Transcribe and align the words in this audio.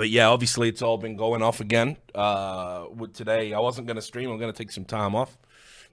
but 0.00 0.08
yeah, 0.08 0.28
obviously 0.28 0.70
it's 0.70 0.80
all 0.80 0.96
been 0.96 1.14
going 1.14 1.42
off 1.42 1.60
again. 1.60 1.94
Uh, 2.14 2.86
with 2.90 3.12
today, 3.12 3.52
I 3.52 3.60
wasn't 3.60 3.86
gonna 3.86 4.00
stream. 4.00 4.30
I'm 4.30 4.38
gonna 4.38 4.54
take 4.54 4.70
some 4.70 4.86
time 4.86 5.14
off. 5.14 5.36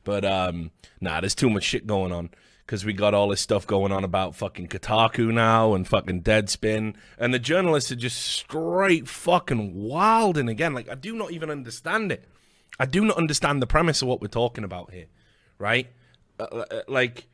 But 0.06 0.24
um, 0.24 0.72
nah, 1.02 1.20
there's 1.20 1.36
too 1.36 1.50
much 1.50 1.66
shit 1.66 1.86
going 1.86 2.14
on 2.14 2.30
because 2.66 2.86
we 2.86 2.94
got 2.94 3.14
all 3.14 3.28
this 3.28 3.42
stuff 3.42 3.68
going 3.68 3.92
on 3.92 4.06
about 4.06 4.34
fucking 4.34 4.70
Kotaku 4.70 5.34
now 5.34 5.74
and 5.74 5.86
fucking 5.86 6.24
Deadspin, 6.24 6.96
and 7.20 7.34
the 7.34 7.38
journalists 7.38 7.92
are 7.92 7.98
just 7.98 8.20
straight 8.20 9.10
fucking 9.10 9.74
wild. 9.74 10.38
And 10.38 10.48
again, 10.48 10.74
like 10.74 10.88
I 10.88 10.96
do 10.96 11.14
not 11.14 11.34
even 11.34 11.50
understand 11.50 12.10
it. 12.14 12.24
I 12.80 12.86
do 12.86 13.04
not 13.04 13.18
understand 13.18 13.62
the 13.62 13.68
premise 13.68 14.02
of 14.02 14.08
what 14.08 14.22
we're 14.22 14.30
talking 14.30 14.64
about 14.64 14.94
here, 14.94 15.08
right? 15.60 15.90
Uh, 16.40 16.44
uh, 16.44 16.82
like, 16.88 17.28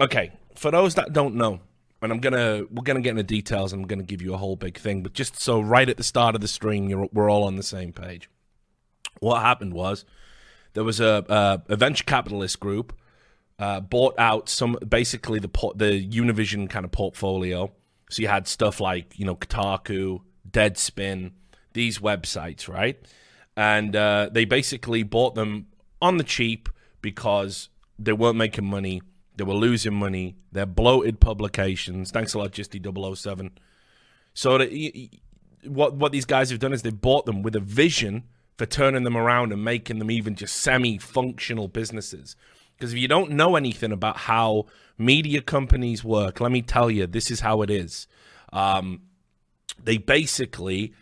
okay, 0.00 0.32
for 0.56 0.72
those 0.72 0.96
that 0.96 1.12
don't 1.12 1.36
know, 1.36 1.60
and 2.02 2.12
I'm 2.12 2.20
gonna 2.20 2.64
we're 2.70 2.82
gonna 2.82 3.00
get 3.00 3.10
into 3.10 3.22
details. 3.22 3.72
I'm 3.72 3.86
gonna 3.86 4.02
give 4.02 4.22
you 4.22 4.34
a 4.34 4.36
whole 4.36 4.56
big 4.56 4.78
thing, 4.78 5.02
but 5.02 5.12
just 5.12 5.40
so 5.40 5.60
right 5.60 5.88
at 5.88 5.96
the 5.96 6.02
start 6.02 6.34
of 6.34 6.40
the 6.40 6.48
stream, 6.48 7.08
we're 7.12 7.30
all 7.30 7.44
on 7.44 7.56
the 7.56 7.62
same 7.62 7.92
page. 7.92 8.28
What 9.20 9.40
happened 9.40 9.72
was 9.72 10.04
there 10.74 10.84
was 10.84 11.00
a, 11.00 11.24
a, 11.28 11.72
a 11.72 11.76
venture 11.76 12.04
capitalist 12.04 12.60
group 12.60 12.92
uh, 13.58 13.80
bought 13.80 14.14
out 14.18 14.48
some 14.48 14.76
basically 14.86 15.38
the 15.38 15.48
the 15.74 16.08
Univision 16.08 16.68
kind 16.68 16.84
of 16.84 16.92
portfolio. 16.92 17.72
So 18.10 18.22
you 18.22 18.28
had 18.28 18.46
stuff 18.46 18.80
like 18.80 19.18
you 19.18 19.24
know 19.24 19.36
Kotaku, 19.36 20.20
Deadspin, 20.48 21.32
these 21.72 21.98
websites, 21.98 22.68
right? 22.68 22.98
And 23.56 23.96
uh, 23.96 24.28
they 24.30 24.44
basically 24.44 25.02
bought 25.02 25.34
them 25.34 25.68
on 26.02 26.18
the 26.18 26.24
cheap 26.24 26.68
because 27.00 27.70
they 27.98 28.12
weren't 28.12 28.36
making 28.36 28.66
money 28.66 29.00
they 29.36 29.44
were 29.44 29.54
losing 29.54 29.94
money. 29.94 30.36
They're 30.52 30.66
bloated 30.66 31.20
publications. 31.20 32.10
Thanks 32.10 32.34
a 32.34 32.38
lot, 32.38 32.52
Justy 32.52 32.80
007. 33.16 33.50
So 34.34 34.58
that, 34.58 35.08
what 35.64 35.94
what 35.94 36.12
these 36.12 36.24
guys 36.24 36.50
have 36.50 36.58
done 36.58 36.72
is 36.72 36.82
they've 36.82 37.00
bought 37.00 37.26
them 37.26 37.42
with 37.42 37.56
a 37.56 37.60
vision 37.60 38.24
for 38.56 38.66
turning 38.66 39.04
them 39.04 39.16
around 39.16 39.52
and 39.52 39.62
making 39.62 39.98
them 39.98 40.10
even 40.10 40.34
just 40.34 40.56
semi-functional 40.56 41.68
businesses. 41.68 42.36
Because 42.76 42.92
if 42.92 42.98
you 42.98 43.08
don't 43.08 43.30
know 43.32 43.56
anything 43.56 43.92
about 43.92 44.16
how 44.16 44.66
media 44.98 45.40
companies 45.40 46.02
work, 46.04 46.40
let 46.40 46.52
me 46.52 46.62
tell 46.62 46.90
you, 46.90 47.06
this 47.06 47.30
is 47.30 47.40
how 47.40 47.62
it 47.62 47.70
is. 47.70 48.06
Um, 48.52 49.02
they 49.82 49.98
basically 49.98 50.94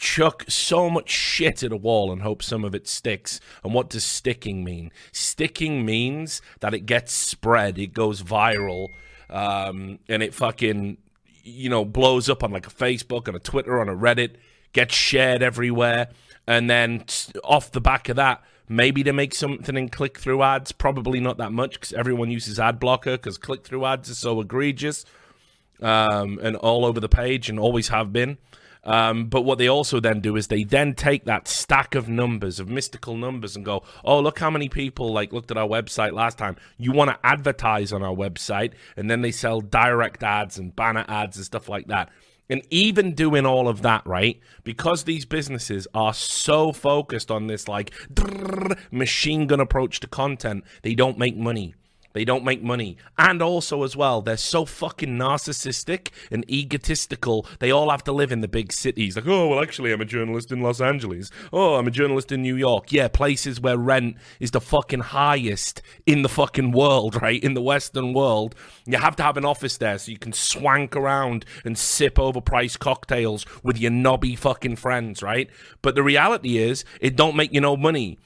chuck 0.00 0.44
so 0.48 0.88
much 0.88 1.10
shit 1.10 1.62
at 1.62 1.72
a 1.72 1.76
wall 1.76 2.10
and 2.10 2.22
hope 2.22 2.42
some 2.42 2.64
of 2.64 2.74
it 2.74 2.88
sticks. 2.88 3.38
And 3.62 3.74
what 3.74 3.90
does 3.90 4.02
sticking 4.02 4.64
mean? 4.64 4.90
Sticking 5.12 5.84
means 5.84 6.40
that 6.60 6.72
it 6.74 6.86
gets 6.86 7.12
spread, 7.12 7.78
it 7.78 7.92
goes 7.92 8.22
viral, 8.22 8.88
um, 9.28 9.98
and 10.08 10.22
it 10.22 10.34
fucking, 10.34 10.96
you 11.44 11.68
know, 11.68 11.84
blows 11.84 12.30
up 12.30 12.42
on 12.42 12.50
like 12.50 12.66
a 12.66 12.70
Facebook, 12.70 13.28
on 13.28 13.34
a 13.34 13.38
Twitter, 13.38 13.78
on 13.78 13.88
a 13.88 13.94
Reddit, 13.94 14.36
gets 14.72 14.94
shared 14.94 15.42
everywhere. 15.42 16.08
And 16.46 16.68
then 16.68 17.04
off 17.44 17.70
the 17.70 17.80
back 17.80 18.08
of 18.08 18.16
that, 18.16 18.42
maybe 18.68 19.04
to 19.04 19.12
make 19.12 19.34
something 19.34 19.76
in 19.76 19.90
click 19.90 20.18
through 20.18 20.42
ads. 20.42 20.72
Probably 20.72 21.20
not 21.20 21.36
that 21.36 21.52
much 21.52 21.74
because 21.74 21.92
everyone 21.92 22.30
uses 22.30 22.58
ad 22.58 22.80
blocker 22.80 23.12
because 23.12 23.36
click 23.36 23.64
through 23.64 23.84
ads 23.84 24.10
are 24.10 24.14
so 24.14 24.40
egregious 24.40 25.04
um, 25.82 26.38
and 26.42 26.56
all 26.56 26.86
over 26.86 27.00
the 27.00 27.08
page 27.08 27.50
and 27.50 27.60
always 27.60 27.88
have 27.88 28.12
been. 28.14 28.38
Um, 28.84 29.26
but 29.26 29.42
what 29.42 29.58
they 29.58 29.68
also 29.68 30.00
then 30.00 30.20
do 30.20 30.36
is 30.36 30.46
they 30.46 30.64
then 30.64 30.94
take 30.94 31.24
that 31.24 31.48
stack 31.48 31.94
of 31.94 32.08
numbers, 32.08 32.58
of 32.60 32.68
mystical 32.68 33.16
numbers, 33.16 33.56
and 33.56 33.64
go, 33.64 33.82
oh, 34.04 34.20
look 34.20 34.38
how 34.38 34.50
many 34.50 34.68
people 34.68 35.12
like 35.12 35.32
looked 35.32 35.50
at 35.50 35.58
our 35.58 35.68
website 35.68 36.12
last 36.12 36.38
time. 36.38 36.56
You 36.78 36.92
want 36.92 37.10
to 37.10 37.18
advertise 37.26 37.92
on 37.92 38.02
our 38.02 38.14
website, 38.14 38.72
and 38.96 39.10
then 39.10 39.20
they 39.22 39.32
sell 39.32 39.60
direct 39.60 40.22
ads 40.22 40.58
and 40.58 40.74
banner 40.74 41.04
ads 41.08 41.36
and 41.36 41.44
stuff 41.44 41.68
like 41.68 41.88
that. 41.88 42.10
And 42.48 42.62
even 42.70 43.14
doing 43.14 43.46
all 43.46 43.68
of 43.68 43.82
that, 43.82 44.04
right? 44.04 44.40
Because 44.64 45.04
these 45.04 45.24
businesses 45.24 45.86
are 45.94 46.12
so 46.12 46.72
focused 46.72 47.30
on 47.30 47.46
this 47.46 47.68
like 47.68 47.92
machine 48.90 49.46
gun 49.46 49.60
approach 49.60 50.00
to 50.00 50.08
content, 50.08 50.64
they 50.82 50.96
don't 50.96 51.16
make 51.16 51.36
money. 51.36 51.74
They 52.12 52.24
don't 52.24 52.44
make 52.44 52.62
money. 52.62 52.96
And 53.16 53.40
also, 53.40 53.84
as 53.84 53.96
well, 53.96 54.20
they're 54.20 54.36
so 54.36 54.64
fucking 54.64 55.16
narcissistic 55.16 56.08
and 56.30 56.48
egotistical. 56.50 57.46
They 57.60 57.70
all 57.70 57.90
have 57.90 58.02
to 58.04 58.12
live 58.12 58.32
in 58.32 58.40
the 58.40 58.48
big 58.48 58.72
cities. 58.72 59.16
Like, 59.16 59.28
oh, 59.28 59.48
well, 59.48 59.62
actually, 59.62 59.92
I'm 59.92 60.00
a 60.00 60.04
journalist 60.04 60.50
in 60.50 60.60
Los 60.60 60.80
Angeles. 60.80 61.30
Oh, 61.52 61.76
I'm 61.76 61.86
a 61.86 61.92
journalist 61.92 62.32
in 62.32 62.42
New 62.42 62.56
York. 62.56 62.92
Yeah, 62.92 63.08
places 63.08 63.60
where 63.60 63.78
rent 63.78 64.16
is 64.40 64.50
the 64.50 64.60
fucking 64.60 65.00
highest 65.00 65.82
in 66.04 66.22
the 66.22 66.28
fucking 66.28 66.72
world, 66.72 67.20
right? 67.22 67.42
In 67.42 67.54
the 67.54 67.62
Western 67.62 68.12
world. 68.12 68.54
You 68.86 68.98
have 68.98 69.16
to 69.16 69.22
have 69.22 69.36
an 69.36 69.44
office 69.44 69.76
there 69.76 69.98
so 69.98 70.10
you 70.10 70.18
can 70.18 70.32
swank 70.32 70.96
around 70.96 71.44
and 71.64 71.78
sip 71.78 72.16
overpriced 72.16 72.80
cocktails 72.80 73.46
with 73.62 73.78
your 73.78 73.92
knobby 73.92 74.34
fucking 74.34 74.76
friends, 74.76 75.22
right? 75.22 75.48
But 75.80 75.94
the 75.94 76.02
reality 76.02 76.58
is, 76.58 76.84
it 77.00 77.14
don't 77.14 77.36
make 77.36 77.52
you 77.52 77.60
no 77.60 77.76
money 77.76 78.18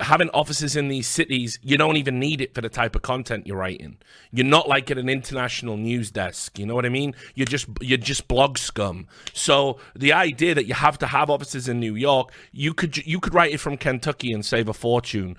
having 0.00 0.30
offices 0.30 0.74
in 0.74 0.88
these 0.88 1.06
cities, 1.06 1.58
you 1.62 1.76
don't 1.76 1.96
even 1.96 2.18
need 2.18 2.40
it 2.40 2.54
for 2.54 2.60
the 2.60 2.68
type 2.68 2.96
of 2.96 3.02
content 3.02 3.46
you're 3.46 3.58
writing. 3.58 3.98
You're 4.32 4.46
not 4.46 4.68
like 4.68 4.90
at 4.90 4.98
an 4.98 5.08
international 5.08 5.76
news 5.76 6.10
desk. 6.10 6.58
You 6.58 6.66
know 6.66 6.74
what 6.74 6.86
I 6.86 6.88
mean? 6.88 7.14
You're 7.34 7.46
just 7.46 7.66
you're 7.80 7.98
just 7.98 8.26
blog 8.26 8.58
scum. 8.58 9.06
So 9.32 9.78
the 9.94 10.12
idea 10.12 10.54
that 10.54 10.66
you 10.66 10.74
have 10.74 10.98
to 10.98 11.06
have 11.06 11.30
offices 11.30 11.68
in 11.68 11.78
New 11.78 11.94
York, 11.94 12.32
you 12.52 12.72
could 12.72 13.06
you 13.06 13.20
could 13.20 13.34
write 13.34 13.52
it 13.52 13.60
from 13.60 13.76
Kentucky 13.76 14.32
and 14.32 14.44
save 14.44 14.68
a 14.68 14.74
fortune. 14.74 15.36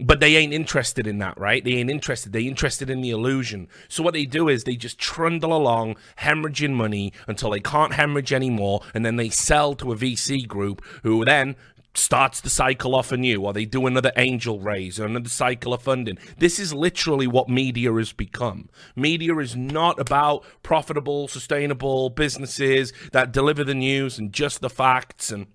But 0.00 0.18
they 0.18 0.34
ain't 0.34 0.52
interested 0.52 1.06
in 1.06 1.18
that, 1.18 1.38
right? 1.38 1.62
They 1.62 1.74
ain't 1.74 1.88
interested. 1.88 2.32
They 2.32 2.42
interested 2.42 2.90
in 2.90 3.00
the 3.00 3.10
illusion. 3.10 3.68
So 3.88 4.02
what 4.02 4.12
they 4.12 4.26
do 4.26 4.48
is 4.48 4.64
they 4.64 4.74
just 4.74 4.98
trundle 4.98 5.56
along, 5.56 5.94
hemorrhaging 6.18 6.72
money 6.72 7.12
until 7.28 7.50
they 7.50 7.60
can't 7.60 7.92
hemorrhage 7.92 8.32
anymore, 8.32 8.82
and 8.92 9.06
then 9.06 9.14
they 9.14 9.28
sell 9.28 9.76
to 9.76 9.92
a 9.92 9.96
VC 9.96 10.48
group 10.48 10.84
who 11.04 11.24
then 11.24 11.54
starts 11.94 12.40
the 12.40 12.50
cycle 12.50 12.94
off 12.94 13.12
anew, 13.12 13.42
or 13.42 13.52
they 13.52 13.64
do 13.64 13.86
another 13.86 14.12
angel 14.16 14.60
raise 14.60 14.98
or 14.98 15.06
another 15.06 15.28
cycle 15.28 15.72
of 15.72 15.82
funding. 15.82 16.18
This 16.38 16.58
is 16.58 16.74
literally 16.74 17.26
what 17.26 17.48
media 17.48 17.92
has 17.94 18.12
become. 18.12 18.68
Media 18.96 19.36
is 19.38 19.56
not 19.56 19.98
about 19.98 20.44
profitable, 20.62 21.28
sustainable 21.28 22.10
businesses 22.10 22.92
that 23.12 23.32
deliver 23.32 23.64
the 23.64 23.74
news 23.74 24.18
and 24.18 24.32
just 24.32 24.60
the 24.60 24.70
facts 24.70 25.30
and 25.30 25.46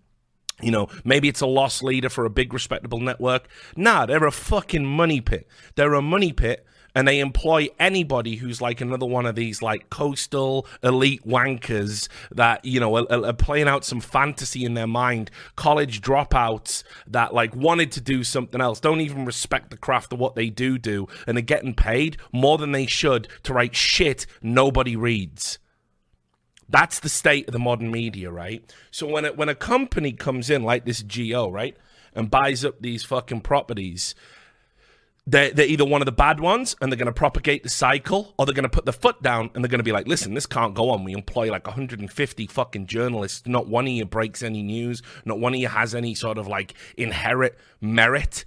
you 0.61 0.71
know, 0.71 0.89
maybe 1.05 1.29
it's 1.29 1.39
a 1.39 1.47
loss 1.47 1.81
leader 1.81 2.09
for 2.09 2.25
a 2.25 2.29
big 2.29 2.53
respectable 2.53 2.99
network. 2.99 3.47
Nah, 3.77 4.05
they're 4.05 4.25
a 4.25 4.31
fucking 4.31 4.85
money 4.85 5.21
pit. 5.21 5.47
They're 5.75 5.93
a 5.93 6.01
money 6.01 6.33
pit 6.33 6.65
and 6.95 7.07
they 7.07 7.19
employ 7.19 7.67
anybody 7.79 8.35
who's 8.35 8.61
like 8.61 8.81
another 8.81 9.05
one 9.05 9.25
of 9.25 9.35
these 9.35 9.61
like 9.61 9.89
coastal 9.89 10.65
elite 10.83 11.25
wankers 11.25 12.07
that 12.31 12.63
you 12.65 12.79
know 12.79 12.97
are, 12.97 13.25
are, 13.25 13.33
playing 13.33 13.67
out 13.67 13.85
some 13.85 14.01
fantasy 14.01 14.65
in 14.65 14.73
their 14.73 14.87
mind 14.87 15.31
college 15.55 16.01
dropouts 16.01 16.83
that 17.07 17.33
like 17.33 17.55
wanted 17.55 17.91
to 17.91 18.01
do 18.01 18.23
something 18.23 18.61
else 18.61 18.79
don't 18.79 19.01
even 19.01 19.25
respect 19.25 19.69
the 19.69 19.77
craft 19.77 20.11
of 20.13 20.19
what 20.19 20.35
they 20.35 20.49
do 20.49 20.77
do 20.77 21.07
and 21.27 21.37
are 21.37 21.41
getting 21.41 21.73
paid 21.73 22.17
more 22.31 22.57
than 22.57 22.71
they 22.71 22.85
should 22.85 23.27
to 23.43 23.53
write 23.53 23.75
shit 23.75 24.25
nobody 24.41 24.95
reads 24.95 25.59
that's 26.69 26.99
the 26.99 27.09
state 27.09 27.47
of 27.47 27.51
the 27.51 27.59
modern 27.59 27.91
media, 27.91 28.29
right? 28.29 28.63
So 28.91 29.07
when 29.07 29.25
it, 29.25 29.35
when 29.35 29.49
a 29.49 29.55
company 29.55 30.11
comes 30.11 30.49
in 30.51 30.63
like 30.63 30.85
this 30.85 31.01
G/O, 31.01 31.49
right, 31.49 31.75
and 32.13 32.29
buys 32.29 32.63
up 32.63 32.79
these 32.79 33.03
fucking 33.03 33.41
properties, 33.41 34.13
they're, 35.29 35.51
they're 35.51 35.67
either 35.67 35.85
one 35.85 36.01
of 36.01 36.07
the 36.07 36.11
bad 36.11 36.39
ones 36.39 36.75
and 36.81 36.91
they're 36.91 36.97
going 36.97 37.05
to 37.05 37.11
propagate 37.11 37.61
the 37.61 37.69
cycle 37.69 38.33
or 38.37 38.45
they're 38.45 38.55
going 38.55 38.63
to 38.63 38.69
put 38.69 38.85
the 38.85 38.93
foot 38.93 39.21
down 39.21 39.51
and 39.53 39.63
they're 39.63 39.69
going 39.69 39.79
to 39.79 39.83
be 39.83 39.91
like, 39.91 40.07
listen, 40.07 40.33
this 40.33 40.47
can't 40.47 40.73
go 40.73 40.89
on. 40.89 41.03
We 41.03 41.13
employ 41.13 41.51
like 41.51 41.67
150 41.67 42.47
fucking 42.47 42.87
journalists. 42.87 43.43
Not 43.45 43.67
one 43.67 43.85
of 43.85 43.91
you 43.91 44.05
breaks 44.05 44.41
any 44.41 44.63
news. 44.63 45.03
Not 45.25 45.39
one 45.39 45.53
of 45.53 45.59
you 45.59 45.67
has 45.67 45.93
any 45.93 46.15
sort 46.15 46.37
of 46.37 46.47
like 46.47 46.73
inherent 46.97 47.53
merit 47.79 48.43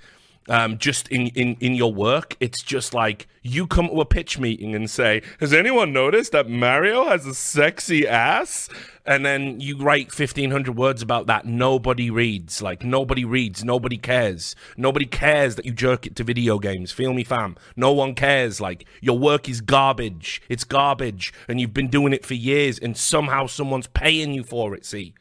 um, 0.48 0.78
just 0.78 1.08
in, 1.08 1.28
in, 1.28 1.56
in 1.60 1.74
your 1.74 1.92
work. 1.92 2.36
It's 2.40 2.62
just 2.62 2.94
like 2.94 3.28
you 3.42 3.66
come 3.66 3.88
to 3.88 4.00
a 4.00 4.04
pitch 4.04 4.38
meeting 4.38 4.74
and 4.74 4.88
say, 4.88 5.22
Has 5.40 5.52
anyone 5.52 5.92
noticed 5.92 6.32
that 6.32 6.48
Mario 6.48 7.08
has 7.08 7.26
a 7.26 7.34
sexy 7.34 8.06
ass? 8.06 8.68
And 9.04 9.26
then 9.26 9.60
you 9.60 9.78
write 9.78 10.16
1,500 10.16 10.76
words 10.76 11.02
about 11.02 11.26
that. 11.26 11.44
Nobody 11.44 12.08
reads. 12.08 12.62
Like, 12.62 12.84
nobody 12.84 13.24
reads. 13.24 13.64
Nobody 13.64 13.96
cares. 13.98 14.54
Nobody 14.76 15.06
cares 15.06 15.56
that 15.56 15.66
you 15.66 15.72
jerk 15.72 16.06
it 16.06 16.14
to 16.16 16.24
video 16.24 16.60
games. 16.60 16.92
Feel 16.92 17.12
me, 17.12 17.24
fam? 17.24 17.56
No 17.74 17.92
one 17.92 18.14
cares. 18.14 18.60
Like, 18.60 18.86
your 19.00 19.18
work 19.18 19.48
is 19.48 19.60
garbage. 19.60 20.40
It's 20.48 20.62
garbage. 20.62 21.32
And 21.48 21.60
you've 21.60 21.74
been 21.74 21.88
doing 21.88 22.12
it 22.12 22.24
for 22.24 22.34
years, 22.34 22.78
and 22.78 22.96
somehow 22.96 23.46
someone's 23.46 23.88
paying 23.88 24.34
you 24.34 24.44
for 24.44 24.72
it, 24.72 24.86
see? 24.86 25.14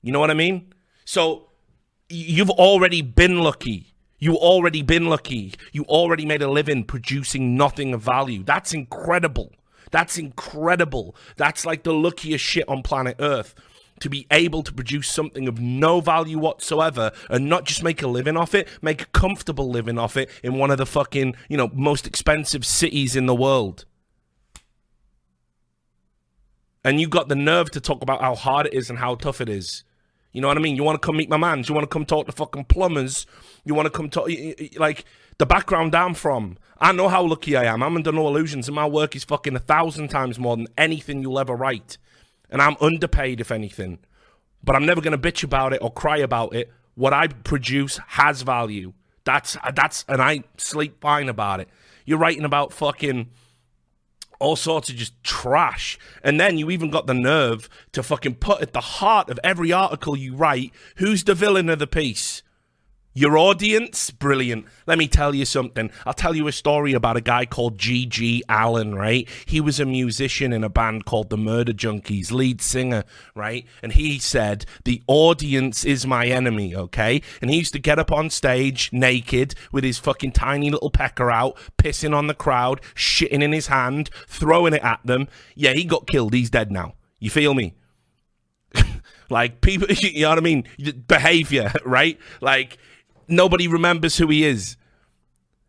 You 0.00 0.12
know 0.12 0.20
what 0.20 0.30
I 0.30 0.34
mean? 0.34 0.72
So 1.04 1.48
you've 2.08 2.50
already 2.50 3.02
been 3.02 3.38
lucky. 3.38 3.94
You 4.18 4.36
already 4.36 4.82
been 4.82 5.06
lucky. 5.06 5.54
You 5.72 5.84
already 5.84 6.24
made 6.24 6.42
a 6.42 6.50
living 6.50 6.84
producing 6.84 7.56
nothing 7.56 7.92
of 7.94 8.02
value. 8.02 8.42
That's 8.42 8.72
incredible. 8.72 9.52
That's 9.90 10.18
incredible. 10.18 11.14
That's 11.36 11.66
like 11.66 11.82
the 11.82 11.92
luckiest 11.92 12.44
shit 12.44 12.68
on 12.68 12.82
planet 12.82 13.16
Earth 13.20 13.54
to 14.00 14.08
be 14.10 14.26
able 14.30 14.62
to 14.64 14.72
produce 14.72 15.08
something 15.08 15.46
of 15.46 15.60
no 15.60 16.00
value 16.00 16.38
whatsoever 16.38 17.12
and 17.30 17.48
not 17.48 17.64
just 17.64 17.82
make 17.82 18.02
a 18.02 18.08
living 18.08 18.36
off 18.36 18.54
it, 18.54 18.68
make 18.82 19.02
a 19.02 19.06
comfortable 19.06 19.70
living 19.70 19.98
off 19.98 20.16
it 20.16 20.28
in 20.42 20.58
one 20.58 20.70
of 20.70 20.78
the 20.78 20.86
fucking, 20.86 21.36
you 21.48 21.56
know, 21.56 21.70
most 21.72 22.06
expensive 22.06 22.66
cities 22.66 23.14
in 23.14 23.26
the 23.26 23.34
world. 23.34 23.84
and 26.84 27.00
you 27.00 27.08
got 27.08 27.28
the 27.28 27.34
nerve 27.34 27.70
to 27.70 27.80
talk 27.80 28.02
about 28.02 28.20
how 28.20 28.34
hard 28.34 28.66
it 28.66 28.74
is 28.74 28.90
and 28.90 28.98
how 28.98 29.14
tough 29.14 29.40
it 29.40 29.48
is. 29.48 29.84
You 30.34 30.40
know 30.40 30.48
what 30.48 30.58
I 30.58 30.60
mean? 30.60 30.74
You 30.74 30.82
want 30.82 31.00
to 31.00 31.06
come 31.06 31.16
meet 31.16 31.30
my 31.30 31.36
man? 31.36 31.62
You 31.64 31.74
want 31.74 31.84
to 31.84 31.92
come 31.92 32.04
talk 32.04 32.26
to 32.26 32.32
fucking 32.32 32.64
plumbers? 32.64 33.24
You 33.64 33.72
want 33.72 33.86
to 33.86 33.90
come 33.90 34.10
talk 34.10 34.28
like 34.76 35.04
the 35.38 35.46
background 35.46 35.94
I'm 35.94 36.12
from? 36.12 36.58
I 36.80 36.90
know 36.90 37.08
how 37.08 37.22
lucky 37.22 37.56
I 37.56 37.64
am. 37.64 37.84
I'm 37.84 37.94
under 37.94 38.10
no 38.10 38.26
illusions, 38.26 38.66
and 38.66 38.74
my 38.74 38.84
work 38.86 39.14
is 39.14 39.22
fucking 39.22 39.54
a 39.54 39.60
thousand 39.60 40.08
times 40.08 40.38
more 40.40 40.56
than 40.56 40.66
anything 40.76 41.22
you'll 41.22 41.38
ever 41.38 41.54
write. 41.54 41.98
And 42.50 42.60
I'm 42.60 42.76
underpaid, 42.80 43.40
if 43.40 43.52
anything. 43.52 44.00
But 44.62 44.74
I'm 44.74 44.84
never 44.84 45.00
going 45.00 45.18
to 45.18 45.32
bitch 45.32 45.44
about 45.44 45.72
it 45.72 45.80
or 45.80 45.92
cry 45.92 46.18
about 46.18 46.52
it. 46.52 46.68
What 46.96 47.12
I 47.12 47.28
produce 47.28 48.00
has 48.08 48.42
value. 48.42 48.92
That's 49.22 49.56
that's, 49.72 50.04
and 50.08 50.20
I 50.20 50.42
sleep 50.56 51.00
fine 51.00 51.28
about 51.28 51.60
it. 51.60 51.68
You're 52.04 52.18
writing 52.18 52.44
about 52.44 52.72
fucking 52.72 53.30
all 54.44 54.56
sorts 54.56 54.90
of 54.90 54.96
just 54.96 55.20
trash. 55.24 55.98
And 56.22 56.38
then 56.38 56.58
you 56.58 56.70
even 56.70 56.90
got 56.90 57.06
the 57.06 57.14
nerve 57.14 57.68
to 57.92 58.02
fucking 58.02 58.36
put 58.36 58.60
at 58.60 58.72
the 58.72 58.80
heart 58.80 59.30
of 59.30 59.40
every 59.42 59.72
article 59.72 60.16
you 60.16 60.34
write 60.34 60.72
who's 60.96 61.24
the 61.24 61.34
villain 61.34 61.68
of 61.68 61.78
the 61.78 61.86
piece? 61.86 62.42
Your 63.16 63.38
audience, 63.38 64.10
brilliant. 64.10 64.66
Let 64.88 64.98
me 64.98 65.06
tell 65.06 65.36
you 65.36 65.44
something. 65.44 65.92
I'll 66.04 66.14
tell 66.14 66.34
you 66.34 66.48
a 66.48 66.52
story 66.52 66.94
about 66.94 67.16
a 67.16 67.20
guy 67.20 67.46
called 67.46 67.78
G.G. 67.78 68.42
Allin, 68.48 68.96
right? 68.96 69.28
He 69.46 69.60
was 69.60 69.78
a 69.78 69.86
musician 69.86 70.52
in 70.52 70.64
a 70.64 70.68
band 70.68 71.04
called 71.04 71.30
the 71.30 71.36
Murder 71.36 71.72
Junkies, 71.72 72.32
lead 72.32 72.60
singer, 72.60 73.04
right? 73.36 73.64
And 73.84 73.92
he 73.92 74.18
said, 74.18 74.66
The 74.84 75.00
audience 75.06 75.84
is 75.84 76.08
my 76.08 76.26
enemy, 76.26 76.74
okay? 76.74 77.22
And 77.40 77.52
he 77.52 77.58
used 77.58 77.72
to 77.74 77.78
get 77.78 78.00
up 78.00 78.10
on 78.10 78.30
stage 78.30 78.90
naked 78.92 79.54
with 79.70 79.84
his 79.84 79.98
fucking 80.00 80.32
tiny 80.32 80.70
little 80.70 80.90
pecker 80.90 81.30
out, 81.30 81.56
pissing 81.78 82.16
on 82.16 82.26
the 82.26 82.34
crowd, 82.34 82.80
shitting 82.96 83.44
in 83.44 83.52
his 83.52 83.68
hand, 83.68 84.10
throwing 84.26 84.74
it 84.74 84.82
at 84.82 84.98
them. 85.04 85.28
Yeah, 85.54 85.74
he 85.74 85.84
got 85.84 86.08
killed. 86.08 86.34
He's 86.34 86.50
dead 86.50 86.72
now. 86.72 86.94
You 87.20 87.30
feel 87.30 87.54
me? 87.54 87.74
like, 89.30 89.60
people, 89.60 89.86
you 89.92 90.22
know 90.22 90.30
what 90.30 90.38
I 90.38 90.40
mean? 90.40 90.64
Behavior, 91.06 91.72
right? 91.84 92.18
Like, 92.40 92.76
nobody 93.28 93.68
remembers 93.68 94.16
who 94.16 94.28
he 94.28 94.44
is. 94.44 94.76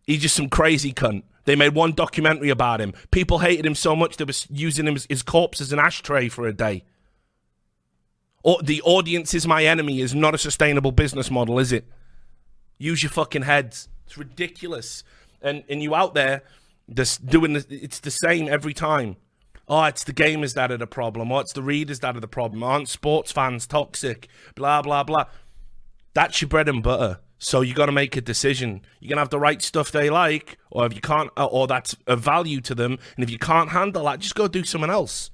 He's 0.04 0.22
just 0.22 0.36
some 0.36 0.50
crazy 0.50 0.94
cunt. 0.94 1.24
They 1.46 1.56
made 1.56 1.76
one 1.76 1.94
documentary 1.94 2.50
about 2.50 2.82
him. 2.82 2.94
People 3.12 3.40
hated 3.40 3.66
him 3.66 3.76
so 3.76 3.96
much 3.96 4.18
they 4.18 4.26
were 4.26 4.34
using 4.50 4.88
him 4.88 4.96
as, 4.96 5.06
his 5.10 5.24
corpse 5.24 5.62
as 5.62 5.72
an 5.72 5.80
ashtray 5.80 6.28
for 6.28 6.48
a 6.48 6.54
day. 6.54 6.84
Or, 8.44 8.62
the 8.62 8.82
audience 8.82 9.34
is 9.34 9.48
my 9.48 9.66
enemy 9.66 10.02
is 10.02 10.14
not 10.14 10.36
a 10.36 10.38
sustainable 10.38 10.92
business 10.92 11.32
model, 11.32 11.58
is 11.58 11.72
it? 11.72 11.88
Use 12.78 13.02
your 13.02 13.10
fucking 13.10 13.44
heads. 13.44 13.90
It's 14.06 14.18
ridiculous. 14.18 15.04
And 15.42 15.64
and 15.70 15.82
you 15.82 15.96
out 15.96 16.14
there 16.14 16.44
just 16.94 17.26
doing 17.26 17.54
the, 17.54 17.66
it's 17.70 18.00
the 18.00 18.12
same 18.12 18.48
every 18.48 18.74
time. 18.74 19.16
Oh, 19.68 19.84
it's 19.86 20.04
the 20.04 20.14
gamers 20.14 20.54
that 20.54 20.72
are 20.72 20.78
the 20.78 20.88
problem. 20.88 21.32
Oh, 21.32 21.40
it's 21.40 21.54
the 21.54 21.64
readers 21.64 22.02
that 22.02 22.16
are 22.16 22.20
the 22.20 22.28
problem. 22.28 22.62
Aren't 22.62 22.90
sports 22.90 23.32
fans 23.32 23.66
toxic? 23.66 24.28
Blah 24.56 24.82
blah 24.82 25.04
blah. 25.04 25.26
That's 26.14 26.42
your 26.42 26.50
bread 26.50 26.70
and 26.70 26.84
butter. 26.84 27.20
So 27.38 27.62
you 27.62 27.74
got 27.74 27.88
to 27.88 27.92
make 27.92 28.16
a 28.16 28.22
decision. 28.22 28.82
You're 29.00 29.10
gonna 29.10 29.22
have 29.22 29.30
the 29.30 29.40
right 29.40 29.62
stuff 29.62 29.92
they 29.92 30.10
like, 30.10 30.58
or 30.72 30.86
if 30.86 30.94
you 30.94 31.02
can't, 31.02 31.30
uh, 31.38 31.46
or 31.46 31.68
that's 31.68 31.96
a 32.08 32.16
value 32.16 32.62
to 32.62 32.76
them, 32.76 32.98
and 33.16 33.24
if 33.24 33.30
you 33.30 33.38
can't 33.38 33.70
handle 33.70 34.06
that, 34.06 34.20
just 34.20 34.36
go 34.36 34.48
do 34.48 34.64
something 34.64 34.90
else. 34.90 35.32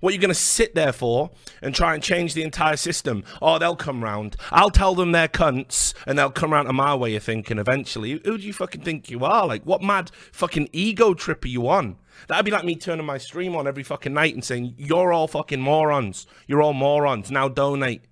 What 0.00 0.12
you're 0.12 0.20
gonna 0.20 0.34
sit 0.34 0.74
there 0.74 0.92
for 0.92 1.30
and 1.62 1.74
try 1.74 1.94
and 1.94 2.02
change 2.02 2.34
the 2.34 2.42
entire 2.42 2.76
system? 2.76 3.24
Oh, 3.40 3.58
they'll 3.58 3.76
come 3.76 4.02
round. 4.04 4.36
I'll 4.50 4.70
tell 4.70 4.94
them 4.94 5.12
they're 5.12 5.28
cunts, 5.28 5.94
and 6.06 6.18
they'll 6.18 6.30
come 6.30 6.52
round 6.52 6.68
to 6.68 6.72
my 6.72 6.94
way 6.94 7.16
of 7.16 7.22
thinking 7.22 7.58
eventually. 7.58 8.20
Who 8.24 8.38
do 8.38 8.44
you 8.44 8.52
fucking 8.52 8.82
think 8.82 9.10
you 9.10 9.24
are? 9.24 9.46
Like, 9.46 9.64
what 9.64 9.82
mad 9.82 10.10
fucking 10.32 10.70
ego 10.72 11.14
trip 11.14 11.44
are 11.44 11.48
you 11.48 11.68
on? 11.68 11.96
That'd 12.28 12.44
be 12.44 12.50
like 12.50 12.64
me 12.64 12.76
turning 12.76 13.06
my 13.06 13.18
stream 13.18 13.54
on 13.56 13.66
every 13.66 13.82
fucking 13.82 14.14
night 14.14 14.34
and 14.34 14.44
saying, 14.44 14.74
"You're 14.78 15.12
all 15.12 15.28
fucking 15.28 15.60
morons. 15.60 16.26
You're 16.46 16.62
all 16.62 16.72
morons. 16.72 17.30
Now 17.30 17.48
donate." 17.48 18.02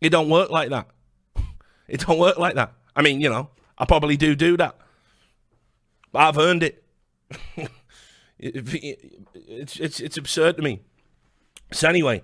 It 0.00 0.10
don't 0.10 0.28
work 0.28 0.50
like 0.50 0.70
that. 0.70 0.88
It 1.88 2.00
don't 2.00 2.18
work 2.18 2.38
like 2.38 2.54
that. 2.54 2.72
I 2.94 3.02
mean, 3.02 3.20
you 3.20 3.28
know, 3.28 3.50
I 3.78 3.84
probably 3.84 4.16
do 4.16 4.34
do 4.34 4.56
that. 4.56 4.76
But 6.12 6.18
I've 6.20 6.38
earned 6.38 6.62
it. 6.62 6.82
it's, 8.38 9.76
it's, 9.78 10.00
it's 10.00 10.16
absurd 10.16 10.56
to 10.56 10.62
me. 10.62 10.80
So, 11.72 11.88
anyway, 11.88 12.22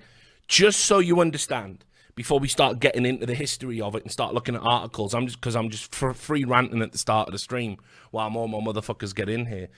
just 0.48 0.80
so 0.80 0.98
you 0.98 1.20
understand, 1.20 1.84
before 2.14 2.38
we 2.38 2.48
start 2.48 2.80
getting 2.80 3.06
into 3.06 3.26
the 3.26 3.34
history 3.34 3.80
of 3.80 3.94
it 3.94 4.02
and 4.02 4.12
start 4.12 4.34
looking 4.34 4.54
at 4.54 4.62
articles, 4.62 5.14
I'm 5.14 5.26
just 5.26 5.40
because 5.40 5.56
I'm 5.56 5.70
just 5.70 5.94
free 5.94 6.44
ranting 6.44 6.82
at 6.82 6.92
the 6.92 6.98
start 6.98 7.28
of 7.28 7.32
the 7.32 7.38
stream 7.38 7.78
while 8.10 8.30
more 8.30 8.44
and 8.44 8.52
more 8.52 8.62
motherfuckers 8.62 9.14
get 9.14 9.28
in 9.28 9.46
here. 9.46 9.68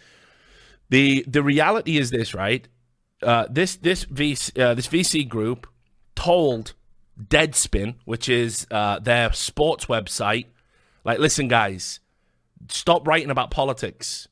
The 0.90 1.24
the 1.26 1.42
reality 1.42 1.96
is 1.96 2.10
this, 2.10 2.34
right? 2.34 2.66
Uh, 3.22 3.46
this 3.48 3.76
this 3.76 4.04
VC, 4.04 4.60
uh, 4.60 4.74
this 4.74 4.88
VC 4.88 5.28
group 5.28 5.66
told 6.14 6.74
Deadspin, 7.22 7.94
which 8.04 8.28
is 8.28 8.66
uh, 8.70 8.98
their 8.98 9.32
sports 9.32 9.86
website, 9.86 10.46
like, 11.04 11.18
listen, 11.18 11.48
guys, 11.48 12.00
stop 12.68 13.06
writing 13.06 13.30
about 13.30 13.50
politics. 13.50 14.26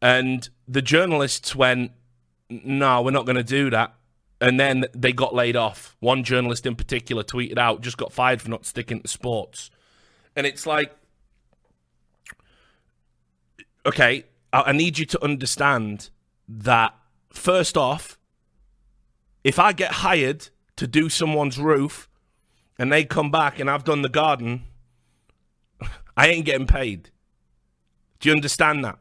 And 0.00 0.48
the 0.66 0.82
journalists 0.82 1.54
went, 1.54 1.92
no, 2.50 3.02
we're 3.02 3.10
not 3.10 3.26
going 3.26 3.36
to 3.36 3.44
do 3.44 3.70
that. 3.70 3.94
And 4.40 4.58
then 4.58 4.84
they 4.94 5.12
got 5.12 5.34
laid 5.34 5.56
off. 5.56 5.96
One 6.00 6.24
journalist 6.24 6.66
in 6.66 6.76
particular 6.76 7.22
tweeted 7.22 7.58
out, 7.58 7.80
just 7.80 7.96
got 7.96 8.12
fired 8.12 8.42
for 8.42 8.50
not 8.50 8.66
sticking 8.66 9.00
to 9.00 9.08
sports. 9.08 9.70
And 10.36 10.46
it's 10.46 10.66
like, 10.66 10.94
okay, 13.86 14.24
I 14.52 14.72
need 14.72 14.98
you 14.98 15.06
to 15.06 15.24
understand 15.24 16.10
that 16.48 16.94
first 17.30 17.76
off, 17.76 18.18
if 19.42 19.58
I 19.58 19.72
get 19.72 19.92
hired 19.92 20.48
to 20.76 20.86
do 20.86 21.08
someone's 21.08 21.58
roof 21.58 22.08
and 22.78 22.92
they 22.92 23.04
come 23.04 23.30
back 23.30 23.58
and 23.58 23.70
I've 23.70 23.84
done 23.84 24.02
the 24.02 24.08
garden, 24.08 24.64
I 26.16 26.28
ain't 26.28 26.44
getting 26.44 26.66
paid. 26.66 27.10
Do 28.20 28.28
you 28.28 28.34
understand 28.34 28.84
that? 28.84 28.98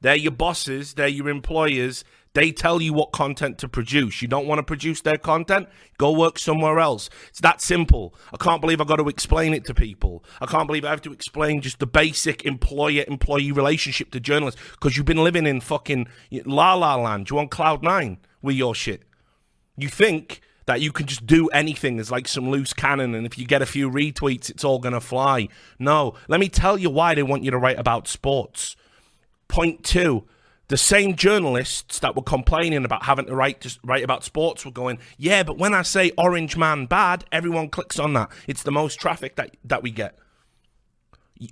They're 0.00 0.14
your 0.14 0.32
bosses, 0.32 0.94
they're 0.94 1.08
your 1.08 1.28
employers. 1.28 2.04
They 2.34 2.52
tell 2.52 2.82
you 2.82 2.92
what 2.92 3.12
content 3.12 3.56
to 3.60 3.68
produce. 3.68 4.20
You 4.20 4.28
don't 4.28 4.46
want 4.46 4.58
to 4.58 4.62
produce 4.62 5.00
their 5.00 5.16
content? 5.16 5.70
Go 5.96 6.12
work 6.12 6.38
somewhere 6.38 6.78
else. 6.78 7.08
It's 7.30 7.40
that 7.40 7.62
simple. 7.62 8.14
I 8.30 8.36
can't 8.36 8.60
believe 8.60 8.78
I've 8.78 8.86
got 8.86 8.96
to 8.96 9.08
explain 9.08 9.54
it 9.54 9.64
to 9.64 9.74
people. 9.74 10.22
I 10.38 10.44
can't 10.44 10.66
believe 10.66 10.84
I 10.84 10.90
have 10.90 11.00
to 11.02 11.12
explain 11.14 11.62
just 11.62 11.78
the 11.78 11.86
basic 11.86 12.44
employer 12.44 13.04
employee 13.08 13.52
relationship 13.52 14.10
to 14.10 14.20
journalists 14.20 14.60
because 14.72 14.98
you've 14.98 15.06
been 15.06 15.24
living 15.24 15.46
in 15.46 15.62
fucking 15.62 16.08
la 16.44 16.74
la 16.74 16.96
land. 16.96 17.30
You 17.30 17.38
on 17.38 17.48
cloud 17.48 17.82
nine 17.82 18.18
with 18.42 18.56
your 18.56 18.74
shit. 18.74 19.04
You 19.78 19.88
think 19.88 20.42
that 20.66 20.80
you 20.80 20.92
can 20.92 21.06
just 21.06 21.26
do 21.26 21.48
anything 21.48 21.98
as 21.98 22.10
like 22.10 22.28
some 22.28 22.50
loose 22.50 22.72
cannon 22.72 23.14
and 23.14 23.24
if 23.24 23.38
you 23.38 23.46
get 23.46 23.62
a 23.62 23.66
few 23.66 23.90
retweets 23.90 24.50
it's 24.50 24.64
all 24.64 24.78
going 24.78 24.94
to 24.94 25.00
fly. 25.00 25.48
No, 25.78 26.14
let 26.28 26.40
me 26.40 26.48
tell 26.48 26.76
you 26.76 26.90
why 26.90 27.14
they 27.14 27.22
want 27.22 27.44
you 27.44 27.50
to 27.50 27.58
write 27.58 27.78
about 27.78 28.08
sports. 28.08 28.76
Point 29.48 29.84
2, 29.84 30.24
the 30.68 30.76
same 30.76 31.14
journalists 31.14 32.00
that 32.00 32.16
were 32.16 32.22
complaining 32.22 32.84
about 32.84 33.04
having 33.04 33.26
to 33.26 33.34
write 33.34 33.60
to 33.60 33.78
write 33.84 34.02
about 34.02 34.24
sports 34.24 34.64
were 34.64 34.72
going, 34.72 34.98
"Yeah, 35.16 35.44
but 35.44 35.58
when 35.58 35.72
I 35.72 35.82
say 35.82 36.10
orange 36.18 36.56
man 36.56 36.86
bad, 36.86 37.24
everyone 37.30 37.68
clicks 37.68 38.00
on 38.00 38.14
that. 38.14 38.30
It's 38.48 38.64
the 38.64 38.72
most 38.72 38.98
traffic 38.98 39.36
that 39.36 39.56
that 39.64 39.82
we 39.84 39.92
get." 39.92 40.18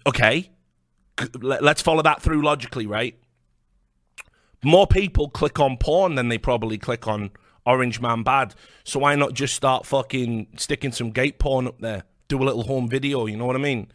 Okay. 0.07 0.51
Let's 1.41 1.81
follow 1.81 2.03
that 2.03 2.23
through 2.23 2.43
logically, 2.43 2.87
right? 2.87 3.17
More 4.65 4.89
people 4.89 5.29
click 5.29 5.61
on 5.61 5.77
porn 5.77 6.17
than 6.17 6.29
they 6.29 6.39
probably 6.39 6.79
click 6.79 7.07
on 7.07 7.31
Orange 7.67 8.01
Man 8.01 8.23
bad. 8.23 8.55
So 8.85 9.01
why 9.01 9.15
not 9.15 9.35
just 9.35 9.55
start 9.55 9.87
fucking 9.87 10.49
sticking 10.57 10.93
some 10.93 11.11
gate 11.11 11.39
porn 11.39 11.67
up 11.67 11.81
there? 11.81 12.05
Do 12.29 12.43
a 12.43 12.45
little 12.45 12.65
home 12.65 12.89
video, 12.89 13.27
you 13.27 13.37
know 13.37 13.47
what 13.47 13.57
I 13.57 13.61
mean? 13.61 13.91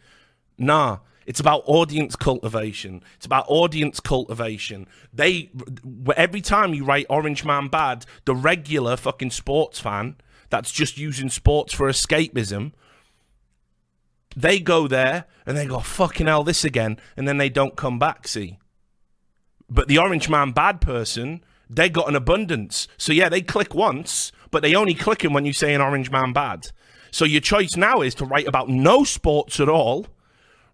Nah. 0.58 0.98
It's 1.26 1.38
about 1.38 1.62
audience 1.66 2.16
cultivation. 2.16 3.04
It's 3.16 3.26
about 3.26 3.44
audience 3.46 4.00
cultivation. 4.00 4.88
They 5.12 5.50
every 6.16 6.40
time 6.40 6.74
you 6.74 6.84
write 6.84 7.06
Orange 7.08 7.44
Man 7.44 7.68
bad, 7.68 8.04
the 8.24 8.34
regular 8.34 8.96
fucking 8.96 9.30
sports 9.30 9.78
fan 9.78 10.16
that's 10.48 10.72
just 10.72 10.98
using 10.98 11.28
sports 11.28 11.72
for 11.72 11.88
escapism, 11.88 12.72
they 14.34 14.58
go 14.58 14.88
there 14.88 15.26
and 15.46 15.56
they 15.56 15.66
go 15.66 15.78
fucking 15.78 16.26
hell 16.26 16.42
this 16.42 16.64
again, 16.64 16.98
and 17.16 17.28
then 17.28 17.36
they 17.36 17.50
don't 17.50 17.76
come 17.76 18.00
back. 18.00 18.26
See, 18.26 18.58
but 19.68 19.86
the 19.86 19.98
Orange 19.98 20.28
Man 20.28 20.50
bad 20.50 20.80
person 20.80 21.44
they 21.70 21.88
got 21.88 22.08
an 22.08 22.16
abundance. 22.16 22.88
So 22.98 23.12
yeah, 23.12 23.28
they 23.28 23.40
click 23.40 23.74
once, 23.74 24.32
but 24.50 24.62
they 24.62 24.74
only 24.74 24.94
click 24.94 25.24
in 25.24 25.32
when 25.32 25.44
you 25.44 25.52
say 25.52 25.72
an 25.72 25.80
orange 25.80 26.10
man 26.10 26.32
bad. 26.32 26.72
So 27.12 27.24
your 27.24 27.40
choice 27.40 27.76
now 27.76 28.02
is 28.02 28.14
to 28.16 28.24
write 28.24 28.46
about 28.46 28.68
no 28.68 29.04
sports 29.04 29.60
at 29.60 29.68
all, 29.68 30.06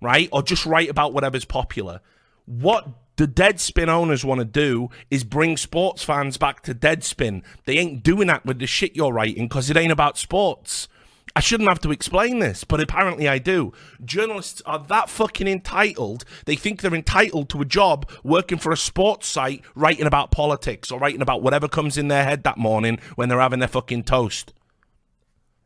right? 0.00 0.28
Or 0.32 0.42
just 0.42 0.66
write 0.66 0.88
about 0.88 1.12
whatever's 1.12 1.44
popular. 1.44 2.00
What 2.46 2.88
the 3.16 3.26
Deadspin 3.26 3.88
owners 3.88 4.24
want 4.24 4.40
to 4.40 4.44
do 4.44 4.90
is 5.10 5.24
bring 5.24 5.56
sports 5.56 6.02
fans 6.02 6.36
back 6.36 6.62
to 6.62 6.74
Deadspin. 6.74 7.42
They 7.64 7.78
ain't 7.78 8.02
doing 8.02 8.28
that 8.28 8.44
with 8.44 8.58
the 8.58 8.66
shit 8.66 8.96
you're 8.96 9.12
writing 9.12 9.48
because 9.48 9.70
it 9.70 9.76
ain't 9.76 9.92
about 9.92 10.18
sports. 10.18 10.88
I 11.36 11.40
shouldn't 11.40 11.68
have 11.68 11.82
to 11.82 11.90
explain 11.90 12.38
this, 12.38 12.64
but 12.64 12.80
apparently 12.80 13.28
I 13.28 13.36
do. 13.36 13.74
Journalists 14.02 14.62
are 14.64 14.78
that 14.78 15.10
fucking 15.10 15.46
entitled. 15.46 16.24
They 16.46 16.56
think 16.56 16.80
they're 16.80 16.94
entitled 16.94 17.50
to 17.50 17.60
a 17.60 17.66
job 17.66 18.10
working 18.24 18.56
for 18.56 18.72
a 18.72 18.76
sports 18.76 19.26
site, 19.26 19.62
writing 19.74 20.06
about 20.06 20.30
politics 20.30 20.90
or 20.90 20.98
writing 20.98 21.20
about 21.20 21.42
whatever 21.42 21.68
comes 21.68 21.98
in 21.98 22.08
their 22.08 22.24
head 22.24 22.42
that 22.44 22.56
morning 22.56 22.98
when 23.16 23.28
they're 23.28 23.38
having 23.38 23.58
their 23.58 23.68
fucking 23.68 24.04
toast. 24.04 24.54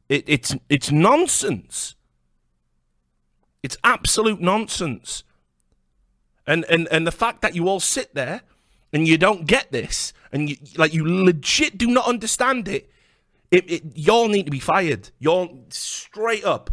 It, 0.09 0.25
it's 0.27 0.57
it's 0.69 0.91
nonsense. 0.91 1.95
It's 3.63 3.77
absolute 3.85 4.41
nonsense. 4.41 5.23
And 6.49 6.65
and 6.65 6.89
and 6.91 7.07
the 7.07 7.13
fact 7.13 7.43
that 7.43 7.55
you 7.55 7.69
all 7.69 7.79
sit 7.79 8.13
there 8.13 8.41
and 8.93 9.07
you 9.07 9.17
don't 9.17 9.47
get 9.47 9.71
this 9.71 10.13
and 10.33 10.51
you 10.51 10.57
like 10.77 10.93
you 10.93 11.07
legit 11.07 11.79
do 11.79 11.87
not 11.87 12.09
understand 12.09 12.67
it 12.67 12.90
it, 13.51 13.71
it, 13.71 13.83
y'all 13.97 14.29
need 14.29 14.45
to 14.45 14.51
be 14.51 14.61
fired. 14.61 15.11
Y'all 15.19 15.65
straight 15.71 16.45
up. 16.45 16.71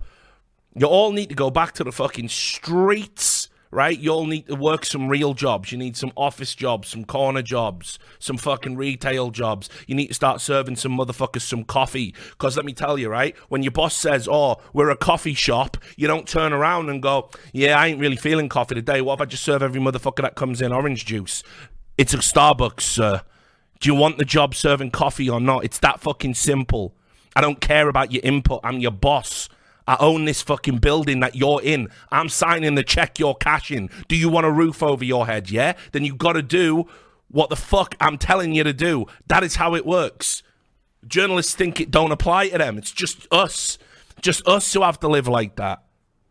You 0.75 0.85
all 0.85 1.11
need 1.11 1.29
to 1.29 1.35
go 1.35 1.49
back 1.49 1.73
to 1.73 1.83
the 1.83 1.91
fucking 1.91 2.29
streets, 2.29 3.49
right? 3.71 3.97
You 3.97 4.11
all 4.11 4.27
need 4.27 4.45
to 4.47 4.55
work 4.55 4.85
some 4.85 5.07
real 5.07 5.33
jobs. 5.33 5.71
You 5.71 5.79
need 5.79 5.97
some 5.97 6.11
office 6.15 6.53
jobs, 6.53 6.89
some 6.89 7.03
corner 7.03 7.41
jobs, 7.41 7.97
some 8.19 8.37
fucking 8.37 8.77
retail 8.77 9.31
jobs. 9.31 9.69
You 9.87 9.95
need 9.95 10.07
to 10.07 10.13
start 10.13 10.39
serving 10.39 10.75
some 10.75 10.95
motherfuckers 10.95 11.41
some 11.41 11.63
coffee. 11.63 12.13
Because 12.29 12.55
let 12.55 12.65
me 12.65 12.73
tell 12.73 12.99
you, 12.99 13.09
right? 13.09 13.35
When 13.49 13.63
your 13.63 13.71
boss 13.71 13.97
says, 13.97 14.27
oh, 14.29 14.57
we're 14.71 14.91
a 14.91 14.95
coffee 14.95 15.33
shop, 15.33 15.77
you 15.95 16.05
don't 16.05 16.27
turn 16.27 16.53
around 16.53 16.91
and 16.91 17.01
go, 17.01 17.31
yeah, 17.53 17.79
I 17.79 17.87
ain't 17.87 17.99
really 17.99 18.17
feeling 18.17 18.49
coffee 18.49 18.75
today. 18.75 19.01
What 19.01 19.15
if 19.15 19.21
I 19.21 19.25
just 19.25 19.43
serve 19.43 19.63
every 19.63 19.81
motherfucker 19.81 20.21
that 20.21 20.35
comes 20.35 20.61
in 20.61 20.71
orange 20.71 21.05
juice? 21.05 21.41
It's 21.97 22.13
a 22.13 22.17
Starbucks, 22.17 22.81
sir. 22.81 23.23
Do 23.79 23.89
you 23.89 23.95
want 23.95 24.17
the 24.17 24.25
job 24.25 24.55
serving 24.55 24.91
coffee 24.91 25.29
or 25.29 25.39
not? 25.39 25.63
It's 25.63 25.79
that 25.79 25.99
fucking 25.99 26.33
simple. 26.33 26.93
I 27.35 27.41
don't 27.41 27.61
care 27.61 27.87
about 27.87 28.11
your 28.11 28.21
input. 28.23 28.61
I'm 28.63 28.79
your 28.79 28.91
boss. 28.91 29.49
I 29.87 29.95
own 29.99 30.25
this 30.25 30.41
fucking 30.41 30.79
building 30.79 31.21
that 31.21 31.35
you're 31.35 31.61
in. 31.63 31.89
I'm 32.11 32.29
signing 32.29 32.75
the 32.75 32.83
check 32.83 33.19
you're 33.19 33.35
cashing. 33.35 33.89
Do 34.07 34.17
you 34.17 34.27
want 34.29 34.45
a 34.45 34.51
roof 34.51 34.83
over 34.83 35.05
your 35.05 35.27
head? 35.27 35.49
Yeah? 35.49 35.73
Then 35.91 36.03
you 36.03 36.15
got 36.15 36.33
to 36.33 36.41
do 36.41 36.87
what 37.29 37.49
the 37.49 37.55
fuck 37.55 37.95
I'm 38.01 38.17
telling 38.17 38.53
you 38.53 38.63
to 38.63 38.73
do. 38.73 39.05
That 39.27 39.43
is 39.43 39.55
how 39.55 39.75
it 39.75 39.85
works. 39.85 40.43
Journalists 41.05 41.55
think 41.55 41.79
it 41.79 41.91
don't 41.91 42.11
apply 42.11 42.49
to 42.49 42.57
them. 42.57 42.77
It's 42.77 42.91
just 42.91 43.27
us. 43.31 43.77
Just 44.21 44.45
us 44.47 44.73
who 44.73 44.81
have 44.81 44.99
to 45.01 45.07
live 45.07 45.27
like 45.27 45.55
that. 45.55 45.83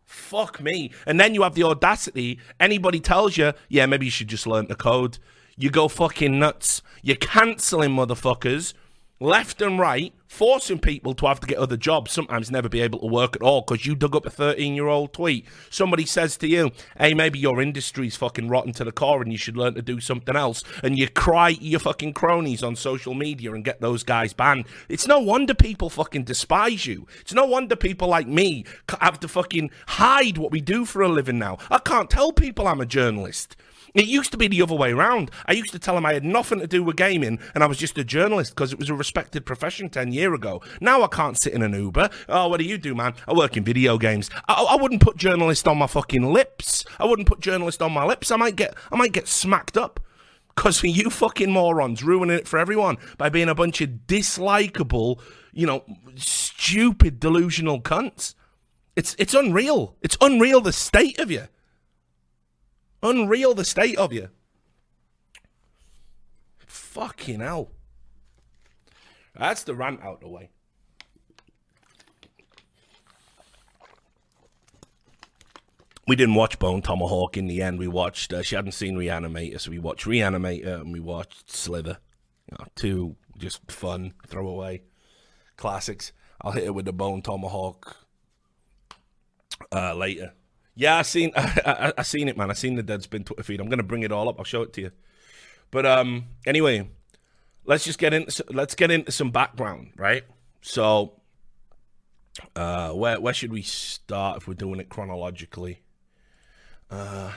Fuck 0.05 0.61
me. 0.61 0.91
And 1.05 1.19
then 1.19 1.33
you 1.33 1.43
have 1.43 1.55
the 1.55 1.63
audacity. 1.63 2.39
Anybody 2.59 2.99
tells 2.99 3.37
you, 3.37 3.53
yeah, 3.69 3.85
maybe 3.85 4.05
you 4.05 4.11
should 4.11 4.27
just 4.27 4.45
learn 4.45 4.67
the 4.67 4.75
code 4.75 5.17
you 5.57 5.69
go 5.71 5.87
fucking 5.87 6.37
nuts. 6.37 6.81
You're 7.01 7.15
cancelling 7.15 7.91
motherfuckers 7.91 8.73
left 9.19 9.61
and 9.63 9.79
right, 9.79 10.13
forcing 10.27 10.77
people 10.77 11.15
to 11.15 11.25
have 11.25 11.39
to 11.39 11.47
get 11.47 11.57
other 11.57 11.77
jobs, 11.77 12.11
sometimes 12.11 12.51
never 12.51 12.69
be 12.69 12.81
able 12.81 12.99
to 12.99 13.07
work 13.07 13.35
at 13.35 13.41
all 13.41 13.61
because 13.61 13.85
you 13.85 13.95
dug 13.95 14.15
up 14.15 14.25
a 14.25 14.29
13 14.29 14.75
year 14.75 14.87
old 14.87 15.13
tweet. 15.13 15.45
Somebody 15.69 16.05
says 16.05 16.37
to 16.37 16.47
you, 16.47 16.71
hey, 16.99 17.13
maybe 17.15 17.39
your 17.39 17.61
industry's 17.61 18.15
fucking 18.15 18.47
rotten 18.47 18.73
to 18.73 18.83
the 18.83 18.91
core 18.91 19.21
and 19.21 19.31
you 19.31 19.37
should 19.37 19.57
learn 19.57 19.73
to 19.73 19.81
do 19.81 19.99
something 19.99 20.35
else. 20.35 20.63
And 20.83 20.97
you 20.97 21.09
cry 21.09 21.49
your 21.49 21.79
fucking 21.79 22.13
cronies 22.13 22.61
on 22.61 22.75
social 22.75 23.15
media 23.15 23.53
and 23.53 23.65
get 23.65 23.81
those 23.81 24.03
guys 24.03 24.33
banned. 24.33 24.65
It's 24.87 25.07
no 25.07 25.19
wonder 25.19 25.55
people 25.55 25.89
fucking 25.89 26.25
despise 26.25 26.85
you. 26.85 27.07
It's 27.21 27.33
no 27.33 27.45
wonder 27.45 27.75
people 27.75 28.09
like 28.09 28.27
me 28.27 28.65
have 29.01 29.19
to 29.21 29.27
fucking 29.27 29.71
hide 29.87 30.37
what 30.37 30.51
we 30.51 30.61
do 30.61 30.85
for 30.85 31.01
a 31.01 31.09
living 31.09 31.39
now. 31.39 31.57
I 31.71 31.79
can't 31.79 32.09
tell 32.09 32.31
people 32.31 32.67
I'm 32.67 32.81
a 32.81 32.85
journalist. 32.85 33.55
It 33.93 34.05
used 34.05 34.31
to 34.31 34.37
be 34.37 34.47
the 34.47 34.61
other 34.61 34.75
way 34.75 34.91
around. 34.91 35.31
I 35.45 35.53
used 35.53 35.71
to 35.71 35.79
tell 35.79 35.95
them 35.95 36.05
I 36.05 36.13
had 36.13 36.23
nothing 36.23 36.59
to 36.59 36.67
do 36.67 36.83
with 36.83 36.97
gaming 36.97 37.39
and 37.53 37.63
I 37.63 37.67
was 37.67 37.77
just 37.77 37.97
a 37.97 38.03
journalist 38.03 38.51
because 38.51 38.73
it 38.73 38.79
was 38.79 38.89
a 38.89 38.93
respected 38.93 39.45
profession 39.45 39.89
10 39.89 40.11
year 40.11 40.33
ago. 40.33 40.61
Now 40.81 41.03
I 41.03 41.07
can't 41.07 41.37
sit 41.37 41.53
in 41.53 41.61
an 41.61 41.73
Uber. 41.73 42.09
Oh, 42.29 42.47
what 42.47 42.59
do 42.59 42.65
you 42.65 42.77
do, 42.77 42.93
man? 42.95 43.13
I 43.27 43.33
work 43.33 43.57
in 43.57 43.63
video 43.63 43.97
games. 43.97 44.29
I, 44.47 44.67
I 44.69 44.75
wouldn't 44.75 45.01
put 45.01 45.17
journalist 45.17 45.67
on 45.67 45.77
my 45.77 45.87
fucking 45.87 46.33
lips. 46.33 46.85
I 46.99 47.05
wouldn't 47.05 47.27
put 47.27 47.39
journalist 47.39 47.81
on 47.81 47.91
my 47.91 48.05
lips. 48.05 48.31
I 48.31 48.35
might 48.35 48.55
get, 48.55 48.75
I 48.91 48.95
might 48.95 49.13
get 49.13 49.27
smacked 49.27 49.77
up. 49.77 49.99
Because 50.55 50.83
you 50.83 51.09
fucking 51.09 51.51
morons 51.51 52.03
ruining 52.03 52.37
it 52.37 52.47
for 52.47 52.59
everyone 52.59 52.97
by 53.17 53.29
being 53.29 53.49
a 53.49 53.55
bunch 53.55 53.79
of 53.81 53.89
dislikable, 54.07 55.21
you 55.53 55.65
know, 55.65 55.83
stupid, 56.15 57.19
delusional 57.19 57.81
cunts. 57.81 58.33
It's 58.95 59.15
it's 59.19 59.35
unreal. 59.35 59.95
It's 60.01 60.17
unreal 60.19 60.59
the 60.59 60.73
state 60.73 61.19
of 61.19 61.29
you. 61.29 61.47
Unreal 63.03 63.53
the 63.53 63.65
state 63.65 63.97
of 63.97 64.11
you. 64.11 64.29
Fucking 66.65 67.39
hell. 67.39 67.71
That's 69.37 69.63
the 69.63 69.75
rant 69.75 70.01
out 70.01 70.21
the 70.21 70.27
way. 70.27 70.49
We 76.07 76.15
didn't 76.15 76.35
watch 76.35 76.57
Bone 76.57 76.81
Tomahawk 76.81 77.35
in 77.35 77.47
the 77.47 77.61
end. 77.61 77.79
We 77.79 77.87
watched, 77.89 78.31
uh, 78.31 78.41
she 78.41 78.55
hadn't 78.55 78.71
seen 78.71 78.95
Reanimator, 78.95 79.59
so 79.59 79.71
we 79.71 79.77
watched 79.77 80.05
Reanimator 80.05 80.81
and 80.81 80.93
we 80.93 81.01
watched 81.01 81.51
Slither. 81.51 81.97
You 82.49 82.57
know, 82.57 82.65
two 82.75 83.17
just 83.37 83.69
fun, 83.69 84.13
throwaway 84.25 84.83
classics. 85.57 86.13
I'll 86.41 86.53
hit 86.53 86.63
it 86.63 86.75
with 86.75 86.85
the 86.85 86.93
Bone 86.93 87.21
Tomahawk 87.21 87.97
uh, 89.71 89.95
later. 89.95 90.33
Yeah, 90.77 90.97
I 90.97 91.01
seen 91.01 91.31
I, 91.35 91.61
I, 91.65 91.93
I, 91.97 92.01
seen 92.03 92.29
it, 92.29 92.37
man. 92.37 92.51
I 92.51 92.53
seen 92.53 92.75
the 92.75 92.83
Deadspin 92.83 93.25
Twitter 93.25 93.41
feed. 93.43 93.59
I'm 93.59 93.67
gonna 93.67 93.81
bring 93.83 94.03
it 94.03 94.11
all 94.11 94.29
up. 94.29 94.35
I'll 94.37 94.45
show 94.45 94.61
it 94.61 94.73
to 94.73 94.81
you. 94.81 94.91
But 95.71 95.87
um, 95.87 96.25
anyway, 96.45 96.87
let's 97.65 97.83
just 97.83 97.97
get 97.97 98.13
into 98.13 98.45
let's 98.51 98.75
get 98.75 98.91
into 98.91 99.11
some 99.11 99.31
background, 99.31 99.93
right? 99.97 100.23
So, 100.61 101.13
uh, 102.55 102.91
where 102.91 103.19
where 103.19 103.33
should 103.33 103.51
we 103.51 103.63
start 103.63 104.37
if 104.37 104.47
we're 104.47 104.53
doing 104.53 104.79
it 104.79 104.87
chronologically? 104.87 105.81
Uh. 106.91 107.33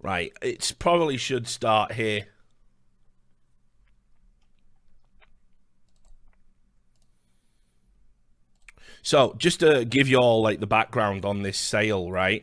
Right, 0.00 0.32
it's 0.42 0.70
probably 0.72 1.16
should 1.16 1.46
start 1.48 1.92
here. 1.92 2.26
So 9.04 9.34
just 9.36 9.60
to 9.60 9.84
give 9.84 10.08
you 10.08 10.16
all 10.16 10.42
like 10.42 10.60
the 10.60 10.66
background 10.66 11.26
on 11.26 11.42
this 11.42 11.58
sale, 11.58 12.10
right? 12.10 12.42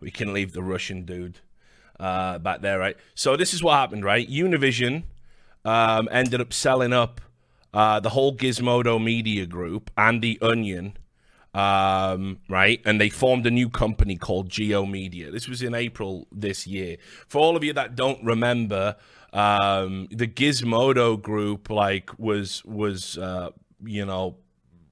We 0.00 0.10
can 0.10 0.32
leave 0.32 0.54
the 0.54 0.62
Russian 0.62 1.04
dude 1.04 1.40
uh, 2.00 2.38
back 2.38 2.62
there, 2.62 2.78
right? 2.78 2.96
So 3.14 3.36
this 3.36 3.52
is 3.52 3.62
what 3.62 3.74
happened, 3.74 4.02
right? 4.02 4.26
Univision 4.26 5.02
um, 5.62 6.08
ended 6.10 6.40
up 6.40 6.54
selling 6.54 6.94
up 6.94 7.20
uh, 7.74 8.00
the 8.00 8.08
whole 8.08 8.34
Gizmodo 8.34 9.02
Media 9.02 9.44
Group 9.44 9.90
and 9.94 10.22
the 10.22 10.38
Onion, 10.40 10.96
um, 11.52 12.38
right? 12.48 12.80
And 12.86 12.98
they 12.98 13.10
formed 13.10 13.46
a 13.46 13.50
new 13.50 13.68
company 13.68 14.16
called 14.16 14.48
G/O 14.48 14.86
Media. 14.86 15.30
This 15.30 15.48
was 15.48 15.60
in 15.60 15.74
April 15.74 16.26
this 16.32 16.66
year. 16.66 16.96
For 17.28 17.40
all 17.40 17.56
of 17.56 17.62
you 17.62 17.74
that 17.74 17.94
don't 17.94 18.24
remember, 18.24 18.96
um, 19.34 20.08
the 20.10 20.26
Gizmodo 20.26 21.20
Group 21.20 21.68
like 21.68 22.18
was 22.18 22.64
was 22.64 23.18
uh, 23.18 23.50
you 23.84 24.06
know 24.06 24.36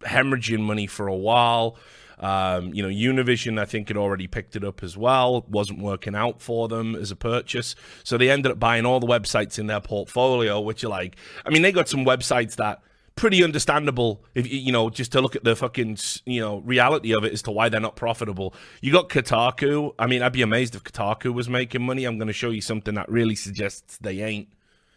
hemorrhaging 0.04 0.60
money 0.60 0.86
for 0.86 1.06
a 1.06 1.16
while. 1.16 1.76
Um, 2.18 2.72
you 2.72 2.82
know, 2.82 2.88
Univision, 2.88 3.58
I 3.58 3.64
think, 3.64 3.88
had 3.88 3.96
already 3.96 4.26
picked 4.26 4.56
it 4.56 4.64
up 4.64 4.82
as 4.82 4.96
well. 4.96 5.38
It 5.38 5.48
wasn't 5.48 5.80
working 5.80 6.14
out 6.14 6.40
for 6.40 6.68
them 6.68 6.94
as 6.94 7.10
a 7.10 7.16
purchase. 7.16 7.74
So 8.04 8.16
they 8.16 8.30
ended 8.30 8.52
up 8.52 8.58
buying 8.60 8.86
all 8.86 9.00
the 9.00 9.06
websites 9.06 9.58
in 9.58 9.66
their 9.66 9.80
portfolio, 9.80 10.60
which 10.60 10.84
are 10.84 10.88
like, 10.88 11.16
I 11.44 11.50
mean, 11.50 11.62
they 11.62 11.72
got 11.72 11.88
some 11.88 12.04
websites 12.04 12.56
that 12.56 12.82
pretty 13.16 13.44
understandable 13.44 14.24
if 14.34 14.50
you 14.50 14.72
know 14.72 14.90
just 14.90 15.12
to 15.12 15.20
look 15.20 15.36
at 15.36 15.44
the 15.44 15.54
fucking 15.54 15.96
you 16.26 16.40
know 16.40 16.58
reality 16.58 17.14
of 17.14 17.22
it 17.22 17.32
as 17.32 17.42
to 17.42 17.50
why 17.52 17.68
they're 17.68 17.80
not 17.80 17.94
profitable 17.94 18.52
you 18.80 18.90
got 18.90 19.08
kotaku 19.08 19.94
i 20.00 20.06
mean 20.06 20.20
i'd 20.20 20.32
be 20.32 20.42
amazed 20.42 20.74
if 20.74 20.82
kotaku 20.82 21.32
was 21.32 21.48
making 21.48 21.80
money 21.80 22.04
i'm 22.04 22.18
going 22.18 22.26
to 22.26 22.32
show 22.32 22.50
you 22.50 22.60
something 22.60 22.94
that 22.94 23.08
really 23.08 23.36
suggests 23.36 23.98
they 23.98 24.20
ain't 24.20 24.48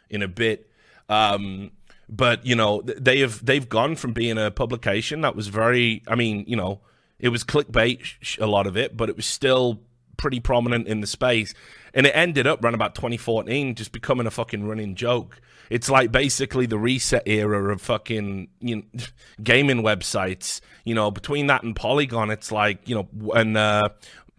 in 0.09 0.23
a 0.23 0.27
bit 0.27 0.67
um 1.09 1.69
but 2.09 2.45
you 2.45 2.55
know 2.55 2.81
they 2.81 3.19
have 3.19 3.45
they've 3.45 3.67
gone 3.69 3.95
from 3.95 4.13
being 4.13 4.37
a 4.37 4.49
publication 4.51 5.21
that 5.21 5.35
was 5.35 5.47
very 5.47 6.01
i 6.07 6.15
mean 6.15 6.43
you 6.47 6.55
know 6.55 6.79
it 7.19 7.29
was 7.29 7.43
clickbait 7.43 8.39
a 8.39 8.47
lot 8.47 8.65
of 8.65 8.77
it 8.77 8.95
but 8.95 9.09
it 9.09 9.15
was 9.15 9.25
still 9.25 9.79
pretty 10.17 10.39
prominent 10.39 10.87
in 10.87 10.99
the 10.99 11.07
space. 11.07 11.53
And 11.93 12.05
it 12.05 12.11
ended 12.15 12.45
up 12.45 12.63
around 12.63 12.73
about 12.73 12.95
2014 12.95 13.75
just 13.75 13.91
becoming 13.91 14.27
a 14.27 14.31
fucking 14.31 14.67
running 14.67 14.95
joke. 14.95 15.39
It's 15.69 15.89
like 15.89 16.11
basically 16.11 16.65
the 16.65 16.75
ResetEra 16.77 17.71
of 17.71 17.81
fucking 17.81 18.49
you 18.59 18.77
know, 18.77 18.83
gaming 19.43 19.83
websites. 19.83 20.59
You 20.83 20.95
know 20.95 21.11
between 21.11 21.47
that 21.47 21.63
and 21.63 21.75
polygon 21.75 22.31
it's 22.31 22.51
like 22.51 22.87
you 22.87 22.95
know 22.95 23.31
and 23.33 23.57
uh 23.57 23.89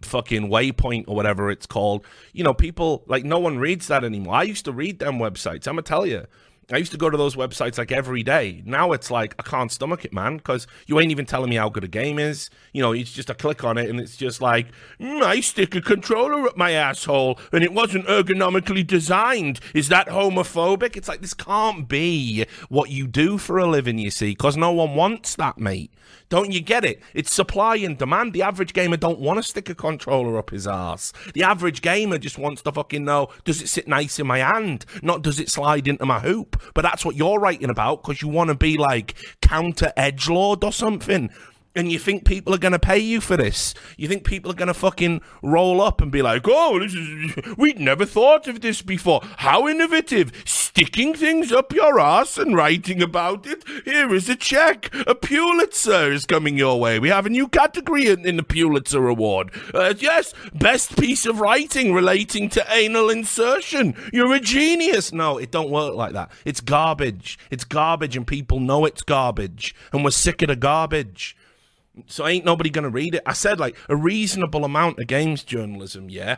fucking 0.01 0.49
waypoint 0.49 1.05
or 1.07 1.15
whatever 1.15 1.49
it's 1.49 1.65
called. 1.65 2.05
You 2.33 2.43
know 2.43 2.53
people 2.53 3.03
like 3.07 3.23
no 3.23 3.39
one 3.39 3.57
reads 3.57 3.87
that 3.87 4.03
anymore. 4.03 4.35
I 4.35 4.43
used 4.43 4.65
to 4.65 4.71
read 4.71 4.99
them 4.99 5.19
websites 5.19 5.67
i'm 5.67 5.73
gonna 5.73 5.81
tell 5.83 6.05
you 6.05 6.25
I 6.71 6.77
used 6.77 6.91
to 6.91 6.97
go 6.97 7.09
to 7.09 7.17
those 7.17 7.35
websites 7.35 7.79
like 7.79 7.91
every 7.91 8.21
day. 8.21 8.61
Now 8.63 8.91
it's 8.91 9.09
like 9.09 9.33
I 9.39 9.43
can't 9.43 9.71
stomach 9.71 10.05
it, 10.05 10.13
man, 10.13 10.37
because 10.37 10.67
you 10.85 10.99
ain't 10.99 11.09
even 11.11 11.25
telling 11.25 11.49
me 11.49 11.55
how 11.55 11.69
good 11.69 11.83
a 11.83 11.87
game 11.87 12.19
is. 12.19 12.51
You 12.73 12.83
know, 12.83 12.91
it's 12.91 13.11
just 13.11 13.29
a 13.29 13.33
click 13.33 13.63
on 13.63 13.77
it 13.79 13.89
and 13.89 13.99
it's 13.99 14.15
just 14.15 14.39
like 14.39 14.67
mm, 14.99 15.21
I 15.23 15.39
stick 15.39 15.73
a 15.73 15.81
controller 15.81 16.47
up 16.47 16.57
my 16.57 16.71
asshole 16.71 17.39
and 17.51 17.63
it 17.63 17.73
wasn't 17.73 18.05
ergonomically 18.05 18.85
designed. 18.85 19.59
Is 19.73 19.89
that 19.89 20.07
homophobic? 20.07 20.95
It's 20.95 21.07
like 21.07 21.21
this 21.21 21.33
can't 21.33 21.87
be 21.87 22.45
what 22.69 22.91
you 22.91 23.07
do 23.07 23.39
for 23.39 23.57
a 23.57 23.65
living, 23.65 23.97
you 23.97 24.11
see, 24.11 24.31
because 24.31 24.55
no 24.55 24.71
one 24.71 24.95
wants 24.95 25.35
that, 25.35 25.57
mate. 25.57 25.91
Don't 26.29 26.51
you 26.51 26.61
get 26.61 26.85
it? 26.85 27.01
It's 27.15 27.33
supply 27.33 27.77
and 27.77 27.97
demand. 27.97 28.33
The 28.33 28.43
average 28.43 28.73
gamer 28.73 28.97
don't 28.97 29.19
want 29.19 29.37
to 29.37 29.43
stick 29.43 29.69
a 29.69 29.75
controller 29.75 30.37
up 30.37 30.51
his 30.51 30.67
ass. 30.67 31.11
The 31.33 31.41
average 31.41 31.81
gamer 31.81 32.19
just 32.19 32.37
wants 32.37 32.61
to 32.63 32.71
fucking 32.71 33.03
know, 33.03 33.29
does 33.43 33.61
it 33.61 33.67
sit 33.67 33.87
nice 33.87 34.19
in 34.19 34.27
my 34.27 34.39
hand? 34.39 34.85
Not 35.01 35.23
does 35.23 35.39
it 35.39 35.49
slide 35.49 35.87
into 35.87 36.05
my 36.05 36.19
hoop? 36.19 36.58
But 36.73 36.81
that's 36.81 37.05
what 37.05 37.15
you're 37.15 37.39
writing 37.39 37.69
about 37.69 38.03
because 38.03 38.21
you 38.21 38.27
want 38.27 38.49
to 38.49 38.55
be 38.55 38.77
like 38.77 39.15
counter 39.41 39.91
edge 39.97 40.29
lord 40.29 40.63
or 40.63 40.71
something 40.71 41.29
and 41.75 41.91
you 41.91 41.99
think 41.99 42.25
people 42.25 42.53
are 42.53 42.59
going 42.59 42.71
to 42.71 42.79
pay 42.79 42.97
you 42.97 43.21
for 43.21 43.37
this? 43.37 43.73
You 43.97 44.07
think 44.07 44.23
people 44.23 44.51
are 44.51 44.55
going 44.55 44.67
to 44.67 44.73
fucking 44.73 45.21
roll 45.41 45.81
up 45.81 46.01
and 46.01 46.11
be 46.11 46.21
like, 46.21 46.43
"Oh, 46.47 46.79
this 46.79 46.93
is 46.93 47.35
we'd 47.57 47.79
never 47.79 48.05
thought 48.05 48.47
of 48.47 48.61
this 48.61 48.81
before. 48.81 49.21
How 49.37 49.67
innovative! 49.67 50.31
Sticking 50.45 51.13
things 51.13 51.51
up 51.51 51.73
your 51.73 51.99
ass 51.99 52.37
and 52.37 52.55
writing 52.55 53.01
about 53.01 53.45
it. 53.45 53.63
Here 53.85 54.13
is 54.13 54.29
a 54.29 54.35
check. 54.35 54.89
A 55.07 55.15
Pulitzer 55.15 56.11
is 56.11 56.25
coming 56.25 56.57
your 56.57 56.79
way. 56.79 56.99
We 56.99 57.09
have 57.09 57.25
a 57.25 57.29
new 57.29 57.47
category 57.47 58.07
in, 58.07 58.25
in 58.25 58.37
the 58.37 58.43
Pulitzer 58.43 59.07
Award. 59.07 59.51
Uh, 59.73 59.93
yes, 59.97 60.33
best 60.53 60.97
piece 60.97 61.25
of 61.25 61.39
writing 61.39 61.93
relating 61.93 62.49
to 62.49 62.65
anal 62.71 63.09
insertion. 63.09 63.95
You're 64.11 64.33
a 64.33 64.39
genius." 64.39 65.11
No, 65.11 65.37
it 65.37 65.51
don't 65.51 65.69
work 65.69 65.95
like 65.95 66.13
that. 66.13 66.31
It's 66.45 66.61
garbage. 66.61 67.37
It's 67.51 67.63
garbage, 67.63 68.17
and 68.17 68.25
people 68.25 68.59
know 68.59 68.85
it's 68.85 69.03
garbage, 69.03 69.75
and 69.91 70.03
we're 70.03 70.11
sick 70.11 70.41
of 70.41 70.47
the 70.47 70.55
garbage. 70.55 71.35
So 72.07 72.27
ain't 72.27 72.45
nobody 72.45 72.69
to 72.69 72.89
read 72.89 73.15
it. 73.15 73.23
I 73.25 73.33
said 73.33 73.59
like 73.59 73.75
a 73.87 73.95
reasonable 73.95 74.65
amount 74.65 74.99
of 74.99 75.07
games 75.07 75.43
journalism, 75.43 76.09
yeah. 76.09 76.37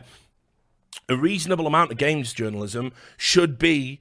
A 1.08 1.16
reasonable 1.16 1.66
amount 1.66 1.90
of 1.90 1.98
games 1.98 2.32
journalism 2.32 2.92
should 3.16 3.58
be 3.58 4.00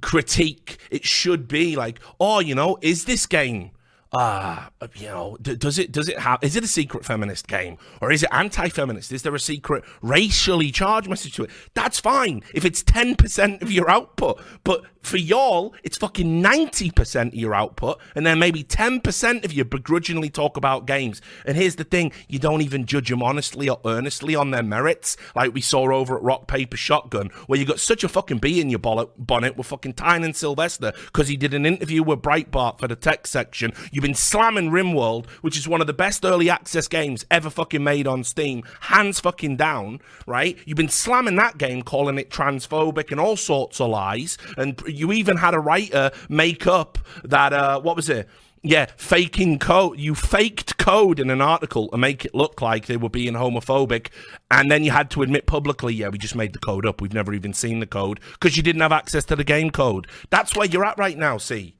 critique. 0.00 0.78
It 0.90 1.04
should 1.04 1.48
be 1.48 1.76
like, 1.76 2.00
oh, 2.18 2.40
you 2.40 2.54
know, 2.54 2.78
is 2.82 3.04
this 3.04 3.26
game 3.26 3.70
ah, 4.12 4.70
uh, 4.80 4.88
you 4.94 5.08
know, 5.08 5.36
does 5.40 5.78
it 5.78 5.92
does 5.92 6.08
it 6.08 6.18
have 6.18 6.38
is 6.42 6.56
it 6.56 6.64
a 6.64 6.68
secret 6.68 7.04
feminist 7.04 7.46
game 7.46 7.76
or 8.00 8.10
is 8.10 8.22
it 8.22 8.28
anti-feminist? 8.32 9.12
Is 9.12 9.22
there 9.22 9.34
a 9.34 9.40
secret 9.40 9.84
racially 10.02 10.70
charged 10.70 11.08
message 11.08 11.34
to 11.36 11.44
it? 11.44 11.50
That's 11.74 12.00
fine 12.00 12.42
if 12.54 12.64
it's 12.64 12.82
ten 12.82 13.16
percent 13.16 13.62
of 13.62 13.70
your 13.70 13.90
output, 13.90 14.40
but 14.64 14.84
for 15.06 15.16
y'all, 15.16 15.74
it's 15.82 15.96
fucking 15.96 16.42
ninety 16.42 16.90
percent 16.90 17.32
of 17.32 17.38
your 17.38 17.54
output, 17.54 18.00
and 18.14 18.26
then 18.26 18.38
maybe 18.38 18.62
ten 18.62 19.00
percent 19.00 19.44
of 19.44 19.52
you 19.52 19.64
begrudgingly 19.64 20.30
talk 20.30 20.56
about 20.56 20.86
games. 20.86 21.22
And 21.44 21.56
here's 21.56 21.76
the 21.76 21.84
thing: 21.84 22.12
you 22.28 22.38
don't 22.38 22.62
even 22.62 22.86
judge 22.86 23.08
them 23.08 23.22
honestly 23.22 23.68
or 23.68 23.80
earnestly 23.84 24.34
on 24.34 24.50
their 24.50 24.62
merits, 24.62 25.16
like 25.34 25.54
we 25.54 25.60
saw 25.60 25.92
over 25.92 26.16
at 26.16 26.22
Rock 26.22 26.48
Paper 26.48 26.76
Shotgun, 26.76 27.28
where 27.46 27.58
you 27.58 27.64
got 27.64 27.80
such 27.80 28.04
a 28.04 28.08
fucking 28.08 28.38
bee 28.38 28.60
in 28.60 28.70
your 28.70 28.78
bonnet 28.78 29.56
with 29.56 29.66
fucking 29.66 29.94
Tynan 29.94 30.34
Sylvester 30.34 30.92
because 31.06 31.28
he 31.28 31.36
did 31.36 31.54
an 31.54 31.66
interview 31.66 32.02
with 32.02 32.22
Breitbart 32.22 32.78
for 32.78 32.88
the 32.88 32.96
tech 32.96 33.26
section. 33.26 33.72
You've 33.92 34.02
been 34.02 34.14
slamming 34.14 34.70
RimWorld, 34.70 35.26
which 35.42 35.56
is 35.56 35.68
one 35.68 35.80
of 35.80 35.86
the 35.86 35.92
best 35.92 36.24
early 36.24 36.50
access 36.50 36.88
games 36.88 37.24
ever 37.30 37.50
fucking 37.50 37.84
made 37.84 38.06
on 38.06 38.24
Steam, 38.24 38.64
hands 38.80 39.20
fucking 39.20 39.56
down, 39.56 40.00
right? 40.26 40.58
You've 40.64 40.76
been 40.76 40.88
slamming 40.88 41.36
that 41.36 41.58
game, 41.58 41.82
calling 41.82 42.18
it 42.18 42.30
transphobic 42.30 43.10
and 43.10 43.20
all 43.20 43.36
sorts 43.36 43.80
of 43.80 43.90
lies. 43.90 44.38
And 44.56 44.80
you 44.96 45.12
even 45.12 45.36
had 45.36 45.54
a 45.54 45.60
writer 45.60 46.10
make 46.28 46.66
up 46.66 46.98
that, 47.24 47.52
uh, 47.52 47.80
what 47.80 47.96
was 47.96 48.08
it? 48.08 48.28
Yeah, 48.62 48.86
faking 48.96 49.60
code. 49.60 50.00
You 50.00 50.16
faked 50.16 50.76
code 50.76 51.20
in 51.20 51.30
an 51.30 51.40
article 51.40 51.88
to 51.88 51.98
make 51.98 52.24
it 52.24 52.34
look 52.34 52.60
like 52.60 52.86
they 52.86 52.96
were 52.96 53.08
being 53.08 53.34
homophobic. 53.34 54.08
And 54.50 54.70
then 54.70 54.82
you 54.82 54.90
had 54.90 55.08
to 55.10 55.22
admit 55.22 55.46
publicly, 55.46 55.94
yeah, 55.94 56.08
we 56.08 56.18
just 56.18 56.34
made 56.34 56.52
the 56.52 56.58
code 56.58 56.84
up. 56.84 57.00
We've 57.00 57.14
never 57.14 57.32
even 57.32 57.52
seen 57.52 57.78
the 57.78 57.86
code 57.86 58.18
because 58.32 58.56
you 58.56 58.64
didn't 58.64 58.82
have 58.82 58.90
access 58.92 59.24
to 59.26 59.36
the 59.36 59.44
game 59.44 59.70
code. 59.70 60.08
That's 60.30 60.56
where 60.56 60.66
you're 60.66 60.84
at 60.84 60.98
right 60.98 61.16
now, 61.16 61.38
see? 61.38 61.76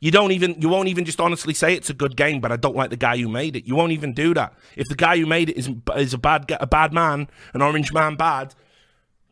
You 0.00 0.10
don't 0.10 0.32
even 0.32 0.56
you 0.58 0.70
won't 0.70 0.88
even 0.88 1.04
just 1.04 1.20
honestly 1.20 1.52
say 1.52 1.74
it's 1.74 1.90
a 1.90 1.94
good 1.94 2.16
game, 2.16 2.40
but 2.40 2.50
I 2.50 2.56
don't 2.56 2.74
like 2.74 2.88
the 2.88 2.96
guy 2.96 3.18
who 3.18 3.28
made 3.28 3.54
it. 3.54 3.66
You 3.66 3.76
won't 3.76 3.92
even 3.92 4.14
do 4.14 4.32
that. 4.32 4.54
If 4.76 4.88
the 4.88 4.94
guy 4.94 5.18
who 5.18 5.26
made 5.26 5.50
it 5.50 5.58
is 5.58 5.70
is 5.94 6.14
a 6.14 6.18
bad 6.18 6.50
a 6.58 6.66
bad 6.66 6.94
man, 6.94 7.28
an 7.52 7.60
orange 7.60 7.92
man 7.92 8.16
bad, 8.16 8.54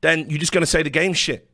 then 0.02 0.28
you're 0.28 0.38
just 0.38 0.52
going 0.52 0.62
to 0.62 0.66
say 0.66 0.82
the 0.82 0.90
game 0.90 1.14
shit. 1.14 1.47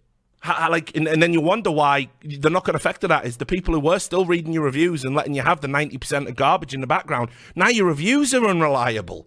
How, 0.45 0.71
like, 0.71 0.95
and, 0.95 1.09
and, 1.09 1.23
then 1.23 1.33
you 1.33 1.41
wonder 1.41 1.71
why 1.71 2.11
the 2.23 2.51
knock-on 2.51 2.75
effect 2.75 3.03
of 3.03 3.09
that 3.09 3.25
is 3.25 3.39
the 3.39 3.47
people 3.47 3.73
who 3.73 3.81
were 3.81 3.99
still 3.99 4.27
reading 4.27 4.53
your 4.53 4.65
reviews 4.65 5.03
and 5.03 5.15
letting 5.15 5.33
you 5.33 5.41
have 5.41 5.63
the 5.63 5.69
ninety 5.69 5.97
percent 5.97 6.29
of 6.29 6.37
garbage 6.37 6.75
in 6.75 6.83
the 6.83 6.87
background. 6.87 7.31
Now 7.57 7.69
your 7.69 7.87
reviews 7.87 8.35
are 8.35 8.47
unreliable. 8.47 9.27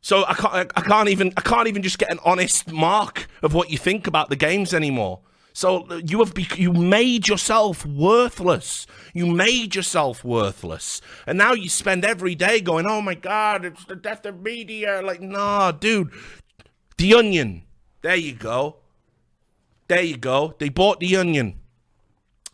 So 0.00 0.24
I 0.26 0.34
can't 0.34 0.72
I 0.74 0.80
can't 0.80 1.08
even 1.08 1.32
I 1.36 1.40
can't 1.42 1.68
even 1.68 1.84
just 1.84 2.00
get 2.00 2.10
an 2.10 2.18
honest 2.24 2.72
mark 2.72 3.28
of 3.42 3.54
what 3.54 3.70
you 3.70 3.78
think 3.78 4.08
about 4.08 4.28
the 4.28 4.34
games 4.34 4.74
anymore. 4.74 5.20
So 5.52 5.86
you 6.04 6.18
have 6.18 6.34
you 6.56 6.72
made 6.72 7.28
yourself 7.28 7.86
worthless. 7.86 8.88
You 9.14 9.26
made 9.26 9.76
yourself 9.76 10.24
worthless, 10.24 11.00
and 11.28 11.38
now 11.38 11.52
you 11.52 11.68
spend 11.68 12.04
every 12.04 12.34
day 12.34 12.60
going, 12.60 12.86
"Oh 12.86 13.02
my 13.02 13.14
God, 13.14 13.64
it's 13.64 13.84
the 13.84 13.94
death 13.94 14.26
of 14.26 14.42
media." 14.42 15.00
Like, 15.00 15.20
nah, 15.20 15.70
dude. 15.70 16.10
The 16.98 17.14
Onion. 17.14 17.62
There 18.00 18.16
you 18.16 18.32
go. 18.32 18.81
There 19.92 20.00
you 20.00 20.16
go. 20.16 20.54
They 20.58 20.70
bought 20.70 21.00
the 21.00 21.18
Onion. 21.18 21.58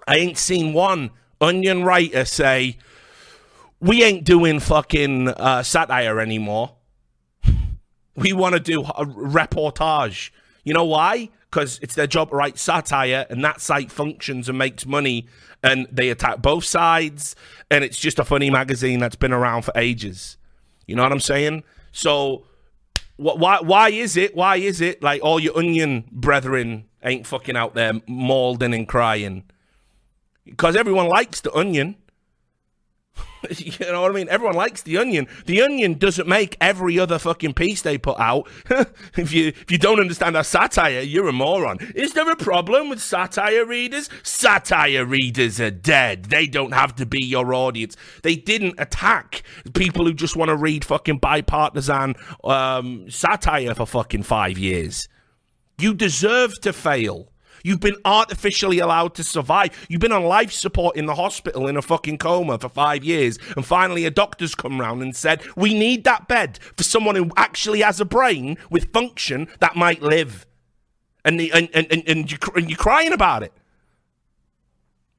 I 0.08 0.16
ain't 0.16 0.38
seen 0.38 0.72
one 0.72 1.12
Onion 1.40 1.84
writer 1.84 2.24
say, 2.24 2.78
"We 3.78 4.02
ain't 4.02 4.24
doing 4.24 4.58
fucking 4.58 5.28
uh, 5.28 5.62
satire 5.62 6.18
anymore. 6.18 6.74
we 8.16 8.32
want 8.32 8.54
to 8.54 8.60
do 8.60 8.80
a 8.80 9.06
reportage." 9.06 10.30
You 10.64 10.74
know 10.74 10.84
why? 10.84 11.28
because 11.48 11.78
it's 11.80 11.94
their 11.94 12.08
job 12.08 12.30
to 12.30 12.34
write 12.34 12.58
satire, 12.58 13.24
and 13.30 13.44
that 13.44 13.60
site 13.60 13.92
functions 13.92 14.48
and 14.48 14.58
makes 14.58 14.84
money, 14.84 15.28
and 15.62 15.86
they 15.92 16.10
attack 16.10 16.42
both 16.42 16.64
sides, 16.64 17.36
and 17.70 17.84
it's 17.84 17.98
just 17.98 18.18
a 18.18 18.24
funny 18.24 18.50
magazine 18.50 18.98
that's 18.98 19.14
been 19.14 19.32
around 19.32 19.62
for 19.62 19.72
ages. 19.76 20.38
You 20.88 20.96
know 20.96 21.04
what 21.04 21.12
I'm 21.12 21.20
saying? 21.20 21.62
So, 21.92 22.46
wh- 23.16 23.38
why 23.38 23.60
why 23.60 23.90
is 23.90 24.16
it? 24.16 24.34
Why 24.34 24.56
is 24.56 24.80
it 24.80 25.04
like 25.04 25.22
all 25.22 25.38
your 25.38 25.56
onion 25.56 26.04
brethren 26.10 26.87
ain't 27.02 27.26
fucking 27.26 27.56
out 27.56 27.74
there 27.74 27.94
mauling 28.06 28.74
and 28.74 28.88
crying? 28.88 29.44
Because 30.44 30.76
everyone 30.76 31.08
likes 31.08 31.40
the 31.40 31.52
onion. 31.52 31.96
you 33.50 33.72
know 33.80 34.02
what 34.02 34.10
I 34.10 34.14
mean? 34.14 34.28
Everyone 34.28 34.56
likes 34.56 34.82
the 34.82 34.98
Onion. 34.98 35.28
The 35.46 35.62
Onion 35.62 35.94
doesn't 35.94 36.28
make 36.28 36.56
every 36.60 36.98
other 36.98 37.18
fucking 37.18 37.54
piece 37.54 37.82
they 37.82 37.98
put 37.98 38.18
out. 38.18 38.48
if 39.16 39.32
you 39.32 39.48
if 39.48 39.70
you 39.70 39.78
don't 39.78 40.00
understand 40.00 40.36
our 40.36 40.44
satire, 40.44 41.00
you're 41.00 41.28
a 41.28 41.32
moron. 41.32 41.78
Is 41.94 42.14
there 42.14 42.30
a 42.30 42.36
problem 42.36 42.88
with 42.88 43.00
satire 43.00 43.64
readers? 43.64 44.08
Satire 44.22 45.04
readers 45.04 45.60
are 45.60 45.70
dead. 45.70 46.26
They 46.26 46.46
don't 46.46 46.72
have 46.72 46.94
to 46.96 47.06
be 47.06 47.24
your 47.24 47.54
audience. 47.54 47.96
They 48.22 48.36
didn't 48.36 48.74
attack 48.78 49.42
people 49.74 50.04
who 50.04 50.14
just 50.14 50.36
want 50.36 50.48
to 50.48 50.56
read 50.56 50.84
fucking 50.84 51.18
bipartisan 51.18 52.16
um, 52.44 53.08
satire 53.10 53.74
for 53.74 53.86
fucking 53.86 54.24
five 54.24 54.58
years. 54.58 55.08
You 55.78 55.94
deserve 55.94 56.60
to 56.60 56.72
fail. 56.72 57.32
You've 57.64 57.80
been 57.80 57.96
artificially 58.04 58.78
allowed 58.78 59.14
to 59.16 59.24
survive. 59.24 59.86
You've 59.88 60.00
been 60.00 60.12
on 60.12 60.24
life 60.24 60.52
support 60.52 60.96
in 60.96 61.06
the 61.06 61.14
hospital 61.14 61.66
in 61.66 61.76
a 61.76 61.82
fucking 61.82 62.18
coma 62.18 62.58
for 62.58 62.68
five 62.68 63.04
years. 63.04 63.38
And 63.56 63.64
finally, 63.64 64.04
a 64.04 64.10
doctor's 64.10 64.54
come 64.54 64.80
round 64.80 65.02
and 65.02 65.14
said, 65.14 65.42
We 65.56 65.74
need 65.74 66.04
that 66.04 66.28
bed 66.28 66.58
for 66.76 66.84
someone 66.84 67.16
who 67.16 67.30
actually 67.36 67.80
has 67.80 68.00
a 68.00 68.04
brain 68.04 68.58
with 68.70 68.92
function 68.92 69.48
that 69.60 69.76
might 69.76 70.02
live. 70.02 70.46
And, 71.24 71.38
the, 71.38 71.52
and, 71.52 71.68
and, 71.74 71.86
and, 71.90 72.08
and, 72.08 72.30
you, 72.30 72.38
and 72.54 72.70
you're 72.70 72.78
crying 72.78 73.12
about 73.12 73.42
it. 73.42 73.52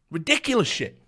Ridiculous 0.09 0.67
shit. 0.67 0.98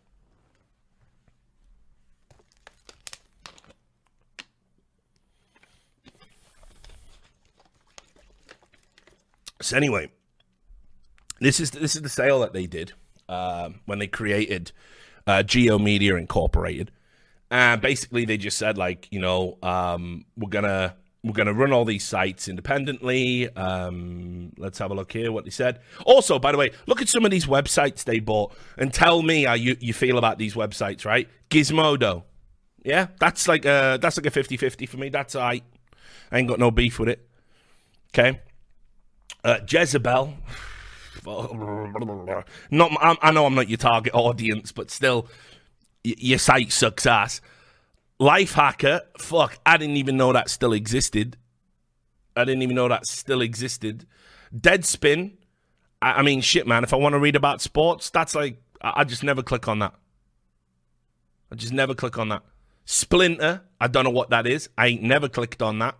So, 9.61 9.77
anyway. 9.77 10.09
This 11.41 11.59
is 11.59 11.71
this 11.71 11.95
is 11.95 12.03
the 12.03 12.09
sale 12.09 12.41
that 12.41 12.53
they 12.53 12.67
did 12.67 12.93
uh, 13.27 13.69
when 13.85 13.97
they 13.97 14.05
created 14.05 14.71
uh, 15.25 15.41
G/O 15.41 15.79
Media 15.79 16.15
Incorporated. 16.15 16.91
And 17.49 17.81
basically, 17.81 18.25
they 18.25 18.37
just 18.37 18.59
said 18.59 18.77
like, 18.77 19.07
you 19.11 19.19
know, 19.19 19.57
um, 19.63 20.25
we're 20.37 20.49
gonna 20.49 20.95
we're 21.23 21.33
gonna 21.33 21.53
run 21.53 21.73
all 21.73 21.83
these 21.83 22.03
sites 22.03 22.47
independently. 22.47 23.49
Um, 23.55 24.53
let's 24.57 24.77
have 24.77 24.91
a 24.91 24.93
look 24.93 25.11
here. 25.11 25.31
What 25.31 25.45
they 25.45 25.49
said. 25.49 25.79
Also, 26.05 26.37
by 26.37 26.51
the 26.51 26.59
way, 26.59 26.71
look 26.85 27.01
at 27.01 27.09
some 27.09 27.25
of 27.25 27.31
these 27.31 27.47
websites 27.47 28.03
they 28.03 28.19
bought 28.19 28.53
and 28.77 28.93
tell 28.93 29.23
me 29.23 29.45
how 29.45 29.53
you, 29.53 29.75
you 29.79 29.93
feel 29.93 30.19
about 30.19 30.37
these 30.37 30.53
websites. 30.53 31.05
Right, 31.05 31.27
Gizmodo. 31.49 32.21
Yeah, 32.83 33.07
that's 33.19 33.47
like 33.47 33.65
a 33.65 33.97
that's 33.99 34.17
like 34.17 34.27
a 34.27 34.31
50-50 34.31 34.87
for 34.87 34.97
me. 34.97 35.09
That's 35.09 35.35
I. 35.35 35.61
I 36.31 36.37
ain't 36.37 36.47
got 36.47 36.59
no 36.59 36.69
beef 36.69 36.99
with 36.99 37.09
it. 37.09 37.27
Okay. 38.09 38.39
Uh, 39.43 39.59
Jezebel 39.67 40.35
not. 42.71 42.91
I'm, 43.01 43.17
I 43.21 43.31
know 43.31 43.45
I'm 43.45 43.55
not 43.55 43.69
your 43.69 43.77
target 43.77 44.13
audience, 44.13 44.71
but 44.71 44.89
still, 44.89 45.27
y- 46.03 46.15
your 46.17 46.39
site 46.39 46.71
sucks 46.71 47.05
ass. 47.05 47.41
Lifehacker, 48.19 49.01
fuck, 49.17 49.57
I 49.65 49.77
didn't 49.77 49.97
even 49.97 50.17
know 50.17 50.33
that 50.33 50.49
still 50.49 50.73
existed. 50.73 51.37
I 52.35 52.45
didn't 52.45 52.61
even 52.61 52.75
know 52.75 52.87
that 52.87 53.05
still 53.07 53.41
existed. 53.41 54.05
Deadspin, 54.55 55.33
I, 56.01 56.13
I 56.13 56.21
mean, 56.21 56.41
shit, 56.41 56.67
man. 56.67 56.83
If 56.83 56.93
I 56.93 56.97
want 56.97 57.13
to 57.13 57.19
read 57.19 57.35
about 57.35 57.61
sports, 57.61 58.09
that's 58.09 58.35
like 58.35 58.61
I, 58.81 58.93
I 58.97 59.03
just 59.03 59.23
never 59.23 59.43
click 59.43 59.67
on 59.67 59.79
that. 59.79 59.93
I 61.51 61.55
just 61.55 61.73
never 61.73 61.93
click 61.93 62.17
on 62.17 62.29
that. 62.29 62.43
Splinter, 62.85 63.61
I 63.79 63.87
don't 63.87 64.03
know 64.05 64.09
what 64.09 64.29
that 64.29 64.47
is. 64.47 64.69
I 64.77 64.87
ain't 64.87 65.03
never 65.03 65.27
clicked 65.29 65.61
on 65.61 65.79
that. 65.79 65.97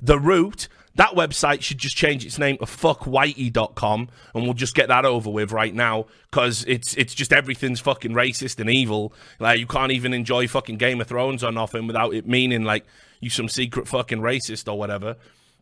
The 0.00 0.18
Root, 0.18 0.68
that 0.96 1.10
website 1.10 1.62
should 1.62 1.78
just 1.78 1.96
change 1.96 2.24
its 2.24 2.38
name 2.38 2.58
to 2.58 2.64
fuckwhitey.com 2.64 4.08
and 4.34 4.44
we'll 4.44 4.54
just 4.54 4.74
get 4.74 4.88
that 4.88 5.04
over 5.04 5.30
with 5.30 5.52
right 5.52 5.74
now 5.74 6.06
because 6.30 6.64
it's 6.66 6.94
it's 6.94 7.14
just 7.14 7.32
everything's 7.32 7.80
fucking 7.80 8.12
racist 8.12 8.58
and 8.58 8.68
evil. 8.70 9.12
Like 9.38 9.60
you 9.60 9.66
can't 9.66 9.92
even 9.92 10.12
enjoy 10.12 10.48
fucking 10.48 10.76
Game 10.76 11.00
of 11.00 11.06
Thrones 11.06 11.44
or 11.44 11.52
nothing 11.52 11.86
without 11.86 12.14
it 12.14 12.26
meaning 12.26 12.64
like 12.64 12.84
you 13.20 13.30
some 13.30 13.48
secret 13.48 13.86
fucking 13.88 14.20
racist 14.20 14.70
or 14.70 14.78
whatever. 14.78 15.16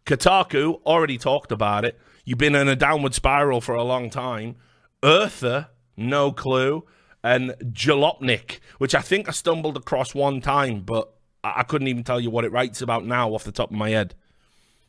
Kotaku 0.05 0.81
already 0.85 1.19
talked 1.19 1.53
about 1.53 1.85
it. 1.85 1.99
You've 2.25 2.39
been 2.39 2.55
in 2.55 2.69
a 2.69 2.77
downward 2.77 3.15
spiral 3.15 3.61
for 3.61 3.75
a 3.75 3.83
long 3.83 4.11
time. 4.11 4.57
Earther, 5.03 5.69
no 5.97 6.33
clue. 6.33 6.85
And 7.23 7.51
Jalopnik, 7.61 8.61
which 8.79 8.95
I 8.95 9.01
think 9.01 9.29
I 9.29 9.33
stumbled 9.33 9.77
across 9.77 10.15
one 10.15 10.41
time, 10.41 10.83
but 10.83 11.13
I 11.43 11.65
couldn't 11.65 11.89
even 11.89 12.05
tell 12.05 12.21
you 12.21 12.31
what 12.31 12.45
it 12.45 12.53
writes 12.53 12.81
about 12.83 13.05
now 13.05 13.31
off 13.31 13.45
the 13.45 13.53
top 13.53 13.71
of 13.71 13.77
my 13.77 13.91
head 13.91 14.15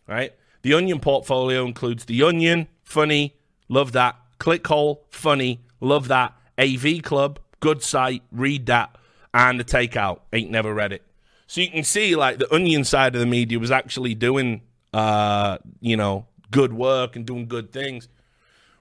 right? 0.07 0.33
The 0.61 0.73
Onion 0.73 0.99
portfolio 0.99 1.65
includes 1.65 2.05
The 2.05 2.23
Onion, 2.23 2.67
funny, 2.83 3.35
love 3.69 3.91
that. 3.93 4.15
Clickhole, 4.39 4.99
funny, 5.09 5.61
love 5.79 6.07
that. 6.07 6.33
AV 6.57 7.01
Club, 7.03 7.39
good 7.59 7.83
site, 7.83 8.23
read 8.31 8.65
that. 8.67 8.95
And 9.33 9.59
The 9.59 9.63
Takeout, 9.63 10.21
ain't 10.33 10.51
never 10.51 10.73
read 10.73 10.93
it. 10.93 11.03
So 11.47 11.61
you 11.61 11.69
can 11.69 11.83
see, 11.83 12.15
like, 12.15 12.39
the 12.39 12.53
Onion 12.53 12.83
side 12.83 13.15
of 13.15 13.21
the 13.21 13.25
media 13.25 13.59
was 13.59 13.71
actually 13.71 14.15
doing, 14.15 14.61
uh, 14.93 15.57
you 15.79 15.95
know, 15.95 16.25
good 16.51 16.73
work 16.73 17.15
and 17.15 17.25
doing 17.25 17.47
good 17.47 17.71
things. 17.71 18.09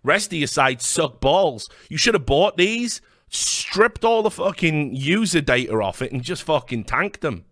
Rest 0.03 0.33
of 0.33 0.39
your 0.39 0.49
sites 0.49 0.87
suck 0.87 1.21
balls. 1.21 1.69
You 1.89 1.99
should 1.99 2.15
have 2.15 2.27
bought 2.27 2.57
these, 2.57 3.01
stripped 3.29 4.05
all 4.05 4.23
the 4.23 4.31
fucking 4.31 4.95
user 4.95 5.41
data 5.41 5.75
off 5.81 6.03
it, 6.03 6.13
and 6.13 6.23
just 6.23 6.43
fucking 6.43 6.85
tanked 6.85 7.21
them. 7.21 7.45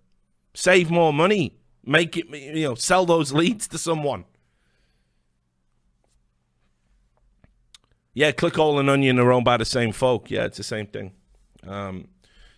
Save 0.54 0.90
more 0.90 1.12
money. 1.12 1.58
Make 1.87 2.16
it, 2.16 2.29
you 2.31 2.64
know, 2.64 2.75
sell 2.75 3.05
those 3.07 3.33
leads 3.33 3.68
to 3.68 3.79
someone. 3.79 4.25
Yeah, 8.14 8.31
Clickhole 8.31 8.79
and 8.79 8.88
Onion 8.88 9.18
are 9.18 9.33
owned 9.33 9.44
by 9.44 9.57
the 9.57 9.64
same 9.64 9.92
folk. 9.92 10.31
Yeah, 10.31 10.44
it's 10.44 10.57
the 10.57 10.62
same 10.62 10.87
thing. 10.87 11.12
Um, 11.66 12.09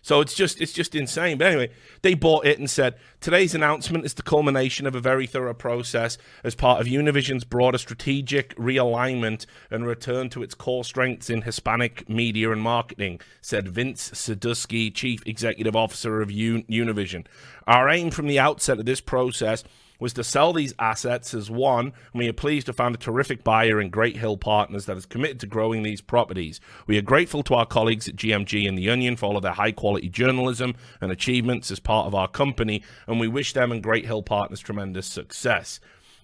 so 0.07 0.21
it's 0.21 0.33
just 0.33 0.61
it's 0.61 0.71
just 0.71 0.95
insane. 0.95 1.37
But 1.37 1.47
anyway, 1.47 1.69
they 2.01 2.13
bought 2.13 2.45
it 2.45 2.59
and 2.59 2.69
said 2.69 2.95
today's 3.19 3.53
announcement 3.53 4.05
is 4.05 4.13
the 4.13 4.23
culmination 4.23 4.87
of 4.87 4.95
a 4.95 5.01
very 5.01 5.27
thorough 5.27 5.53
process 5.53 6.17
as 6.45 6.55
part 6.55 6.79
of 6.79 6.87
Univision's 6.87 7.43
broader 7.43 7.77
strategic 7.77 8.55
realignment 8.55 9.45
and 9.69 9.85
return 9.85 10.29
to 10.29 10.43
its 10.43 10.55
core 10.55 10.85
strengths 10.85 11.29
in 11.29 11.41
Hispanic 11.41 12.07
media 12.07 12.53
and 12.53 12.61
marketing, 12.61 13.19
said 13.41 13.67
Vince 13.67 14.11
Sadusky, 14.11 14.95
Chief 14.95 15.21
Executive 15.25 15.75
Officer 15.75 16.21
of 16.21 16.29
Univision. 16.29 17.25
Our 17.67 17.89
aim 17.89 18.09
from 18.09 18.27
the 18.27 18.39
outset 18.39 18.79
of 18.79 18.85
this 18.85 19.01
process 19.01 19.65
was 19.99 20.13
to 20.13 20.23
sell 20.23 20.53
these 20.53 20.73
assets 20.79 21.33
as 21.33 21.49
one, 21.49 21.87
and 21.87 21.93
we 22.13 22.27
are 22.27 22.33
pleased 22.33 22.67
to 22.67 22.73
find 22.73 22.93
a 22.93 22.99
terrific 22.99 23.43
buyer 23.43 23.81
in 23.81 23.89
Great 23.89 24.17
Hill 24.17 24.37
Partners 24.37 24.85
that 24.85 24.97
is 24.97 25.05
committed 25.05 25.39
to 25.39 25.47
growing 25.47 25.83
these 25.83 26.01
properties. 26.01 26.59
We 26.85 26.97
are 26.97 27.01
grateful 27.01 27.43
to 27.43 27.55
our 27.55 27.65
colleagues 27.65 28.07
at 28.07 28.15
GMG 28.15 28.67
and 28.67 28.77
The 28.77 28.89
Onion 28.89 29.15
for 29.15 29.25
all 29.25 29.37
of 29.37 29.43
their 29.43 29.53
high 29.53 29.71
quality 29.71 30.09
journalism 30.09 30.75
and 31.01 31.11
achievements 31.11 31.71
as 31.71 31.79
part 31.79 32.07
of 32.07 32.15
our 32.15 32.27
company, 32.27 32.83
and 33.07 33.19
we 33.19 33.27
wish 33.27 33.53
them 33.53 33.71
and 33.71 33.81
Great 33.81 34.05
Hill 34.05 34.23
Partners 34.23 34.59
tremendous 34.59 35.07
success. 35.07 35.79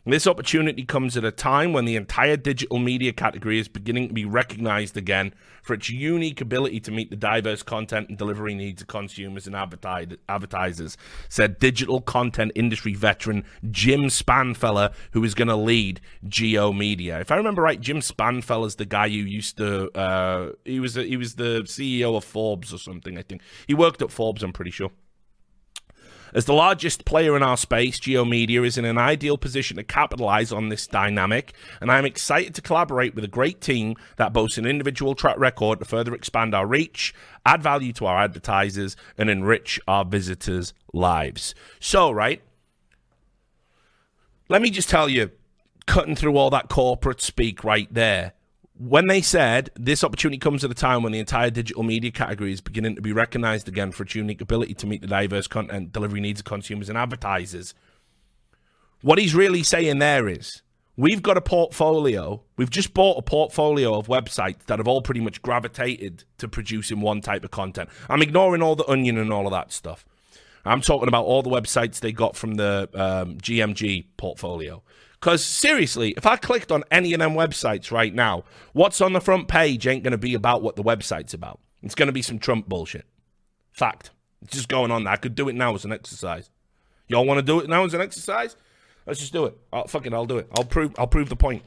This 0.05 0.27
opportunity 0.27 0.83
comes 0.83 1.15
at 1.15 1.23
a 1.23 1.31
time 1.31 1.71
when 1.71 1.85
the 1.85 1.95
entire 1.95 2.35
digital 2.35 2.77
media 2.77 3.13
category 3.13 3.57
is 3.57 3.69
beginning 3.69 4.09
to 4.09 4.13
be 4.13 4.25
recognized 4.25 4.97
again 4.97 5.33
for 5.61 5.75
its 5.75 5.89
unique 5.89 6.41
ability 6.41 6.81
to 6.81 6.91
meet 6.91 7.09
the 7.09 7.15
diverse 7.15 7.63
content 7.63 8.09
and 8.09 8.17
delivery 8.17 8.53
needs 8.53 8.81
of 8.81 8.89
consumers 8.89 9.47
and 9.47 9.55
advertisers, 9.55 10.97
said 11.29 11.57
digital 11.57 12.01
content 12.01 12.51
industry 12.53 12.93
veteran 12.93 13.45
Jim 13.71 14.07
Spanfeller, 14.07 14.93
who 15.11 15.23
is 15.23 15.33
going 15.33 15.47
to 15.47 15.55
lead 15.55 16.01
G/O 16.27 16.73
Media. 16.73 17.21
If 17.21 17.31
I 17.31 17.37
remember 17.37 17.61
right, 17.61 17.79
Jim 17.79 18.01
Spanfeller 18.01 18.67
is 18.67 18.75
the 18.75 18.85
guy 18.85 19.07
who 19.07 19.15
used 19.15 19.55
to, 19.55 19.89
uh, 19.97 20.51
he, 20.65 20.81
was 20.81 20.95
he 20.95 21.15
was 21.15 21.35
the 21.35 21.61
CEO 21.61 22.17
of 22.17 22.25
Forbes 22.25 22.73
or 22.73 22.77
something, 22.77 23.17
I 23.17 23.21
think. 23.21 23.41
He 23.67 23.73
worked 23.73 24.01
at 24.01 24.11
Forbes, 24.11 24.43
I'm 24.43 24.51
pretty 24.51 24.71
sure. 24.71 24.91
As 26.33 26.45
the 26.45 26.53
largest 26.53 27.05
player 27.05 27.35
in 27.35 27.43
our 27.43 27.57
space, 27.57 27.99
G/O 27.99 28.25
Media 28.25 28.63
is 28.63 28.77
in 28.77 28.85
an 28.85 28.97
ideal 28.97 29.37
position 29.37 29.77
to 29.77 29.83
capitalize 29.83 30.51
on 30.51 30.69
this 30.69 30.87
dynamic, 30.87 31.53
and 31.79 31.91
I'm 31.91 32.05
excited 32.05 32.55
to 32.55 32.61
collaborate 32.61 33.13
with 33.13 33.23
a 33.23 33.27
great 33.29 33.61
team 33.61 33.95
that 34.17 34.33
boasts 34.33 34.57
an 34.57 34.65
individual 34.65 35.13
track 35.13 35.37
record 35.37 35.79
to 35.79 35.85
further 35.85 36.15
expand 36.15 36.55
our 36.55 36.65
reach, 36.65 37.13
add 37.45 37.61
value 37.61 37.93
to 37.93 38.05
our 38.07 38.17
advertisers, 38.17 38.95
and 39.17 39.29
enrich 39.29 39.79
our 39.87 40.03
visitors' 40.03 40.73
lives. 40.91 41.53
So, 41.79 42.11
right, 42.11 42.41
let 44.49 44.61
me 44.61 44.69
just 44.69 44.89
tell 44.89 45.09
you, 45.09 45.31
cutting 45.85 46.15
through 46.15 46.37
all 46.37 46.49
that 46.49 46.69
corporate 46.69 47.21
speak 47.21 47.63
right 47.63 47.93
there, 47.93 48.33
when 48.87 49.07
they 49.07 49.21
said 49.21 49.69
this 49.75 50.03
opportunity 50.03 50.37
comes 50.37 50.63
at 50.65 50.71
a 50.71 50.73
time 50.73 51.03
when 51.03 51.13
the 51.13 51.19
entire 51.19 51.49
digital 51.49 51.83
media 51.83 52.11
category 52.11 52.51
is 52.51 52.59
beginning 52.59 52.95
to 52.95 53.01
be 53.01 53.13
recognized 53.13 53.69
again 53.69 53.93
for 53.93 54.03
its 54.03 54.13
unique 54.13 54.41
ability 54.41 54.73
to 54.73 54.85
meet 54.85 54.99
the 54.99 55.07
diverse 55.07 55.47
content 55.47 55.93
delivery 55.93 56.19
needs 56.19 56.41
of 56.41 56.45
consumers 56.45 56.89
and 56.89 56.97
advertisers, 56.97 57.73
what 59.01 59.17
he's 59.17 59.33
really 59.33 59.63
saying 59.63 59.99
there 59.99 60.27
is 60.27 60.61
we've 60.97 61.21
got 61.21 61.37
a 61.37 61.41
portfolio, 61.41 62.41
we've 62.57 62.69
just 62.69 62.93
bought 62.93 63.17
a 63.17 63.21
portfolio 63.21 63.97
of 63.97 64.07
websites 64.07 64.65
that 64.65 64.79
have 64.79 64.87
all 64.87 65.01
pretty 65.01 65.21
much 65.21 65.41
gravitated 65.41 66.25
to 66.37 66.49
producing 66.49 66.99
one 66.99 67.21
type 67.21 67.45
of 67.45 67.51
content. 67.51 67.89
I'm 68.09 68.21
ignoring 68.21 68.61
all 68.61 68.75
the 68.75 68.89
onion 68.89 69.17
and 69.17 69.31
all 69.31 69.47
of 69.47 69.51
that 69.51 69.71
stuff. 69.71 70.05
I'm 70.65 70.81
talking 70.81 71.07
about 71.07 71.23
all 71.23 71.41
the 71.41 71.49
websites 71.49 72.01
they 72.01 72.11
got 72.11 72.35
from 72.35 72.55
the 72.55 72.89
um, 72.93 73.37
GMG 73.37 74.05
portfolio. 74.17 74.83
Because 75.23 75.45
seriously, 75.45 76.13
if 76.17 76.25
I 76.25 76.35
clicked 76.35 76.69
on 76.69 76.83
any 76.91 77.13
of 77.13 77.19
them 77.19 77.31
websites 77.31 77.91
right 77.91 78.13
now, 78.13 78.43
what's 78.73 78.99
on 78.99 79.13
the 79.13 79.21
front 79.21 79.47
page 79.47 79.87
ain't 79.87 80.03
going 80.03 80.11
to 80.11 80.17
be 80.17 80.33
about 80.33 80.61
what 80.61 80.75
the 80.75 80.83
website's 80.83 81.33
about. 81.33 81.61
It's 81.81 81.95
going 81.95 82.07
to 82.07 82.11
be 82.11 82.21
some 82.21 82.39
Trump 82.39 82.67
bullshit. 82.67 83.05
Fact. 83.71 84.11
It's 84.41 84.51
just 84.51 84.67
going 84.67 84.91
on. 84.91 85.07
I 85.07 85.15
could 85.15 85.33
do 85.33 85.47
it 85.47 85.55
now 85.55 85.75
as 85.75 85.85
an 85.85 85.93
exercise. 85.93 86.49
Y'all 87.07 87.25
want 87.25 87.37
to 87.37 87.41
do 87.41 87.61
it 87.61 87.69
now 87.69 87.85
as 87.85 87.93
an 87.93 88.01
exercise? 88.01 88.57
Let's 89.07 89.21
just 89.21 89.31
do 89.31 89.45
it. 89.45 89.57
I'll, 89.71 89.87
fuck 89.87 90.05
it, 90.05 90.13
I'll 90.13 90.25
do 90.25 90.39
it. 90.39 90.49
I'll 90.57 90.65
prove. 90.65 90.93
I'll 90.97 91.07
prove 91.07 91.29
the 91.29 91.37
point. 91.37 91.63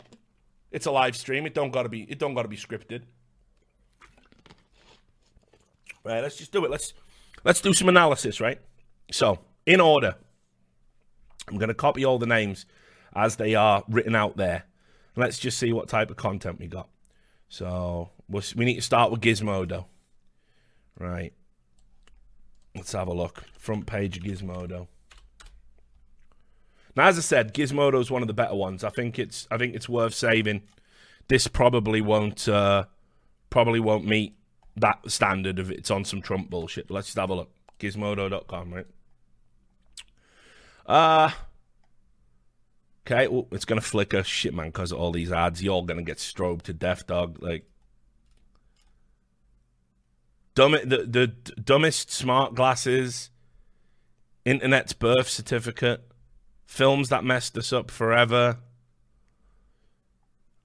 It's 0.71 0.85
a 0.85 0.91
live 0.91 1.17
stream. 1.17 1.47
It 1.47 1.55
don't 1.55 1.71
gotta 1.71 1.89
be. 1.89 2.03
It 2.03 2.19
don't 2.19 2.35
gotta 2.35 2.49
be 2.49 2.59
scripted. 2.59 3.05
Right. 6.05 6.21
Let's 6.21 6.37
just 6.37 6.53
do 6.53 6.63
it. 6.67 6.71
Let's 6.71 6.93
let's 7.43 7.63
do 7.63 7.73
some 7.73 7.89
analysis. 7.89 8.39
Right. 8.39 8.61
So 9.11 9.39
in 9.65 9.81
order, 9.81 10.17
I'm 11.49 11.57
gonna 11.57 11.73
copy 11.73 12.05
all 12.05 12.19
the 12.19 12.27
names 12.27 12.67
as 13.17 13.37
they 13.37 13.55
are 13.55 13.83
written 13.89 14.15
out 14.15 14.37
there. 14.37 14.65
Let's 15.17 15.39
just 15.39 15.59
see 15.59 15.73
what 15.73 15.89
type 15.89 16.11
of 16.11 16.17
content 16.17 16.61
we 16.61 16.67
got. 16.67 16.89
So 17.49 18.11
we 18.29 18.65
need 18.65 18.75
to 18.75 18.83
start 18.83 19.11
with 19.11 19.23
Gizmodo. 19.23 19.87
Right. 20.99 21.33
Let's 22.75 22.93
have 22.93 23.09
a 23.09 23.15
look. 23.15 23.45
Front 23.59 23.87
page 23.87 24.19
of 24.19 24.25
Gizmodo. 24.25 24.87
Now, 26.95 27.09
as 27.09 27.19
I 27.19 27.23
said, 27.23 27.55
Gizmodo 27.55 28.01
is 28.01 28.11
one 28.11 28.23
of 28.23 28.29
the 28.29 28.35
better 28.35 28.55
ones. 28.55 28.85
I 28.85 28.91
think 28.91 29.19
it's 29.19 29.49
I 29.51 29.57
think 29.57 29.75
it's 29.75 29.89
worth 29.89 30.15
saving. 30.15 30.63
This 31.29 31.49
probably 31.49 32.01
won't 32.01 32.47
uh, 32.49 32.85
probably 33.49 33.81
won't 33.81 34.07
meet 34.07 34.37
that 34.77 35.11
standard 35.11 35.59
of 35.59 35.71
it's 35.71 35.91
on 35.91 36.05
some 36.05 36.21
Trump 36.21 36.51
bullshit. 36.51 36.89
But 36.89 36.95
let's 36.95 37.09
just 37.09 37.19
have 37.19 37.31
a 37.31 37.35
look. 37.35 37.51
Gizmodo.com, 37.81 38.75
right? 38.75 38.87
Uh 40.87 41.31
Okay, 43.07 43.29
well, 43.29 43.47
it's 43.53 43.65
gonna 43.65 43.81
flicker. 43.81 44.25
Shit, 44.25 44.53
man, 44.53 44.67
because 44.67 44.91
of 44.91 44.99
all 44.99 45.13
these 45.13 45.31
ads, 45.31 45.63
you're 45.63 45.85
gonna 45.85 46.03
get 46.03 46.19
strobed 46.19 46.63
to 46.63 46.73
death, 46.73 47.07
dog. 47.07 47.41
Like, 47.41 47.65
dumb, 50.57 50.73
the 50.73 51.07
the 51.09 51.29
dumbest 51.29 52.11
smart 52.11 52.57
glasses, 52.57 53.31
internet's 54.45 54.93
birth 54.93 55.29
certificate, 55.29 56.03
films 56.67 57.09
that 57.11 57.23
messed 57.23 57.57
us 57.57 57.73
up 57.73 57.93
forever. 57.93 58.59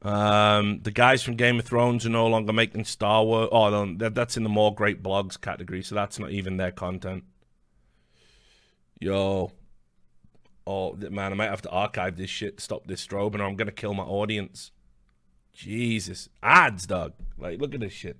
Um, 0.01 0.79
the 0.81 0.89
guys 0.89 1.21
from 1.21 1.35
Game 1.35 1.59
of 1.59 1.65
Thrones 1.65 2.07
are 2.07 2.09
no 2.09 2.25
longer 2.25 2.51
making 2.51 2.85
Star 2.85 3.23
Wars. 3.23 3.49
Oh, 3.51 3.85
no, 3.85 4.09
that's 4.09 4.35
in 4.35 4.41
the 4.41 4.49
more 4.49 4.73
great 4.73 5.03
blogs 5.03 5.39
category, 5.39 5.83
so 5.83 5.93
that's 5.93 6.17
not 6.17 6.31
even 6.31 6.57
their 6.57 6.71
content. 6.71 7.23
Yo, 8.99 9.51
oh 10.65 10.93
man, 10.95 11.31
I 11.31 11.35
might 11.35 11.49
have 11.49 11.61
to 11.63 11.69
archive 11.69 12.17
this 12.17 12.29
shit, 12.29 12.59
stop 12.59 12.87
this 12.87 13.05
strobe, 13.05 13.33
and 13.33 13.43
I'm 13.43 13.55
gonna 13.55 13.71
kill 13.71 13.93
my 13.93 14.03
audience. 14.03 14.71
Jesus. 15.53 16.29
Ads, 16.41 16.87
dog. 16.87 17.13
Like, 17.37 17.59
look 17.59 17.73
at 17.73 17.81
this 17.81 17.93
shit. 17.93 18.17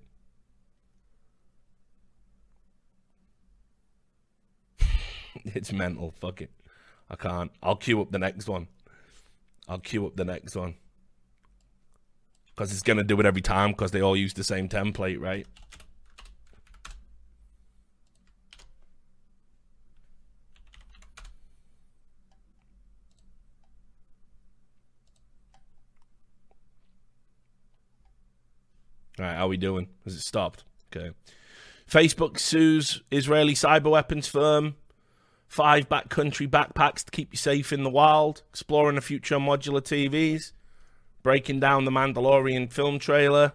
it's 5.45 5.71
mental. 5.71 6.13
Fuck 6.19 6.41
it. 6.41 6.51
I 7.09 7.15
can't. 7.15 7.51
I'll 7.61 7.75
queue 7.75 8.01
up 8.01 8.11
the 8.11 8.19
next 8.19 8.47
one. 8.47 8.67
I'll 9.67 9.79
queue 9.79 10.05
up 10.05 10.15
the 10.15 10.25
next 10.25 10.55
one. 10.55 10.75
Because 12.47 12.71
it's 12.71 12.83
going 12.83 12.97
to 12.97 13.03
do 13.03 13.19
it 13.19 13.25
every 13.25 13.41
time 13.41 13.71
because 13.71 13.91
they 13.91 14.01
all 14.01 14.15
use 14.15 14.33
the 14.33 14.43
same 14.43 14.67
template, 14.67 15.19
right? 15.19 15.47
How 29.41 29.47
we 29.47 29.57
doing? 29.57 29.87
Has 30.05 30.13
it 30.13 30.21
stopped? 30.21 30.63
Okay. 30.95 31.15
Facebook 31.89 32.37
sues 32.37 33.01
Israeli 33.09 33.55
cyber 33.55 33.89
weapons 33.89 34.27
firm. 34.27 34.75
Five 35.47 35.89
backcountry 35.89 36.47
backpacks 36.47 37.03
to 37.03 37.09
keep 37.09 37.33
you 37.33 37.37
safe 37.37 37.73
in 37.73 37.81
the 37.81 37.89
wild. 37.89 38.43
Exploring 38.51 38.97
the 38.97 39.01
future 39.01 39.37
modular 39.37 39.81
TVs. 39.81 40.51
Breaking 41.23 41.59
down 41.59 41.85
the 41.85 41.91
Mandalorian 41.91 42.71
film 42.71 42.99
trailer. 42.99 43.53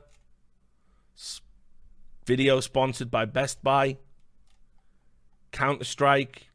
Video 2.25 2.59
sponsored 2.59 3.09
by 3.09 3.25
Best 3.25 3.63
Buy. 3.63 3.99
Counter 5.53 5.85
Strike. 5.85 6.49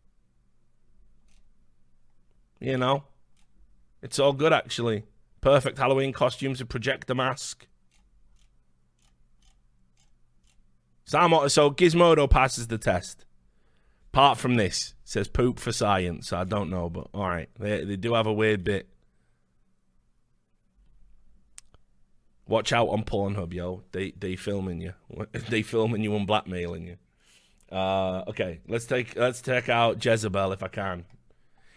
You 2.59 2.77
know, 2.77 3.05
it's 4.01 4.19
all 4.19 4.33
good 4.33 4.51
actually. 4.51 5.05
Perfect 5.39 5.77
Halloween 5.77 6.11
costumes, 6.11 6.59
a 6.59 6.65
projector 6.65 7.15
mask. 7.15 7.65
So, 11.11 11.47
so 11.49 11.71
Gizmodo 11.71 12.29
passes 12.29 12.67
the 12.67 12.77
test. 12.77 13.25
Apart 14.13 14.37
from 14.37 14.55
this, 14.55 14.93
says 15.03 15.27
poop 15.27 15.59
for 15.59 15.73
science. 15.73 16.31
I 16.31 16.45
don't 16.45 16.69
know, 16.69 16.89
but 16.89 17.07
all 17.13 17.27
right, 17.27 17.49
they 17.59 17.83
they 17.83 17.97
do 17.97 18.13
have 18.13 18.27
a 18.27 18.33
weird 18.33 18.63
bit. 18.63 18.87
Watch 22.47 22.71
out 22.71 22.87
on 22.87 23.03
Pornhub, 23.03 23.51
yo. 23.51 23.83
They 23.91 24.11
they 24.11 24.37
filming 24.37 24.79
you. 24.79 24.93
They 25.49 25.63
filming 25.63 26.01
you 26.01 26.15
and 26.15 26.25
blackmailing 26.25 26.87
you. 26.87 26.97
Uh, 27.69 28.23
okay, 28.29 28.61
let's 28.69 28.85
take 28.85 29.17
let's 29.17 29.41
take 29.41 29.67
out 29.67 30.03
Jezebel 30.03 30.53
if 30.53 30.63
I 30.63 30.69
can. 30.69 31.03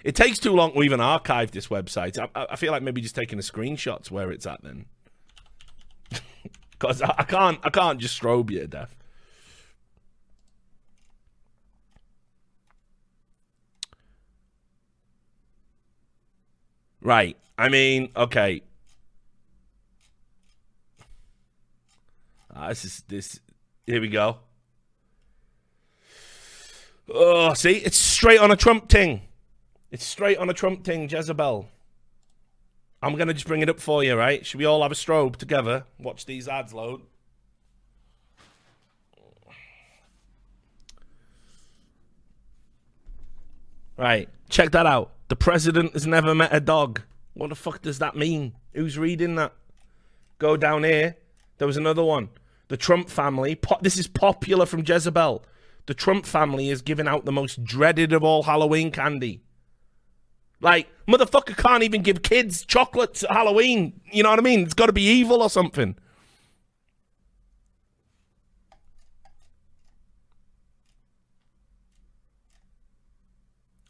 It 0.05 0.15
takes 0.15 0.39
too 0.39 0.53
long 0.53 0.75
to 0.75 0.83
even 0.85 1.01
archive 1.01 1.51
this 1.51 1.67
website. 1.69 2.19
I, 2.19 2.47
I 2.51 2.55
feel 2.55 2.71
like 2.71 2.85
maybe 2.85 3.01
just 3.01 3.17
taking 3.17 3.41
a 3.41 3.43
screenshot's 3.43 4.13
where 4.13 4.31
it's 4.31 4.47
at 4.47 4.63
then, 4.63 4.87
because 6.71 7.03
I, 7.03 7.15
I 7.19 7.25
can't 7.25 7.59
I 7.65 7.71
can't 7.71 7.99
just 7.99 8.21
strobe 8.21 8.51
you 8.51 8.61
to 8.61 8.69
death. 8.69 8.95
Right. 17.05 17.37
I 17.57 17.69
mean, 17.69 18.09
okay. 18.17 18.63
Uh, 22.55 22.69
this 22.69 22.85
is 22.85 23.05
this. 23.07 23.41
Here 23.87 24.01
we 24.01 24.09
go. 24.09 24.39
Oh, 27.13 27.53
see, 27.53 27.73
it's 27.77 27.99
straight 27.99 28.41
on 28.41 28.51
a 28.51 28.57
Trump 28.57 28.89
ting. 28.89 29.21
It's 29.91 30.05
straight 30.05 30.39
on 30.39 30.49
a 30.49 30.55
Trump 30.55 30.83
ting, 30.83 31.09
Jezebel. 31.09 31.69
I'm 33.03 33.17
gonna 33.17 33.35
just 33.35 33.47
bring 33.47 33.61
it 33.61 33.69
up 33.69 33.79
for 33.79 34.03
you, 34.03 34.17
right? 34.17 34.45
Should 34.47 34.59
we 34.59 34.65
all 34.65 34.83
have 34.83 34.91
a 34.91 34.95
strobe 34.95 35.37
together? 35.37 35.85
Watch 35.99 36.25
these 36.25 36.49
ads 36.49 36.73
load. 36.73 37.03
Right, 43.99 44.29
check 44.49 44.73
that 44.73 44.87
out. 44.87 45.14
The 45.29 45.37
president 45.37 45.93
has 45.95 46.07
never 46.07 46.35
met 46.35 46.55
a 46.55 46.61
dog. 46.61 47.03
What 47.33 47.49
the 47.49 47.55
fuck 47.55 47.83
does 47.83 47.99
that 47.99 48.17
mean? 48.17 48.55
Who's 48.73 48.99
reading 48.99 49.37
that? 49.37 49.53
Go 50.39 50.57
down 50.57 50.85
here. 50.85 51.17
There 51.59 51.67
was 51.67 51.77
another 51.77 52.05
one. 52.05 52.29
The 52.69 52.77
Trump 52.77 53.09
family. 53.09 53.55
Po- 53.55 53.79
this 53.81 53.97
is 53.97 54.07
popular 54.07 54.67
from 54.67 54.85
Jezebel. 54.87 55.45
The 55.87 55.95
Trump 55.95 56.27
family 56.27 56.71
is 56.71 56.83
giving 56.83 57.09
out 57.09 57.25
the 57.25 57.33
most 57.33 57.65
dreaded 57.65 58.13
of 58.13 58.23
all 58.23 58.45
Halloween 58.45 58.91
candy. 58.91 59.43
Like, 60.61 60.89
motherfucker 61.07 61.57
can't 61.57 61.83
even 61.83 62.03
give 62.03 62.23
kids 62.23 62.65
chocolates 62.65 63.23
at 63.23 63.31
Halloween. 63.31 64.01
You 64.11 64.23
know 64.23 64.31
what 64.31 64.39
I 64.39 64.43
mean? 64.43 64.63
It's 64.63 64.75
got 64.75 64.87
to 64.87 64.93
be 64.93 65.03
evil 65.03 65.43
or 65.43 65.51
something. 65.51 65.97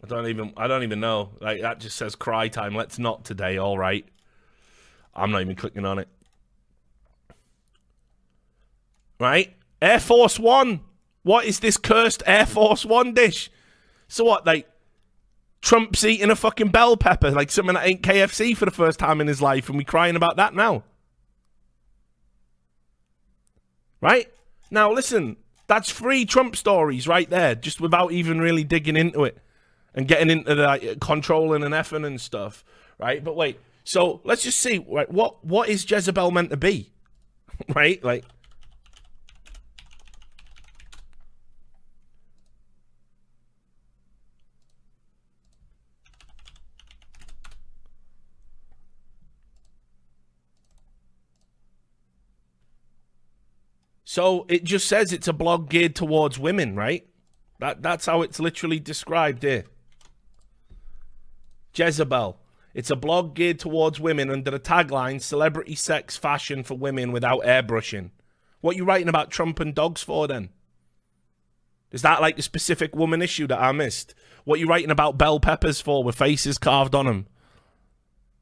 I 0.05 0.07
don't 0.07 0.29
even 0.29 0.53
I 0.55 0.67
don't 0.67 0.83
even 0.83 1.01
know. 1.01 1.31
Like 1.41 1.63
that 1.63 1.81
just 1.81 1.97
says 1.97 2.15
cry 2.15 2.49
time. 2.49 2.75
Let's 2.75 2.99
not 2.99 3.25
today, 3.25 3.57
all 3.57 3.79
right. 3.79 4.07
I'm 5.15 5.31
not 5.31 5.41
even 5.41 5.57
clicking 5.57 5.87
on 5.87 5.99
it. 5.99 6.09
Right? 9.19 9.55
Air 9.81 10.01
Force 10.01 10.39
One. 10.39 10.81
What 11.23 11.47
is 11.47 11.61
this 11.61 11.79
cursed 11.79 12.23
Air 12.27 12.45
Force 12.45 12.85
One 12.85 13.15
dish? 13.15 13.51
So 14.07 14.25
what, 14.25 14.45
like 14.45 14.69
Trump's 15.63 16.05
eating 16.05 16.31
a 16.31 16.37
fucking 16.37 16.69
bell 16.69 16.99
pepper, 16.99 17.31
like 17.31 17.51
something 17.51 17.75
that 17.75 17.87
ain't 17.87 18.03
KFC 18.03 18.55
for 18.55 18.67
the 18.67 18.71
first 18.71 18.99
time 18.99 19.23
in 19.23 19.27
his 19.27 19.41
life, 19.41 19.71
and 19.71 19.79
we 19.79 19.85
crying 19.85 20.17
about 20.17 20.37
that 20.37 20.55
now. 20.55 20.85
Right? 24.03 24.31
Now 24.71 24.93
listen, 24.93 25.39
that's 25.67 25.91
three 25.91 26.27
Trump 26.27 26.57
stories 26.57 27.09
right 27.09 27.31
there, 27.31 27.55
just 27.55 27.81
without 27.81 28.13
even 28.13 28.39
really 28.39 28.65
digging 28.65 28.97
into 28.97 29.25
it 29.25 29.39
and 29.95 30.09
getting 30.09 30.31
into 30.31 30.55
like, 30.55 31.01
controlling 31.01 31.63
and 31.63 31.75
effing 31.75 32.07
and 32.07 32.21
stuff, 32.21 32.65
right? 32.99 33.23
But 33.23 33.37
wait, 33.37 33.61
so 33.85 34.21
let's 34.25 34.43
just 34.43 34.59
see, 34.59 34.85
right? 34.89 35.11
What 35.11 35.45
what 35.45 35.69
is 35.69 35.89
Jezebel 35.89 36.31
meant 36.31 36.51
to 36.51 36.57
be, 36.57 36.91
right? 37.75 38.03
Like, 38.03 38.25
so 54.05 54.47
it 54.49 54.65
just 54.65 54.89
says 54.89 55.13
it's 55.13 55.29
a 55.29 55.33
blog 55.33 55.69
geared 55.69 55.95
towards 55.95 56.39
women, 56.39 56.75
right? 56.75 57.07
That 57.61 57.83
that's 57.83 58.07
how 58.07 58.23
it's 58.23 58.41
literally 58.41 58.81
described 58.81 59.43
here. 59.43 59.65
Jezebel. 61.75 62.39
It's 62.75 62.91
a 62.91 62.97
blog 62.97 63.35
geared 63.35 63.59
towards 63.59 64.01
women 64.01 64.31
under 64.31 64.51
the 64.51 64.59
tagline 64.59 65.21
Celebrity 65.21 65.75
Sex 65.75 66.17
Fashion 66.17 66.63
for 66.65 66.75
Women 66.75 67.13
Without 67.13 67.43
Airbrushing. 67.43 68.11
What 68.61 68.75
are 68.75 68.79
you 68.79 68.85
writing 68.85 69.09
about 69.09 69.31
Trump 69.31 69.61
and 69.61 69.75
dogs 69.75 70.03
for 70.03 70.27
then? 70.27 70.49
Is 71.93 72.03
that 72.03 72.21
like 72.21 72.37
the 72.37 72.43
specific 72.43 72.97
woman 72.97 73.23
issue 73.23 73.47
that 73.47 73.61
I 73.61 73.71
missed? 73.71 74.15
What 74.45 74.57
are 74.57 74.61
you 74.61 74.67
writing 74.67 74.91
about 74.91 75.19
bell 75.19 75.39
peppers 75.39 75.81
for 75.81 76.03
with 76.03 76.17
faces 76.17 76.59
carved 76.59 76.95
on 76.95 77.07
them? 77.07 77.27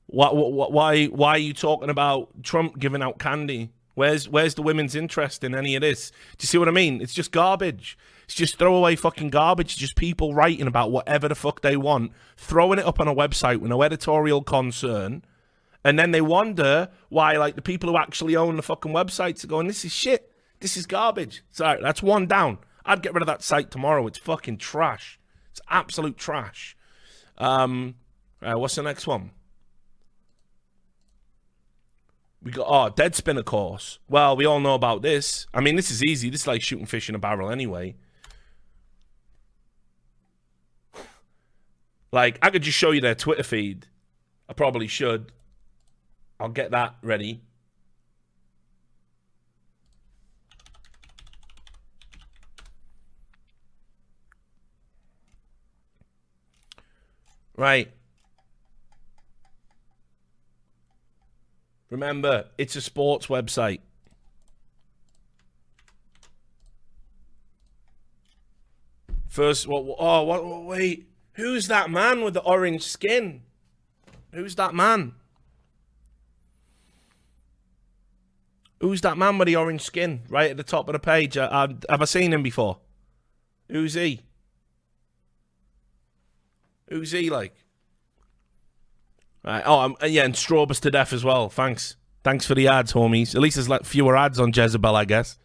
What, 0.07 0.35
what, 0.37 0.73
why, 0.73 1.07
why 1.07 1.31
are 1.31 1.39
you 1.39 1.53
talking 1.53 1.91
about 1.91 2.43
Trump 2.43 2.79
giving 2.79 3.03
out 3.03 3.19
candy? 3.19 3.71
Where's, 3.95 4.29
where's 4.29 4.55
the 4.55 4.63
women's 4.63 4.95
interest 4.95 5.45
in 5.45 5.55
any 5.55 5.75
of 5.75 5.83
this? 5.83 6.11
Do 6.39 6.45
you 6.45 6.47
see 6.47 6.59
what 6.59 6.69
I 6.69 6.73
mean? 6.73 7.03
It's 7.03 7.13
just 7.13 7.31
garbage. 7.31 7.99
It's 8.25 8.35
just 8.35 8.59
throwaway 8.59 8.97
fucking 8.97 9.31
garbage. 9.31 9.77
Just 9.77 9.97
people 9.97 10.35
writing 10.35 10.67
about 10.67 10.91
whatever 10.91 11.29
the 11.29 11.35
fuck 11.35 11.61
they 11.61 11.77
want, 11.77 12.13
throwing 12.37 12.79
it 12.79 12.87
up 12.87 13.01
on 13.01 13.09
a 13.09 13.15
website 13.15 13.59
with 13.59 13.71
no 13.71 13.83
editorial 13.83 14.43
concern, 14.43 15.25
and 15.85 15.99
then 15.99 16.13
they 16.13 16.21
wonder 16.21 16.89
why, 17.09 17.37
like, 17.37 17.57
the 17.57 17.63
people 17.63 17.91
who 17.91 17.99
actually 17.99 18.37
own 18.37 18.57
the 18.57 18.63
fucking 18.63 18.93
websites 18.93 19.45
are 19.45 19.49
going, 19.49 19.67
"This 19.67 19.85
is 19.85 19.93
shit. 19.93 20.33
This 20.61 20.77
is 20.77 20.87
garbage." 20.87 21.43
Sorry, 21.51 21.81
that's 21.83 22.03
one 22.03 22.27
down. 22.27 22.59
I'd 22.85 23.03
get 23.03 23.15
rid 23.15 23.23
of 23.23 23.27
that 23.27 23.43
site 23.43 23.71
tomorrow. 23.71 24.07
It's 24.07 24.19
fucking 24.19 24.59
trash. 24.59 25.19
It's 25.51 25.61
absolute 25.69 26.17
trash. 26.17 26.77
Um, 27.39 27.97
right, 28.41 28.55
what's 28.55 28.77
the 28.77 28.83
next 28.83 29.07
one? 29.07 29.33
We 32.43 32.51
got 32.51 32.67
oh 32.67 32.93
Deadspin, 32.93 33.39
of 33.39 33.45
course. 33.45 34.01
Well, 34.09 34.37
we 34.37 34.45
all 34.45 34.59
know 34.61 34.75
about 34.75 35.03
this. 35.03 35.47
I 35.55 35.61
mean, 35.61 35.77
this 35.77 35.91
is 35.91 36.03
easy. 36.03 36.29
This 36.29 36.43
is 36.43 36.47
like 36.47 36.63
shooting 36.63 36.87
fish 36.87 37.09
in 37.09 37.15
a 37.15 37.19
barrel 37.19 37.51
anyway. 37.51 37.95
Like, 42.13 42.39
I 42.43 42.51
could 42.51 42.63
just 42.63 42.77
show 42.77 42.91
you 42.91 43.01
their 43.01 43.15
Twitter 43.15 43.43
feed. 43.43 43.87
I 44.49 44.53
probably 44.53 44.87
should. 44.87 45.33
I'll 46.39 46.51
get 46.51 46.71
that 46.73 46.97
ready. 47.03 47.41
Right. 57.57 57.91
Remember, 61.89 62.47
it's 62.59 62.77
a 62.77 62.81
sports 62.81 63.27
website. 63.29 63.81
First, 69.29 69.67
what? 69.67 69.85
Oh, 69.99 70.23
what? 70.25 70.65
Wait, 70.65 71.12
who's 71.35 71.69
that 71.69 71.91
man 71.91 72.23
with 72.23 72.35
the 72.35 72.43
orange 72.43 72.83
skin? 72.83 73.43
Who's 74.33 74.55
that 74.57 74.75
man? 74.75 75.15
Who's 78.81 79.01
that 79.03 79.17
man 79.17 79.39
with 79.39 79.47
the 79.47 79.57
orange 79.57 79.83
skin 79.83 80.23
right 80.29 80.51
at 80.51 80.57
the 80.57 80.65
top 80.65 80.89
of 80.89 80.93
the 80.95 80.99
page? 80.99 81.37
Uh, 81.37 81.49
uh, 81.51 81.69
have 81.89 82.03
I 82.03 82.05
seen 82.05 82.33
him 82.33 82.43
before? 82.43 82.79
Who's 83.69 83.95
he? 83.95 84.23
Who's 86.89 87.13
he 87.13 87.31
like? 87.31 87.55
Right. 89.45 89.63
Oh, 89.65 89.81
um, 89.81 89.97
yeah, 90.05 90.25
and 90.25 90.35
Strawbus 90.35 90.81
to 90.81 90.91
death 90.91 91.13
as 91.13 91.25
well. 91.25 91.49
Thanks. 91.49 91.97
Thanks 92.23 92.47
for 92.47 92.55
the 92.55 92.69
ads, 92.69 92.93
homies. 92.93 93.35
At 93.35 93.41
least 93.41 93.57
there's 93.57 93.69
like 93.69 93.85
fewer 93.85 94.17
ads 94.17 94.39
on 94.39 94.53
Jezebel, 94.55 94.95
I 94.95 95.05
guess. 95.05 95.39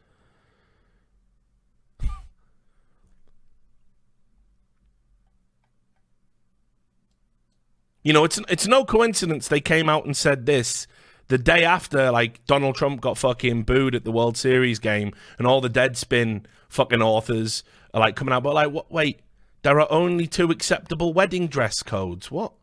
You 8.08 8.14
know, 8.14 8.24
it's 8.24 8.40
it's 8.48 8.68
no 8.68 8.86
coincidence 8.86 9.50
they 9.50 9.60
came 9.60 9.90
out 9.90 10.06
and 10.06 10.16
said 10.16 10.46
this 10.46 10.88
the 11.28 11.38
day 11.38 11.66
after, 11.66 12.10
like 12.10 12.46
Donald 12.46 12.76
Trump 12.78 13.02
got 13.02 13.18
fucking 13.18 13.64
booed 13.64 13.96
at 13.96 14.06
the 14.06 14.14
World 14.14 14.38
Series 14.38 14.80
game, 14.80 15.12
and 15.38 15.46
all 15.46 15.60
the 15.60 15.70
Deadspin 15.70 16.46
fucking 16.70 17.02
authors 17.02 17.66
are 17.94 18.00
like 18.00 18.16
coming 18.16 18.34
out, 18.34 18.44
but 18.44 18.54
like, 18.54 18.72
what? 18.72 18.90
Wait, 18.90 19.20
there 19.64 19.78
are 19.82 19.92
only 19.92 20.26
two 20.26 20.52
acceptable 20.52 21.12
wedding 21.12 21.48
dress 21.48 21.84
codes. 21.84 22.32
What? 22.32 22.54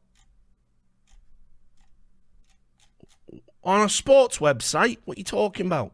on 3.62 3.83
a 3.83 3.88
sports 3.90 4.38
website. 4.38 4.96
What 5.04 5.18
are 5.18 5.20
you 5.20 5.24
talking 5.24 5.66
about? 5.66 5.92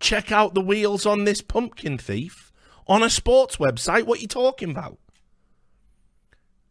Check 0.00 0.30
out 0.30 0.52
the 0.52 0.60
wheels 0.60 1.06
on 1.06 1.24
this 1.24 1.40
pumpkin 1.40 1.96
thief 1.96 2.52
on 2.86 3.02
a 3.02 3.08
sports 3.08 3.56
website. 3.56 4.02
What 4.02 4.18
are 4.18 4.22
you 4.22 4.28
talking 4.28 4.70
about? 4.70 4.98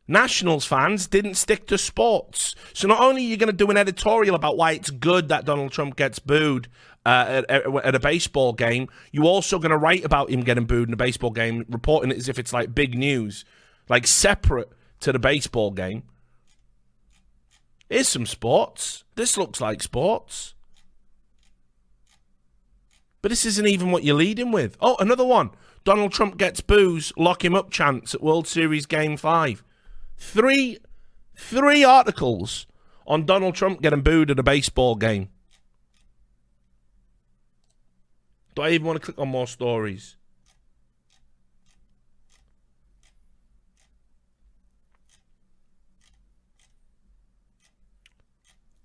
Nationals 0.08 0.66
fans 0.66 1.08
didn't 1.08 1.36
stick 1.36 1.68
to 1.68 1.78
sports. 1.78 2.56
So 2.74 2.88
not 2.88 3.00
only 3.00 3.24
are 3.24 3.28
you 3.30 3.38
going 3.38 3.48
to 3.48 3.54
do 3.54 3.70
an 3.70 3.78
editorial 3.78 4.36
about 4.36 4.58
why 4.58 4.74
it's 4.74 4.90
good 4.90 5.30
that 5.30 5.46
Donald 5.46 5.72
Trump 5.72 5.96
gets 5.96 6.20
booed 6.20 6.68
uh, 7.06 7.44
at, 7.50 7.66
at, 7.66 7.96
a 7.96 8.00
baseball 8.00 8.54
game, 8.54 8.90
you're 9.12 9.26
also 9.26 9.58
going 9.60 9.72
to 9.72 9.78
write 9.78 10.04
about 10.04 10.30
him 10.30 10.42
getting 10.42 10.66
booed 10.66 10.90
in 10.90 10.94
a 10.94 10.98
baseball 10.98 11.32
game, 11.32 11.66
reporting 11.70 12.12
it 12.12 12.18
as 12.18 12.28
if 12.28 12.38
it's 12.38 12.54
like 12.54 12.76
big 12.76 12.98
news, 12.98 13.46
like 13.90 14.06
separate 14.06 14.70
to 15.00 15.12
the 15.12 15.20
baseball 15.20 15.72
game. 15.72 16.04
Here's 17.90 18.08
some 18.08 18.26
sports. 18.26 19.04
This 19.16 19.38
looks 19.38 19.60
like 19.62 19.82
sports. 19.82 20.54
But 23.22 23.30
this 23.30 23.46
isn't 23.46 23.68
even 23.68 23.92
what 23.92 24.04
you're 24.04 24.16
leading 24.16 24.52
with. 24.52 24.78
Oh, 24.82 24.96
another 25.00 25.26
one. 25.26 25.52
Donald 25.84 26.12
Trump 26.12 26.38
gets 26.38 26.62
booze, 26.62 27.12
lock 27.18 27.44
him 27.44 27.56
up 27.56 27.72
chance 27.72 28.14
at 28.16 28.22
World 28.22 28.48
Series 28.48 28.86
Game 28.86 29.18
5. 29.18 29.64
Three, 30.22 30.78
three 31.36 31.84
articles 31.84 32.68
on 33.08 33.26
Donald 33.26 33.56
Trump 33.56 33.82
getting 33.82 34.02
booed 34.02 34.30
at 34.30 34.40
a 34.40 34.44
baseball 34.44 34.96
game. 34.96 35.30
Do 38.56 38.62
I 38.62 38.70
even 38.70 38.86
want 38.86 39.02
to 39.02 39.06
click 39.06 39.20
on 39.20 39.28
more 39.28 39.48
stories? 39.48 40.16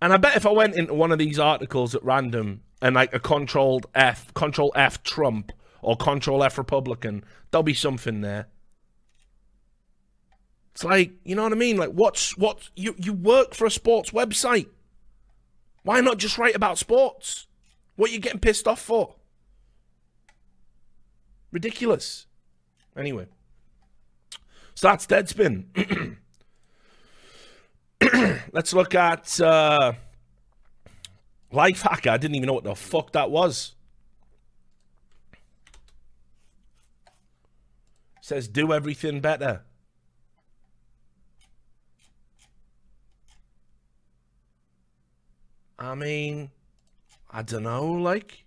And 0.00 0.12
I 0.12 0.16
bet 0.16 0.36
if 0.36 0.46
I 0.46 0.50
went 0.50 0.74
into 0.74 0.94
one 0.94 1.12
of 1.12 1.18
these 1.18 1.38
articles 1.38 1.94
at 1.94 2.02
random 2.02 2.62
and 2.80 2.94
like 2.96 3.14
a 3.14 3.20
controlled 3.20 3.86
F, 3.94 4.32
control 4.32 4.72
F 4.74 5.02
Trump 5.04 5.52
or 5.82 5.96
control 5.96 6.42
F 6.42 6.56
Republican, 6.58 7.24
there'll 7.50 7.62
be 7.62 7.74
something 7.74 8.22
there. 8.22 8.48
It's 10.76 10.84
like, 10.84 11.12
you 11.24 11.34
know 11.34 11.42
what 11.42 11.52
I 11.52 11.56
mean? 11.56 11.78
Like 11.78 11.92
what's 11.92 12.36
what 12.36 12.68
you 12.76 12.94
you 12.98 13.14
work 13.14 13.54
for 13.54 13.64
a 13.64 13.70
sports 13.70 14.10
website. 14.10 14.68
Why 15.84 16.02
not 16.02 16.18
just 16.18 16.36
write 16.36 16.54
about 16.54 16.76
sports? 16.76 17.46
What 17.94 18.10
are 18.10 18.12
you 18.12 18.18
getting 18.18 18.40
pissed 18.40 18.68
off 18.68 18.82
for? 18.82 19.14
Ridiculous. 21.50 22.26
Anyway. 22.94 23.26
So 24.74 24.88
that's 24.88 25.06
Deadspin. 25.06 26.18
Let's 28.52 28.74
look 28.74 28.94
at 28.94 29.40
uh, 29.40 29.94
Lifehacker. 31.50 32.10
I 32.10 32.18
didn't 32.18 32.34
even 32.34 32.48
know 32.48 32.52
what 32.52 32.64
the 32.64 32.74
fuck 32.74 33.12
that 33.12 33.30
was. 33.30 33.76
Says 38.20 38.46
do 38.46 38.74
everything 38.74 39.20
better. 39.20 39.62
I 45.78 45.94
mean, 45.94 46.50
I 47.30 47.42
don't 47.42 47.64
know, 47.64 47.86
like. 47.86 48.44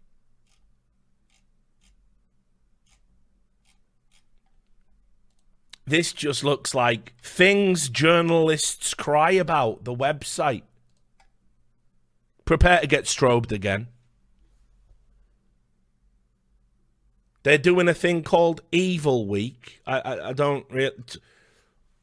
This 5.86 6.14
just 6.14 6.44
looks 6.44 6.76
like 6.76 7.14
things 7.22 7.90
journalists 7.90 8.94
cry 8.94 9.32
about, 9.32 9.86
the 9.86 9.96
website. 9.96 10.64
Prepare 12.46 12.82
to 12.82 12.88
get 12.88 13.06
strobed 13.06 13.52
again. 13.52 13.88
They're 17.44 17.58
doing 17.58 17.88
a 17.88 17.94
thing 17.94 18.22
called 18.24 18.62
Evil 18.72 19.26
Week. 19.26 19.82
I, 19.88 20.00
I, 20.00 20.30
I 20.30 20.34
don't 20.34 20.66
really. 20.70 20.92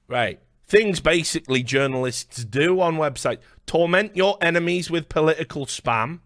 Right. 0.09 0.41
Things 0.67 1.01
basically 1.01 1.63
journalists 1.63 2.45
do 2.45 2.81
on 2.81 2.97
websites 2.97 3.39
torment 3.67 4.17
your 4.17 4.37
enemies 4.41 4.91
with 4.91 5.09
political 5.09 5.67
spam 5.67 6.21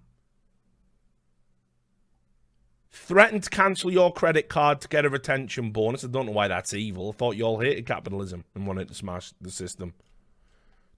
threaten 2.90 3.40
to 3.40 3.50
cancel 3.50 3.90
your 3.90 4.12
credit 4.12 4.48
card 4.48 4.81
to 4.81 4.88
get 4.88 5.05
a 5.05 5.11
retention 5.11 5.70
bonus. 5.70 6.05
I 6.05 6.09
don't 6.09 6.26
know 6.26 6.33
why 6.33 6.48
that's 6.48 6.72
evil. 6.72 7.11
I 7.11 7.12
thought 7.12 7.37
you 7.37 7.44
all 7.44 7.61
hated 7.61 7.87
capitalism 7.87 8.44
and 8.55 8.66
wanted 8.66 8.88
to 8.88 8.94
smash 8.94 9.33
the 9.40 9.50
system. 9.50 9.94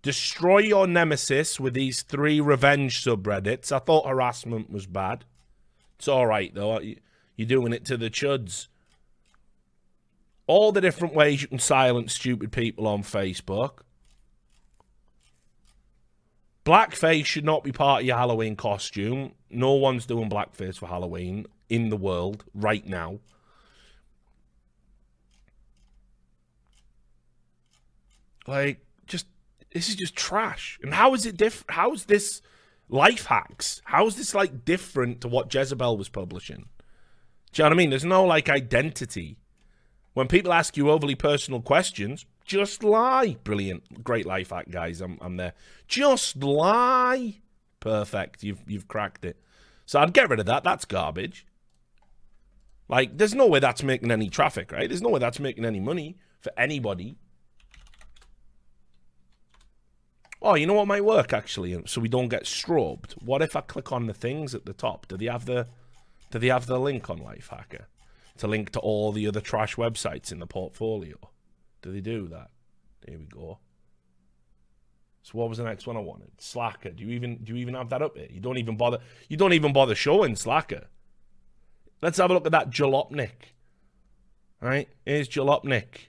Destroy 0.03 0.59
your 0.59 0.87
nemesis 0.87 1.61
with 1.61 1.75
these 1.75 2.03
three 2.03 2.41
revenge 2.41 3.03
subreddits. 3.03 3.73
I 3.73 3.79
thought 3.79 4.07
harassment 4.07 4.71
was 4.71 4.87
bad. 4.87 5.25
It's 5.99 6.09
all 6.09 6.27
right, 6.27 6.53
though. 6.55 6.81
You're 6.81 7.49
doing 7.49 7.73
it 7.73 7.85
to 7.87 7.97
the 7.97 8.11
chuds. 8.11 8.69
All 10.53 10.71
the 10.71 10.83
different 10.83 11.15
ways 11.15 11.41
you 11.41 11.49
can 11.49 11.59
silence 11.59 12.13
stupid 12.13 12.53
people 12.53 12.87
on 12.87 13.03
Facebook. 13.03 13.79
Blackface 16.67 17.25
should 17.25 17.47
not 17.47 17.65
be 17.65 17.73
part 17.73 18.03
of 18.03 18.07
your 18.07 18.19
Halloween 18.19 18.55
costume. 18.55 19.33
No 19.49 19.73
one's 19.73 20.05
doing 20.05 20.29
blackface 20.29 20.77
for 20.77 20.89
Halloween 20.89 21.47
in 21.71 21.89
the 21.89 21.97
world 21.97 22.45
right 22.53 22.87
now. 22.87 23.21
Like, 28.47 28.85
just 29.07 29.25
this 29.73 29.89
is 29.89 29.95
just 29.95 30.15
trash. 30.15 30.79
And 30.83 30.93
how 30.93 31.15
is 31.15 31.25
it 31.25 31.39
different? 31.39 31.71
How 31.71 31.95
is 31.95 32.05
this 32.05 32.43
life 32.91 33.25
hacks? 33.25 33.81
How 33.87 34.07
is 34.07 34.17
this 34.17 34.35
like 34.35 34.67
different 34.67 35.23
to 35.23 35.29
what 35.29 35.53
Jezebel 35.55 35.97
was 35.97 36.11
publishing? 36.11 36.67
Do 37.53 37.63
you 37.63 37.65
know 37.65 37.71
what 37.71 37.73
I 37.73 37.77
mean? 37.79 37.89
There's 37.89 38.05
no 38.05 38.27
like 38.27 38.51
identity. 38.51 39.39
When 40.15 40.29
people 40.29 40.53
ask 40.53 40.77
you 40.77 40.91
overly 40.91 41.15
personal 41.15 41.61
questions, 41.61 42.27
just 42.45 42.85
lie. 42.85 43.37
Brilliant, 43.45 44.05
great 44.05 44.27
life 44.27 44.51
hack, 44.51 44.71
guys. 44.71 45.01
I'm 45.01 45.19
I'm 45.21 45.37
there. 45.37 45.55
Just 45.89 46.37
lie. 46.43 47.41
Perfect. 47.81 48.43
You've 48.43 48.63
you've 48.67 48.89
cracked 48.89 49.25
it. 49.25 49.39
So 49.87 50.01
I'd 50.01 50.13
get 50.13 50.29
rid 50.29 50.41
of 50.41 50.47
that. 50.47 50.65
That's 50.65 50.85
garbage. 50.85 51.47
Like, 52.89 53.17
there's 53.17 53.35
no 53.35 53.47
way 53.47 53.59
that's 53.59 53.83
making 53.83 54.11
any 54.11 54.29
traffic, 54.29 54.71
right? 54.71 54.89
There's 54.89 55.01
no 55.01 55.09
way 55.09 55.19
that's 55.19 55.41
making 55.41 55.65
any 55.65 55.81
money 55.81 56.19
for 56.41 56.53
anybody. 56.59 57.17
Oh, 60.43 60.57
you 60.57 60.67
know 60.67 60.75
what 60.75 60.89
might 60.89 61.05
work 61.05 61.33
actually, 61.33 61.75
uh, 61.75 61.83
so 61.87 62.01
we 62.01 62.09
don't 62.09 62.29
get 62.29 62.45
strobed. 62.45 63.13
What 63.23 63.43
if 63.43 63.57
I 63.57 63.61
click 63.61 63.93
on 63.93 64.07
the 64.07 64.13
things 64.13 64.55
at 64.55 64.67
the 64.67 64.73
top? 64.73 65.07
Do 65.09 65.17
they 65.17 65.27
have 65.27 65.47
the 65.47 65.69
do 66.31 66.39
they 66.39 66.49
have 66.49 66.67
the 66.67 66.79
link 66.79 67.09
on 67.09 67.21
Lifehacker 67.21 67.85
to 68.39 68.47
link 68.47 68.71
to 68.71 68.81
all 68.81 69.13
the 69.13 69.27
other 69.27 69.41
trash 69.41 69.77
websites 69.77 70.33
in 70.33 70.39
the 70.39 70.47
portfolio? 70.47 71.17
Do 71.83 71.93
they 71.93 72.01
do 72.01 72.29
that? 72.29 72.51
Here 73.07 73.19
we 73.19 73.27
go. 73.27 73.59
So 75.23 75.39
what 75.39 75.49
was 75.49 75.59
the 75.59 75.65
next 75.65 75.87
one 75.87 75.97
I 75.97 76.01
wanted? 76.01 76.31
Slacker. 76.39 76.91
Do 76.91 77.05
you 77.05 77.11
even 77.11 77.37
do 77.45 77.53
you 77.53 77.59
even 77.59 77.75
have 77.75 77.91
that 77.91 78.03
up 78.03 78.17
here? 78.17 78.29
You 78.31 78.41
don't 78.41 78.59
even 78.59 78.77
bother. 78.77 78.99
You 79.29 79.37
don't 79.37 79.53
even 79.53 79.73
bother 79.73 79.95
showing 79.95 80.35
Slacker. 80.37 80.87
Let's 82.01 82.19
have 82.19 82.31
a 82.31 82.35
look 82.35 82.47
at 82.47 82.53
that 82.53 82.71
Jalopnik. 82.71 83.53
All 84.61 84.69
right, 84.69 84.89
here's 85.07 85.29
Jalopnik. 85.29 86.09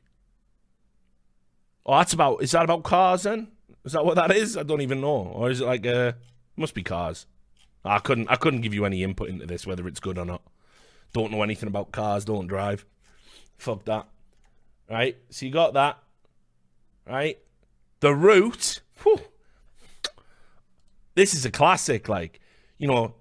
Oh, 1.86 1.98
that's 1.98 2.14
about. 2.14 2.42
Is 2.42 2.52
that 2.52 2.64
about 2.64 2.84
cars 2.84 3.24
then? 3.24 3.50
Is 3.86 3.94
that 3.94 4.06
what 4.06 4.16
that 4.16 4.32
is? 4.32 4.58
I 4.58 4.64
don't 4.64 4.82
even 4.82 5.02
know. 5.02 5.32
Or 5.34 5.52
is 5.52 5.62
it 5.62 5.66
like 5.66 5.86
a? 5.86 6.16
Must 6.56 6.74
be 6.74 6.84
cars. 6.84 7.26
I 7.86 8.00
couldn't. 8.00 8.30
I 8.30 8.36
couldn't 8.36 8.62
give 8.62 8.74
you 8.74 8.86
any 8.86 9.04
input 9.04 9.30
into 9.30 9.46
this, 9.46 9.68
whether 9.68 9.88
it's 9.88 10.00
good 10.00 10.18
or 10.18 10.26
not. 10.26 10.42
Don't 11.14 11.32
know 11.32 11.44
anything 11.44 11.68
about 11.68 11.92
cars. 11.92 12.26
Don't 12.26 12.48
drive. 12.48 12.86
Fuck 13.58 13.86
that. 13.86 14.08
Right. 14.90 15.18
So 15.30 15.46
you 15.46 15.52
got 15.52 15.74
that. 15.74 16.00
Right. 17.08 17.40
The 18.00 18.14
Root. 18.14 18.82
Whew, 19.04 19.22
this 21.16 21.34
is 21.34 21.46
a 21.46 21.52
classic. 21.52 22.10
Like, 22.10 22.40
you 22.78 22.88
know, 22.88 23.16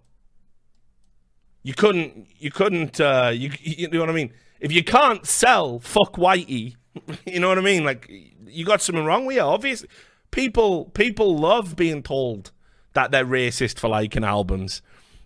you 1.62 1.74
couldn't. 1.74 2.26
You 2.38 2.50
couldn't. 2.50 3.00
Uh, 3.00 3.30
you. 3.34 3.50
You 3.60 3.88
know 3.88 4.00
what 4.00 4.10
I 4.10 4.14
mean? 4.14 4.32
If 4.60 4.72
you 4.72 4.82
can't 4.82 5.26
sell, 5.26 5.78
fuck 5.80 6.14
Whitey. 6.14 6.76
you 7.26 7.40
know 7.40 7.48
what 7.48 7.58
I 7.58 7.62
mean? 7.62 7.84
Like, 7.84 8.10
you 8.46 8.64
got 8.64 8.82
something 8.82 9.04
wrong 9.04 9.26
with 9.26 9.36
you. 9.36 9.42
Obviously, 9.42 9.88
people 10.30 10.86
people 10.86 11.36
love 11.36 11.76
being 11.76 12.02
told 12.02 12.50
that 12.94 13.10
they're 13.10 13.24
racist 13.24 13.78
for 13.78 13.88
liking 13.88 14.24
albums. 14.24 14.82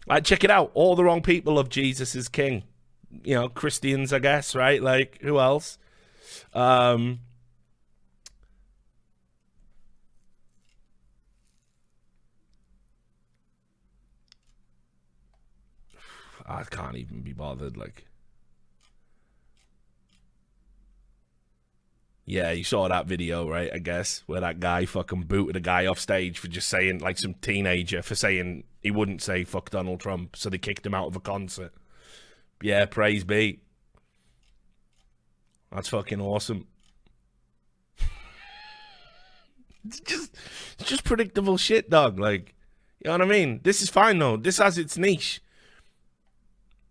Like, 0.07 0.25
check 0.25 0.45
it 0.45 0.51
out. 0.51 0.71
All 0.75 0.95
the 0.95 1.05
wrong 1.05 1.23
people 1.23 1.55
love 1.55 1.69
Jesus 1.69 2.15
is 2.15 2.29
King. 2.29 2.63
You 3.25 3.35
know, 3.35 3.49
Christians, 3.49 4.13
I 4.13 4.19
guess, 4.19 4.55
right? 4.55 4.83
Like, 4.83 5.19
who 5.21 5.39
else? 5.39 5.79
Um, 6.55 7.21
I 16.47 16.63
can't 16.65 16.97
even 16.97 17.23
be 17.23 17.33
bothered. 17.33 17.77
Like, 17.77 18.07
Yeah, 22.29 22.51
you 22.51 22.65
saw 22.65 22.89
that 22.89 23.07
video, 23.07 23.49
right? 23.49 23.71
I 23.73 23.79
guess 23.79 24.25
where 24.27 24.41
that 24.41 24.59
guy 24.59 24.85
fucking 24.85 25.23
booted 25.23 25.55
a 25.55 25.61
guy 25.61 25.87
off 25.87 26.01
stage 26.01 26.41
for 26.41 26.49
just 26.49 26.69
saying, 26.69 26.99
like, 26.99 27.19
some 27.19 27.35
teenager 27.35 28.03
for 28.03 28.17
saying 28.17 28.65
he 28.83 28.91
wouldn't 28.91 29.23
say 29.23 29.45
fuck 29.45 29.71
Donald 29.71 30.01
Trump, 30.01 30.35
so 30.35 30.51
they 30.51 30.59
kicked 30.59 30.85
him 30.85 30.95
out 30.95 31.07
of 31.07 31.15
a 31.15 31.21
concert. 31.21 31.73
Yeah, 32.61 32.85
praise 32.87 33.23
be. 33.23 33.61
That's 35.71 35.89
fucking 35.89 36.21
awesome. 36.21 36.67
it's 39.87 40.01
just, 40.01 40.35
it's 40.81 40.89
just 40.89 41.05
predictable 41.05 41.57
shit, 41.57 41.91
dog. 41.91 42.19
Like, 42.19 42.55
you 43.01 43.09
know 43.09 43.19
what 43.19 43.23
I 43.23 43.27
mean? 43.27 43.61
This 43.63 43.83
is 43.83 43.91
fine 43.91 44.19
though. 44.19 44.37
This 44.37 44.59
has 44.59 44.79
its 44.79 44.99
niche. 44.99 45.41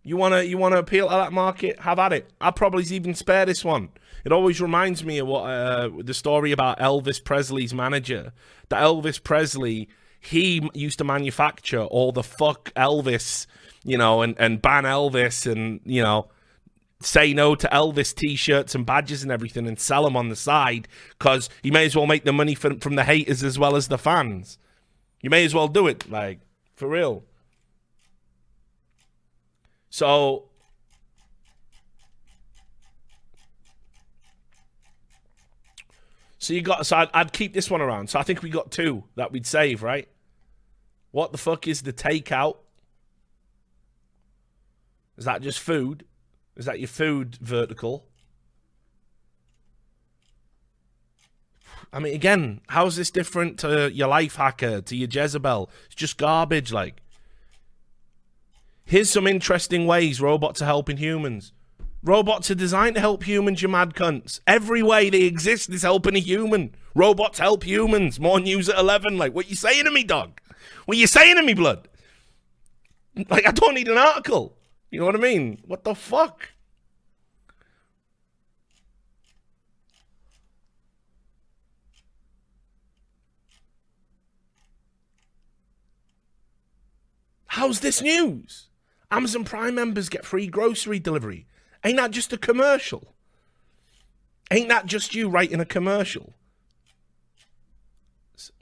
You 0.02 0.16
wanna, 0.16 0.42
you 0.42 0.56
wanna 0.56 0.78
appeal 0.78 1.08
to 1.08 1.14
that 1.14 1.32
market? 1.32 1.80
Have 1.80 1.98
at 1.98 2.12
it. 2.14 2.30
I'll 2.40 2.52
probably 2.52 2.84
even 2.84 3.14
spare 3.14 3.44
this 3.44 3.64
one. 3.64 3.90
It 4.26 4.32
always 4.32 4.60
reminds 4.60 5.04
me 5.04 5.18
of 5.18 5.28
what 5.28 5.42
uh, 5.42 5.88
the 6.02 6.12
story 6.12 6.50
about 6.50 6.80
Elvis 6.80 7.22
Presley's 7.22 7.72
manager. 7.72 8.32
That 8.70 8.82
Elvis 8.82 9.22
Presley, 9.22 9.88
he 10.18 10.68
used 10.74 10.98
to 10.98 11.04
manufacture 11.04 11.82
all 11.82 12.10
the 12.10 12.24
fuck 12.24 12.74
Elvis, 12.74 13.46
you 13.84 13.96
know, 13.96 14.22
and, 14.22 14.34
and 14.40 14.60
ban 14.60 14.82
Elvis 14.82 15.48
and, 15.50 15.78
you 15.84 16.02
know, 16.02 16.28
say 17.00 17.32
no 17.32 17.54
to 17.54 17.68
Elvis 17.68 18.12
t-shirts 18.12 18.74
and 18.74 18.84
badges 18.84 19.22
and 19.22 19.30
everything 19.30 19.68
and 19.68 19.78
sell 19.78 20.02
them 20.02 20.16
on 20.16 20.28
the 20.28 20.34
side 20.34 20.88
because 21.16 21.48
you 21.62 21.70
may 21.70 21.86
as 21.86 21.94
well 21.94 22.08
make 22.08 22.24
the 22.24 22.32
money 22.32 22.56
from, 22.56 22.80
from 22.80 22.96
the 22.96 23.04
haters 23.04 23.44
as 23.44 23.60
well 23.60 23.76
as 23.76 23.86
the 23.86 23.96
fans. 23.96 24.58
You 25.22 25.30
may 25.30 25.44
as 25.44 25.54
well 25.54 25.68
do 25.68 25.86
it, 25.86 26.10
like, 26.10 26.40
for 26.74 26.88
real. 26.88 27.22
So 29.88 30.48
So 36.46 36.54
you 36.54 36.62
got 36.62 36.86
so 36.86 36.98
I'd, 36.98 37.08
I'd, 37.12 37.32
keep 37.32 37.54
this 37.54 37.68
one 37.68 37.80
around. 37.80 38.08
So 38.08 38.20
I 38.20 38.22
think 38.22 38.40
we 38.40 38.50
got 38.50 38.70
two 38.70 39.02
that 39.16 39.32
we'd 39.32 39.48
save, 39.48 39.82
right? 39.82 40.06
What 41.10 41.32
the 41.32 41.38
fuck 41.38 41.66
is 41.66 41.82
the 41.82 41.92
takeout? 41.92 42.58
Is 45.16 45.24
that 45.24 45.42
just 45.42 45.58
food? 45.58 46.04
Is 46.54 46.66
that 46.66 46.78
your 46.78 46.86
food 46.86 47.34
vertical? 47.40 48.06
I 51.92 51.98
mean, 51.98 52.14
again, 52.14 52.60
how's 52.68 52.94
this 52.94 53.10
different 53.10 53.58
to 53.58 53.90
your 53.92 54.06
Lifehacker, 54.06 54.84
to 54.84 54.96
your 54.96 55.08
Jezebel? 55.10 55.68
It's 55.86 55.96
just 55.96 56.16
garbage, 56.16 56.72
like. 56.72 57.02
Here's 58.84 59.10
some 59.10 59.26
interesting 59.26 59.88
ways 59.88 60.20
robots 60.20 60.62
are 60.62 60.66
helping 60.66 60.98
humans. 60.98 61.52
Robots 62.06 62.52
are 62.52 62.54
designed 62.54 62.94
to 62.94 63.00
help 63.00 63.24
humans, 63.24 63.62
you 63.62 63.66
mad 63.66 63.94
cunts. 63.94 64.38
Every 64.46 64.80
way 64.80 65.10
they 65.10 65.22
exist 65.22 65.70
is 65.70 65.82
helping 65.82 66.14
a 66.14 66.20
human. 66.20 66.72
Robots 66.94 67.40
help 67.40 67.64
humans. 67.64 68.20
More 68.20 68.38
news 68.38 68.68
at 68.68 68.78
11. 68.78 69.18
Like, 69.18 69.34
what 69.34 69.50
you 69.50 69.56
saying 69.56 69.86
to 69.86 69.90
me, 69.90 70.04
dog? 70.04 70.40
What 70.84 70.98
you 70.98 71.08
saying 71.08 71.34
to 71.34 71.42
me, 71.42 71.52
blood? 71.52 71.88
Like, 73.28 73.44
I 73.44 73.50
don't 73.50 73.74
need 73.74 73.88
an 73.88 73.98
article. 73.98 74.56
You 74.88 75.00
know 75.00 75.06
what 75.06 75.16
I 75.16 75.18
mean? 75.18 75.58
What 75.66 75.82
the 75.82 75.96
fuck? 75.96 76.50
How's 87.46 87.80
this 87.80 88.00
news? 88.00 88.68
Amazon 89.10 89.42
Prime 89.42 89.74
members 89.74 90.08
get 90.08 90.24
free 90.24 90.46
grocery 90.46 91.00
delivery. 91.00 91.48
Ain't 91.86 91.98
that 91.98 92.10
just 92.10 92.32
a 92.32 92.36
commercial? 92.36 93.14
Ain't 94.50 94.68
that 94.70 94.86
just 94.86 95.14
you 95.14 95.28
writing 95.28 95.60
a 95.60 95.64
commercial? 95.64 96.34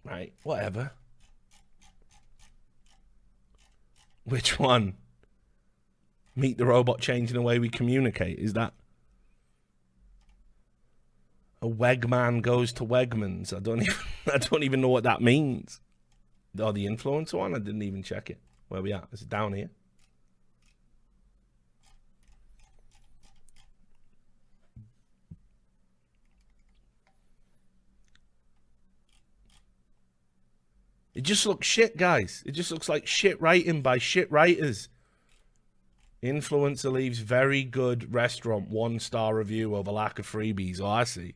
Right, 0.05 0.35
whatever. 0.43 0.91
Which 4.25 4.59
one? 4.59 4.97
Meet 6.37 6.59
the 6.59 6.67
robot 6.67 7.01
changing 7.01 7.35
the 7.35 7.41
way 7.41 7.59
we 7.59 7.71
communicate. 7.71 8.39
Is 8.39 8.53
that 8.53 8.75
a 11.63 11.67
Wegman 11.67 12.43
goes 12.43 12.75
to 12.75 12.85
Wegmans? 12.85 13.57
I 13.57 13.61
don't 13.61 13.81
even 13.85 13.97
I 14.35 14.37
don't 14.37 14.65
even 14.65 14.83
know 14.83 14.89
what 14.89 15.05
that 15.05 15.23
means. 15.23 15.81
Oh, 16.59 16.73
the 16.73 16.85
influencer 16.85 17.39
one? 17.39 17.55
I 17.55 17.59
didn't 17.59 17.83
even 17.83 18.03
check 18.03 18.29
it. 18.29 18.39
Where 18.69 18.83
we 18.83 18.93
at? 18.93 19.09
Is 19.13 19.23
it 19.23 19.31
down 19.31 19.55
here? 19.55 19.71
It 31.15 31.23
just 31.23 31.47
looks 31.47 31.67
shit, 31.67 31.97
guys. 31.97 32.43
It 32.45 32.53
just 32.53 32.71
looks 32.71 32.89
like 32.89 33.07
shit 33.07 33.41
writing 33.41 33.83
by 33.83 33.99
shit 33.99 34.31
writers. 34.33 34.89
Influencer 36.23 36.91
leaves 36.91 37.19
very 37.19 37.63
good 37.63 38.13
restaurant 38.13 38.69
one 38.69 38.99
star 38.99 39.35
review 39.35 39.77
over 39.77 39.93
lack 39.93 40.19
of 40.19 40.27
freebies. 40.27 40.81
Oh, 40.81 40.87
I 40.87 41.05
see. 41.05 41.35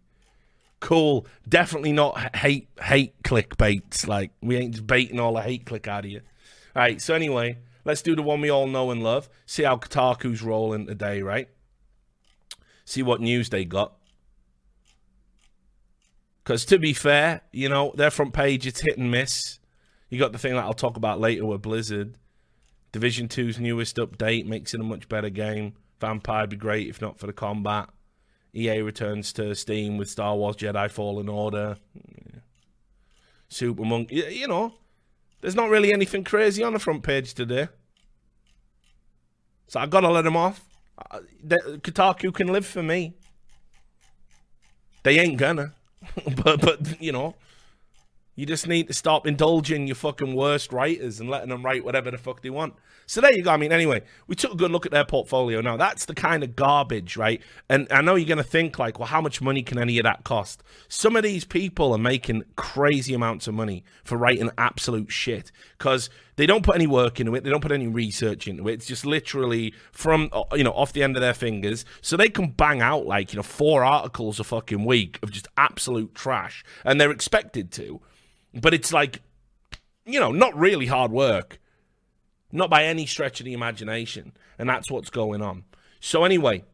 Cool. 0.80 1.26
Definitely 1.48 1.92
not 1.92 2.36
hate 2.36 2.68
hate 2.80 3.22
clickbaits. 3.22 4.06
Like 4.06 4.30
we 4.40 4.56
ain't 4.56 4.74
just 4.74 4.86
baiting 4.86 5.20
all 5.20 5.34
the 5.34 5.42
hate 5.42 5.66
click 5.66 5.86
out 5.86 6.04
of 6.04 6.10
you. 6.10 6.22
All 6.74 6.82
right. 6.82 7.00
So 7.02 7.14
anyway, 7.14 7.58
let's 7.84 8.02
do 8.02 8.16
the 8.16 8.22
one 8.22 8.40
we 8.40 8.50
all 8.50 8.66
know 8.66 8.90
and 8.90 9.02
love. 9.02 9.28
See 9.44 9.64
how 9.64 9.76
Kotaku's 9.76 10.42
rolling 10.42 10.86
today, 10.86 11.20
right? 11.22 11.48
See 12.84 13.02
what 13.02 13.20
news 13.20 13.50
they 13.50 13.64
got. 13.64 13.92
Because 16.42 16.64
to 16.66 16.78
be 16.78 16.94
fair, 16.94 17.42
you 17.52 17.68
know 17.68 17.92
their 17.94 18.10
front 18.10 18.32
page 18.32 18.66
it's 18.66 18.80
hit 18.80 18.96
and 18.96 19.10
miss. 19.10 19.58
You 20.08 20.18
got 20.18 20.32
the 20.32 20.38
thing 20.38 20.54
that 20.54 20.64
I'll 20.64 20.72
talk 20.72 20.96
about 20.96 21.20
later 21.20 21.44
with 21.44 21.62
Blizzard. 21.62 22.16
Division 22.92 23.28
2's 23.28 23.58
newest 23.58 23.96
update 23.96 24.46
makes 24.46 24.72
it 24.72 24.80
a 24.80 24.84
much 24.84 25.08
better 25.08 25.28
game. 25.28 25.74
Vampyr 26.00 26.42
would 26.42 26.50
be 26.50 26.56
great 26.56 26.88
if 26.88 27.00
not 27.00 27.18
for 27.18 27.26
the 27.26 27.32
combat. 27.32 27.90
EA 28.54 28.80
returns 28.80 29.32
to 29.34 29.54
Steam 29.54 29.98
with 29.98 30.08
Star 30.08 30.34
Wars 30.34 30.56
Jedi 30.56 30.90
Fallen 30.90 31.28
Order. 31.28 31.76
Super 33.48 33.84
Monk. 33.84 34.10
You 34.10 34.48
know, 34.48 34.72
there's 35.40 35.54
not 35.54 35.68
really 35.68 35.92
anything 35.92 36.24
crazy 36.24 36.62
on 36.62 36.72
the 36.72 36.78
front 36.78 37.02
page 37.02 37.34
today. 37.34 37.68
So 39.66 39.80
I 39.80 39.86
gotta 39.86 40.08
let 40.08 40.22
them 40.22 40.36
off. 40.36 40.64
Uh, 41.10 41.20
Kotaku 41.46 42.34
can 42.34 42.48
live 42.48 42.66
for 42.66 42.82
me. 42.82 43.14
They 45.02 45.18
ain't 45.18 45.36
gonna. 45.36 45.74
but, 46.44 46.60
but, 46.60 47.00
you 47.00 47.12
know, 47.12 47.34
you 48.38 48.46
just 48.46 48.68
need 48.68 48.86
to 48.86 48.94
stop 48.94 49.26
indulging 49.26 49.88
your 49.88 49.96
fucking 49.96 50.32
worst 50.32 50.72
writers 50.72 51.18
and 51.18 51.28
letting 51.28 51.48
them 51.48 51.64
write 51.64 51.84
whatever 51.84 52.08
the 52.08 52.16
fuck 52.16 52.40
they 52.40 52.50
want. 52.50 52.72
So 53.04 53.20
there 53.20 53.32
you 53.32 53.42
go. 53.42 53.50
I 53.50 53.56
mean, 53.56 53.72
anyway, 53.72 54.04
we 54.28 54.36
took 54.36 54.52
a 54.52 54.56
good 54.56 54.70
look 54.70 54.86
at 54.86 54.92
their 54.92 55.04
portfolio. 55.04 55.60
Now, 55.60 55.76
that's 55.76 56.04
the 56.04 56.14
kind 56.14 56.44
of 56.44 56.54
garbage, 56.54 57.16
right? 57.16 57.42
And 57.68 57.88
I 57.90 58.00
know 58.00 58.14
you're 58.14 58.28
going 58.28 58.38
to 58.38 58.44
think, 58.44 58.78
like, 58.78 59.00
well, 59.00 59.08
how 59.08 59.20
much 59.20 59.40
money 59.40 59.62
can 59.62 59.76
any 59.76 59.98
of 59.98 60.04
that 60.04 60.22
cost? 60.22 60.62
Some 60.86 61.16
of 61.16 61.24
these 61.24 61.44
people 61.44 61.92
are 61.92 61.98
making 61.98 62.44
crazy 62.54 63.12
amounts 63.12 63.48
of 63.48 63.54
money 63.54 63.82
for 64.04 64.16
writing 64.16 64.50
absolute 64.56 65.10
shit 65.10 65.50
because 65.76 66.08
they 66.36 66.46
don't 66.46 66.62
put 66.62 66.76
any 66.76 66.86
work 66.86 67.18
into 67.18 67.34
it. 67.34 67.42
They 67.42 67.50
don't 67.50 67.60
put 67.60 67.72
any 67.72 67.88
research 67.88 68.46
into 68.46 68.68
it. 68.68 68.74
It's 68.74 68.86
just 68.86 69.04
literally 69.04 69.74
from, 69.90 70.28
uh, 70.32 70.44
you 70.52 70.62
know, 70.62 70.74
off 70.74 70.92
the 70.92 71.02
end 71.02 71.16
of 71.16 71.22
their 71.22 71.34
fingers. 71.34 71.84
So 72.02 72.16
they 72.16 72.28
can 72.28 72.52
bang 72.52 72.82
out, 72.82 73.04
like, 73.04 73.32
you 73.32 73.38
know, 73.38 73.42
four 73.42 73.82
articles 73.82 74.38
a 74.38 74.44
fucking 74.44 74.84
week 74.84 75.18
of 75.24 75.32
just 75.32 75.48
absolute 75.56 76.14
trash. 76.14 76.62
And 76.84 77.00
they're 77.00 77.10
expected 77.10 77.72
to 77.72 78.00
but 78.54 78.74
it's 78.74 78.92
like 78.92 79.20
you 80.08 80.18
know, 80.18 80.32
not 80.32 80.56
really 80.58 80.86
hard 80.86 81.12
work. 81.12 81.60
Not 82.50 82.70
by 82.70 82.84
any 82.84 83.04
stretch 83.04 83.40
of 83.40 83.44
the 83.44 83.52
imagination. 83.52 84.32
And 84.58 84.68
that's 84.68 84.90
what's 84.90 85.10
going 85.10 85.42
on. 85.42 85.64
So 86.00 86.24
anyway, 86.24 86.64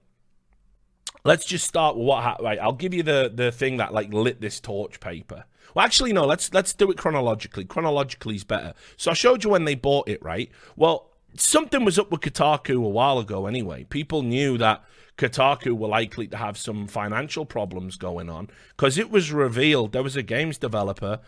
let's 1.24 1.44
just 1.44 1.66
start 1.66 1.96
with 1.96 2.06
what. 2.06 2.42
Right, 2.42 2.58
I'll 2.60 2.72
give 2.72 2.94
you 2.94 3.02
the 3.02 3.30
the 3.34 3.50
thing 3.50 3.78
that 3.78 3.92
like 3.92 4.12
lit 4.12 4.40
this 4.40 4.60
torch 4.60 5.00
paper. 5.00 5.44
Well, 5.74 5.84
actually, 5.84 6.12
no. 6.12 6.24
Let's 6.24 6.54
let's 6.54 6.72
do 6.72 6.90
it 6.92 6.96
chronologically. 6.96 7.64
Chronologically 7.64 8.36
is 8.36 8.44
better. 8.44 8.74
So 8.96 9.10
I 9.10 9.14
showed 9.14 9.42
you 9.42 9.50
when 9.50 9.64
they 9.64 9.74
bought 9.74 10.08
it, 10.08 10.22
right? 10.22 10.50
Well, 10.76 11.10
something 11.36 11.84
was 11.84 11.98
up 11.98 12.12
with 12.12 12.20
Kotaku 12.20 12.76
a 12.76 12.88
while 12.88 13.18
ago. 13.18 13.46
Anyway, 13.46 13.84
people 13.84 14.22
knew 14.22 14.56
that 14.58 14.84
Kotaku 15.18 15.72
were 15.72 15.88
likely 15.88 16.28
to 16.28 16.36
have 16.36 16.56
some 16.56 16.86
financial 16.86 17.44
problems 17.44 17.96
going 17.96 18.30
on 18.30 18.48
because 18.76 18.96
it 18.96 19.10
was 19.10 19.32
revealed 19.32 19.92
there 19.92 20.02
was 20.04 20.16
a 20.16 20.22
games 20.22 20.58
developer 20.58 21.18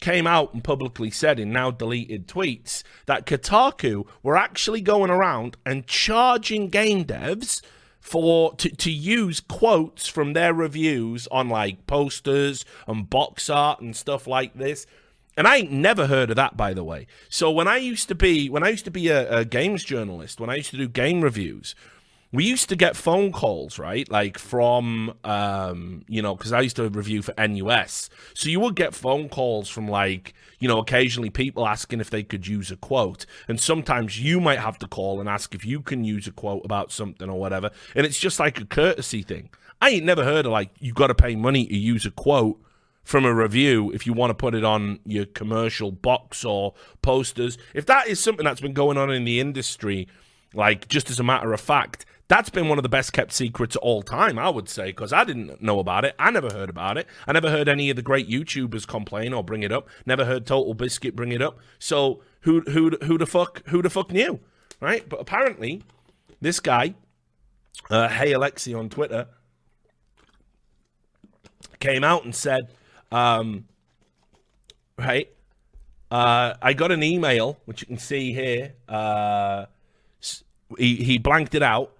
came 0.00 0.26
out 0.26 0.52
and 0.52 0.62
publicly 0.62 1.10
said 1.10 1.38
in 1.38 1.52
now 1.52 1.70
deleted 1.70 2.28
tweets 2.28 2.82
that 3.06 3.26
Kotaku 3.26 4.06
were 4.22 4.36
actually 4.36 4.80
going 4.80 5.10
around 5.10 5.56
and 5.64 5.86
charging 5.86 6.68
game 6.68 7.04
devs 7.04 7.62
for 8.06 8.54
to, 8.54 8.68
to 8.68 8.90
use 8.90 9.40
quotes 9.40 10.06
from 10.06 10.32
their 10.32 10.54
reviews 10.54 11.26
on 11.28 11.48
like 11.48 11.86
posters 11.86 12.64
and 12.86 13.10
box 13.10 13.50
art 13.50 13.80
and 13.80 13.96
stuff 13.96 14.26
like 14.26 14.54
this. 14.54 14.86
And 15.36 15.46
I 15.46 15.56
ain't 15.56 15.72
never 15.72 16.06
heard 16.06 16.30
of 16.30 16.36
that, 16.36 16.56
by 16.56 16.72
the 16.72 16.84
way. 16.84 17.06
So 17.28 17.50
when 17.50 17.68
I 17.68 17.76
used 17.76 18.08
to 18.08 18.14
be 18.14 18.48
when 18.48 18.62
I 18.62 18.68
used 18.68 18.84
to 18.84 18.90
be 18.90 19.08
a, 19.08 19.40
a 19.40 19.44
games 19.44 19.82
journalist, 19.82 20.40
when 20.40 20.48
I 20.48 20.54
used 20.54 20.70
to 20.70 20.76
do 20.76 20.88
game 20.88 21.20
reviews, 21.20 21.74
we 22.36 22.44
used 22.44 22.68
to 22.68 22.76
get 22.76 22.96
phone 22.96 23.32
calls, 23.32 23.78
right? 23.78 24.10
Like 24.10 24.36
from, 24.36 25.14
um, 25.24 26.04
you 26.06 26.20
know, 26.20 26.36
because 26.36 26.52
I 26.52 26.60
used 26.60 26.76
to 26.76 26.86
review 26.90 27.22
for 27.22 27.32
NUS. 27.38 28.10
So 28.34 28.50
you 28.50 28.60
would 28.60 28.76
get 28.76 28.94
phone 28.94 29.30
calls 29.30 29.70
from, 29.70 29.88
like, 29.88 30.34
you 30.58 30.68
know, 30.68 30.78
occasionally 30.78 31.30
people 31.30 31.66
asking 31.66 32.00
if 32.00 32.10
they 32.10 32.22
could 32.22 32.46
use 32.46 32.70
a 32.70 32.76
quote. 32.76 33.24
And 33.48 33.58
sometimes 33.58 34.20
you 34.20 34.38
might 34.38 34.58
have 34.58 34.78
to 34.80 34.86
call 34.86 35.18
and 35.18 35.30
ask 35.30 35.54
if 35.54 35.64
you 35.64 35.80
can 35.80 36.04
use 36.04 36.26
a 36.26 36.30
quote 36.30 36.62
about 36.62 36.92
something 36.92 37.30
or 37.30 37.40
whatever. 37.40 37.70
And 37.94 38.04
it's 38.04 38.18
just 38.18 38.38
like 38.38 38.60
a 38.60 38.66
courtesy 38.66 39.22
thing. 39.22 39.48
I 39.80 39.88
ain't 39.88 40.04
never 40.04 40.22
heard 40.22 40.44
of, 40.44 40.52
like, 40.52 40.72
you 40.78 40.92
got 40.92 41.06
to 41.06 41.14
pay 41.14 41.36
money 41.36 41.66
to 41.66 41.76
use 41.76 42.04
a 42.04 42.10
quote 42.10 42.60
from 43.02 43.24
a 43.24 43.34
review 43.34 43.90
if 43.92 44.06
you 44.06 44.12
want 44.12 44.30
to 44.30 44.34
put 44.34 44.54
it 44.54 44.64
on 44.64 44.98
your 45.06 45.24
commercial 45.24 45.90
box 45.90 46.44
or 46.44 46.74
posters. 47.00 47.56
If 47.72 47.86
that 47.86 48.08
is 48.08 48.20
something 48.20 48.44
that's 48.44 48.60
been 48.60 48.74
going 48.74 48.98
on 48.98 49.10
in 49.10 49.24
the 49.24 49.40
industry, 49.40 50.06
like 50.52 50.88
just 50.88 51.10
as 51.10 51.20
a 51.20 51.24
matter 51.24 51.52
of 51.52 51.60
fact, 51.60 52.04
that's 52.28 52.50
been 52.50 52.68
one 52.68 52.78
of 52.78 52.82
the 52.82 52.88
best 52.88 53.12
kept 53.12 53.32
secrets 53.32 53.76
of 53.76 53.82
all 53.82 54.02
time, 54.02 54.38
I 54.38 54.48
would 54.48 54.68
say, 54.68 54.86
because 54.86 55.12
I 55.12 55.24
didn't 55.24 55.62
know 55.62 55.78
about 55.78 56.04
it. 56.04 56.14
I 56.18 56.30
never 56.30 56.52
heard 56.52 56.68
about 56.68 56.98
it. 56.98 57.06
I 57.26 57.32
never 57.32 57.50
heard 57.50 57.68
any 57.68 57.88
of 57.88 57.96
the 57.96 58.02
great 58.02 58.28
YouTubers 58.28 58.86
complain 58.86 59.32
or 59.32 59.44
bring 59.44 59.62
it 59.62 59.70
up. 59.70 59.88
Never 60.04 60.24
heard 60.24 60.44
TotalBiscuit 60.44 61.14
bring 61.14 61.30
it 61.32 61.40
up. 61.40 61.58
So 61.78 62.22
who 62.40 62.62
who 62.62 62.96
who 63.04 63.16
the 63.16 63.26
fuck 63.26 63.62
who 63.68 63.80
the 63.80 63.90
fuck 63.90 64.10
knew, 64.10 64.40
right? 64.80 65.08
But 65.08 65.20
apparently, 65.20 65.82
this 66.40 66.58
guy, 66.58 66.94
uh, 67.90 68.08
Hey 68.08 68.32
Alexi 68.32 68.76
on 68.76 68.88
Twitter, 68.88 69.28
came 71.78 72.02
out 72.02 72.24
and 72.24 72.34
said, 72.34 72.74
um, 73.12 73.66
right, 74.98 75.30
uh, 76.10 76.54
I 76.60 76.72
got 76.72 76.90
an 76.90 77.04
email 77.04 77.58
which 77.66 77.82
you 77.82 77.86
can 77.86 77.98
see 77.98 78.32
here. 78.32 78.74
Uh, 78.88 79.66
he 80.76 80.96
he 80.96 81.18
blanked 81.18 81.54
it 81.54 81.62
out 81.62 81.95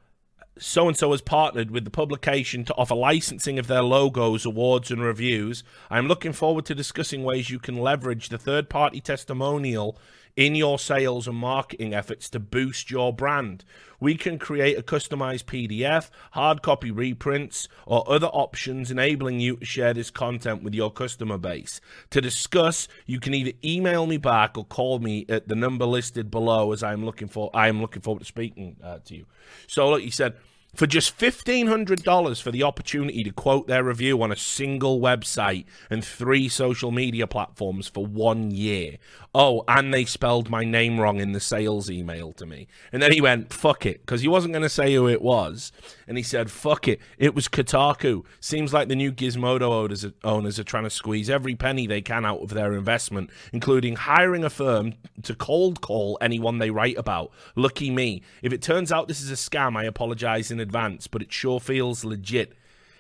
so 0.59 0.89
and 0.89 0.97
so 0.97 1.11
has 1.11 1.21
partnered 1.21 1.71
with 1.71 1.85
the 1.85 1.91
publication 1.91 2.65
to 2.65 2.75
offer 2.75 2.95
licensing 2.95 3.59
of 3.59 3.67
their 3.67 3.83
logos, 3.83 4.47
awards, 4.47 4.91
and 4.91 5.03
reviews. 5.03 5.63
I'm 5.91 6.09
looking 6.09 6.33
forward 6.33 6.65
to 6.67 6.75
discussing 6.75 7.25
ways 7.25 7.51
you 7.51 7.59
can 7.59 7.79
leverage 7.79 8.29
the 8.29 8.39
third 8.39 8.69
party 8.69 9.01
testimonial 9.01 9.99
in 10.37 10.55
your 10.55 10.79
sales 10.79 11.27
and 11.27 11.37
marketing 11.37 11.95
efforts 11.95 12.29
to 12.31 12.39
boost 12.39 12.91
your 12.91 13.13
brand. 13.13 13.65
We 13.99 14.17
can 14.17 14.39
create 14.39 14.79
a 14.79 14.83
customized 14.83 15.45
PDF, 15.45 16.11
hard 16.33 16.61
copy 16.61 16.91
reprints, 16.91 17.69
or 17.87 18.05
other 18.11 18.27
options 18.27 18.91
enabling 18.91 19.41
you 19.41 19.57
to 19.57 19.65
share 19.65 19.95
this 19.95 20.11
content 20.11 20.63
with 20.63 20.75
your 20.75 20.91
customer 20.91 21.39
base. 21.39 21.81
To 22.11 22.21
discuss, 22.21 22.87
you 23.07 23.19
can 23.19 23.33
either 23.33 23.53
email 23.65 24.07
me 24.07 24.19
back 24.19 24.59
or 24.59 24.67
call 24.67 24.99
me 24.99 25.25
at 25.31 25.49
the 25.49 25.55
number 25.55 25.87
listed 25.87 26.31
below 26.31 26.73
as 26.73 26.83
I'm 26.83 27.07
looking 27.07 27.29
for 27.29 27.51
I 27.55 27.69
am 27.69 27.81
looking 27.81 28.03
forward 28.03 28.21
to 28.21 28.27
speaking 28.27 28.77
uh, 28.85 28.99
to 29.07 29.17
you. 29.17 29.27
So 29.67 29.89
look, 29.89 30.03
he 30.03 30.11
said 30.11 30.35
for 30.77 30.87
just 30.87 31.19
$1,500 31.19 32.43
for 32.43 32.51
the 32.51 32.63
opportunity 32.63 33.25
to 33.25 33.31
quote 33.31 33.67
their 33.67 33.83
review 33.83 34.23
on 34.23 34.31
a 34.31 34.37
single 34.37 35.01
website 35.01 35.65
and 35.89 36.05
three 36.05 36.51
social 36.51 36.91
media 36.91 37.27
platforms 37.27 37.89
for 37.89 38.05
one 38.05 38.51
year. 38.51 38.99
Oh, 39.39 39.65
and 39.69 39.93
they 39.93 40.07
spelled 40.07 40.49
my 40.49 40.65
name 40.65 40.99
wrong 40.99 41.21
in 41.21 41.33
the 41.33 41.41
sales 41.41 41.91
email 41.91 42.33
to 42.33 42.47
me. 42.47 42.69
And 42.91 43.03
then 43.03 43.13
he 43.13 43.21
went, 43.21 43.53
fuck 43.53 43.85
it, 43.85 44.01
because 44.01 44.23
he 44.23 44.29
wasn't 44.29 44.55
going 44.55 44.63
to 44.63 44.71
say 44.71 44.95
who 44.95 45.07
it 45.07 45.21
was. 45.21 45.73
And 46.09 46.17
he 46.17 46.23
said, 46.23 46.51
fuck 46.51 46.89
it, 46.89 47.01
it 47.19 47.35
was 47.35 47.47
Kotaku. 47.47 48.25
Seems 48.41 48.73
like 48.73 48.89
the 48.89 48.97
new 48.97 49.13
Gizmodo 49.13 49.71
owners 49.71 50.07
are, 50.07 50.15
owners 50.25 50.59
are 50.59 50.65
trying 50.65 50.85
to 50.85 50.91
squeeze 50.91 51.29
every 51.29 51.55
penny 51.55 51.87
they 51.87 52.01
can 52.01 52.25
out 52.25 52.41
of 52.41 52.49
their 52.49 52.73
investment, 52.73 53.29
including 53.53 53.97
hiring 53.97 54.43
a 54.43 54.49
firm 54.49 54.95
to 55.25 55.35
cold 55.35 55.83
call 55.83 56.17
anyone 56.23 56.57
they 56.57 56.71
write 56.71 56.97
about. 56.97 57.31
Lucky 57.57 57.91
me. 57.91 58.23
If 58.41 58.55
it 58.55 58.63
turns 58.63 58.91
out 58.91 59.07
this 59.07 59.21
is 59.21 59.31
a 59.31 59.35
scam, 59.35 59.77
I 59.77 59.85
apologize 59.85 60.51
in 60.51 60.61
advance, 60.61 61.09
but 61.09 61.21
it 61.21 61.31
sure 61.31 61.61
feels 61.61 62.07
legit. 62.07 62.55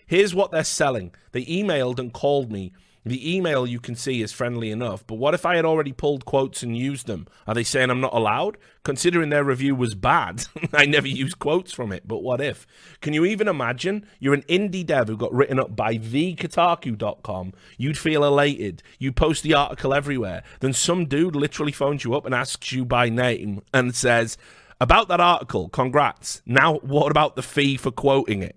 Here's 0.07 0.35
what 0.35 0.51
they're 0.51 0.65
selling. 0.65 1.15
They 1.33 1.47
emailed 1.47 1.99
and 1.99 2.13
called 2.13 2.53
me. 2.53 2.75
The 3.07 3.37
email 3.37 3.69
you 3.69 3.79
can 3.79 3.95
see 3.95 4.21
is 4.21 4.33
friendly 4.33 4.73
enough, 4.73 5.07
but 5.07 5.15
what 5.15 5.33
if 5.33 5.47
I 5.47 5.55
had 5.55 5.65
already 5.65 5.93
pulled 5.93 6.25
quotes 6.25 6.65
and 6.65 6.77
used 6.77 7.07
them? 7.07 7.29
Are 7.47 7.55
they 7.55 7.63
saying 7.63 7.89
I'm 7.89 8.01
not 8.01 8.13
allowed? 8.13 8.59
Considering 8.83 9.29
their 9.29 9.45
review 9.45 9.77
was 9.77 9.95
bad, 9.95 10.47
I 10.73 10.87
never 10.87 11.07
used 11.07 11.39
quotes 11.39 11.73
from 11.73 11.93
it, 11.93 12.09
but 12.09 12.25
what 12.25 12.41
if? 12.41 12.67
Can 13.01 13.13
you 13.13 13.25
even 13.25 13.47
imagine? 13.47 14.05
You're 14.19 14.35
an 14.35 14.43
indie 14.49 14.85
dev 14.85 15.07
who 15.07 15.17
got 15.17 15.33
written 15.33 15.61
up 15.61 15.77
by 15.77 15.99
thekotaku.com. 15.99 17.53
You'd 17.79 17.97
feel 17.97 18.25
elated. 18.25 18.83
You 18.99 19.13
post 19.13 19.45
the 19.45 19.55
article 19.55 19.95
everywhere. 19.95 20.43
Then 20.59 20.73
some 20.73 21.07
dude 21.07 21.37
literally 21.37 21.71
phones 21.71 22.03
you 22.03 22.13
up 22.15 22.27
and 22.27 22.35
asks 22.35 22.73
you 22.73 22.85
by 22.85 23.09
name 23.09 23.63
and 23.73 23.95
says, 23.95 24.37
about 24.81 25.07
that 25.09 25.21
article, 25.21 25.69
congrats. 25.69 26.43
Now, 26.45 26.79
what 26.79 27.13
about 27.13 27.37
the 27.37 27.43
fee 27.43 27.77
for 27.77 27.93
quoting 27.93 28.43
it? 28.43 28.57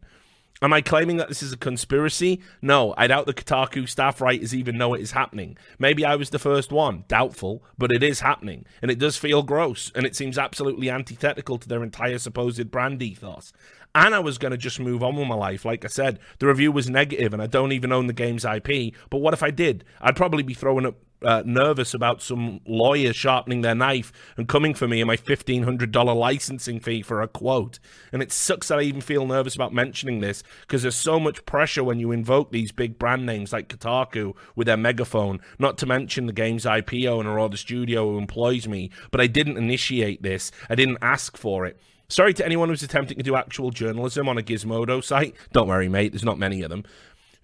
Am 0.61 0.73
I 0.73 0.81
claiming 0.81 1.15
that 1.17 1.29
this 1.29 1.41
is 1.41 1.53
a 1.53 1.57
conspiracy? 1.57 2.41
No, 2.61 2.93
I 2.97 3.07
doubt 3.07 3.27
the 3.27 3.33
Kotaku 3.33 3.87
staff 3.87 4.19
writers 4.19 4.53
even 4.53 4.77
know 4.77 4.93
it 4.93 4.99
is 4.99 5.11
happening. 5.11 5.57
Maybe 5.77 6.03
I 6.03 6.17
was 6.17 6.31
the 6.31 6.39
first 6.39 6.69
one. 6.69 7.05
Doubtful, 7.07 7.63
but 7.77 7.93
it 7.93 8.03
is 8.03 8.19
happening. 8.19 8.65
And 8.81 8.91
it 8.91 8.99
does 8.99 9.15
feel 9.15 9.41
gross, 9.41 9.89
and 9.95 10.05
it 10.05 10.17
seems 10.17 10.37
absolutely 10.37 10.89
antithetical 10.89 11.57
to 11.59 11.69
their 11.69 11.81
entire 11.81 12.17
supposed 12.17 12.71
brand 12.71 13.01
ethos. 13.01 13.53
And 13.95 14.13
I 14.13 14.19
was 14.19 14.37
going 14.37 14.51
to 14.51 14.57
just 14.57 14.81
move 14.81 15.01
on 15.01 15.15
with 15.15 15.29
my 15.29 15.35
life. 15.35 15.63
Like 15.63 15.85
I 15.85 15.87
said, 15.87 16.19
the 16.39 16.47
review 16.47 16.73
was 16.73 16.89
negative, 16.89 17.31
and 17.31 17.41
I 17.41 17.47
don't 17.47 17.71
even 17.71 17.93
own 17.93 18.07
the 18.07 18.13
game's 18.13 18.43
IP. 18.43 18.93
But 19.09 19.19
what 19.19 19.33
if 19.33 19.41
I 19.41 19.51
did? 19.51 19.85
I'd 20.01 20.17
probably 20.17 20.43
be 20.43 20.53
throwing 20.53 20.85
up 20.85 20.95
uh, 21.23 21.43
nervous 21.45 21.93
about 21.93 22.21
some 22.21 22.61
lawyer 22.65 23.13
sharpening 23.13 23.61
their 23.61 23.75
knife 23.75 24.11
and 24.37 24.47
coming 24.47 24.73
for 24.73 24.87
me 24.87 25.01
and 25.01 25.07
my 25.07 25.17
$1,500 25.17 26.15
licensing 26.15 26.79
fee 26.79 27.01
for 27.01 27.21
a 27.21 27.27
quote. 27.27 27.79
And 28.11 28.21
it 28.21 28.31
sucks 28.31 28.67
that 28.67 28.79
I 28.79 28.83
even 28.83 29.01
feel 29.01 29.25
nervous 29.25 29.55
about 29.55 29.73
mentioning 29.73 30.19
this 30.19 30.43
because 30.61 30.81
there's 30.81 30.95
so 30.95 31.19
much 31.19 31.45
pressure 31.45 31.83
when 31.83 31.99
you 31.99 32.11
invoke 32.11 32.51
these 32.51 32.71
big 32.71 32.97
brand 32.97 33.25
names 33.25 33.53
like 33.53 33.69
Kotaku 33.69 34.35
with 34.55 34.67
their 34.67 34.77
megaphone, 34.77 35.39
not 35.57 35.77
to 35.79 35.85
mention 35.85 36.25
the 36.25 36.33
game's 36.33 36.65
IP 36.65 37.05
owner 37.07 37.39
or 37.39 37.49
the 37.49 37.57
studio 37.57 38.11
who 38.11 38.17
employs 38.17 38.67
me. 38.67 38.89
But 39.11 39.21
I 39.21 39.27
didn't 39.27 39.57
initiate 39.57 40.23
this, 40.23 40.51
I 40.69 40.75
didn't 40.75 40.99
ask 41.01 41.37
for 41.37 41.65
it. 41.65 41.79
Sorry 42.11 42.33
to 42.33 42.45
anyone 42.45 42.69
who's 42.69 42.81
attempting 42.81 43.17
to 43.17 43.23
do 43.23 43.35
actual 43.35 43.69
journalism 43.69 44.27
on 44.27 44.39
a 44.39 44.41
Gizmodo 44.41 45.03
site. 45.03 45.35
Don't 45.53 45.67
worry, 45.67 45.87
mate, 45.87 46.11
there's 46.11 46.23
not 46.23 46.39
many 46.39 46.63
of 46.63 46.71
them 46.71 46.83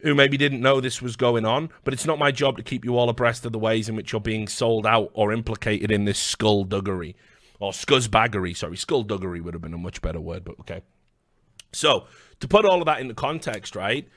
who 0.05 0.13
maybe 0.13 0.37
didn't 0.37 0.61
know 0.61 0.79
this 0.79 1.01
was 1.01 1.15
going 1.15 1.45
on, 1.45 1.67
but 1.83 1.91
it's 1.91 2.05
not 2.05 2.19
my 2.19 2.31
job 2.31 2.57
to 2.57 2.63
keep 2.63 2.85
you 2.85 2.95
all 2.95 3.09
abreast 3.09 3.43
of 3.43 3.51
the 3.51 3.57
ways 3.57 3.89
in 3.89 3.95
which 3.95 4.11
you're 4.11 4.21
being 4.21 4.47
sold 4.47 4.85
out 4.85 5.09
or 5.13 5.33
implicated 5.33 5.89
in 5.89 6.05
this 6.05 6.19
skullduggery. 6.19 7.15
Or 7.59 7.71
scuzzbaggery, 7.71 8.55
sorry. 8.55 8.77
Skullduggery 8.77 9.41
would 9.41 9.55
have 9.55 9.63
been 9.63 9.73
a 9.73 9.79
much 9.79 10.03
better 10.03 10.21
word, 10.21 10.43
but 10.43 10.59
okay. 10.59 10.83
So, 11.73 12.05
to 12.39 12.47
put 12.47 12.65
all 12.65 12.81
of 12.81 12.85
that 12.85 12.99
into 12.99 13.15
context, 13.15 13.75
right? 13.75 14.07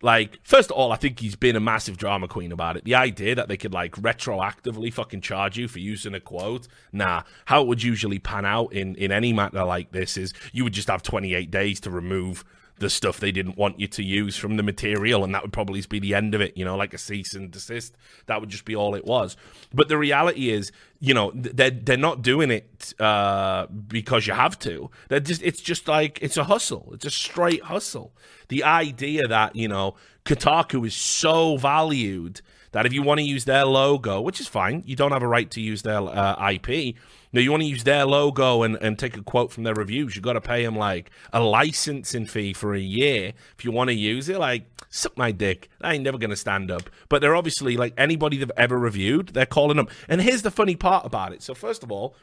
Like, 0.00 0.38
first 0.44 0.70
of 0.70 0.78
all, 0.78 0.92
I 0.92 0.96
think 0.96 1.20
he's 1.20 1.36
been 1.36 1.56
a 1.56 1.60
massive 1.60 1.98
drama 1.98 2.26
queen 2.26 2.50
about 2.50 2.78
it. 2.78 2.84
The 2.84 2.94
idea 2.94 3.34
that 3.34 3.48
they 3.48 3.58
could, 3.58 3.74
like, 3.74 3.92
retroactively 3.96 4.90
fucking 4.90 5.20
charge 5.20 5.58
you 5.58 5.68
for 5.68 5.78
using 5.78 6.14
a 6.14 6.20
quote, 6.20 6.68
nah. 6.90 7.22
How 7.44 7.60
it 7.60 7.68
would 7.68 7.82
usually 7.82 8.18
pan 8.18 8.46
out 8.46 8.72
in, 8.72 8.94
in 8.94 9.12
any 9.12 9.34
matter 9.34 9.62
like 9.64 9.92
this 9.92 10.16
is 10.16 10.32
you 10.54 10.64
would 10.64 10.72
just 10.72 10.88
have 10.88 11.02
28 11.02 11.50
days 11.50 11.80
to 11.80 11.90
remove 11.90 12.44
the 12.78 12.90
stuff 12.90 13.20
they 13.20 13.30
didn't 13.30 13.56
want 13.56 13.78
you 13.78 13.86
to 13.86 14.02
use 14.02 14.36
from 14.36 14.56
the 14.56 14.62
material, 14.62 15.22
and 15.22 15.34
that 15.34 15.42
would 15.42 15.52
probably 15.52 15.80
be 15.88 16.00
the 16.00 16.14
end 16.14 16.34
of 16.34 16.40
it, 16.40 16.56
you 16.56 16.64
know, 16.64 16.76
like 16.76 16.92
a 16.92 16.98
cease 16.98 17.34
and 17.34 17.50
desist. 17.50 17.96
That 18.26 18.40
would 18.40 18.50
just 18.50 18.64
be 18.64 18.74
all 18.74 18.94
it 18.94 19.04
was. 19.04 19.36
But 19.72 19.88
the 19.88 19.96
reality 19.96 20.50
is, 20.50 20.72
you 20.98 21.14
know, 21.14 21.30
they're 21.34 21.70
they're 21.70 21.96
not 21.96 22.22
doing 22.22 22.50
it 22.50 22.94
uh, 23.00 23.66
because 23.66 24.26
you 24.26 24.34
have 24.34 24.58
to. 24.60 24.90
They're 25.08 25.20
just 25.20 25.42
it's 25.42 25.60
just 25.60 25.86
like 25.86 26.18
it's 26.20 26.36
a 26.36 26.44
hustle. 26.44 26.90
It's 26.94 27.04
a 27.04 27.10
straight 27.10 27.62
hustle. 27.62 28.12
The 28.48 28.64
idea 28.64 29.22
that 29.28 29.54
you 29.54 29.68
know 29.68 29.94
Kotaku 30.24 30.86
is 30.86 30.94
so 30.94 31.56
valued 31.56 32.40
that 32.74 32.86
if 32.86 32.92
you 32.92 33.02
want 33.02 33.20
to 33.20 33.24
use 33.24 33.44
their 33.44 33.64
logo, 33.64 34.20
which 34.20 34.40
is 34.40 34.48
fine, 34.48 34.82
you 34.84 34.96
don't 34.96 35.12
have 35.12 35.22
a 35.22 35.28
right 35.28 35.48
to 35.52 35.60
use 35.60 35.82
their 35.82 36.00
uh, 36.00 36.50
IP. 36.50 36.96
No, 37.32 37.40
you 37.40 37.52
want 37.52 37.62
to 37.62 37.68
use 37.68 37.84
their 37.84 38.04
logo 38.04 38.64
and, 38.64 38.74
and 38.82 38.98
take 38.98 39.16
a 39.16 39.22
quote 39.22 39.52
from 39.52 39.62
their 39.62 39.74
reviews. 39.74 40.16
You've 40.16 40.24
got 40.24 40.32
to 40.32 40.40
pay 40.40 40.64
them 40.64 40.74
like 40.74 41.12
a 41.32 41.40
licensing 41.40 42.26
fee 42.26 42.52
for 42.52 42.74
a 42.74 42.80
year 42.80 43.32
if 43.56 43.64
you 43.64 43.70
want 43.70 43.90
to 43.90 43.94
use 43.94 44.28
it. 44.28 44.40
Like, 44.40 44.66
suck 44.90 45.16
my 45.16 45.30
dick. 45.30 45.70
I 45.80 45.94
ain't 45.94 46.02
never 46.02 46.18
going 46.18 46.30
to 46.30 46.36
stand 46.36 46.72
up. 46.72 46.90
But 47.08 47.20
they're 47.20 47.36
obviously 47.36 47.76
like 47.76 47.94
anybody 47.96 48.38
they've 48.38 48.50
ever 48.56 48.76
reviewed, 48.76 49.28
they're 49.28 49.46
calling 49.46 49.76
them. 49.76 49.86
And 50.08 50.20
here's 50.20 50.42
the 50.42 50.50
funny 50.50 50.74
part 50.74 51.06
about 51.06 51.32
it. 51.32 51.42
So, 51.44 51.54
first 51.54 51.84
of 51.84 51.92
all, 51.92 52.16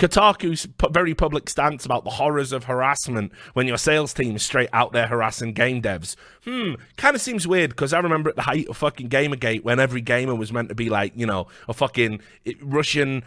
Kotaku's 0.00 0.66
very 0.92 1.14
public 1.14 1.50
stance 1.50 1.84
about 1.84 2.04
the 2.04 2.10
horrors 2.10 2.52
of 2.52 2.64
harassment 2.64 3.32
when 3.52 3.66
your 3.66 3.76
sales 3.76 4.14
team 4.14 4.34
is 4.34 4.42
straight 4.42 4.70
out 4.72 4.92
there 4.92 5.06
harassing 5.06 5.52
game 5.52 5.82
devs. 5.82 6.16
Hmm, 6.44 6.76
kind 6.96 7.14
of 7.14 7.20
seems 7.20 7.46
weird 7.46 7.70
because 7.70 7.92
I 7.92 7.98
remember 7.98 8.30
at 8.30 8.36
the 8.36 8.42
height 8.42 8.66
of 8.68 8.78
fucking 8.78 9.10
Gamergate 9.10 9.62
when 9.62 9.78
every 9.78 10.00
gamer 10.00 10.34
was 10.34 10.54
meant 10.54 10.70
to 10.70 10.74
be 10.74 10.88
like, 10.88 11.12
you 11.16 11.26
know, 11.26 11.48
a 11.68 11.74
fucking 11.74 12.22
Russian 12.62 13.22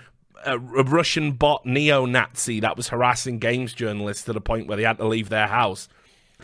a, 0.45 0.57
Russian 0.57 1.33
bot 1.33 1.63
neo-Nazi 1.63 2.59
that 2.61 2.75
was 2.75 2.87
harassing 2.87 3.37
games 3.37 3.73
journalists 3.73 4.23
to 4.23 4.33
the 4.33 4.41
point 4.41 4.67
where 4.67 4.75
they 4.75 4.83
had 4.83 4.97
to 4.97 5.07
leave 5.07 5.29
their 5.29 5.47
house. 5.47 5.87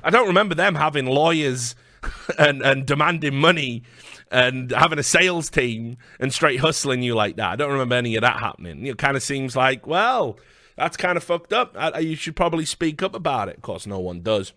I 0.04 0.12
don't 0.12 0.28
remember 0.28 0.54
them 0.54 0.76
having 0.76 1.08
lawyers 1.08 1.76
and, 2.38 2.62
and 2.62 2.86
demanding 2.86 3.36
money 3.36 3.84
and 4.32 4.72
having 4.72 5.00
a 5.00 5.04
sales 5.04 5.50
team 5.50 5.98
and 6.20 6.34
straight 6.34 6.60
hustling 6.60 7.02
you 7.02 7.16
like 7.16 7.36
that. 7.38 7.52
I 7.52 7.56
don't 7.56 7.72
remember 7.72 7.96
any 7.96 8.16
of 8.16 8.22
that 8.22 8.40
happening. 8.40 8.86
It 8.86 8.98
kind 8.98 9.18
of 9.18 9.24
seems 9.24 9.56
like, 9.56 9.88
well, 9.88 10.38
that's 10.78 10.98
kind 10.98 11.18
of 11.18 11.24
fucked 11.24 11.54
up. 11.54 11.76
I, 11.78 12.00
you 12.00 12.16
should 12.16 12.36
probably 12.36 12.66
speak 12.66 13.02
up 13.04 13.16
about 13.16 13.50
it. 13.50 13.58
Of 13.58 13.62
course, 13.62 13.86
no 13.88 14.00
one 14.00 14.22
does. 14.22 14.54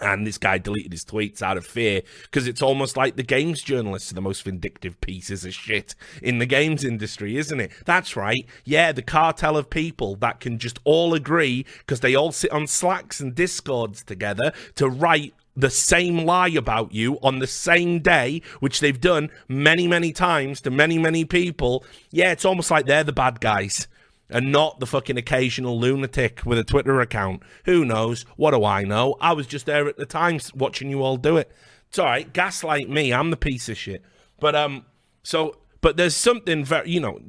And 0.00 0.26
this 0.26 0.36
guy 0.36 0.58
deleted 0.58 0.92
his 0.92 1.06
tweets 1.06 1.40
out 1.40 1.56
of 1.56 1.64
fear 1.64 2.02
because 2.24 2.46
it's 2.46 2.60
almost 2.60 2.98
like 2.98 3.16
the 3.16 3.22
games 3.22 3.62
journalists 3.62 4.12
are 4.12 4.14
the 4.14 4.20
most 4.20 4.42
vindictive 4.42 5.00
pieces 5.00 5.44
of 5.46 5.54
shit 5.54 5.94
in 6.22 6.38
the 6.38 6.44
games 6.44 6.84
industry, 6.84 7.38
isn't 7.38 7.60
it? 7.60 7.70
That's 7.86 8.14
right. 8.14 8.46
Yeah, 8.64 8.92
the 8.92 9.00
cartel 9.00 9.56
of 9.56 9.70
people 9.70 10.14
that 10.16 10.38
can 10.38 10.58
just 10.58 10.78
all 10.84 11.14
agree 11.14 11.64
because 11.78 12.00
they 12.00 12.14
all 12.14 12.30
sit 12.30 12.50
on 12.50 12.66
Slacks 12.66 13.20
and 13.20 13.34
Discords 13.34 14.04
together 14.04 14.52
to 14.74 14.86
write 14.86 15.32
the 15.56 15.70
same 15.70 16.24
lie 16.24 16.48
about 16.48 16.92
you 16.92 17.18
on 17.22 17.38
the 17.38 17.46
same 17.46 18.00
day, 18.00 18.42
which 18.60 18.80
they've 18.80 19.00
done 19.00 19.30
many, 19.48 19.88
many 19.88 20.12
times 20.12 20.60
to 20.62 20.70
many, 20.70 20.98
many 20.98 21.24
people. 21.24 21.84
Yeah, 22.10 22.32
it's 22.32 22.44
almost 22.44 22.70
like 22.70 22.86
they're 22.86 23.04
the 23.04 23.12
bad 23.12 23.40
guys 23.40 23.88
and 24.28 24.52
not 24.52 24.80
the 24.80 24.86
fucking 24.86 25.16
occasional 25.16 25.78
lunatic 25.78 26.42
with 26.44 26.58
a 26.58 26.64
Twitter 26.64 27.00
account. 27.00 27.42
Who 27.64 27.84
knows? 27.84 28.22
What 28.36 28.50
do 28.52 28.64
I 28.64 28.84
know? 28.84 29.16
I 29.20 29.32
was 29.32 29.46
just 29.46 29.66
there 29.66 29.88
at 29.88 29.96
the 29.96 30.06
time 30.06 30.40
watching 30.54 30.90
you 30.90 31.02
all 31.02 31.16
do 31.16 31.36
it. 31.36 31.50
It's 31.88 31.98
all 31.98 32.06
right. 32.06 32.32
Gaslight 32.32 32.90
me. 32.90 33.12
I'm 33.12 33.30
the 33.30 33.36
piece 33.36 33.68
of 33.68 33.78
shit. 33.78 34.02
But 34.38 34.54
um, 34.54 34.84
so 35.22 35.56
but 35.80 35.96
there's 35.96 36.16
something 36.16 36.64
very, 36.64 36.90
you 36.90 37.00
know, 37.00 37.20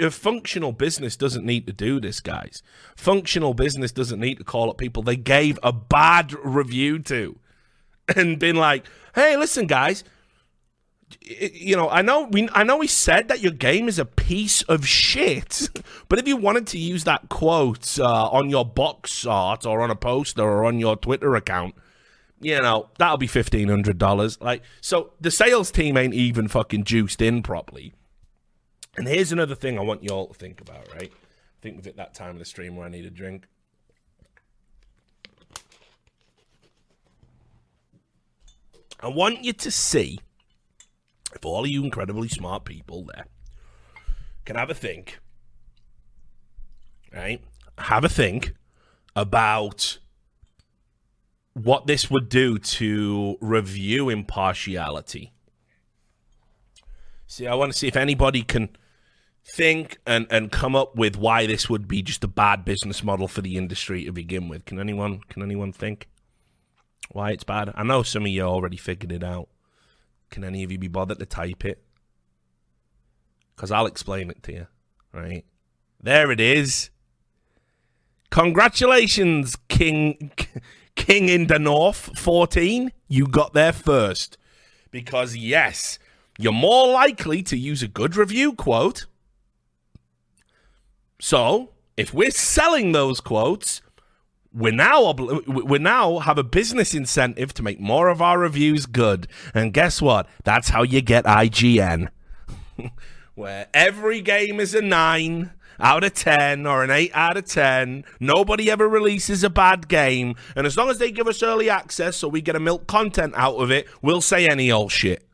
a 0.00 0.10
functional 0.10 0.72
business 0.72 1.16
doesn't 1.16 1.44
need 1.44 1.66
to 1.68 1.72
do 1.72 2.00
this, 2.00 2.18
guys. 2.18 2.60
Functional 2.96 3.54
business 3.54 3.92
doesn't 3.92 4.18
need 4.18 4.38
to 4.38 4.44
call 4.44 4.68
up 4.68 4.78
people 4.78 5.02
they 5.02 5.16
gave 5.16 5.60
a 5.62 5.72
bad 5.72 6.32
review 6.42 6.98
to, 7.00 7.38
and 8.16 8.38
been 8.38 8.56
like, 8.56 8.84
"Hey, 9.14 9.36
listen, 9.36 9.66
guys, 9.66 10.04
you 11.20 11.76
know, 11.76 11.88
I 11.88 12.02
know 12.02 12.24
we 12.24 12.48
I 12.52 12.64
know 12.64 12.80
he 12.80 12.88
said 12.88 13.28
that 13.28 13.40
your 13.40 13.52
game 13.52 13.88
is 13.88 13.98
a 13.98 14.04
piece 14.04 14.62
of 14.62 14.86
shit, 14.86 15.68
but 16.08 16.18
if 16.18 16.28
you 16.28 16.36
wanted 16.36 16.66
to 16.68 16.78
use 16.78 17.04
that 17.04 17.28
quote 17.28 17.98
uh, 17.98 18.28
on 18.28 18.50
your 18.50 18.64
box 18.64 19.26
art 19.26 19.66
or 19.66 19.80
on 19.80 19.90
a 19.90 19.96
poster 19.96 20.42
or 20.42 20.64
on 20.64 20.78
your 20.78 20.96
Twitter 20.96 21.34
account, 21.34 21.74
you 22.40 22.60
know, 22.60 22.90
that'll 22.98 23.16
be 23.16 23.26
fifteen 23.26 23.68
hundred 23.68 23.98
dollars. 23.98 24.40
Like, 24.40 24.62
so 24.80 25.12
the 25.20 25.30
sales 25.30 25.70
team 25.70 25.96
ain't 25.96 26.14
even 26.14 26.48
fucking 26.48 26.84
juiced 26.84 27.22
in 27.22 27.42
properly. 27.42 27.92
And 28.96 29.08
here's 29.08 29.32
another 29.32 29.56
thing 29.56 29.78
I 29.78 29.82
want 29.82 30.04
you 30.04 30.10
all 30.10 30.28
to 30.28 30.34
think 30.34 30.60
about, 30.60 30.88
right? 30.94 31.10
I 31.12 31.60
think 31.60 31.76
we've 31.76 31.84
hit 31.84 31.96
that 31.96 32.14
time 32.14 32.30
of 32.30 32.38
the 32.38 32.44
stream 32.44 32.76
where 32.76 32.86
I 32.86 32.90
need 32.90 33.06
a 33.06 33.10
drink. 33.10 33.46
I 39.04 39.08
want 39.08 39.44
you 39.44 39.52
to 39.52 39.70
see 39.70 40.18
if 41.34 41.44
all 41.44 41.64
of 41.64 41.70
you 41.70 41.84
incredibly 41.84 42.28
smart 42.28 42.64
people 42.64 43.04
there 43.04 43.26
can 44.46 44.56
have 44.56 44.70
a 44.70 44.74
think, 44.74 45.18
right? 47.12 47.42
Have 47.76 48.04
a 48.04 48.08
think 48.08 48.54
about 49.14 49.98
what 51.52 51.86
this 51.86 52.10
would 52.10 52.30
do 52.30 52.58
to 52.58 53.36
review 53.42 54.08
impartiality. 54.08 55.32
See, 57.26 57.46
I 57.46 57.54
want 57.54 57.72
to 57.72 57.78
see 57.78 57.88
if 57.88 57.96
anybody 57.96 58.42
can 58.42 58.70
think 59.44 59.98
and, 60.06 60.26
and 60.30 60.50
come 60.50 60.74
up 60.74 60.96
with 60.96 61.16
why 61.16 61.46
this 61.46 61.68
would 61.68 61.86
be 61.86 62.00
just 62.00 62.24
a 62.24 62.28
bad 62.28 62.64
business 62.64 63.04
model 63.04 63.28
for 63.28 63.42
the 63.42 63.58
industry 63.58 64.04
to 64.04 64.12
begin 64.12 64.48
with. 64.48 64.64
Can 64.64 64.80
anyone 64.80 65.20
can 65.28 65.42
anyone 65.42 65.72
think 65.72 66.08
why 67.10 67.30
it's 67.30 67.44
bad? 67.44 67.72
I 67.74 67.82
know 67.82 68.02
some 68.02 68.22
of 68.22 68.28
you 68.28 68.42
already 68.42 68.76
figured 68.76 69.12
it 69.12 69.24
out. 69.24 69.48
Can 70.30 70.44
any 70.44 70.64
of 70.64 70.72
you 70.72 70.78
be 70.78 70.88
bothered 70.88 71.18
to 71.18 71.26
type 71.26 71.64
it? 71.64 71.82
Because 73.54 73.70
I'll 73.70 73.86
explain 73.86 74.30
it 74.30 74.42
to 74.44 74.52
you, 74.52 74.66
right? 75.12 75.44
There 76.02 76.30
it 76.30 76.40
is. 76.40 76.90
Congratulations, 78.30 79.56
King 79.68 80.32
King 80.96 81.28
in 81.28 81.46
the 81.46 81.58
North 81.58 82.18
14. 82.18 82.92
You 83.08 83.26
got 83.26 83.52
there 83.52 83.72
first. 83.72 84.38
Because, 84.90 85.36
yes, 85.36 85.98
you're 86.38 86.52
more 86.52 86.88
likely 86.88 87.42
to 87.44 87.56
use 87.56 87.82
a 87.82 87.88
good 87.88 88.16
review 88.16 88.52
quote. 88.52 89.06
So, 91.20 91.70
if 91.96 92.12
we're 92.12 92.30
selling 92.30 92.92
those 92.92 93.20
quotes, 93.20 93.82
we 94.54 94.70
now 94.70 95.12
we 95.12 95.78
now 95.78 96.20
have 96.20 96.38
a 96.38 96.44
business 96.44 96.94
incentive 96.94 97.52
to 97.54 97.62
make 97.62 97.80
more 97.80 98.08
of 98.08 98.22
our 98.22 98.38
reviews 98.38 98.86
good. 98.86 99.26
And 99.52 99.72
guess 99.72 100.00
what? 100.00 100.28
That's 100.44 100.68
how 100.68 100.84
you 100.84 101.00
get 101.00 101.24
IGN. 101.24 102.08
Where 103.34 103.66
every 103.74 104.20
game 104.20 104.60
is 104.60 104.74
a 104.74 104.80
9 104.80 105.52
out 105.80 106.04
of 106.04 106.14
10 106.14 106.66
or 106.66 106.84
an 106.84 106.90
8 106.90 107.10
out 107.14 107.36
of 107.36 107.46
10. 107.46 108.04
Nobody 108.20 108.70
ever 108.70 108.88
releases 108.88 109.42
a 109.42 109.50
bad 109.50 109.88
game. 109.88 110.36
And 110.54 110.68
as 110.68 110.76
long 110.76 110.88
as 110.88 110.98
they 110.98 111.10
give 111.10 111.26
us 111.26 111.42
early 111.42 111.68
access 111.68 112.16
so 112.16 112.28
we 112.28 112.40
get 112.40 112.54
a 112.54 112.60
milk 112.60 112.86
content 112.86 113.34
out 113.36 113.56
of 113.56 113.72
it, 113.72 113.88
we'll 114.02 114.20
say 114.20 114.48
any 114.48 114.70
old 114.70 114.92
shit. 114.92 115.26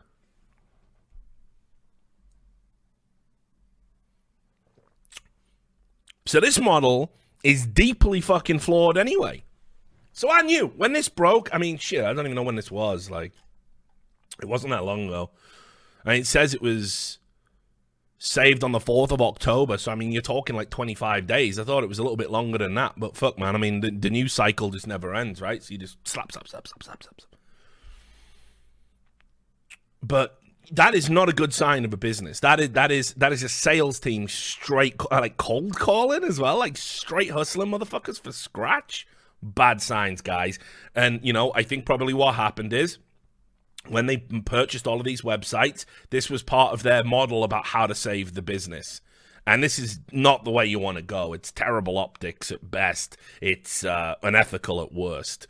So 6.24 6.40
this 6.40 6.58
model 6.58 7.12
is 7.42 7.66
deeply 7.66 8.20
fucking 8.20 8.58
flawed 8.58 8.98
anyway. 8.98 9.44
So 10.12 10.30
I 10.30 10.42
knew 10.42 10.68
when 10.76 10.92
this 10.92 11.08
broke. 11.08 11.48
I 11.54 11.58
mean, 11.58 11.78
shit, 11.78 12.04
I 12.04 12.12
don't 12.12 12.26
even 12.26 12.34
know 12.34 12.42
when 12.42 12.56
this 12.56 12.70
was. 12.70 13.10
Like, 13.10 13.32
it 14.40 14.46
wasn't 14.46 14.72
that 14.72 14.84
long 14.84 15.06
ago. 15.06 15.30
Mean, 16.04 16.16
it 16.16 16.26
says 16.26 16.54
it 16.54 16.62
was 16.62 17.18
saved 18.18 18.64
on 18.64 18.72
the 18.72 18.78
4th 18.78 19.12
of 19.12 19.22
October. 19.22 19.78
So, 19.78 19.92
I 19.92 19.94
mean, 19.94 20.12
you're 20.12 20.22
talking 20.22 20.56
like 20.56 20.70
25 20.70 21.26
days. 21.26 21.58
I 21.58 21.64
thought 21.64 21.84
it 21.84 21.88
was 21.88 21.98
a 21.98 22.02
little 22.02 22.16
bit 22.16 22.30
longer 22.30 22.58
than 22.58 22.74
that. 22.74 22.94
But 22.96 23.16
fuck, 23.16 23.38
man. 23.38 23.54
I 23.54 23.58
mean, 23.58 23.80
the, 23.80 23.90
the 23.90 24.10
news 24.10 24.32
cycle 24.32 24.70
just 24.70 24.86
never 24.86 25.14
ends, 25.14 25.40
right? 25.40 25.62
So 25.62 25.72
you 25.72 25.78
just 25.78 25.96
slap, 26.06 26.32
slap, 26.32 26.48
slap, 26.48 26.66
slap, 26.68 26.82
slap, 26.82 27.02
slap. 27.02 27.16
But 30.02 30.39
that 30.72 30.94
is 30.94 31.10
not 31.10 31.28
a 31.28 31.32
good 31.32 31.52
sign 31.52 31.84
of 31.84 31.92
a 31.92 31.96
business. 31.96 32.40
That 32.40 32.60
is 32.60 32.70
that 32.70 32.90
is 32.90 33.14
that 33.14 33.32
is 33.32 33.42
a 33.42 33.48
sales 33.48 33.98
team 33.98 34.28
straight 34.28 35.00
like 35.10 35.36
cold 35.36 35.76
calling 35.76 36.24
as 36.24 36.38
well, 36.38 36.58
like 36.58 36.76
straight 36.76 37.30
hustling 37.30 37.70
motherfuckers 37.70 38.20
for 38.20 38.32
scratch. 38.32 39.06
Bad 39.42 39.80
signs, 39.80 40.20
guys. 40.20 40.58
And 40.94 41.20
you 41.22 41.32
know, 41.32 41.52
I 41.54 41.62
think 41.62 41.86
probably 41.86 42.14
what 42.14 42.34
happened 42.34 42.72
is 42.72 42.98
when 43.88 44.06
they 44.06 44.18
purchased 44.18 44.86
all 44.86 44.98
of 44.98 45.04
these 45.04 45.22
websites, 45.22 45.84
this 46.10 46.28
was 46.28 46.42
part 46.42 46.72
of 46.72 46.82
their 46.82 47.02
model 47.02 47.44
about 47.44 47.66
how 47.66 47.86
to 47.86 47.94
save 47.94 48.34
the 48.34 48.42
business. 48.42 49.00
And 49.46 49.64
this 49.64 49.78
is 49.78 50.00
not 50.12 50.44
the 50.44 50.50
way 50.50 50.66
you 50.66 50.78
want 50.78 50.98
to 50.98 51.02
go. 51.02 51.32
It's 51.32 51.50
terrible 51.50 51.96
optics 51.96 52.52
at 52.52 52.70
best. 52.70 53.16
It's 53.40 53.84
uh, 53.84 54.16
unethical 54.22 54.82
at 54.82 54.92
worst. 54.92 55.46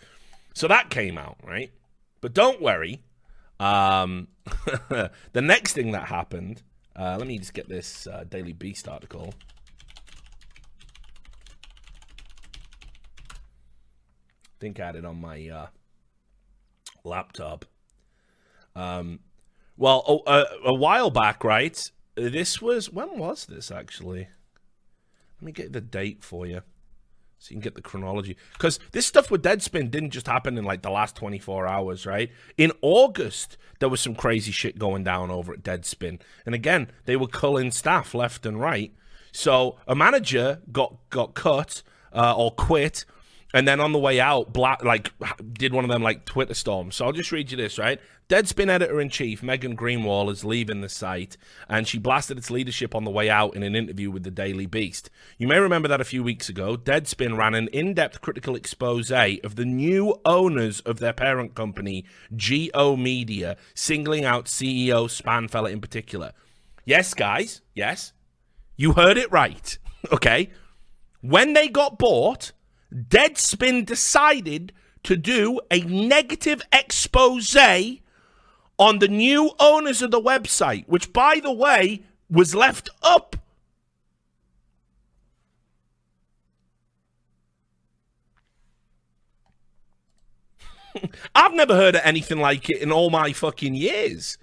So 0.54 0.68
that 0.68 0.90
came 0.90 1.18
out, 1.18 1.38
right? 1.42 1.72
But 2.20 2.32
don't 2.32 2.62
worry, 2.62 3.02
um, 3.58 4.28
the 5.32 5.42
next 5.42 5.72
thing 5.72 5.92
that 5.92 6.08
happened, 6.08 6.62
uh, 6.96 7.16
let 7.18 7.26
me 7.26 7.38
just 7.38 7.54
get 7.54 7.68
this 7.68 8.06
uh, 8.06 8.24
Daily 8.28 8.52
Beast 8.52 8.88
article. 8.88 9.34
I 13.30 14.60
think 14.60 14.80
I 14.80 14.86
had 14.86 14.96
it 14.96 15.04
on 15.04 15.20
my 15.20 15.48
uh, 15.48 15.66
laptop. 17.04 17.64
Um, 18.76 19.20
well, 19.76 20.04
oh, 20.06 20.18
uh, 20.26 20.44
a 20.64 20.74
while 20.74 21.10
back, 21.10 21.42
right? 21.44 21.90
This 22.14 22.60
was 22.60 22.90
when 22.90 23.18
was 23.18 23.46
this 23.46 23.70
actually? 23.70 24.28
Let 25.40 25.42
me 25.42 25.52
get 25.52 25.72
the 25.72 25.80
date 25.80 26.22
for 26.22 26.46
you. 26.46 26.62
So 27.40 27.52
you 27.52 27.56
can 27.56 27.62
get 27.62 27.74
the 27.74 27.80
chronology. 27.80 28.36
Because 28.52 28.78
this 28.92 29.06
stuff 29.06 29.30
with 29.30 29.42
Deadspin 29.42 29.90
didn't 29.90 30.10
just 30.10 30.26
happen 30.26 30.58
in 30.58 30.64
like 30.64 30.82
the 30.82 30.90
last 30.90 31.16
24 31.16 31.66
hours, 31.66 32.04
right? 32.04 32.30
In 32.58 32.70
August, 32.82 33.56
there 33.78 33.88
was 33.88 34.02
some 34.02 34.14
crazy 34.14 34.52
shit 34.52 34.78
going 34.78 35.04
down 35.04 35.30
over 35.30 35.54
at 35.54 35.62
Deadspin. 35.62 36.20
And 36.44 36.54
again, 36.54 36.92
they 37.06 37.16
were 37.16 37.26
culling 37.26 37.70
staff 37.70 38.14
left 38.14 38.44
and 38.44 38.60
right. 38.60 38.92
So 39.32 39.78
a 39.88 39.94
manager 39.94 40.60
got 40.70 40.96
got 41.08 41.32
cut 41.34 41.82
uh, 42.12 42.36
or 42.36 42.50
quit 42.50 43.06
and 43.52 43.66
then 43.66 43.80
on 43.80 43.92
the 43.92 43.98
way 43.98 44.20
out, 44.20 44.52
black 44.52 44.84
like 44.84 45.12
did 45.52 45.72
one 45.72 45.84
of 45.84 45.90
them 45.90 46.02
like 46.02 46.24
Twitter 46.24 46.54
storms. 46.54 46.96
So 46.96 47.06
I'll 47.06 47.12
just 47.12 47.32
read 47.32 47.50
you 47.50 47.56
this, 47.56 47.78
right? 47.78 48.00
Deadspin 48.30 48.68
editor 48.68 49.00
in 49.00 49.08
chief 49.08 49.42
Megan 49.42 49.74
Greenwell 49.74 50.30
is 50.30 50.44
leaving 50.44 50.82
the 50.82 50.88
site, 50.88 51.36
and 51.68 51.88
she 51.88 51.98
blasted 51.98 52.38
its 52.38 52.48
leadership 52.48 52.94
on 52.94 53.02
the 53.02 53.10
way 53.10 53.28
out 53.28 53.56
in 53.56 53.64
an 53.64 53.74
interview 53.74 54.08
with 54.08 54.22
the 54.22 54.30
Daily 54.30 54.66
Beast. 54.66 55.10
You 55.36 55.48
may 55.48 55.58
remember 55.58 55.88
that 55.88 56.00
a 56.00 56.04
few 56.04 56.22
weeks 56.22 56.48
ago, 56.48 56.76
Deadspin 56.76 57.36
ran 57.36 57.54
an 57.54 57.66
in-depth 57.68 58.20
critical 58.20 58.54
expose 58.54 59.10
of 59.10 59.56
the 59.56 59.64
new 59.64 60.14
owners 60.24 60.78
of 60.80 61.00
their 61.00 61.12
parent 61.12 61.56
company, 61.56 62.04
G/O 62.36 62.96
Media, 62.96 63.56
singling 63.74 64.24
out 64.24 64.44
CEO 64.44 65.08
Spanfeller 65.08 65.72
in 65.72 65.80
particular. 65.80 66.32
Yes, 66.84 67.14
guys, 67.14 67.62
yes, 67.74 68.12
you 68.76 68.92
heard 68.92 69.18
it 69.18 69.30
right. 69.32 69.76
Okay, 70.10 70.48
when 71.20 71.52
they 71.52 71.68
got 71.68 71.98
bought 71.98 72.52
Deadspin 72.92 73.86
decided 73.86 74.72
to 75.02 75.16
do 75.16 75.60
a 75.70 75.80
negative 75.80 76.62
expose 76.72 77.56
on 78.78 78.98
the 78.98 79.08
new 79.08 79.52
owners 79.60 80.02
of 80.02 80.10
the 80.10 80.20
website, 80.20 80.86
which, 80.88 81.12
by 81.12 81.40
the 81.40 81.52
way, 81.52 82.02
was 82.30 82.54
left 82.54 82.90
up. 83.02 83.36
I've 91.34 91.54
never 91.54 91.74
heard 91.74 91.94
of 91.94 92.02
anything 92.04 92.40
like 92.40 92.70
it 92.70 92.78
in 92.78 92.90
all 92.90 93.10
my 93.10 93.32
fucking 93.32 93.74
years. 93.74 94.38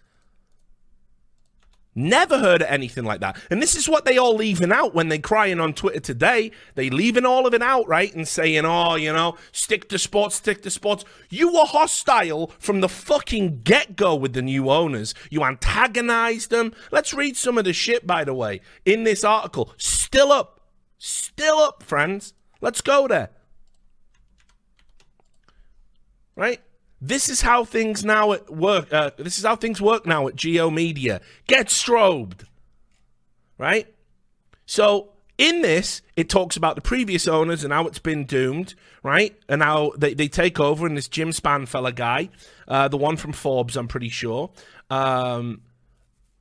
Never 2.00 2.38
heard 2.38 2.62
of 2.62 2.68
anything 2.68 3.06
like 3.06 3.22
that. 3.22 3.38
And 3.50 3.60
this 3.60 3.76
is 3.76 3.90
what 3.90 4.06
they 4.06 4.20
all 4.20 4.36
leaving 4.36 4.72
out 4.72 4.94
when 4.94 5.10
they 5.10 5.18
crying 5.18 5.60
on 5.60 5.74
Twitter 5.74 6.00
today. 6.00 6.52
They 6.76 6.92
leaving 6.92 7.26
all 7.26 7.48
of 7.48 7.56
it 7.56 7.64
out, 7.64 7.88
right? 7.88 8.14
And 8.14 8.28
saying, 8.28 8.66
oh, 8.66 8.94
you 8.94 9.12
know, 9.12 9.36
stick 9.52 9.90
to 9.90 9.98
sports, 9.98 10.36
stick 10.36 10.62
to 10.62 10.70
sports. 10.70 11.06
You 11.32 11.52
were 11.52 11.66
hostile 11.66 12.52
from 12.60 12.82
the 12.82 12.88
fucking 12.88 13.62
get 13.64 13.96
go 13.96 14.14
with 14.14 14.34
the 14.34 14.44
new 14.44 14.70
owners. 14.70 15.16
You 15.32 15.44
antagonized 15.44 16.52
them. 16.52 16.72
Let's 16.92 17.16
read 17.16 17.36
some 17.36 17.58
of 17.58 17.66
the 17.66 17.74
shit, 17.74 18.06
by 18.06 18.24
the 18.24 18.34
way, 18.36 18.62
in 18.86 19.04
this 19.04 19.24
article. 19.24 19.74
Still 19.78 20.32
up. 20.32 20.62
Still 21.00 21.58
up, 21.58 21.82
friends. 21.82 22.36
Let's 22.62 22.82
go 22.82 23.08
there. 23.08 23.32
Right? 26.36 26.62
This 27.00 27.30
is 27.30 27.42
how 27.42 27.64
things 27.64 28.04
now 28.04 28.32
at 28.32 28.50
work. 28.50 28.92
Uh, 28.92 29.12
this 29.18 29.38
is 29.38 29.46
how 29.46 29.56
things 29.56 29.80
work 29.82 30.06
now 30.06 30.28
at 30.28 30.36
G/O 30.36 30.72
Media. 30.72 31.22
Get 31.46 31.68
strobed, 31.68 32.46
right? 33.58 33.94
So 34.66 35.10
in 35.38 35.62
this, 35.62 36.02
it 36.16 36.30
talks 36.30 36.58
about 36.58 36.76
the 36.76 36.82
previous 36.82 37.28
owners 37.28 37.64
and 37.64 37.72
how 37.72 37.86
it's 37.86 38.00
been 38.00 38.26
doomed, 38.26 38.74
right? 39.04 39.38
And 39.48 39.62
how 39.62 39.94
they, 39.98 40.16
they 40.16 40.28
take 40.28 40.60
over. 40.60 40.88
And 40.88 40.98
this 40.98 41.08
Jim 41.08 41.30
Spanfeller 41.30 41.94
guy, 41.96 42.30
uh, 42.68 42.88
the 42.88 42.98
one 42.98 43.18
from 43.18 43.34
Forbes, 43.34 43.78
I'm 43.78 43.88
pretty 43.88 44.10
sure. 44.10 44.50
Um, 44.90 45.62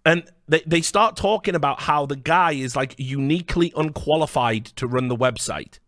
and 0.07 0.25
they, 0.49 0.63
they 0.67 0.81
start 0.81 1.17
talking 1.17 1.55
about 1.55 1.81
how 1.83 2.07
the 2.07 2.17
guy 2.17 2.53
is 2.53 2.75
like 2.75 2.95
uniquely 2.97 3.73
unqualified 3.77 4.65
to 4.77 4.87
run 4.87 5.09
the 5.09 5.17
website. 5.17 5.79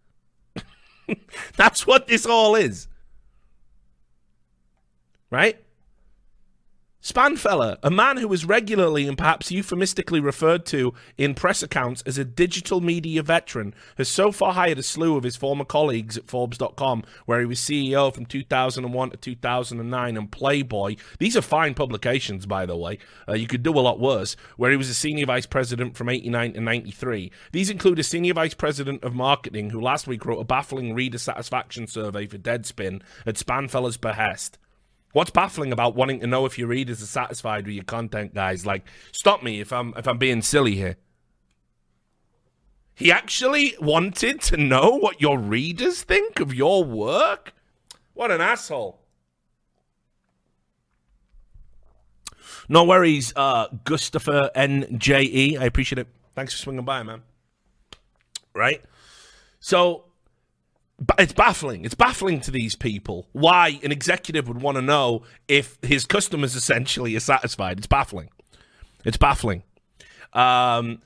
That's 1.57 1.87
what 1.87 2.09
this 2.09 2.27
all 2.27 2.55
is 2.55 2.89
right? 5.31 5.59
Spanfeller, 7.01 7.79
a 7.85 7.93
man 7.93 8.17
who 8.17 8.31
is 8.33 8.45
regularly 8.45 9.07
and 9.07 9.17
perhaps 9.17 9.53
euphemistically 9.53 10.19
referred 10.19 10.67
to 10.67 10.93
in 11.17 11.33
press 11.33 11.63
accounts 11.63 12.03
as 12.03 12.19
a 12.19 12.25
digital 12.25 12.81
media 12.81 13.23
veteran, 13.23 13.73
has 13.97 14.09
so 14.09 14.33
far 14.33 14.53
hired 14.53 14.79
a 14.79 14.83
slew 14.83 15.17
of 15.17 15.23
his 15.23 15.37
former 15.37 15.65
colleagues 15.65 16.19
at 16.19 16.27
Forbes.com, 16.27 17.05
where 17.25 17.39
he 17.39 17.47
was 17.47 17.61
CEO 17.61 18.13
from 18.13 18.27
2001 18.27 19.11
to 19.11 19.17
2009, 19.17 20.17
and 20.17 20.33
Playboy. 20.33 20.97
These 21.21 21.37
are 21.37 21.41
fine 21.41 21.75
publications, 21.75 22.47
by 22.47 22.67
the 22.67 22.77
way. 22.77 22.99
Uh, 23.29 23.35
you 23.35 23.47
could 23.47 23.63
do 23.63 23.79
a 23.79 23.81
lot 23.81 24.01
worse, 24.01 24.35
where 24.57 24.73
he 24.73 24.77
was 24.77 24.91
a 24.91 24.95
senior 24.95 25.27
vice 25.27 25.47
president 25.47 25.97
from 25.97 26.09
89 26.09 26.55
to 26.55 26.61
93. 26.61 27.31
These 27.53 27.71
include 27.71 28.01
a 28.01 28.03
senior 28.03 28.35
vice 28.35 28.55
president 28.55 29.05
of 29.05 29.15
marketing 29.15 29.71
who 29.71 29.81
last 29.81 30.09
week 30.09 30.27
wrote 30.27 30.41
a 30.41 30.45
baffling 30.45 30.95
reader 30.95 31.19
satisfaction 31.19 31.87
survey 31.87 32.27
for 32.27 32.39
Deadspin 32.39 33.03
at 33.25 33.37
Spanfeller's 33.37 33.97
behest. 33.97 34.59
What's 35.13 35.31
baffling 35.31 35.73
about 35.73 35.95
wanting 35.95 36.21
to 36.21 36.27
know 36.27 36.45
if 36.45 36.59
your 36.59 36.69
readers 36.69 37.03
are 37.03 37.07
satisfied 37.07 37.67
with 37.67 37.75
your 37.75 37.85
content, 37.85 38.35
guys? 38.35 38.67
Like, 38.67 38.87
stop 39.13 39.43
me 39.43 39.61
if 39.61 39.73
I'm 39.73 39.95
if 39.97 40.07
I'm 40.07 40.19
being 40.19 40.43
silly 40.43 40.77
here. 40.77 40.97
He 42.95 43.13
actually 43.13 43.77
wanted 43.81 44.41
to 44.43 44.57
know 44.57 44.91
what 44.91 45.21
your 45.21 45.39
readers 45.39 46.03
think 46.03 46.41
of 46.41 46.53
your 46.53 46.85
work? 46.85 47.55
What 48.13 48.33
an 48.33 48.41
asshole. 48.41 49.01
No 52.69 52.83
worries, 52.85 53.33
uh, 53.37 53.69
Gustafer 53.85 54.53
NJE. 54.55 55.59
I 55.59 55.65
appreciate 55.65 56.01
it. 56.01 56.09
Thanks 56.35 56.53
for 56.53 56.59
swinging 56.59 56.85
by, 56.85 57.03
man. 57.05 57.23
Right? 58.53 58.85
So 59.61 60.08
it's 61.19 61.33
baffling. 61.33 61.85
It's 61.85 61.95
baffling 61.95 62.41
to 62.41 62.51
these 62.51 62.75
people 62.75 63.29
why 63.33 63.79
an 63.83 63.93
executive 63.93 64.49
would 64.49 64.61
want 64.61 64.77
to 64.77 64.83
know 64.83 65.23
if 65.47 65.79
his 65.83 66.05
customers 66.05 66.55
essentially 66.55 67.15
are 67.17 67.21
satisfied. 67.21 67.79
It's 67.79 67.87
baffling. 67.87 68.31
It's 69.05 69.17
baffling. 69.17 69.63
Um, 70.33 71.01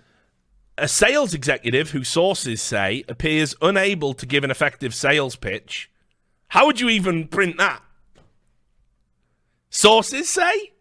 a 0.78 0.88
sales 0.88 1.34
executive 1.34 1.90
who 1.90 2.04
sources 2.04 2.62
say 2.62 3.04
appears 3.08 3.54
unable 3.60 4.14
to 4.14 4.26
give 4.26 4.44
an 4.44 4.50
effective 4.50 4.94
sales 4.94 5.36
pitch. 5.36 5.90
How 6.48 6.66
would 6.66 6.80
you 6.80 6.88
even 6.88 7.28
print 7.28 7.58
that? 7.58 7.82
Sources 9.70 10.28
say? 10.28 10.72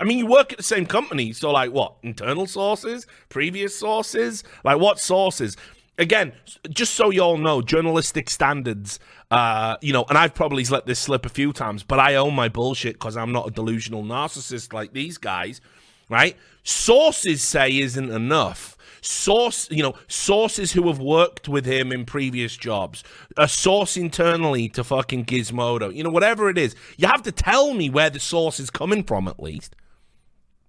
I 0.00 0.04
mean, 0.04 0.18
you 0.18 0.26
work 0.26 0.52
at 0.52 0.58
the 0.58 0.64
same 0.64 0.86
company, 0.86 1.32
so 1.32 1.50
like 1.50 1.72
what? 1.72 1.96
Internal 2.02 2.46
sources? 2.46 3.06
Previous 3.28 3.76
sources? 3.76 4.44
Like 4.62 4.78
what 4.78 5.00
sources? 5.00 5.56
Again, 5.98 6.32
just 6.70 6.94
so 6.94 7.10
you 7.10 7.20
all 7.20 7.36
know, 7.36 7.60
journalistic 7.60 8.30
standards, 8.30 8.98
uh, 9.30 9.76
you 9.82 9.92
know, 9.92 10.04
and 10.08 10.16
I've 10.16 10.34
probably 10.34 10.64
let 10.64 10.86
this 10.86 11.00
slip 11.00 11.26
a 11.26 11.28
few 11.28 11.52
times, 11.52 11.82
but 11.82 11.98
I 11.98 12.14
own 12.14 12.34
my 12.34 12.48
bullshit 12.48 12.94
because 12.94 13.16
I'm 13.16 13.32
not 13.32 13.48
a 13.48 13.50
delusional 13.50 14.04
narcissist 14.04 14.72
like 14.72 14.92
these 14.92 15.18
guys, 15.18 15.60
right? 16.08 16.36
Sources 16.62 17.42
say 17.42 17.78
isn't 17.78 18.10
enough. 18.10 18.76
Source, 19.00 19.70
you 19.70 19.82
know, 19.82 19.94
sources 20.08 20.72
who 20.72 20.88
have 20.88 20.98
worked 20.98 21.48
with 21.48 21.66
him 21.66 21.92
in 21.92 22.04
previous 22.04 22.56
jobs, 22.56 23.04
a 23.36 23.46
source 23.46 23.96
internally 23.96 24.68
to 24.70 24.82
fucking 24.82 25.24
Gizmodo, 25.24 25.94
you 25.94 26.02
know, 26.02 26.10
whatever 26.10 26.48
it 26.48 26.58
is, 26.58 26.74
you 26.96 27.06
have 27.06 27.22
to 27.22 27.32
tell 27.32 27.74
me 27.74 27.90
where 27.90 28.10
the 28.10 28.18
source 28.18 28.58
is 28.58 28.70
coming 28.70 29.04
from 29.04 29.28
at 29.28 29.40
least. 29.40 29.76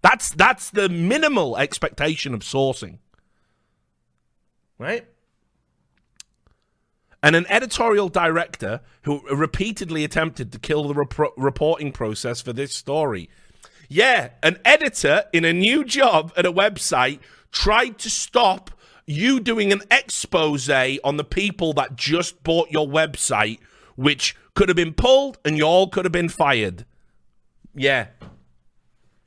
That's 0.01 0.29
that's 0.29 0.69
the 0.69 0.87
minimal 0.87 1.57
expectation 1.57 2.33
of 2.33 2.41
sourcing, 2.41 2.99
right? 4.77 5.05
And 7.21 7.35
an 7.35 7.45
editorial 7.49 8.09
director 8.09 8.81
who 9.03 9.21
repeatedly 9.35 10.03
attempted 10.03 10.51
to 10.51 10.59
kill 10.59 10.87
the 10.87 10.93
rep- 10.93 11.33
reporting 11.37 11.91
process 11.91 12.41
for 12.41 12.53
this 12.53 12.73
story. 12.73 13.29
Yeah, 13.89 14.29
an 14.43 14.57
editor 14.63 15.23
in 15.33 15.43
a 15.45 15.53
new 15.53 15.83
job 15.83 16.31
at 16.37 16.45
a 16.45 16.51
website 16.51 17.19
tried 17.51 17.97
to 17.99 18.09
stop 18.09 18.71
you 19.05 19.39
doing 19.39 19.71
an 19.71 19.81
expose 19.89 20.69
on 20.69 21.17
the 21.17 21.23
people 21.23 21.73
that 21.73 21.95
just 21.95 22.43
bought 22.43 22.69
your 22.69 22.87
website, 22.87 23.59
which 23.95 24.35
could 24.53 24.69
have 24.69 24.75
been 24.75 24.93
pulled 24.93 25.39
and 25.43 25.57
you 25.57 25.63
all 25.63 25.87
could 25.87 26.05
have 26.05 26.11
been 26.11 26.29
fired. 26.29 26.85
Yeah, 27.73 28.07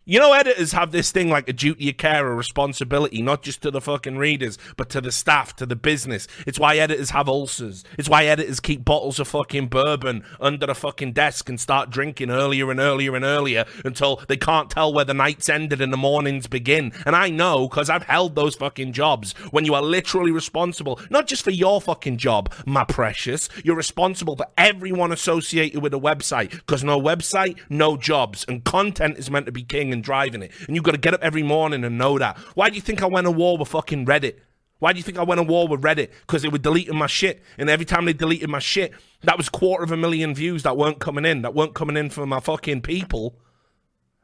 you 0.05 0.19
know, 0.19 0.33
editors 0.33 0.73
have 0.73 0.91
this 0.91 1.13
thing 1.13 1.31
like 1.31 1.49
a 1.49 1.53
duty 1.53 1.89
of 1.89 1.97
care, 1.97 2.27
a 2.27 2.35
responsibility, 2.35 3.23
not 3.23 3.43
just 3.43 3.63
to 3.63 3.71
the 3.71 3.81
fucking 3.81 4.19
readers, 4.19 4.59
but 4.77 4.89
to 4.91 5.01
the 5.01 5.13
staff, 5.13 5.55
to 5.55 5.65
the 5.65 5.77
business. 5.77 6.27
It's 6.45 6.59
why 6.59 6.77
editors 6.77 7.11
have 7.11 7.29
ulcers. 7.29 7.85
It's 7.97 8.09
why 8.09 8.25
editors 8.25 8.59
keep 8.59 8.85
bottles 8.85 9.21
of 9.21 9.29
fucking 9.29 9.69
bourbon 9.69 10.25
under 10.41 10.67
the 10.67 10.75
fucking 10.75 11.13
desk 11.13 11.49
and 11.49 11.61
start 11.61 11.91
drinking 11.91 12.31
earlier 12.31 12.69
and 12.73 12.81
earlier 12.81 13.15
and 13.15 13.25
earlier 13.25 13.65
until 13.85 14.21
they 14.27 14.37
can't 14.37 14.71
tell 14.71 14.93
where 14.93 15.05
the 15.05 15.15
nights 15.15 15.49
ended 15.49 15.81
and 15.81 15.93
the 15.93 15.97
mornings 15.97 16.49
begin. 16.49 16.93
And 17.07 17.15
I 17.15 17.31
know 17.31 17.69
because 17.69 17.89
I've 17.89 18.03
held 18.03 18.35
those 18.35 18.57
fucking 18.57 18.95
jobs 18.95 19.35
when 19.53 19.65
you 19.65 19.75
are 19.75 19.83
literally 19.83 20.33
responsible, 20.33 20.99
not 21.11 21.29
just 21.29 21.45
for 21.45 21.53
your 21.53 21.81
fucking 21.81 22.17
job, 22.17 22.53
my 22.67 22.83
precious, 22.83 23.49
you're 23.63 23.77
responsible 23.77 24.35
for 24.35 24.47
everyone 24.59 25.13
associated 25.13 25.81
with 25.81 25.95
a 25.95 26.01
website 26.01 26.51
because 26.51 26.83
no 26.83 27.01
website, 27.01 27.57
no 27.71 27.97
jobs. 27.97 28.45
And 28.49 28.65
content 28.65 29.17
is 29.17 29.31
meant 29.31 29.47
to 29.47 29.53
be 29.53 29.63
king 29.63 29.92
and 29.93 30.03
driving 30.03 30.43
it. 30.43 30.53
And 30.67 30.75
you've 30.75 30.85
got 30.85 30.93
to 30.93 30.99
get 30.99 31.15
up 31.15 31.23
every 31.23 31.43
morning 31.43 31.85
and 31.85 31.99
know 31.99 32.19
that. 32.19 32.39
Why 32.55 32.69
do 32.71 32.77
you 32.77 32.81
think 32.81 33.03
I 33.03 33.07
went 33.07 33.27
to 33.27 33.31
war 33.31 33.59
with 33.59 33.69
fucking 33.69 34.07
Reddit? 34.07 34.37
Why 34.79 34.93
do 34.93 34.99
you 34.99 35.05
think 35.05 35.19
I 35.19 35.23
went 35.23 35.39
to 35.39 35.45
war 35.45 35.69
with 35.69 35.83
Reddit? 35.83 36.11
Because 36.23 36.43
they 36.43 36.49
were 36.49 36.59
deleting 36.59 36.97
my 36.97 37.07
shit. 37.07 37.41
And 37.57 37.71
every 37.71 37.87
time 37.87 38.05
they 38.05 38.13
deleted 38.13 38.49
my 38.51 38.59
shit, 38.59 38.93
that 39.23 39.37
was 39.37 39.49
quarter 39.49 39.85
of 39.85 39.93
a 39.93 39.97
million 39.97 40.35
views 40.35 40.65
that 40.65 40.77
weren't 40.77 40.99
coming 40.99 41.25
in, 41.25 41.43
that 41.43 41.55
weren't 41.55 41.75
coming 41.75 41.97
in 41.97 42.11
for 42.11 42.27
my 42.27 42.41
fucking 42.41 42.83
people. 42.83 43.39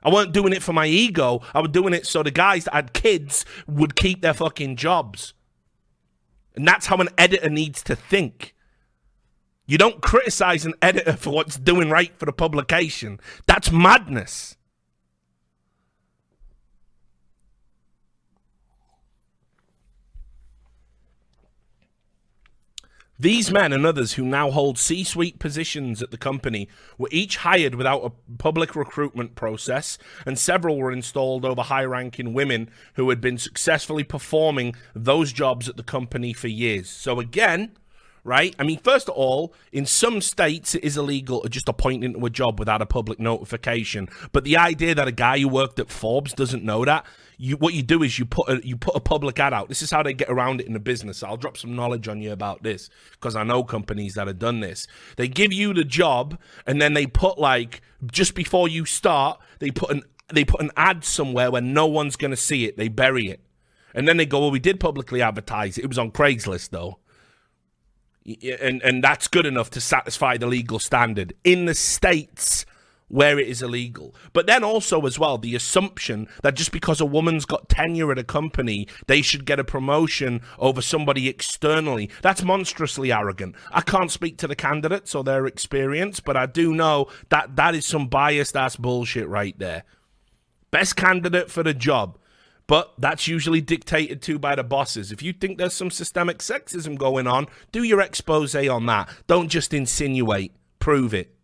I 0.02 0.12
weren't 0.12 0.32
doing 0.32 0.52
it 0.52 0.62
for 0.62 0.72
my 0.72 0.86
ego. 0.86 1.42
I 1.54 1.60
was 1.60 1.70
doing 1.70 1.94
it 1.94 2.06
so 2.06 2.22
the 2.22 2.30
guys 2.30 2.64
that 2.64 2.74
had 2.74 2.92
kids 2.92 3.44
would 3.66 3.94
keep 3.94 4.20
their 4.20 4.34
fucking 4.34 4.76
jobs. 4.76 5.32
And 6.56 6.66
that's 6.66 6.86
how 6.86 6.96
an 6.96 7.08
editor 7.16 7.48
needs 7.48 7.82
to 7.84 7.94
think. 7.94 8.54
You 9.66 9.78
don't 9.78 10.02
criticize 10.02 10.66
an 10.66 10.74
editor 10.82 11.12
for 11.12 11.30
what's 11.30 11.56
doing 11.56 11.88
right 11.88 12.12
for 12.18 12.26
the 12.26 12.32
publication. 12.32 13.20
That's 13.46 13.70
madness. 13.70 14.56
These 23.20 23.50
men 23.50 23.72
and 23.72 23.84
others 23.84 24.12
who 24.12 24.24
now 24.24 24.52
hold 24.52 24.78
C 24.78 25.02
suite 25.02 25.40
positions 25.40 26.00
at 26.02 26.12
the 26.12 26.16
company 26.16 26.68
were 26.98 27.08
each 27.10 27.38
hired 27.38 27.74
without 27.74 28.04
a 28.04 28.12
public 28.36 28.76
recruitment 28.76 29.34
process, 29.34 29.98
and 30.24 30.38
several 30.38 30.78
were 30.78 30.92
installed 30.92 31.44
over 31.44 31.62
high 31.62 31.84
ranking 31.84 32.32
women 32.32 32.70
who 32.94 33.08
had 33.10 33.20
been 33.20 33.36
successfully 33.36 34.04
performing 34.04 34.76
those 34.94 35.32
jobs 35.32 35.68
at 35.68 35.76
the 35.76 35.82
company 35.82 36.32
for 36.32 36.46
years. 36.46 36.88
So, 36.88 37.18
again, 37.18 37.72
right? 38.28 38.54
I 38.58 38.62
mean, 38.62 38.78
first 38.78 39.08
of 39.08 39.14
all, 39.14 39.54
in 39.72 39.86
some 39.86 40.20
states 40.20 40.74
it 40.74 40.84
is 40.84 40.98
illegal 40.98 41.40
to 41.40 41.48
just 41.48 41.68
appoint 41.68 42.04
into 42.04 42.24
a 42.26 42.30
job 42.30 42.58
without 42.58 42.82
a 42.82 42.86
public 42.86 43.18
notification. 43.18 44.06
But 44.32 44.44
the 44.44 44.58
idea 44.58 44.94
that 44.94 45.08
a 45.08 45.12
guy 45.12 45.38
who 45.38 45.48
worked 45.48 45.78
at 45.78 45.90
Forbes 45.90 46.34
doesn't 46.34 46.62
know 46.62 46.84
that, 46.84 47.06
you 47.38 47.56
what 47.56 47.72
you 47.72 47.82
do 47.82 48.02
is 48.02 48.18
you 48.18 48.26
put 48.26 48.48
a, 48.50 48.60
you 48.66 48.76
put 48.76 48.94
a 48.94 49.00
public 49.00 49.40
ad 49.40 49.54
out. 49.54 49.68
This 49.68 49.80
is 49.80 49.90
how 49.90 50.02
they 50.02 50.12
get 50.12 50.28
around 50.28 50.60
it 50.60 50.66
in 50.66 50.74
the 50.74 50.80
business. 50.80 51.22
I'll 51.22 51.38
drop 51.38 51.56
some 51.56 51.74
knowledge 51.74 52.06
on 52.06 52.20
you 52.20 52.32
about 52.32 52.62
this 52.62 52.90
because 53.12 53.34
I 53.34 53.44
know 53.44 53.64
companies 53.64 54.14
that 54.14 54.26
have 54.26 54.38
done 54.38 54.60
this. 54.60 54.86
They 55.16 55.28
give 55.28 55.52
you 55.52 55.72
the 55.72 55.84
job 55.84 56.38
and 56.66 56.82
then 56.82 56.92
they 56.92 57.06
put 57.06 57.38
like 57.38 57.80
just 58.12 58.34
before 58.34 58.68
you 58.68 58.84
start, 58.84 59.40
they 59.58 59.70
put 59.70 59.90
an 59.90 60.02
they 60.28 60.44
put 60.44 60.60
an 60.60 60.70
ad 60.76 61.02
somewhere 61.04 61.50
where 61.50 61.62
no 61.62 61.86
one's 61.86 62.16
going 62.16 62.32
to 62.32 62.36
see 62.36 62.66
it. 62.66 62.76
They 62.76 62.88
bury 62.88 63.28
it. 63.28 63.40
And 63.94 64.06
then 64.06 64.18
they 64.18 64.26
go, 64.26 64.40
"Well, 64.40 64.50
we 64.50 64.60
did 64.60 64.78
publicly 64.78 65.22
advertise 65.22 65.78
it. 65.78 65.84
It 65.84 65.88
was 65.88 65.98
on 65.98 66.10
Craigslist 66.10 66.70
though." 66.70 66.98
And 68.60 68.82
and 68.82 69.02
that's 69.02 69.28
good 69.28 69.46
enough 69.46 69.70
to 69.70 69.80
satisfy 69.80 70.36
the 70.36 70.46
legal 70.46 70.78
standard 70.78 71.34
in 71.44 71.64
the 71.64 71.74
states 71.74 72.66
where 73.08 73.38
it 73.38 73.48
is 73.48 73.62
illegal. 73.62 74.14
But 74.32 74.46
then 74.46 74.62
also 74.62 75.00
as 75.06 75.18
well 75.18 75.38
the 75.38 75.56
assumption 75.56 76.28
that 76.42 76.54
just 76.54 76.72
because 76.72 77.00
a 77.00 77.06
woman's 77.06 77.46
got 77.46 77.68
tenure 77.68 78.12
at 78.12 78.18
a 78.18 78.24
company, 78.24 78.86
they 79.06 79.22
should 79.22 79.46
get 79.46 79.58
a 79.58 79.64
promotion 79.64 80.42
over 80.58 80.82
somebody 80.82 81.28
externally. 81.28 82.10
That's 82.22 82.44
monstrously 82.44 83.10
arrogant. 83.10 83.56
I 83.72 83.80
can't 83.80 84.10
speak 84.10 84.36
to 84.38 84.46
the 84.46 84.54
candidates 84.54 85.14
or 85.14 85.24
their 85.24 85.46
experience, 85.46 86.20
but 86.20 86.36
I 86.36 86.46
do 86.46 86.74
know 86.74 87.08
that 87.30 87.56
that 87.56 87.74
is 87.74 87.86
some 87.86 88.08
biased 88.08 88.56
ass 88.56 88.76
bullshit 88.76 89.28
right 89.28 89.58
there. 89.58 89.84
Best 90.70 90.96
candidate 90.96 91.50
for 91.50 91.62
the 91.62 91.72
job 91.72 92.17
but 92.68 92.92
that's 92.98 93.26
usually 93.26 93.62
dictated 93.62 94.22
to 94.22 94.38
by 94.38 94.54
the 94.54 94.62
bosses. 94.62 95.10
If 95.10 95.22
you 95.22 95.32
think 95.32 95.58
there's 95.58 95.74
some 95.74 95.90
systemic 95.90 96.38
sexism 96.38 96.96
going 96.96 97.26
on, 97.26 97.48
do 97.72 97.82
your 97.82 98.00
expose 98.00 98.54
on 98.54 98.86
that. 98.86 99.08
Don't 99.26 99.48
just 99.48 99.74
insinuate, 99.74 100.52
prove 100.78 101.12
it. 101.12 101.34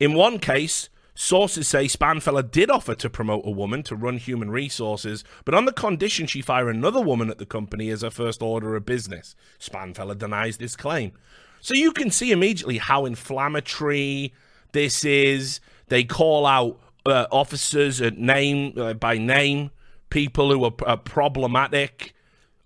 In 0.00 0.14
one 0.14 0.40
case, 0.40 0.88
sources 1.14 1.68
say 1.68 1.86
Spanfeller 1.86 2.50
did 2.50 2.68
offer 2.68 2.96
to 2.96 3.08
promote 3.08 3.46
a 3.46 3.50
woman 3.50 3.84
to 3.84 3.94
run 3.94 4.18
human 4.18 4.50
resources, 4.50 5.22
but 5.44 5.54
on 5.54 5.64
the 5.64 5.72
condition 5.72 6.26
she 6.26 6.42
fire 6.42 6.68
another 6.68 7.00
woman 7.00 7.30
at 7.30 7.38
the 7.38 7.46
company 7.46 7.90
as 7.90 8.02
her 8.02 8.10
first 8.10 8.42
order 8.42 8.74
of 8.74 8.84
business. 8.84 9.36
Spanfeller 9.60 10.18
denies 10.18 10.56
this 10.56 10.74
claim. 10.74 11.12
So 11.60 11.74
you 11.74 11.92
can 11.92 12.10
see 12.10 12.32
immediately 12.32 12.78
how 12.78 13.06
inflammatory 13.06 14.34
this 14.72 15.04
is. 15.04 15.60
They 15.86 16.02
call 16.02 16.44
out 16.44 16.80
uh, 17.06 17.26
officers 17.30 18.00
at 18.00 18.18
name 18.18 18.74
uh, 18.78 18.94
by 18.94 19.18
name, 19.18 19.70
people 20.10 20.50
who 20.52 20.64
are, 20.64 20.74
are 20.86 20.96
problematic 20.96 22.14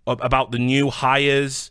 about 0.06 0.52
the 0.52 0.58
new 0.58 0.90
hires. 0.90 1.70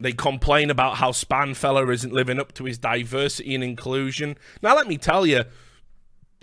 They 0.00 0.12
complain 0.12 0.70
about 0.70 0.96
how 0.96 1.12
Spanfeller 1.12 1.92
isn't 1.92 2.12
living 2.12 2.40
up 2.40 2.52
to 2.54 2.64
his 2.64 2.78
diversity 2.78 3.54
and 3.54 3.62
inclusion. 3.62 4.36
Now, 4.60 4.74
let 4.74 4.88
me 4.88 4.98
tell 4.98 5.24
you, 5.24 5.44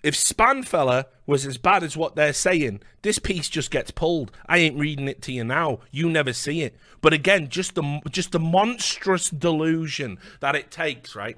if 0.04 0.16
Spanfeller 0.16 1.06
was 1.26 1.46
as 1.46 1.58
bad 1.58 1.84
as 1.84 1.98
what 1.98 2.16
they're 2.16 2.34
saying, 2.34 2.82
this 3.02 3.20
piece 3.20 3.50
just 3.50 3.72
gets 3.72 3.92
pulled. 3.92 4.32
I 4.48 4.58
ain't 4.60 4.80
reading 4.80 5.08
it 5.08 5.22
to 5.24 5.32
you 5.32 5.44
now. 5.44 5.80
You 5.92 6.10
never 6.10 6.34
see 6.34 6.62
it. 6.62 6.76
But 7.02 7.14
again, 7.14 7.50
just 7.50 7.76
the 7.76 8.02
just 8.10 8.32
the 8.32 8.40
monstrous 8.40 9.30
delusion 9.30 10.18
that 10.40 10.56
it 10.56 10.72
takes, 10.72 11.16
right? 11.16 11.38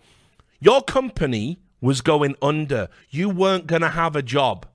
Your 0.59 0.82
company 0.82 1.59
was 1.82 2.01
going 2.01 2.36
under. 2.41 2.88
You 3.09 3.30
weren't 3.30 3.68
going 3.68 3.82
to 3.82 3.89
have 3.89 4.16
a 4.16 4.22
job. 4.22 4.68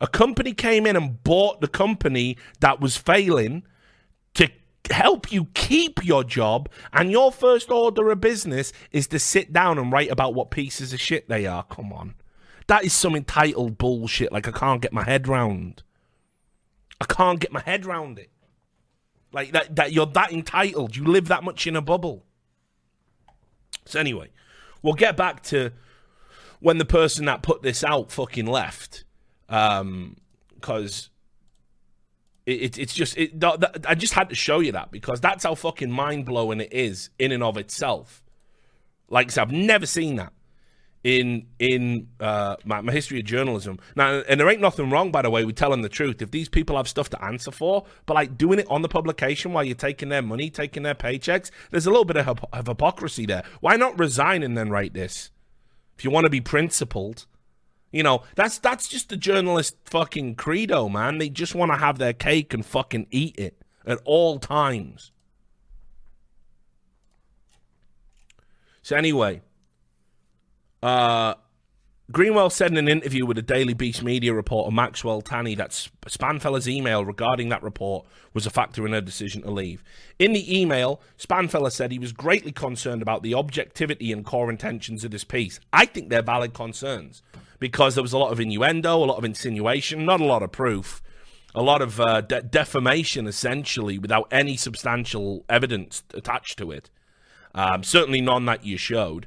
A 0.00 0.06
company 0.06 0.52
came 0.52 0.86
in 0.86 0.96
and 0.96 1.22
bought 1.24 1.60
the 1.60 1.68
company 1.68 2.36
that 2.60 2.80
was 2.80 2.96
failing 2.96 3.64
to 4.34 4.50
help 4.90 5.32
you 5.32 5.46
keep 5.54 6.04
your 6.04 6.24
job, 6.24 6.68
and 6.92 7.10
your 7.10 7.32
first 7.32 7.70
order 7.70 8.10
of 8.10 8.20
business 8.20 8.72
is 8.92 9.06
to 9.08 9.18
sit 9.18 9.52
down 9.52 9.78
and 9.78 9.92
write 9.92 10.10
about 10.10 10.34
what 10.34 10.50
pieces 10.50 10.92
of 10.92 11.00
shit 11.00 11.28
they 11.28 11.46
are. 11.46 11.64
Come 11.64 11.92
on. 11.92 12.14
That 12.68 12.84
is 12.84 12.92
some 12.92 13.16
entitled 13.16 13.78
bullshit. 13.78 14.30
Like 14.30 14.46
I 14.46 14.52
can't 14.52 14.80
get 14.80 14.92
my 14.92 15.02
head 15.02 15.26
round. 15.26 15.82
I 17.00 17.06
can't 17.06 17.40
get 17.40 17.52
my 17.52 17.60
head 17.60 17.84
round 17.86 18.18
it. 18.18 18.30
Like 19.32 19.52
that, 19.52 19.76
that 19.76 19.92
you're 19.92 20.06
that 20.06 20.32
entitled. 20.32 20.94
You 20.94 21.04
live 21.04 21.28
that 21.28 21.42
much 21.42 21.66
in 21.66 21.76
a 21.76 21.82
bubble. 21.82 22.24
So 23.84 23.98
anyway, 23.98 24.30
we'll 24.82 24.94
get 24.94 25.16
back 25.16 25.42
to 25.44 25.72
when 26.60 26.78
the 26.78 26.84
person 26.84 27.24
that 27.24 27.42
put 27.42 27.62
this 27.62 27.82
out 27.82 28.12
fucking 28.12 28.46
left. 28.46 29.04
Um, 29.48 30.16
because 30.54 31.08
it, 32.44 32.62
it, 32.62 32.78
it's 32.78 32.94
just 32.94 33.16
it, 33.16 33.42
I 33.86 33.94
just 33.94 34.12
had 34.12 34.28
to 34.28 34.34
show 34.34 34.60
you 34.60 34.72
that 34.72 34.90
because 34.90 35.20
that's 35.20 35.44
how 35.44 35.54
fucking 35.54 35.90
mind 35.90 36.26
blowing 36.26 36.60
it 36.60 36.72
is 36.72 37.10
in 37.18 37.32
and 37.32 37.42
of 37.42 37.56
itself. 37.56 38.22
Like 39.08 39.30
said, 39.30 39.42
I've 39.42 39.52
never 39.52 39.86
seen 39.86 40.16
that 40.16 40.32
in 41.04 41.46
in 41.58 42.08
uh, 42.20 42.56
my, 42.64 42.80
my, 42.80 42.92
history 42.92 43.20
of 43.20 43.24
journalism. 43.24 43.78
Now, 43.94 44.22
and 44.28 44.40
there 44.40 44.48
ain't 44.48 44.60
nothing 44.60 44.90
wrong, 44.90 45.10
by 45.10 45.22
the 45.22 45.30
way, 45.30 45.44
with 45.44 45.56
telling 45.56 45.82
the 45.82 45.88
truth. 45.88 46.20
If 46.20 46.30
these 46.30 46.48
people 46.48 46.76
have 46.76 46.88
stuff 46.88 47.08
to 47.10 47.24
answer 47.24 47.50
for, 47.50 47.84
but 48.06 48.14
like 48.14 48.36
doing 48.36 48.58
it 48.58 48.66
on 48.68 48.82
the 48.82 48.88
publication 48.88 49.52
while 49.52 49.64
you're 49.64 49.76
taking 49.76 50.08
their 50.08 50.22
money, 50.22 50.50
taking 50.50 50.82
their 50.82 50.94
paychecks, 50.94 51.50
there's 51.70 51.86
a 51.86 51.90
little 51.90 52.04
bit 52.04 52.16
of, 52.16 52.44
of 52.52 52.66
hypocrisy 52.66 53.26
there. 53.26 53.44
Why 53.60 53.76
not 53.76 53.98
resign 53.98 54.42
and 54.42 54.56
then 54.56 54.70
write 54.70 54.94
this? 54.94 55.30
If 55.96 56.04
you 56.04 56.10
want 56.10 56.24
to 56.24 56.30
be 56.30 56.40
principled, 56.40 57.26
you 57.90 58.02
know 58.02 58.22
that's 58.34 58.58
that's 58.58 58.88
just 58.88 59.08
the 59.08 59.16
journalist 59.16 59.76
fucking 59.84 60.34
credo, 60.34 60.88
man. 60.88 61.18
They 61.18 61.28
just 61.28 61.54
want 61.54 61.72
to 61.72 61.78
have 61.78 61.98
their 61.98 62.12
cake 62.12 62.52
and 62.52 62.66
fucking 62.66 63.06
eat 63.10 63.38
it 63.38 63.62
at 63.86 63.98
all 64.04 64.38
times. 64.38 65.12
So 68.82 68.96
anyway, 68.96 69.42
uh, 70.82 71.34
Greenwell 72.10 72.48
said 72.48 72.70
in 72.70 72.78
an 72.78 72.88
interview 72.88 73.26
with 73.26 73.36
a 73.36 73.42
Daily 73.42 73.74
Beast 73.74 74.02
media 74.02 74.32
reporter, 74.32 74.74
Maxwell 74.74 75.20
Tani, 75.20 75.54
that 75.56 75.72
Spanfeller's 76.06 76.66
email 76.66 77.04
regarding 77.04 77.50
that 77.50 77.62
report 77.62 78.06
was 78.32 78.46
a 78.46 78.50
factor 78.50 78.86
in 78.86 78.92
her 78.92 79.02
decision 79.02 79.42
to 79.42 79.50
leave. 79.50 79.84
In 80.18 80.32
the 80.32 80.58
email, 80.58 81.02
Spanfeller 81.18 81.70
said 81.70 81.92
he 81.92 81.98
was 81.98 82.12
greatly 82.12 82.50
concerned 82.50 83.02
about 83.02 83.22
the 83.22 83.34
objectivity 83.34 84.10
and 84.10 84.24
core 84.24 84.48
intentions 84.48 85.04
of 85.04 85.10
this 85.10 85.22
piece. 85.24 85.60
I 85.70 85.84
think 85.84 86.08
they're 86.08 86.22
valid 86.22 86.54
concerns 86.54 87.22
because 87.58 87.94
there 87.94 88.02
was 88.02 88.14
a 88.14 88.18
lot 88.18 88.32
of 88.32 88.40
innuendo, 88.40 88.96
a 88.96 89.04
lot 89.04 89.18
of 89.18 89.24
insinuation, 89.26 90.06
not 90.06 90.22
a 90.22 90.24
lot 90.24 90.42
of 90.42 90.50
proof, 90.50 91.02
a 91.54 91.62
lot 91.62 91.82
of 91.82 92.00
uh, 92.00 92.22
de- 92.22 92.40
defamation, 92.40 93.26
essentially, 93.26 93.98
without 93.98 94.28
any 94.30 94.56
substantial 94.56 95.44
evidence 95.50 96.02
attached 96.14 96.56
to 96.56 96.70
it. 96.70 96.88
Um, 97.54 97.82
certainly 97.82 98.22
none 98.22 98.46
that 98.46 98.64
you 98.64 98.78
showed 98.78 99.26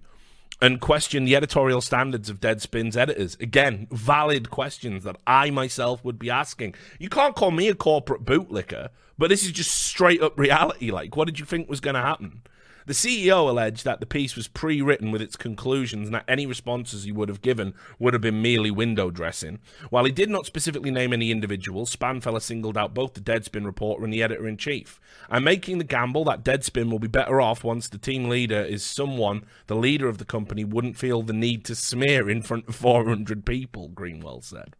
and 0.61 0.79
question 0.79 1.25
the 1.25 1.35
editorial 1.35 1.81
standards 1.81 2.29
of 2.29 2.39
Deadspin's 2.39 2.95
editors. 2.95 3.35
Again, 3.39 3.87
valid 3.91 4.51
questions 4.51 5.03
that 5.03 5.17
I 5.25 5.49
myself 5.49 6.05
would 6.05 6.19
be 6.19 6.29
asking. 6.29 6.75
You 6.99 7.09
can't 7.09 7.35
call 7.35 7.51
me 7.51 7.67
a 7.67 7.75
corporate 7.75 8.23
bootlicker, 8.23 8.89
but 9.17 9.29
this 9.29 9.43
is 9.43 9.51
just 9.51 9.71
straight 9.71 10.21
up 10.21 10.37
reality. 10.37 10.91
Like, 10.91 11.15
what 11.15 11.25
did 11.25 11.39
you 11.39 11.45
think 11.45 11.69
was 11.69 11.79
going 11.79 11.95
to 11.95 12.01
happen? 12.01 12.43
The 12.85 12.93
CEO 12.93 13.47
alleged 13.47 13.85
that 13.85 13.99
the 13.99 14.05
piece 14.05 14.35
was 14.35 14.47
pre 14.47 14.81
written 14.81 15.11
with 15.11 15.21
its 15.21 15.35
conclusions 15.35 16.07
and 16.07 16.15
that 16.15 16.25
any 16.27 16.45
responses 16.45 17.03
he 17.03 17.11
would 17.11 17.29
have 17.29 17.41
given 17.41 17.73
would 17.99 18.13
have 18.13 18.21
been 18.21 18.41
merely 18.41 18.71
window 18.71 19.11
dressing. 19.11 19.59
While 19.89 20.05
he 20.05 20.11
did 20.11 20.29
not 20.29 20.45
specifically 20.45 20.91
name 20.91 21.13
any 21.13 21.31
individuals, 21.31 21.95
Spanfeller 21.95 22.41
singled 22.41 22.77
out 22.77 22.93
both 22.93 23.13
the 23.13 23.21
Deadspin 23.21 23.65
reporter 23.65 24.03
and 24.03 24.13
the 24.13 24.23
editor 24.23 24.47
in 24.47 24.57
chief. 24.57 24.99
I'm 25.29 25.43
making 25.43 25.77
the 25.77 25.83
gamble 25.83 26.23
that 26.25 26.43
Deadspin 26.43 26.89
will 26.89 26.99
be 26.99 27.07
better 27.07 27.39
off 27.39 27.63
once 27.63 27.87
the 27.87 27.97
team 27.97 28.29
leader 28.29 28.61
is 28.61 28.83
someone 28.83 29.45
the 29.67 29.75
leader 29.75 30.07
of 30.07 30.17
the 30.17 30.25
company 30.25 30.63
wouldn't 30.63 30.97
feel 30.97 31.21
the 31.21 31.33
need 31.33 31.63
to 31.65 31.75
smear 31.75 32.29
in 32.29 32.41
front 32.41 32.67
of 32.67 32.75
400 32.75 33.45
people, 33.45 33.89
Greenwell 33.89 34.41
said. 34.41 34.75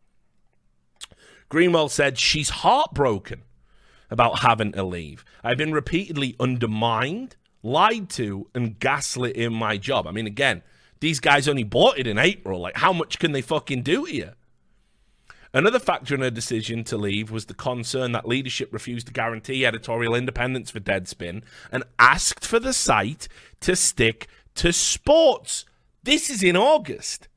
Greenwell 1.50 1.90
said 1.90 2.18
she's 2.18 2.50
heartbroken 2.50 3.44
about 4.10 4.40
having 4.40 4.72
to 4.74 4.84
leave. 4.84 5.24
I've 5.44 5.58
been 5.58 5.74
repeatedly 5.74 6.36
undermined 6.40 7.36
lied 7.64 8.10
to 8.12 8.48
and 8.54 8.80
gaslit 8.80 9.36
in 9.36 9.54
my 9.54 9.78
job. 9.78 10.08
I 10.08 10.12
mean, 10.12 10.28
again, 10.28 10.62
these 11.00 11.20
guys 11.20 11.48
only 11.48 11.64
bought 11.64 11.98
it 11.98 12.08
in 12.08 12.18
April. 12.18 12.60
Like, 12.60 12.78
how 12.78 12.94
much 12.94 13.20
can 13.20 13.32
they 13.32 13.42
fucking 13.42 13.84
do 13.84 14.08
you? 14.10 14.32
Another 15.54 15.80
factor 15.80 16.16
in 16.16 16.22
her 16.22 16.32
decision 16.32 16.86
to 16.86 16.98
leave 16.98 17.30
was 17.30 17.48
the 17.48 17.54
concern 17.54 18.14
that 18.14 18.28
leadership 18.28 18.72
refused 18.72 19.08
to 19.08 19.14
guarantee 19.14 19.66
editorial 19.66 20.16
independence 20.16 20.72
for 20.72 20.80
Deadspin 20.80 21.44
and 21.72 21.84
asked 22.00 22.46
for 22.46 22.60
the 22.60 22.72
site 22.72 23.28
to 23.60 23.76
stick 23.76 24.28
to 24.56 24.72
sports. 24.72 25.66
This 26.04 26.30
is 26.30 26.42
in 26.42 26.56
August. 26.56 27.28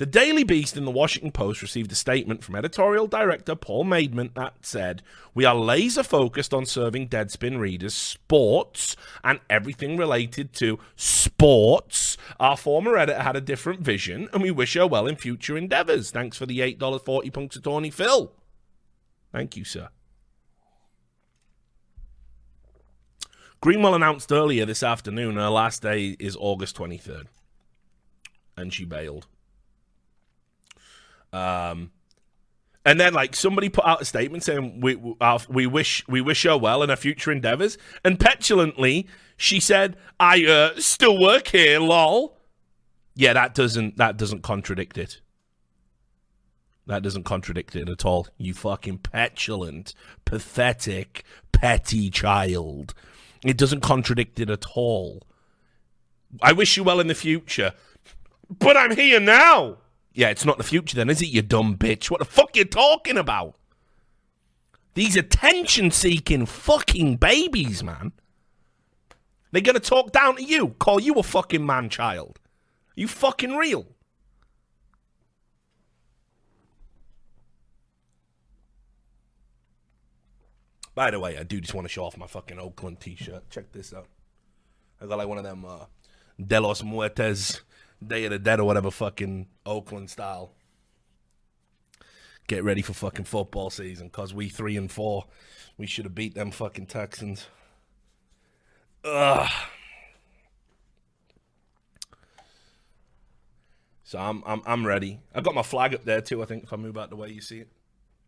The 0.00 0.06
Daily 0.06 0.44
Beast 0.44 0.78
and 0.78 0.86
the 0.86 0.90
Washington 0.90 1.30
Post 1.30 1.60
received 1.60 1.92
a 1.92 1.94
statement 1.94 2.42
from 2.42 2.54
editorial 2.56 3.06
director 3.06 3.54
Paul 3.54 3.84
Maidment 3.84 4.32
that 4.32 4.54
said, 4.62 5.02
We 5.34 5.44
are 5.44 5.54
laser 5.54 6.02
focused 6.02 6.54
on 6.54 6.64
serving 6.64 7.10
Deadspin 7.10 7.58
readers 7.58 7.92
sports 7.92 8.96
and 9.22 9.40
everything 9.50 9.98
related 9.98 10.54
to 10.54 10.78
sports. 10.96 12.16
Our 12.40 12.56
former 12.56 12.96
editor 12.96 13.20
had 13.20 13.36
a 13.36 13.42
different 13.42 13.82
vision, 13.82 14.30
and 14.32 14.42
we 14.42 14.50
wish 14.50 14.72
her 14.72 14.86
well 14.86 15.06
in 15.06 15.16
future 15.16 15.58
endeavors. 15.58 16.10
Thanks 16.10 16.38
for 16.38 16.46
the 16.46 16.60
$8.40 16.60 17.30
Punxsutawney 17.30 17.92
Phil. 17.92 18.32
Thank 19.32 19.54
you, 19.54 19.66
sir. 19.66 19.90
Greenwell 23.60 23.94
announced 23.94 24.32
earlier 24.32 24.64
this 24.64 24.82
afternoon 24.82 25.36
her 25.36 25.50
last 25.50 25.82
day 25.82 26.16
is 26.18 26.38
August 26.40 26.74
23rd, 26.78 27.26
and 28.56 28.72
she 28.72 28.86
bailed. 28.86 29.26
Um, 31.32 31.90
and 32.84 32.98
then 32.98 33.12
like 33.12 33.36
somebody 33.36 33.68
put 33.68 33.84
out 33.84 34.02
a 34.02 34.04
statement 34.04 34.42
saying 34.42 34.80
we 34.80 34.96
we, 35.48 35.66
wish 35.66 36.06
we 36.08 36.20
wish 36.20 36.42
her 36.44 36.56
well 36.56 36.82
in 36.82 36.88
her 36.88 36.96
future 36.96 37.30
endeavors, 37.30 37.76
and 38.04 38.18
petulantly 38.18 39.06
she 39.36 39.60
said, 39.60 39.96
"I 40.18 40.44
uh, 40.44 40.80
still 40.80 41.20
work 41.20 41.48
here, 41.48 41.78
lol." 41.78 42.38
Yeah, 43.14 43.34
that 43.34 43.54
doesn't 43.54 43.96
that 43.98 44.16
doesn't 44.16 44.42
contradict 44.42 44.96
it. 44.96 45.20
That 46.86 47.02
doesn't 47.02 47.24
contradict 47.24 47.76
it 47.76 47.88
at 47.88 48.04
all. 48.04 48.26
You 48.38 48.54
fucking 48.54 48.98
petulant, 48.98 49.94
pathetic, 50.24 51.24
petty 51.52 52.10
child. 52.10 52.94
It 53.44 53.56
doesn't 53.56 53.80
contradict 53.80 54.40
it 54.40 54.50
at 54.50 54.64
all. 54.74 55.22
I 56.42 56.52
wish 56.52 56.76
you 56.76 56.84
well 56.84 57.00
in 57.00 57.06
the 57.06 57.14
future, 57.14 57.74
but 58.48 58.76
I'm 58.76 58.96
here 58.96 59.20
now. 59.20 59.78
Yeah, 60.20 60.28
it's 60.28 60.44
not 60.44 60.58
the 60.58 60.64
future 60.64 60.96
then, 60.96 61.08
is 61.08 61.22
it, 61.22 61.28
you 61.28 61.40
dumb 61.40 61.78
bitch? 61.78 62.10
What 62.10 62.18
the 62.18 62.26
fuck 62.26 62.54
you 62.54 62.66
talking 62.66 63.16
about? 63.16 63.54
These 64.92 65.16
attention 65.16 65.90
seeking 65.90 66.44
fucking 66.44 67.16
babies, 67.16 67.82
man. 67.82 68.12
They're 69.50 69.62
gonna 69.62 69.80
talk 69.80 70.12
down 70.12 70.36
to 70.36 70.42
you, 70.42 70.74
call 70.78 71.00
you 71.00 71.14
a 71.14 71.22
fucking 71.22 71.64
man 71.64 71.88
child. 71.88 72.38
You 72.94 73.08
fucking 73.08 73.56
real? 73.56 73.86
By 80.94 81.12
the 81.12 81.18
way, 81.18 81.38
I 81.38 81.44
do 81.44 81.62
just 81.62 81.72
want 81.72 81.86
to 81.86 81.88
show 81.90 82.04
off 82.04 82.18
my 82.18 82.26
fucking 82.26 82.58
Oakland 82.58 83.00
t-shirt. 83.00 83.48
Check 83.48 83.72
this 83.72 83.94
out. 83.94 84.08
I 85.00 85.06
got 85.06 85.16
like 85.16 85.28
one 85.28 85.38
of 85.38 85.44
them 85.44 85.64
uh, 85.64 85.86
De 86.38 86.60
Los 86.60 86.82
Muertes 86.82 87.62
Day 88.04 88.24
of 88.24 88.30
the 88.30 88.38
Dead 88.38 88.60
or 88.60 88.64
whatever 88.64 88.90
fucking 88.90 89.46
Oakland 89.66 90.10
style. 90.10 90.52
Get 92.46 92.64
ready 92.64 92.82
for 92.82 92.94
fucking 92.94 93.26
football 93.26 93.70
season 93.70 94.08
because 94.08 94.34
we 94.34 94.48
three 94.48 94.76
and 94.76 94.90
four. 94.90 95.26
We 95.76 95.86
should 95.86 96.04
have 96.04 96.14
beat 96.14 96.34
them 96.34 96.50
fucking 96.50 96.86
Texans. 96.86 97.46
Ugh. 99.04 99.50
So 104.02 104.18
I'm 104.18 104.42
I'm 104.44 104.62
I'm 104.66 104.84
ready. 104.84 105.20
I've 105.32 105.44
got 105.44 105.54
my 105.54 105.62
flag 105.62 105.94
up 105.94 106.04
there 106.04 106.20
too. 106.20 106.42
I 106.42 106.46
think 106.46 106.64
if 106.64 106.72
I 106.72 106.76
move 106.76 106.98
out 106.98 107.10
the 107.10 107.16
way 107.16 107.28
you 107.30 107.40
see 107.40 107.60
it, 107.60 107.68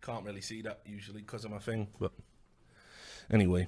can't 0.00 0.24
really 0.24 0.40
see 0.40 0.62
that 0.62 0.80
usually 0.86 1.22
because 1.22 1.44
of 1.44 1.50
my 1.50 1.58
thing. 1.58 1.88
But 1.98 2.12
anyway. 3.30 3.66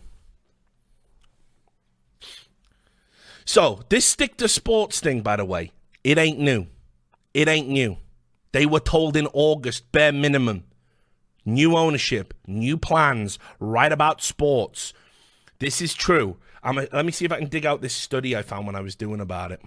So 3.45 3.81
this 3.89 4.05
stick 4.05 4.37
to 4.37 4.49
sports 4.49 5.01
thing, 5.01 5.23
by 5.23 5.37
the 5.37 5.45
way, 5.45 5.73
it 6.05 6.19
ain't 6.19 6.39
new. 6.39 6.67
It 7.33 7.49
ain't 7.49 7.69
new. 7.69 7.97
They 8.53 8.67
were 8.67 8.81
told 8.81 9.17
in 9.17 9.27
August, 9.33 9.91
bare 9.91 10.13
minimum. 10.13 10.65
New 11.45 11.77
ownership, 11.77 12.33
new 12.47 12.77
plans, 12.77 13.39
right 13.59 13.91
about 13.91 14.23
sports. 14.23 14.93
This 15.59 15.81
is 15.81 15.95
true. 15.95 16.37
I'm 16.63 16.79
a, 16.79 16.87
let 16.93 17.05
me 17.05 17.13
see 17.13 17.25
if 17.25 17.33
I 17.33 17.39
can 17.39 17.49
dig 17.49 17.67
out 17.67 17.83
this 17.83 17.95
study 17.95 18.37
I 18.37 18.43
found 18.43 18.67
when 18.67 18.77
I 18.77 18.81
was 18.81 18.95
doing 18.95 19.21
about 19.21 19.53
it. 19.53 19.61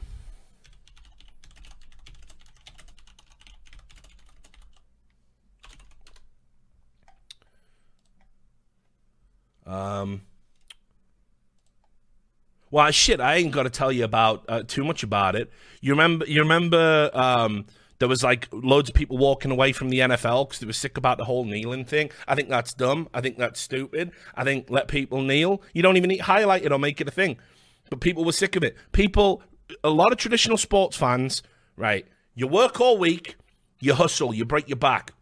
Um, 9.66 10.22
well, 12.72 12.92
shit, 12.92 13.20
I 13.20 13.36
ain't 13.36 13.52
got 13.52 13.64
to 13.64 13.70
tell 13.70 13.92
you 13.92 14.04
about 14.04 14.46
uh, 14.48 14.64
too 14.64 14.84
much 14.84 15.04
about 15.04 15.36
it. 15.36 15.52
You 15.82 15.94
remember? 15.94 16.26
You 16.26 16.42
remember? 16.42 17.10
Um, 17.14 17.66
there 18.00 18.08
was 18.08 18.24
like 18.24 18.48
loads 18.52 18.90
of 18.90 18.96
people 18.96 19.18
walking 19.18 19.52
away 19.52 19.72
from 19.72 19.90
the 19.90 20.00
NFL 20.00 20.48
because 20.48 20.60
they 20.60 20.68
were 20.68 20.74
sick 20.74 20.98
about 20.98 21.18
the 21.18 21.26
whole 21.26 21.46
kneeling 21.46 21.86
thing. 21.86 22.12
I 22.28 22.36
think 22.36 22.50
that's 22.50 22.74
dumb. 22.74 23.10
I 23.14 23.22
think 23.22 23.38
that's 23.38 23.60
stupid. 23.60 24.12
I 24.36 24.44
think 24.44 24.70
let 24.70 24.88
people 24.88 25.22
kneel. 25.22 25.62
You 25.74 25.82
don't 25.82 25.98
even 25.98 26.10
need 26.10 26.22
highlight 26.22 26.64
it 26.64 26.72
or 26.72 26.80
make 26.80 27.02
it 27.02 27.08
a 27.08 27.12
thing. 27.12 27.38
But 27.90 28.02
people 28.02 28.24
were 28.24 28.34
sick 28.34 28.56
of 28.56 28.64
it. 28.64 28.76
People, 28.92 29.42
a 29.84 29.90
lot 29.90 30.12
of 30.12 30.18
traditional 30.18 30.58
sports 30.58 30.96
fans, 30.96 31.42
right? 31.76 32.06
You 32.36 32.48
work 32.48 32.80
all 32.80 32.98
week, 32.98 33.36
you 33.80 33.94
hustle, 33.94 34.34
you 34.34 34.46
break 34.46 34.70
your 34.70 34.78
back. 34.78 35.14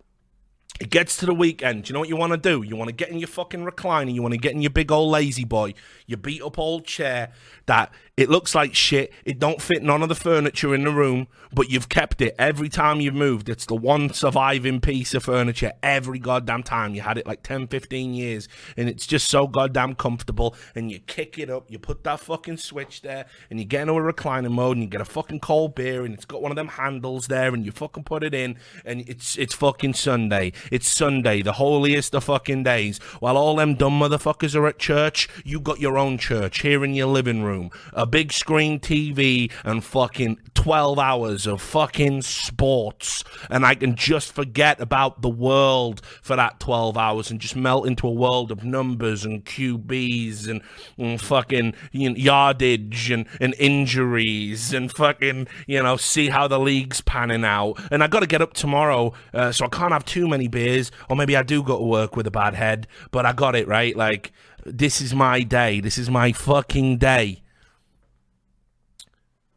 It 0.79 0.89
gets 0.89 1.15
to 1.17 1.25
the 1.25 1.33
weekend. 1.33 1.83
Do 1.83 1.89
you 1.89 1.93
know 1.93 2.01
what 2.01 2.09
you 2.09 2.17
want 2.17 2.33
to 2.33 2.37
do? 2.37 2.61
You 2.61 2.75
want 2.75 2.89
to 2.89 2.95
get 2.95 3.09
in 3.09 3.17
your 3.17 3.29
fucking 3.29 3.63
recliner. 3.63 4.13
You 4.13 4.21
want 4.21 4.33
to 4.33 4.37
get 4.37 4.51
in 4.51 4.61
your 4.61 4.71
big 4.71 4.91
old 4.91 5.09
lazy 5.09 5.45
boy, 5.45 5.73
your 6.05 6.17
beat 6.17 6.41
up 6.41 6.59
old 6.59 6.85
chair 6.85 7.31
that 7.65 7.93
it 8.17 8.29
looks 8.29 8.53
like 8.53 8.75
shit. 8.75 9.13
It 9.23 9.39
don't 9.39 9.61
fit 9.61 9.83
none 9.83 10.03
of 10.03 10.09
the 10.09 10.15
furniture 10.15 10.75
in 10.75 10.83
the 10.83 10.91
room, 10.91 11.27
but 11.53 11.69
you've 11.69 11.89
kept 11.89 12.21
it 12.21 12.35
every 12.37 12.69
time 12.69 12.99
you've 12.99 13.15
moved. 13.15 13.47
It's 13.47 13.65
the 13.65 13.75
one 13.75 14.13
surviving 14.13 14.81
piece 14.81 15.13
of 15.13 15.23
furniture 15.23 15.73
every 15.81 16.19
goddamn 16.19 16.63
time. 16.63 16.93
You 16.93 17.01
had 17.01 17.17
it 17.17 17.25
like 17.25 17.43
10, 17.43 17.67
15 17.67 18.13
years, 18.13 18.47
and 18.75 18.89
it's 18.89 19.07
just 19.07 19.29
so 19.29 19.47
goddamn 19.47 19.95
comfortable. 19.95 20.55
And 20.75 20.91
you 20.91 20.99
kick 20.99 21.39
it 21.39 21.49
up, 21.49 21.71
you 21.71 21.79
put 21.79 22.03
that 22.03 22.19
fucking 22.19 22.57
switch 22.57 23.01
there, 23.01 23.25
and 23.49 23.59
you 23.59 23.65
get 23.65 23.81
into 23.81 23.93
a 23.93 24.13
recliner 24.13 24.51
mode, 24.51 24.77
and 24.77 24.83
you 24.83 24.89
get 24.89 25.01
a 25.01 25.05
fucking 25.05 25.39
cold 25.39 25.75
beer, 25.75 26.05
and 26.05 26.13
it's 26.13 26.25
got 26.25 26.41
one 26.41 26.51
of 26.51 26.57
them 26.57 26.67
handles 26.67 27.27
there, 27.27 27.53
and 27.53 27.65
you 27.65 27.71
fucking 27.71 28.03
put 28.03 28.23
it 28.23 28.33
in, 28.33 28.57
and 28.83 29.07
it's 29.07 29.37
it's 29.37 29.53
fucking 29.53 29.93
Sunday 29.93 30.51
it's 30.71 30.87
Sunday, 30.87 31.41
the 31.41 31.53
holiest 31.53 32.15
of 32.15 32.25
fucking 32.25 32.63
days. 32.63 32.97
While 33.19 33.37
all 33.37 33.55
them 33.55 33.75
dumb 33.75 33.99
motherfuckers 33.99 34.55
are 34.55 34.67
at 34.67 34.79
church, 34.79 35.27
you 35.43 35.59
got 35.59 35.79
your 35.79 35.97
own 35.97 36.17
church 36.17 36.61
here 36.61 36.83
in 36.83 36.93
your 36.93 37.07
living 37.07 37.43
room. 37.43 37.71
A 37.93 38.05
big 38.05 38.31
screen 38.31 38.79
TV 38.79 39.51
and 39.63 39.83
fucking 39.83 40.39
12 40.65 40.97
hours 40.97 41.45
of 41.45 41.61
fucking 41.61 42.23
sports. 42.23 43.23
And 43.49 43.65
I 43.65 43.75
can 43.75 43.95
just 43.95 44.33
forget 44.33 44.79
about 44.81 45.21
the 45.21 45.29
world 45.29 46.01
for 46.21 46.35
that 46.35 46.59
12 46.59 46.97
hours 46.97 47.29
and 47.29 47.39
just 47.39 47.55
melt 47.55 47.85
into 47.85 48.07
a 48.07 48.11
world 48.11 48.51
of 48.51 48.63
numbers 48.63 49.25
and 49.25 49.45
QBs 49.45 50.47
and, 50.47 50.61
and 50.97 51.21
fucking 51.21 51.75
you 51.91 52.09
know, 52.09 52.15
yardage 52.15 53.11
and, 53.11 53.27
and 53.39 53.53
injuries 53.59 54.73
and 54.73 54.91
fucking, 54.91 55.47
you 55.67 55.83
know, 55.83 55.97
see 55.97 56.29
how 56.29 56.47
the 56.47 56.59
league's 56.59 57.01
panning 57.01 57.45
out. 57.45 57.79
And 57.91 58.03
I 58.03 58.07
got 58.07 58.21
to 58.21 58.27
get 58.27 58.41
up 58.41 58.53
tomorrow, 58.53 59.13
uh, 59.33 59.51
so 59.51 59.65
I 59.65 59.69
can't 59.69 59.93
have 59.93 60.05
too 60.05 60.27
many 60.27 60.47
beers, 60.55 60.91
or 61.09 61.15
maybe 61.15 61.35
I 61.37 61.43
do 61.43 61.61
go 61.61 61.77
to 61.77 61.83
work 61.83 62.15
with 62.15 62.25
a 62.25 62.31
bad 62.31 62.55
head, 62.55 62.87
but 63.11 63.25
I 63.25 63.33
got 63.33 63.55
it 63.55 63.67
right. 63.67 63.95
Like, 63.95 64.31
this 64.65 65.01
is 65.01 65.13
my 65.13 65.43
day. 65.43 65.79
This 65.79 65.97
is 65.97 66.09
my 66.09 66.31
fucking 66.31 66.97
day. 66.97 67.43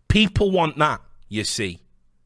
People 0.09 0.51
want 0.51 0.77
that, 0.79 1.01
you 1.29 1.45
see. 1.45 1.81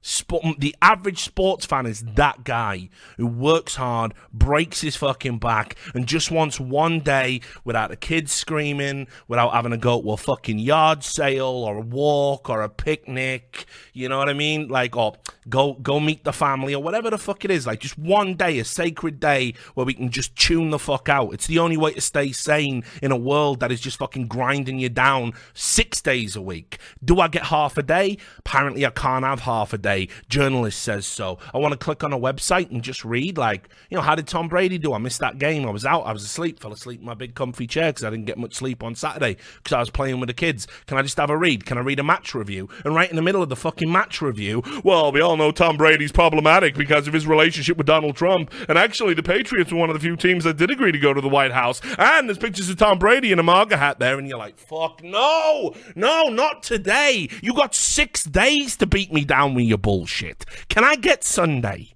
Sport, 0.04 0.56
the 0.58 0.74
average 0.82 1.22
sports 1.22 1.64
fan 1.64 1.86
is 1.86 2.02
that 2.16 2.42
guy 2.42 2.88
who 3.16 3.26
works 3.26 3.76
hard, 3.76 4.14
breaks 4.32 4.80
his 4.80 4.96
fucking 4.96 5.38
back, 5.38 5.76
and 5.94 6.08
just 6.08 6.28
wants 6.28 6.58
one 6.58 6.98
day 6.98 7.40
without 7.64 7.90
the 7.90 7.96
kids 7.96 8.32
screaming, 8.32 9.06
without 9.28 9.52
having 9.52 9.70
to 9.70 9.76
go 9.76 10.02
to 10.02 10.10
a 10.10 10.16
fucking 10.16 10.58
yard 10.58 11.04
sale 11.04 11.44
or 11.44 11.76
a 11.76 11.80
walk 11.80 12.50
or 12.50 12.62
a 12.62 12.68
picnic. 12.68 13.64
You 13.92 14.08
know 14.08 14.18
what 14.18 14.28
I 14.28 14.32
mean? 14.32 14.66
Like, 14.66 14.96
or 14.96 15.14
go 15.48 15.74
go 15.74 16.00
meet 16.00 16.24
the 16.24 16.32
family 16.32 16.74
or 16.74 16.82
whatever 16.82 17.08
the 17.08 17.18
fuck 17.18 17.44
it 17.44 17.52
is. 17.52 17.64
Like, 17.64 17.78
just 17.78 17.96
one 17.96 18.34
day, 18.34 18.58
a 18.58 18.64
sacred 18.64 19.20
day 19.20 19.54
where 19.74 19.86
we 19.86 19.94
can 19.94 20.10
just 20.10 20.34
tune 20.34 20.70
the 20.70 20.80
fuck 20.80 21.08
out. 21.08 21.32
It's 21.32 21.46
the 21.46 21.60
only 21.60 21.76
way 21.76 21.92
to 21.92 22.00
stay 22.00 22.32
sane 22.32 22.82
in 23.00 23.12
a 23.12 23.16
world 23.16 23.60
that 23.60 23.70
is 23.70 23.80
just 23.80 23.98
fucking 23.98 24.26
grinding 24.26 24.80
you 24.80 24.88
down 24.88 25.34
six 25.54 26.00
days 26.00 26.34
a 26.34 26.42
week. 26.42 26.78
Do 27.04 27.20
I 27.20 27.28
get 27.28 27.44
half 27.44 27.78
a 27.78 27.84
day? 27.84 28.18
Apparently, 28.38 28.84
I 28.84 28.90
can't 28.90 29.24
have 29.24 29.40
half 29.40 29.72
a 29.72 29.78
day 29.78 29.91
Journalist 30.28 30.80
says 30.80 31.06
so. 31.06 31.38
I 31.54 31.58
want 31.58 31.72
to 31.72 31.78
click 31.78 32.04
on 32.04 32.12
a 32.12 32.18
website 32.18 32.70
and 32.70 32.82
just 32.82 33.04
read, 33.04 33.38
like, 33.38 33.68
you 33.90 33.96
know, 33.96 34.02
how 34.02 34.14
did 34.14 34.26
Tom 34.26 34.48
Brady 34.48 34.78
do? 34.78 34.92
I 34.92 34.98
missed 34.98 35.20
that 35.20 35.38
game. 35.38 35.66
I 35.66 35.70
was 35.70 35.84
out. 35.84 36.02
I 36.02 36.12
was 36.12 36.24
asleep. 36.24 36.60
Fell 36.60 36.72
asleep 36.72 37.00
in 37.00 37.06
my 37.06 37.14
big 37.14 37.34
comfy 37.34 37.66
chair 37.66 37.90
because 37.90 38.04
I 38.04 38.10
didn't 38.10 38.26
get 38.26 38.38
much 38.38 38.54
sleep 38.54 38.82
on 38.82 38.94
Saturday 38.94 39.36
because 39.62 39.74
I 39.74 39.80
was 39.80 39.90
playing 39.90 40.20
with 40.20 40.28
the 40.28 40.34
kids. 40.34 40.66
Can 40.86 40.98
I 40.98 41.02
just 41.02 41.16
have 41.16 41.30
a 41.30 41.36
read? 41.36 41.66
Can 41.66 41.78
I 41.78 41.82
read 41.82 41.98
a 41.98 42.04
match 42.04 42.34
review? 42.34 42.68
And 42.84 42.94
right 42.94 43.10
in 43.10 43.16
the 43.16 43.22
middle 43.22 43.42
of 43.42 43.48
the 43.48 43.56
fucking 43.56 43.90
match 43.90 44.20
review, 44.22 44.62
well, 44.84 45.12
we 45.12 45.20
all 45.20 45.36
know 45.36 45.50
Tom 45.50 45.76
Brady's 45.76 46.12
problematic 46.12 46.74
because 46.74 47.06
of 47.06 47.14
his 47.14 47.26
relationship 47.26 47.76
with 47.76 47.86
Donald 47.86 48.16
Trump. 48.16 48.52
And 48.68 48.78
actually, 48.78 49.14
the 49.14 49.22
Patriots 49.22 49.72
were 49.72 49.78
one 49.78 49.90
of 49.90 49.94
the 49.94 50.00
few 50.00 50.16
teams 50.16 50.44
that 50.44 50.56
did 50.56 50.70
agree 50.70 50.92
to 50.92 50.98
go 50.98 51.12
to 51.12 51.20
the 51.20 51.28
White 51.28 51.52
House. 51.52 51.80
And 51.98 52.28
there's 52.28 52.38
pictures 52.38 52.68
of 52.68 52.76
Tom 52.76 52.98
Brady 52.98 53.32
in 53.32 53.38
a 53.38 53.42
MAGA 53.42 53.76
hat 53.76 53.98
there. 53.98 54.18
And 54.18 54.28
you're 54.28 54.38
like, 54.38 54.58
fuck, 54.58 55.02
no, 55.02 55.74
no, 55.94 56.28
not 56.28 56.62
today. 56.62 57.28
You 57.42 57.54
got 57.54 57.74
six 57.74 58.24
days 58.24 58.76
to 58.76 58.86
beat 58.86 59.12
me 59.12 59.24
down 59.24 59.54
with 59.54 59.64
your 59.64 59.78
bullshit. 59.82 60.46
Can 60.68 60.84
I 60.84 60.96
get 60.96 61.24
Sunday? 61.24 61.94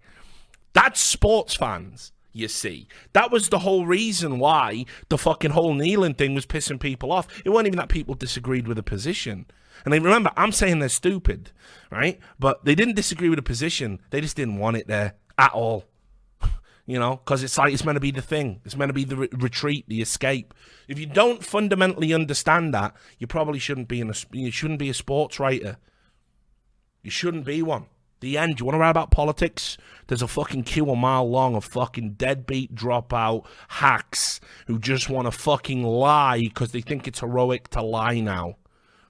That's 0.72 1.00
sports 1.00 1.54
fans, 1.54 2.12
you 2.32 2.48
see. 2.48 2.86
That 3.14 3.30
was 3.30 3.48
the 3.48 3.60
whole 3.60 3.86
reason 3.86 4.38
why 4.38 4.84
the 5.08 5.16
fucking 5.16 5.52
whole 5.52 5.72
kneeling 5.72 6.14
thing 6.14 6.34
was 6.34 6.44
pissing 6.44 6.78
people 6.78 7.12
off. 7.12 7.26
It 7.46 7.48
wasn't 7.48 7.68
even 7.68 7.78
that 7.78 7.88
people 7.88 8.14
disagreed 8.14 8.68
with 8.68 8.76
the 8.76 8.82
position. 8.82 9.46
And 9.84 9.92
they 9.92 9.98
remember, 9.98 10.30
I'm 10.36 10.52
saying 10.52 10.78
they're 10.78 10.88
stupid, 10.88 11.52
right? 11.90 12.18
But 12.38 12.64
they 12.64 12.74
didn't 12.74 12.96
disagree 12.96 13.28
with 13.28 13.38
the 13.38 13.42
position. 13.42 14.00
They 14.10 14.20
just 14.20 14.36
didn't 14.36 14.58
want 14.58 14.76
it 14.76 14.86
there 14.86 15.14
at 15.38 15.52
all. 15.52 15.84
You 16.88 17.00
know, 17.00 17.16
because 17.16 17.42
it's 17.42 17.58
like 17.58 17.72
it's 17.72 17.84
meant 17.84 17.96
to 17.96 18.00
be 18.00 18.12
the 18.12 18.22
thing. 18.22 18.60
It's 18.64 18.76
meant 18.76 18.90
to 18.90 18.94
be 18.94 19.02
the 19.02 19.16
re- 19.16 19.28
retreat, 19.32 19.86
the 19.88 20.00
escape. 20.00 20.54
If 20.86 21.00
you 21.00 21.06
don't 21.06 21.42
fundamentally 21.44 22.14
understand 22.14 22.72
that, 22.74 22.94
you 23.18 23.26
probably 23.26 23.58
shouldn't 23.58 23.88
be 23.88 24.00
in 24.00 24.08
a 24.08 24.14
you 24.30 24.52
shouldn't 24.52 24.78
be 24.78 24.88
a 24.88 24.94
sports 24.94 25.40
writer. 25.40 25.78
You 27.06 27.12
shouldn't 27.12 27.44
be 27.44 27.62
one. 27.62 27.86
The 28.18 28.36
end. 28.36 28.58
You 28.58 28.66
want 28.66 28.74
to 28.74 28.80
write 28.80 28.90
about 28.90 29.12
politics? 29.12 29.78
There's 30.08 30.22
a 30.22 30.26
fucking 30.26 30.64
queue 30.64 30.90
a 30.90 30.96
mile 30.96 31.30
long 31.30 31.54
of 31.54 31.64
fucking 31.64 32.14
deadbeat 32.14 32.74
dropout 32.74 33.46
hacks 33.68 34.40
who 34.66 34.80
just 34.80 35.08
want 35.08 35.26
to 35.26 35.30
fucking 35.30 35.84
lie 35.84 36.40
because 36.40 36.72
they 36.72 36.80
think 36.80 37.06
it's 37.06 37.20
heroic 37.20 37.68
to 37.68 37.80
lie 37.80 38.18
now. 38.18 38.56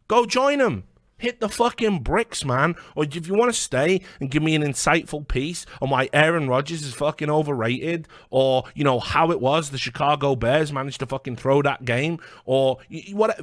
Go 0.09 0.27
join 0.27 0.59
them. 0.59 0.85
Hit 1.17 1.41
the 1.41 1.49
fucking 1.49 2.01
bricks, 2.01 2.45
man. 2.45 2.75
Or 2.95 3.05
if 3.05 3.27
you 3.27 3.33
want 3.33 3.51
to 3.51 3.59
stay 3.59 4.03
and 4.21 4.31
give 4.31 4.43
me 4.43 4.55
an 4.55 4.63
insightful 4.63 5.27
piece 5.27 5.65
on 5.81 5.89
why 5.89 6.11
Aaron 6.13 6.51
Rodgers 6.51 6.83
is 6.83 6.93
fucking 6.93 7.31
overrated, 7.31 8.09
or 8.29 8.65
you 8.75 8.85
know 8.85 9.01
how 9.01 9.31
it 9.31 9.41
was 9.41 9.71
the 9.71 9.79
Chicago 9.79 10.37
Bears 10.37 10.71
managed 10.71 11.01
to 11.01 11.07
fucking 11.07 11.37
throw 11.37 11.63
that 11.63 11.87
game, 11.87 12.19
or 12.45 12.77
what? 13.15 13.41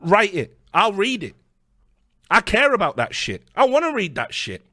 Write 0.00 0.34
it. 0.34 0.58
I'll 0.74 0.92
read 0.92 1.22
it. 1.22 1.36
I 2.30 2.40
care 2.40 2.74
about 2.74 2.96
that 2.96 3.14
shit. 3.14 3.44
I 3.54 3.66
want 3.66 3.84
to 3.84 3.92
read 3.92 4.14
that 4.16 4.34
shit. 4.34 4.66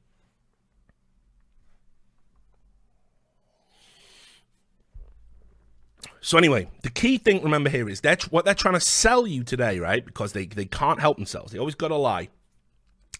So 6.21 6.37
anyway, 6.37 6.69
the 6.83 6.89
key 6.89 7.17
thing 7.17 7.43
remember 7.43 7.69
here 7.69 7.89
is 7.89 7.99
that 8.01 8.23
what 8.31 8.45
they're 8.45 8.53
trying 8.53 8.75
to 8.75 8.79
sell 8.79 9.27
you 9.27 9.43
today, 9.43 9.77
right? 9.77 10.05
Because 10.05 10.31
they, 10.31 10.45
they 10.45 10.65
can't 10.65 11.01
help 11.01 11.17
themselves. 11.17 11.51
They 11.51 11.59
always 11.59 11.75
got 11.75 11.89
to 11.89 11.97
lie. 11.97 12.29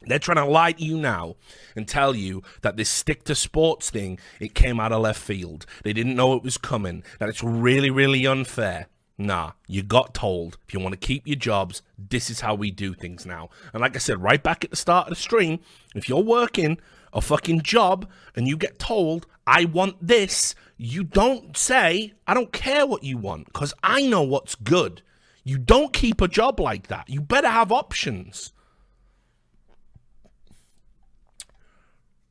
They're 0.05 0.19
trying 0.19 0.37
to 0.37 0.45
lie 0.45 0.71
to 0.71 0.83
you 0.83 0.97
now 0.97 1.35
and 1.75 1.85
tell 1.85 2.15
you 2.15 2.43
that 2.61 2.77
this 2.77 2.89
stick 2.89 3.25
to 3.25 3.35
sports 3.35 3.89
thing, 3.89 4.19
it 4.39 4.53
came 4.53 4.79
out 4.79 4.93
of 4.93 5.01
left 5.01 5.21
field. 5.21 5.65
They 5.83 5.91
didn't 5.91 6.15
know 6.15 6.33
it 6.33 6.43
was 6.43 6.57
coming, 6.57 7.03
that 7.19 7.29
it's 7.29 7.43
really, 7.43 7.89
really 7.89 8.25
unfair. 8.25 8.87
Nah, 9.17 9.51
you 9.67 9.83
got 9.83 10.13
told 10.13 10.57
if 10.67 10.73
you 10.73 10.79
want 10.79 10.93
to 10.93 11.07
keep 11.07 11.27
your 11.27 11.35
jobs, 11.35 11.81
this 11.97 12.29
is 12.29 12.41
how 12.41 12.55
we 12.55 12.71
do 12.71 12.93
things 12.93 13.25
now. 13.25 13.49
And 13.71 13.81
like 13.81 13.95
I 13.95 13.99
said 13.99 14.21
right 14.21 14.41
back 14.41 14.63
at 14.63 14.71
the 14.71 14.75
start 14.75 15.07
of 15.07 15.11
the 15.11 15.15
stream, 15.15 15.59
if 15.93 16.09
you're 16.09 16.23
working 16.23 16.79
a 17.13 17.21
fucking 17.21 17.61
job 17.61 18.09
and 18.35 18.47
you 18.47 18.57
get 18.57 18.79
told, 18.79 19.27
I 19.45 19.65
want 19.65 19.95
this, 20.05 20.55
you 20.77 21.03
don't 21.03 21.55
say, 21.55 22.13
I 22.25 22.33
don't 22.33 22.51
care 22.51 22.87
what 22.87 23.03
you 23.03 23.17
want 23.17 23.45
because 23.45 23.73
I 23.83 24.07
know 24.07 24.23
what's 24.23 24.55
good. 24.55 25.03
You 25.43 25.59
don't 25.59 25.93
keep 25.93 26.21
a 26.21 26.27
job 26.27 26.59
like 26.59 26.87
that. 26.87 27.09
You 27.09 27.21
better 27.21 27.49
have 27.49 27.71
options. 27.71 28.51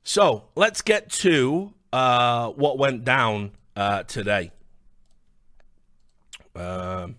So 0.03 0.49
let's 0.57 0.83
get 0.83 1.11
to 1.11 1.75
uh, 1.93 2.49
what 2.51 2.77
went 2.77 3.05
down 3.05 3.53
uh, 3.77 4.03
today. 4.03 4.51
Um, 6.55 7.17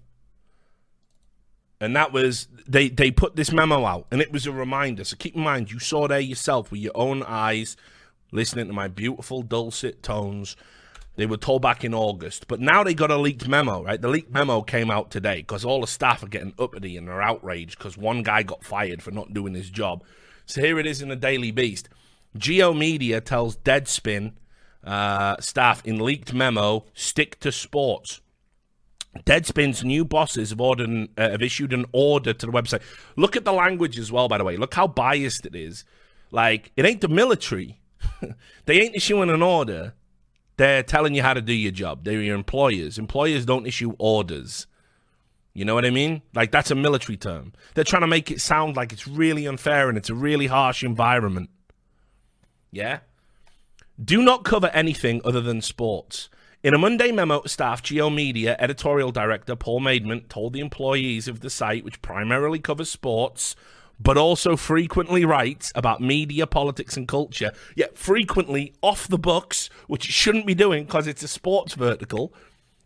and 1.79 1.95
that 1.95 2.13
was 2.13 2.47
they 2.67 2.87
they 2.87 3.11
put 3.11 3.35
this 3.35 3.51
memo 3.51 3.85
out, 3.85 4.07
and 4.09 4.21
it 4.21 4.31
was 4.31 4.45
a 4.47 4.51
reminder. 4.51 5.03
So 5.03 5.17
keep 5.17 5.35
in 5.35 5.41
mind, 5.41 5.71
you 5.71 5.79
saw 5.79 6.07
there 6.07 6.19
yourself 6.19 6.71
with 6.71 6.79
your 6.79 6.95
own 6.95 7.23
eyes, 7.23 7.75
listening 8.31 8.67
to 8.67 8.73
my 8.73 8.87
beautiful 8.87 9.41
dulcet 9.41 10.01
tones. 10.01 10.55
They 11.15 11.25
were 11.27 11.37
told 11.37 11.61
back 11.61 11.83
in 11.83 11.93
August, 11.93 12.47
but 12.47 12.59
now 12.59 12.83
they 12.83 12.95
got 12.95 13.11
a 13.11 13.17
leaked 13.17 13.47
memo, 13.47 13.83
right? 13.83 14.01
The 14.01 14.07
leaked 14.07 14.33
memo 14.33 14.61
came 14.61 14.89
out 14.89 15.11
today 15.11 15.37
because 15.37 15.63
all 15.63 15.81
the 15.81 15.87
staff 15.87 16.23
are 16.23 16.27
getting 16.27 16.55
uppity 16.57 16.97
and 16.97 17.07
they're 17.07 17.21
outraged 17.21 17.77
because 17.77 17.95
one 17.95 18.23
guy 18.23 18.41
got 18.41 18.63
fired 18.63 19.03
for 19.03 19.11
not 19.11 19.31
doing 19.31 19.53
his 19.53 19.69
job. 19.69 20.03
So 20.47 20.61
here 20.61 20.79
it 20.79 20.87
is 20.87 21.03
in 21.03 21.09
the 21.09 21.15
Daily 21.15 21.51
Beast. 21.51 21.87
G/O 22.35 22.73
Media 22.73 23.21
tells 23.21 23.57
Deadspin 23.57 24.33
uh, 24.83 25.35
staff 25.39 25.85
in 25.85 25.99
leaked 25.99 26.33
memo 26.33 26.85
stick 26.93 27.39
to 27.41 27.51
sports. 27.51 28.21
Deadspin's 29.21 29.83
new 29.83 30.03
bosses 30.03 30.49
have 30.49 30.59
ordered 30.59 31.09
uh, 31.17 31.29
have 31.29 31.41
issued 31.41 31.71
an 31.71 31.85
order 31.91 32.33
to 32.33 32.45
the 32.45 32.51
website. 32.51 32.81
Look 33.15 33.35
at 33.35 33.45
the 33.45 33.53
language 33.53 33.99
as 33.99 34.11
well, 34.11 34.27
by 34.27 34.37
the 34.37 34.43
way. 34.43 34.57
Look 34.57 34.73
how 34.73 34.87
biased 34.87 35.45
it 35.45 35.55
is. 35.55 35.85
Like 36.31 36.71
it 36.75 36.85
ain't 36.85 37.01
the 37.01 37.07
military. 37.07 37.79
they 38.65 38.81
ain't 38.81 38.95
issuing 38.95 39.29
an 39.29 39.41
order. 39.41 39.93
They're 40.57 40.83
telling 40.83 41.15
you 41.15 41.21
how 41.21 41.33
to 41.33 41.41
do 41.41 41.53
your 41.53 41.71
job. 41.71 42.03
They're 42.03 42.21
your 42.21 42.35
employers. 42.35 42.97
Employers 42.97 43.45
don't 43.45 43.67
issue 43.67 43.93
orders. 43.99 44.67
You 45.53 45.65
know 45.65 45.75
what 45.75 45.85
I 45.85 45.91
mean? 45.91 46.23
Like 46.33 46.51
that's 46.51 46.71
a 46.71 46.75
military 46.75 47.17
term. 47.17 47.53
They're 47.75 47.83
trying 47.83 48.01
to 48.01 48.07
make 48.07 48.31
it 48.31 48.41
sound 48.41 48.75
like 48.75 48.91
it's 48.91 49.07
really 49.07 49.45
unfair 49.45 49.89
and 49.89 49.97
it's 49.97 50.09
a 50.09 50.15
really 50.15 50.47
harsh 50.47 50.83
environment. 50.83 51.51
Yeah? 52.71 52.99
Do 54.03 54.23
not 54.23 54.43
cover 54.43 54.71
anything 54.73 55.21
other 55.23 55.41
than 55.41 55.61
sports. 55.61 56.29
In 56.63 56.73
a 56.73 56.77
Monday 56.77 57.11
memo 57.11 57.41
to 57.41 57.49
staff, 57.49 57.83
G/O 57.83 58.09
Media 58.09 58.55
editorial 58.57 59.11
director 59.11 59.53
Paul 59.53 59.81
Maidment 59.81 60.29
told 60.29 60.53
the 60.53 60.61
employees 60.61 61.27
of 61.27 61.41
the 61.41 61.49
site, 61.49 61.83
which 61.83 62.01
primarily 62.01 62.57
covers 62.57 62.89
sports, 62.89 63.57
but 63.99 64.15
also 64.15 64.55
frequently 64.55 65.25
writes 65.25 65.73
about 65.75 66.01
media, 66.01 66.47
politics, 66.47 66.95
and 66.95 67.05
culture, 67.05 67.51
yet 67.75 67.97
frequently 67.97 68.73
off 68.81 69.09
the 69.09 69.17
books, 69.17 69.69
which 69.87 70.07
it 70.07 70.13
shouldn't 70.13 70.45
be 70.45 70.55
doing 70.55 70.85
because 70.85 71.05
it's 71.05 71.21
a 71.21 71.27
sports 71.27 71.73
vertical, 71.73 72.33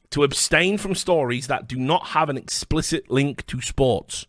to 0.10 0.24
abstain 0.24 0.80
from 0.80 0.96
stories 0.96 1.46
that 1.46 1.68
do 1.68 1.76
not 1.76 2.08
have 2.08 2.30
an 2.30 2.38
explicit 2.38 3.12
link 3.12 3.46
to 3.46 3.62
sports 3.62 4.26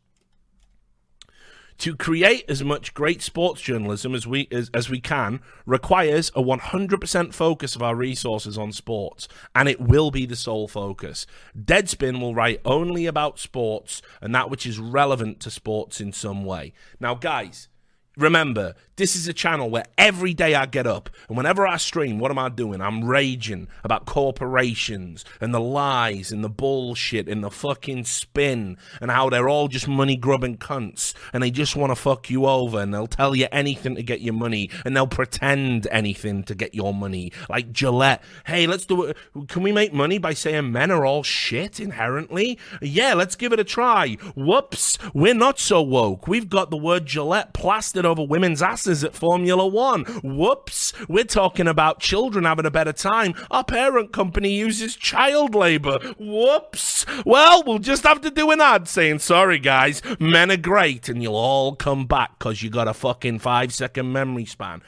to 1.78 1.96
create 1.96 2.44
as 2.48 2.62
much 2.62 2.92
great 2.92 3.22
sports 3.22 3.60
journalism 3.60 4.14
as 4.14 4.26
we 4.26 4.48
as, 4.50 4.70
as 4.74 4.90
we 4.90 5.00
can 5.00 5.40
requires 5.64 6.30
a 6.30 6.42
100% 6.42 7.32
focus 7.32 7.76
of 7.76 7.82
our 7.82 7.94
resources 7.94 8.58
on 8.58 8.72
sports 8.72 9.28
and 9.54 9.68
it 9.68 9.80
will 9.80 10.10
be 10.10 10.26
the 10.26 10.36
sole 10.36 10.68
focus. 10.68 11.26
Deadspin 11.56 12.20
will 12.20 12.34
write 12.34 12.60
only 12.64 13.06
about 13.06 13.38
sports 13.38 14.02
and 14.20 14.34
that 14.34 14.50
which 14.50 14.66
is 14.66 14.78
relevant 14.78 15.40
to 15.40 15.50
sports 15.50 16.00
in 16.00 16.12
some 16.12 16.44
way. 16.44 16.72
Now 17.00 17.14
guys 17.14 17.68
remember, 18.16 18.74
this 18.98 19.14
is 19.14 19.28
a 19.28 19.32
channel 19.32 19.70
where 19.70 19.84
every 19.96 20.34
day 20.34 20.56
I 20.56 20.66
get 20.66 20.86
up 20.86 21.08
and 21.28 21.36
whenever 21.36 21.66
I 21.66 21.76
stream, 21.76 22.18
what 22.18 22.32
am 22.32 22.38
I 22.38 22.48
doing? 22.48 22.80
I'm 22.80 23.04
raging 23.04 23.68
about 23.84 24.06
corporations 24.06 25.24
and 25.40 25.54
the 25.54 25.60
lies 25.60 26.32
and 26.32 26.42
the 26.42 26.48
bullshit 26.48 27.28
and 27.28 27.42
the 27.42 27.50
fucking 27.50 28.04
spin 28.04 28.76
and 29.00 29.10
how 29.10 29.30
they're 29.30 29.48
all 29.48 29.68
just 29.68 29.86
money 29.86 30.16
grubbing 30.16 30.58
cunts 30.58 31.14
and 31.32 31.42
they 31.42 31.50
just 31.50 31.76
want 31.76 31.92
to 31.92 31.94
fuck 31.94 32.28
you 32.28 32.46
over 32.46 32.80
and 32.80 32.92
they'll 32.92 33.06
tell 33.06 33.36
you 33.36 33.46
anything 33.52 33.94
to 33.94 34.02
get 34.02 34.20
your 34.20 34.34
money 34.34 34.68
and 34.84 34.96
they'll 34.96 35.06
pretend 35.06 35.86
anything 35.92 36.42
to 36.42 36.54
get 36.56 36.74
your 36.74 36.92
money. 36.92 37.30
Like 37.48 37.72
Gillette, 37.72 38.22
hey, 38.46 38.66
let's 38.66 38.84
do 38.84 39.04
it. 39.04 39.16
Can 39.46 39.62
we 39.62 39.70
make 39.70 39.92
money 39.92 40.18
by 40.18 40.34
saying 40.34 40.72
men 40.72 40.90
are 40.90 41.06
all 41.06 41.22
shit 41.22 41.78
inherently? 41.78 42.58
Yeah, 42.82 43.14
let's 43.14 43.36
give 43.36 43.52
it 43.52 43.60
a 43.60 43.64
try. 43.64 44.14
Whoops, 44.34 44.98
we're 45.14 45.34
not 45.34 45.60
so 45.60 45.80
woke. 45.80 46.26
We've 46.26 46.48
got 46.48 46.70
the 46.70 46.76
word 46.76 47.06
Gillette 47.06 47.54
plastered 47.54 48.04
over 48.04 48.24
women's 48.24 48.60
asses 48.60 48.87
at 48.88 49.14
Formula 49.14 49.66
One. 49.66 50.04
Whoops. 50.22 50.92
We're 51.08 51.24
talking 51.24 51.68
about 51.68 52.00
children 52.00 52.44
having 52.44 52.64
a 52.66 52.70
better 52.70 52.92
time. 52.92 53.34
Our 53.50 53.64
parent 53.64 54.12
company 54.12 54.50
uses 54.52 54.96
child 54.96 55.54
labor. 55.54 55.98
Whoops. 56.18 57.04
Well, 57.26 57.62
we'll 57.64 57.78
just 57.78 58.04
have 58.04 58.22
to 58.22 58.30
do 58.30 58.50
an 58.50 58.60
ad 58.60 58.88
saying, 58.88 59.18
sorry, 59.18 59.58
guys, 59.58 60.00
men 60.18 60.50
are 60.50 60.56
great, 60.56 61.08
and 61.08 61.22
you'll 61.22 61.36
all 61.36 61.76
come 61.76 62.06
back 62.06 62.38
because 62.38 62.62
you 62.62 62.70
got 62.70 62.88
a 62.88 62.94
fucking 62.94 63.40
five 63.40 63.74
second 63.74 64.12
memory 64.12 64.46
span. 64.46 64.82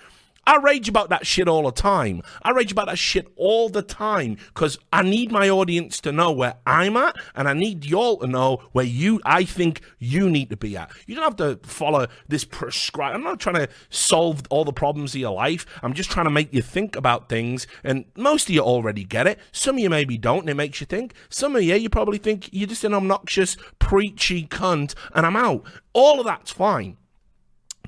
I 0.46 0.56
rage 0.56 0.88
about 0.88 1.10
that 1.10 1.26
shit 1.26 1.48
all 1.48 1.64
the 1.64 1.72
time. 1.72 2.22
I 2.42 2.50
rage 2.50 2.72
about 2.72 2.86
that 2.86 2.98
shit 2.98 3.28
all 3.36 3.68
the 3.68 3.82
time 3.82 4.36
because 4.48 4.78
I 4.92 5.02
need 5.02 5.30
my 5.30 5.48
audience 5.48 6.00
to 6.00 6.12
know 6.12 6.32
where 6.32 6.54
I'm 6.66 6.96
at, 6.96 7.16
and 7.34 7.48
I 7.48 7.52
need 7.52 7.84
y'all 7.84 8.16
to 8.18 8.26
know 8.26 8.62
where 8.72 8.84
you, 8.84 9.20
I 9.24 9.44
think 9.44 9.82
you 9.98 10.30
need 10.30 10.50
to 10.50 10.56
be 10.56 10.76
at. 10.76 10.90
You 11.06 11.14
don't 11.14 11.24
have 11.24 11.36
to 11.36 11.66
follow 11.68 12.06
this 12.26 12.44
prescribed. 12.44 13.14
I'm 13.14 13.22
not 13.22 13.38
trying 13.38 13.56
to 13.56 13.68
solve 13.90 14.42
all 14.50 14.64
the 14.64 14.72
problems 14.72 15.14
of 15.14 15.20
your 15.20 15.34
life. 15.34 15.66
I'm 15.82 15.92
just 15.92 16.10
trying 16.10 16.26
to 16.26 16.30
make 16.30 16.52
you 16.52 16.62
think 16.62 16.96
about 16.96 17.28
things, 17.28 17.66
and 17.84 18.06
most 18.16 18.48
of 18.48 18.54
you 18.54 18.60
already 18.60 19.04
get 19.04 19.26
it. 19.26 19.38
Some 19.52 19.76
of 19.76 19.80
you 19.80 19.90
maybe 19.90 20.16
don't, 20.16 20.40
and 20.40 20.50
it 20.50 20.54
makes 20.54 20.80
you 20.80 20.86
think. 20.86 21.14
Some 21.28 21.54
of 21.54 21.62
you, 21.62 21.74
you 21.74 21.90
probably 21.90 22.18
think 22.18 22.48
you're 22.50 22.66
just 22.66 22.84
an 22.84 22.94
obnoxious, 22.94 23.56
preachy 23.78 24.46
cunt, 24.46 24.94
and 25.14 25.26
I'm 25.26 25.36
out. 25.36 25.64
All 25.92 26.18
of 26.18 26.26
that's 26.26 26.50
fine. 26.50 26.96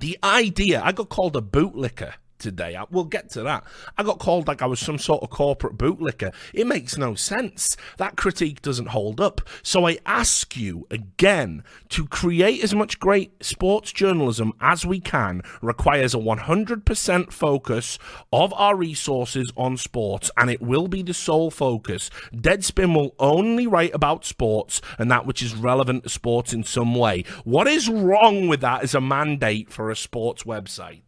The 0.00 0.18
idea, 0.22 0.82
I 0.84 0.92
got 0.92 1.08
called 1.08 1.36
a 1.36 1.40
bootlicker 1.40 2.14
today. 2.42 2.76
I, 2.76 2.84
we'll 2.90 3.04
get 3.04 3.30
to 3.30 3.42
that. 3.44 3.64
I 3.96 4.02
got 4.02 4.18
called 4.18 4.48
like 4.48 4.60
I 4.60 4.66
was 4.66 4.80
some 4.80 4.98
sort 4.98 5.22
of 5.22 5.30
corporate 5.30 5.78
bootlicker. 5.78 6.34
It 6.52 6.66
makes 6.66 6.98
no 6.98 7.14
sense. 7.14 7.76
That 7.98 8.16
critique 8.16 8.60
doesn't 8.60 8.88
hold 8.88 9.20
up. 9.20 9.40
So 9.62 9.86
I 9.86 9.98
ask 10.04 10.56
you 10.56 10.86
again 10.90 11.62
to 11.90 12.06
create 12.06 12.62
as 12.62 12.74
much 12.74 12.98
great 12.98 13.44
sports 13.44 13.92
journalism 13.92 14.52
as 14.60 14.84
we 14.84 15.00
can 15.00 15.42
requires 15.60 16.14
a 16.14 16.18
100% 16.18 17.32
focus 17.32 17.98
of 18.32 18.52
our 18.54 18.76
resources 18.76 19.52
on 19.56 19.76
sports, 19.76 20.30
and 20.36 20.50
it 20.50 20.60
will 20.60 20.88
be 20.88 21.02
the 21.02 21.14
sole 21.14 21.50
focus. 21.50 22.10
Deadspin 22.34 22.94
will 22.94 23.14
only 23.18 23.66
write 23.66 23.94
about 23.94 24.24
sports 24.24 24.80
and 24.98 25.10
that 25.10 25.26
which 25.26 25.42
is 25.42 25.54
relevant 25.54 26.02
to 26.04 26.08
sports 26.08 26.52
in 26.52 26.64
some 26.64 26.94
way. 26.94 27.24
What 27.44 27.68
is 27.68 27.88
wrong 27.88 28.48
with 28.48 28.60
that 28.60 28.82
as 28.82 28.94
a 28.94 29.00
mandate 29.00 29.70
for 29.70 29.90
a 29.90 29.96
sports 29.96 30.42
website? 30.42 31.02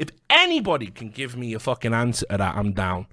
If 0.00 0.08
anybody 0.30 0.86
can 0.86 1.10
give 1.10 1.36
me 1.36 1.52
a 1.52 1.58
fucking 1.58 1.92
answer 1.92 2.24
to 2.30 2.38
that, 2.38 2.56
I'm 2.56 2.72
down. 2.72 3.06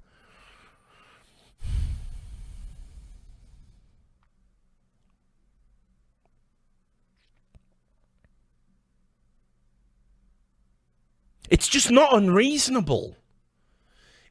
It's 11.50 11.68
just 11.68 11.90
not 11.90 12.16
unreasonable. 12.16 13.18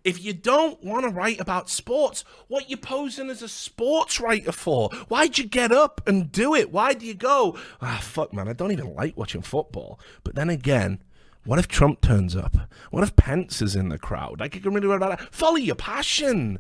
If 0.04 0.24
you 0.24 0.34
don't 0.34 0.84
want 0.84 1.04
to 1.04 1.12
write 1.12 1.40
about 1.40 1.70
sports, 1.70 2.24
what 2.48 2.72
you 2.72 2.78
posing 2.78 3.30
as 3.30 3.44
a 3.44 3.48
sports 3.48 4.20
writer 4.20 4.52
for? 4.52 4.90
Why'd 5.10 5.38
you 5.38 5.46
get 5.46 5.72
up 5.72 6.02
and 6.08 6.32
do 6.32 6.56
it? 6.56 6.72
Why 6.72 6.94
do 6.94 7.06
you 7.06 7.14
go, 7.14 7.56
ah, 7.84 8.00
fuck, 8.02 8.34
man, 8.34 8.48
I 8.48 8.54
don't 8.54 8.72
even 8.72 8.96
like 8.96 9.16
watching 9.16 9.44
football. 9.44 10.00
But 10.24 10.34
then 10.34 10.50
again, 10.50 11.04
what 11.48 11.60
if 11.60 11.68
Trump 11.70 12.02
turns 12.02 12.36
up? 12.36 12.58
What 12.92 13.04
if 13.04 13.16
Pence 13.16 13.62
is 13.62 13.74
in 13.74 13.88
the 13.88 13.98
crowd? 13.98 14.42
Like, 14.42 14.54
you 14.54 14.60
can 14.60 14.74
really 14.74 14.94
about 14.94 15.18
that. 15.18 15.34
Follow 15.34 15.56
your 15.56 15.76
passion. 15.76 16.60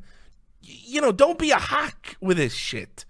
you 0.61 1.01
know, 1.01 1.11
don't 1.11 1.37
be 1.37 1.51
a 1.51 1.57
hack 1.57 2.15
with 2.21 2.37
this 2.37 2.53
shit. 2.53 3.03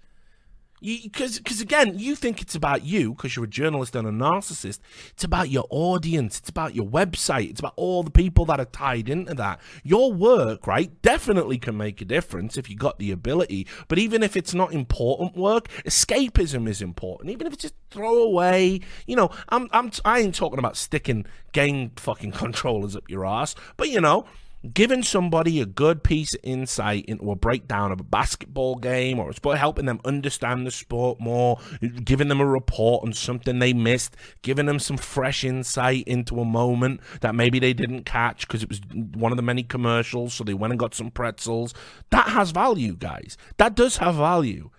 Because, 0.80 1.38
because 1.38 1.60
again, 1.60 1.98
you 1.98 2.14
think 2.14 2.40
it's 2.40 2.54
about 2.54 2.84
you 2.84 3.14
because 3.14 3.36
you're 3.36 3.44
a 3.44 3.48
journalist 3.48 3.94
and 3.96 4.06
a 4.06 4.10
narcissist. 4.10 4.80
It's 5.10 5.24
about 5.24 5.50
your 5.50 5.66
audience. 5.70 6.38
It's 6.38 6.48
about 6.48 6.74
your 6.74 6.86
website. 6.86 7.50
It's 7.50 7.60
about 7.60 7.74
all 7.76 8.02
the 8.02 8.10
people 8.10 8.44
that 8.46 8.60
are 8.60 8.66
tied 8.66 9.08
into 9.08 9.34
that. 9.34 9.60
Your 9.82 10.12
work, 10.12 10.66
right, 10.66 10.90
definitely 11.02 11.58
can 11.58 11.76
make 11.76 12.00
a 12.00 12.04
difference 12.04 12.56
if 12.56 12.70
you 12.70 12.76
got 12.76 12.98
the 12.98 13.10
ability. 13.10 13.66
But 13.88 13.98
even 13.98 14.22
if 14.22 14.36
it's 14.36 14.54
not 14.54 14.72
important 14.72 15.36
work, 15.36 15.68
escapism 15.84 16.68
is 16.68 16.82
important. 16.82 17.30
Even 17.30 17.46
if 17.46 17.54
it's 17.54 17.62
just 17.62 17.74
throw 17.90 18.22
away, 18.22 18.80
you 19.06 19.16
know, 19.16 19.30
I'm, 19.48 19.68
I'm, 19.72 19.90
I 20.04 20.20
ain't 20.20 20.34
talking 20.34 20.58
about 20.58 20.76
sticking 20.76 21.26
game 21.52 21.92
fucking 21.96 22.32
controllers 22.32 22.96
up 22.96 23.08
your 23.08 23.26
ass, 23.26 23.54
but 23.76 23.88
you 23.88 24.00
know 24.00 24.26
giving 24.74 25.02
somebody 25.02 25.60
a 25.60 25.66
good 25.66 26.02
piece 26.02 26.34
of 26.34 26.40
insight 26.42 27.04
into 27.06 27.30
a 27.30 27.36
breakdown 27.36 27.92
of 27.92 28.00
a 28.00 28.04
basketball 28.04 28.74
game 28.74 29.18
or 29.18 29.30
a 29.30 29.34
sport, 29.34 29.58
helping 29.58 29.86
them 29.86 30.00
understand 30.04 30.66
the 30.66 30.70
sport 30.70 31.20
more, 31.20 31.58
giving 32.04 32.28
them 32.28 32.40
a 32.40 32.46
report 32.46 33.04
on 33.04 33.12
something 33.12 33.58
they 33.58 33.72
missed, 33.72 34.16
giving 34.42 34.66
them 34.66 34.78
some 34.78 34.96
fresh 34.96 35.44
insight 35.44 36.04
into 36.08 36.40
a 36.40 36.44
moment 36.44 37.00
that 37.20 37.34
maybe 37.34 37.58
they 37.58 37.72
didn't 37.72 38.04
catch 38.04 38.46
because 38.46 38.62
it 38.62 38.68
was 38.68 38.80
one 39.14 39.32
of 39.32 39.36
the 39.36 39.42
many 39.42 39.62
commercials, 39.62 40.34
so 40.34 40.44
they 40.44 40.54
went 40.54 40.72
and 40.72 40.80
got 40.80 40.94
some 40.94 41.10
pretzels. 41.10 41.72
That 42.10 42.28
has 42.28 42.50
value, 42.50 42.96
guys. 42.96 43.36
That 43.58 43.74
does 43.74 43.98
have 43.98 44.16
value. 44.16 44.70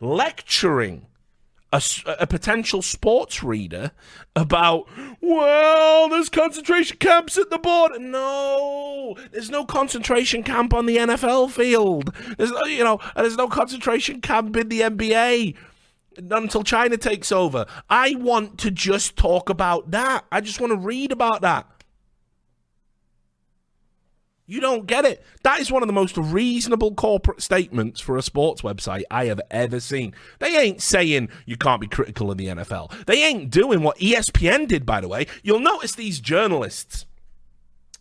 Lecturing 0.00 1.06
a, 1.72 1.82
a, 2.20 2.26
potential 2.26 2.80
sports 2.80 3.42
reader 3.42 3.92
about, 4.34 4.88
well, 5.20 6.08
there's 6.08 6.28
concentration 6.28 6.96
camps 6.96 7.36
at 7.36 7.50
the 7.50 7.58
border. 7.58 7.98
No, 7.98 9.16
there's 9.32 9.50
no 9.50 9.64
concentration 9.64 10.42
camp 10.42 10.72
on 10.72 10.86
the 10.86 10.96
NFL 10.96 11.50
field. 11.50 12.14
There's 12.38 12.50
no, 12.50 12.64
you 12.64 12.84
know, 12.84 13.00
there's 13.16 13.36
no 13.36 13.48
concentration 13.48 14.20
camp 14.20 14.56
in 14.56 14.68
the 14.68 14.80
NBA 14.80 15.56
until 16.30 16.62
China 16.62 16.96
takes 16.96 17.30
over. 17.30 17.66
I 17.90 18.14
want 18.14 18.58
to 18.58 18.70
just 18.70 19.16
talk 19.16 19.50
about 19.50 19.90
that. 19.90 20.24
I 20.32 20.40
just 20.40 20.60
want 20.60 20.72
to 20.72 20.78
read 20.78 21.12
about 21.12 21.42
that. 21.42 21.66
You 24.50 24.60
don't 24.60 24.86
get 24.86 25.04
it. 25.04 25.22
That 25.42 25.60
is 25.60 25.70
one 25.70 25.82
of 25.82 25.88
the 25.88 25.92
most 25.92 26.16
reasonable 26.16 26.94
corporate 26.94 27.42
statements 27.42 28.00
for 28.00 28.16
a 28.16 28.22
sports 28.22 28.62
website 28.62 29.02
I 29.10 29.26
have 29.26 29.42
ever 29.50 29.78
seen. 29.78 30.14
They 30.38 30.56
ain't 30.56 30.80
saying 30.80 31.28
you 31.44 31.58
can't 31.58 31.82
be 31.82 31.86
critical 31.86 32.30
of 32.30 32.38
the 32.38 32.46
NFL. 32.46 33.04
They 33.04 33.22
ain't 33.24 33.50
doing 33.50 33.82
what 33.82 33.98
ESPN 33.98 34.66
did, 34.66 34.86
by 34.86 35.02
the 35.02 35.08
way. 35.08 35.26
You'll 35.42 35.60
notice 35.60 35.94
these 35.94 36.18
journalists, 36.18 37.04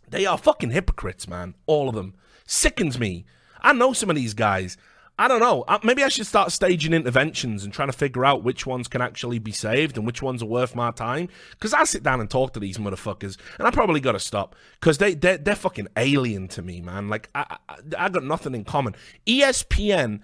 they 0.10 0.26
are 0.26 0.38
fucking 0.38 0.72
hypocrites, 0.72 1.28
man. 1.28 1.54
All 1.66 1.90
of 1.90 1.96
them. 1.96 2.16
Sickens 2.46 2.98
me. 2.98 3.26
I 3.60 3.74
know 3.74 3.92
some 3.92 4.10
of 4.10 4.16
these 4.16 4.34
guys. 4.34 4.78
I 5.20 5.28
don't 5.28 5.40
know. 5.40 5.66
Maybe 5.84 6.04
I 6.04 6.10
should 6.10 6.28
start 6.28 6.52
staging 6.52 6.94
interventions 6.94 7.64
and 7.64 7.74
trying 7.74 7.88
to 7.88 7.94
figure 7.94 8.24
out 8.24 8.44
which 8.44 8.68
ones 8.68 8.88
can 8.88 9.02
actually 9.02 9.40
be 9.40 9.52
saved 9.52 9.98
and 9.98 10.06
which 10.06 10.22
ones 10.22 10.44
are 10.44 10.48
worth 10.48 10.76
my 10.76 10.92
time. 10.92 11.30
Because 11.52 11.74
I 11.74 11.86
sit 11.86 12.04
down 12.04 12.20
and 12.20 12.30
talk 12.30 12.54
to 12.54 12.60
these 12.60 12.78
motherfuckers, 12.78 13.38
and 13.58 13.68
I 13.68 13.72
probably 13.72 14.00
got 14.00 14.12
to 14.12 14.20
stop 14.20 14.56
because 14.80 15.00
they 15.00 15.16
they're, 15.16 15.40
they're 15.40 15.56
fucking 15.56 15.88
alien 15.98 16.48
to 16.50 16.62
me, 16.62 16.82
man. 16.82 17.10
Like 17.10 17.30
I, 17.34 17.58
I 17.68 17.78
I 17.98 18.10
got 18.10 18.24
nothing 18.24 18.54
in 18.54 18.64
common. 18.64 18.96
ESPN, 19.26 20.22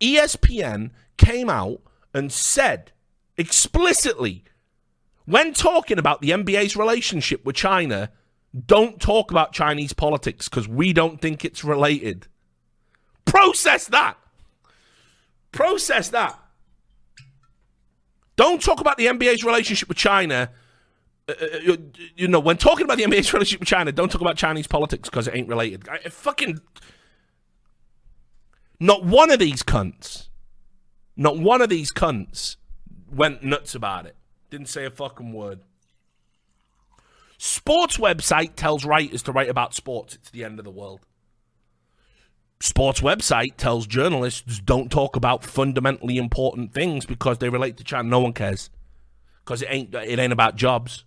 ESPN 0.00 0.90
came 1.16 1.50
out 1.50 1.80
and 2.14 2.30
said 2.30 2.92
explicitly 3.36 4.44
when 5.24 5.52
talking 5.52 5.98
about 5.98 6.22
the 6.22 6.30
NBA's 6.30 6.76
relationship 6.76 7.44
with 7.44 7.56
China, 7.56 8.10
don't 8.66 9.00
talk 9.00 9.30
about 9.30 9.52
Chinese 9.52 9.92
politics 9.92 10.48
because 10.48 10.66
we 10.68 10.92
don't 10.92 11.20
think 11.20 11.44
it's 11.44 11.64
related. 11.64 12.28
Process 13.26 13.88
that. 13.88 14.16
Process 15.52 16.10
that. 16.10 16.38
Don't 18.36 18.62
talk 18.62 18.80
about 18.80 18.96
the 18.96 19.06
NBA's 19.06 19.42
relationship 19.42 19.88
with 19.88 19.98
China. 19.98 20.50
Uh, 21.28 21.32
uh 21.32 21.76
you, 22.16 22.28
know, 22.28 22.38
when 22.38 22.56
talking 22.56 22.84
about 22.84 22.96
the 22.96 23.04
NBA's 23.04 23.32
relationship 23.32 23.60
with 23.60 23.68
China, 23.68 23.90
don't 23.92 24.10
talk 24.10 24.20
about 24.20 24.36
Chinese 24.36 24.66
politics 24.66 25.08
because 25.08 25.26
it 25.26 25.34
ain't 25.34 25.48
related. 25.48 25.88
I, 25.88 26.08
fucking. 26.08 26.60
Not 28.80 29.04
one 29.04 29.32
of 29.32 29.40
these 29.40 29.64
cunts, 29.64 30.28
not 31.16 31.36
one 31.36 31.60
of 31.60 31.68
these 31.68 31.92
cunts 31.92 32.56
went 33.12 33.42
nuts 33.42 33.74
about 33.74 34.06
it. 34.06 34.14
Didn't 34.50 34.68
say 34.68 34.84
a 34.84 34.90
fucking 34.90 35.32
word. 35.32 35.60
Sports 37.38 37.96
website 37.96 38.54
tells 38.54 38.84
writers 38.84 39.22
to 39.24 39.32
write 39.32 39.48
about 39.48 39.74
sports. 39.74 40.14
It's 40.14 40.30
the 40.30 40.44
end 40.44 40.60
of 40.60 40.64
the 40.64 40.70
world 40.70 41.00
sports 42.60 43.00
website 43.00 43.56
tells 43.56 43.86
journalists 43.86 44.60
don't 44.60 44.90
talk 44.90 45.16
about 45.16 45.44
fundamentally 45.44 46.18
important 46.18 46.72
things 46.72 47.06
because 47.06 47.38
they 47.38 47.48
relate 47.48 47.76
to 47.76 47.84
China. 47.84 48.08
No 48.08 48.20
one 48.20 48.32
cares 48.32 48.70
because 49.44 49.62
it 49.62 49.68
ain't 49.70 49.94
it 49.94 50.18
ain't 50.18 50.32
about 50.32 50.56
jobs. 50.56 51.04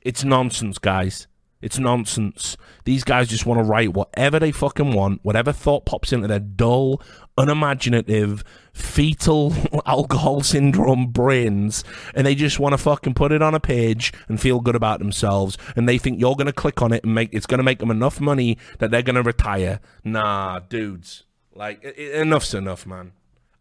It's 0.00 0.24
nonsense, 0.24 0.78
guys. 0.78 1.28
It's 1.60 1.78
nonsense. 1.78 2.56
These 2.84 3.04
guys 3.04 3.28
just 3.28 3.46
want 3.46 3.60
to 3.60 3.64
write 3.64 3.94
whatever 3.94 4.40
they 4.40 4.50
fucking 4.50 4.92
want, 4.92 5.20
whatever 5.22 5.52
thought 5.52 5.86
pops 5.86 6.12
into 6.12 6.26
their 6.26 6.40
dull, 6.40 7.00
unimaginative, 7.38 8.44
fetal 8.72 9.54
alcohol 9.86 10.42
syndrome 10.42 11.06
brains, 11.08 11.84
and 12.14 12.26
they 12.26 12.34
just 12.34 12.58
want 12.58 12.72
to 12.72 12.78
fucking 12.78 13.14
put 13.14 13.32
it 13.32 13.42
on 13.42 13.54
a 13.54 13.60
page 13.60 14.12
and 14.28 14.40
feel 14.40 14.60
good 14.60 14.76
about 14.76 14.98
themselves. 14.98 15.56
And 15.76 15.88
they 15.88 15.98
think 15.98 16.20
you're 16.20 16.36
going 16.36 16.46
to 16.46 16.52
click 16.52 16.82
on 16.82 16.92
it 16.92 17.04
and 17.04 17.14
make 17.14 17.32
it's 17.32 17.46
going 17.46 17.58
to 17.58 17.64
make 17.64 17.78
them 17.78 17.90
enough 17.90 18.20
money 18.20 18.58
that 18.78 18.90
they're 18.90 19.02
going 19.02 19.16
to 19.16 19.22
retire. 19.22 19.80
Nah, 20.04 20.60
dudes. 20.60 21.24
Like, 21.54 21.82
it, 21.82 21.98
enough's 21.98 22.54
enough, 22.54 22.86
man. 22.86 23.12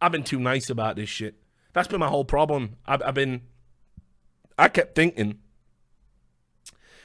I've 0.01 0.11
been 0.11 0.23
too 0.23 0.39
nice 0.39 0.69
about 0.69 0.95
this 0.95 1.09
shit. 1.09 1.35
That's 1.73 1.87
been 1.87 1.99
my 1.99 2.07
whole 2.07 2.25
problem. 2.25 2.77
I've, 2.85 3.01
I've 3.03 3.13
been 3.13 3.41
I 4.61 4.67
kept 4.67 4.93
thinking, 4.95 5.39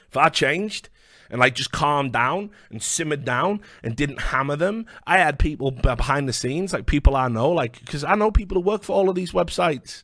if 0.07 0.15
I 0.15 0.29
changed 0.29 0.89
and 1.29 1.39
like 1.39 1.55
just 1.55 1.71
calmed 1.71 2.13
down 2.13 2.51
and 2.69 2.81
simmered 2.81 3.25
down 3.25 3.61
and 3.83 3.95
didn't 3.95 4.19
hammer 4.19 4.55
them, 4.55 4.85
I 5.05 5.17
had 5.17 5.39
people 5.39 5.71
behind 5.71 6.27
the 6.27 6.33
scenes, 6.33 6.73
like 6.73 6.85
people 6.85 7.15
I 7.15 7.27
know, 7.27 7.51
like 7.51 7.79
because 7.79 8.03
I 8.03 8.15
know 8.15 8.31
people 8.31 8.55
who 8.55 8.61
work 8.61 8.83
for 8.83 8.93
all 8.93 9.09
of 9.09 9.15
these 9.15 9.31
websites. 9.31 10.03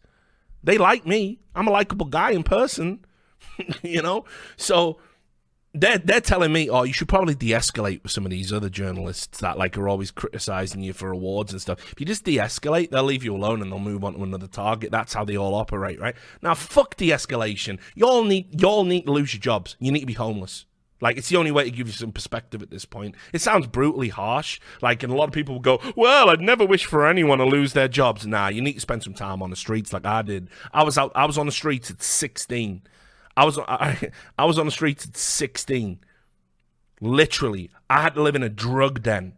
They 0.64 0.78
like 0.78 1.06
me. 1.06 1.40
I'm 1.56 1.68
a 1.68 1.72
likable 1.72 2.06
guy 2.06 2.32
in 2.32 2.44
person, 2.44 3.06
you 3.82 4.02
know. 4.02 4.26
So 4.56 4.98
they're 5.74 5.98
they're 5.98 6.22
telling 6.22 6.54
me, 6.54 6.70
oh, 6.70 6.84
you 6.84 6.94
should 6.94 7.08
probably 7.08 7.36
de-escalate 7.36 8.04
with 8.04 8.12
some 8.12 8.26
of 8.26 8.32
these 8.32 8.54
other 8.54 8.70
journalists 8.70 9.40
that 9.40 9.58
like 9.58 9.78
are 9.78 9.90
always 9.90 10.12
criticizing 10.12 10.84
you 10.84 10.94
for 10.94 11.12
awards 11.12 11.52
and 11.52 11.62
stuff. 11.62 11.80
If 11.92 12.00
you 12.00 12.06
just 12.06 12.24
de-escalate, 12.24 12.92
they'll 12.92 13.04
leave 13.04 13.24
you 13.24 13.36
alone 13.36 13.62
and 13.62 13.72
they'll 13.72 13.80
move 13.80 14.04
on 14.04 14.14
to 14.14 14.24
another 14.24 14.48
target. 14.48 14.92
That's 14.92 15.14
how 15.14 15.26
they 15.26 15.38
all 15.38 15.56
operate, 15.56 16.00
right? 16.00 16.16
Now, 16.42 16.54
fuck 16.54 16.96
de-escalation. 16.96 17.80
You 17.96 18.06
all 18.06 18.24
need 18.24 18.62
you 18.62 18.68
all 18.68 18.84
need 18.84 19.06
to 19.06 19.12
lose 19.12 19.34
your 19.34 19.42
jobs. 19.42 19.76
You 19.80 19.92
need 19.92 20.02
to 20.02 20.06
be 20.06 20.14
homeless. 20.14 20.66
Like 21.04 21.18
it's 21.18 21.28
the 21.28 21.36
only 21.36 21.52
way 21.52 21.66
to 21.66 21.70
give 21.70 21.88
you 21.88 21.94
some 21.94 22.14
perspective 22.14 22.62
at 22.62 22.72
this 22.72 22.86
point. 22.86 23.16
It 23.34 23.42
sounds 23.42 23.68
brutally 23.68 24.08
harsh. 24.08 24.62
Like, 24.82 25.04
and 25.04 25.12
a 25.12 25.16
lot 25.18 25.28
of 25.28 25.34
people 25.34 25.56
will 25.56 25.62
go, 25.62 25.82
"Well, 25.98 26.30
I'd 26.30 26.40
never 26.40 26.66
wish 26.66 26.86
for 26.86 27.06
anyone 27.06 27.40
to 27.40 27.46
lose 27.46 27.74
their 27.74 27.90
jobs." 27.90 28.26
Nah, 28.26 28.48
you 28.48 28.62
need 28.62 28.76
to 28.76 28.80
spend 28.80 29.04
some 29.04 29.14
time 29.14 29.44
on 29.44 29.50
the 29.50 29.58
streets, 29.58 29.92
like 29.92 30.06
I 30.06 30.22
did. 30.22 30.50
I 30.74 30.84
was 30.84 30.98
out. 30.98 31.12
I 31.14 31.26
was 31.26 31.38
on 31.38 31.46
the 31.46 31.52
streets 31.52 31.92
at 31.92 32.02
sixteen. 32.02 32.84
I 33.36 33.44
was 33.44 33.60
I, 33.60 34.12
I 34.40 34.46
was 34.46 34.58
on 34.58 34.66
the 34.66 34.72
streets 34.72 35.06
at 35.06 35.18
16. 35.18 36.00
Literally, 37.02 37.70
I 37.90 38.02
had 38.02 38.16
to 38.16 38.22
live 38.22 38.36
in 38.36 38.44
a 38.44 38.50
drug 38.50 39.04
den. 39.04 39.34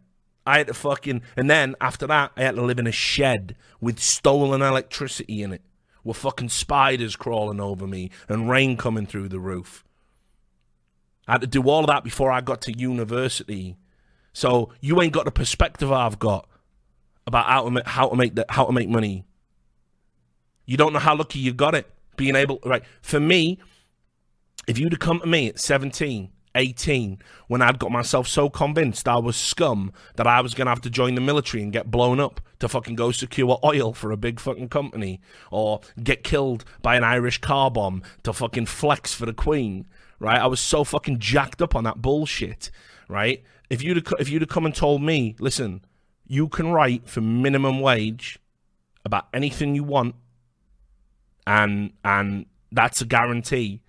I 0.46 0.58
had 0.58 0.68
to 0.68 0.74
fucking 0.74 1.22
and 1.36 1.50
then 1.50 1.74
after 1.80 2.06
that, 2.06 2.30
I 2.36 2.42
had 2.42 2.54
to 2.54 2.62
live 2.62 2.78
in 2.78 2.86
a 2.86 2.92
shed 2.92 3.56
with 3.80 3.98
stolen 3.98 4.62
electricity 4.62 5.42
in 5.42 5.52
it, 5.52 5.62
with 6.04 6.18
fucking 6.18 6.50
spiders 6.50 7.16
crawling 7.16 7.60
over 7.60 7.88
me 7.88 8.12
and 8.28 8.48
rain 8.48 8.76
coming 8.76 9.06
through 9.06 9.30
the 9.30 9.40
roof. 9.40 9.82
I 11.26 11.32
had 11.32 11.40
to 11.40 11.46
do 11.46 11.62
all 11.62 11.80
of 11.80 11.86
that 11.88 12.04
before 12.04 12.30
I 12.30 12.40
got 12.40 12.60
to 12.62 12.78
university. 12.78 13.76
So 14.32 14.72
you 14.80 15.00
ain't 15.00 15.12
got 15.12 15.24
the 15.24 15.30
perspective 15.30 15.90
I've 15.90 16.18
got 16.18 16.48
about 17.26 17.46
how 17.46 17.64
to 17.64 17.70
make, 17.70 17.86
how 17.86 18.08
to 18.08 18.16
make 18.16 18.34
the, 18.34 18.44
how 18.48 18.66
to 18.66 18.72
make 18.72 18.88
money. 18.88 19.24
You 20.66 20.76
don't 20.76 20.92
know 20.92 20.98
how 20.98 21.16
lucky 21.16 21.38
you 21.38 21.52
got 21.52 21.74
it 21.74 21.90
being 22.16 22.36
able 22.36 22.58
right 22.64 22.82
for 23.02 23.20
me 23.20 23.58
if 24.66 24.78
you'd 24.78 24.92
have 24.92 25.00
come 25.00 25.20
to 25.20 25.26
me 25.26 25.48
at 25.48 25.60
17, 25.60 26.30
18, 26.54 27.18
when 27.46 27.62
I'd 27.62 27.78
got 27.78 27.92
myself 27.92 28.26
so 28.26 28.48
convinced 28.50 29.06
I 29.06 29.18
was 29.18 29.36
scum 29.36 29.92
that 30.16 30.26
I 30.26 30.40
was 30.40 30.54
going 30.54 30.66
to 30.66 30.70
have 30.70 30.80
to 30.82 30.90
join 30.90 31.14
the 31.14 31.20
military 31.20 31.62
and 31.62 31.72
get 31.72 31.90
blown 31.90 32.18
up 32.18 32.40
to 32.58 32.68
fucking 32.68 32.96
go 32.96 33.12
secure 33.12 33.58
oil 33.62 33.92
for 33.92 34.10
a 34.10 34.16
big 34.16 34.40
fucking 34.40 34.70
company 34.70 35.20
or 35.50 35.80
get 36.02 36.24
killed 36.24 36.64
by 36.82 36.96
an 36.96 37.04
Irish 37.04 37.38
car 37.38 37.70
bomb 37.70 38.02
to 38.24 38.32
fucking 38.32 38.66
flex 38.66 39.14
for 39.14 39.26
the 39.26 39.34
Queen, 39.34 39.86
right? 40.18 40.40
I 40.40 40.46
was 40.46 40.60
so 40.60 40.84
fucking 40.84 41.18
jacked 41.18 41.62
up 41.62 41.74
on 41.74 41.84
that 41.84 42.02
bullshit, 42.02 42.70
right? 43.08 43.42
If 43.70 43.82
you'd 43.82 43.96
have, 43.96 44.14
if 44.18 44.28
you'd 44.28 44.42
have 44.42 44.48
come 44.48 44.66
and 44.66 44.74
told 44.74 45.02
me, 45.02 45.36
listen, 45.38 45.82
you 46.26 46.48
can 46.48 46.70
write 46.70 47.08
for 47.08 47.20
minimum 47.20 47.80
wage 47.80 48.38
about 49.04 49.28
anything 49.32 49.74
you 49.74 49.84
want, 49.84 50.14
and 51.46 51.92
and 52.04 52.46
that's 52.72 53.00
a 53.00 53.06
guarantee 53.06 53.80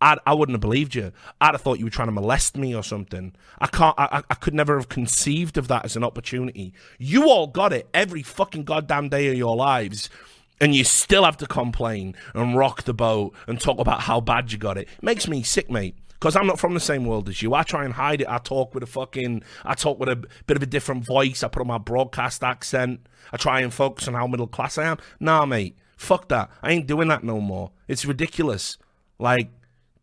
I'd, 0.00 0.18
I 0.26 0.34
wouldn't 0.34 0.54
have 0.54 0.60
believed 0.60 0.94
you. 0.94 1.12
I'd 1.40 1.52
have 1.54 1.60
thought 1.60 1.78
you 1.78 1.84
were 1.84 1.90
trying 1.90 2.08
to 2.08 2.12
molest 2.12 2.56
me 2.56 2.74
or 2.74 2.82
something. 2.82 3.34
I 3.58 3.66
can't. 3.66 3.94
I, 3.98 4.22
I 4.28 4.34
could 4.34 4.54
never 4.54 4.76
have 4.78 4.88
conceived 4.88 5.58
of 5.58 5.68
that 5.68 5.84
as 5.84 5.96
an 5.96 6.04
opportunity. 6.04 6.72
You 6.98 7.28
all 7.28 7.46
got 7.46 7.72
it 7.72 7.88
every 7.92 8.22
fucking 8.22 8.64
goddamn 8.64 9.10
day 9.10 9.28
of 9.28 9.34
your 9.34 9.56
lives, 9.56 10.08
and 10.60 10.74
you 10.74 10.84
still 10.84 11.24
have 11.24 11.36
to 11.38 11.46
complain 11.46 12.14
and 12.34 12.56
rock 12.56 12.82
the 12.82 12.94
boat 12.94 13.34
and 13.46 13.60
talk 13.60 13.78
about 13.78 14.02
how 14.02 14.20
bad 14.20 14.52
you 14.52 14.58
got 14.58 14.76
it. 14.76 14.88
it 14.98 15.02
makes 15.02 15.26
me 15.26 15.42
sick, 15.42 15.70
mate. 15.70 15.96
Because 16.10 16.36
I'm 16.36 16.46
not 16.46 16.60
from 16.60 16.74
the 16.74 16.80
same 16.80 17.06
world 17.06 17.30
as 17.30 17.40
you. 17.40 17.54
I 17.54 17.62
try 17.62 17.82
and 17.82 17.94
hide 17.94 18.20
it. 18.20 18.28
I 18.28 18.36
talk 18.36 18.74
with 18.74 18.82
a 18.82 18.86
fucking. 18.86 19.42
I 19.64 19.72
talk 19.72 19.98
with 19.98 20.10
a 20.10 20.16
bit 20.16 20.56
of 20.58 20.62
a 20.62 20.66
different 20.66 21.06
voice. 21.06 21.42
I 21.42 21.48
put 21.48 21.62
on 21.62 21.66
my 21.66 21.78
broadcast 21.78 22.44
accent. 22.44 23.06
I 23.32 23.38
try 23.38 23.60
and 23.60 23.72
focus 23.72 24.06
on 24.06 24.12
how 24.12 24.26
middle 24.26 24.46
class 24.46 24.76
I 24.76 24.84
am. 24.84 24.98
Nah, 25.18 25.46
mate. 25.46 25.78
Fuck 25.96 26.28
that. 26.28 26.50
I 26.62 26.72
ain't 26.72 26.86
doing 26.86 27.08
that 27.08 27.24
no 27.24 27.40
more. 27.40 27.70
It's 27.88 28.04
ridiculous. 28.04 28.76
Like 29.18 29.48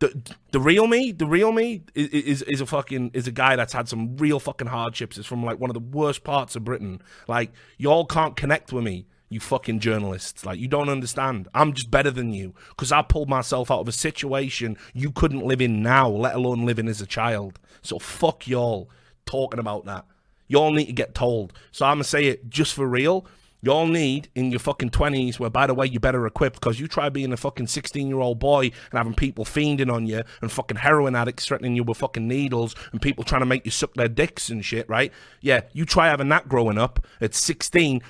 the 0.00 0.34
the 0.52 0.60
real 0.60 0.86
me, 0.86 1.12
the 1.12 1.26
real 1.26 1.52
me 1.52 1.82
is, 1.94 2.08
is 2.08 2.42
is 2.42 2.60
a 2.60 2.66
fucking 2.66 3.12
is 3.14 3.26
a 3.26 3.32
guy 3.32 3.56
that's 3.56 3.72
had 3.72 3.88
some 3.88 4.16
real 4.16 4.40
fucking 4.40 4.68
hardships. 4.68 5.18
It's 5.18 5.26
from 5.26 5.44
like 5.44 5.58
one 5.58 5.70
of 5.70 5.74
the 5.74 5.80
worst 5.80 6.24
parts 6.24 6.56
of 6.56 6.64
Britain. 6.64 7.02
Like 7.26 7.52
y'all 7.76 8.04
can't 8.04 8.36
connect 8.36 8.72
with 8.72 8.84
me, 8.84 9.06
you 9.28 9.40
fucking 9.40 9.80
journalists. 9.80 10.44
Like 10.44 10.58
you 10.58 10.68
don't 10.68 10.88
understand. 10.88 11.48
I'm 11.54 11.72
just 11.72 11.90
better 11.90 12.10
than 12.10 12.32
you 12.32 12.54
because 12.70 12.92
I 12.92 13.02
pulled 13.02 13.28
myself 13.28 13.70
out 13.70 13.80
of 13.80 13.88
a 13.88 13.92
situation 13.92 14.76
you 14.94 15.12
couldn't 15.12 15.44
live 15.44 15.60
in 15.60 15.82
now, 15.82 16.08
let 16.08 16.34
alone 16.34 16.64
living 16.64 16.88
as 16.88 17.00
a 17.00 17.06
child. 17.06 17.58
So 17.82 17.98
fuck 17.98 18.46
y'all 18.46 18.90
talking 19.26 19.60
about 19.60 19.84
that. 19.86 20.04
Y'all 20.46 20.72
need 20.72 20.86
to 20.86 20.92
get 20.92 21.14
told. 21.14 21.52
So 21.72 21.84
I'm 21.86 21.96
gonna 21.96 22.04
say 22.04 22.26
it 22.26 22.48
just 22.48 22.74
for 22.74 22.86
real. 22.86 23.26
Y'all 23.60 23.88
need 23.88 24.28
in 24.36 24.52
your 24.52 24.60
fucking 24.60 24.90
20s, 24.90 25.40
where 25.40 25.50
by 25.50 25.66
the 25.66 25.74
way, 25.74 25.84
you're 25.84 25.98
better 25.98 26.24
equipped 26.26 26.60
because 26.60 26.78
you 26.78 26.86
try 26.86 27.08
being 27.08 27.32
a 27.32 27.36
fucking 27.36 27.66
16 27.66 28.06
year 28.06 28.20
old 28.20 28.38
boy 28.38 28.66
and 28.66 28.92
having 28.92 29.14
people 29.14 29.44
fiending 29.44 29.92
on 29.92 30.06
you 30.06 30.22
and 30.40 30.52
fucking 30.52 30.76
heroin 30.76 31.16
addicts 31.16 31.46
threatening 31.46 31.74
you 31.74 31.82
with 31.82 31.98
fucking 31.98 32.28
needles 32.28 32.76
and 32.92 33.02
people 33.02 33.24
trying 33.24 33.40
to 33.40 33.46
make 33.46 33.64
you 33.64 33.72
suck 33.72 33.92
their 33.94 34.08
dicks 34.08 34.48
and 34.48 34.64
shit, 34.64 34.88
right? 34.88 35.12
Yeah, 35.40 35.62
you 35.72 35.84
try 35.84 36.06
having 36.06 36.28
that 36.28 36.48
growing 36.48 36.78
up 36.78 37.04
at 37.20 37.34
16. 37.34 38.00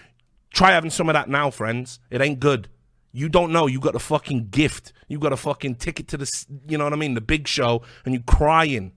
Try 0.52 0.72
having 0.72 0.90
some 0.90 1.08
of 1.08 1.14
that 1.14 1.28
now, 1.28 1.50
friends. 1.50 2.00
It 2.10 2.20
ain't 2.20 2.40
good. 2.40 2.68
You 3.12 3.28
don't 3.28 3.52
know. 3.52 3.66
You 3.66 3.80
got 3.80 3.94
a 3.94 4.00
fucking 4.00 4.48
gift. 4.50 4.92
You 5.08 5.18
got 5.18 5.32
a 5.32 5.36
fucking 5.36 5.76
ticket 5.76 6.08
to 6.08 6.16
the, 6.16 6.46
you 6.66 6.78
know 6.78 6.84
what 6.84 6.92
I 6.92 6.96
mean, 6.96 7.14
the 7.14 7.20
big 7.20 7.48
show, 7.48 7.82
and 8.04 8.14
you 8.14 8.20
crying. 8.20 8.92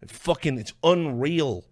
It's 0.00 0.12
fucking, 0.12 0.58
it's 0.58 0.72
unreal. 0.82 1.64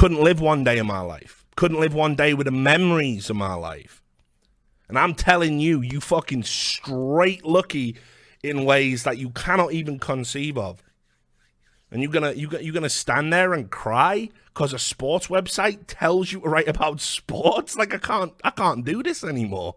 couldn't 0.00 0.22
live 0.22 0.40
one 0.40 0.64
day 0.64 0.78
of 0.78 0.86
my 0.86 1.00
life. 1.00 1.44
Couldn't 1.56 1.78
live 1.78 1.92
one 1.92 2.14
day 2.14 2.32
with 2.32 2.46
the 2.46 2.50
memories 2.50 3.28
of 3.28 3.36
my 3.36 3.52
life. 3.52 4.02
And 4.88 4.98
I'm 4.98 5.12
telling 5.12 5.60
you, 5.60 5.82
you 5.82 6.00
fucking 6.00 6.44
straight 6.44 7.44
lucky 7.44 7.98
in 8.42 8.64
ways 8.64 9.02
that 9.02 9.18
you 9.18 9.28
cannot 9.28 9.74
even 9.74 9.98
conceive 9.98 10.56
of. 10.56 10.82
And 11.90 12.02
you're 12.02 12.12
gonna 12.12 12.32
you 12.32 12.48
you're 12.60 12.74
gonna 12.74 12.88
stand 12.88 13.32
there 13.32 13.52
and 13.52 13.70
cry 13.70 14.28
because 14.46 14.72
a 14.72 14.78
sports 14.78 15.26
website 15.26 15.80
tells 15.86 16.32
you 16.32 16.40
to 16.40 16.48
write 16.48 16.68
about 16.68 17.00
sports. 17.00 17.76
Like 17.76 17.94
I 17.94 17.98
can't 17.98 18.32
I 18.44 18.50
can't 18.50 18.84
do 18.84 19.02
this 19.02 19.24
anymore. 19.24 19.76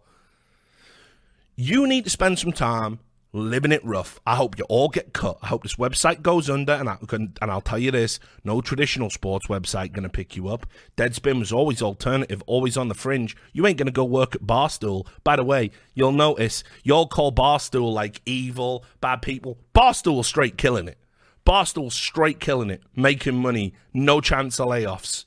You 1.56 1.88
need 1.88 2.03
to 2.06 2.10
spend 2.10 2.40
some 2.40 2.52
time 2.52 2.99
living 3.34 3.72
it 3.72 3.84
rough. 3.84 4.19
I 4.26 4.35
hope 4.35 4.57
you 4.57 4.64
all 4.69 4.90
get 4.90 5.11
cut. 5.11 5.40
I 5.41 5.48
hope 5.48 5.64
this 5.64 5.76
website 5.76 6.22
goes 6.22 6.49
under, 6.49 6.73
and 6.73 6.88
I 6.88 6.95
can, 7.07 7.34
and 7.41 7.52
I'll 7.52 7.61
tell 7.61 7.80
you 7.80 7.91
this: 7.91 8.19
no 8.44 8.61
traditional 8.61 9.10
sports 9.10 9.48
website 9.48 9.91
gonna 9.91 10.10
pick 10.10 10.35
you 10.35 10.48
up. 10.48 10.68
Deadspin 10.95 11.40
was 11.40 11.52
always 11.52 11.81
alternative, 11.81 12.44
always 12.45 12.77
on 12.77 12.88
the 12.88 12.95
fringe. 12.95 13.35
You 13.52 13.68
ain't 13.68 13.77
gonna 13.77 13.91
go 13.91 14.06
work 14.06 14.35
at 14.35 14.44
Barstool. 14.44 15.07
By 15.23 15.35
the 15.35 15.44
way, 15.44 15.72
you'll 15.95 16.11
notice 16.11 16.64
y'all 16.84 17.07
call 17.07 17.31
Barstool 17.31 17.91
like 17.91 18.22
evil, 18.26 18.85
bad 19.02 19.22
people. 19.22 19.57
Barstool 19.76 20.23
straight 20.23 20.57
killing 20.57 20.88
it. 20.88 20.98
Barstool 21.45 21.91
straight 21.91 22.40
killing 22.40 22.70
it, 22.70 22.82
making 22.95 23.36
money, 23.36 23.74
no 23.94 24.22
chance 24.22 24.60
of 24.60 24.68
layoffs. 24.68 25.26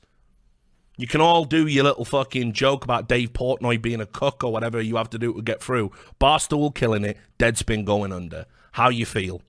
You 0.97 1.05
can 1.05 1.21
all 1.21 1.45
do 1.45 1.67
your 1.67 1.83
little 1.83 2.05
fucking 2.05 2.53
joke 2.53 2.83
about 2.83 3.07
Dave 3.07 3.31
Portnoy 3.33 3.79
being 3.79 4.01
a 4.01 4.07
cook 4.07 4.43
or 4.43 4.51
whatever 4.51 4.81
you 4.81 4.95
have 4.95 5.11
to 5.11 5.19
do 5.19 5.31
to 5.33 5.41
get 5.43 5.61
through. 5.61 5.91
Barstool 6.19 6.73
killing 6.73 7.03
it, 7.03 7.17
Deadspin 7.37 7.85
going 7.85 8.11
under. 8.11 8.47
How 8.71 8.89
you 8.89 9.05
feel? 9.05 9.41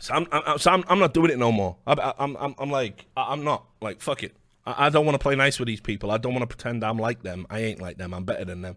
So 0.00 0.14
I'm, 0.14 0.26
I'm, 0.30 0.58
so 0.58 0.70
I'm, 0.70 0.84
I'm 0.88 1.00
not 1.00 1.12
doing 1.12 1.30
it 1.30 1.38
no 1.38 1.50
more. 1.50 1.76
I, 1.86 2.14
am 2.20 2.36
I'm, 2.36 2.54
I'm 2.58 2.70
like, 2.70 3.06
I'm 3.16 3.42
not 3.42 3.66
like 3.80 4.00
fuck 4.00 4.22
it. 4.22 4.36
I, 4.64 4.86
I 4.86 4.88
don't 4.90 5.04
want 5.04 5.16
to 5.16 5.22
play 5.22 5.34
nice 5.34 5.58
with 5.58 5.66
these 5.66 5.80
people. 5.80 6.12
I 6.12 6.18
don't 6.18 6.32
want 6.32 6.48
to 6.48 6.56
pretend 6.56 6.84
I'm 6.84 6.98
like 6.98 7.22
them. 7.22 7.46
I 7.50 7.60
ain't 7.60 7.80
like 7.80 7.98
them. 7.98 8.14
I'm 8.14 8.24
better 8.24 8.44
than 8.44 8.62
them. 8.62 8.76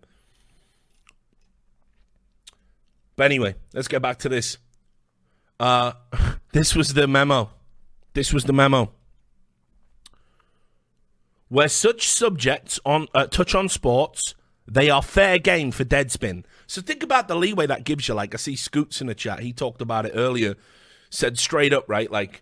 But 3.16 3.26
anyway, 3.26 3.56
let's 3.74 3.88
get 3.88 4.02
back 4.02 4.20
to 4.20 4.30
this. 4.30 4.58
Uh, 5.60 5.94
this 6.54 6.76
was 6.76 6.94
the 6.94 7.08
memo. 7.08 7.50
This 8.14 8.34
was 8.34 8.46
the 8.46 8.54
memo. 8.54 8.92
Where 11.50 11.70
such 11.70 12.08
subjects 12.08 12.80
on 12.86 13.08
uh, 13.14 13.28
touch 13.28 13.54
on 13.54 13.68
sports, 13.68 14.36
they 14.66 14.90
are 14.90 15.02
fair 15.02 15.38
game 15.38 15.72
for 15.72 15.84
Deadspin. 15.84 16.46
So 16.66 16.82
think 16.82 17.04
about 17.04 17.28
the 17.28 17.36
leeway 17.36 17.68
that 17.68 17.84
gives 17.84 18.08
you. 18.08 18.14
Like 18.14 18.34
I 18.34 18.38
see 18.38 18.56
Scoots 18.56 19.02
in 19.02 19.08
the 19.08 19.16
chat. 19.16 19.42
He 19.42 19.52
talked 19.52 19.82
about 19.82 20.06
it 20.06 20.14
earlier. 20.16 20.56
Said 21.10 21.38
straight 21.38 21.74
up, 21.74 21.90
right? 21.90 22.10
Like, 22.10 22.42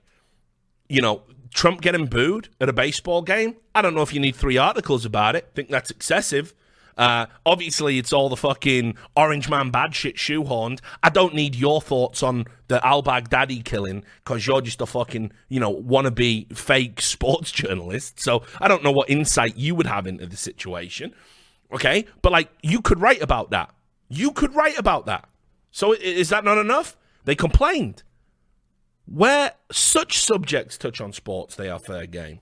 you 0.88 1.02
know, 1.02 1.24
Trump 1.54 1.82
getting 1.82 2.06
booed 2.06 2.50
at 2.62 2.70
a 2.70 2.74
baseball 2.74 3.24
game. 3.24 3.56
I 3.74 3.82
don't 3.82 3.96
know 3.96 4.04
if 4.04 4.14
you 4.14 4.20
need 4.20 4.36
three 4.36 4.58
articles 4.58 5.06
about 5.06 5.36
it. 5.36 5.50
Think 5.56 5.70
that's 5.70 5.90
excessive. 5.90 6.54
Uh, 6.98 7.28
obviously, 7.46 7.98
it's 7.98 8.12
all 8.12 8.30
the 8.30 8.36
fucking 8.36 8.96
Orange 9.16 9.50
Man 9.50 9.70
bad 9.70 9.96
shit 9.96 10.16
shoehorned. 10.16 10.80
I 11.02 11.10
don't 11.10 11.34
need 11.34 11.56
your 11.56 11.82
thoughts 11.82 12.22
on 12.24 12.46
the 12.68 12.86
Al 12.86 13.02
Baghdadi 13.02 13.64
killing 13.64 14.04
because 14.24 14.46
you're 14.46 14.62
just 14.62 14.82
a 14.82 14.86
fucking, 14.86 15.32
you 15.48 15.60
know, 15.60 15.74
wannabe 15.74 16.56
fake 16.56 17.02
sports 17.02 17.52
journalist. 17.52 18.20
So 18.20 18.44
I 18.60 18.68
don't 18.68 18.84
know 18.84 18.92
what 18.92 19.10
insight 19.10 19.58
you 19.58 19.76
would 19.76 19.88
have 19.88 20.08
into 20.08 20.26
the 20.26 20.38
situation. 20.38 21.14
Okay. 21.74 22.06
But 22.22 22.32
like, 22.32 22.50
you 22.62 22.82
could 22.82 23.00
write 23.00 23.22
about 23.22 23.52
that. 23.52 23.74
You 24.10 24.32
could 24.32 24.56
write 24.56 24.78
about 24.78 25.06
that. 25.06 25.30
So 25.72 25.94
is 25.94 26.30
that 26.30 26.44
not 26.44 26.58
enough? 26.58 26.98
They 27.26 27.36
complained. 27.36 28.04
Where 29.06 29.54
such 29.72 30.20
subjects 30.20 30.78
touch 30.78 31.02
on 31.02 31.14
sports, 31.14 31.56
they 31.56 31.70
are 31.70 31.80
fair 31.80 32.06
game. 32.06 32.40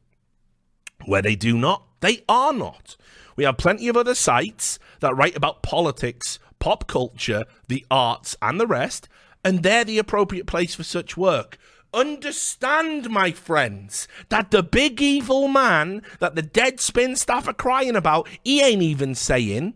Where 1.06 1.22
they 1.22 1.36
do 1.36 1.58
not, 1.58 1.84
they 2.02 2.24
are 2.28 2.54
not. 2.54 2.98
We 3.38 3.46
have 3.46 3.58
plenty 3.58 3.88
of 3.88 3.96
other 3.96 4.16
sites 4.16 4.80
that 5.00 5.16
write 5.16 5.38
about 5.38 5.64
politics, 5.64 6.40
pop 6.60 6.88
culture, 6.88 7.46
the 7.70 7.86
arts, 7.90 8.36
and 8.42 8.60
the 8.60 8.68
rest, 8.68 9.08
and 9.46 9.64
they're 9.64 9.86
the 9.86 10.00
appropriate 10.00 10.48
place 10.48 10.76
for 10.76 10.84
such 10.84 11.16
work. 11.16 11.58
Understand, 11.94 13.10
my 13.10 13.32
friends, 13.32 14.08
that 14.28 14.52
the 14.52 14.62
big 14.62 15.02
evil 15.02 15.48
man 15.48 16.02
that 16.20 16.36
the 16.36 16.44
Deadspin 16.44 17.16
staff 17.16 17.48
are 17.48 17.54
crying 17.54 17.96
about, 17.96 18.28
he 18.44 18.62
ain't 18.62 18.82
even 18.82 19.16
saying 19.16 19.76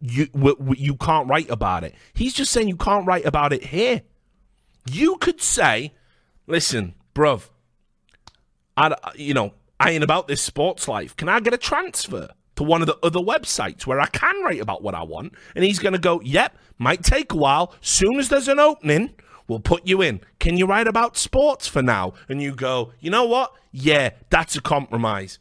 you 0.00 0.28
you 0.76 0.94
can't 0.96 1.28
write 1.28 1.50
about 1.50 1.84
it. 1.84 1.94
He's 2.12 2.34
just 2.34 2.52
saying 2.52 2.68
you 2.68 2.76
can't 2.76 3.06
write 3.06 3.24
about 3.24 3.52
it 3.52 3.66
here. 3.66 4.02
You 4.90 5.16
could 5.16 5.40
say, 5.40 5.94
"Listen, 6.46 6.94
bruv, 7.14 7.48
I 8.76 8.94
you 9.14 9.34
know 9.34 9.54
I 9.80 9.92
ain't 9.92 10.04
about 10.04 10.28
this 10.28 10.42
sports 10.42 10.86
life. 10.86 11.16
Can 11.16 11.28
I 11.28 11.40
get 11.40 11.54
a 11.54 11.58
transfer?" 11.58 12.28
To 12.58 12.64
one 12.64 12.82
of 12.82 12.88
the 12.88 12.98
other 13.04 13.20
websites 13.20 13.86
where 13.86 14.00
I 14.00 14.06
can 14.06 14.42
write 14.42 14.60
about 14.60 14.82
what 14.82 14.96
I 14.96 15.04
want. 15.04 15.32
And 15.54 15.64
he's 15.64 15.78
going 15.78 15.92
to 15.92 15.98
go, 15.98 16.20
yep, 16.22 16.56
might 16.76 17.04
take 17.04 17.32
a 17.32 17.36
while. 17.36 17.72
Soon 17.80 18.18
as 18.18 18.30
there's 18.30 18.48
an 18.48 18.58
opening, 18.58 19.14
we'll 19.46 19.60
put 19.60 19.86
you 19.86 20.02
in. 20.02 20.20
Can 20.40 20.56
you 20.56 20.66
write 20.66 20.88
about 20.88 21.16
sports 21.16 21.68
for 21.68 21.82
now? 21.82 22.14
And 22.28 22.42
you 22.42 22.56
go, 22.56 22.92
you 22.98 23.10
know 23.10 23.24
what? 23.24 23.52
Yeah, 23.70 24.10
that's 24.28 24.56
a 24.56 24.60
compromise. 24.60 25.38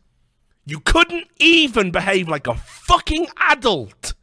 You 0.63 0.79
couldn't 0.79 1.25
even 1.39 1.89
behave 1.89 2.27
like 2.27 2.45
a 2.45 2.53
fucking 2.53 3.29
adult 3.49 4.13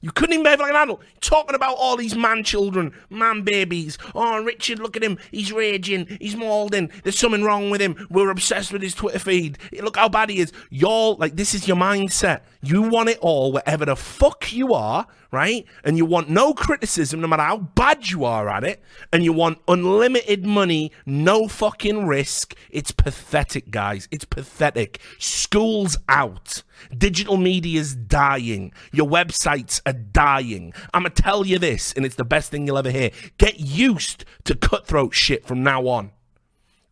you 0.00 0.12
couldn't 0.12 0.34
even 0.34 0.44
behave 0.44 0.60
like 0.60 0.70
an 0.70 0.76
adult. 0.76 1.02
Talking 1.20 1.54
about 1.54 1.76
all 1.76 1.96
these 1.96 2.14
man 2.14 2.44
children, 2.44 2.92
man 3.08 3.42
babies. 3.42 3.96
Oh, 4.14 4.42
Richard, 4.42 4.78
look 4.78 4.96
at 4.96 5.02
him. 5.02 5.18
He's 5.30 5.52
raging. 5.52 6.18
He's 6.20 6.36
mauling. 6.36 6.90
There's 7.02 7.18
something 7.18 7.42
wrong 7.42 7.70
with 7.70 7.80
him. 7.80 8.06
We're 8.10 8.30
obsessed 8.30 8.72
with 8.72 8.82
his 8.82 8.94
Twitter 8.94 9.18
feed. 9.18 9.58
Look 9.80 9.96
how 9.96 10.08
bad 10.08 10.30
he 10.30 10.38
is. 10.38 10.52
Y'all, 10.70 11.16
like, 11.16 11.36
this 11.36 11.54
is 11.54 11.66
your 11.66 11.76
mindset. 11.76 12.42
You 12.62 12.82
want 12.82 13.08
it 13.08 13.18
all 13.20 13.52
wherever 13.52 13.84
the 13.84 13.96
fuck 13.96 14.52
you 14.52 14.74
are, 14.74 15.06
right? 15.30 15.64
And 15.84 15.96
you 15.96 16.04
want 16.04 16.28
no 16.28 16.54
criticism 16.54 17.20
no 17.20 17.26
matter 17.26 17.42
how 17.42 17.58
bad 17.58 18.10
you 18.10 18.24
are 18.24 18.48
at 18.48 18.64
it. 18.64 18.82
And 19.12 19.24
you 19.24 19.32
want 19.32 19.58
unlimited 19.68 20.46
money, 20.46 20.92
no 21.04 21.48
fucking 21.48 22.06
risk. 22.06 22.54
It's 22.70 22.92
pathetic, 22.92 23.70
guys. 23.70 24.08
It's 24.10 24.24
pathetic. 24.24 25.00
School's 25.18 25.96
out. 26.08 26.62
Digital 26.96 27.36
media's 27.36 27.94
dying. 27.94 28.72
Your 28.92 29.08
websites 29.08 29.80
are 29.86 29.92
dying. 29.92 30.72
I'm 30.92 31.02
going 31.02 31.12
to 31.12 31.22
tell 31.22 31.46
you 31.46 31.58
this, 31.58 31.92
and 31.92 32.04
it's 32.04 32.16
the 32.16 32.24
best 32.24 32.50
thing 32.50 32.66
you'll 32.66 32.78
ever 32.78 32.90
hear. 32.90 33.10
Get 33.38 33.60
used 33.60 34.24
to 34.44 34.54
cutthroat 34.54 35.14
shit 35.14 35.46
from 35.46 35.62
now 35.62 35.86
on 35.88 36.12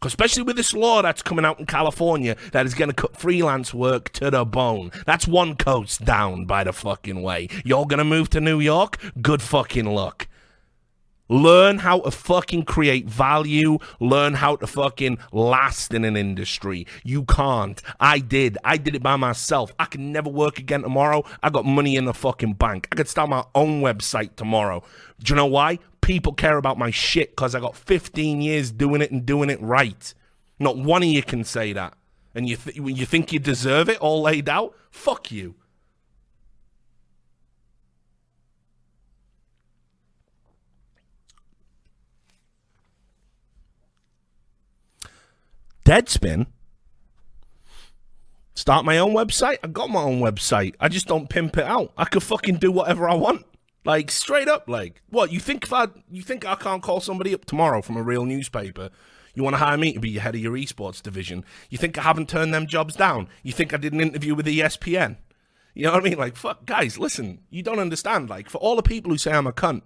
especially 0.04 0.42
with 0.42 0.56
this 0.56 0.74
law 0.74 1.02
that's 1.02 1.22
coming 1.22 1.44
out 1.44 1.58
in 1.58 1.66
California 1.66 2.36
that 2.52 2.66
is 2.66 2.74
going 2.74 2.90
to 2.90 2.94
cut 2.94 3.16
freelance 3.16 3.72
work 3.74 4.10
to 4.10 4.30
the 4.30 4.44
bone. 4.44 4.90
That's 5.06 5.26
one 5.26 5.56
coast 5.56 6.04
down 6.04 6.44
by 6.44 6.64
the 6.64 6.72
fucking 6.72 7.22
way. 7.22 7.48
You're 7.64 7.86
going 7.86 7.98
to 7.98 8.04
move 8.04 8.30
to 8.30 8.40
New 8.40 8.60
York? 8.60 8.98
Good 9.20 9.42
fucking 9.42 9.86
luck. 9.86 10.28
Learn 11.30 11.78
how 11.78 12.00
to 12.00 12.10
fucking 12.10 12.64
create 12.64 13.06
value. 13.06 13.78
Learn 13.98 14.34
how 14.34 14.56
to 14.56 14.66
fucking 14.66 15.18
last 15.32 15.94
in 15.94 16.04
an 16.04 16.18
industry. 16.18 16.86
You 17.02 17.24
can't. 17.24 17.80
I 17.98 18.18
did. 18.18 18.58
I 18.62 18.76
did 18.76 18.94
it 18.94 19.02
by 19.02 19.16
myself. 19.16 19.72
I 19.78 19.86
can 19.86 20.12
never 20.12 20.28
work 20.28 20.58
again 20.58 20.82
tomorrow. 20.82 21.24
I 21.42 21.48
got 21.48 21.64
money 21.64 21.96
in 21.96 22.04
the 22.04 22.12
fucking 22.12 22.54
bank. 22.54 22.88
I 22.92 22.96
could 22.96 23.08
start 23.08 23.30
my 23.30 23.44
own 23.54 23.80
website 23.80 24.36
tomorrow. 24.36 24.82
Do 25.22 25.32
you 25.32 25.36
know 25.36 25.46
why? 25.46 25.78
People 26.04 26.34
care 26.34 26.58
about 26.58 26.76
my 26.76 26.90
shit 26.90 27.30
because 27.30 27.54
I 27.54 27.60
got 27.60 27.74
15 27.74 28.42
years 28.42 28.70
doing 28.70 29.00
it 29.00 29.10
and 29.10 29.24
doing 29.24 29.48
it 29.48 29.58
right. 29.62 30.12
Not 30.58 30.76
one 30.76 31.02
of 31.02 31.08
you 31.08 31.22
can 31.22 31.44
say 31.44 31.72
that. 31.72 31.94
And 32.34 32.46
you, 32.46 32.56
th- 32.56 32.76
you 32.76 33.06
think 33.06 33.32
you 33.32 33.38
deserve 33.38 33.88
it 33.88 33.98
all 34.00 34.20
laid 34.20 34.50
out? 34.50 34.74
Fuck 34.90 35.32
you. 35.32 35.54
Deadspin. 45.86 46.48
Start 48.54 48.84
my 48.84 48.98
own 48.98 49.14
website. 49.14 49.56
I 49.64 49.68
got 49.68 49.88
my 49.88 50.02
own 50.02 50.20
website. 50.20 50.74
I 50.78 50.90
just 50.90 51.06
don't 51.06 51.30
pimp 51.30 51.56
it 51.56 51.64
out. 51.64 51.94
I 51.96 52.04
could 52.04 52.22
fucking 52.22 52.56
do 52.56 52.70
whatever 52.70 53.08
I 53.08 53.14
want. 53.14 53.46
Like 53.84 54.10
straight 54.10 54.48
up, 54.48 54.68
like 54.68 55.02
what 55.10 55.30
you 55.30 55.40
think 55.40 55.64
if 55.64 55.72
I 55.72 55.88
you 56.10 56.22
think 56.22 56.46
I 56.46 56.54
can't 56.54 56.82
call 56.82 57.00
somebody 57.00 57.34
up 57.34 57.44
tomorrow 57.44 57.82
from 57.82 57.96
a 57.96 58.02
real 58.02 58.24
newspaper? 58.24 58.90
You 59.34 59.42
want 59.42 59.54
to 59.54 59.58
hire 59.58 59.76
me 59.76 59.92
to 59.92 60.00
be 60.00 60.16
head 60.18 60.34
of 60.34 60.40
your 60.40 60.54
esports 60.54 61.02
division? 61.02 61.44
You 61.68 61.76
think 61.76 61.98
I 61.98 62.02
haven't 62.02 62.28
turned 62.28 62.54
them 62.54 62.66
jobs 62.66 62.94
down? 62.94 63.28
You 63.42 63.52
think 63.52 63.74
I 63.74 63.76
did 63.76 63.92
an 63.92 64.00
interview 64.00 64.34
with 64.34 64.46
ESPN? 64.46 65.16
You 65.74 65.84
know 65.84 65.92
what 65.92 66.00
I 66.00 66.08
mean? 66.08 66.18
Like 66.18 66.36
fuck, 66.36 66.64
guys, 66.64 66.98
listen, 66.98 67.40
you 67.50 67.62
don't 67.62 67.78
understand. 67.78 68.30
Like 68.30 68.48
for 68.48 68.58
all 68.58 68.76
the 68.76 68.82
people 68.82 69.10
who 69.10 69.18
say 69.18 69.32
I'm 69.32 69.46
a 69.46 69.52
cunt, 69.52 69.82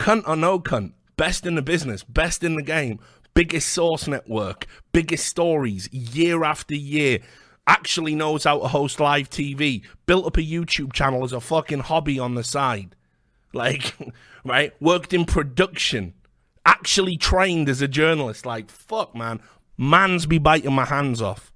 cunt 0.00 0.26
or 0.26 0.34
no 0.34 0.58
cunt, 0.58 0.94
best 1.16 1.46
in 1.46 1.54
the 1.54 1.62
business, 1.62 2.02
best 2.02 2.42
in 2.42 2.56
the 2.56 2.62
game, 2.62 2.98
biggest 3.34 3.68
source 3.68 4.08
network, 4.08 4.66
biggest 4.92 5.26
stories 5.26 5.88
year 5.92 6.42
after 6.42 6.74
year. 6.74 7.20
Actually 7.66 8.14
knows 8.14 8.44
how 8.44 8.58
to 8.58 8.68
host 8.68 8.98
live 8.98 9.30
TV. 9.30 9.82
Built 10.04 10.26
up 10.26 10.36
a 10.36 10.42
YouTube 10.42 10.92
channel 10.92 11.24
as 11.24 11.32
a 11.32 11.40
fucking 11.40 11.80
hobby 11.80 12.18
on 12.18 12.34
the 12.34 12.44
side. 12.44 12.94
Like, 13.54 13.96
right? 14.44 14.72
Worked 14.80 15.12
in 15.12 15.24
production. 15.24 16.14
Actually 16.66 17.16
trained 17.16 17.68
as 17.68 17.82
a 17.82 17.88
journalist. 17.88 18.44
Like, 18.44 18.70
fuck, 18.70 19.14
man. 19.14 19.40
Man's 19.76 20.26
be 20.26 20.38
biting 20.38 20.72
my 20.72 20.84
hands 20.84 21.20
off. 21.20 21.52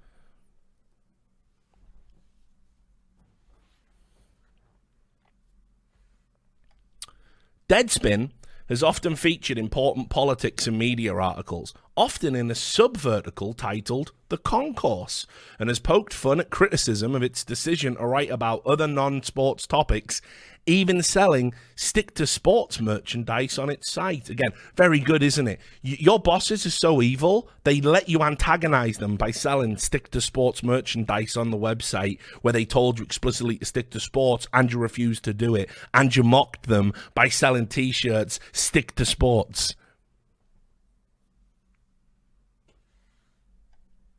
Deadspin 7.69 8.31
has 8.69 8.83
often 8.83 9.17
featured 9.17 9.59
important 9.59 10.11
politics 10.11 10.67
and 10.67 10.79
media 10.79 11.15
articles, 11.15 11.75
often 11.97 12.35
in 12.35 12.51
a 12.51 12.55
subvertical 12.55 13.57
titled 13.57 14.13
The 14.29 14.39
Concourse, 14.39 15.27
and 15.59 15.69
has 15.69 15.79
poked 15.79 16.13
fun 16.15 16.41
at 16.41 16.51
criticism 16.51 17.15
of 17.15 17.23
its 17.23 17.45
decision 17.45 17.97
to 17.97 18.07
write 18.07 18.31
about 18.31 18.67
other 18.67 18.87
non 18.87 19.23
sports 19.23 19.67
topics 19.67 20.21
even 20.69 21.03
selling 21.03 21.55
stick 21.75 22.15
to 22.15 22.27
sports 22.27 22.81
merchandise 22.81 23.59
on 23.59 23.71
its 23.71 23.91
site. 23.91 24.29
Again, 24.29 24.51
very 24.77 25.01
good, 25.01 25.23
isn't 25.23 25.49
it? 25.49 25.61
Y- 25.83 25.97
your 25.99 26.19
bosses 26.19 26.67
are 26.67 26.71
so 26.71 27.01
evil, 27.01 27.49
they 27.65 27.81
let 27.81 28.09
you 28.09 28.23
antagonize 28.23 28.99
them 28.99 29.17
by 29.17 29.31
selling 29.31 29.77
stick 29.79 30.11
to 30.11 30.21
sports 30.21 30.63
merchandise 30.63 31.37
on 31.37 31.51
the 31.51 31.57
website 31.57 32.21
where 32.43 32.53
they 32.53 32.65
told 32.65 32.99
you 32.99 33.05
explicitly 33.05 33.57
to 33.59 33.65
stick 33.65 33.91
to 33.91 34.01
sports 34.01 34.47
and 34.53 34.73
you 34.73 34.79
refused 34.79 35.25
to 35.25 35.35
do 35.35 35.55
it. 35.55 35.71
And 35.95 36.15
you 36.15 36.23
mocked 36.23 36.67
them 36.67 36.93
by 37.15 37.29
selling 37.29 37.67
t 37.67 37.91
shirts, 37.91 38.39
stick 38.53 38.95
to 38.97 39.05
sports. 39.05 39.75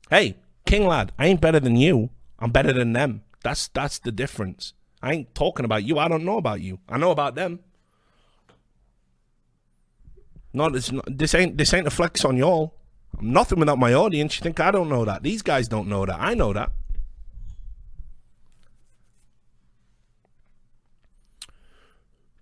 Hey, 0.10 0.38
King 0.66 0.88
lad, 0.88 1.12
I 1.20 1.28
ain't 1.28 1.42
better 1.42 1.60
than 1.60 1.76
you. 1.76 2.10
I'm 2.40 2.52
better 2.52 2.74
than 2.74 2.94
them. 2.94 3.22
That's 3.44 3.68
that's 3.68 4.00
the 4.00 4.12
difference. 4.12 4.74
I 5.02 5.14
ain't 5.14 5.34
talking 5.34 5.66
about 5.66 5.84
you. 5.84 5.98
I 5.98 6.08
don't 6.08 6.26
know 6.26 6.38
about 6.38 6.62
you. 6.62 6.80
I 6.90 6.98
know 6.98 7.12
about 7.12 7.36
them. 7.36 7.60
No, 10.52 10.70
this, 10.70 10.92
this 11.06 11.36
ain't 11.36 11.58
this 11.58 11.74
ain't 11.74 11.88
a 11.88 11.92
flex 11.92 12.26
on 12.26 12.36
y'all. 12.36 12.74
I'm 13.18 13.32
nothing 13.32 13.60
without 13.60 13.80
my 13.80 13.94
audience. 13.94 14.38
You 14.38 14.44
think 14.44 14.60
I 14.60 14.72
don't 14.72 14.90
know 14.90 15.06
that? 15.06 15.24
These 15.24 15.42
guys 15.42 15.68
don't 15.68 15.88
know 15.88 16.06
that. 16.06 16.20
I 16.20 16.34
know 16.34 16.54
that. 16.54 16.72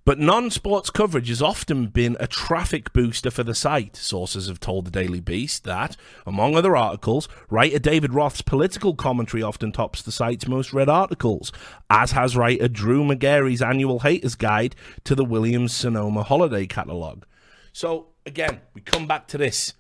But 0.08 0.20
non 0.20 0.52
sports 0.52 0.90
coverage 0.90 1.28
has 1.28 1.42
often 1.42 1.88
been 1.88 2.16
a 2.22 2.28
traffic 2.28 2.94
booster 2.94 3.30
for 3.30 3.44
the 3.44 3.54
site. 3.54 3.98
Sources 3.98 4.48
have 4.48 4.62
told 4.62 4.86
the 4.86 4.90
Daily 4.90 5.20
Beast 5.20 5.66
that, 5.66 5.98
among 6.26 6.56
other 6.56 6.78
articles, 6.78 7.28
writer 7.50 7.78
David 7.78 8.14
Roth's 8.14 8.42
political 8.42 8.96
commentary 8.96 9.44
often 9.44 9.74
tops 9.74 10.02
the 10.02 10.14
site's 10.14 10.48
most 10.48 10.72
read 10.72 10.88
articles, 10.88 11.52
as 11.90 12.14
has 12.14 12.38
writer 12.38 12.70
Drew 12.70 13.04
Magary's 13.04 13.62
annual 13.62 14.00
Haters 14.00 14.36
Guide 14.36 14.78
to 15.04 15.14
the 15.14 15.26
Williams 15.26 15.76
Sonoma 15.76 16.24
Holiday 16.24 16.68
Catalogue. 16.68 17.26
So, 17.74 18.08
again, 18.26 18.62
we 18.74 18.80
come 18.80 19.08
back 19.08 19.28
to 19.28 19.38
this. 19.38 19.74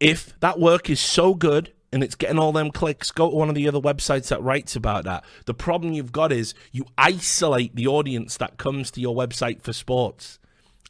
If 0.00 0.34
that 0.40 0.58
work 0.58 0.90
is 0.90 0.98
so 0.98 1.34
good 1.34 1.72
and 1.92 2.02
it's 2.02 2.14
getting 2.14 2.38
all 2.38 2.52
them 2.52 2.70
clicks, 2.70 3.10
go 3.10 3.30
to 3.30 3.36
one 3.36 3.48
of 3.48 3.54
the 3.54 3.66
other 3.66 3.80
websites 3.80 4.28
that 4.28 4.42
writes 4.42 4.76
about 4.76 5.04
that. 5.04 5.24
The 5.46 5.54
problem 5.54 5.92
you've 5.92 6.12
got 6.12 6.32
is 6.32 6.54
you 6.72 6.86
isolate 6.96 7.74
the 7.74 7.86
audience 7.86 8.36
that 8.36 8.58
comes 8.58 8.90
to 8.92 9.00
your 9.00 9.14
website 9.14 9.62
for 9.62 9.72
sports. 9.72 10.38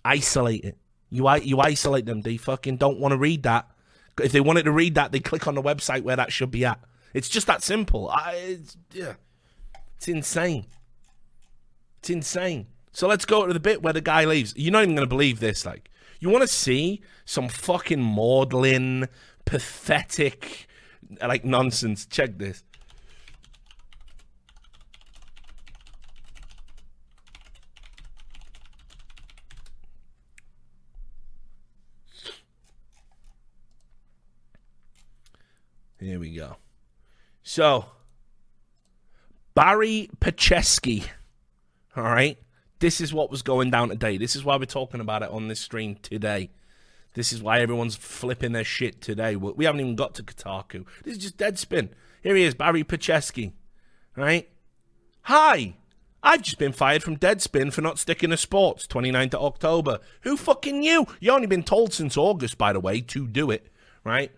Isolate 0.04 0.64
it. 0.64 0.78
You 1.10 1.28
you 1.36 1.60
isolate 1.60 2.06
them. 2.06 2.22
They 2.22 2.36
fucking 2.36 2.76
don't 2.76 2.98
want 2.98 3.12
to 3.12 3.18
read 3.18 3.42
that. 3.44 3.68
If 4.20 4.32
they 4.32 4.40
wanted 4.40 4.64
to 4.64 4.72
read 4.72 4.94
that, 4.96 5.12
they 5.12 5.20
click 5.20 5.46
on 5.46 5.54
the 5.54 5.62
website 5.62 6.02
where 6.02 6.16
that 6.16 6.32
should 6.32 6.50
be 6.50 6.64
at. 6.64 6.80
It's 7.14 7.28
just 7.28 7.46
that 7.46 7.62
simple. 7.62 8.08
I, 8.10 8.34
it's, 8.34 8.76
yeah, 8.92 9.14
it's 9.96 10.08
insane. 10.08 10.66
It's 12.00 12.10
insane. 12.10 12.66
So 12.92 13.06
let's 13.06 13.24
go 13.24 13.46
to 13.46 13.52
the 13.52 13.60
bit 13.60 13.82
where 13.82 13.92
the 13.92 14.00
guy 14.00 14.24
leaves. 14.24 14.54
You're 14.56 14.72
not 14.72 14.82
even 14.82 14.94
going 14.94 15.06
to 15.06 15.14
believe 15.14 15.40
this. 15.40 15.64
Like, 15.64 15.88
you 16.20 16.28
want 16.28 16.42
to 16.42 16.48
see 16.48 17.00
some 17.24 17.48
fucking 17.48 18.02
maudlin, 18.02 19.08
pathetic, 19.44 20.68
like 21.20 21.44
nonsense. 21.44 22.06
Check 22.06 22.39
this. 22.39 22.62
Here 36.01 36.20
we 36.20 36.35
go. 36.35 36.56
So, 37.43 37.86
Barry 39.55 40.09
Petchesky, 40.20 41.09
all 41.97 42.05
right? 42.05 42.39
This 42.78 43.01
is 43.01 43.12
what 43.12 43.30
was 43.30 43.43
going 43.43 43.70
down 43.70 43.89
today. 43.89 44.16
This 44.16 44.36
is 44.36 44.44
why 44.44 44.56
we're 44.56 44.66
talking 44.66 45.01
about 45.01 45.22
it 45.24 45.30
on 45.30 45.48
this 45.48 45.59
stream 45.59 45.97
today. 45.97 46.51
This 47.19 47.32
is 47.32 47.43
why 47.43 47.59
everyone's 47.59 47.97
flipping 47.97 48.53
their 48.53 48.62
shit 48.62 49.01
today. 49.01 49.35
We 49.35 49.65
haven't 49.65 49.81
even 49.81 49.97
got 49.97 50.15
to 50.15 50.23
Kotaku. 50.23 50.86
This 51.03 51.16
is 51.16 51.19
just 51.19 51.36
Deadspin. 51.36 51.89
Here 52.23 52.36
he 52.36 52.45
is, 52.45 52.55
Barry 52.55 52.85
Petchesky, 52.85 53.55
right? 54.15 54.49
Hi, 55.23 55.74
I've 56.23 56.43
just 56.43 56.59
been 56.59 56.70
fired 56.70 57.03
from 57.03 57.16
Deadspin 57.16 57.73
for 57.73 57.81
not 57.82 57.99
sticking 57.99 58.31
to 58.31 58.36
sports 58.36 58.86
29th 58.86 59.35
of 59.35 59.43
October. 59.43 59.99
Who 60.20 60.36
fucking 60.36 60.78
knew? 60.78 61.09
You 61.19 61.32
only 61.32 61.49
been 61.49 61.65
told 61.65 61.93
since 61.93 62.16
August, 62.16 62.57
by 62.57 62.73
the 62.73 62.78
way, 62.78 63.01
to 63.01 63.27
do 63.27 63.51
it, 63.51 63.66
right? 64.05 64.31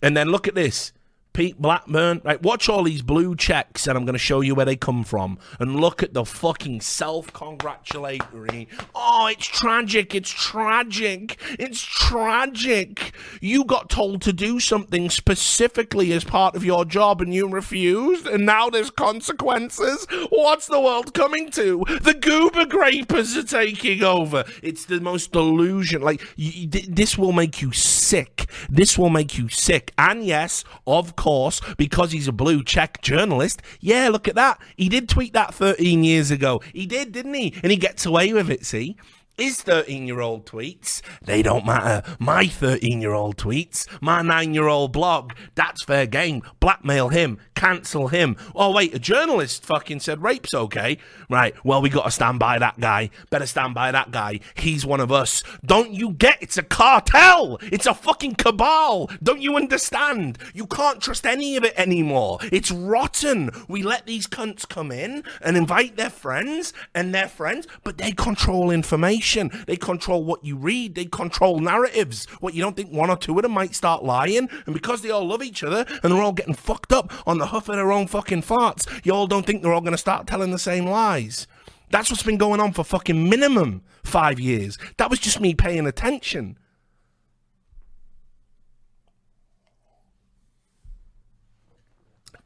And 0.00 0.16
then 0.16 0.28
look 0.28 0.46
at 0.46 0.54
this. 0.54 0.92
Pete 1.34 1.60
Blackburn, 1.60 2.22
right? 2.24 2.40
Watch 2.40 2.68
all 2.68 2.84
these 2.84 3.02
blue 3.02 3.34
checks, 3.34 3.88
and 3.88 3.98
I'm 3.98 4.04
going 4.04 4.14
to 4.14 4.18
show 4.20 4.40
you 4.40 4.54
where 4.54 4.64
they 4.64 4.76
come 4.76 5.02
from. 5.02 5.36
And 5.58 5.80
look 5.80 6.00
at 6.00 6.14
the 6.14 6.24
fucking 6.24 6.80
self-congratulatory. 6.80 8.68
Oh, 8.94 9.26
it's 9.26 9.44
tragic! 9.44 10.14
It's 10.14 10.30
tragic! 10.30 11.40
It's 11.58 11.82
tragic! 11.82 13.12
You 13.40 13.64
got 13.64 13.90
told 13.90 14.22
to 14.22 14.32
do 14.32 14.60
something 14.60 15.10
specifically 15.10 16.12
as 16.12 16.22
part 16.22 16.54
of 16.54 16.64
your 16.64 16.84
job, 16.84 17.20
and 17.20 17.34
you 17.34 17.48
refused, 17.48 18.28
and 18.28 18.46
now 18.46 18.70
there's 18.70 18.92
consequences. 18.92 20.06
What's 20.30 20.68
the 20.68 20.80
world 20.80 21.14
coming 21.14 21.50
to? 21.50 21.84
The 22.00 22.14
goober 22.14 22.64
grapers 22.64 23.36
are 23.36 23.42
taking 23.42 24.04
over. 24.04 24.44
It's 24.62 24.84
the 24.84 25.00
most 25.00 25.32
delusion. 25.32 26.00
Like 26.00 26.22
this 26.36 27.18
will 27.18 27.32
make 27.32 27.60
you 27.60 27.72
sick. 27.72 28.48
This 28.70 28.96
will 28.96 29.10
make 29.10 29.36
you 29.36 29.48
sick. 29.48 29.92
And 29.98 30.24
yes, 30.24 30.62
of 30.86 31.16
course 31.16 31.23
course, 31.24 31.62
because 31.78 32.12
he's 32.12 32.28
a 32.28 32.32
blue 32.32 32.62
check 32.62 33.00
journalist, 33.00 33.62
yeah, 33.80 34.10
look 34.10 34.28
at 34.28 34.34
that. 34.34 34.60
He 34.76 34.90
did 34.90 35.08
tweet 35.08 35.32
that 35.32 35.54
13 35.54 36.04
years 36.04 36.30
ago. 36.30 36.60
He 36.74 36.84
did, 36.84 37.12
didn't 37.12 37.32
he? 37.32 37.54
And 37.62 37.72
he 37.72 37.78
gets 37.78 38.04
away 38.04 38.34
with 38.34 38.50
it, 38.50 38.66
see? 38.66 38.98
His 39.36 39.62
13 39.62 40.06
year 40.06 40.20
old 40.20 40.46
tweets, 40.46 41.02
they 41.20 41.42
don't 41.42 41.66
matter. 41.66 42.08
My 42.20 42.46
13 42.46 43.00
year 43.00 43.14
old 43.14 43.36
tweets, 43.36 43.84
my 44.00 44.22
9 44.22 44.54
year 44.54 44.68
old 44.68 44.92
blog, 44.92 45.32
that's 45.56 45.82
fair 45.82 46.06
game. 46.06 46.42
Blackmail 46.60 47.08
him, 47.08 47.40
cancel 47.56 48.06
him. 48.06 48.36
Oh, 48.54 48.70
wait, 48.70 48.94
a 48.94 49.00
journalist 49.00 49.66
fucking 49.66 49.98
said 49.98 50.22
rape's 50.22 50.54
okay. 50.54 50.98
Right, 51.28 51.52
well, 51.64 51.82
we 51.82 51.88
gotta 51.88 52.12
stand 52.12 52.38
by 52.38 52.60
that 52.60 52.78
guy. 52.78 53.10
Better 53.30 53.46
stand 53.46 53.74
by 53.74 53.90
that 53.90 54.12
guy. 54.12 54.38
He's 54.54 54.86
one 54.86 55.00
of 55.00 55.10
us. 55.10 55.42
Don't 55.66 55.90
you 55.90 56.12
get 56.12 56.40
it's 56.40 56.56
a 56.56 56.62
cartel? 56.62 57.58
It's 57.60 57.86
a 57.86 57.94
fucking 57.94 58.36
cabal. 58.36 59.10
Don't 59.20 59.42
you 59.42 59.56
understand? 59.56 60.38
You 60.54 60.68
can't 60.68 61.02
trust 61.02 61.26
any 61.26 61.56
of 61.56 61.64
it 61.64 61.74
anymore. 61.76 62.38
It's 62.52 62.70
rotten. 62.70 63.50
We 63.66 63.82
let 63.82 64.06
these 64.06 64.28
cunts 64.28 64.68
come 64.68 64.92
in 64.92 65.24
and 65.42 65.56
invite 65.56 65.96
their 65.96 66.10
friends 66.10 66.72
and 66.94 67.12
their 67.12 67.26
friends, 67.28 67.66
but 67.82 67.98
they 67.98 68.12
control 68.12 68.70
information 68.70 69.23
information. 69.24 69.64
They 69.66 69.76
control 69.76 70.24
what 70.24 70.44
you 70.44 70.56
read. 70.56 70.94
They 70.94 71.06
control 71.06 71.60
narratives. 71.60 72.26
What 72.40 72.54
you 72.54 72.62
don't 72.62 72.76
think 72.76 72.90
one 72.90 73.10
or 73.10 73.16
two 73.16 73.36
of 73.36 73.42
them 73.42 73.52
might 73.52 73.74
start 73.74 74.04
lying, 74.04 74.48
and 74.66 74.74
because 74.74 75.02
they 75.02 75.10
all 75.10 75.26
love 75.26 75.42
each 75.42 75.62
other 75.62 75.86
and 76.02 76.12
they're 76.12 76.22
all 76.22 76.32
getting 76.32 76.54
fucked 76.54 76.92
up 76.92 77.12
on 77.26 77.38
the 77.38 77.46
huff 77.46 77.68
of 77.68 77.76
their 77.76 77.92
own 77.92 78.06
fucking 78.06 78.42
farts, 78.42 78.86
you 79.04 79.12
all 79.12 79.26
don't 79.26 79.46
think 79.46 79.62
they're 79.62 79.72
all 79.72 79.80
going 79.80 79.92
to 79.92 79.98
start 79.98 80.26
telling 80.26 80.50
the 80.50 80.58
same 80.58 80.86
lies. 80.86 81.46
That's 81.90 82.10
what's 82.10 82.22
been 82.22 82.38
going 82.38 82.60
on 82.60 82.72
for 82.72 82.84
fucking 82.84 83.28
minimum 83.28 83.82
five 84.02 84.40
years. 84.40 84.78
That 84.96 85.10
was 85.10 85.18
just 85.18 85.40
me 85.40 85.54
paying 85.54 85.86
attention. 85.86 86.58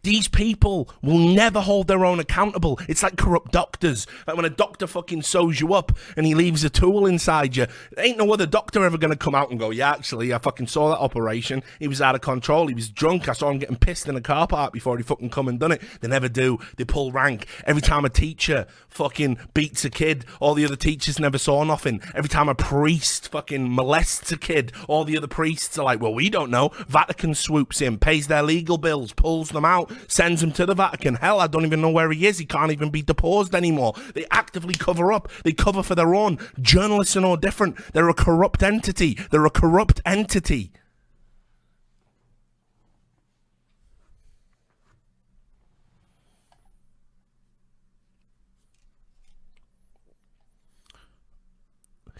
These 0.08 0.28
people 0.28 0.88
will 1.02 1.18
never 1.18 1.60
hold 1.60 1.86
their 1.86 2.02
own 2.02 2.18
accountable. 2.18 2.80
It's 2.88 3.02
like 3.02 3.18
corrupt 3.18 3.52
doctors. 3.52 4.06
Like 4.26 4.36
when 4.36 4.46
a 4.46 4.48
doctor 4.48 4.86
fucking 4.86 5.20
sews 5.20 5.60
you 5.60 5.74
up 5.74 5.92
and 6.16 6.24
he 6.24 6.34
leaves 6.34 6.64
a 6.64 6.70
tool 6.70 7.04
inside 7.04 7.56
you. 7.56 7.66
Ain't 7.98 8.16
no 8.16 8.32
other 8.32 8.46
doctor 8.46 8.82
ever 8.86 8.96
going 8.96 9.10
to 9.10 9.18
come 9.18 9.34
out 9.34 9.50
and 9.50 9.60
go, 9.60 9.68
yeah, 9.68 9.90
actually, 9.90 10.32
I 10.32 10.38
fucking 10.38 10.68
saw 10.68 10.88
that 10.88 10.98
operation. 10.98 11.62
He 11.78 11.88
was 11.88 12.00
out 12.00 12.14
of 12.14 12.22
control. 12.22 12.68
He 12.68 12.74
was 12.74 12.88
drunk. 12.88 13.28
I 13.28 13.34
saw 13.34 13.50
him 13.50 13.58
getting 13.58 13.76
pissed 13.76 14.08
in 14.08 14.16
a 14.16 14.22
car 14.22 14.46
park 14.46 14.72
before 14.72 14.96
he 14.96 15.02
fucking 15.02 15.28
come 15.28 15.46
and 15.46 15.60
done 15.60 15.72
it. 15.72 15.82
They 16.00 16.08
never 16.08 16.30
do. 16.30 16.58
They 16.78 16.86
pull 16.86 17.12
rank. 17.12 17.46
Every 17.66 17.82
time 17.82 18.06
a 18.06 18.08
teacher 18.08 18.66
fucking 18.88 19.36
beats 19.52 19.84
a 19.84 19.90
kid, 19.90 20.24
all 20.40 20.54
the 20.54 20.64
other 20.64 20.74
teachers 20.74 21.18
never 21.18 21.36
saw 21.36 21.64
nothing. 21.64 22.00
Every 22.14 22.30
time 22.30 22.48
a 22.48 22.54
priest 22.54 23.30
fucking 23.30 23.68
molests 23.68 24.32
a 24.32 24.38
kid, 24.38 24.72
all 24.88 25.04
the 25.04 25.18
other 25.18 25.26
priests 25.26 25.76
are 25.76 25.84
like, 25.84 26.00
well, 26.00 26.14
we 26.14 26.30
don't 26.30 26.50
know. 26.50 26.70
Vatican 26.88 27.34
swoops 27.34 27.82
in, 27.82 27.98
pays 27.98 28.28
their 28.28 28.42
legal 28.42 28.78
bills, 28.78 29.12
pulls 29.12 29.50
them 29.50 29.66
out 29.66 29.92
sends 30.06 30.42
him 30.42 30.52
to 30.52 30.66
the 30.66 30.74
Vatican. 30.74 31.16
Hell, 31.16 31.40
I 31.40 31.46
don't 31.46 31.66
even 31.66 31.80
know 31.80 31.90
where 31.90 32.10
he 32.10 32.26
is. 32.26 32.38
He 32.38 32.46
can't 32.46 32.72
even 32.72 32.90
be 32.90 33.02
deposed 33.02 33.54
anymore. 33.54 33.94
They 34.14 34.26
actively 34.30 34.74
cover 34.74 35.12
up. 35.12 35.28
They 35.44 35.52
cover 35.52 35.82
for 35.82 35.94
their 35.94 36.14
own. 36.14 36.38
Journalists 36.60 37.16
are 37.16 37.20
no 37.20 37.36
different. 37.36 37.76
They're 37.92 38.08
a 38.08 38.14
corrupt 38.14 38.62
entity. 38.62 39.18
They're 39.30 39.46
a 39.46 39.50
corrupt 39.50 40.00
entity. 40.04 40.72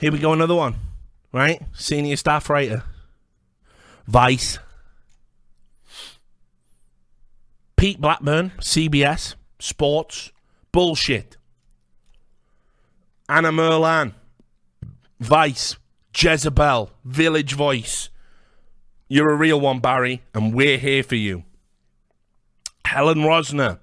Here 0.00 0.12
we 0.12 0.18
go, 0.20 0.32
another 0.32 0.54
one. 0.54 0.76
Right? 1.32 1.60
Senior 1.74 2.16
staff 2.16 2.48
writer. 2.48 2.84
Vice. 4.06 4.58
Pete 7.78 8.00
Blackburn, 8.00 8.50
CBS, 8.58 9.36
Sports, 9.60 10.32
bullshit. 10.72 11.36
Anna 13.28 13.52
Merlan, 13.52 14.14
Vice, 15.20 15.76
Jezebel, 16.12 16.90
Village 17.04 17.52
Voice. 17.52 18.08
You're 19.06 19.30
a 19.30 19.36
real 19.36 19.60
one, 19.60 19.78
Barry, 19.78 20.24
and 20.34 20.52
we're 20.52 20.76
here 20.76 21.04
for 21.04 21.14
you. 21.14 21.44
Helen 22.84 23.18
Rosner, 23.18 23.78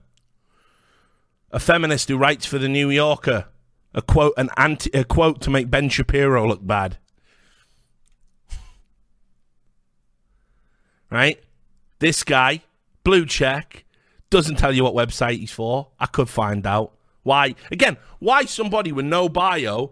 a 1.51 1.59
feminist 1.61 2.09
who 2.09 2.17
writes 2.17 2.45
for 2.45 2.57
the 2.57 2.67
New 2.67 2.89
Yorker, 2.89 3.45
a 3.93 4.01
quote, 4.01 4.33
an 4.35 4.49
anti, 4.57 4.89
a 4.93 5.05
quote 5.05 5.39
to 5.43 5.49
make 5.49 5.69
Ben 5.69 5.87
Shapiro 5.87 6.45
look 6.45 6.67
bad. 6.67 6.97
Right? 11.09 11.41
This 11.99 12.25
guy, 12.25 12.61
blue 13.05 13.25
check, 13.25 13.84
doesn't 14.29 14.57
tell 14.57 14.73
you 14.73 14.83
what 14.83 14.93
website 14.93 15.39
he's 15.39 15.51
for. 15.51 15.87
I 15.99 16.05
could 16.07 16.29
find 16.29 16.65
out. 16.65 16.93
Why? 17.23 17.55
Again, 17.71 17.97
why 18.19 18.45
somebody 18.45 18.91
with 18.91 19.05
no 19.05 19.29
bio, 19.29 19.91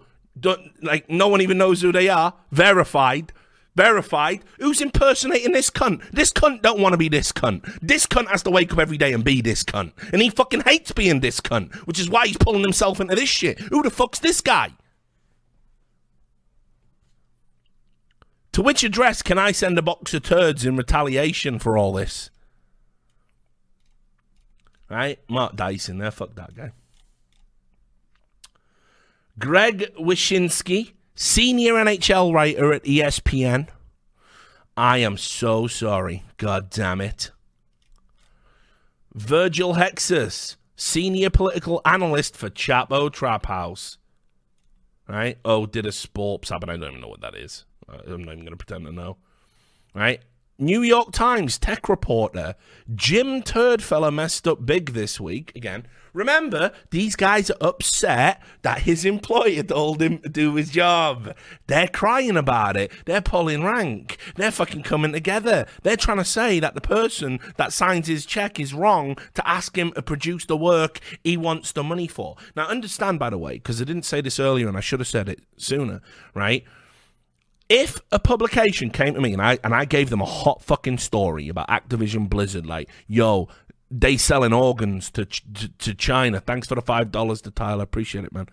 like 0.82 1.10
no 1.10 1.28
one 1.28 1.42
even 1.42 1.58
knows 1.58 1.82
who 1.82 1.92
they 1.92 2.10
are, 2.10 2.34
verified, 2.52 3.34
verified, 3.76 4.44
who's 4.60 4.82
impersonating 4.82 5.52
this 5.52 5.70
cunt? 5.70 6.04
This 6.12 6.32
cunt 6.32 6.62
don't 6.62 6.80
want 6.80 6.94
to 6.94 6.98
be 6.98 7.10
this 7.10 7.32
cunt. 7.32 7.80
This 7.82 8.06
cunt 8.06 8.28
has 8.28 8.44
to 8.44 8.52
wake 8.52 8.72
up 8.72 8.80
every 8.80 8.98
day 8.98 9.14
and 9.14 9.24
be 9.24 9.42
this 9.42 9.64
cunt. 9.64 9.94
And 10.12 10.22
he 10.22 10.30
fucking 10.30 10.62
hates 10.62 10.92
being 10.92 11.22
this 11.22 11.42
cunt, 11.42 11.74
which 11.88 12.00
is 12.00 12.10
why 12.10 12.28
he's 12.28 12.38
pulling 12.38 12.62
himself 12.62 13.00
into 13.00 13.16
this 13.16 13.30
shit. 13.30 13.60
Who 13.60 13.82
the 13.82 13.90
fuck's 13.90 14.20
this 14.20 14.42
guy? 14.42 14.74
To 18.54 18.62
which 18.62 18.84
address 18.84 19.24
can 19.24 19.40
I 19.40 19.52
send 19.52 19.80
a 19.80 19.82
box 19.82 20.14
of 20.14 20.22
turds 20.22 20.64
in 20.64 20.78
retaliation 20.78 21.58
for 21.58 21.76
all 21.76 21.94
this? 21.94 22.30
Right? 24.94 25.20
Mark 25.28 25.56
Dyson 25.56 25.98
there. 25.98 26.12
Fuck 26.12 26.36
that 26.36 26.56
guy. 26.56 26.72
Greg 29.40 29.92
Wyshynski, 30.00 30.94
senior 31.16 31.74
NHL 31.74 32.32
writer 32.32 32.72
at 32.74 32.84
ESPN. 32.84 33.70
I 34.78 35.00
am 35.00 35.18
so 35.18 35.66
sorry. 35.66 36.24
God 36.38 36.70
damn 36.70 37.02
it. 37.02 37.32
Virgil 39.16 39.74
Texas, 39.74 40.58
senior 40.76 41.32
political 41.32 41.82
analyst 41.86 42.38
for 42.38 42.52
Chapo 42.52 43.12
Trap 43.12 43.48
House. 43.48 43.98
Right? 45.08 45.40
Oh, 45.44 45.66
did 45.66 45.88
a 45.88 45.92
sports 45.92 46.52
app, 46.52 46.62
and 46.62 46.72
I 46.72 46.78
don't 46.78 46.90
even 46.90 47.02
know 47.02 47.08
what 47.08 47.22
that 47.22 47.36
is. 47.36 47.66
I'm 47.90 48.24
not 48.24 48.34
even 48.34 48.46
going 48.46 48.52
to 48.52 48.58
pretend 48.58 48.86
to 48.86 48.92
know. 48.92 49.18
Right? 49.96 50.22
New 50.60 50.84
York 50.84 51.12
Times 51.12 51.58
tech 51.58 51.90
reporter 51.90 52.54
Jim 52.94 53.42
Turdfellow 53.42 54.14
messed 54.14 54.48
up 54.48 54.66
big 54.66 54.94
this 54.94 55.20
week. 55.20 55.52
Again, 55.56 55.88
remember, 56.14 56.72
these 56.92 57.16
guys 57.16 57.50
are 57.50 57.58
upset 57.70 58.42
that 58.62 58.82
his 58.82 59.04
employer 59.04 59.64
told 59.64 60.00
him 60.00 60.20
to 60.20 60.30
do 60.30 60.54
his 60.54 60.70
job. 60.70 61.36
They're 61.66 61.88
crying 61.88 62.38
about 62.38 62.78
it. 62.78 62.92
They're 63.06 63.22
pulling 63.22 63.64
rank. 63.64 64.18
They're 64.36 64.52
fucking 64.52 64.84
coming 64.84 65.12
together. 65.12 65.66
They're 65.82 65.98
trying 65.98 66.20
to 66.20 66.26
say 66.26 66.60
that 66.60 66.76
the 66.76 66.82
person 66.82 67.40
that 67.58 67.74
signs 67.74 68.08
his 68.08 68.26
check 68.26 68.60
is 68.60 68.76
wrong 68.76 69.18
to 69.34 69.48
ask 69.48 69.76
him 69.76 69.92
to 69.94 70.04
produce 70.04 70.46
the 70.46 70.58
work 70.58 71.00
he 71.24 71.36
wants 71.36 71.72
the 71.72 71.84
money 71.84 72.08
for. 72.08 72.36
Now, 72.56 72.68
understand, 72.68 73.18
by 73.18 73.32
the 73.32 73.40
way, 73.40 73.54
because 73.54 73.82
I 73.82 73.86
didn't 73.86 74.06
say 74.06 74.22
this 74.22 74.40
earlier 74.40 74.68
and 74.68 74.78
I 74.78 74.82
should 74.82 75.00
have 75.00 75.08
said 75.08 75.30
it 75.30 75.40
sooner, 75.58 76.02
right? 76.36 76.64
If 77.74 78.00
a 78.12 78.20
publication 78.20 78.92
came 78.92 79.16
to 79.16 79.22
me 79.22 79.34
and 79.34 79.42
I 79.42 79.58
and 79.64 79.74
I 79.74 79.86
gave 79.86 80.12
them 80.12 80.22
a 80.22 80.26
hot 80.26 80.62
fucking 80.62 81.00
story 81.00 81.50
about 81.50 81.70
Activision 81.70 82.30
Blizzard, 82.30 82.68
like, 82.68 82.88
yo, 83.08 83.50
they 83.90 84.16
selling 84.16 84.54
organs 84.54 85.10
to 85.12 85.26
to, 85.26 85.70
to 85.70 85.94
China. 85.96 86.40
Thanks 86.40 86.68
for 86.68 86.76
the 86.76 86.84
five 86.84 87.12
dollars 87.12 87.42
to 87.42 87.52
Tyler. 87.52 87.82
I 87.82 87.84
appreciate 87.84 88.26
it, 88.26 88.32
man. 88.32 88.48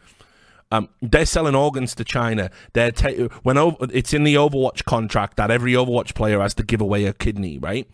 Um, 0.72 0.88
they're 1.02 1.26
selling 1.26 1.54
organs 1.54 1.94
to 1.96 2.04
China. 2.04 2.50
They're 2.72 2.92
ta- 2.92 3.28
when 3.42 3.58
over, 3.58 3.88
it's 3.92 4.14
in 4.14 4.24
the 4.24 4.36
Overwatch 4.36 4.84
contract 4.84 5.36
that 5.36 5.50
every 5.50 5.72
Overwatch 5.72 6.14
player 6.14 6.40
has 6.40 6.54
to 6.54 6.62
give 6.62 6.80
away 6.80 7.04
a 7.04 7.12
kidney, 7.12 7.58
right? 7.58 7.90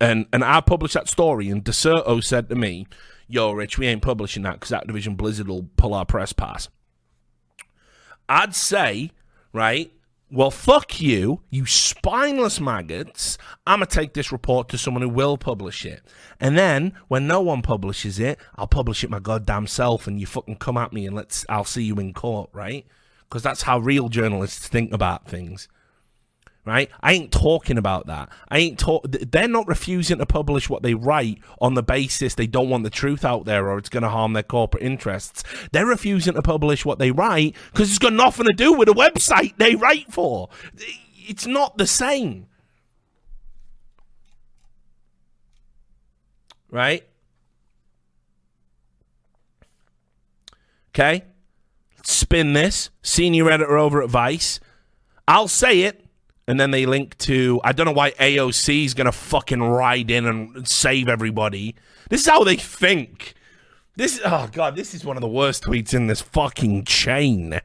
And 0.00 0.24
and 0.32 0.42
I 0.42 0.62
published 0.62 0.94
that 0.94 1.08
story, 1.08 1.50
and 1.50 1.62
Dexerto 1.62 2.24
said 2.24 2.48
to 2.48 2.54
me, 2.54 2.86
"Yo, 3.28 3.52
Rich, 3.52 3.76
we 3.76 3.88
ain't 3.88 4.00
publishing 4.00 4.44
that 4.44 4.54
because 4.54 4.70
Activision 4.70 5.18
Blizzard 5.18 5.48
will 5.48 5.68
pull 5.76 5.92
our 5.92 6.06
press 6.06 6.32
pass." 6.32 6.70
I'd 8.26 8.54
say, 8.54 9.10
right, 9.52 9.92
well, 10.32 10.50
fuck 10.50 11.00
you, 11.00 11.42
you 11.50 11.66
spineless 11.66 12.58
maggots. 12.58 13.36
I'm 13.66 13.80
going 13.80 13.86
to 13.86 13.94
take 13.94 14.14
this 14.14 14.32
report 14.32 14.70
to 14.70 14.78
someone 14.78 15.02
who 15.02 15.08
will 15.10 15.36
publish 15.36 15.84
it. 15.84 16.02
And 16.40 16.56
then, 16.56 16.94
when 17.08 17.26
no 17.26 17.42
one 17.42 17.60
publishes 17.60 18.18
it, 18.18 18.38
I'll 18.56 18.66
publish 18.66 19.04
it 19.04 19.10
my 19.10 19.18
goddamn 19.18 19.66
self 19.66 20.06
and 20.06 20.18
you 20.18 20.26
fucking 20.26 20.56
come 20.56 20.78
at 20.78 20.92
me 20.92 21.06
and 21.06 21.14
let's, 21.14 21.44
I'll 21.50 21.64
see 21.64 21.84
you 21.84 21.96
in 21.96 22.14
court, 22.14 22.48
right? 22.54 22.86
Because 23.28 23.42
that's 23.42 23.62
how 23.62 23.78
real 23.78 24.08
journalists 24.08 24.68
think 24.68 24.92
about 24.92 25.28
things 25.28 25.68
right? 26.64 26.90
I 27.00 27.12
ain't 27.12 27.32
talking 27.32 27.76
about 27.76 28.06
that. 28.06 28.28
I 28.48 28.58
ain't 28.58 28.78
talk. 28.78 29.04
They're 29.08 29.48
not 29.48 29.66
refusing 29.66 30.18
to 30.18 30.26
publish 30.26 30.70
what 30.70 30.82
they 30.82 30.94
write 30.94 31.38
on 31.60 31.74
the 31.74 31.82
basis 31.82 32.34
they 32.34 32.46
don't 32.46 32.68
want 32.68 32.84
the 32.84 32.90
truth 32.90 33.24
out 33.24 33.44
there 33.44 33.68
or 33.68 33.78
it's 33.78 33.88
going 33.88 34.04
to 34.04 34.08
harm 34.08 34.32
their 34.32 34.42
corporate 34.42 34.84
interests. 34.84 35.42
They're 35.72 35.86
refusing 35.86 36.34
to 36.34 36.42
publish 36.42 36.84
what 36.84 36.98
they 36.98 37.10
write 37.10 37.56
because 37.72 37.90
it's 37.90 37.98
got 37.98 38.12
nothing 38.12 38.46
to 38.46 38.52
do 38.52 38.72
with 38.72 38.86
the 38.86 38.94
website 38.94 39.56
they 39.56 39.74
write 39.74 40.12
for. 40.12 40.50
It's 41.16 41.46
not 41.46 41.78
the 41.78 41.86
same, 41.86 42.46
right? 46.70 47.04
Okay. 50.90 51.24
Spin 52.04 52.52
this. 52.52 52.90
Senior 53.02 53.50
editor 53.50 53.78
over 53.78 54.02
at 54.02 54.10
Vice. 54.10 54.60
I'll 55.26 55.48
say 55.48 55.82
it 55.82 56.01
and 56.46 56.58
then 56.58 56.70
they 56.70 56.86
link 56.86 57.16
to 57.18 57.60
I 57.64 57.72
don't 57.72 57.86
know 57.86 57.92
why 57.92 58.12
AOC 58.12 58.84
is 58.84 58.94
gonna 58.94 59.12
fucking 59.12 59.62
ride 59.62 60.10
in 60.10 60.26
and 60.26 60.66
save 60.66 61.08
everybody. 61.08 61.74
This 62.10 62.22
is 62.22 62.26
how 62.26 62.44
they 62.44 62.56
think. 62.56 63.34
This 63.96 64.20
oh 64.24 64.48
god, 64.52 64.76
this 64.76 64.94
is 64.94 65.04
one 65.04 65.16
of 65.16 65.20
the 65.20 65.28
worst 65.28 65.64
tweets 65.64 65.94
in 65.94 66.06
this 66.06 66.20
fucking 66.20 66.84
chain. 66.84 67.60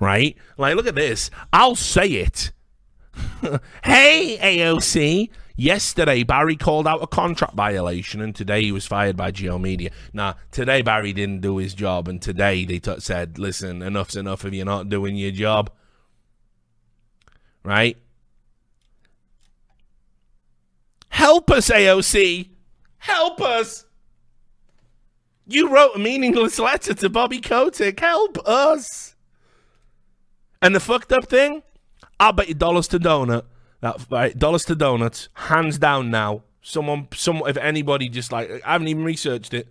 Right? 0.00 0.36
Like 0.56 0.76
look 0.76 0.86
at 0.86 0.94
this. 0.94 1.30
I'll 1.52 1.76
say 1.76 2.08
it. 2.08 2.52
hey 3.84 4.38
AOC. 4.40 5.30
Yesterday, 5.60 6.22
Barry 6.22 6.54
called 6.54 6.86
out 6.86 7.02
a 7.02 7.08
contract 7.08 7.54
violation, 7.54 8.20
and 8.20 8.32
today 8.32 8.62
he 8.62 8.70
was 8.70 8.86
fired 8.86 9.16
by 9.16 9.32
G/O 9.32 9.58
Media. 9.58 9.90
Now, 10.12 10.36
today 10.52 10.82
Barry 10.82 11.12
didn't 11.12 11.40
do 11.40 11.56
his 11.56 11.74
job, 11.74 12.06
and 12.06 12.22
today 12.22 12.64
they 12.64 12.78
t- 12.78 13.00
said, 13.00 13.40
"Listen, 13.40 13.82
enough's 13.82 14.14
enough 14.14 14.44
if 14.44 14.54
you're 14.54 14.64
not 14.64 14.88
doing 14.88 15.16
your 15.16 15.32
job." 15.32 15.72
Right? 17.64 17.96
Help 21.08 21.50
us, 21.50 21.70
AOC. 21.70 22.50
Help 22.98 23.40
us. 23.40 23.84
You 25.46 25.70
wrote 25.70 25.96
a 25.96 25.98
meaningless 25.98 26.58
letter 26.58 26.94
to 26.94 27.08
Bobby 27.08 27.40
Kotick. 27.40 27.98
Help 27.98 28.38
us. 28.46 29.14
And 30.60 30.74
the 30.74 30.80
fucked 30.80 31.12
up 31.12 31.26
thing, 31.28 31.62
I'll 32.20 32.32
bet 32.32 32.48
you 32.48 32.54
dollars 32.54 32.88
to 32.88 32.98
donut. 32.98 33.44
That 33.80 34.04
right, 34.10 34.36
dollars 34.36 34.64
to 34.66 34.74
donuts, 34.74 35.28
hands 35.34 35.78
down 35.78 36.10
now. 36.10 36.42
Someone, 36.62 37.08
some, 37.14 37.42
if 37.46 37.56
anybody, 37.56 38.08
just 38.08 38.32
like 38.32 38.50
I 38.66 38.72
haven't 38.72 38.88
even 38.88 39.04
researched 39.04 39.54
it, 39.54 39.68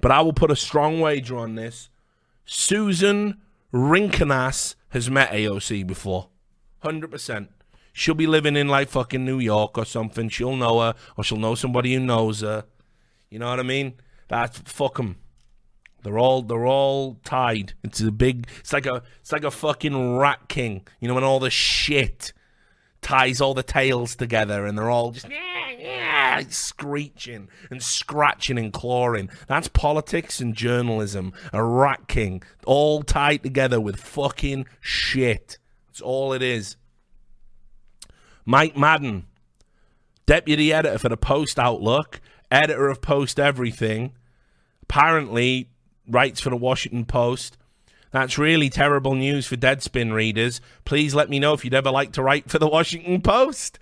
but 0.00 0.10
I 0.10 0.20
will 0.20 0.34
put 0.34 0.50
a 0.50 0.56
strong 0.56 1.00
wager 1.00 1.38
on 1.38 1.54
this. 1.54 1.88
Susan 2.44 3.40
Rinkunas 3.72 4.74
has 4.90 5.10
met 5.10 5.30
AOC 5.30 5.86
before, 5.86 6.28
hundred 6.80 7.10
percent. 7.10 7.50
She'll 7.92 8.14
be 8.14 8.26
living 8.26 8.56
in 8.56 8.68
like 8.68 8.88
fucking 8.88 9.24
New 9.24 9.38
York 9.38 9.76
or 9.76 9.84
something. 9.84 10.28
She'll 10.28 10.56
know 10.56 10.80
her, 10.80 10.94
or 11.16 11.24
she'll 11.24 11.38
know 11.38 11.54
somebody 11.54 11.94
who 11.94 12.00
knows 12.00 12.40
her. 12.40 12.64
You 13.30 13.38
know 13.38 13.50
what 13.50 13.60
I 13.60 13.64
mean? 13.64 13.94
That's 14.28 14.58
fuck 14.58 14.96
them. 14.96 15.16
They're 16.02 16.18
all 16.18 16.42
they're 16.42 16.66
all 16.66 17.18
tied. 17.24 17.74
It's 17.82 18.00
a 18.00 18.10
big. 18.10 18.46
It's 18.60 18.72
like 18.72 18.86
a 18.86 19.02
it's 19.20 19.32
like 19.32 19.44
a 19.44 19.50
fucking 19.50 20.16
rat 20.16 20.48
king. 20.48 20.86
You 21.00 21.08
know 21.08 21.14
when 21.14 21.24
all 21.24 21.40
the 21.40 21.50
shit 21.50 22.32
ties 23.02 23.40
all 23.40 23.54
the 23.54 23.62
tails 23.62 24.14
together 24.14 24.66
and 24.66 24.76
they're 24.76 24.90
all 24.90 25.10
just 25.10 25.26
screeching 26.50 27.48
and 27.70 27.82
scratching 27.82 28.58
and 28.58 28.72
clawing. 28.72 29.30
That's 29.46 29.68
politics 29.68 30.40
and 30.40 30.54
journalism. 30.54 31.32
A 31.52 31.62
rat 31.62 32.08
king 32.08 32.42
all 32.66 33.02
tied 33.02 33.42
together 33.42 33.80
with 33.80 33.96
fucking 33.96 34.66
shit. 34.80 35.58
That's 35.86 36.00
all 36.00 36.32
it 36.32 36.42
is. 36.42 36.76
Mike 38.50 38.76
Madden, 38.76 39.26
deputy 40.26 40.72
editor 40.72 40.98
for 40.98 41.08
the 41.08 41.16
Post 41.16 41.56
Outlook, 41.56 42.20
editor 42.50 42.88
of 42.88 43.00
Post 43.00 43.38
Everything, 43.38 44.10
apparently 44.82 45.70
writes 46.08 46.40
for 46.40 46.50
the 46.50 46.56
Washington 46.56 47.04
Post. 47.04 47.56
That's 48.10 48.38
really 48.38 48.68
terrible 48.68 49.14
news 49.14 49.46
for 49.46 49.54
Deadspin 49.54 50.12
readers. 50.12 50.60
Please 50.84 51.14
let 51.14 51.30
me 51.30 51.38
know 51.38 51.52
if 51.52 51.64
you'd 51.64 51.74
ever 51.74 51.92
like 51.92 52.10
to 52.14 52.24
write 52.24 52.50
for 52.50 52.58
the 52.58 52.66
Washington 52.66 53.20
Post. 53.20 53.78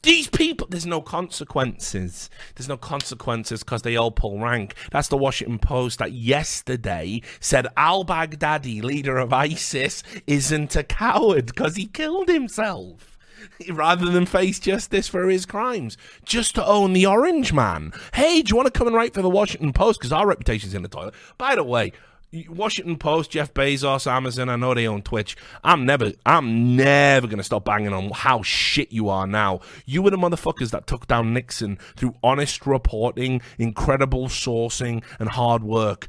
These 0.00 0.28
people, 0.28 0.66
there's 0.70 0.86
no 0.86 1.02
consequences. 1.02 2.30
There's 2.54 2.70
no 2.70 2.78
consequences 2.78 3.64
because 3.64 3.82
they 3.82 3.96
all 3.96 4.10
pull 4.10 4.40
rank. 4.40 4.76
That's 4.92 5.08
the 5.08 5.18
Washington 5.18 5.58
Post 5.58 5.98
that 5.98 6.12
yesterday 6.12 7.20
said 7.38 7.66
al 7.76 8.06
Baghdadi, 8.06 8.82
leader 8.82 9.18
of 9.18 9.34
ISIS, 9.34 10.02
isn't 10.26 10.74
a 10.74 10.82
coward 10.82 11.44
because 11.44 11.76
he 11.76 11.84
killed 11.84 12.30
himself. 12.30 13.17
Rather 13.70 14.10
than 14.10 14.26
face 14.26 14.58
justice 14.58 15.08
for 15.08 15.28
his 15.28 15.46
crimes, 15.46 15.96
just 16.24 16.54
to 16.54 16.66
own 16.66 16.92
the 16.92 17.06
Orange 17.06 17.52
Man. 17.52 17.92
Hey, 18.14 18.42
do 18.42 18.50
you 18.50 18.56
want 18.56 18.66
to 18.66 18.78
come 18.78 18.86
and 18.86 18.96
write 18.96 19.14
for 19.14 19.22
the 19.22 19.30
Washington 19.30 19.72
Post? 19.72 20.00
Because 20.00 20.12
our 20.12 20.26
reputation's 20.26 20.74
in 20.74 20.82
the 20.82 20.88
toilet. 20.88 21.14
By 21.36 21.54
the 21.54 21.64
way, 21.64 21.92
Washington 22.48 22.98
Post, 22.98 23.30
Jeff 23.30 23.54
Bezos, 23.54 24.06
Amazon. 24.06 24.48
I 24.50 24.56
know 24.56 24.74
they 24.74 24.86
own 24.86 25.02
Twitch. 25.02 25.36
I'm 25.64 25.86
never, 25.86 26.12
I'm 26.26 26.76
never 26.76 27.26
gonna 27.26 27.42
stop 27.42 27.64
banging 27.64 27.94
on 27.94 28.10
how 28.10 28.42
shit 28.42 28.92
you 28.92 29.08
are 29.08 29.26
now. 29.26 29.60
You 29.86 30.02
were 30.02 30.10
the 30.10 30.18
motherfuckers 30.18 30.70
that 30.70 30.86
took 30.86 31.06
down 31.06 31.32
Nixon 31.32 31.78
through 31.96 32.16
honest 32.22 32.66
reporting, 32.66 33.40
incredible 33.58 34.28
sourcing, 34.28 35.02
and 35.18 35.30
hard 35.30 35.62
work. 35.62 36.06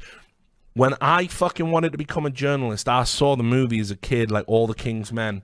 When 0.74 0.94
I 1.02 1.28
fucking 1.28 1.72
wanted 1.72 1.94
to 1.94 1.98
become 1.98 2.26
a 2.26 2.30
journalist, 2.30 2.88
I 2.88 3.04
saw 3.06 3.36
the 3.36 3.44
movie 3.44 3.80
as 3.80 3.92
a 3.92 3.96
kid, 3.96 4.30
like 4.30 4.46
All 4.48 4.68
the 4.68 4.76
King's 4.76 5.12
Men 5.14 5.42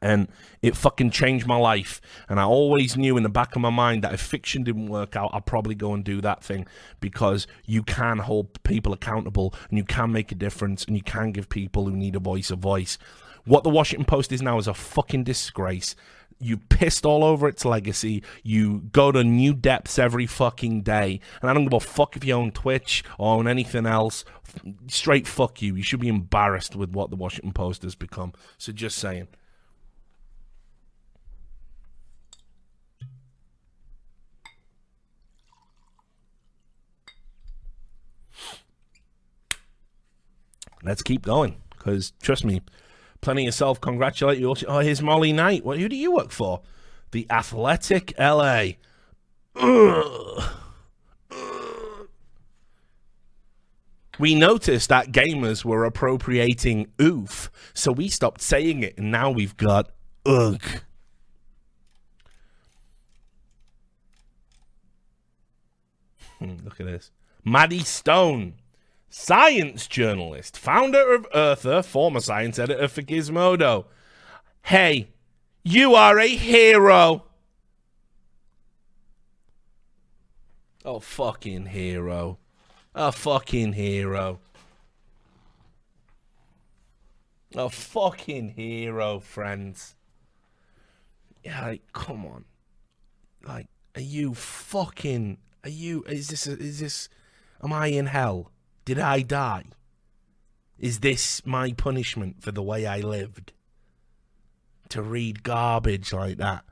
and 0.00 0.28
it 0.62 0.76
fucking 0.76 1.10
changed 1.10 1.46
my 1.46 1.56
life. 1.56 2.00
And 2.28 2.38
I 2.38 2.44
always 2.44 2.96
knew 2.96 3.16
in 3.16 3.22
the 3.22 3.28
back 3.28 3.54
of 3.54 3.62
my 3.62 3.70
mind 3.70 4.02
that 4.02 4.14
if 4.14 4.20
fiction 4.20 4.64
didn't 4.64 4.88
work 4.88 5.16
out, 5.16 5.30
I'd 5.32 5.46
probably 5.46 5.74
go 5.74 5.94
and 5.94 6.04
do 6.04 6.20
that 6.20 6.42
thing 6.42 6.66
because 7.00 7.46
you 7.64 7.82
can 7.82 8.18
hold 8.18 8.62
people 8.62 8.92
accountable 8.92 9.54
and 9.68 9.78
you 9.78 9.84
can 9.84 10.12
make 10.12 10.32
a 10.32 10.36
difference 10.36 10.84
and 10.84 10.96
you 10.96 11.02
can 11.02 11.32
give 11.32 11.48
people 11.48 11.86
who 11.86 11.96
need 11.96 12.16
a 12.16 12.20
voice 12.20 12.50
a 12.50 12.56
voice. 12.56 12.98
What 13.44 13.62
the 13.62 13.70
Washington 13.70 14.06
Post 14.06 14.32
is 14.32 14.40
now 14.40 14.58
is 14.58 14.66
a 14.66 14.74
fucking 14.74 15.24
disgrace. 15.24 15.94
You 16.40 16.56
pissed 16.56 17.06
all 17.06 17.22
over 17.22 17.46
its 17.46 17.64
legacy. 17.64 18.22
You 18.42 18.80
go 18.92 19.12
to 19.12 19.22
new 19.22 19.54
depths 19.54 19.98
every 19.98 20.26
fucking 20.26 20.82
day. 20.82 21.20
And 21.40 21.50
I 21.50 21.54
don't 21.54 21.64
give 21.64 21.74
a 21.74 21.80
fuck 21.80 22.16
if 22.16 22.24
you 22.24 22.34
own 22.34 22.52
Twitch 22.52 23.04
or 23.18 23.36
own 23.36 23.46
anything 23.46 23.86
else. 23.86 24.24
Straight 24.88 25.26
fuck 25.26 25.62
you. 25.62 25.76
You 25.76 25.82
should 25.82 26.00
be 26.00 26.08
embarrassed 26.08 26.74
with 26.74 26.90
what 26.90 27.10
the 27.10 27.16
Washington 27.16 27.52
Post 27.52 27.82
has 27.82 27.94
become. 27.94 28.32
So 28.58 28.72
just 28.72 28.98
saying. 28.98 29.28
Let's 40.84 41.02
keep 41.02 41.22
going. 41.22 41.56
Because 41.76 42.12
trust 42.22 42.44
me, 42.44 42.62
plenty 43.20 43.46
of 43.46 43.54
self 43.54 43.80
congratulate 43.80 44.38
you. 44.38 44.54
Oh, 44.68 44.78
here's 44.80 45.02
Molly 45.02 45.32
Knight. 45.32 45.64
What, 45.64 45.78
who 45.78 45.88
do 45.88 45.96
you 45.96 46.12
work 46.12 46.30
for? 46.30 46.62
The 47.10 47.26
Athletic 47.30 48.14
LA. 48.18 48.72
Ugh. 49.56 50.44
We 54.18 54.34
noticed 54.36 54.90
that 54.90 55.10
gamers 55.10 55.64
were 55.64 55.84
appropriating 55.84 56.86
oof, 57.00 57.50
so 57.74 57.90
we 57.90 58.08
stopped 58.08 58.40
saying 58.40 58.82
it, 58.84 58.96
and 58.96 59.10
now 59.10 59.30
we've 59.30 59.56
got 59.56 59.90
ugh. 60.24 60.62
Hmm, 66.38 66.56
look 66.64 66.78
at 66.78 66.86
this. 66.86 67.10
Maddie 67.44 67.80
Stone, 67.80 68.54
science 69.16 69.86
journalist, 69.86 70.58
founder 70.58 71.14
of 71.14 71.24
Earther, 71.32 71.84
former 71.84 72.18
science 72.18 72.58
editor 72.58 72.88
for 72.88 73.00
Gizmodo. 73.00 73.84
Hey, 74.62 75.10
you 75.62 75.94
are 75.94 76.18
a 76.18 76.26
hero. 76.26 77.24
Oh, 80.84 80.98
fucking 80.98 81.66
hero. 81.66 82.38
A 82.92 83.12
fucking 83.12 83.74
hero. 83.74 84.40
A 87.54 87.70
fucking 87.70 88.48
hero, 88.48 89.20
friends. 89.20 89.94
Yeah, 91.44 91.62
like, 91.62 91.82
come 91.92 92.26
on. 92.26 92.44
Like, 93.46 93.68
are 93.94 94.00
you 94.00 94.34
fucking 94.34 95.38
are 95.62 95.70
you? 95.70 96.02
Is 96.08 96.28
this? 96.28 96.48
Is 96.48 96.80
this? 96.80 97.08
Am 97.62 97.72
I 97.72 97.86
in 97.86 98.06
hell? 98.06 98.50
Did 98.84 98.98
I 98.98 99.22
die? 99.22 99.64
Is 100.78 101.00
this 101.00 101.44
my 101.46 101.72
punishment 101.72 102.42
for 102.42 102.52
the 102.52 102.62
way 102.62 102.86
I 102.86 103.00
lived? 103.00 103.52
To 104.90 105.02
read 105.02 105.42
garbage 105.42 106.12
like 106.12 106.36
that? 106.36 106.64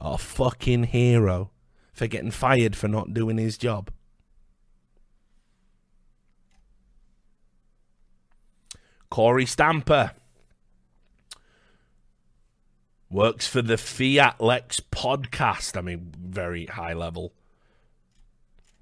A 0.00 0.18
fucking 0.18 0.84
hero 0.84 1.50
for 1.92 2.06
getting 2.06 2.30
fired 2.30 2.76
for 2.76 2.88
not 2.88 3.14
doing 3.14 3.38
his 3.38 3.56
job. 3.56 3.90
Kory 9.08 9.46
Stamper 9.46 10.12
works 13.08 13.46
for 13.46 13.62
the 13.62 13.78
Fiat 13.78 14.40
Lex 14.40 14.80
podcast. 14.80 15.76
I 15.76 15.80
mean, 15.80 16.12
very 16.18 16.66
high 16.66 16.92
level. 16.92 17.32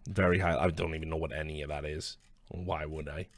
Very 0.08 0.38
high. 0.38 0.56
I 0.56 0.70
don't 0.70 0.94
even 0.94 1.10
know 1.10 1.16
what 1.16 1.32
any 1.32 1.62
of 1.62 1.68
that 1.68 1.84
is. 1.84 2.16
Why 2.54 2.84
would 2.84 3.08
I? 3.08 3.28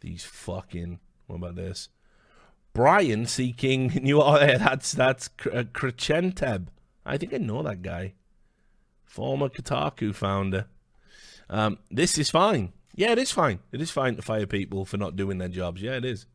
These 0.00 0.24
fucking. 0.24 1.00
What 1.26 1.36
about 1.36 1.56
this? 1.56 1.88
Brian 2.72 3.26
seeking 3.26 3.88
new. 4.02 4.20
Oh, 4.20 4.38
that's 4.38 4.92
that's 4.92 5.30
uh. 5.52 5.64
I 7.04 7.16
think 7.16 7.34
I 7.34 7.38
know 7.38 7.62
that 7.62 7.82
guy. 7.82 8.14
Former 9.04 9.48
Kotaku 9.48 10.14
founder. 10.14 10.66
Um, 11.48 11.78
this 11.90 12.18
is 12.18 12.30
fine. 12.30 12.72
Yeah, 12.94 13.12
it 13.12 13.18
is 13.18 13.30
fine. 13.30 13.60
It 13.72 13.80
is 13.80 13.90
fine 13.90 14.16
to 14.16 14.22
fire 14.22 14.46
people 14.46 14.84
for 14.84 14.96
not 14.96 15.16
doing 15.16 15.38
their 15.38 15.48
jobs. 15.48 15.82
Yeah, 15.82 15.96
it 15.96 16.04
is. 16.04 16.26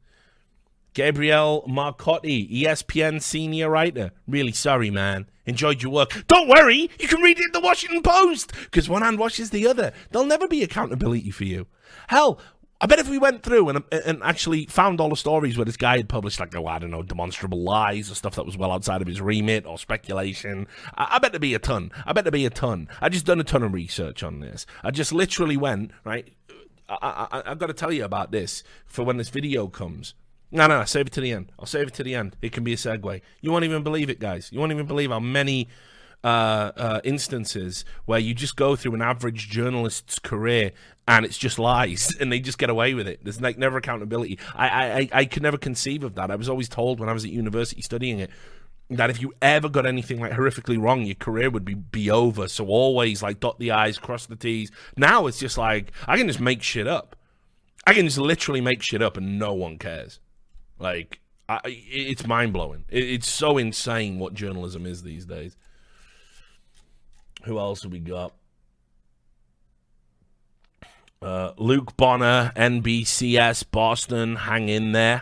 Gabriel 0.93 1.63
Marcotti, 1.69 2.51
ESPN 2.63 3.21
senior 3.21 3.69
writer. 3.69 4.11
Really 4.27 4.51
sorry, 4.51 4.89
man. 4.89 5.25
Enjoyed 5.45 5.81
your 5.81 5.91
work. 5.91 6.25
Don't 6.27 6.49
worry, 6.49 6.89
you 6.99 7.07
can 7.07 7.21
read 7.21 7.39
it 7.39 7.45
in 7.45 7.51
the 7.53 7.61
Washington 7.61 8.03
Post 8.03 8.51
because 8.65 8.89
one 8.89 9.01
hand 9.01 9.17
washes 9.17 9.51
the 9.51 9.67
other. 9.67 9.93
There'll 10.09 10.27
never 10.27 10.49
be 10.49 10.63
accountability 10.63 11.31
for 11.31 11.45
you. 11.45 11.67
Hell, 12.09 12.39
I 12.81 12.87
bet 12.87 12.99
if 12.99 13.07
we 13.07 13.17
went 13.17 13.41
through 13.41 13.69
and, 13.69 13.83
and 13.91 14.21
actually 14.21 14.65
found 14.65 14.99
all 14.99 15.09
the 15.09 15.15
stories 15.15 15.57
where 15.57 15.65
this 15.65 15.77
guy 15.77 15.97
had 15.97 16.09
published, 16.09 16.41
like, 16.41 16.53
oh, 16.55 16.67
I 16.67 16.79
don't 16.79 16.91
know, 16.91 17.03
demonstrable 17.03 17.61
lies 17.61 18.11
or 18.11 18.15
stuff 18.15 18.35
that 18.35 18.45
was 18.45 18.57
well 18.57 18.71
outside 18.71 19.01
of 19.01 19.07
his 19.07 19.21
remit 19.21 19.65
or 19.65 19.77
speculation, 19.77 20.67
I, 20.97 21.07
I 21.11 21.19
bet 21.19 21.31
there'd 21.31 21.41
be 21.41 21.53
a 21.53 21.59
ton. 21.59 21.91
I 22.05 22.11
bet 22.11 22.25
there'd 22.25 22.33
be 22.33 22.45
a 22.45 22.49
ton. 22.49 22.89
I 22.99 23.07
just 23.07 23.25
done 23.25 23.39
a 23.39 23.45
ton 23.45 23.63
of 23.63 23.73
research 23.73 24.23
on 24.23 24.41
this. 24.41 24.65
I 24.83 24.91
just 24.91 25.13
literally 25.13 25.55
went, 25.55 25.91
right? 26.03 26.33
I, 26.89 27.27
I, 27.31 27.51
I've 27.51 27.59
got 27.59 27.67
to 27.67 27.73
tell 27.73 27.93
you 27.93 28.03
about 28.03 28.31
this 28.31 28.63
for 28.87 29.05
when 29.05 29.15
this 29.15 29.29
video 29.29 29.67
comes. 29.67 30.15
No, 30.51 30.67
no, 30.67 30.83
save 30.83 31.07
it 31.07 31.13
to 31.13 31.21
the 31.21 31.31
end. 31.31 31.51
I'll 31.57 31.65
save 31.65 31.87
it 31.87 31.93
to 31.95 32.03
the 32.03 32.13
end. 32.13 32.35
It 32.41 32.51
can 32.51 32.63
be 32.63 32.73
a 32.73 32.75
segue. 32.75 33.21
You 33.39 33.51
won't 33.51 33.63
even 33.63 33.83
believe 33.83 34.09
it, 34.09 34.19
guys. 34.19 34.49
You 34.51 34.59
won't 34.59 34.71
even 34.71 34.85
believe 34.85 35.09
how 35.09 35.19
many 35.19 35.69
uh, 36.23 36.71
uh, 36.75 37.01
instances 37.03 37.85
where 38.05 38.19
you 38.19 38.33
just 38.33 38.55
go 38.55 38.75
through 38.75 38.93
an 38.93 39.01
average 39.01 39.49
journalist's 39.49 40.19
career 40.19 40.71
and 41.07 41.25
it's 41.25 41.37
just 41.37 41.57
lies 41.57 42.13
and 42.19 42.31
they 42.31 42.39
just 42.39 42.57
get 42.57 42.69
away 42.69 42.93
with 42.93 43.07
it. 43.07 43.23
There's 43.23 43.41
like 43.41 43.57
never 43.57 43.77
accountability. 43.77 44.39
I, 44.53 44.67
I, 44.67 45.09
I 45.13 45.25
could 45.25 45.43
never 45.43 45.57
conceive 45.57 46.03
of 46.03 46.15
that. 46.15 46.29
I 46.29 46.35
was 46.35 46.49
always 46.49 46.69
told 46.69 46.99
when 46.99 47.09
I 47.09 47.13
was 47.13 47.23
at 47.23 47.31
university 47.31 47.81
studying 47.81 48.19
it 48.19 48.29
that 48.89 49.09
if 49.09 49.21
you 49.21 49.33
ever 49.41 49.69
got 49.69 49.85
anything 49.85 50.19
like 50.19 50.33
horrifically 50.33 50.79
wrong, 50.79 51.05
your 51.05 51.15
career 51.15 51.49
would 51.49 51.63
be, 51.63 51.75
be 51.75 52.11
over. 52.11 52.49
So 52.49 52.67
always 52.67 53.23
like 53.23 53.39
dot 53.39 53.57
the 53.57 53.71
I's, 53.71 53.97
cross 53.97 54.25
the 54.25 54.35
T's. 54.35 54.69
Now 54.97 55.27
it's 55.27 55.39
just 55.39 55.57
like 55.57 55.93
I 56.07 56.17
can 56.17 56.27
just 56.27 56.41
make 56.41 56.61
shit 56.61 56.87
up. 56.87 57.15
I 57.87 57.93
can 57.93 58.05
just 58.05 58.17
literally 58.17 58.61
make 58.61 58.81
shit 58.81 59.01
up 59.01 59.17
and 59.17 59.39
no 59.39 59.53
one 59.53 59.77
cares. 59.77 60.19
Like, 60.81 61.19
I, 61.47 61.59
it's 61.65 62.25
mind 62.25 62.53
blowing. 62.53 62.85
it's 62.89 63.29
so 63.29 63.59
insane 63.59 64.17
what 64.17 64.33
journalism 64.33 64.87
is 64.87 65.03
these 65.03 65.25
days. 65.25 65.55
Who 67.43 67.59
else 67.59 67.83
have 67.83 67.91
we 67.91 67.99
got? 67.99 68.33
Uh, 71.21 71.51
Luke 71.57 71.95
Bonner, 71.97 72.51
NBCS, 72.55 73.69
Boston, 73.69 74.37
hang 74.37 74.69
in 74.69 74.91
there. 74.91 75.21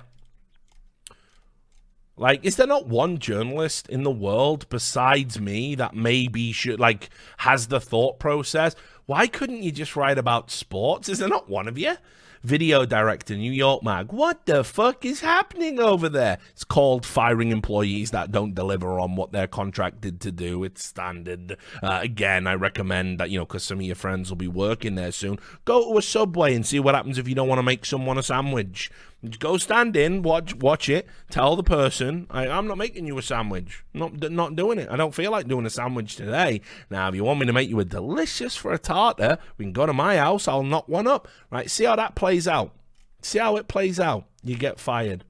Like, 2.15 2.43
is 2.45 2.55
there 2.55 2.67
not 2.67 2.87
one 2.87 3.17
journalist 3.17 3.89
in 3.89 4.03
the 4.03 4.11
world 4.11 4.65
besides 4.69 5.41
me 5.41 5.75
that 5.75 5.93
maybe 5.93 6.53
should, 6.53 6.79
like, 6.79 7.09
has 7.39 7.67
the 7.67 7.81
thought 7.81 8.17
process? 8.17 8.75
Why 9.07 9.27
couldn't 9.27 9.63
you 9.63 9.73
just 9.73 9.97
write 9.97 10.17
about 10.17 10.51
sports? 10.51 11.09
Is 11.09 11.19
there 11.19 11.27
not 11.27 11.49
one 11.49 11.67
of 11.67 11.77
you? 11.77 11.95
Video 12.43 12.85
director, 12.85 13.35
New 13.35 13.51
York 13.51 13.83
Mag. 13.83 14.11
What 14.11 14.45
the 14.45 14.63
fuck 14.63 15.05
is 15.05 15.21
happening 15.21 15.79
over 15.79 16.09
there? 16.09 16.37
It's 16.51 16.63
called 16.63 17.05
firing 17.05 17.51
employees 17.51 18.11
that 18.11 18.31
don't 18.31 18.53
deliver 18.53 18.99
on 18.99 19.15
what 19.15 19.31
they're 19.31 19.47
contracted 19.47 20.21
to 20.21 20.31
do. 20.31 20.63
It's 20.63 20.83
standard. 20.83 21.57
Uh, 21.81 21.99
again, 22.01 22.47
I 22.47 22.55
recommend 22.55 23.19
that, 23.19 23.29
you 23.29 23.39
know, 23.39 23.45
because 23.45 23.63
some 23.63 23.79
of 23.79 23.85
your 23.85 23.95
friends 23.95 24.29
will 24.29 24.37
be 24.37 24.47
working 24.47 24.95
there 24.95 25.11
soon, 25.11 25.39
go 25.65 25.91
to 25.91 25.97
a 25.97 26.01
subway 26.01 26.55
and 26.55 26.65
see 26.65 26.79
what 26.79 26.95
happens 26.95 27.17
if 27.17 27.27
you 27.27 27.35
don't 27.35 27.47
want 27.47 27.59
to 27.59 27.63
make 27.63 27.85
someone 27.85 28.17
a 28.17 28.23
sandwich. 28.23 28.91
Go 29.39 29.57
stand 29.57 29.97
in, 29.97 30.21
watch 30.21 30.55
watch 30.55 30.87
it, 30.87 31.05
tell 31.29 31.57
the 31.57 31.63
person, 31.63 32.25
I, 32.29 32.47
am 32.47 32.67
not 32.67 32.77
making 32.77 33.05
you 33.05 33.17
a 33.17 33.21
sandwich. 33.21 33.83
Not 33.93 34.31
not 34.31 34.55
doing 34.55 34.79
it. 34.79 34.87
I 34.89 34.95
don't 34.95 35.13
feel 35.13 35.29
like 35.31 35.47
doing 35.47 35.65
a 35.65 35.69
sandwich 35.69 36.15
today. 36.15 36.61
Now, 36.89 37.09
if 37.09 37.15
you 37.15 37.25
want 37.25 37.41
me 37.41 37.45
to 37.45 37.53
make 37.53 37.69
you 37.69 37.79
a 37.81 37.85
delicious 37.85 38.55
for 38.55 38.71
a 38.71 38.79
tartar, 38.79 39.37
we 39.57 39.65
can 39.65 39.73
go 39.73 39.85
to 39.85 39.91
my 39.91 40.15
house. 40.15 40.47
I'll 40.47 40.63
knock 40.63 40.87
one 40.87 41.05
up. 41.05 41.27
Right? 41.51 41.69
See 41.69 41.83
how 41.83 41.97
that 41.97 42.15
plays 42.15 42.47
out. 42.47 42.73
See 43.21 43.39
how 43.39 43.57
it 43.57 43.67
plays 43.67 43.99
out. 43.99 44.25
You 44.41 44.55
get 44.55 44.79
fired. 44.79 45.25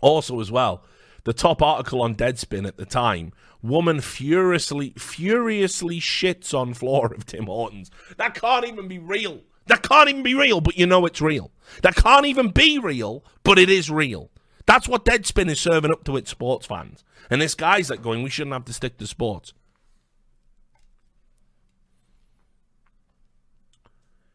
Also, 0.00 0.38
as 0.38 0.52
well, 0.52 0.84
the 1.24 1.32
top 1.32 1.60
article 1.60 2.00
on 2.00 2.14
Deadspin 2.14 2.66
at 2.66 2.76
the 2.76 2.86
time 2.86 3.32
woman 3.62 4.00
furiously 4.00 4.90
furiously 4.96 6.00
shits 6.00 6.54
on 6.54 6.74
floor 6.74 7.12
of 7.12 7.26
Tim 7.26 7.46
Hortons. 7.46 7.90
That 8.16 8.34
can't 8.34 8.66
even 8.66 8.88
be 8.88 8.98
real. 8.98 9.40
That 9.70 9.84
can't 9.84 10.08
even 10.08 10.24
be 10.24 10.34
real, 10.34 10.60
but 10.60 10.76
you 10.76 10.84
know 10.84 11.06
it's 11.06 11.20
real. 11.20 11.52
That 11.82 11.94
can't 11.94 12.26
even 12.26 12.50
be 12.50 12.80
real, 12.80 13.24
but 13.44 13.56
it 13.56 13.70
is 13.70 13.88
real. 13.88 14.28
That's 14.66 14.88
what 14.88 15.04
Deadspin 15.04 15.48
is 15.48 15.60
serving 15.60 15.92
up 15.92 16.02
to 16.04 16.16
its 16.16 16.28
sports 16.28 16.66
fans. 16.66 17.04
And 17.30 17.40
this 17.40 17.54
guy's 17.54 17.88
like 17.88 18.02
going, 18.02 18.24
we 18.24 18.30
shouldn't 18.30 18.52
have 18.52 18.64
to 18.64 18.72
stick 18.72 18.98
to 18.98 19.06
sports. 19.06 19.52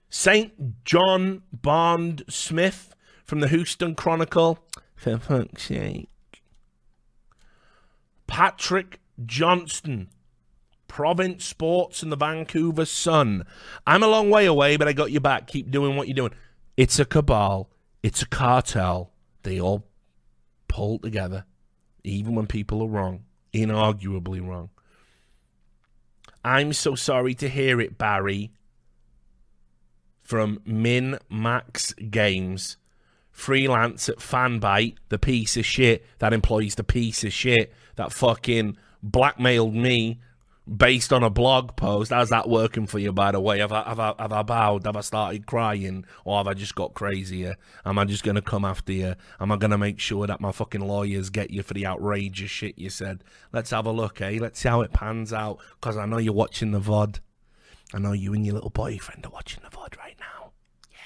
St. 0.10 0.86
John 0.86 1.41
Bond 1.52 2.24
Smith 2.30 2.95
from 3.26 3.41
the 3.41 3.49
Houston 3.49 3.94
Chronicle. 3.94 4.60
For 4.95 5.18
fuck's 5.18 5.64
sake. 5.64 6.07
Patrick 8.26 9.02
Johnston 9.26 10.07
Province 10.95 11.43
Sports 11.43 12.03
and 12.03 12.09
the 12.09 12.15
Vancouver 12.15 12.85
Sun. 12.85 13.45
I'm 13.85 14.01
a 14.01 14.07
long 14.07 14.30
way 14.30 14.45
away, 14.45 14.77
but 14.77 14.88
I 14.88 14.93
got 14.93 15.11
you 15.11 15.19
back. 15.19 15.45
Keep 15.45 15.69
doing 15.69 15.97
what 15.97 16.07
you're 16.07 16.15
doing. 16.15 16.31
It's 16.77 16.99
a 16.99 17.03
cabal. 17.03 17.69
It's 18.01 18.22
a 18.22 18.26
cartel. 18.26 19.11
They 19.43 19.59
all 19.59 19.85
pull 20.69 20.99
together, 20.99 21.43
even 22.05 22.34
when 22.34 22.47
people 22.47 22.81
are 22.81 22.88
wrong, 22.88 23.26
inarguably 23.53 24.41
wrong. 24.41 24.69
I'm 26.45 26.72
so 26.72 26.95
sorry 26.95 27.34
to 27.35 27.49
hear 27.49 27.81
it, 27.81 27.97
Barry. 27.97 28.53
From 30.23 30.61
Min 30.63 31.19
Max 31.30 31.91
Games, 31.91 32.77
freelance 33.31 34.07
at 34.07 34.19
Fanbyte, 34.19 34.95
the 35.09 35.19
piece 35.19 35.57
of 35.57 35.65
shit 35.65 36.05
that 36.19 36.31
employs 36.31 36.76
the 36.76 36.85
piece 36.85 37.26
of 37.26 37.34
shit 37.34 37.73
that 37.97 38.13
fucking 38.13 38.77
blackmailed 39.03 39.76
me 39.76 40.22
based 40.67 41.13
on 41.13 41.23
a 41.23 41.29
blog 41.29 41.75
post. 41.75 42.11
How's 42.11 42.29
that 42.29 42.49
working 42.49 42.87
for 42.87 42.97
you, 42.99 43.11
by 43.11 43.31
the 43.31 43.39
way? 43.39 43.59
Have 43.59 43.71
I, 43.71 43.83
have 43.83 43.99
I, 43.99 44.13
have 44.17 44.31
I 44.31 44.43
bowed? 44.43 44.85
Have 44.85 44.95
I 44.95 45.01
started 45.01 45.45
crying? 45.45 46.05
Or 46.23 46.37
have 46.37 46.47
I 46.47 46.53
just 46.53 46.75
got 46.75 46.93
crazier? 46.93 47.55
Am 47.85 47.99
I 47.99 48.05
just 48.05 48.23
going 48.23 48.35
to 48.35 48.41
come 48.41 48.65
after 48.65 48.91
you? 48.91 49.15
Am 49.39 49.51
I 49.51 49.57
going 49.57 49.71
to 49.71 49.77
make 49.77 49.99
sure 49.99 50.25
that 50.27 50.41
my 50.41 50.51
fucking 50.51 50.81
lawyers 50.81 51.29
get 51.29 51.51
you 51.51 51.61
for 51.61 51.73
the 51.73 51.85
outrageous 51.85 52.49
shit 52.49 52.77
you 52.77 52.89
said? 52.89 53.23
Let's 53.53 53.69
have 53.71 53.85
a 53.85 53.91
look, 53.91 54.21
eh? 54.21 54.39
Let's 54.41 54.59
see 54.59 54.69
how 54.69 54.81
it 54.81 54.91
pans 54.91 55.31
out. 55.31 55.59
Because 55.79 55.97
I 55.97 56.05
know 56.05 56.17
you're 56.17 56.33
watching 56.33 56.71
the 56.71 56.81
VOD. 56.81 57.19
I 57.93 57.99
know 57.99 58.13
you 58.13 58.33
and 58.33 58.45
your 58.45 58.55
little 58.55 58.71
boyfriend 58.71 59.25
are 59.25 59.31
watching 59.31 59.61
the 59.63 59.69
VOD 59.69 59.97
right 59.97 60.17
now. 60.19 60.51
Yeah. 60.91 60.97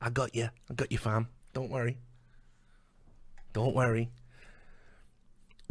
I 0.00 0.10
got 0.10 0.34
you. 0.34 0.48
I 0.70 0.74
got 0.74 0.92
you, 0.92 0.98
fam. 0.98 1.28
Don't 1.52 1.70
worry. 1.70 1.98
Don't 3.52 3.74
worry. 3.74 4.10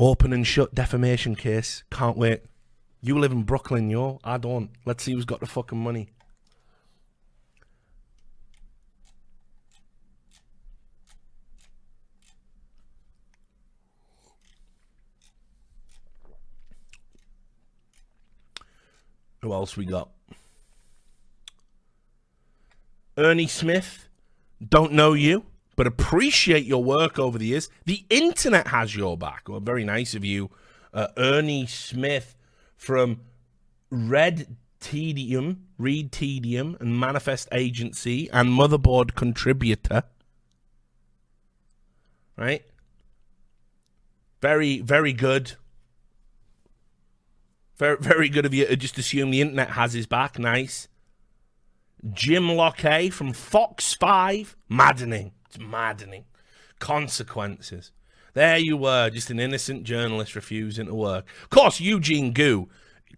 Open 0.03 0.33
and 0.33 0.47
shut 0.47 0.73
defamation 0.73 1.35
case. 1.35 1.83
Can't 1.91 2.17
wait. 2.17 2.41
You 3.03 3.19
live 3.19 3.31
in 3.31 3.43
Brooklyn, 3.43 3.91
yo. 3.91 4.19
I 4.23 4.39
don't. 4.39 4.71
Let's 4.83 5.03
see 5.03 5.13
who's 5.13 5.25
got 5.25 5.41
the 5.41 5.45
fucking 5.45 5.77
money. 5.77 6.09
Who 19.43 19.53
else 19.53 19.77
we 19.77 19.85
got? 19.85 20.09
Ernie 23.15 23.45
Smith. 23.45 24.07
Don't 24.67 24.93
know 24.93 25.13
you 25.13 25.45
but 25.75 25.87
appreciate 25.87 26.65
your 26.65 26.83
work 26.83 27.17
over 27.17 27.37
the 27.37 27.47
years. 27.47 27.69
The 27.85 28.05
internet 28.09 28.67
has 28.67 28.95
your 28.95 29.17
back. 29.17 29.47
Well, 29.47 29.59
very 29.59 29.83
nice 29.83 30.13
of 30.15 30.25
you, 30.25 30.49
uh, 30.93 31.07
Ernie 31.17 31.65
Smith 31.65 32.35
from 32.75 33.21
Red 33.89 34.55
Tedium, 34.79 35.67
Reed 35.77 36.11
Tedium, 36.11 36.75
and 36.79 36.99
Manifest 36.99 37.47
Agency, 37.51 38.29
and 38.31 38.49
Motherboard 38.49 39.15
contributor. 39.15 40.03
Right? 42.37 42.65
Very, 44.41 44.81
very 44.81 45.13
good. 45.13 45.53
Very, 47.77 47.97
very 47.97 48.29
good 48.29 48.45
of 48.45 48.53
you 48.53 48.65
to 48.65 48.75
just 48.75 48.97
assume 48.97 49.31
the 49.31 49.41
internet 49.41 49.71
has 49.71 49.93
his 49.93 50.07
back. 50.07 50.39
Nice. 50.39 50.87
Jim 52.13 52.49
Locke 52.49 53.11
from 53.11 53.33
Fox 53.33 53.93
5, 53.93 54.55
maddening. 54.67 55.31
It's 55.51 55.59
maddening. 55.59 56.23
Consequences. 56.79 57.91
There 58.33 58.57
you 58.57 58.77
were, 58.77 59.09
just 59.09 59.29
an 59.29 59.39
innocent 59.39 59.83
journalist 59.83 60.33
refusing 60.33 60.85
to 60.85 60.95
work. 60.95 61.25
Of 61.43 61.49
course, 61.49 61.81
Eugene 61.81 62.31
Gu, 62.31 62.69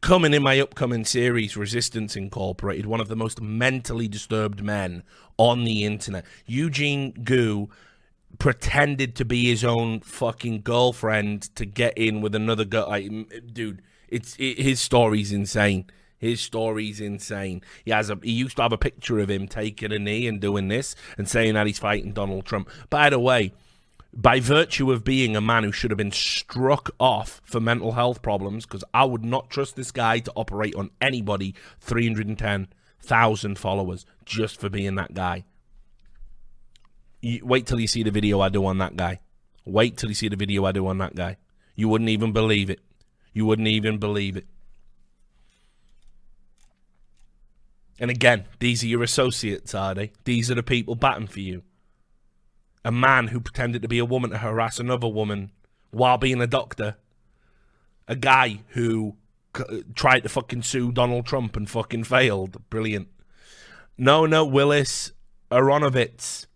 coming 0.01 0.34
in 0.34 0.41
my 0.41 0.60
upcoming 0.60 1.05
series, 1.05 1.55
Resistance 1.55 2.15
Incorporated, 2.15 2.88
one 2.88 2.99
of 2.99 3.07
the 3.07 3.15
most 3.15 3.39
mentally 3.39 4.07
disturbed 4.07 4.64
men 4.64 5.03
on 5.38 5.64
the 5.64 5.84
internet. 5.84 6.26
Eugene 6.47 7.11
Gu 7.23 7.69
pretended 8.39 9.15
to 9.18 9.26
be 9.26 9.45
his 9.45 9.64
own 9.64 9.99
fucking 9.99 10.61
girlfriend 10.64 11.55
to 11.55 11.68
get 11.68 11.95
in 11.95 12.19
with 12.19 12.34
another 12.34 12.65
girl. 12.65 12.88
Like, 12.89 13.11
dude, 13.53 13.84
it's 14.07 14.35
it, 14.39 14.57
his 14.57 14.80
story's 14.80 15.31
insane. 15.31 15.85
His 16.24 16.40
story's 16.40 17.02
insane. 17.02 17.62
He 17.84 17.91
has 17.91 18.10
a 18.10 18.18
he 18.24 18.32
used 18.32 18.56
to 18.56 18.62
have 18.62 18.72
a 18.72 18.78
picture 18.78 19.20
of 19.20 19.30
him 19.30 19.45
taking 19.45 19.91
a 19.91 20.00
knee 20.00 20.26
and 20.26 20.40
doing 20.40 20.70
this 20.70 20.95
and 21.18 21.28
saying 21.28 21.56
that 21.56 21.68
he's 21.68 21.80
fighting 21.80 22.14
Donald 22.14 22.45
Trump. 22.45 22.70
By 22.90 23.10
the 23.10 23.20
way, 23.20 23.52
by 24.14 24.40
virtue 24.40 24.90
of 24.90 25.04
being 25.04 25.36
a 25.36 25.41
man 25.41 25.66
who 25.66 25.74
should 25.74 25.91
have 25.91 25.98
been 25.98 26.14
struck 26.14 26.91
off 26.98 27.41
for 27.44 27.60
mental 27.60 27.91
health 27.91 28.22
problems, 28.22 28.66
because 28.66 28.86
I 28.94 29.04
would 29.04 29.26
not 29.26 29.50
trust 29.50 29.76
this 29.76 29.91
guy 29.91 30.20
to 30.20 30.32
operate 30.34 30.76
on 30.76 30.91
anybody 31.02 31.56
310,000 31.82 33.60
followers 33.60 34.06
just 34.24 34.62
for 34.62 34.70
being 34.70 34.95
that 34.95 35.14
guy. 35.14 35.44
You, 37.20 37.45
wait 37.45 37.66
till 37.66 37.82
you 37.82 37.88
see 37.88 38.04
the 38.04 38.12
video 38.12 38.40
I 38.40 38.48
do 38.48 38.66
on 38.66 38.78
that 38.78 38.95
guy. 38.95 39.20
Wait 39.66 39.98
till 39.98 40.08
you 40.08 40.16
see 40.16 40.30
the 40.30 40.38
video 40.38 40.64
I 40.64 40.72
do 40.72 40.88
on 40.88 41.00
that 41.00 41.16
guy. 41.16 41.36
You 41.76 41.90
wouldn't 41.90 42.10
even 42.10 42.32
believe 42.32 42.70
it. 42.70 42.80
You 43.34 43.45
wouldn't 43.45 43.68
even 43.68 43.98
believe 43.98 44.38
it. 44.38 44.45
And 48.04 48.12
again, 48.12 48.44
these 48.60 48.84
are 48.84 48.88
your 48.88 49.02
associates, 49.02 49.74
are 49.74 49.96
they? 49.96 50.12
These 50.26 50.52
are 50.52 50.56
the 50.56 50.62
people 50.62 50.94
batting 50.94 51.28
for 51.28 51.40
you. 51.40 51.64
A 52.84 52.92
man 52.92 53.30
who 53.30 53.40
pretended 53.40 53.82
to 53.82 53.88
be 53.88 53.98
a 53.98 54.04
woman 54.04 54.32
to 54.32 54.40
harass 54.40 54.78
another 54.78 55.08
woman 55.08 55.54
while 55.92 56.18
being 56.18 56.42
a 56.42 56.46
doctor. 56.46 56.98
A 58.10 58.18
guy 58.18 58.60
who 58.72 59.16
c- 59.56 59.64
uh, 59.70 59.78
tried 59.96 60.24
to 60.24 60.28
fucking 60.28 60.64
sue 60.64 60.92
Donald 60.92 61.26
Trump 61.26 61.56
and 61.56 61.70
fucking 61.70 62.04
failed. 62.04 62.70
Brilliant. 62.70 63.08
No, 63.98 64.26
no, 64.26 64.44
Willis 64.44 65.14
Aronowitz. 65.50 66.48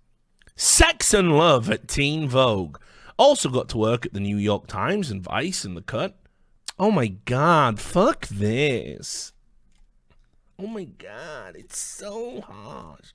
Sex 0.57 1.14
and 1.14 1.38
Love 1.38 1.72
at 1.72 1.88
Teen 1.88 2.28
Vogue. 2.28 2.78
Also 3.15 3.48
got 3.48 3.69
to 3.69 3.78
work 3.78 4.06
at 4.06 4.11
the 4.11 4.19
New 4.19 4.36
York 4.36 4.68
Times 4.68 5.10
and 5.10 5.24
Vice 5.24 5.64
and 5.64 5.78
The 5.78 5.82
Cut. 5.82 6.19
Oh 6.78 6.91
my 6.91 7.07
god, 7.07 7.80
fuck 7.80 8.28
this. 8.28 9.32
Oh 10.59 10.67
my 10.67 10.85
god, 10.85 11.55
it's 11.55 11.77
so 11.77 12.41
harsh. 12.41 13.11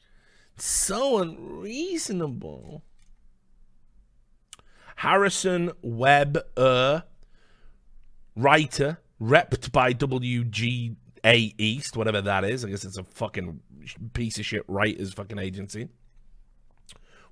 It's 0.55 0.64
so 0.64 1.19
unreasonable. 1.19 2.85
Harrison 4.97 5.73
Webb, 5.82 6.39
uh, 6.56 7.01
writer, 8.36 8.98
repped 9.20 9.73
by 9.73 9.93
WGA 9.93 10.94
East, 11.59 11.97
whatever 11.97 12.20
that 12.20 12.44
is. 12.44 12.64
I 12.64 12.69
guess 12.69 12.85
it's 12.85 12.98
a 12.98 13.02
fucking 13.05 13.60
piece 14.12 14.39
of 14.39 14.47
shit 14.47 14.64
writers 14.69 15.12
fucking 15.12 15.39
agency. 15.39 15.89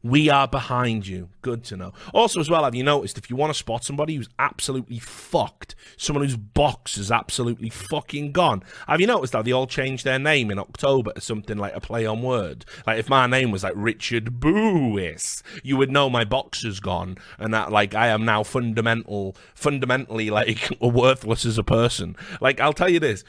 We 0.03 0.31
are 0.31 0.49
behind 0.49 1.07
you. 1.07 1.29
Good 1.43 1.63
to 1.65 1.77
know. 1.77 1.93
Also, 2.15 2.41
as 2.41 2.49
well, 2.49 2.65
have 2.65 2.75
you 2.75 2.83
noticed 2.83 3.19
if 3.19 3.29
you 3.29 3.37
want 3.37 3.51
to 3.51 3.59
spot 3.59 3.85
somebody 3.85 4.15
who's 4.15 4.31
absolutely 4.39 4.99
fucked, 4.99 5.75
someone 5.99 6.25
whose 6.25 6.37
box 6.37 6.97
is 6.97 7.11
absolutely 7.11 7.69
fucking 7.69 8.33
gone, 8.33 8.63
have 8.87 9.01
you 9.01 9.07
noticed 9.07 9.35
how 9.35 9.43
they 9.43 9.53
all 9.53 9.67
changed 9.67 10.05
their 10.05 10.19
name 10.19 10.51
in 10.51 10.59
October 10.59 11.13
to 11.13 11.21
something 11.21 11.59
like 11.59 11.77
a 11.77 11.81
play 11.81 12.07
on 12.07 12.23
word? 12.23 12.65
Like 12.87 12.99
if 12.99 13.11
my 13.11 13.27
name 13.27 13.51
was 13.51 13.63
like 13.63 13.75
Richard 13.77 14.41
Boois, 14.41 15.43
you 15.63 15.77
would 15.77 15.91
know 15.91 16.09
my 16.09 16.25
box 16.25 16.65
is 16.65 16.81
gone 16.81 17.19
and 17.39 17.53
that 17.53 17.71
like 17.71 17.95
I 17.95 18.09
am 18.09 18.25
now 18.25 18.43
fundamental, 18.43 19.37
fundamentally 19.55 20.31
like 20.31 20.71
worthless 20.81 21.45
as 21.45 21.59
a 21.59 21.65
person. 21.65 22.17
Like 22.41 22.59
I'll 22.59 22.73
tell 22.73 22.89
you 22.89 23.01
this. 23.01 23.23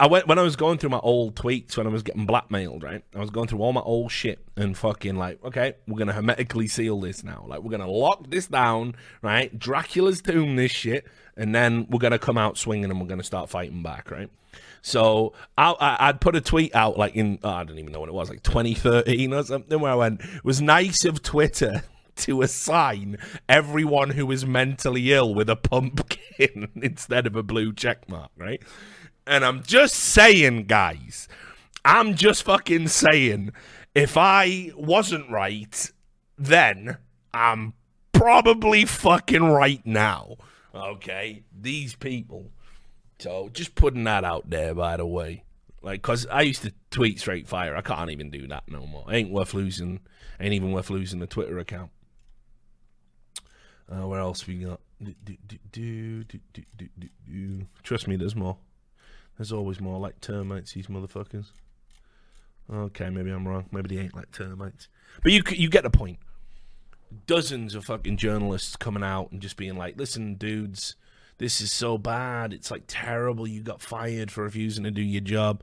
I 0.00 0.08
went 0.08 0.26
when 0.26 0.40
I 0.40 0.42
was 0.42 0.56
going 0.56 0.78
through 0.78 0.90
my 0.90 0.98
old 0.98 1.36
tweets 1.36 1.76
when 1.76 1.86
I 1.86 1.90
was 1.90 2.02
getting 2.02 2.26
blackmailed, 2.26 2.82
right? 2.82 3.04
I 3.14 3.20
was 3.20 3.30
going 3.30 3.46
through 3.46 3.60
all 3.60 3.72
my 3.72 3.80
old 3.80 4.10
shit 4.10 4.40
and 4.56 4.76
fucking 4.76 5.14
like, 5.16 5.42
okay, 5.44 5.74
we're 5.86 5.98
gonna 5.98 6.12
hermetically 6.12 6.66
seal 6.66 7.00
this 7.00 7.22
now. 7.22 7.44
Like, 7.46 7.62
we're 7.62 7.70
gonna 7.70 7.90
lock 7.90 8.28
this 8.28 8.48
down, 8.48 8.96
right? 9.22 9.56
Dracula's 9.56 10.20
tomb 10.20 10.56
this 10.56 10.72
shit, 10.72 11.06
and 11.36 11.54
then 11.54 11.86
we're 11.88 12.00
gonna 12.00 12.18
come 12.18 12.36
out 12.36 12.58
swinging 12.58 12.90
and 12.90 13.00
we're 13.00 13.06
gonna 13.06 13.22
start 13.22 13.48
fighting 13.48 13.84
back, 13.84 14.10
right? 14.10 14.30
So 14.82 15.32
I, 15.56 16.08
would 16.08 16.20
put 16.20 16.34
a 16.34 16.40
tweet 16.40 16.74
out 16.74 16.98
like 16.98 17.14
in 17.14 17.38
oh, 17.44 17.50
I 17.50 17.64
don't 17.64 17.78
even 17.78 17.92
know 17.92 18.00
what 18.00 18.08
it 18.08 18.14
was, 18.14 18.28
like 18.28 18.42
2013 18.42 19.32
or 19.32 19.44
something, 19.44 19.78
where 19.80 19.92
I 19.92 19.96
went, 19.96 20.20
it 20.22 20.44
was 20.44 20.60
nice 20.60 21.04
of 21.04 21.22
Twitter 21.22 21.84
to 22.16 22.42
assign 22.42 23.18
everyone 23.48 24.10
who 24.10 24.30
is 24.32 24.44
mentally 24.44 25.12
ill 25.12 25.34
with 25.34 25.48
a 25.48 25.56
pumpkin 25.56 26.68
instead 26.82 27.28
of 27.28 27.36
a 27.36 27.44
blue 27.44 27.72
check 27.72 28.08
mark, 28.08 28.30
right? 28.36 28.60
And 29.26 29.44
I'm 29.44 29.62
just 29.62 29.94
saying, 29.94 30.64
guys, 30.64 31.28
I'm 31.84 32.14
just 32.14 32.42
fucking 32.42 32.88
saying, 32.88 33.52
if 33.94 34.16
I 34.16 34.72
wasn't 34.76 35.30
right 35.30 35.90
then, 36.36 36.98
I'm 37.32 37.74
probably 38.12 38.84
fucking 38.84 39.44
right 39.44 39.84
now. 39.86 40.36
Okay? 40.74 41.44
These 41.58 41.94
people. 41.94 42.50
So 43.18 43.48
just 43.52 43.74
putting 43.74 44.04
that 44.04 44.24
out 44.24 44.50
there, 44.50 44.74
by 44.74 44.96
the 44.96 45.06
way. 45.06 45.44
Like, 45.82 46.02
because 46.02 46.26
I 46.26 46.42
used 46.42 46.62
to 46.62 46.72
tweet 46.90 47.20
straight 47.20 47.46
fire. 47.46 47.76
I 47.76 47.82
can't 47.82 48.10
even 48.10 48.30
do 48.30 48.46
that 48.48 48.64
no 48.68 48.86
more. 48.86 49.04
Ain't 49.10 49.30
worth 49.30 49.54
losing. 49.54 50.00
Ain't 50.40 50.54
even 50.54 50.72
worth 50.72 50.90
losing 50.90 51.20
the 51.20 51.26
Twitter 51.26 51.58
account. 51.58 51.90
Uh, 53.90 54.06
where 54.06 54.20
else 54.20 54.46
we 54.46 54.56
got? 54.56 54.80
Do, 55.02 55.14
do, 55.72 56.24
do, 57.26 57.66
Trust 57.82 58.08
me, 58.08 58.16
there's 58.16 58.34
more. 58.34 58.56
There's 59.36 59.52
always 59.52 59.80
more 59.80 59.98
like 59.98 60.20
termites, 60.20 60.72
these 60.72 60.86
motherfuckers. 60.86 61.46
Okay, 62.72 63.10
maybe 63.10 63.30
I'm 63.30 63.46
wrong. 63.46 63.66
Maybe 63.72 63.94
they 63.94 64.02
ain't 64.02 64.14
like 64.14 64.30
termites. 64.32 64.88
But 65.22 65.32
you 65.32 65.42
you 65.50 65.68
get 65.68 65.82
the 65.82 65.90
point. 65.90 66.18
Dozens 67.26 67.74
of 67.74 67.84
fucking 67.84 68.16
journalists 68.16 68.76
coming 68.76 69.02
out 69.02 69.30
and 69.32 69.40
just 69.40 69.56
being 69.56 69.76
like, 69.76 69.98
"Listen, 69.98 70.34
dudes, 70.34 70.96
this 71.38 71.60
is 71.60 71.72
so 71.72 71.98
bad. 71.98 72.52
It's 72.52 72.70
like 72.70 72.84
terrible. 72.86 73.46
You 73.46 73.62
got 73.62 73.82
fired 73.82 74.30
for 74.30 74.44
refusing 74.44 74.84
to 74.84 74.90
do 74.90 75.02
your 75.02 75.20
job." 75.20 75.62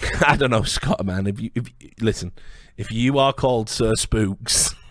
I 0.26 0.36
don't 0.36 0.50
know, 0.50 0.62
Scott, 0.62 1.04
man. 1.04 1.26
If 1.26 1.40
you 1.40 1.50
if 1.54 1.70
listen, 2.00 2.32
if 2.76 2.90
you 2.90 3.18
are 3.18 3.32
called 3.32 3.68
Sir 3.68 3.92
Spooks, 3.94 4.74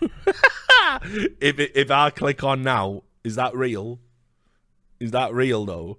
if 1.40 1.58
if 1.58 1.90
I 1.90 2.10
click 2.10 2.42
on 2.42 2.62
now, 2.62 3.02
is 3.24 3.34
that 3.34 3.54
real? 3.54 4.00
Is 5.00 5.10
that 5.10 5.34
real 5.34 5.66
though? 5.66 5.98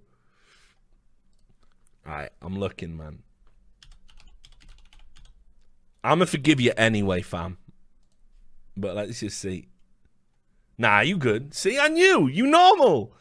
Right, 2.06 2.30
I'm 2.42 2.60
looking, 2.60 2.98
man. 2.98 3.24
I'm 6.04 6.20
gonna 6.20 6.26
forgive 6.26 6.60
you 6.60 6.74
anyway, 6.76 7.22
fam. 7.22 7.58
But 8.76 8.96
let's 8.96 9.22
just 9.22 9.40
see. 9.40 9.70
Nah, 10.78 11.02
you 11.02 11.18
good. 11.18 11.54
See, 11.54 11.80
I 11.80 11.88
knew. 11.88 12.28
You 12.28 12.46
normal. 12.46 13.14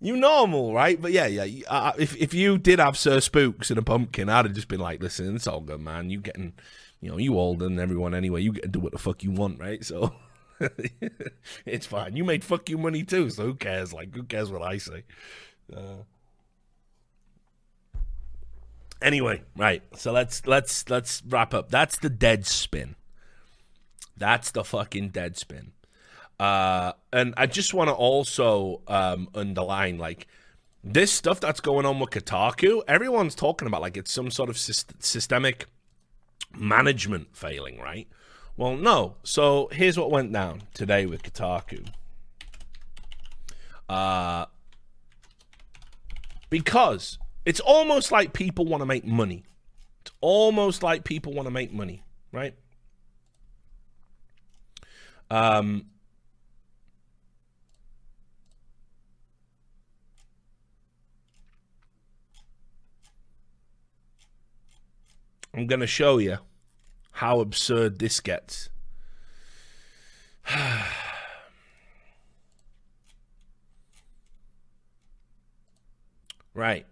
You 0.00 0.16
normal, 0.16 0.72
right? 0.72 1.00
But 1.00 1.12
yeah, 1.12 1.26
yeah. 1.26 1.92
If 1.98 2.16
if 2.16 2.32
you 2.32 2.56
did 2.56 2.78
have 2.78 2.96
Sir 2.96 3.20
Spooks 3.20 3.68
and 3.70 3.78
a 3.78 3.82
pumpkin, 3.82 4.28
I'd 4.28 4.46
have 4.46 4.54
just 4.54 4.68
been 4.68 4.80
like, 4.80 5.02
listen, 5.02 5.34
it's 5.34 5.46
all 5.46 5.60
good, 5.60 5.80
man. 5.80 6.08
You 6.08 6.20
getting, 6.20 6.54
you 7.00 7.10
know, 7.10 7.18
you 7.18 7.36
older 7.36 7.64
than 7.64 7.80
everyone 7.80 8.14
anyway. 8.14 8.40
You 8.40 8.52
get 8.52 8.62
to 8.62 8.68
do 8.68 8.80
what 8.80 8.92
the 8.92 8.98
fuck 8.98 9.22
you 9.24 9.32
want, 9.32 9.60
right? 9.60 9.84
So 9.84 10.14
it's 11.66 11.86
fine. 11.86 12.16
You 12.16 12.24
made 12.24 12.44
fuck 12.44 12.70
money 12.70 13.02
too, 13.02 13.28
so 13.30 13.44
who 13.44 13.54
cares? 13.54 13.92
Like, 13.92 14.14
who 14.14 14.22
cares 14.22 14.50
what 14.50 14.62
I 14.62 14.78
say? 14.78 15.02
Uh, 15.74 16.04
anyway, 19.02 19.42
right. 19.56 19.82
So 19.96 20.12
let's 20.12 20.46
let's 20.46 20.88
let's 20.88 21.22
wrap 21.28 21.54
up. 21.54 21.70
That's 21.70 21.98
the 21.98 22.10
dead 22.10 22.46
spin. 22.46 22.96
That's 24.16 24.50
the 24.50 24.64
fucking 24.64 25.10
dead 25.10 25.36
spin. 25.36 25.72
Uh, 26.38 26.92
and 27.12 27.34
I 27.36 27.46
just 27.46 27.74
want 27.74 27.88
to 27.88 27.94
also 27.94 28.82
um, 28.86 29.28
underline 29.34 29.98
like 29.98 30.26
this 30.84 31.12
stuff 31.12 31.40
that's 31.40 31.60
going 31.60 31.84
on 31.86 31.98
with 31.98 32.10
Kotaku. 32.10 32.82
Everyone's 32.86 33.34
talking 33.34 33.66
about 33.66 33.80
like 33.80 33.96
it's 33.96 34.12
some 34.12 34.30
sort 34.30 34.48
of 34.48 34.56
syst- 34.56 34.94
systemic 35.00 35.66
management 36.56 37.36
failing, 37.36 37.78
right? 37.80 38.06
Well, 38.56 38.76
no. 38.76 39.16
So 39.22 39.68
here's 39.72 39.98
what 39.98 40.10
went 40.10 40.32
down 40.32 40.62
today 40.74 41.06
with 41.06 41.22
Kotaku. 41.22 41.88
Uh, 43.88 44.46
because 46.50 47.18
it's 47.44 47.60
almost 47.60 48.12
like 48.12 48.32
people 48.32 48.64
want 48.64 48.80
to 48.82 48.86
make 48.86 49.04
money. 49.04 49.44
It's 50.02 50.12
almost 50.20 50.82
like 50.82 51.04
people 51.04 51.32
want 51.32 51.46
to 51.46 51.50
make 51.50 51.72
money, 51.72 52.02
right? 52.32 52.54
Um, 55.30 55.86
I'm 65.54 65.66
going 65.66 65.80
to 65.80 65.86
show 65.86 66.18
you 66.18 66.38
how 67.12 67.40
absurd 67.40 67.98
this 67.98 68.20
gets. 68.20 68.68
right. 76.54 76.86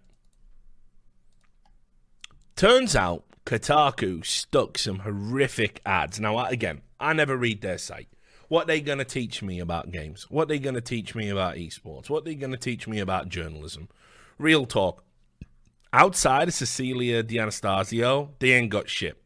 Turns 2.57 2.95
out 2.95 3.23
Kotaku 3.45 4.25
stuck 4.25 4.79
some 4.79 4.99
horrific 4.99 5.79
ads. 5.85 6.19
Now, 6.19 6.43
again, 6.43 6.81
I 6.99 7.13
never 7.13 7.37
read 7.37 7.61
their 7.61 7.77
site. 7.77 8.07
What 8.47 8.65
they 8.65 8.81
going 8.81 8.97
to 8.97 9.05
teach 9.05 9.43
me 9.43 9.59
about 9.59 9.91
games? 9.91 10.25
What 10.31 10.47
they 10.47 10.57
going 10.57 10.73
to 10.73 10.81
teach 10.81 11.13
me 11.13 11.29
about 11.29 11.57
esports? 11.57 12.09
What 12.09 12.25
they 12.25 12.33
going 12.33 12.53
to 12.53 12.57
teach 12.57 12.87
me 12.87 12.97
about 12.97 13.29
journalism? 13.29 13.89
Real 14.39 14.65
talk. 14.65 15.03
Outside 15.93 16.47
of 16.47 16.55
Cecilia 16.55 17.21
D'Anastasio, 17.21 18.31
they 18.39 18.53
ain't 18.53 18.71
got 18.71 18.89
shit. 18.89 19.21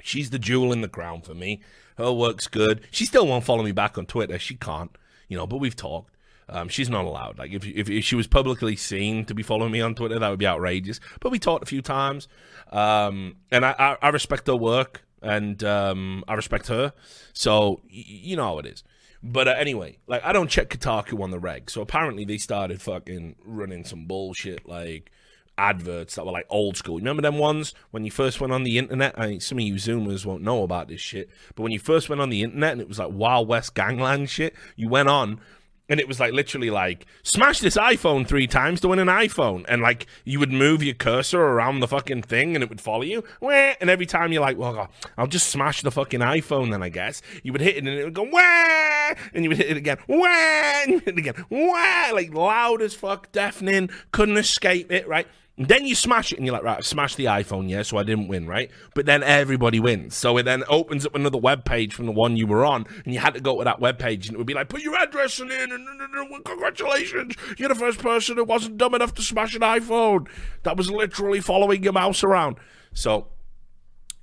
She's 0.00 0.30
the 0.30 0.38
jewel 0.38 0.72
in 0.72 0.80
the 0.80 0.88
crown 0.88 1.22
for 1.22 1.34
me. 1.34 1.60
Her 1.96 2.12
work's 2.12 2.46
good. 2.46 2.86
She 2.92 3.04
still 3.04 3.26
won't 3.26 3.42
follow 3.42 3.64
me 3.64 3.72
back 3.72 3.98
on 3.98 4.06
Twitter. 4.06 4.38
She 4.38 4.54
can't, 4.54 4.96
you 5.26 5.36
know, 5.36 5.48
but 5.48 5.56
we've 5.56 5.74
talked. 5.74 6.14
Um, 6.48 6.68
she's 6.68 6.88
not 6.88 7.04
allowed. 7.04 7.38
Like 7.38 7.52
if, 7.52 7.66
if, 7.66 7.90
if 7.90 8.04
she 8.04 8.16
was 8.16 8.26
publicly 8.26 8.76
seen 8.76 9.24
to 9.26 9.34
be 9.34 9.42
following 9.42 9.72
me 9.72 9.80
on 9.80 9.94
Twitter, 9.94 10.18
that 10.18 10.28
would 10.28 10.38
be 10.38 10.46
outrageous. 10.46 11.00
But 11.20 11.30
we 11.30 11.38
talked 11.38 11.62
a 11.62 11.66
few 11.66 11.82
times, 11.82 12.28
um, 12.72 13.36
and 13.50 13.64
I, 13.64 13.74
I, 13.78 13.96
I, 14.02 14.08
respect 14.10 14.46
her 14.46 14.56
work 14.56 15.02
and 15.22 15.62
um, 15.64 16.24
I 16.26 16.34
respect 16.34 16.68
her. 16.68 16.92
So 17.32 17.80
y- 17.84 18.04
you 18.06 18.36
know 18.36 18.44
how 18.44 18.58
it 18.58 18.66
is. 18.66 18.82
But 19.22 19.48
uh, 19.48 19.52
anyway, 19.52 19.98
like 20.06 20.24
I 20.24 20.32
don't 20.32 20.48
check 20.48 20.70
Kotaku 20.70 21.22
on 21.22 21.30
the 21.30 21.38
reg. 21.38 21.70
So 21.70 21.82
apparently 21.82 22.24
they 22.24 22.38
started 22.38 22.80
fucking 22.80 23.36
running 23.44 23.84
some 23.84 24.06
bullshit 24.06 24.66
like 24.68 25.10
adverts 25.58 26.14
that 26.14 26.24
were 26.24 26.32
like 26.32 26.46
old 26.48 26.76
school. 26.76 26.96
Remember 26.96 27.20
them 27.20 27.36
ones 27.36 27.74
when 27.90 28.04
you 28.04 28.10
first 28.10 28.40
went 28.40 28.52
on 28.52 28.62
the 28.62 28.78
internet? 28.78 29.18
I 29.18 29.26
mean, 29.26 29.40
some 29.40 29.58
of 29.58 29.64
you 29.64 29.74
Zoomers 29.74 30.24
won't 30.24 30.42
know 30.42 30.62
about 30.62 30.88
this 30.88 31.00
shit, 31.00 31.28
but 31.54 31.62
when 31.64 31.72
you 31.72 31.80
first 31.80 32.08
went 32.08 32.20
on 32.20 32.30
the 32.30 32.42
internet 32.42 32.72
and 32.72 32.80
it 32.80 32.88
was 32.88 33.00
like 33.00 33.10
Wild 33.10 33.48
West 33.48 33.74
gangland 33.74 34.30
shit, 34.30 34.54
you 34.76 34.88
went 34.88 35.08
on 35.08 35.40
and 35.88 36.00
it 36.00 36.08
was 36.08 36.20
like 36.20 36.32
literally 36.32 36.70
like 36.70 37.06
smash 37.22 37.60
this 37.60 37.76
iPhone 37.76 38.26
three 38.26 38.46
times 38.46 38.80
to 38.80 38.88
win 38.88 38.98
an 38.98 39.08
iPhone, 39.08 39.64
and 39.68 39.82
like 39.82 40.06
you 40.24 40.38
would 40.38 40.52
move 40.52 40.82
your 40.82 40.94
cursor 40.94 41.40
around 41.40 41.80
the 41.80 41.88
fucking 41.88 42.22
thing, 42.22 42.54
and 42.54 42.62
it 42.62 42.68
would 42.68 42.80
follow 42.80 43.02
you. 43.02 43.24
And 43.42 43.88
every 43.88 44.06
time 44.06 44.32
you're 44.32 44.42
like, 44.42 44.58
well, 44.58 44.90
I'll 45.16 45.26
just 45.26 45.48
smash 45.48 45.82
the 45.82 45.90
fucking 45.90 46.20
iPhone, 46.20 46.70
then 46.70 46.82
I 46.82 46.88
guess. 46.88 47.22
You 47.42 47.52
would 47.52 47.60
hit 47.60 47.76
it, 47.76 47.78
and 47.78 47.88
it 47.88 48.04
would 48.04 48.14
go 48.14 48.24
wah, 48.24 49.14
and 49.34 49.44
you 49.44 49.50
would 49.50 49.58
hit 49.58 49.70
it 49.70 49.76
again, 49.76 49.98
wah, 50.06 50.26
and 50.26 50.92
you 50.92 50.98
hit 50.98 51.08
it 51.08 51.18
again, 51.18 51.44
wah, 51.50 52.10
like 52.12 52.34
loud 52.34 52.82
as 52.82 52.94
fuck, 52.94 53.32
deafening, 53.32 53.90
couldn't 54.12 54.36
escape 54.36 54.92
it, 54.92 55.06
right? 55.08 55.26
Then 55.66 55.84
you 55.86 55.96
smash 55.96 56.32
it 56.32 56.36
and 56.36 56.46
you're 56.46 56.52
like, 56.52 56.62
right, 56.62 56.84
smash 56.84 57.16
the 57.16 57.24
iPhone, 57.24 57.68
yeah, 57.68 57.82
so 57.82 57.96
I 57.96 58.04
didn't 58.04 58.28
win, 58.28 58.46
right? 58.46 58.70
But 58.94 59.06
then 59.06 59.24
everybody 59.24 59.80
wins. 59.80 60.14
So 60.14 60.36
it 60.36 60.44
then 60.44 60.62
opens 60.68 61.04
up 61.04 61.16
another 61.16 61.38
web 61.38 61.64
page 61.64 61.92
from 61.94 62.06
the 62.06 62.12
one 62.12 62.36
you 62.36 62.46
were 62.46 62.64
on, 62.64 62.86
and 63.04 63.12
you 63.12 63.18
had 63.18 63.34
to 63.34 63.40
go 63.40 63.58
to 63.58 63.64
that 63.64 63.80
web 63.80 63.98
page, 63.98 64.28
and 64.28 64.34
it 64.34 64.38
would 64.38 64.46
be 64.46 64.54
like, 64.54 64.68
put 64.68 64.82
your 64.82 64.94
address 64.94 65.40
in, 65.40 65.50
and, 65.50 65.72
and, 65.72 66.00
and 66.00 66.44
congratulations, 66.44 67.34
you're 67.56 67.68
the 67.68 67.74
first 67.74 67.98
person 67.98 68.36
who 68.36 68.44
wasn't 68.44 68.78
dumb 68.78 68.94
enough 68.94 69.14
to 69.14 69.22
smash 69.22 69.54
an 69.56 69.62
iPhone. 69.62 70.28
That 70.62 70.76
was 70.76 70.90
literally 70.90 71.40
following 71.40 71.82
your 71.82 71.92
mouse 71.92 72.22
around. 72.22 72.58
So 72.92 73.28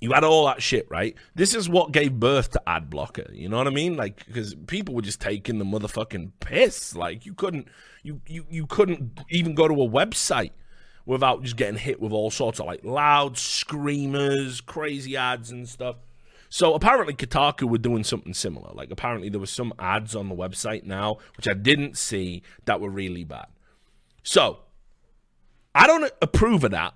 you 0.00 0.12
had 0.12 0.24
all 0.24 0.46
that 0.46 0.62
shit, 0.62 0.86
right? 0.90 1.16
This 1.34 1.54
is 1.54 1.68
what 1.68 1.92
gave 1.92 2.20
birth 2.20 2.50
to 2.52 2.62
ad 2.66 2.90
blocker. 2.90 3.30
You 3.32 3.48
know 3.48 3.56
what 3.56 3.66
I 3.66 3.70
mean? 3.70 3.96
Like, 3.96 4.24
because 4.26 4.54
people 4.54 4.94
were 4.94 5.02
just 5.02 5.20
taking 5.20 5.58
the 5.58 5.64
motherfucking 5.64 6.32
piss. 6.40 6.94
Like, 6.94 7.26
you 7.26 7.34
couldn't, 7.34 7.68
you, 8.02 8.20
you, 8.26 8.46
you 8.50 8.66
couldn't 8.66 9.20
even 9.30 9.54
go 9.54 9.68
to 9.68 9.74
a 9.74 9.88
website 9.88 10.52
without 11.06 11.42
just 11.42 11.56
getting 11.56 11.78
hit 11.78 12.00
with 12.00 12.12
all 12.12 12.30
sorts 12.30 12.60
of 12.60 12.66
like 12.66 12.84
loud 12.84 13.38
screamers, 13.38 14.60
crazy 14.60 15.16
ads 15.16 15.50
and 15.50 15.68
stuff. 15.68 15.96
So 16.48 16.74
apparently 16.74 17.14
Kotaku 17.14 17.68
were 17.68 17.78
doing 17.78 18.04
something 18.04 18.34
similar. 18.34 18.70
Like 18.74 18.90
apparently 18.90 19.28
there 19.28 19.40
was 19.40 19.50
some 19.50 19.72
ads 19.78 20.14
on 20.14 20.28
the 20.28 20.34
website 20.34 20.84
now 20.84 21.18
which 21.36 21.48
I 21.48 21.54
didn't 21.54 21.96
see 21.96 22.42
that 22.66 22.80
were 22.80 22.90
really 22.90 23.24
bad. 23.24 23.46
So 24.22 24.58
I 25.74 25.86
don't 25.86 26.10
approve 26.20 26.64
of 26.64 26.72
that. 26.72 26.94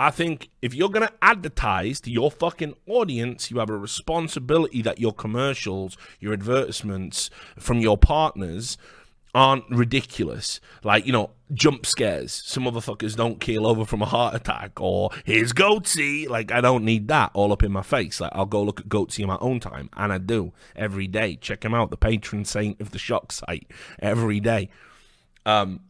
I 0.00 0.10
think 0.12 0.50
if 0.62 0.74
you're 0.74 0.90
going 0.90 1.06
to 1.06 1.12
advertise 1.20 2.00
to 2.02 2.10
your 2.12 2.30
fucking 2.30 2.74
audience, 2.86 3.50
you 3.50 3.58
have 3.58 3.68
a 3.68 3.76
responsibility 3.76 4.80
that 4.82 5.00
your 5.00 5.12
commercials, 5.12 5.96
your 6.20 6.32
advertisements 6.32 7.30
from 7.58 7.80
your 7.80 7.98
partners 7.98 8.78
aren't 9.38 9.70
ridiculous. 9.70 10.60
Like, 10.82 11.06
you 11.06 11.12
know, 11.12 11.30
jump 11.54 11.86
scares. 11.86 12.32
Some 12.32 12.64
motherfuckers 12.64 13.14
don't 13.14 13.40
keel 13.40 13.68
over 13.68 13.84
from 13.84 14.02
a 14.02 14.06
heart 14.06 14.34
attack 14.34 14.80
or 14.80 15.10
here's 15.24 15.52
Goatse. 15.52 16.28
Like, 16.28 16.50
I 16.50 16.60
don't 16.60 16.84
need 16.84 17.06
that 17.06 17.30
all 17.34 17.52
up 17.52 17.62
in 17.62 17.70
my 17.70 17.82
face. 17.82 18.20
Like, 18.20 18.32
I'll 18.34 18.46
go 18.46 18.64
look 18.64 18.80
at 18.80 18.88
Goatse 18.88 19.20
in 19.20 19.28
my 19.28 19.38
own 19.40 19.60
time. 19.60 19.90
And 19.96 20.12
I 20.12 20.18
do 20.18 20.52
every 20.74 21.06
day. 21.06 21.36
Check 21.36 21.64
him 21.64 21.72
out, 21.72 21.90
the 21.90 21.96
patron 21.96 22.44
saint 22.44 22.80
of 22.80 22.90
the 22.90 22.98
shock 22.98 23.30
site, 23.30 23.70
every 24.00 24.40
day. 24.40 24.70
Um, 25.46 25.82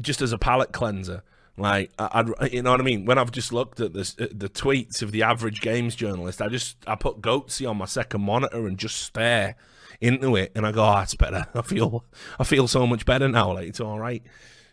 just 0.00 0.22
as 0.22 0.32
a 0.32 0.38
palate 0.38 0.72
cleanser. 0.72 1.24
Like, 1.56 1.90
I, 1.98 2.22
would 2.22 2.52
you 2.52 2.62
know 2.62 2.70
what 2.70 2.80
I 2.80 2.84
mean? 2.84 3.04
When 3.04 3.18
I've 3.18 3.32
just 3.32 3.52
looked 3.52 3.80
at 3.80 3.94
this, 3.94 4.14
the 4.14 4.48
tweets 4.48 5.02
of 5.02 5.10
the 5.10 5.24
average 5.24 5.60
games 5.60 5.96
journalist, 5.96 6.40
I 6.40 6.46
just 6.46 6.76
I 6.86 6.94
put 6.94 7.20
Goatse 7.20 7.68
on 7.68 7.78
my 7.78 7.86
second 7.86 8.20
monitor 8.20 8.68
and 8.68 8.78
just 8.78 9.02
stare 9.02 9.56
into 10.00 10.36
it, 10.36 10.52
and 10.54 10.66
I 10.66 10.72
go, 10.72 10.84
oh, 10.84 11.00
it's 11.00 11.14
better. 11.14 11.46
I 11.54 11.62
feel 11.62 12.04
I 12.38 12.44
feel 12.44 12.68
so 12.68 12.86
much 12.86 13.04
better 13.04 13.28
now. 13.28 13.52
Like 13.52 13.68
it's 13.68 13.80
all 13.80 13.98
right. 13.98 14.22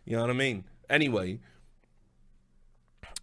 You 0.06 0.16
know 0.16 0.22
what 0.22 0.30
I 0.30 0.34
mean? 0.34 0.66
Anyway, 0.90 1.40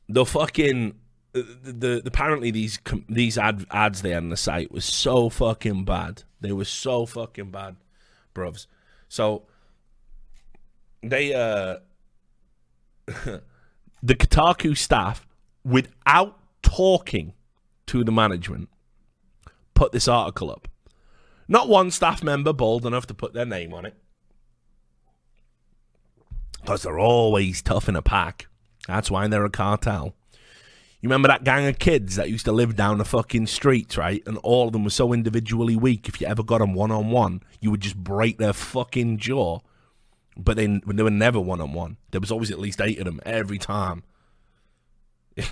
the 0.09 0.25
fucking 0.25 0.95
the, 1.33 1.43
the, 1.73 2.03
apparently 2.05 2.51
these 2.51 2.79
these 3.09 3.39
ad, 3.39 3.67
ads 3.71 4.03
there 4.03 4.17
on 4.17 4.29
the 4.29 4.37
site 4.37 4.71
was 4.71 4.85
so 4.85 5.29
fucking 5.29 5.85
bad. 5.85 6.25
They 6.41 6.53
were 6.53 6.65
so 6.65 7.07
fucking 7.07 7.51
bad, 7.51 7.77
bruvs. 8.35 8.67
So 9.09 9.45
they 11.03 11.35
uh 11.35 11.77
the 14.03 14.15
Kotaku 14.15 14.77
staff 14.77 15.27
without 15.65 16.39
talking 16.63 17.35
to 17.87 18.05
the 18.05 18.13
management 18.13 18.69
put 19.75 19.93
this 19.93 20.09
article 20.09 20.51
up 20.51 20.69
not 21.49 21.69
one 21.69 21.91
staff 21.91 22.23
member 22.23 22.53
bold 22.53 22.87
enough 22.87 23.07
to 23.07 23.15
put 23.15 23.33
their 23.35 23.45
name 23.47 23.75
on 23.75 23.87
it. 23.87 23.95
Because 26.61 26.83
they're 26.83 26.99
always 26.99 27.61
tough 27.63 27.89
in 27.89 27.97
a 27.97 28.03
pack. 28.03 28.47
That's 28.87 29.11
why 29.11 29.27
they're 29.27 29.45
a 29.45 29.51
cartel. 29.51 30.15
You 31.01 31.09
remember 31.09 31.27
that 31.29 31.43
gang 31.43 31.67
of 31.67 31.81
kids 31.81 32.15
that 32.15 32.31
used 32.31 32.45
to 32.45 32.53
live 32.53 32.77
down 32.77 32.99
the 32.99 33.05
fucking 33.05 33.49
streets, 33.49 33.97
right? 33.97 34.23
And 34.25 34.39
all 34.39 34.69
of 34.69 34.73
them 34.73 34.85
were 34.85 34.91
so 34.91 35.13
individually 35.13 35.75
weak. 35.75 36.09
If 36.09 36.21
you 36.21 36.29
ever 36.29 36.45
got 36.45 36.59
them 36.59 36.75
one 36.75 36.93
on 36.93 37.11
one, 37.11 37.43
you 37.61 37.73
would 37.73 37.81
just 37.81 37.97
break 37.97 38.39
their 38.39 38.53
fucking 38.53 39.19
jaw. 39.19 39.59
but 40.37 40.57
they, 40.57 40.67
they 40.67 41.03
were 41.03 41.11
never 41.11 41.41
one 41.41 41.61
on 41.61 41.73
one. 41.73 41.97
There 42.13 42.21
was 42.21 42.31
always 42.31 42.53
at 42.53 42.61
least 42.61 42.81
eight 42.81 42.99
of 42.99 43.05
them 43.05 43.21
every 43.27 43.59
time. 43.59 44.05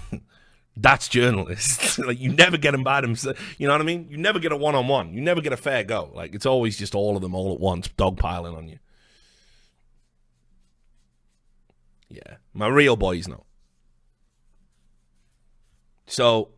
That's 0.76 1.08
journalists. 1.08 1.98
like 1.98 2.18
you 2.20 2.32
never 2.32 2.56
get 2.56 2.72
them 2.72 2.82
by 2.82 3.00
themselves. 3.00 3.38
You 3.58 3.66
know 3.66 3.74
what 3.74 3.80
I 3.80 3.84
mean? 3.84 4.06
You 4.08 4.16
never 4.16 4.38
get 4.38 4.52
a 4.52 4.56
one 4.56 4.74
on 4.74 4.88
one. 4.88 5.12
You 5.12 5.20
never 5.20 5.40
get 5.40 5.52
a 5.52 5.56
fair 5.56 5.84
go. 5.84 6.10
Like 6.14 6.34
it's 6.34 6.46
always 6.46 6.78
just 6.78 6.94
all 6.94 7.16
of 7.16 7.22
them 7.22 7.34
all 7.34 7.52
at 7.52 7.60
once, 7.60 7.88
dogpiling 7.88 8.56
on 8.56 8.68
you. 8.68 8.78
Yeah, 12.08 12.36
my 12.52 12.66
real 12.66 12.96
boys 12.96 13.28
know. 13.28 13.44
So 16.06 16.48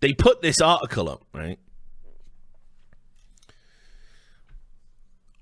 they 0.00 0.12
put 0.12 0.42
this 0.42 0.60
article 0.60 1.08
up, 1.08 1.24
right? 1.32 1.58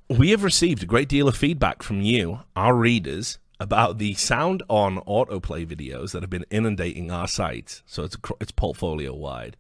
We 0.08 0.30
have 0.30 0.44
received 0.44 0.82
a 0.82 0.86
great 0.86 1.08
deal 1.08 1.26
of 1.26 1.36
feedback 1.36 1.82
from 1.82 2.00
you, 2.00 2.40
our 2.54 2.74
readers, 2.74 3.38
about 3.60 3.98
the 3.98 4.14
sound 4.14 4.62
on 4.68 4.96
autoplay 5.00 5.66
videos 5.66 6.12
that 6.12 6.22
have 6.22 6.30
been 6.30 6.46
inundating 6.50 7.10
our 7.10 7.28
sites. 7.28 7.82
So 7.86 8.02
it's 8.02 8.16
it's 8.40 8.50
portfolio 8.50 9.14
wide. 9.14 9.56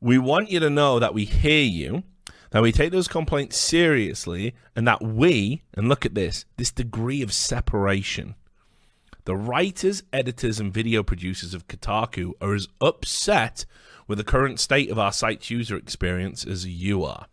We 0.00 0.18
want 0.18 0.50
you 0.50 0.58
to 0.58 0.68
know 0.68 0.98
that 0.98 1.14
we 1.14 1.24
hear 1.24 1.62
you, 1.62 2.02
that 2.50 2.62
we 2.62 2.72
take 2.72 2.90
those 2.90 3.06
complaints 3.06 3.56
seriously, 3.56 4.54
and 4.74 4.86
that 4.88 5.00
we, 5.00 5.62
and 5.74 5.88
look 5.88 6.04
at 6.04 6.16
this, 6.16 6.44
this 6.56 6.72
degree 6.72 7.22
of 7.22 7.32
separation. 7.32 8.34
The 9.24 9.36
writers, 9.36 10.02
editors, 10.12 10.58
and 10.58 10.74
video 10.74 11.04
producers 11.04 11.54
of 11.54 11.68
Kotaku 11.68 12.32
are 12.40 12.54
as 12.54 12.66
upset 12.80 13.64
with 14.08 14.18
the 14.18 14.24
current 14.24 14.58
state 14.58 14.90
of 14.90 14.98
our 14.98 15.12
site's 15.12 15.48
user 15.48 15.76
experience 15.76 16.44
as 16.44 16.66
you 16.66 17.04
are. 17.04 17.26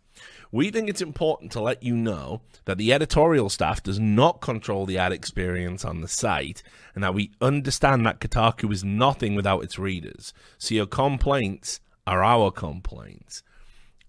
We 0.52 0.70
think 0.70 0.88
it's 0.88 1.00
important 1.00 1.52
to 1.52 1.60
let 1.60 1.82
you 1.82 1.96
know 1.96 2.40
that 2.64 2.76
the 2.76 2.92
editorial 2.92 3.48
staff 3.48 3.82
does 3.82 4.00
not 4.00 4.40
control 4.40 4.84
the 4.84 4.98
ad 4.98 5.12
experience 5.12 5.84
on 5.84 6.00
the 6.00 6.08
site 6.08 6.62
and 6.94 7.04
that 7.04 7.14
we 7.14 7.30
understand 7.40 8.04
that 8.06 8.20
Kotaku 8.20 8.72
is 8.72 8.82
nothing 8.82 9.36
without 9.36 9.62
its 9.62 9.78
readers. 9.78 10.32
So 10.58 10.74
your 10.74 10.86
complaints 10.86 11.80
are 12.04 12.24
our 12.24 12.50
complaints. 12.50 13.44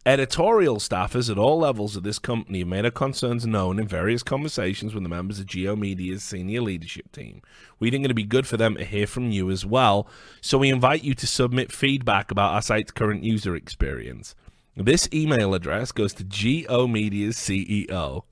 Editorial 0.03 0.77
staffers 0.77 1.29
at 1.29 1.37
all 1.37 1.59
levels 1.59 1.95
of 1.95 2.01
this 2.01 2.17
company 2.17 2.57
have 2.59 2.67
made 2.67 2.85
our 2.85 2.91
concerns 2.91 3.45
known 3.45 3.77
in 3.77 3.87
various 3.87 4.23
conversations 4.23 4.95
with 4.95 5.03
the 5.03 5.09
members 5.09 5.39
of 5.39 5.45
G/O 5.45 5.75
Media's 5.75 6.23
senior 6.23 6.61
leadership 6.61 7.11
team. 7.11 7.43
We 7.79 7.91
think 7.91 8.03
it'd 8.03 8.15
be 8.15 8.23
good 8.23 8.47
for 8.47 8.57
them 8.57 8.75
to 8.77 8.83
hear 8.83 9.05
from 9.05 9.29
you 9.29 9.51
as 9.51 9.63
well, 9.63 10.07
so 10.41 10.57
we 10.57 10.69
invite 10.69 11.03
you 11.03 11.13
to 11.13 11.27
submit 11.27 11.71
feedback 11.71 12.31
about 12.31 12.55
our 12.55 12.63
site's 12.63 12.89
current 12.89 13.23
user 13.23 13.55
experience. 13.55 14.33
This 14.75 15.09
email 15.13 15.53
address 15.53 15.91
goes 15.91 16.13
to 16.15 16.23
G/O 16.23 16.87
Media's 16.87 17.37
CEO. 17.37 18.23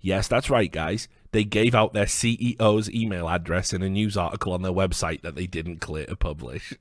Yes, 0.00 0.28
that's 0.28 0.50
right, 0.50 0.70
guys. 0.70 1.08
They 1.32 1.44
gave 1.44 1.74
out 1.74 1.92
their 1.92 2.06
CEO's 2.06 2.90
email 2.90 3.28
address 3.28 3.72
in 3.72 3.82
a 3.82 3.90
news 3.90 4.16
article 4.16 4.52
on 4.52 4.62
their 4.62 4.72
website 4.72 5.22
that 5.22 5.34
they 5.34 5.46
didn't 5.46 5.80
clear 5.80 6.06
to 6.06 6.16
publish. 6.16 6.74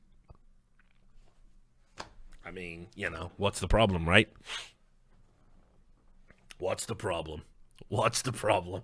I 2.46 2.52
mean, 2.52 2.88
you 2.96 3.10
know, 3.10 3.32
what's 3.38 3.60
the 3.60 3.68
problem, 3.68 4.08
right? 4.08 4.30
What's 6.58 6.86
the 6.86 6.96
problem? 6.96 7.42
What's 7.88 8.22
the 8.22 8.32
problem? 8.32 8.84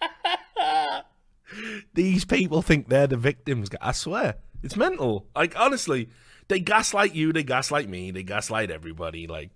These 1.94 2.24
people 2.24 2.62
think 2.62 2.88
they're 2.88 3.06
the 3.06 3.16
victims. 3.16 3.68
I 3.80 3.92
swear. 3.92 4.36
It's 4.62 4.76
mental. 4.76 5.26
Like, 5.36 5.58
honestly, 5.58 6.08
they 6.48 6.60
gaslight 6.60 7.14
you, 7.14 7.32
they 7.32 7.42
gaslight 7.42 7.88
me, 7.88 8.10
they 8.10 8.22
gaslight 8.22 8.70
everybody. 8.70 9.26
Like, 9.26 9.50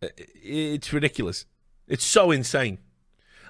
it's 0.00 0.92
ridiculous. 0.92 1.46
It's 1.86 2.04
so 2.04 2.30
insane. 2.30 2.78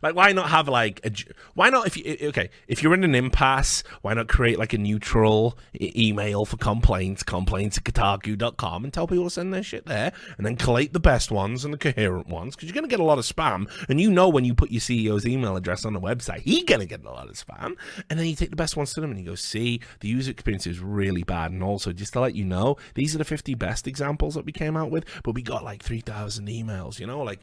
Like, 0.04 0.14
why 0.14 0.32
not 0.32 0.50
have 0.50 0.68
like 0.68 1.00
a? 1.02 1.10
Why 1.54 1.70
not 1.70 1.86
if 1.86 1.96
you 1.96 2.28
okay? 2.28 2.50
If 2.68 2.82
you're 2.82 2.92
in 2.92 3.04
an 3.04 3.14
impasse, 3.14 3.82
why 4.02 4.12
not 4.12 4.28
create 4.28 4.58
like 4.58 4.74
a 4.74 4.78
neutral 4.78 5.56
email 5.80 6.44
for 6.44 6.58
complaints, 6.58 7.22
complaints 7.22 7.78
at 7.78 7.84
Kotaku.com, 7.84 8.84
and 8.84 8.92
tell 8.92 9.06
people 9.06 9.24
to 9.24 9.30
send 9.30 9.54
their 9.54 9.62
shit 9.62 9.86
there, 9.86 10.12
and 10.36 10.44
then 10.44 10.56
collate 10.56 10.92
the 10.92 11.00
best 11.00 11.30
ones 11.30 11.64
and 11.64 11.72
the 11.72 11.78
coherent 11.78 12.28
ones 12.28 12.54
because 12.54 12.68
you're 12.68 12.74
gonna 12.74 12.86
get 12.86 13.00
a 13.00 13.04
lot 13.04 13.16
of 13.16 13.24
spam, 13.24 13.66
and 13.88 13.98
you 13.98 14.10
know 14.10 14.28
when 14.28 14.44
you 14.44 14.52
put 14.52 14.70
your 14.70 14.82
CEO's 14.82 15.26
email 15.26 15.56
address 15.56 15.86
on 15.86 15.94
the 15.94 16.00
website, 16.00 16.40
he's 16.40 16.64
gonna 16.64 16.84
get 16.84 17.02
a 17.02 17.10
lot 17.10 17.26
of 17.26 17.34
spam, 17.36 17.74
and 18.10 18.18
then 18.18 18.26
you 18.26 18.36
take 18.36 18.50
the 18.50 18.56
best 18.56 18.76
ones 18.76 18.92
to 18.92 19.00
them 19.00 19.10
and 19.10 19.18
you 19.18 19.24
go, 19.24 19.34
see, 19.34 19.80
the 20.00 20.08
user 20.08 20.32
experience 20.32 20.66
is 20.66 20.80
really 20.80 21.22
bad, 21.22 21.50
and 21.50 21.62
also 21.62 21.94
just 21.94 22.12
to 22.12 22.20
let 22.20 22.34
you 22.34 22.44
know, 22.44 22.76
these 22.92 23.14
are 23.14 23.18
the 23.18 23.24
50 23.24 23.54
best 23.54 23.86
examples 23.86 24.34
that 24.34 24.44
we 24.44 24.52
came 24.52 24.76
out 24.76 24.90
with, 24.90 25.06
but 25.22 25.34
we 25.34 25.40
got 25.40 25.64
like 25.64 25.82
3,000 25.82 26.46
emails, 26.46 26.98
you 26.98 27.06
know, 27.06 27.22
like 27.22 27.40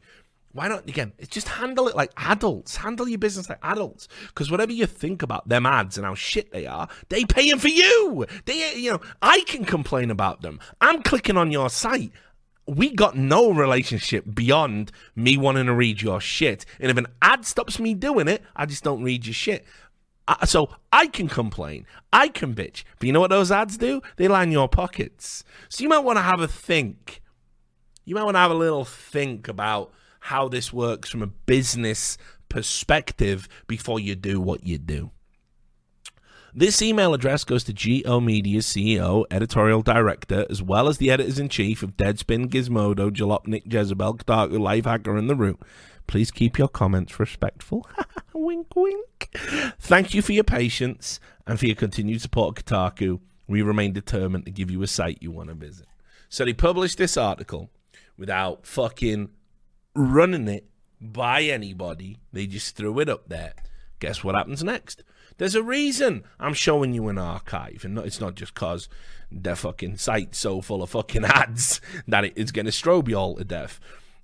why 0.53 0.67
not 0.67 0.87
again 0.87 1.13
it's 1.17 1.29
just 1.29 1.47
handle 1.47 1.87
it 1.87 1.95
like 1.95 2.11
adults. 2.17 2.77
Handle 2.77 3.07
your 3.07 3.17
business 3.17 3.49
like 3.49 3.59
adults. 3.63 4.07
Because 4.27 4.51
whatever 4.51 4.71
you 4.71 4.85
think 4.85 5.21
about 5.21 5.47
them 5.47 5.65
ads 5.65 5.97
and 5.97 6.05
how 6.05 6.15
shit 6.15 6.51
they 6.51 6.65
are 6.65 6.87
they 7.09 7.25
paying 7.25 7.59
for 7.59 7.69
you. 7.69 8.25
They 8.45 8.75
you 8.75 8.91
know 8.91 9.01
i 9.21 9.41
can 9.47 9.65
complain 9.65 10.11
about 10.11 10.41
them. 10.41 10.59
I'm 10.79 11.01
clicking 11.03 11.37
on 11.37 11.51
your 11.51 11.69
site. 11.69 12.11
We 12.67 12.91
got 12.91 13.17
no 13.17 13.51
relationship 13.51 14.25
beyond 14.33 14.91
me 15.15 15.35
wanting 15.35 15.65
to 15.65 15.73
read 15.73 16.01
your 16.01 16.21
shit. 16.21 16.65
And 16.79 16.91
if 16.91 16.97
an 16.97 17.07
ad 17.21 17.45
stops 17.45 17.79
me 17.79 17.93
doing 17.93 18.27
it 18.27 18.43
i 18.55 18.65
just 18.65 18.83
don't 18.83 19.03
read 19.03 19.25
your 19.25 19.33
shit. 19.33 19.65
Uh, 20.27 20.45
so 20.45 20.69
I 20.93 21.07
can 21.07 21.27
complain, 21.27 21.85
I 22.13 22.27
can 22.27 22.53
bitch, 22.53 22.83
but 22.99 23.07
you 23.07 23.11
know 23.11 23.19
what 23.19 23.31
those 23.31 23.51
ads 23.51 23.77
do? 23.77 24.01
They 24.17 24.27
line 24.27 24.51
your 24.51 24.69
pockets. 24.69 25.43
So 25.67 25.83
you 25.83 25.89
might 25.89 25.99
want 25.99 26.17
to 26.17 26.21
have 26.23 26.39
a 26.39 26.47
think. 26.47 27.21
You 28.05 28.15
might 28.15 28.23
want 28.23 28.35
to 28.35 28.39
have 28.39 28.51
a 28.51 28.55
little 28.55 28.85
think 28.85 29.47
about 29.47 29.91
how 30.21 30.47
this 30.47 30.71
works 30.71 31.09
from 31.09 31.21
a 31.21 31.27
business 31.27 32.17
perspective 32.49 33.47
before 33.67 33.99
you 33.99 34.15
do 34.15 34.39
what 34.39 34.65
you 34.65 34.77
do. 34.77 35.11
This 36.53 36.81
email 36.81 37.13
address 37.13 37.45
goes 37.45 37.63
to 37.63 37.73
G/O 37.73 38.19
Media 38.19 38.59
CEO, 38.59 39.25
editorial 39.31 39.81
director, 39.81 40.45
as 40.49 40.61
well 40.61 40.89
as 40.89 40.97
the 40.97 41.09
editors 41.09 41.39
in 41.39 41.47
chief 41.47 41.81
of 41.81 41.95
Deadspin, 41.95 42.49
Gizmodo, 42.49 43.09
Jalopnik, 43.09 43.71
Jezebel, 43.71 44.17
Kotaku, 44.17 44.57
Lifehacker, 44.57 45.17
and 45.17 45.29
The 45.29 45.35
Root. 45.35 45.61
Please 46.07 46.29
keep 46.29 46.57
your 46.57 46.67
comments 46.67 47.19
respectful. 47.19 47.87
wink, 48.33 48.67
wink. 48.75 49.29
Thank 49.79 50.13
you 50.13 50.21
for 50.21 50.33
your 50.33 50.43
patience 50.43 51.21
and 51.47 51.57
for 51.57 51.67
your 51.67 51.75
continued 51.75 52.21
support 52.21 52.57
Kotaku. 52.57 53.21
We 53.47 53.61
remain 53.61 53.93
determined 53.93 54.43
to 54.43 54.51
give 54.51 54.69
you 54.69 54.83
a 54.83 54.87
site 54.87 55.19
you 55.21 55.31
want 55.31 55.49
to 55.49 55.55
visit. 55.55 55.87
So 56.27 56.43
they 56.43 56.53
published 56.53 56.97
this 56.97 57.15
article 57.15 57.69
without 58.17 58.65
fucking 58.65 59.29
running 59.93 60.47
it 60.47 60.67
by 60.99 61.43
anybody. 61.43 62.17
They 62.31 62.47
just 62.47 62.75
threw 62.75 62.99
it 62.99 63.09
up 63.09 63.29
there. 63.29 63.53
Guess 63.99 64.23
what 64.23 64.35
happens 64.35 64.63
next? 64.63 65.03
There's 65.37 65.55
a 65.55 65.63
reason 65.63 66.23
I'm 66.39 66.53
showing 66.53 66.93
you 66.93 67.07
an 67.07 67.17
archive, 67.17 67.83
and 67.83 67.97
it's 67.99 68.21
not 68.21 68.35
just 68.35 68.53
cause 68.53 68.89
their 69.31 69.55
fucking 69.55 69.97
site's 69.97 70.37
so 70.37 70.61
full 70.61 70.83
of 70.83 70.91
fucking 70.91 71.25
ads 71.25 71.81
that 72.07 72.25
it's 72.35 72.51
going 72.51 72.65
to 72.65 72.71
strobe 72.71 73.07
you 73.07 73.15
all 73.15 73.35
to 73.35 73.43
death. 73.43 73.79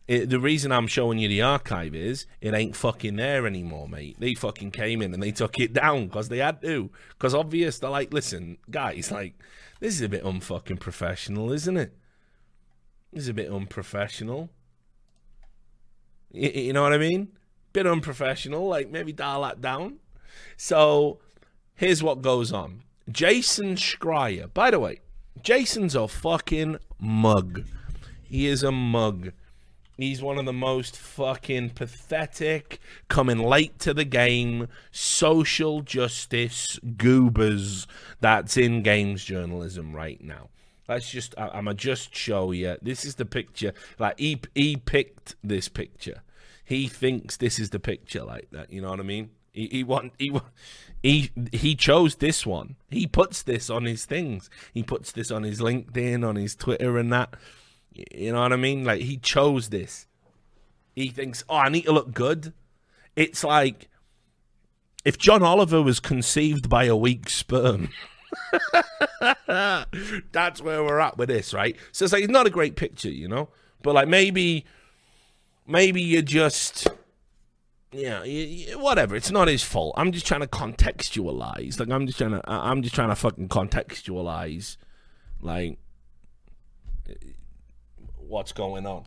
It, 0.07 0.30
the 0.30 0.39
reason 0.39 0.72
I'm 0.72 0.88
showing 0.88 1.19
you 1.19 1.27
the 1.27 1.41
archive 1.41 1.94
is 1.94 2.27
it 2.39 2.53
ain't 2.53 2.76
fucking 2.76 3.18
there 3.18 3.45
anymore, 3.45 3.89
mate. 3.89 4.15
They 4.19 4.35
fucking 4.35 4.72
came 4.72 5.02
in 5.02 5.14
and 5.14 5.22
they 5.22 5.31
took 5.31 5.60
it 5.60 5.73
down 5.73 6.06
because 6.06 6.30
they 6.30 6.38
had 6.38 6.61
to. 6.61 6.89
Because 7.10 7.34
obvious, 7.34 7.80
they're 7.80 7.89
like, 7.89 8.14
listen, 8.14 8.57
guys, 8.69 9.11
like, 9.11 9.34
this 9.80 9.94
is 9.94 10.02
a 10.02 10.10
bit 10.10 10.23
unfucking 10.23 10.80
professional, 10.80 11.52
isn't 11.52 11.77
it? 11.77 11.94
This 13.11 13.23
is 13.23 13.30
a 13.30 13.34
bit 13.34 13.52
unprofessional. 13.52 14.49
You, 16.31 16.73
know 16.73 16.83
what 16.83 16.93
I 16.93 16.97
mean? 16.97 17.29
Bit 17.73 17.87
unprofessional. 17.87 18.67
Like 18.67 18.89
maybe 18.89 19.11
dial 19.11 19.41
that 19.43 19.61
down. 19.61 19.97
So 20.55 21.19
here's 21.75 22.03
what 22.03 22.21
goes 22.21 22.51
on. 22.51 22.83
Jason 23.09 23.75
Schreier. 23.75 24.53
By 24.53 24.71
the 24.71 24.79
way, 24.79 24.99
Jason's 25.41 25.95
a 25.95 26.07
fucking 26.07 26.77
mug. 26.99 27.63
He 28.23 28.47
is 28.47 28.63
a 28.63 28.71
mug. 28.71 29.31
He's 29.97 30.21
one 30.21 30.37
of 30.37 30.45
the 30.45 30.53
most 30.53 30.95
fucking 30.95 31.71
pathetic, 31.71 32.79
coming 33.07 33.39
late 33.39 33.79
to 33.79 33.95
the 33.95 34.05
game, 34.05 34.67
social 34.91 35.81
justice 35.81 36.79
goobers 36.97 37.87
that's 38.19 38.57
in 38.57 38.83
games 38.83 39.23
journalism 39.23 39.95
right 39.95 40.21
now. 40.21 40.49
Let's 40.88 41.09
just, 41.09 41.35
I, 41.38 41.57
am 41.57 41.65
gonna 41.65 41.73
just 41.73 42.15
show 42.15 42.51
you. 42.51 42.77
This 42.81 43.03
is 43.03 43.15
the 43.15 43.26
picture. 43.26 43.73
Like 43.99 44.18
he 44.19 44.41
he 44.55 44.77
picked 44.77 45.35
this 45.43 45.68
picture. 45.68 46.22
He 46.64 46.88
thinks 46.88 47.38
this 47.38 47.59
is 47.59 47.72
the 47.72 47.80
picture, 47.80 48.23
like 48.23 48.49
that. 48.51 48.72
You 48.72 48.81
know 48.81 48.89
what 48.89 48.99
I 48.99 49.03
mean? 49.03 49.31
He 49.51 49.68
he 49.68 49.84
want 49.84 50.14
he 50.18 50.31
he 51.03 51.31
he 51.51 51.76
chose 51.76 52.15
this 52.15 52.45
one. 52.45 52.76
He 52.89 53.05
puts 53.05 53.43
this 53.43 53.69
on 53.69 53.85
his 53.85 54.05
things. 54.05 54.49
He 54.73 54.84
puts 54.84 55.11
this 55.11 55.30
on 55.30 55.43
his 55.43 55.59
LinkedIn, 55.59 56.27
on 56.27 56.35
his 56.35 56.55
Twitter, 56.55 56.97
and 56.97 57.11
that. 57.11 57.34
You 58.14 58.34
know 58.34 58.41
what 58.41 58.53
I 58.53 58.57
mean? 58.57 58.85
Like 58.85 59.01
he 59.01 59.18
chose 59.18 59.69
this. 59.69 60.07
He 60.95 61.09
thinks, 61.09 61.43
oh, 61.49 61.57
I 61.57 61.69
need 61.69 61.85
to 61.85 61.91
look 61.91 62.14
good. 62.14 62.53
It's 63.15 63.43
like 63.43 63.89
if 65.03 65.18
John 65.18 65.43
Oliver 65.43 65.81
was 65.81 65.99
conceived 65.99 66.69
by 66.69 66.85
a 66.85 66.95
weak 66.95 67.30
sperm. 67.30 67.89
That's 70.31 70.61
where 70.61 70.83
we're 70.83 70.99
at 70.99 71.17
with 71.17 71.29
this, 71.29 71.53
right? 71.53 71.75
So 71.91 72.05
it's 72.05 72.13
like 72.13 72.23
it's 72.23 72.31
not 72.31 72.47
a 72.47 72.51
great 72.51 72.75
picture, 72.75 73.09
you 73.09 73.27
know, 73.27 73.49
but 73.81 73.95
like 73.95 74.07
maybe, 74.07 74.65
maybe 75.65 76.01
you're 76.01 76.21
just 76.21 76.87
yeah, 77.91 78.23
whatever. 78.75 79.15
It's 79.15 79.31
not 79.31 79.47
his 79.47 79.63
fault. 79.63 79.95
I'm 79.97 80.11
just 80.11 80.25
trying 80.25 80.41
to 80.41 80.47
contextualize. 80.47 81.79
Like 81.79 81.89
I'm 81.89 82.05
just 82.05 82.17
trying 82.17 82.31
to, 82.31 82.41
I'm 82.45 82.81
just 82.81 82.93
trying 82.93 83.09
to 83.09 83.15
fucking 83.15 83.47
contextualize, 83.47 84.77
like 85.41 85.79
what's 88.17 88.51
going 88.51 88.85
on. 88.85 89.05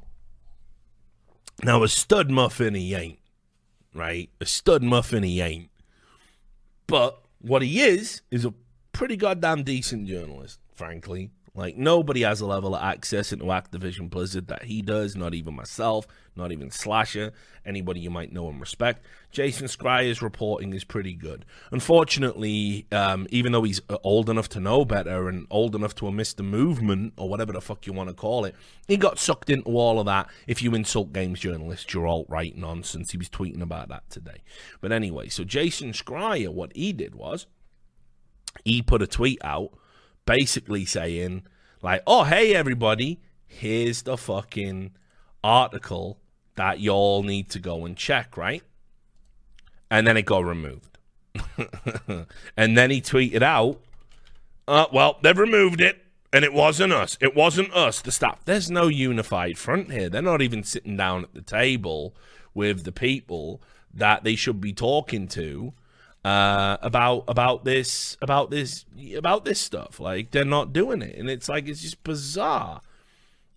Now 1.62 1.82
a 1.82 1.88
stud 1.88 2.30
muffin 2.30 2.74
he 2.74 2.94
ain't, 2.94 3.18
right? 3.94 4.30
A 4.40 4.46
stud 4.46 4.82
muffin 4.82 5.22
he 5.22 5.40
ain't. 5.42 5.68
But 6.86 7.20
what 7.40 7.62
he 7.62 7.82
is 7.82 8.22
is 8.30 8.44
a 8.46 8.54
pretty 8.92 9.16
goddamn 9.16 9.62
decent 9.62 10.06
journalist, 10.06 10.58
frankly. 10.74 11.30
Like 11.54 11.76
nobody 11.76 12.22
has 12.22 12.40
a 12.40 12.46
level 12.46 12.76
of 12.76 12.82
access 12.82 13.32
into 13.32 13.46
Activision 13.46 14.08
Blizzard 14.08 14.46
that 14.48 14.64
he 14.64 14.82
does, 14.82 15.16
not 15.16 15.34
even 15.34 15.54
myself, 15.54 16.06
not 16.36 16.52
even 16.52 16.70
Slasher, 16.70 17.32
anybody 17.66 17.98
you 17.98 18.08
might 18.08 18.32
know 18.32 18.48
and 18.48 18.60
respect. 18.60 19.04
Jason 19.32 19.66
Schreier's 19.66 20.22
reporting 20.22 20.72
is 20.72 20.84
pretty 20.84 21.12
good. 21.12 21.44
Unfortunately, 21.72 22.86
um, 22.92 23.26
even 23.30 23.50
though 23.50 23.64
he's 23.64 23.80
uh, 23.90 23.96
old 24.04 24.30
enough 24.30 24.48
to 24.50 24.60
know 24.60 24.84
better 24.84 25.28
and 25.28 25.46
old 25.50 25.74
enough 25.74 25.94
to 25.96 26.06
have 26.06 26.14
missed 26.14 26.36
the 26.36 26.44
movement 26.44 27.14
or 27.16 27.28
whatever 27.28 27.52
the 27.52 27.60
fuck 27.60 27.84
you 27.84 27.92
want 27.92 28.08
to 28.08 28.14
call 28.14 28.44
it, 28.44 28.54
he 28.86 28.96
got 28.96 29.18
sucked 29.18 29.50
into 29.50 29.68
all 29.70 29.98
of 29.98 30.06
that. 30.06 30.28
If 30.46 30.62
you 30.62 30.74
insult 30.74 31.12
games 31.12 31.40
journalists, 31.40 31.92
you're 31.92 32.06
alt 32.06 32.26
right 32.28 32.56
nonsense. 32.56 33.10
He 33.10 33.18
was 33.18 33.28
tweeting 33.28 33.60
about 33.60 33.88
that 33.88 34.08
today. 34.08 34.42
But 34.80 34.92
anyway, 34.92 35.28
so 35.28 35.42
Jason 35.42 35.92
Schreier, 35.92 36.52
what 36.52 36.74
he 36.76 36.92
did 36.92 37.16
was 37.16 37.46
he 38.64 38.82
put 38.82 39.02
a 39.02 39.06
tweet 39.06 39.38
out 39.44 39.72
basically 40.26 40.84
saying, 40.84 41.42
like, 41.82 42.02
oh, 42.06 42.24
hey, 42.24 42.54
everybody, 42.54 43.20
here's 43.46 44.02
the 44.02 44.16
fucking 44.16 44.92
article 45.42 46.18
that 46.56 46.80
y'all 46.80 47.22
need 47.22 47.48
to 47.50 47.58
go 47.58 47.86
and 47.86 47.96
check, 47.96 48.36
right? 48.36 48.62
And 49.90 50.06
then 50.06 50.16
it 50.16 50.26
got 50.26 50.44
removed. 50.44 50.98
and 52.56 52.76
then 52.76 52.90
he 52.90 53.00
tweeted 53.00 53.42
out, 53.42 53.80
uh, 54.68 54.86
well, 54.92 55.18
they've 55.22 55.36
removed 55.36 55.80
it, 55.80 56.04
and 56.32 56.44
it 56.44 56.52
wasn't 56.52 56.92
us. 56.92 57.18
It 57.20 57.34
wasn't 57.34 57.72
us, 57.72 58.00
the 58.02 58.12
staff. 58.12 58.44
There's 58.44 58.70
no 58.70 58.86
unified 58.86 59.58
front 59.58 59.90
here. 59.90 60.08
They're 60.08 60.22
not 60.22 60.42
even 60.42 60.62
sitting 60.62 60.96
down 60.96 61.24
at 61.24 61.34
the 61.34 61.42
table 61.42 62.14
with 62.54 62.84
the 62.84 62.92
people 62.92 63.60
that 63.92 64.22
they 64.22 64.36
should 64.36 64.60
be 64.60 64.72
talking 64.72 65.26
to 65.28 65.72
uh, 66.24 66.76
about 66.82 67.24
about 67.28 67.64
this 67.64 68.16
about 68.20 68.50
this 68.50 68.84
about 69.16 69.44
this 69.44 69.60
stuff. 69.60 70.00
Like 70.00 70.30
they're 70.30 70.44
not 70.44 70.72
doing 70.72 71.02
it, 71.02 71.16
and 71.16 71.30
it's 71.30 71.48
like 71.48 71.68
it's 71.68 71.82
just 71.82 72.02
bizarre. 72.04 72.82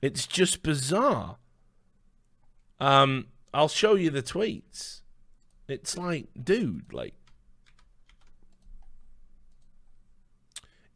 It's 0.01 0.25
just 0.25 0.63
bizarre. 0.63 1.37
Um, 2.79 3.27
I'll 3.53 3.69
show 3.69 3.95
you 3.95 4.09
the 4.09 4.23
tweets. 4.23 5.01
It's 5.67 5.97
like, 5.97 6.27
dude, 6.41 6.91
like. 6.91 7.13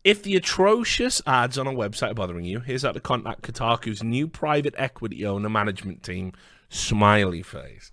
If 0.04 0.24
the 0.24 0.38
atrocious 0.38 1.22
ads 1.28 1.58
on 1.58 1.68
a 1.68 1.74
website 1.74 2.12
are 2.12 2.14
bothering 2.14 2.46
you, 2.46 2.62
here's 2.62 2.84
how 2.84 2.94
to 2.94 3.00
contact 3.02 3.42
Kotaku's 3.42 4.02
new 4.02 4.30
private 4.30 4.74
equity 4.78 5.26
owner 5.26 5.50
management 5.50 6.02
team. 6.02 6.32
Smiley 6.70 7.42
face. 7.42 7.92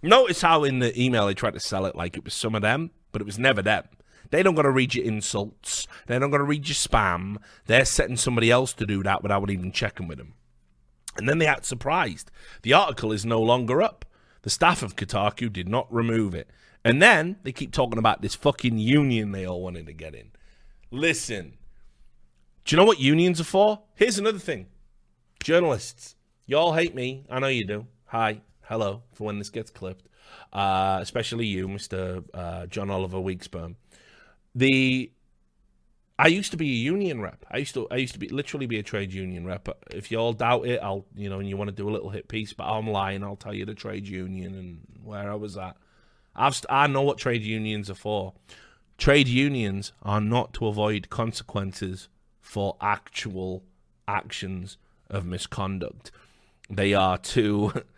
Notice 0.00 0.40
how 0.40 0.62
in 0.62 0.78
the 0.78 1.00
email 1.00 1.26
they 1.26 1.34
tried 1.34 1.54
to 1.54 1.60
sell 1.60 1.86
it 1.86 1.96
like 1.96 2.16
it 2.16 2.24
was 2.24 2.34
some 2.34 2.54
of 2.54 2.62
them 2.62 2.92
but 3.12 3.20
it 3.20 3.26
was 3.26 3.38
never 3.38 3.62
them. 3.62 3.84
They 4.30 4.42
don't 4.42 4.54
got 4.54 4.62
to 4.62 4.70
read 4.70 4.94
your 4.94 5.04
insults. 5.04 5.86
They 6.06 6.18
don't 6.18 6.30
going 6.30 6.40
to 6.40 6.44
read 6.44 6.68
your 6.68 6.74
spam. 6.74 7.36
They're 7.66 7.84
setting 7.84 8.16
somebody 8.16 8.50
else 8.50 8.72
to 8.74 8.86
do 8.86 9.02
that 9.02 9.22
without 9.22 9.50
even 9.50 9.72
checking 9.72 10.06
with 10.06 10.18
them. 10.18 10.34
And 11.16 11.28
then 11.28 11.38
they 11.38 11.46
act 11.46 11.64
surprised. 11.64 12.30
The 12.62 12.74
article 12.74 13.12
is 13.12 13.24
no 13.24 13.40
longer 13.40 13.82
up. 13.82 14.04
The 14.42 14.50
staff 14.50 14.82
of 14.82 14.96
Kotaku 14.96 15.52
did 15.52 15.68
not 15.68 15.92
remove 15.92 16.34
it. 16.34 16.48
And 16.84 17.02
then 17.02 17.36
they 17.42 17.52
keep 17.52 17.72
talking 17.72 17.98
about 17.98 18.22
this 18.22 18.34
fucking 18.34 18.78
union 18.78 19.32
they 19.32 19.46
all 19.46 19.62
wanted 19.62 19.86
to 19.86 19.92
get 19.92 20.14
in. 20.14 20.30
Listen, 20.90 21.54
do 22.64 22.74
you 22.74 22.80
know 22.80 22.86
what 22.86 23.00
unions 23.00 23.40
are 23.40 23.44
for? 23.44 23.82
Here's 23.94 24.18
another 24.18 24.38
thing 24.38 24.66
journalists, 25.42 26.14
y'all 26.46 26.74
hate 26.74 26.94
me. 26.94 27.24
I 27.28 27.40
know 27.40 27.48
you 27.48 27.64
do. 27.64 27.86
Hi, 28.06 28.42
hello, 28.62 29.02
for 29.12 29.24
when 29.24 29.38
this 29.38 29.50
gets 29.50 29.70
clipped 29.70 30.08
uh, 30.52 30.98
especially 31.00 31.46
you, 31.46 31.68
Mister 31.68 32.22
uh, 32.34 32.66
John 32.66 32.90
Oliver 32.90 33.18
Weeksperm. 33.18 33.76
The 34.54 35.10
I 36.18 36.26
used 36.26 36.50
to 36.50 36.56
be 36.56 36.68
a 36.68 36.74
union 36.74 37.20
rep. 37.20 37.46
I 37.50 37.58
used 37.58 37.74
to 37.74 37.86
I 37.90 37.96
used 37.96 38.12
to 38.14 38.18
be 38.18 38.28
literally 38.28 38.66
be 38.66 38.78
a 38.78 38.82
trade 38.82 39.12
union 39.12 39.46
rep. 39.46 39.68
If 39.90 40.10
you 40.10 40.18
all 40.18 40.32
doubt 40.32 40.66
it, 40.66 40.80
I'll 40.82 41.06
you 41.14 41.30
know, 41.30 41.38
and 41.38 41.48
you 41.48 41.56
want 41.56 41.68
to 41.68 41.76
do 41.76 41.88
a 41.88 41.92
little 41.92 42.10
hit 42.10 42.26
piece, 42.26 42.52
but 42.52 42.64
I'm 42.64 42.88
lying. 42.88 43.22
I'll 43.22 43.36
tell 43.36 43.54
you 43.54 43.64
the 43.64 43.74
trade 43.74 44.08
union 44.08 44.54
and 44.54 44.80
where 45.04 45.30
I 45.30 45.36
was 45.36 45.56
at. 45.56 45.76
I've 46.34 46.60
I 46.68 46.88
know 46.88 47.02
what 47.02 47.18
trade 47.18 47.42
unions 47.42 47.88
are 47.88 47.94
for. 47.94 48.34
Trade 48.96 49.28
unions 49.28 49.92
are 50.02 50.20
not 50.20 50.52
to 50.54 50.66
avoid 50.66 51.08
consequences 51.08 52.08
for 52.40 52.76
actual 52.80 53.62
actions 54.08 54.76
of 55.08 55.24
misconduct. 55.24 56.10
They 56.68 56.94
are 56.94 57.18
to 57.18 57.72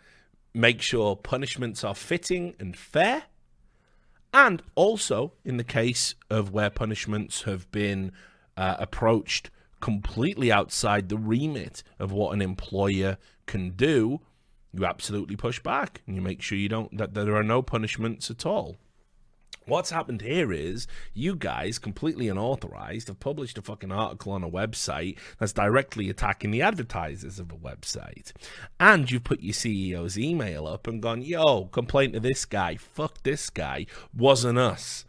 make 0.53 0.81
sure 0.81 1.15
punishments 1.15 1.83
are 1.83 1.95
fitting 1.95 2.55
and 2.59 2.75
fair. 2.77 3.23
And 4.33 4.61
also, 4.75 5.33
in 5.43 5.57
the 5.57 5.63
case 5.63 6.15
of 6.29 6.51
where 6.51 6.69
punishments 6.69 7.43
have 7.43 7.69
been 7.71 8.11
uh, 8.55 8.75
approached 8.79 9.49
completely 9.81 10.51
outside 10.51 11.09
the 11.09 11.17
remit 11.17 11.83
of 11.99 12.11
what 12.11 12.33
an 12.33 12.41
employer 12.41 13.17
can 13.45 13.71
do, 13.71 14.21
you 14.73 14.85
absolutely 14.85 15.35
push 15.35 15.59
back 15.59 16.01
and 16.07 16.15
you 16.15 16.21
make 16.21 16.41
sure 16.41 16.57
you 16.57 16.69
don't 16.69 16.97
that, 16.97 17.13
that 17.13 17.25
there 17.25 17.35
are 17.35 17.43
no 17.43 17.61
punishments 17.61 18.31
at 18.31 18.45
all. 18.45 18.77
What's 19.67 19.91
happened 19.91 20.21
here 20.21 20.51
is 20.51 20.87
you 21.13 21.35
guys, 21.35 21.77
completely 21.77 22.27
unauthorized, 22.27 23.09
have 23.09 23.19
published 23.19 23.59
a 23.59 23.61
fucking 23.61 23.91
article 23.91 24.31
on 24.31 24.43
a 24.43 24.49
website 24.49 25.17
that's 25.37 25.53
directly 25.53 26.09
attacking 26.09 26.49
the 26.49 26.63
advertisers 26.63 27.37
of 27.37 27.51
a 27.51 27.55
website. 27.55 28.31
And 28.79 29.09
you've 29.11 29.23
put 29.23 29.41
your 29.41 29.53
CEO's 29.53 30.17
email 30.17 30.65
up 30.65 30.87
and 30.87 30.99
gone, 30.99 31.21
yo, 31.21 31.65
complain 31.65 32.13
to 32.13 32.19
this 32.19 32.43
guy, 32.43 32.75
fuck 32.75 33.21
this 33.21 33.51
guy, 33.51 33.85
wasn't 34.17 34.57
us. 34.57 35.05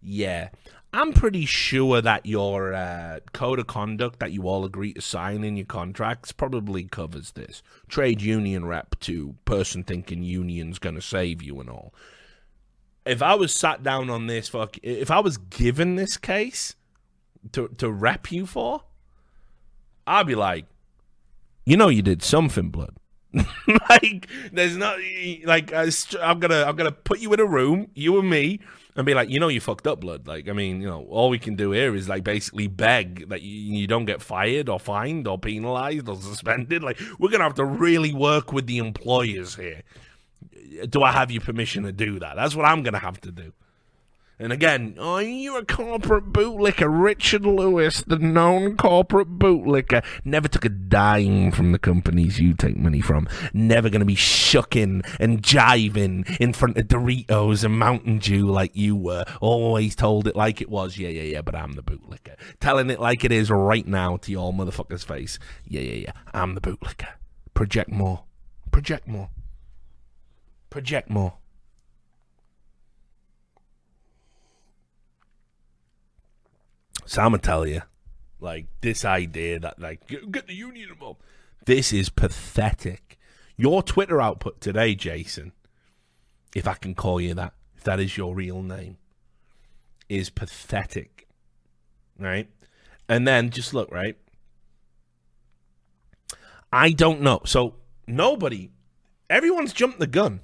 Yeah. 0.00 0.50
I'm 0.92 1.12
pretty 1.12 1.44
sure 1.44 2.00
that 2.00 2.24
your 2.24 2.72
uh, 2.72 3.18
code 3.32 3.58
of 3.58 3.66
conduct 3.66 4.20
that 4.20 4.32
you 4.32 4.48
all 4.48 4.64
agree 4.64 4.94
to 4.94 5.02
sign 5.02 5.44
in 5.44 5.56
your 5.56 5.66
contracts 5.66 6.32
probably 6.32 6.84
covers 6.84 7.32
this. 7.32 7.62
Trade 7.88 8.22
union 8.22 8.64
rep 8.64 8.98
to 9.00 9.34
person 9.44 9.82
thinking 9.82 10.22
union's 10.22 10.78
going 10.78 10.94
to 10.94 11.02
save 11.02 11.42
you 11.42 11.60
and 11.60 11.68
all 11.68 11.92
if 13.08 13.22
I 13.22 13.34
was 13.34 13.54
sat 13.54 13.82
down 13.82 14.10
on 14.10 14.26
this 14.26 14.48
fuck, 14.48 14.76
if 14.82 15.10
I 15.10 15.20
was 15.20 15.38
given 15.38 15.96
this 15.96 16.16
case 16.16 16.76
to 17.52 17.68
to 17.78 17.90
rep 17.90 18.30
you 18.30 18.46
for, 18.46 18.82
I'd 20.06 20.26
be 20.26 20.34
like, 20.34 20.66
you 21.64 21.76
know, 21.76 21.88
you 21.88 22.02
did 22.02 22.22
something, 22.22 22.70
blood. 22.70 22.96
like, 23.90 24.28
there's 24.52 24.76
not 24.76 24.98
like 25.44 25.72
I'm 25.72 26.38
gonna 26.38 26.64
I'm 26.64 26.76
gonna 26.76 26.92
put 26.92 27.20
you 27.20 27.32
in 27.32 27.40
a 27.40 27.46
room, 27.46 27.90
you 27.94 28.18
and 28.18 28.28
me, 28.28 28.60
and 28.96 29.06
be 29.06 29.14
like, 29.14 29.28
you 29.28 29.38
know, 29.40 29.48
you 29.48 29.60
fucked 29.60 29.86
up, 29.86 30.00
blood. 30.00 30.26
Like, 30.26 30.48
I 30.48 30.52
mean, 30.52 30.80
you 30.80 30.88
know, 30.88 31.04
all 31.10 31.28
we 31.30 31.38
can 31.38 31.54
do 31.54 31.72
here 31.72 31.94
is 31.94 32.08
like 32.08 32.24
basically 32.24 32.66
beg 32.66 33.28
that 33.28 33.42
you, 33.42 33.80
you 33.80 33.86
don't 33.86 34.06
get 34.06 34.22
fired 34.22 34.68
or 34.68 34.80
fined 34.80 35.28
or 35.28 35.38
penalized 35.38 36.08
or 36.08 36.16
suspended. 36.16 36.82
Like, 36.82 36.98
we're 37.18 37.30
gonna 37.30 37.44
have 37.44 37.54
to 37.54 37.64
really 37.64 38.12
work 38.12 38.52
with 38.52 38.66
the 38.66 38.78
employers 38.78 39.54
here 39.54 39.82
do 40.88 41.02
I 41.02 41.12
have 41.12 41.30
your 41.30 41.42
permission 41.42 41.84
to 41.84 41.92
do 41.92 42.18
that? 42.20 42.36
That's 42.36 42.54
what 42.54 42.66
I'm 42.66 42.82
going 42.82 42.94
to 42.94 43.00
have 43.00 43.20
to 43.22 43.32
do. 43.32 43.52
And 44.40 44.52
again, 44.52 44.94
are 45.00 45.20
you 45.20 45.56
a 45.56 45.64
corporate 45.64 46.32
bootlicker? 46.32 46.86
Richard 46.88 47.44
Lewis, 47.44 48.02
the 48.02 48.20
known 48.20 48.76
corporate 48.76 49.36
bootlicker, 49.36 50.04
never 50.24 50.46
took 50.46 50.64
a 50.64 50.68
dime 50.68 51.50
from 51.50 51.72
the 51.72 51.78
companies 51.78 52.38
you 52.38 52.54
take 52.54 52.76
money 52.76 53.00
from. 53.00 53.26
Never 53.52 53.90
going 53.90 53.98
to 53.98 54.06
be 54.06 54.14
shucking 54.14 55.02
and 55.18 55.42
jiving 55.42 56.38
in 56.38 56.52
front 56.52 56.78
of 56.78 56.86
Doritos 56.86 57.64
and 57.64 57.76
Mountain 57.80 58.18
Dew 58.18 58.46
like 58.46 58.76
you 58.76 58.94
were. 58.94 59.24
Always 59.40 59.96
told 59.96 60.28
it 60.28 60.36
like 60.36 60.60
it 60.60 60.70
was. 60.70 60.96
Yeah, 60.98 61.08
yeah, 61.08 61.22
yeah, 61.22 61.42
but 61.42 61.56
I'm 61.56 61.72
the 61.72 61.82
bootlicker. 61.82 62.36
Telling 62.60 62.90
it 62.90 63.00
like 63.00 63.24
it 63.24 63.32
is 63.32 63.50
right 63.50 63.88
now 63.88 64.18
to 64.18 64.30
your 64.30 64.52
motherfucker's 64.52 65.02
face. 65.02 65.40
Yeah, 65.66 65.80
yeah, 65.80 65.94
yeah, 65.94 66.12
I'm 66.32 66.54
the 66.54 66.60
bootlicker. 66.60 67.08
Project 67.54 67.90
more. 67.90 68.22
Project 68.70 69.08
more 69.08 69.30
project 70.70 71.10
more. 71.10 71.34
So 77.06 77.22
I'm 77.22 77.30
gonna 77.30 77.38
tell 77.38 77.66
you, 77.66 77.82
like 78.38 78.66
this 78.82 79.04
idea 79.04 79.58
that 79.60 79.80
like 79.80 80.06
get, 80.06 80.30
get 80.30 80.46
the 80.46 80.54
union 80.54 80.90
involved. 80.90 81.22
This 81.64 81.92
is 81.92 82.10
pathetic. 82.10 83.18
Your 83.56 83.82
Twitter 83.82 84.20
output 84.20 84.60
today, 84.60 84.94
Jason, 84.94 85.52
if 86.54 86.68
I 86.68 86.74
can 86.74 86.94
call 86.94 87.20
you 87.20 87.34
that, 87.34 87.54
if 87.76 87.84
that 87.84 87.98
is 87.98 88.16
your 88.16 88.34
real 88.34 88.62
name, 88.62 88.98
is 90.08 90.30
pathetic. 90.30 91.26
Right? 92.18 92.48
And 93.08 93.26
then 93.26 93.50
just 93.50 93.72
look, 93.72 93.90
right? 93.90 94.16
I 96.70 96.90
don't 96.90 97.22
know. 97.22 97.40
So 97.46 97.76
nobody, 98.06 98.70
everyone's 99.30 99.72
jumped 99.72 99.98
the 99.98 100.06
gun 100.06 100.40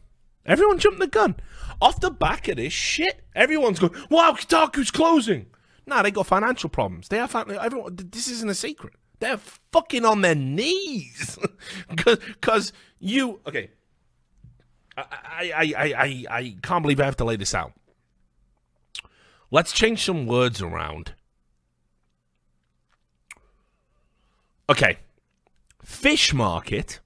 Everyone 0.46 0.78
jumped 0.78 1.00
the 1.00 1.06
gun. 1.06 1.36
Off 1.80 2.00
the 2.00 2.10
back 2.10 2.48
of 2.48 2.56
this 2.56 2.72
shit, 2.72 3.24
everyone's 3.34 3.78
going, 3.78 3.94
wow, 4.10 4.32
Kotaku's 4.38 4.90
closing. 4.90 5.46
Nah, 5.86 6.02
they 6.02 6.10
got 6.10 6.26
financial 6.26 6.70
problems. 6.70 7.08
They 7.08 7.18
have 7.18 7.30
fin- 7.30 7.50
everyone. 7.50 7.96
This 7.96 8.28
isn't 8.28 8.48
a 8.48 8.54
secret. 8.54 8.94
They're 9.20 9.38
fucking 9.72 10.04
on 10.04 10.22
their 10.22 10.34
knees 10.34 11.38
because 11.88 12.72
you. 12.98 13.40
Okay, 13.46 13.70
I, 14.96 15.02
I 15.54 15.74
I 15.76 15.94
I 15.94 16.24
I 16.30 16.56
can't 16.62 16.82
believe 16.82 17.00
I 17.00 17.04
have 17.04 17.16
to 17.18 17.24
lay 17.24 17.36
this 17.36 17.54
out. 17.54 17.72
Let's 19.50 19.72
change 19.72 20.04
some 20.04 20.26
words 20.26 20.62
around. 20.62 21.14
Okay, 24.68 24.98
fish 25.82 26.32
market 26.32 27.00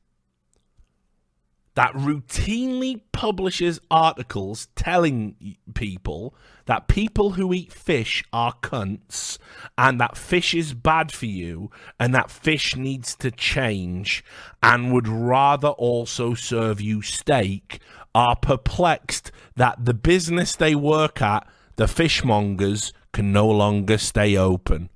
that 1.79 1.93
routinely 1.93 3.01
publishes 3.13 3.79
articles 3.89 4.67
telling 4.75 5.57
people 5.75 6.35
that 6.67 6.89
people 6.89 7.31
who 7.31 7.55
eat 7.55 7.73
fish 7.73 8.25
are 8.33 8.55
cunts 8.55 9.39
and 9.79 10.01
that 10.01 10.17
fish 10.17 10.55
is 10.55 10.75
bad 10.75 11.13
for 11.13 11.27
you 11.27 11.71
and 12.01 12.13
that 12.13 12.33
fish 12.33 12.75
needs 12.75 13.15
to 13.15 13.31
change 13.31 14.25
and 14.61 14.93
would 14.93 15.07
rather 15.07 15.69
also 15.69 16.35
serve 16.35 16.81
you 16.81 17.01
steak 17.01 17.79
are 18.13 18.35
perplexed 18.35 19.31
that 19.55 19.85
the 19.85 19.95
business 19.95 20.57
they 20.57 20.75
work 20.75 21.23
at, 21.23 21.47
the 21.77 21.87
fishmongers, 21.87 22.93
can 23.13 23.33
no 23.33 23.49
longer 23.49 23.99
stay 23.99 24.37
open. 24.37 24.91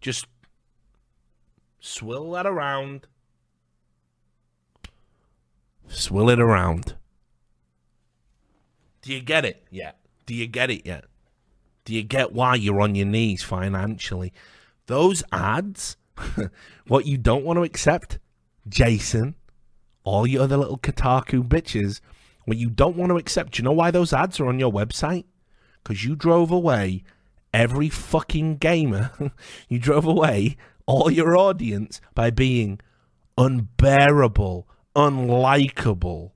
Just 0.00 0.26
swill 1.80 2.30
that 2.30 2.46
around 2.46 3.06
Swill 5.88 6.30
it 6.30 6.40
around. 6.40 6.96
Do 9.02 9.12
you 9.12 9.20
get 9.20 9.44
it 9.44 9.64
yet? 9.70 9.98
Do 10.26 10.34
you 10.34 10.46
get 10.46 10.70
it 10.70 10.86
yet? 10.86 11.04
Do 11.84 11.94
you 11.94 12.02
get 12.02 12.32
why 12.32 12.54
you're 12.54 12.80
on 12.80 12.94
your 12.94 13.06
knees 13.06 13.42
financially? 13.42 14.32
Those 14.86 15.22
ads, 15.32 15.96
what 16.86 17.06
you 17.06 17.16
don't 17.16 17.44
want 17.44 17.56
to 17.56 17.62
accept, 17.62 18.18
Jason, 18.68 19.34
all 20.04 20.26
you 20.26 20.42
other 20.42 20.56
little 20.56 20.78
Kotaku 20.78 21.46
bitches, 21.46 22.00
what 22.44 22.58
you 22.58 22.68
don't 22.68 22.96
want 22.96 23.10
to 23.10 23.16
accept, 23.16 23.52
Do 23.52 23.60
you 23.60 23.64
know 23.64 23.72
why 23.72 23.90
those 23.90 24.12
ads 24.12 24.40
are 24.40 24.46
on 24.46 24.58
your 24.58 24.72
website? 24.72 25.24
Because 25.82 26.04
you 26.04 26.16
drove 26.16 26.50
away 26.50 27.04
every 27.52 27.88
fucking 27.88 28.56
gamer. 28.56 29.10
you 29.68 29.78
drove 29.78 30.04
away 30.04 30.56
all 30.86 31.10
your 31.10 31.36
audience 31.36 32.00
by 32.14 32.30
being 32.30 32.80
unbearable 33.36 34.68
unlikable, 34.98 36.32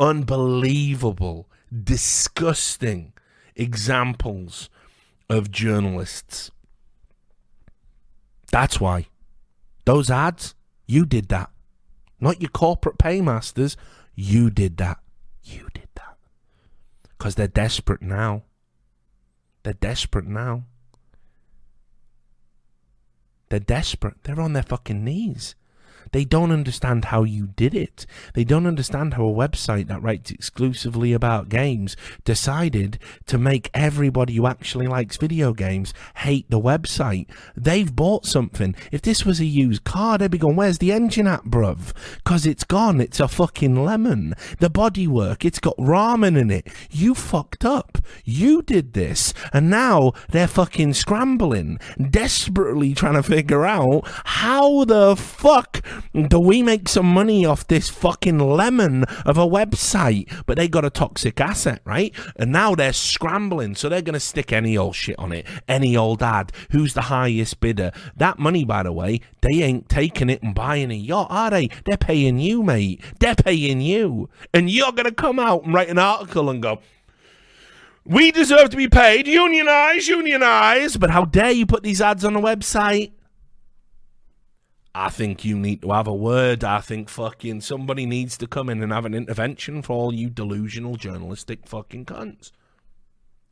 unbelievable, 0.00 1.48
disgusting 1.72 3.12
examples 3.54 4.68
of 5.28 5.52
journalists. 5.52 6.50
That's 8.50 8.80
why. 8.80 9.06
Those 9.84 10.10
ads, 10.10 10.56
you 10.86 11.06
did 11.06 11.28
that. 11.28 11.50
Not 12.18 12.40
your 12.40 12.50
corporate 12.50 12.98
paymasters, 12.98 13.76
you 14.16 14.50
did 14.50 14.76
that. 14.78 14.98
You 15.44 15.68
did 15.72 15.88
that. 15.94 16.16
Because 17.16 17.36
they're 17.36 17.46
desperate 17.46 18.02
now. 18.02 18.42
They're 19.62 19.72
desperate 19.72 20.26
now. 20.26 20.64
They're 23.50 23.60
desperate. 23.60 24.24
They're 24.24 24.40
on 24.40 24.52
their 24.52 24.64
fucking 24.64 25.04
knees. 25.04 25.54
They 26.12 26.24
don't 26.24 26.50
understand 26.50 27.06
how 27.06 27.22
you 27.24 27.48
did 27.48 27.74
it. 27.74 28.06
They 28.34 28.44
don't 28.44 28.66
understand 28.66 29.14
how 29.14 29.26
a 29.26 29.32
website 29.32 29.88
that 29.88 30.02
writes 30.02 30.30
exclusively 30.30 31.12
about 31.12 31.48
games 31.48 31.96
decided 32.24 32.98
to 33.26 33.38
make 33.38 33.70
everybody 33.74 34.34
who 34.34 34.46
actually 34.46 34.86
likes 34.86 35.16
video 35.16 35.52
games 35.52 35.94
hate 36.16 36.50
the 36.50 36.60
website. 36.60 37.28
They've 37.56 37.94
bought 37.94 38.26
something. 38.26 38.74
If 38.90 39.02
this 39.02 39.24
was 39.24 39.40
a 39.40 39.44
used 39.44 39.84
car, 39.84 40.18
they'd 40.18 40.30
be 40.30 40.38
going, 40.38 40.56
Where's 40.56 40.78
the 40.78 40.92
engine 40.92 41.26
at, 41.26 41.44
bruv? 41.44 41.92
Because 42.16 42.46
it's 42.46 42.64
gone. 42.64 43.00
It's 43.00 43.20
a 43.20 43.28
fucking 43.28 43.84
lemon. 43.84 44.34
The 44.58 44.70
bodywork, 44.70 45.44
it's 45.44 45.58
got 45.60 45.76
ramen 45.76 46.38
in 46.38 46.50
it. 46.50 46.68
You 46.90 47.14
fucked 47.14 47.64
up. 47.64 47.98
You 48.24 48.62
did 48.62 48.92
this. 48.94 49.32
And 49.52 49.70
now 49.70 50.12
they're 50.30 50.48
fucking 50.48 50.94
scrambling, 50.94 51.78
desperately 52.10 52.94
trying 52.94 53.14
to 53.14 53.22
figure 53.22 53.64
out 53.64 54.02
how 54.24 54.84
the 54.84 55.16
fuck 55.16 55.82
do 56.28 56.38
we 56.38 56.62
make 56.62 56.88
some 56.88 57.06
money 57.06 57.44
off 57.44 57.66
this 57.66 57.88
fucking 57.88 58.38
lemon 58.38 59.04
of 59.24 59.38
a 59.38 59.46
website? 59.46 60.30
But 60.46 60.56
they 60.56 60.68
got 60.68 60.84
a 60.84 60.90
toxic 60.90 61.40
asset, 61.40 61.80
right? 61.84 62.14
And 62.36 62.52
now 62.52 62.74
they're 62.74 62.92
scrambling, 62.92 63.74
so 63.74 63.88
they're 63.88 64.02
going 64.02 64.14
to 64.14 64.20
stick 64.20 64.52
any 64.52 64.76
old 64.76 64.94
shit 64.94 65.18
on 65.18 65.32
it, 65.32 65.46
any 65.68 65.96
old 65.96 66.22
ad. 66.22 66.52
Who's 66.70 66.94
the 66.94 67.02
highest 67.02 67.60
bidder? 67.60 67.92
That 68.16 68.38
money, 68.38 68.64
by 68.64 68.82
the 68.82 68.92
way, 68.92 69.20
they 69.40 69.62
ain't 69.62 69.88
taking 69.88 70.30
it 70.30 70.42
and 70.42 70.54
buying 70.54 70.90
a 70.90 70.94
yacht, 70.94 71.28
are 71.30 71.50
they? 71.50 71.68
They're 71.84 71.96
paying 71.96 72.38
you, 72.38 72.62
mate. 72.62 73.00
They're 73.20 73.34
paying 73.34 73.80
you. 73.80 74.28
And 74.52 74.70
you're 74.70 74.92
going 74.92 75.04
to 75.04 75.12
come 75.12 75.38
out 75.38 75.64
and 75.64 75.74
write 75.74 75.88
an 75.88 75.98
article 75.98 76.50
and 76.50 76.62
go, 76.62 76.80
we 78.04 78.32
deserve 78.32 78.70
to 78.70 78.76
be 78.76 78.88
paid. 78.88 79.26
Unionize, 79.26 80.08
unionize. 80.08 80.96
But 80.96 81.10
how 81.10 81.24
dare 81.24 81.50
you 81.52 81.66
put 81.66 81.82
these 81.82 82.00
ads 82.00 82.24
on 82.24 82.32
the 82.32 82.40
website? 82.40 83.12
I 85.00 85.08
think 85.08 85.46
you 85.46 85.58
need 85.58 85.80
to 85.80 85.92
have 85.92 86.06
a 86.06 86.14
word. 86.14 86.62
I 86.62 86.82
think 86.82 87.08
fucking 87.08 87.62
somebody 87.62 88.04
needs 88.04 88.36
to 88.36 88.46
come 88.46 88.68
in 88.68 88.82
and 88.82 88.92
have 88.92 89.06
an 89.06 89.14
intervention 89.14 89.80
for 89.80 89.94
all 89.94 90.12
you 90.12 90.28
delusional 90.28 90.96
journalistic 90.96 91.66
fucking 91.66 92.04
cunts. 92.04 92.52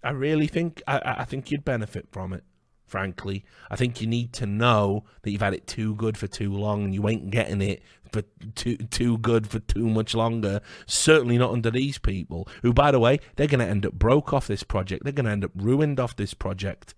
I 0.05 0.11
really 0.11 0.47
think 0.47 0.83
I, 0.87 1.17
I 1.21 1.25
think 1.25 1.51
you'd 1.51 1.65
benefit 1.65 2.09
from 2.13 2.35
it. 2.35 2.45
Frankly, 2.85 3.47
I 3.71 3.77
think 3.77 4.03
you 4.03 4.07
need 4.07 4.35
to 4.35 4.47
know 4.47 5.05
that 5.23 5.31
you've 5.31 5.41
had 5.41 5.55
it 5.55 5.67
too 5.67 5.95
good 5.95 6.19
for 6.19 6.27
too 6.27 6.53
long, 6.53 6.85
and 6.85 6.95
you 6.95 7.09
ain't 7.09 7.31
getting 7.31 7.63
it 7.63 7.83
for 8.13 8.23
too 8.55 8.77
too 8.77 9.17
good 9.17 9.47
for 9.47 9.59
too 9.59 9.89
much 9.89 10.15
longer. 10.15 10.61
Certainly 10.87 11.39
not 11.39 11.53
under 11.53 11.71
these 11.71 11.97
people, 11.97 12.47
who, 12.61 12.75
by 12.75 12.91
the 12.91 13.01
way, 13.01 13.21
they're 13.37 13.47
going 13.47 13.61
to 13.61 13.67
end 13.67 13.87
up 13.87 13.95
broke 13.95 14.35
off 14.35 14.49
this 14.49 14.65
project. 14.65 15.03
They're 15.03 15.15
going 15.15 15.25
to 15.25 15.33
end 15.33 15.47
up 15.47 15.53
ruined 15.55 15.99
off 15.99 16.15
this 16.15 16.35
project 16.35 16.95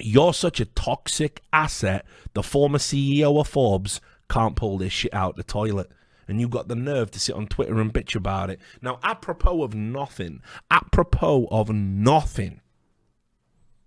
you're 0.00 0.34
such 0.34 0.60
a 0.60 0.64
toxic 0.64 1.42
asset. 1.52 2.04
The 2.34 2.42
former 2.42 2.78
CEO 2.78 3.38
of 3.40 3.48
Forbes 3.48 4.00
can't 4.28 4.56
pull 4.56 4.78
this 4.78 4.92
shit 4.92 5.14
out 5.14 5.36
the 5.36 5.42
toilet. 5.42 5.90
And 6.26 6.40
you 6.40 6.48
got 6.48 6.68
the 6.68 6.74
nerve 6.74 7.10
to 7.12 7.20
sit 7.20 7.34
on 7.34 7.46
Twitter 7.46 7.80
and 7.80 7.92
bitch 7.92 8.14
about 8.14 8.50
it. 8.50 8.60
Now, 8.82 8.98
apropos 9.02 9.62
of 9.62 9.74
nothing, 9.74 10.42
apropos 10.70 11.48
of 11.50 11.70
nothing, 11.70 12.60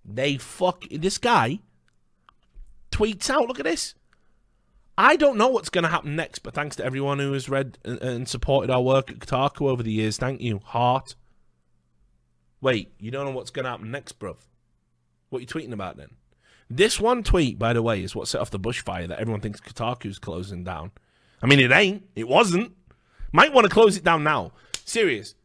they 0.04 0.38
fuck. 0.38 0.86
This 0.90 1.20
guy 1.20 1.60
tweets 2.92 3.30
out, 3.30 3.48
look 3.48 3.60
at 3.60 3.66
this. 3.66 3.94
I 4.98 5.16
don't 5.16 5.38
know 5.38 5.48
what's 5.48 5.70
going 5.70 5.84
to 5.84 5.90
happen 5.90 6.16
next, 6.16 6.40
but 6.40 6.54
thanks 6.54 6.76
to 6.78 6.86
everyone 6.86 7.20
who 7.20 7.32
has 7.34 7.48
read 7.48 7.78
and 7.86 8.28
supported 8.28 8.70
our 8.70 8.82
work 8.82 9.10
at 9.10 9.20
Kotaku 9.20 9.70
over 9.70 9.84
the 9.84 9.92
years. 9.92 10.18
Thank 10.18 10.42
you. 10.42 10.60
Heart. 10.64 11.16
Wait, 12.60 12.92
you 13.00 13.10
don't 13.10 13.26
know 13.26 13.32
what's 13.32 13.50
going 13.50 13.66
to 13.66 13.72
happen 13.72 13.92
next, 13.92 14.20
bruv? 14.20 14.38
What 15.32 15.38
are 15.38 15.42
you 15.42 15.48
tweeting 15.48 15.72
about 15.72 15.96
then? 15.96 16.10
This 16.70 17.00
one 17.00 17.24
tweet, 17.24 17.58
by 17.58 17.72
the 17.72 17.82
way, 17.82 18.04
is 18.04 18.14
what 18.14 18.28
set 18.28 18.42
off 18.42 18.52
the 18.52 18.60
bushfire 18.60 19.08
that 19.08 19.18
everyone 19.18 19.40
thinks 19.40 19.62
Kotaku's 19.62 20.20
closing 20.20 20.66
down. 20.66 20.92
I 21.42 21.48
mean, 21.48 21.60
it 21.62 21.72
ain't. 21.72 22.04
It 22.16 22.28
wasn't. 22.28 22.74
Might 23.32 23.54
want 23.54 23.64
to 23.66 23.74
close 23.74 23.96
it 23.96 24.04
down 24.04 24.26
now. 24.26 24.52
Serious. 24.84 25.36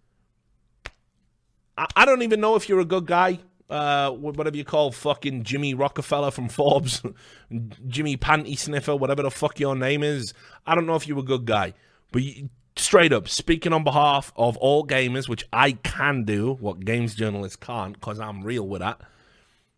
I, 1.78 1.86
I 1.94 2.04
don't 2.04 2.22
even 2.22 2.40
know 2.40 2.56
if 2.56 2.68
you're 2.68 2.80
a 2.80 2.84
good 2.84 3.06
guy. 3.06 3.38
Uh, 3.70 4.10
whatever 4.10 4.56
you 4.56 4.64
call 4.64 4.90
fucking 4.90 5.44
Jimmy 5.44 5.72
Rockefeller 5.74 6.32
from 6.32 6.48
Forbes, 6.48 7.02
Jimmy 7.88 8.16
Panty 8.16 8.58
Sniffer, 8.58 8.96
whatever 8.96 9.22
the 9.22 9.30
fuck 9.30 9.60
your 9.60 9.76
name 9.76 10.02
is. 10.02 10.34
I 10.66 10.74
don't 10.74 10.86
know 10.86 10.96
if 10.96 11.06
you're 11.06 11.18
a 11.20 11.22
good 11.22 11.44
guy, 11.44 11.74
but 12.10 12.22
you, 12.22 12.48
straight 12.74 13.12
up 13.12 13.28
speaking 13.28 13.72
on 13.72 13.84
behalf 13.84 14.32
of 14.36 14.56
all 14.56 14.84
gamers, 14.84 15.28
which 15.28 15.44
I 15.52 15.72
can 15.72 16.24
do, 16.24 16.54
what 16.54 16.84
games 16.84 17.14
journalists 17.14 17.56
can't, 17.56 17.94
because 17.94 18.18
I'm 18.18 18.42
real 18.42 18.66
with 18.66 18.80
that 18.80 19.00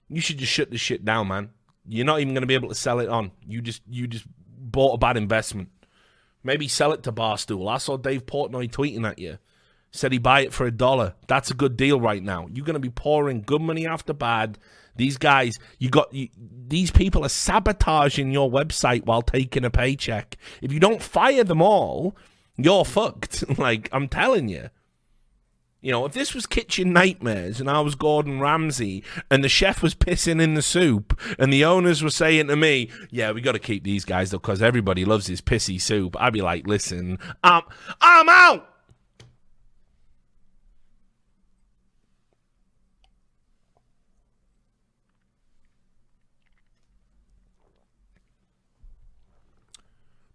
you 0.08 0.20
should 0.20 0.38
just 0.38 0.52
shut 0.52 0.70
this 0.70 0.80
shit 0.80 1.04
down, 1.04 1.28
man. 1.28 1.50
You're 1.86 2.06
not 2.06 2.20
even 2.20 2.34
going 2.34 2.42
to 2.42 2.46
be 2.46 2.54
able 2.54 2.68
to 2.68 2.74
sell 2.74 3.00
it 3.00 3.08
on. 3.08 3.30
You 3.46 3.60
just 3.60 3.82
you 3.88 4.06
just 4.06 4.26
bought 4.28 4.94
a 4.94 4.98
bad 4.98 5.16
investment. 5.16 5.70
Maybe 6.42 6.68
sell 6.68 6.92
it 6.92 7.02
to 7.04 7.12
Barstool. 7.12 7.70
I 7.70 7.78
saw 7.78 7.96
Dave 7.96 8.26
Portnoy 8.26 8.70
tweeting 8.70 9.08
at 9.08 9.18
you. 9.18 9.38
Said 9.90 10.12
he 10.12 10.18
buy 10.18 10.40
it 10.40 10.52
for 10.52 10.66
a 10.66 10.70
dollar. 10.70 11.14
That's 11.26 11.50
a 11.50 11.54
good 11.54 11.76
deal 11.76 12.00
right 12.00 12.22
now. 12.22 12.46
You're 12.52 12.66
going 12.66 12.74
to 12.74 12.80
be 12.80 12.90
pouring 12.90 13.42
good 13.42 13.62
money 13.62 13.86
after 13.86 14.12
bad. 14.12 14.58
These 14.96 15.16
guys, 15.16 15.58
you 15.78 15.88
got 15.88 16.12
you, 16.12 16.28
these 16.36 16.90
people 16.90 17.24
are 17.24 17.30
sabotaging 17.30 18.30
your 18.30 18.50
website 18.50 19.06
while 19.06 19.22
taking 19.22 19.64
a 19.64 19.70
paycheck. 19.70 20.36
If 20.60 20.72
you 20.72 20.80
don't 20.80 21.02
fire 21.02 21.44
them 21.44 21.62
all, 21.62 22.16
you're 22.56 22.84
fucked. 22.84 23.58
like 23.58 23.88
I'm 23.92 24.08
telling 24.08 24.48
you. 24.48 24.68
You 25.80 25.92
know, 25.92 26.04
if 26.06 26.12
this 26.12 26.34
was 26.34 26.46
Kitchen 26.46 26.92
Nightmares 26.92 27.60
and 27.60 27.70
I 27.70 27.80
was 27.80 27.94
Gordon 27.94 28.40
Ramsay 28.40 29.04
and 29.30 29.44
the 29.44 29.48
chef 29.48 29.80
was 29.80 29.94
pissing 29.94 30.42
in 30.42 30.54
the 30.54 30.62
soup 30.62 31.18
and 31.38 31.52
the 31.52 31.64
owners 31.64 32.02
were 32.02 32.10
saying 32.10 32.48
to 32.48 32.56
me, 32.56 32.90
yeah, 33.10 33.30
we 33.30 33.40
got 33.40 33.52
to 33.52 33.60
keep 33.60 33.84
these 33.84 34.04
guys 34.04 34.32
though 34.32 34.38
because 34.38 34.60
everybody 34.60 35.04
loves 35.04 35.28
his 35.28 35.40
pissy 35.40 35.80
soup, 35.80 36.16
I'd 36.18 36.32
be 36.32 36.42
like, 36.42 36.66
listen, 36.66 37.18
I'm, 37.44 37.62
I'm 38.00 38.28
out. 38.28 38.68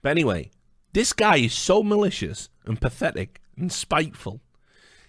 But 0.01 0.09
anyway, 0.09 0.51
this 0.93 1.11
guy 1.11 1.37
is 1.37 1.53
so 1.53 1.83
malicious 1.83 2.47
and 2.65 2.79
pathetic 2.79 3.41
and 3.57 3.71
spiteful 3.71 4.39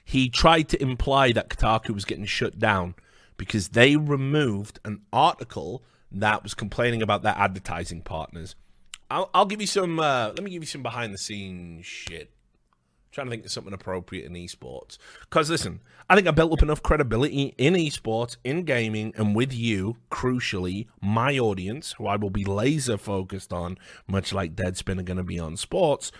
he 0.05 0.29
tried 0.29 0.69
to 0.69 0.83
imply 0.83 1.33
that 1.33 1.49
Kotaku 1.49 1.91
was 1.91 2.05
getting 2.05 2.27
shut 2.27 2.59
down 2.59 2.95
because 3.37 3.69
they 3.71 3.97
removed 3.97 4.79
an 4.85 5.01
article 5.13 5.83
that 6.13 6.43
was 6.43 6.55
complaining 6.55 7.03
about 7.03 7.23
their 7.23 7.35
advertising 7.37 8.03
partners. 8.03 8.55
I'll, 9.11 9.31
I'll 9.35 9.47
give 9.47 9.61
you 9.61 9.67
some. 9.67 9.99
Uh, 9.99 10.29
let 10.29 10.43
me 10.43 10.51
give 10.51 10.63
you 10.63 10.67
some 10.67 10.83
behind 10.83 11.13
the 11.13 11.19
scenes 11.19 11.87
shit. 11.87 12.31
trying 13.15 13.29
to 13.29 13.31
think 13.31 13.45
of 13.45 13.53
something 13.53 13.73
appropriate 13.73 14.27
in 14.27 14.35
esports. 14.35 14.99
Because 15.21 15.49
listen, 15.49 15.81
I 16.11 16.15
think 16.15 16.27
I 16.27 16.33
built 16.33 16.53
up 16.53 16.63
enough 16.63 16.83
credibility 16.83 17.55
in 17.57 17.75
esports, 17.75 18.37
in 18.45 18.65
gaming, 18.65 19.15
and 19.17 19.35
with 19.35 19.53
you, 19.55 19.97
crucially, 20.11 20.87
my 21.01 21.39
audience, 21.39 21.93
who 21.93 22.07
I 22.07 22.17
will 22.17 22.31
be 22.31 22.45
laser 22.45 22.99
focused 22.99 23.53
on, 23.53 23.79
much 24.07 24.33
like 24.33 24.57
Deadspin 24.57 24.99
are 25.01 25.05
going 25.05 25.17
to 25.17 25.23
be 25.23 25.39
on 25.39 25.57
sports, 25.57 26.13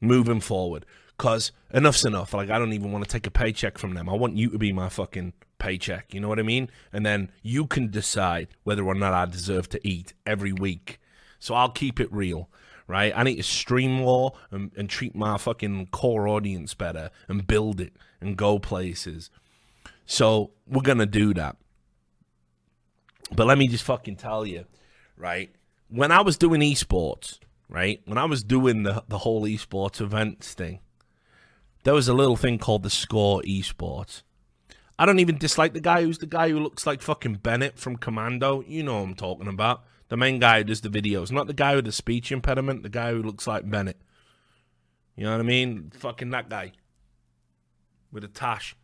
moving 0.00 0.40
forward. 0.40 0.86
Because 1.22 1.52
enough's 1.72 2.04
enough. 2.04 2.34
Like, 2.34 2.50
I 2.50 2.58
don't 2.58 2.72
even 2.72 2.90
want 2.90 3.04
to 3.04 3.08
take 3.08 3.28
a 3.28 3.30
paycheck 3.30 3.78
from 3.78 3.94
them. 3.94 4.08
I 4.08 4.12
want 4.14 4.36
you 4.36 4.50
to 4.50 4.58
be 4.58 4.72
my 4.72 4.88
fucking 4.88 5.34
paycheck. 5.60 6.12
You 6.12 6.18
know 6.18 6.26
what 6.26 6.40
I 6.40 6.42
mean? 6.42 6.68
And 6.92 7.06
then 7.06 7.30
you 7.44 7.68
can 7.68 7.92
decide 7.92 8.48
whether 8.64 8.82
or 8.82 8.96
not 8.96 9.12
I 9.12 9.26
deserve 9.26 9.68
to 9.68 9.88
eat 9.88 10.14
every 10.26 10.52
week. 10.52 10.98
So 11.38 11.54
I'll 11.54 11.70
keep 11.70 12.00
it 12.00 12.12
real, 12.12 12.50
right? 12.88 13.12
I 13.14 13.22
need 13.22 13.36
to 13.36 13.44
stream 13.44 13.92
more 13.92 14.32
and, 14.50 14.72
and 14.76 14.90
treat 14.90 15.14
my 15.14 15.38
fucking 15.38 15.90
core 15.92 16.26
audience 16.26 16.74
better 16.74 17.10
and 17.28 17.46
build 17.46 17.80
it 17.80 17.92
and 18.20 18.36
go 18.36 18.58
places. 18.58 19.30
So 20.04 20.50
we're 20.66 20.82
going 20.82 20.98
to 20.98 21.06
do 21.06 21.34
that. 21.34 21.56
But 23.30 23.46
let 23.46 23.58
me 23.58 23.68
just 23.68 23.84
fucking 23.84 24.16
tell 24.16 24.44
you, 24.44 24.64
right? 25.16 25.54
When 25.88 26.10
I 26.10 26.22
was 26.22 26.36
doing 26.36 26.62
esports, 26.62 27.38
right? 27.68 28.02
When 28.06 28.18
I 28.18 28.24
was 28.24 28.42
doing 28.42 28.82
the, 28.82 29.04
the 29.06 29.18
whole 29.18 29.42
esports 29.42 30.00
events 30.00 30.52
thing, 30.54 30.80
there 31.84 31.94
was 31.94 32.08
a 32.08 32.14
little 32.14 32.36
thing 32.36 32.58
called 32.58 32.82
the 32.82 32.90
Score 32.90 33.42
Esports. 33.42 34.22
I 34.98 35.06
don't 35.06 35.18
even 35.18 35.38
dislike 35.38 35.72
the 35.72 35.80
guy 35.80 36.02
who's 36.02 36.18
the 36.18 36.26
guy 36.26 36.50
who 36.50 36.60
looks 36.60 36.86
like 36.86 37.02
fucking 37.02 37.36
Bennett 37.36 37.78
from 37.78 37.96
Commando. 37.96 38.62
You 38.66 38.82
know 38.82 39.00
what 39.00 39.08
I'm 39.08 39.14
talking 39.14 39.48
about. 39.48 39.84
The 40.08 40.16
main 40.16 40.38
guy 40.38 40.58
who 40.58 40.64
does 40.64 40.82
the 40.82 40.88
videos. 40.90 41.32
Not 41.32 41.46
the 41.46 41.54
guy 41.54 41.74
with 41.74 41.86
the 41.86 41.92
speech 41.92 42.30
impediment, 42.30 42.82
the 42.82 42.88
guy 42.88 43.12
who 43.12 43.22
looks 43.22 43.46
like 43.46 43.68
Bennett. 43.68 44.00
You 45.16 45.24
know 45.24 45.32
what 45.32 45.40
I 45.40 45.44
mean? 45.44 45.90
Fucking 45.94 46.30
that 46.30 46.48
guy. 46.48 46.72
With 48.12 48.22
a 48.24 48.28
tash. 48.28 48.76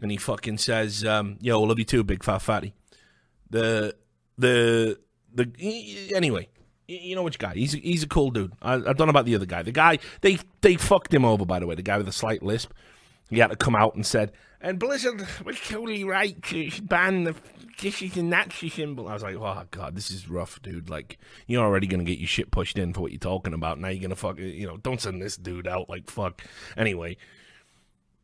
And 0.00 0.10
he 0.10 0.16
fucking 0.16 0.58
says, 0.58 1.04
um, 1.04 1.38
yo, 1.40 1.60
love 1.62 1.78
you 1.78 1.84
too, 1.84 2.04
big 2.04 2.24
fat 2.24 2.38
fatty. 2.38 2.74
The 3.50 3.94
the 4.36 4.98
the 5.34 5.50
anyway, 6.14 6.48
you 6.88 7.14
know 7.14 7.22
which 7.22 7.38
guy? 7.38 7.54
He's 7.54 7.72
he's 7.72 8.02
a 8.02 8.08
cool 8.08 8.30
dude. 8.30 8.52
I, 8.62 8.74
I 8.74 8.78
don't 8.78 9.00
know 9.00 9.08
about 9.08 9.26
the 9.26 9.34
other 9.34 9.46
guy. 9.46 9.62
The 9.62 9.72
guy 9.72 9.98
they 10.22 10.38
they 10.62 10.76
fucked 10.76 11.12
him 11.12 11.24
over 11.24 11.44
by 11.44 11.58
the 11.60 11.66
way. 11.66 11.74
The 11.74 11.82
guy 11.82 11.98
with 11.98 12.06
the 12.06 12.12
slight 12.12 12.42
lisp. 12.42 12.72
He 13.30 13.38
had 13.38 13.50
to 13.50 13.56
come 13.56 13.76
out 13.76 13.94
and 13.94 14.06
said, 14.06 14.32
and 14.58 14.78
Blizzard 14.78 15.26
was 15.44 15.60
totally 15.60 16.02
right 16.02 16.42
to 16.44 16.70
ban 16.82 17.24
the 17.24 17.34
this 17.82 18.02
is 18.02 18.16
a 18.16 18.22
Nazi 18.22 18.68
symbol. 18.70 19.06
I 19.06 19.12
was 19.14 19.22
like, 19.22 19.36
oh 19.36 19.64
god, 19.70 19.94
this 19.94 20.10
is 20.10 20.28
rough, 20.28 20.60
dude. 20.62 20.88
Like 20.88 21.18
you're 21.46 21.64
already 21.64 21.86
gonna 21.86 22.04
get 22.04 22.18
your 22.18 22.26
shit 22.26 22.50
pushed 22.50 22.78
in 22.78 22.92
for 22.92 23.02
what 23.02 23.12
you're 23.12 23.18
talking 23.18 23.54
about. 23.54 23.78
Now 23.78 23.88
you're 23.88 24.02
gonna 24.02 24.16
fuck, 24.16 24.38
you 24.38 24.66
know, 24.66 24.78
don't 24.78 25.00
send 25.00 25.22
this 25.22 25.36
dude 25.36 25.68
out 25.68 25.88
like 25.88 26.10
fuck. 26.10 26.42
Anyway, 26.76 27.18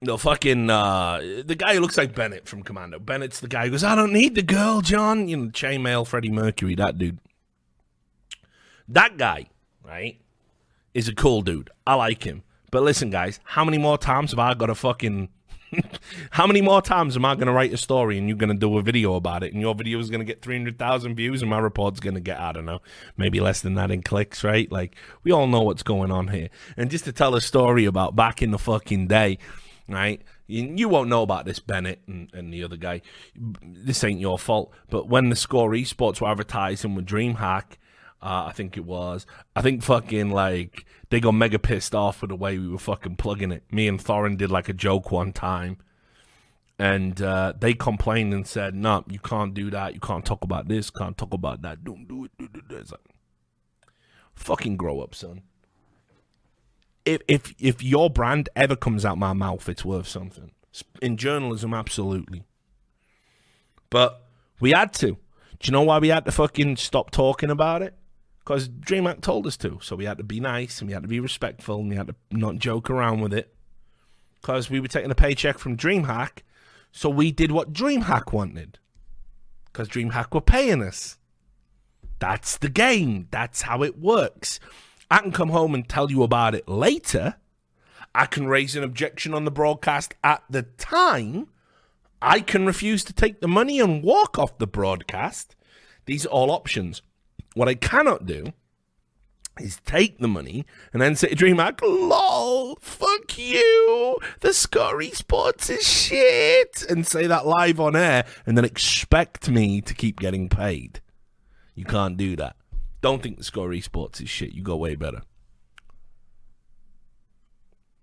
the 0.01 0.19
fucking 0.19 0.71
uh, 0.71 1.43
the 1.45 1.55
guy 1.55 1.75
who 1.75 1.81
looks 1.81 1.99
like 1.99 2.15
Bennett 2.15 2.49
from 2.49 2.63
Commando. 2.63 2.99
Bennett's 2.99 3.41
the 3.41 3.49
guy 3.49 3.67
who 3.67 3.73
goes, 3.73 3.85
I 3.85 3.95
don't 3.95 4.13
need 4.13 4.35
the 4.35 4.43
girl, 4.43 4.81
John. 4.81 5.29
You 5.29 5.37
know, 5.37 5.51
chainmail 5.51 6.07
Freddie 6.07 6.31
Mercury. 6.31 6.75
That 6.75 6.99
dude. 6.99 7.19
That 8.89 9.17
guy, 9.17 9.49
right, 9.83 10.21
is 10.93 11.09
a 11.09 11.15
cool 11.15 11.43
dude. 11.43 11.71
I 11.87 11.95
like 11.95 12.25
him. 12.25 12.43
But 12.71 12.83
listen, 12.83 13.11
guys, 13.11 13.41
how 13.45 13.65
many 13.65 13.79
more 13.79 13.99
times 13.99 14.33
have 14.33 14.39
I 14.39 14.55
got 14.55 14.67
to 14.67 14.75
fucking. 14.75 15.29
how 16.31 16.47
many 16.47 16.61
more 16.61 16.81
times 16.81 17.17
am 17.17 17.25
I 17.25 17.35
going 17.35 17.47
to 17.47 17.53
write 17.53 17.73
a 17.73 17.77
story 17.77 18.17
and 18.17 18.29
you're 18.29 18.37
going 18.39 18.53
to 18.53 18.59
do 18.59 18.79
a 18.79 18.83
video 18.83 19.15
about 19.15 19.43
it 19.43 19.53
and 19.53 19.61
your 19.61 19.75
video 19.75 19.99
is 19.99 20.09
going 20.09 20.21
to 20.21 20.25
get 20.25 20.41
300,000 20.41 21.17
views 21.17 21.43
and 21.43 21.51
my 21.51 21.59
report's 21.59 21.99
going 21.99 22.15
to 22.15 22.21
get, 22.21 22.39
I 22.39 22.53
don't 22.53 22.65
know, 22.65 22.81
maybe 23.17 23.41
less 23.41 23.61
than 23.61 23.75
that 23.75 23.91
in 23.91 24.03
clicks, 24.03 24.45
right? 24.45 24.71
Like, 24.71 24.95
we 25.25 25.33
all 25.33 25.49
know 25.49 25.63
what's 25.63 25.83
going 25.83 26.13
on 26.13 26.29
here. 26.29 26.49
And 26.77 26.91
just 26.91 27.05
to 27.07 27.13
tell 27.13 27.35
a 27.35 27.41
story 27.41 27.87
about 27.87 28.15
back 28.15 28.41
in 28.41 28.53
the 28.53 28.59
fucking 28.59 29.09
day, 29.09 29.39
right? 29.89 30.23
You, 30.47 30.89
won't 30.89 31.09
know 31.09 31.23
about 31.23 31.45
this, 31.45 31.59
Bennett 31.59 32.01
and, 32.07 32.31
and 32.35 32.53
the 32.53 32.63
other 32.65 32.77
guy. 32.77 33.03
This 33.35 34.05
ain't 34.05 34.21
your 34.21 34.39
fault. 34.39 34.73
But 34.91 35.09
when 35.09 35.29
the 35.29 35.37
Score 35.37 35.71
Esports 35.71 36.21
were 36.21 36.29
advertising 36.29 36.95
with 36.95 37.07
DreamHack, 37.07 37.77
uh, 38.25 38.47
I 38.49 38.53
think 38.53 38.79
it 38.79 38.87
was. 38.87 39.27
I 39.55 39.61
think 39.61 39.83
fucking 39.83 40.31
like 40.31 40.87
they 41.11 41.21
got 41.21 41.33
mega 41.33 41.59
pissed 41.59 41.95
off 41.95 42.23
with 42.23 42.31
the 42.31 42.37
way 42.37 42.59
we 42.59 42.69
were 42.69 42.79
fucking 42.79 43.17
plugging 43.17 43.53
it. 43.53 43.65
Me 43.71 43.87
and 43.87 44.03
Thorin 44.03 44.39
did 44.39 44.51
like 44.51 44.71
a 44.71 44.73
joke 44.73 45.13
one 45.13 45.31
time, 45.31 45.77
and 46.79 47.21
uh, 47.21 47.53
they 47.61 47.75
complained 47.75 48.33
and 48.33 48.47
said, 48.47 48.75
"No, 48.75 49.05
you 49.11 49.19
can't 49.19 49.53
do 49.53 49.71
that. 49.71 49.93
You 49.93 50.01
can't 50.01 50.25
talk 50.25 50.43
about 50.43 50.69
this. 50.69 50.89
Can't 50.89 51.19
talk 51.19 51.35
about 51.35 51.61
that. 51.63 51.85
Don't 51.85 52.09
do 52.09 52.25
it." 52.25 52.31
Do, 52.39 52.49
do, 52.49 52.63
do. 52.67 52.77
Like, 52.77 53.01
fucking 54.35 54.79
grow 54.79 55.01
up, 55.01 55.15
son. 55.15 55.43
If 57.05 57.21
if 57.29 57.55
if 57.59 57.83
your 57.83 58.09
brand 58.09 58.49
ever 58.57 58.75
comes 58.75 59.05
out 59.05 59.19
my 59.19 59.35
mouth, 59.35 59.69
it's 59.69 59.85
worth 59.85 60.09
something. 60.09 60.53
In 61.03 61.19
journalism, 61.19 61.75
absolutely. 61.75 62.45
But 63.91 64.23
we 64.61 64.71
had 64.71 64.95
to. 64.95 65.09
Do 65.09 65.19
you 65.65 65.73
know 65.73 65.83
why 65.83 65.99
we 65.99 66.09
had 66.09 66.25
to 66.25 66.33
fucking 66.33 66.77
stop 66.77 67.11
talking 67.11 67.51
about 67.51 67.83
it? 67.83 67.95
Because 68.45 68.69
DreamHack 68.69 69.23
told 69.23 69.47
us 69.47 69.57
to. 69.59 69.79
So 69.83 69.97
we 69.97 70.05
had 70.05 70.19
to 70.19 70.25
be 70.25 70.39
nice 70.39 70.81
and 70.81 70.89
we 70.89 70.95
had 70.95 71.03
to 71.03 71.09
be 71.09 71.21
respectful 71.21 71.81
and 71.81 71.89
we 71.89 71.97
had 71.97 72.09
to 72.09 72.15
not 72.31 72.57
joke 72.57 72.91
around 72.91 73.21
with 73.21 73.33
it 73.33 73.55
because 74.41 74.69
we 74.69 74.81
were 74.81 74.89
taking 74.89 75.11
a 75.11 75.15
paycheck 75.15 75.59
from 75.59 75.77
DreamHack. 75.77 76.41
So 76.93 77.09
we 77.09 77.33
did 77.33 77.51
what 77.51 77.73
DreamHack 77.73 78.33
wanted 78.33 78.79
because 79.65 79.89
DreamHack 79.89 80.35
were 80.35 80.43
paying 80.43 80.83
us. 80.83 81.19
That's 82.19 82.59
the 82.59 82.69
game. 82.69 83.29
That's 83.31 83.63
how 83.63 83.83
it 83.83 83.99
works. 83.99 84.61
I 85.11 85.19
can 85.19 85.33
come 85.33 85.49
home 85.49 85.75
and 85.75 85.89
tell 85.89 86.11
you 86.11 86.23
about 86.23 86.55
it 86.55 86.69
later. 86.69 87.37
I 88.15 88.27
can 88.27 88.47
raise 88.47 88.77
an 88.77 88.85
objection 88.85 89.35
on 89.35 89.45
the 89.45 89.51
broadcast 89.51 90.15
at 90.23 90.43
the 90.49 90.63
time. 90.63 91.49
I 92.23 92.41
can 92.41 92.65
refuse 92.65 93.05
to 93.05 93.13
take 93.13 93.41
the 93.41 93.49
money 93.49 93.81
and 93.81 94.03
walk 94.03 94.39
off 94.39 94.59
the 94.59 94.67
broadcast. 94.67 95.57
These 96.07 96.25
are 96.27 96.31
all 96.31 96.51
options. 96.51 97.03
What 97.55 97.69
I 97.69 97.75
cannot 97.75 98.27
do 98.27 98.53
is 99.61 99.81
take 99.87 100.19
the 100.19 100.29
money 100.29 100.67
and 100.93 101.01
then 101.01 101.15
say 101.15 101.29
to 101.29 101.37
DreamHack, 101.37 101.81
lol, 101.83 102.77
fuck 102.81 103.39
you, 103.39 104.19
the 104.41 104.53
Score 104.53 105.03
Sports 105.03 105.71
is 105.71 105.87
shit, 105.87 106.85
and 106.89 107.07
say 107.07 107.27
that 107.29 107.47
live 107.47 107.79
on 107.79 107.95
air 107.95 108.25
and 108.45 108.57
then 108.57 108.65
expect 108.65 109.49
me 109.49 109.81
to 109.81 109.95
keep 109.95 110.19
getting 110.19 110.49
paid. 110.49 111.01
You 111.75 111.85
can't 111.85 112.17
do 112.17 112.37
that. 112.37 112.57
Don't 113.01 113.23
think 113.23 113.39
the 113.39 113.45
Score 113.45 113.81
Sports 113.81 114.21
is 114.21 114.29
shit. 114.29 114.53
You 114.53 114.63
go 114.63 114.77
way 114.77 114.97
better. 114.97 115.23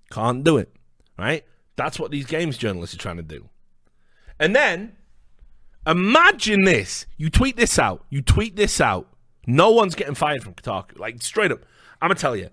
Can't 0.09 0.43
do 0.43 0.57
it, 0.57 0.73
right? 1.17 1.43
That's 1.75 1.99
what 1.99 2.11
these 2.11 2.25
games 2.25 2.57
journalists 2.57 2.95
are 2.95 2.99
trying 2.99 3.17
to 3.17 3.23
do. 3.23 3.49
And 4.39 4.55
then, 4.55 4.93
imagine 5.85 6.63
this. 6.63 7.05
You 7.17 7.29
tweet 7.29 7.57
this 7.57 7.79
out. 7.79 8.05
You 8.09 8.21
tweet 8.21 8.55
this 8.55 8.79
out 8.81 9.07
no 9.47 9.71
one's 9.71 9.95
getting 9.95 10.15
fired 10.15 10.43
from 10.43 10.53
Kotaku. 10.53 10.97
Like 10.99 11.21
straight 11.21 11.51
up, 11.51 11.61
I'm 12.01 12.09
gonna 12.09 12.19
tell 12.19 12.35
you. 12.35 12.49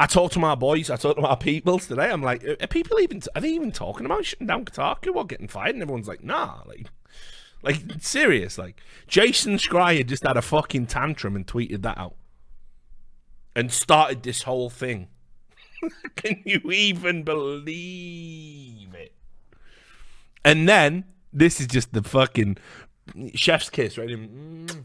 I 0.00 0.06
talked 0.06 0.34
to 0.34 0.38
my 0.38 0.54
boys. 0.54 0.90
I 0.90 0.96
talked 0.96 1.16
to 1.16 1.22
my 1.22 1.34
people 1.40 1.78
today. 1.78 2.10
I'm 2.10 2.22
like, 2.22 2.44
are 2.44 2.66
people 2.66 3.00
even? 3.00 3.20
Are 3.34 3.40
they 3.40 3.50
even 3.50 3.72
talking 3.72 4.06
about 4.06 4.24
shutting 4.24 4.46
down 4.46 4.64
Kotaku 4.64 5.14
or 5.14 5.26
getting 5.26 5.48
fired? 5.48 5.74
And 5.74 5.82
everyone's 5.82 6.08
like, 6.08 6.22
nah. 6.22 6.60
Like, 6.66 6.86
like 7.62 7.82
serious. 8.00 8.58
Like 8.58 8.80
Jason 9.06 9.56
Schreier 9.56 10.06
just 10.06 10.22
had 10.22 10.36
a 10.36 10.42
fucking 10.42 10.86
tantrum 10.86 11.34
and 11.34 11.46
tweeted 11.46 11.82
that 11.82 11.98
out 11.98 12.14
and 13.56 13.72
started 13.72 14.22
this 14.22 14.42
whole 14.42 14.70
thing. 14.70 15.08
Can 16.16 16.42
you 16.44 16.60
even 16.70 17.22
believe 17.24 18.94
it? 18.94 19.12
And 20.44 20.68
then 20.68 21.04
this 21.32 21.60
is 21.60 21.66
just 21.66 21.92
the 21.92 22.02
fucking 22.02 22.58
chef's 23.34 23.70
kiss, 23.70 23.98
right? 23.98 24.08
Mm. 24.08 24.84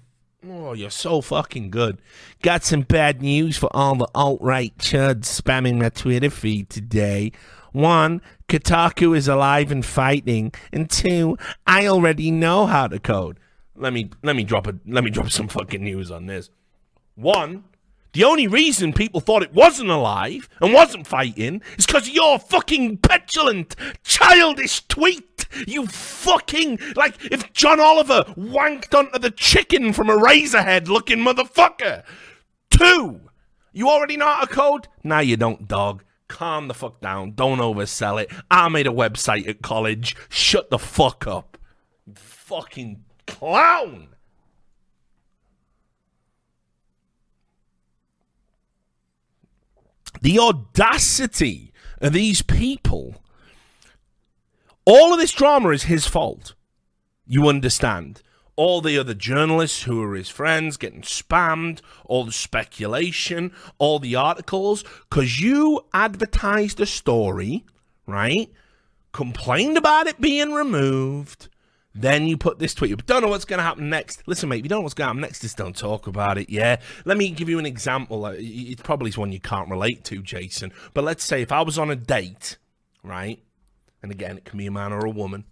Oh, 0.49 0.74
you're 0.74 0.90
so 0.90 1.22
fucking 1.22 1.70
good. 1.70 1.99
Got 2.41 2.64
some 2.64 2.82
bad 2.82 3.22
news 3.22 3.57
for 3.57 3.70
all 3.74 3.95
the 3.95 4.07
alt 4.14 4.41
right 4.41 4.78
chuds 4.78 5.41
spamming 5.41 5.78
my 5.78 5.90
Twitter 5.90 6.30
feed 6.30 6.70
today. 6.70 7.32
One, 7.72 8.22
Kotaku 8.49 9.15
is 9.15 9.28
alive 9.28 9.72
and 9.72 9.86
fighting, 9.86 10.53
and 10.72 10.90
two, 10.90 11.38
I 11.65 11.88
already 11.88 12.30
know 12.30 12.65
how 12.65 12.88
to 12.88 12.99
code. 12.99 13.40
Let 13.76 13.94
me 13.94 14.10
let 14.22 14.36
me 14.36 14.44
drop 14.44 14.68
a 14.68 14.76
let 14.86 15.03
me 15.03 15.10
drop 15.10 15.32
some 15.32 15.48
fucking 15.48 15.84
news 15.84 16.11
on 16.11 16.26
this. 16.26 16.49
One, 17.15 17.64
the 18.14 18.23
only 18.23 18.48
reason 18.48 18.94
people 18.94 19.19
thought 19.19 19.44
it 19.44 19.53
wasn't 19.53 19.90
alive 19.90 20.48
and 20.61 20.73
wasn't 20.73 21.07
fighting 21.07 21.61
is 21.77 21.85
because 21.85 22.07
of 22.07 22.14
your 22.14 22.40
fucking 22.40 22.98
petulant, 22.98 23.76
childish 24.03 24.88
tweet. 24.88 25.45
You 25.68 25.85
fucking. 25.88 26.80
Like, 26.95 27.15
if 27.31 27.52
John 27.53 27.80
Oliver 27.80 28.23
wanked 28.38 28.98
onto 28.98 29.19
the 29.19 29.31
chicken 29.31 29.94
from 29.94 30.10
a 30.10 30.15
Eraserhead 30.18 30.88
looking 30.88 31.19
motherfucker. 31.19 32.03
Two, 32.72 33.22
You 33.72 33.90
already 33.90 34.18
know 34.18 34.26
how 34.27 34.41
to 34.45 34.48
code? 34.48 34.88
Now 35.03 35.19
you 35.19 35.35
don't, 35.38 35.68
dog. 35.68 36.03
Calm 36.27 36.68
the 36.68 36.73
fuck 36.73 37.02
down. 37.02 37.34
Don't 37.34 37.60
oversell 37.60 38.22
it. 38.22 38.31
I 38.49 38.69
made 38.69 38.88
a 38.88 38.91
website 38.91 39.48
at 39.48 39.61
college. 39.61 40.15
Shut 40.30 40.69
the 40.69 40.80
fuck 40.80 41.27
up. 41.27 41.57
Fucking 42.15 43.03
clown. 43.27 44.10
The 50.23 50.39
audacity 50.39 51.73
of 51.99 52.13
these 52.13 52.41
people. 52.41 53.21
All 54.85 55.13
of 55.13 55.19
this 55.19 55.33
drama 55.33 55.69
is 55.69 55.83
his 55.83 56.07
fault. 56.07 56.55
You 57.27 57.49
understand? 57.49 58.21
all 58.55 58.81
the 58.81 58.97
other 58.99 59.15
journalists 59.15 59.83
who 59.83 60.01
are 60.03 60.13
his 60.15 60.29
friends 60.29 60.77
getting 60.77 61.01
spammed, 61.01 61.81
all 62.05 62.23
the 62.23 62.31
speculation, 62.31 63.51
all 63.79 63.97
the 63.97 64.15
articles, 64.15 64.83
because 65.09 65.41
you 65.41 65.83
advertised 65.91 66.79
a 66.79 66.85
story, 66.85 67.65
right? 68.05 68.51
Complained 69.11 69.75
about 69.75 70.05
it 70.05 70.21
being 70.21 70.53
removed. 70.53 71.49
Then 71.95 72.26
you 72.28 72.38
put 72.38 72.57
this 72.57 72.74
tweet 72.74 72.91
up. 72.94 73.06
Don't 73.06 73.22
know 73.22 73.28
what's 73.28 73.45
going 73.45 73.60
to 73.60 73.64
happen 73.64 73.90
next. 73.90 74.24
Listen, 74.26 74.49
mate, 74.49 74.57
if 74.57 74.65
you 74.65 74.70
don't 74.70 74.80
know 74.80 74.84
what's 74.84 74.95
going 74.95 75.06
to 75.06 75.10
happen 75.10 75.22
next, 75.22 75.41
just 75.41 75.57
don't 75.57 75.76
talk 75.76 76.07
about 76.07 76.40
it, 76.40 76.49
yeah? 76.49 76.78
Let 77.06 77.18
me 77.18 77.30
give 77.30 77.49
you 77.49 77.60
an 77.60 77.68
example. 77.68 78.26
It's 78.26 78.82
probably 78.82 79.10
is 79.10 79.18
one 79.18 79.32
you 79.32 79.40
can't 79.40 79.70
relate 79.70 80.03
to, 80.06 80.24
Jason. 80.24 80.74
But 80.94 81.03
let's 81.03 81.24
say 81.24 81.44
if 81.44 81.52
I 81.52 81.61
was 81.61 81.78
on 81.78 81.91
a 81.91 81.95
date, 81.95 82.57
right? 83.03 83.40
And 84.02 84.11
again, 84.11 84.38
it 84.38 84.45
can 84.45 84.57
be 84.57 84.65
a 84.65 84.72
man 84.72 84.91
or 84.91 85.06
a 85.06 85.10
woman 85.10 85.45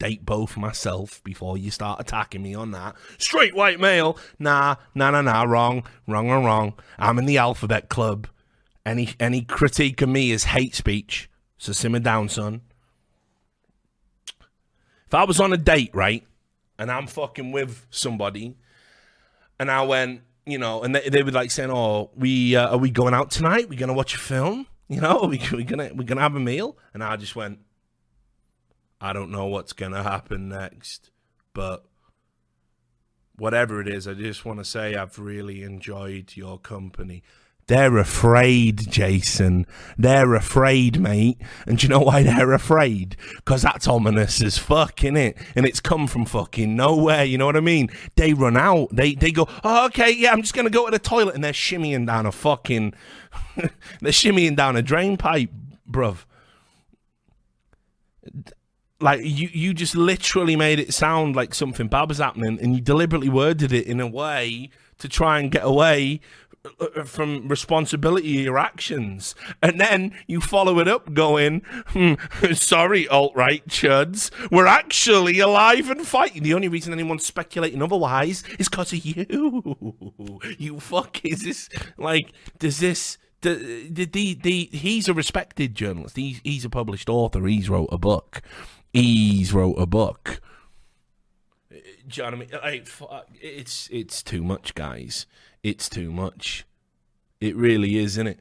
date 0.00 0.24
both 0.24 0.56
myself 0.56 1.22
before 1.22 1.56
you 1.56 1.70
start 1.70 2.00
attacking 2.00 2.42
me 2.42 2.54
on 2.54 2.72
that. 2.72 2.96
Straight 3.18 3.54
white 3.54 3.78
male. 3.78 4.18
Nah, 4.40 4.76
nah, 4.94 5.12
nah, 5.12 5.22
nah. 5.22 5.42
Wrong, 5.44 5.84
wrong, 6.08 6.30
or 6.30 6.40
wrong. 6.40 6.74
I'm 6.98 7.18
in 7.18 7.26
the 7.26 7.38
alphabet 7.38 7.88
club. 7.88 8.26
Any 8.84 9.10
any 9.20 9.42
critique 9.42 10.02
of 10.02 10.08
me 10.08 10.32
is 10.32 10.44
hate 10.44 10.74
speech. 10.74 11.30
So 11.58 11.72
simmer 11.72 12.00
down, 12.00 12.28
son. 12.28 12.62
If 15.10 15.14
I 15.14 15.24
was 15.24 15.40
on 15.40 15.52
a 15.52 15.56
date, 15.56 15.90
right, 15.92 16.24
and 16.78 16.88
I'm 16.88 17.08
fucking 17.08 17.50
with 17.50 17.84
somebody, 17.90 18.54
and 19.58 19.68
I 19.68 19.82
went, 19.82 20.20
you 20.46 20.56
know, 20.56 20.84
and 20.84 20.94
they, 20.94 21.08
they 21.08 21.24
were 21.24 21.32
like 21.32 21.50
saying, 21.50 21.72
"Oh, 21.72 22.12
we 22.14 22.54
uh, 22.54 22.68
are 22.68 22.78
we 22.78 22.92
going 22.92 23.12
out 23.12 23.32
tonight? 23.32 23.68
We're 23.68 23.76
gonna 23.76 23.92
watch 23.92 24.14
a 24.14 24.18
film? 24.18 24.68
You 24.86 25.00
know, 25.00 25.22
are 25.22 25.26
we 25.28 25.42
we 25.50 25.64
gonna 25.64 25.90
we 25.92 26.04
gonna 26.04 26.20
have 26.20 26.36
a 26.36 26.40
meal?" 26.40 26.78
And 26.94 27.02
I 27.02 27.16
just 27.16 27.34
went, 27.34 27.58
I 29.00 29.12
don't 29.12 29.32
know 29.32 29.46
what's 29.46 29.72
to 29.72 30.04
happen 30.04 30.48
next, 30.48 31.10
but 31.54 31.86
whatever 33.34 33.80
it 33.80 33.88
is, 33.88 34.06
I 34.06 34.14
just 34.14 34.44
want 34.44 34.60
to 34.60 34.64
say 34.64 34.94
I've 34.94 35.18
really 35.18 35.64
enjoyed 35.64 36.36
your 36.36 36.56
company. 36.56 37.24
They're 37.70 37.98
afraid, 37.98 38.90
Jason. 38.90 39.64
They're 39.96 40.34
afraid, 40.34 40.98
mate. 40.98 41.40
And 41.68 41.78
do 41.78 41.86
you 41.86 41.88
know 41.88 42.00
why 42.00 42.24
they're 42.24 42.52
afraid? 42.52 43.16
Because 43.36 43.62
that's 43.62 43.86
ominous 43.86 44.42
as 44.42 44.58
fuck, 44.58 45.04
it? 45.04 45.38
And 45.54 45.64
it's 45.64 45.78
come 45.78 46.08
from 46.08 46.24
fucking 46.24 46.74
nowhere, 46.74 47.22
you 47.22 47.38
know 47.38 47.46
what 47.46 47.54
I 47.54 47.60
mean? 47.60 47.88
They 48.16 48.32
run 48.32 48.56
out. 48.56 48.88
They 48.90 49.14
they 49.14 49.30
go, 49.30 49.46
oh, 49.62 49.86
okay, 49.86 50.10
yeah, 50.10 50.32
I'm 50.32 50.42
just 50.42 50.52
going 50.52 50.64
to 50.64 50.70
go 50.70 50.86
to 50.86 50.90
the 50.90 50.98
toilet. 50.98 51.36
And 51.36 51.44
they're 51.44 51.52
shimmying 51.52 52.08
down 52.08 52.26
a 52.26 52.32
fucking, 52.32 52.92
they're 53.56 54.10
shimmying 54.10 54.56
down 54.56 54.74
a 54.74 54.82
drain 54.82 55.16
pipe, 55.16 55.50
bruv 55.88 56.24
like 59.00 59.20
you 59.22 59.48
you 59.52 59.72
just 59.72 59.94
literally 59.94 60.56
made 60.56 60.78
it 60.78 60.92
sound 60.92 61.34
like 61.34 61.54
something 61.54 61.88
bad 61.88 62.08
was 62.08 62.18
happening 62.18 62.58
and 62.60 62.74
you 62.74 62.82
deliberately 62.82 63.30
worded 63.30 63.72
it 63.72 63.86
in 63.86 63.98
a 63.98 64.06
way 64.06 64.68
to 64.98 65.08
try 65.08 65.38
and 65.38 65.50
get 65.50 65.64
away 65.64 66.20
from 67.06 67.48
responsibility 67.48 68.28
your 68.28 68.58
actions 68.58 69.34
and 69.62 69.80
then 69.80 70.12
you 70.26 70.40
follow 70.42 70.78
it 70.78 70.86
up 70.86 71.14
going 71.14 71.62
hmm, 71.88 72.14
sorry 72.52 73.08
alt-right 73.08 73.66
chuds 73.66 74.30
we're 74.50 74.66
actually 74.66 75.38
alive 75.38 75.88
and 75.88 76.06
fighting 76.06 76.42
the 76.42 76.52
only 76.52 76.68
reason 76.68 76.92
anyone's 76.92 77.24
speculating 77.24 77.82
otherwise 77.82 78.44
is 78.58 78.68
because 78.68 78.92
of 78.92 79.02
you 79.04 80.40
you 80.58 80.78
fuck 80.78 81.24
is 81.24 81.44
this 81.44 81.68
like 81.96 82.32
does 82.58 82.78
this 82.78 83.16
the, 83.42 83.88
the, 83.90 84.04
the, 84.04 84.34
the, 84.34 84.68
he's 84.70 85.08
a 85.08 85.14
respected 85.14 85.74
journalist. 85.74 86.16
He's, 86.16 86.42
he's 86.44 86.66
a 86.66 86.68
published 86.68 87.08
author. 87.08 87.46
He's 87.46 87.70
wrote 87.70 87.88
a 87.90 87.96
book. 87.96 88.42
He's 88.92 89.54
wrote 89.54 89.76
a 89.78 89.86
book. 89.86 90.42
Do 91.70 91.76
you 92.12 92.30
know 92.30 92.36
what 92.36 92.50
I 92.62 92.70
mean? 92.70 92.84
Like, 93.10 93.28
it's 93.40 93.88
it's 93.92 94.22
too 94.22 94.42
much, 94.42 94.74
guys. 94.74 95.26
It's 95.62 95.88
too 95.88 96.10
much. 96.12 96.64
It 97.40 97.56
really 97.56 97.96
is, 97.96 98.12
isn't 98.12 98.26
it? 98.26 98.40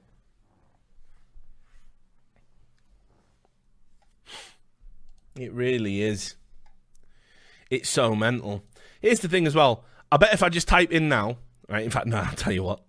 It 5.38 5.54
really 5.54 6.02
is. 6.02 6.36
It's 7.70 7.90
so 7.90 8.16
mental. 8.16 8.64
Here's 9.00 9.20
the 9.20 9.30
thing 9.30 9.48
as 9.48 9.56
well. 9.56 9.86
I 10.12 10.18
bet 10.18 10.34
if 10.34 10.44
I 10.44 10.50
just 10.50 10.68
type 10.68 10.91
in 10.91 11.08
now, 11.08 11.38
right? 11.70 11.84
In 11.84 11.91
fact, 11.91 12.08
no. 12.08 12.18
I'll 12.26 12.36
tell 12.36 12.52
you 12.52 12.64
what. 12.64 12.82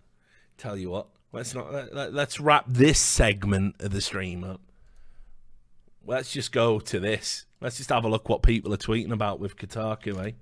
Tell 0.58 0.76
you 0.76 0.90
what. 0.90 1.06
Let's 1.32 1.54
not. 1.54 1.94
Let, 1.94 2.12
let's 2.12 2.40
wrap 2.40 2.64
this 2.66 2.98
segment 2.98 3.76
of 3.80 3.92
the 3.92 4.00
stream 4.00 4.42
up. 4.42 4.60
Let's 6.04 6.32
just 6.32 6.50
go 6.50 6.80
to 6.80 6.98
this. 6.98 7.46
Let's 7.60 7.76
just 7.76 7.90
have 7.90 8.04
a 8.04 8.08
look 8.08 8.28
what 8.28 8.42
people 8.42 8.72
are 8.72 8.78
tweeting 8.78 9.12
about 9.12 9.38
with 9.38 9.56
Kotaku, 9.56 10.26
eh? 10.26 10.32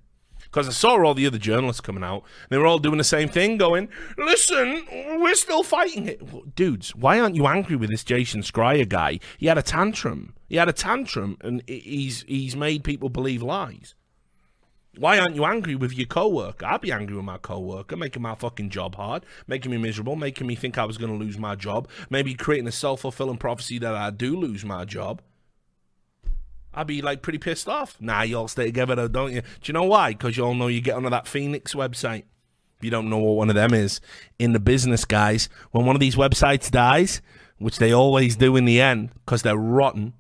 Because 0.44 0.69
I 0.69 0.73
saw 0.73 1.02
all 1.05 1.15
the 1.15 1.27
other 1.27 1.39
journalists 1.39 1.81
coming 1.81 2.05
out. 2.05 2.23
They 2.48 2.59
were 2.59 2.66
all 2.66 2.78
doing 2.78 2.98
the 2.98 3.05
same 3.05 3.28
thing, 3.28 3.59
going, 3.59 3.89
listen, 4.16 4.86
we're 5.20 5.35
still 5.35 5.62
fighting 5.62 6.06
it. 6.06 6.55
Dudes, 6.55 6.94
why 6.94 7.20
aren't 7.20 7.36
you 7.36 7.47
angry 7.47 7.77
with 7.77 7.90
this 7.90 8.05
Jason 8.05 8.43
Schreier 8.43 8.89
guy? 8.89 9.20
He 9.36 9.47
had 9.47 9.59
a 9.59 9.62
tantrum. 9.62 10.35
He 10.48 10.56
had 10.56 10.69
a 10.69 10.73
tantrum, 10.73 11.36
and 11.43 11.62
he's 11.66 12.23
he's 12.23 12.56
made 12.56 12.82
people 12.82 13.10
believe 13.10 13.43
lies. 13.43 13.94
Why 14.97 15.19
aren't 15.19 15.36
you 15.36 15.44
angry 15.44 15.77
with 15.77 15.93
your 15.93 16.06
coworker? 16.06 16.66
I'd 16.66 16.81
be 16.81 16.90
angry 16.90 17.15
with 17.15 17.24
my 17.24 17.39
coworker, 17.39 17.97
making 17.97 18.23
my 18.23 18.35
fucking 18.35 18.70
job 18.70 18.97
hard, 18.97 19.24
making 19.47 19.70
me 19.70 19.77
miserable, 19.77 20.16
making 20.16 20.47
me 20.47 20.56
think 20.56 20.77
I 20.77 20.86
was 20.86 20.98
going 20.98 21.12
to 21.12 21.24
lose 21.24 21.39
my 21.39 21.55
job, 21.55 21.89
maybe 22.10 22.35
creating 22.35 22.66
a 22.66 22.73
self 22.73 23.02
fulfilling 23.02 23.36
prophecy 23.36 23.78
that 23.78 23.94
I 23.94 24.10
do 24.10 24.36
lose 24.36 24.65
my 24.65 24.85
job. 24.85 25.23
I'd 26.74 26.86
be 26.86 27.03
like 27.03 27.23
pretty 27.23 27.39
pissed 27.39 27.69
off. 27.69 27.97
Nah, 28.01 28.23
you 28.23 28.39
all 28.39 28.49
stay 28.49 28.66
together 28.66 28.95
though, 28.95 29.09
don't 29.09 29.32
you? 29.32 29.40
Do 29.40 29.47
you 29.65 29.74
know 29.74 29.85
why? 29.85 30.12
Because 30.12 30.36
you 30.36 30.45
all 30.45 30.55
know 30.55 30.69
you 30.69 30.81
get 30.81 30.97
onto 30.97 31.11
that 31.11 31.27
Phoenix 31.27 31.74
website. 31.74 32.24
If 32.78 32.85
you 32.85 32.90
don't 32.90 33.11
know 33.11 33.19
what 33.19 33.36
one 33.36 33.49
of 33.49 33.57
them 33.57 33.74
is, 33.74 34.01
in 34.39 34.53
the 34.53 34.61
business, 34.61 35.05
guys, 35.05 35.49
when 35.73 35.85
one 35.85 35.97
of 35.97 36.01
these 36.01 36.15
websites 36.15 36.70
dies, 36.70 37.20
which 37.59 37.78
they 37.78 37.93
always 37.93 38.36
do 38.36 38.55
in 38.55 38.66
the 38.66 38.81
end 38.81 39.11
because 39.24 39.43
they're 39.43 39.57
rotten, 39.57 40.15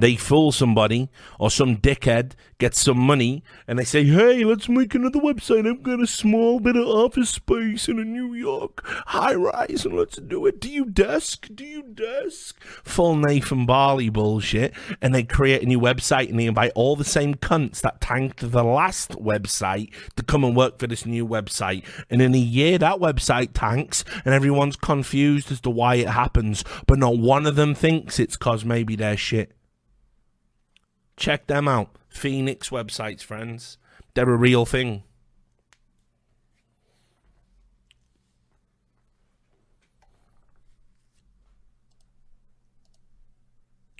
they 0.00 0.16
fool 0.16 0.52
somebody 0.52 1.08
or 1.38 1.50
some 1.50 1.76
dickhead 1.76 2.32
gets 2.58 2.80
some 2.80 2.98
money 2.98 3.42
and 3.66 3.78
they 3.78 3.84
say, 3.84 4.04
hey, 4.04 4.44
let's 4.44 4.68
make 4.68 4.94
another 4.94 5.18
website. 5.18 5.66
I've 5.66 5.82
got 5.82 6.00
a 6.00 6.06
small 6.06 6.60
bit 6.60 6.76
of 6.76 6.86
office 6.86 7.30
space 7.30 7.88
in 7.88 7.98
a 7.98 8.04
New 8.04 8.34
York 8.34 8.82
high 8.84 9.34
rise 9.34 9.84
and 9.84 9.96
let's 9.96 10.16
do 10.18 10.46
it. 10.46 10.60
Do 10.60 10.70
you 10.70 10.84
desk? 10.84 11.48
Do 11.54 11.64
you 11.64 11.82
desk? 11.82 12.60
Full 12.84 13.16
Nathan 13.16 13.66
Barley 13.66 14.10
bullshit. 14.10 14.74
And 15.00 15.14
they 15.14 15.22
create 15.22 15.62
a 15.62 15.66
new 15.66 15.80
website 15.80 16.28
and 16.28 16.38
they 16.38 16.46
invite 16.46 16.72
all 16.74 16.96
the 16.96 17.04
same 17.04 17.34
cunts 17.34 17.80
that 17.80 18.00
tanked 18.00 18.52
the 18.52 18.64
last 18.64 19.10
website 19.12 19.92
to 20.16 20.22
come 20.22 20.44
and 20.44 20.54
work 20.56 20.78
for 20.78 20.86
this 20.86 21.06
new 21.06 21.26
website. 21.26 21.84
And 22.10 22.20
in 22.20 22.34
a 22.34 22.38
year, 22.38 22.78
that 22.78 22.98
website 22.98 23.50
tanks 23.54 24.04
and 24.24 24.34
everyone's 24.34 24.76
confused 24.76 25.50
as 25.50 25.60
to 25.62 25.70
why 25.70 25.96
it 25.96 26.08
happens. 26.08 26.64
But 26.86 26.98
not 26.98 27.18
one 27.18 27.46
of 27.46 27.56
them 27.56 27.74
thinks 27.74 28.18
it's 28.18 28.36
because 28.36 28.64
maybe 28.64 28.96
they're 28.96 29.16
shit. 29.16 29.52
Check 31.20 31.48
them 31.48 31.68
out. 31.68 31.90
Phoenix 32.08 32.70
websites, 32.70 33.22
friends. 33.22 33.76
They're 34.14 34.28
a 34.28 34.36
real 34.36 34.64
thing. 34.64 35.02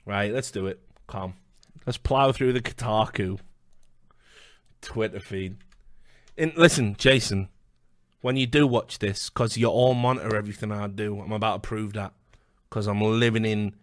Right, 0.06 0.32
let's 0.32 0.50
do 0.50 0.66
it. 0.66 0.80
Come. 1.06 1.34
Let's 1.84 1.98
plow 1.98 2.32
through 2.32 2.54
the 2.54 2.62
Kotaku 2.62 3.38
Twitter 4.80 5.20
feed. 5.20 5.58
And 6.38 6.56
listen, 6.56 6.96
Jason, 6.96 7.50
when 8.22 8.38
you 8.38 8.46
do 8.46 8.66
watch 8.66 8.98
this, 8.98 9.28
because 9.28 9.58
you 9.58 9.66
all 9.66 9.92
monitor 9.92 10.34
everything 10.34 10.72
I 10.72 10.86
do, 10.86 11.20
I'm 11.20 11.32
about 11.32 11.62
to 11.62 11.68
prove 11.68 11.92
that. 11.92 12.14
Because 12.70 12.86
I'm 12.86 13.02
living 13.02 13.44
in 13.44 13.74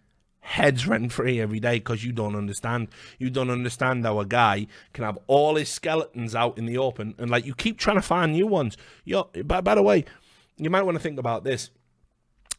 heads 0.48 0.86
rent 0.86 1.12
free 1.12 1.40
every 1.40 1.60
day 1.60 1.74
because 1.74 2.02
you 2.02 2.10
don't 2.10 2.34
understand. 2.34 2.88
You 3.18 3.28
don't 3.28 3.50
understand 3.50 4.04
how 4.04 4.18
a 4.18 4.24
guy 4.24 4.66
can 4.94 5.04
have 5.04 5.18
all 5.26 5.56
his 5.56 5.68
skeletons 5.68 6.34
out 6.34 6.56
in 6.56 6.64
the 6.64 6.78
open 6.78 7.14
and 7.18 7.30
like 7.30 7.44
you 7.44 7.54
keep 7.54 7.78
trying 7.78 7.96
to 7.96 8.02
find 8.02 8.32
new 8.32 8.46
ones. 8.46 8.76
Yo, 9.04 9.24
by, 9.44 9.60
by 9.60 9.74
the 9.74 9.82
way, 9.82 10.06
you 10.56 10.70
might 10.70 10.82
want 10.82 10.96
to 10.96 11.02
think 11.02 11.18
about 11.18 11.44
this. 11.44 11.70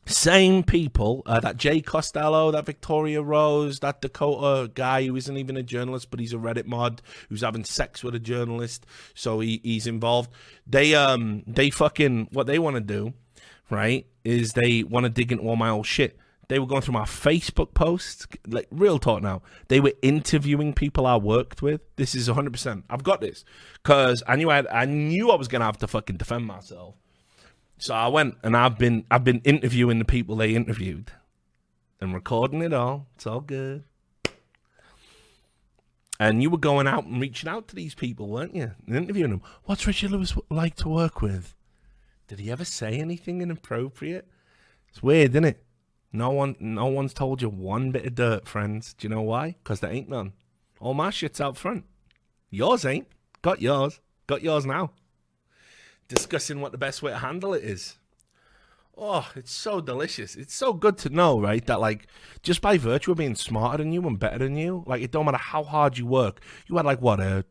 Same 0.05 0.63
people, 0.63 1.23
uh, 1.25 1.39
that 1.39 1.57
Jay 1.57 1.81
Castello, 1.81 2.51
that 2.51 2.65
Victoria 2.65 3.21
Rose, 3.21 3.79
that 3.79 4.01
Dakota 4.01 4.71
guy 4.73 5.05
who 5.05 5.15
isn't 5.15 5.37
even 5.37 5.57
a 5.57 5.63
journalist, 5.63 6.09
but 6.09 6.19
he's 6.19 6.33
a 6.33 6.37
Reddit 6.37 6.65
mod 6.65 7.01
who's 7.27 7.41
having 7.41 7.63
sex 7.63 8.03
with 8.03 8.15
a 8.15 8.19
journalist, 8.19 8.85
so 9.13 9.39
he, 9.39 9.61
he's 9.63 9.87
involved. 9.87 10.31
They 10.65 10.95
um 10.95 11.43
they 11.45 11.69
fucking 11.69 12.29
what 12.31 12.47
they 12.47 12.59
want 12.59 12.75
to 12.75 12.81
do 12.81 13.13
right, 13.69 14.05
is 14.23 14.53
they 14.53 14.83
want 14.83 15.05
to 15.05 15.09
dig 15.09 15.31
into 15.31 15.43
all 15.43 15.55
my 15.55 15.69
old 15.69 15.85
shit. 15.85 16.17
They 16.49 16.57
were 16.57 16.65
going 16.65 16.81
through 16.81 16.95
my 16.95 17.05
Facebook 17.05 17.75
posts, 17.75 18.27
like 18.47 18.67
real 18.71 18.97
talk 18.97 19.21
now. 19.21 19.43
They 19.67 19.79
were 19.79 19.93
interviewing 20.01 20.73
people 20.73 21.05
I 21.05 21.15
worked 21.15 21.61
with. 21.61 21.81
This 21.95 22.15
is 22.15 22.27
100%. 22.27 22.83
I've 22.89 23.03
got 23.03 23.21
this 23.21 23.45
because 23.83 24.23
I 24.27 24.35
knew 24.35 24.49
I, 24.49 24.57
had, 24.57 24.67
I 24.67 24.85
knew 24.85 25.29
I 25.29 25.35
was 25.35 25.47
gonna 25.47 25.65
have 25.65 25.77
to 25.77 25.87
fucking 25.87 26.17
defend 26.17 26.47
myself. 26.47 26.95
So 27.77 27.93
I 27.93 28.07
went 28.07 28.35
and 28.43 28.57
I've 28.57 28.79
been 28.79 29.05
I've 29.11 29.23
been 29.23 29.41
interviewing 29.45 29.99
the 29.99 30.05
people 30.05 30.35
they 30.35 30.55
interviewed 30.55 31.11
and 32.01 32.15
recording 32.15 32.63
it 32.63 32.73
all. 32.73 33.07
It's 33.15 33.27
all 33.27 33.41
good. 33.41 33.83
And 36.19 36.41
you 36.41 36.49
were 36.49 36.57
going 36.57 36.87
out 36.87 37.05
and 37.05 37.21
reaching 37.21 37.47
out 37.47 37.67
to 37.69 37.75
these 37.75 37.93
people, 37.93 38.27
weren't 38.27 38.55
you? 38.55 38.71
And 38.87 38.95
interviewing 38.95 39.29
them. 39.29 39.41
What's 39.65 39.85
Richard 39.85 40.11
Lewis 40.11 40.33
like 40.49 40.75
to 40.77 40.89
work 40.89 41.21
with? 41.21 41.55
Did 42.27 42.39
he 42.39 42.51
ever 42.51 42.65
say 42.65 42.99
anything 42.99 43.41
inappropriate? 43.41 44.27
It's 44.89 45.01
weird, 45.01 45.31
isn't 45.31 45.45
it? 45.45 45.63
No 46.11 46.31
one, 46.31 46.55
no 46.59 46.87
one's 46.87 47.13
told 47.13 47.41
you 47.41 47.49
one 47.49 47.91
bit 47.91 48.05
of 48.05 48.15
dirt, 48.15 48.47
friends. 48.47 48.93
Do 48.93 49.07
you 49.07 49.13
know 49.13 49.21
why? 49.21 49.55
Because 49.63 49.79
there 49.79 49.91
ain't 49.91 50.09
none. 50.09 50.33
All 50.79 50.93
my 50.93 51.09
shit's 51.11 51.39
out 51.39 51.57
front. 51.57 51.85
Yours 52.49 52.85
ain't. 52.85 53.07
Got 53.41 53.61
yours. 53.61 53.99
Got 54.27 54.41
yours 54.41 54.65
now. 54.65 54.91
Discussing 56.07 56.61
what 56.61 56.71
the 56.71 56.77
best 56.77 57.03
way 57.03 57.11
to 57.11 57.17
handle 57.19 57.53
it 57.53 57.63
is. 57.63 57.97
Oh, 58.97 59.29
it's 59.35 59.51
so 59.51 59.79
delicious. 59.79 60.35
It's 60.35 60.53
so 60.53 60.73
good 60.73 60.97
to 60.99 61.09
know, 61.09 61.39
right? 61.39 61.65
That 61.67 61.79
like 61.79 62.07
just 62.43 62.61
by 62.61 62.77
virtue 62.77 63.11
of 63.11 63.17
being 63.17 63.35
smarter 63.35 63.77
than 63.77 63.93
you 63.93 64.05
and 64.05 64.19
better 64.19 64.39
than 64.39 64.57
you, 64.57 64.83
like 64.87 65.01
it 65.01 65.11
don't 65.11 65.25
matter 65.25 65.37
how 65.37 65.63
hard 65.63 65.97
you 65.97 66.05
work. 66.05 66.41
You 66.67 66.75
had 66.75 66.85
like 66.85 67.01
what 67.01 67.21
a 67.21 67.45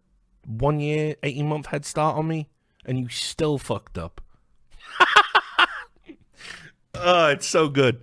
one 0.45 0.79
year, 0.81 1.17
eighteen 1.23 1.49
month 1.49 1.67
head 1.67 1.87
start 1.87 2.17
on 2.17 2.29
me, 2.29 2.51
and 2.85 2.99
you 2.99 3.09
still 3.09 3.57
fucked 3.57 3.97
up. 3.97 4.21
oh, 6.95 7.29
it's 7.29 7.47
so 7.47 7.69
good. 7.69 8.03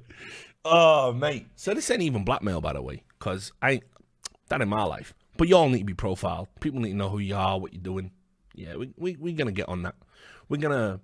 Oh, 0.65 1.13
mate. 1.13 1.47
So 1.55 1.73
this 1.73 1.89
ain't 1.91 2.01
even 2.01 2.25
blackmail, 2.25 2.59
by 2.59 2.73
the 2.73 2.81
way, 2.81 3.03
because 3.19 3.51
I 3.61 3.71
ain't, 3.71 3.83
that 4.49 4.61
in 4.61 4.67
my 4.67 4.83
life. 4.83 5.13
But 5.37 5.47
you 5.47 5.55
all 5.55 5.69
need 5.69 5.79
to 5.79 5.85
be 5.85 5.93
profiled. 5.93 6.47
People 6.59 6.81
need 6.81 6.91
to 6.91 6.97
know 6.97 7.09
who 7.09 7.19
you 7.19 7.35
are, 7.35 7.59
what 7.59 7.73
you're 7.73 7.83
doing. 7.83 8.11
Yeah, 8.55 8.75
we 8.75 8.93
we 8.97 9.15
we're 9.17 9.35
gonna 9.35 9.51
get 9.51 9.67
on 9.69 9.83
that. 9.83 9.95
We're 10.47 10.61
gonna 10.61 11.01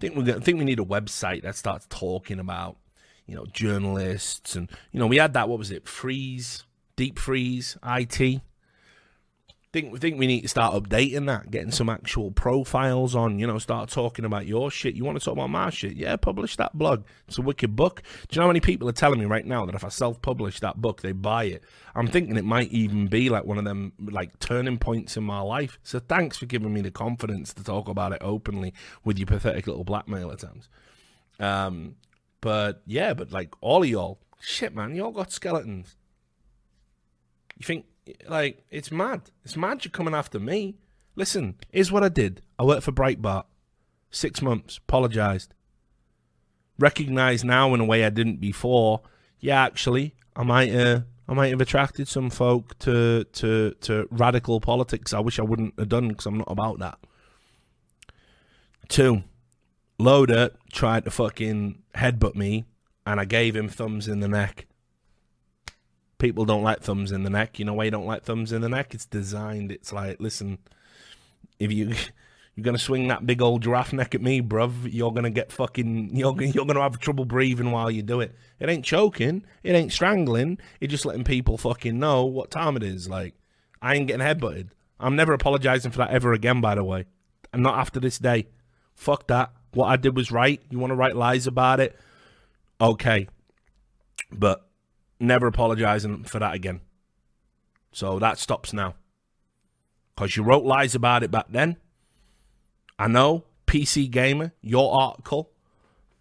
think 0.00 0.16
we're 0.16 0.24
gonna 0.24 0.40
think 0.40 0.58
we 0.58 0.64
need 0.64 0.78
a 0.78 0.84
website 0.84 1.42
that 1.42 1.56
starts 1.56 1.86
talking 1.90 2.38
about 2.38 2.76
you 3.26 3.34
know 3.34 3.46
journalists 3.52 4.56
and 4.56 4.70
you 4.92 5.00
know 5.00 5.06
we 5.06 5.16
had 5.16 5.32
that 5.34 5.48
what 5.48 5.58
was 5.58 5.70
it 5.70 5.86
freeze 5.86 6.64
deep 6.96 7.18
freeze 7.18 7.76
it 7.84 8.40
think 9.72 9.98
think 10.00 10.18
we 10.18 10.26
need 10.26 10.42
to 10.42 10.48
start 10.48 10.74
updating 10.74 11.26
that, 11.26 11.50
getting 11.50 11.70
some 11.70 11.88
actual 11.88 12.30
profiles 12.30 13.14
on. 13.14 13.38
You 13.38 13.46
know, 13.46 13.58
start 13.58 13.88
talking 13.88 14.24
about 14.24 14.46
your 14.46 14.70
shit. 14.70 14.94
You 14.94 15.04
want 15.04 15.18
to 15.18 15.24
talk 15.24 15.32
about 15.32 15.50
my 15.50 15.70
shit? 15.70 15.96
Yeah, 15.96 16.16
publish 16.16 16.56
that 16.56 16.76
blog. 16.76 17.04
It's 17.26 17.38
a 17.38 17.42
wicked 17.42 17.74
book. 17.74 18.02
Do 18.28 18.34
you 18.34 18.40
know 18.40 18.44
how 18.44 18.48
many 18.48 18.60
people 18.60 18.88
are 18.88 18.92
telling 18.92 19.18
me 19.18 19.24
right 19.24 19.46
now 19.46 19.64
that 19.64 19.74
if 19.74 19.84
I 19.84 19.88
self-publish 19.88 20.60
that 20.60 20.80
book, 20.80 21.00
they 21.00 21.12
buy 21.12 21.44
it? 21.44 21.64
I'm 21.94 22.06
thinking 22.06 22.36
it 22.36 22.44
might 22.44 22.70
even 22.70 23.06
be 23.06 23.30
like 23.30 23.44
one 23.44 23.58
of 23.58 23.64
them 23.64 23.92
like 23.98 24.38
turning 24.38 24.78
points 24.78 25.16
in 25.16 25.24
my 25.24 25.40
life. 25.40 25.78
So 25.82 25.98
thanks 25.98 26.36
for 26.36 26.46
giving 26.46 26.72
me 26.72 26.82
the 26.82 26.90
confidence 26.90 27.54
to 27.54 27.64
talk 27.64 27.88
about 27.88 28.12
it 28.12 28.18
openly 28.20 28.74
with 29.04 29.18
your 29.18 29.26
pathetic 29.26 29.66
little 29.66 29.84
blackmail 29.84 30.30
attempts. 30.30 30.68
Um, 31.40 31.96
but 32.42 32.82
yeah, 32.86 33.14
but 33.14 33.32
like 33.32 33.54
all 33.62 33.82
of 33.82 33.88
y'all, 33.88 34.18
shit, 34.38 34.74
man, 34.74 34.94
y'all 34.94 35.12
got 35.12 35.32
skeletons. 35.32 35.96
You 37.56 37.64
think 37.64 37.86
like 38.28 38.64
it's 38.70 38.90
mad. 38.90 39.22
It's 39.44 39.56
mad 39.56 39.84
you're 39.84 39.92
coming 39.92 40.14
after 40.14 40.38
me. 40.38 40.76
Listen, 41.14 41.56
here's 41.70 41.92
what 41.92 42.02
I 42.02 42.08
did. 42.08 42.42
I 42.58 42.64
worked 42.64 42.84
for 42.84 42.92
Breitbart. 42.92 43.44
Six 44.10 44.42
months. 44.42 44.78
Apologized. 44.78 45.54
Recognized 46.78 47.44
now 47.44 47.72
in 47.74 47.80
a 47.80 47.84
way 47.84 48.04
I 48.04 48.10
didn't 48.10 48.40
before. 48.40 49.02
Yeah, 49.40 49.62
actually, 49.62 50.14
I 50.34 50.42
might 50.42 50.74
uh, 50.74 51.00
I 51.28 51.34
might 51.34 51.50
have 51.50 51.60
attracted 51.60 52.08
some 52.08 52.30
folk 52.30 52.78
to 52.80 53.24
to 53.24 53.74
to 53.82 54.08
radical 54.10 54.60
politics. 54.60 55.12
I 55.12 55.20
wish 55.20 55.38
I 55.38 55.42
wouldn't 55.42 55.78
have 55.78 55.88
done 55.88 56.08
because 56.08 56.26
I'm 56.26 56.38
not 56.38 56.50
about 56.50 56.78
that. 56.80 56.98
Two, 58.88 59.22
Loda 59.98 60.52
tried 60.72 61.04
to 61.04 61.10
fucking 61.10 61.82
headbutt 61.94 62.34
me, 62.34 62.64
and 63.06 63.20
I 63.20 63.24
gave 63.24 63.54
him 63.54 63.68
thumbs 63.68 64.08
in 64.08 64.20
the 64.20 64.28
neck 64.28 64.66
people 66.22 66.44
don't 66.44 66.62
like 66.62 66.80
thumbs 66.80 67.10
in 67.10 67.24
the 67.24 67.30
neck. 67.30 67.58
You 67.58 67.64
know 67.64 67.74
why 67.74 67.84
you 67.84 67.90
don't 67.90 68.06
like 68.06 68.22
thumbs 68.22 68.52
in 68.52 68.62
the 68.62 68.68
neck? 68.68 68.94
It's 68.94 69.04
designed. 69.04 69.72
It's 69.72 69.92
like, 69.92 70.20
listen, 70.20 70.58
if 71.58 71.72
you 71.72 71.88
you're 72.54 72.64
gonna 72.64 72.78
swing 72.78 73.08
that 73.08 73.26
big 73.26 73.42
old 73.42 73.62
giraffe 73.62 73.92
neck 73.92 74.14
at 74.14 74.22
me, 74.22 74.40
bruv, 74.40 74.90
you're 74.90 75.12
gonna 75.12 75.30
get 75.30 75.50
fucking 75.50 76.16
you're 76.16 76.40
you're 76.40 76.64
gonna 76.64 76.80
have 76.80 77.00
trouble 77.00 77.24
breathing 77.24 77.72
while 77.72 77.90
you 77.90 78.02
do 78.02 78.20
it. 78.20 78.34
It 78.60 78.68
ain't 78.70 78.84
choking, 78.84 79.44
it 79.64 79.74
ain't 79.74 79.92
strangling. 79.92 80.58
It's 80.80 80.92
just 80.92 81.04
letting 81.04 81.24
people 81.24 81.58
fucking 81.58 81.98
know 81.98 82.24
what 82.24 82.52
time 82.52 82.76
it 82.76 82.84
is. 82.84 83.08
Like, 83.08 83.34
I 83.82 83.96
ain't 83.96 84.06
getting 84.06 84.24
headbutted. 84.24 84.68
I'm 85.00 85.16
never 85.16 85.32
apologizing 85.32 85.90
for 85.90 85.98
that 85.98 86.10
ever 86.10 86.32
again. 86.32 86.60
By 86.60 86.76
the 86.76 86.84
way, 86.84 87.06
and 87.52 87.64
not 87.64 87.78
after 87.78 87.98
this 87.98 88.18
day. 88.18 88.46
Fuck 88.94 89.26
that. 89.26 89.50
What 89.72 89.86
I 89.86 89.96
did 89.96 90.14
was 90.14 90.30
right. 90.30 90.62
You 90.70 90.78
want 90.78 90.92
to 90.92 90.96
write 90.96 91.16
lies 91.16 91.48
about 91.48 91.80
it? 91.80 91.98
Okay, 92.80 93.26
but 94.30 94.68
never 95.22 95.46
apologizing 95.46 96.24
for 96.24 96.38
that 96.38 96.54
again. 96.54 96.80
So 97.92 98.18
that 98.18 98.38
stops 98.38 98.72
now. 98.72 98.94
Because 100.14 100.36
you 100.36 100.42
wrote 100.42 100.64
lies 100.64 100.94
about 100.94 101.22
it 101.22 101.30
back 101.30 101.46
then. 101.48 101.76
I 102.98 103.08
know, 103.08 103.44
PC 103.66 104.10
Gamer, 104.10 104.52
your 104.60 104.94
article 104.94 105.50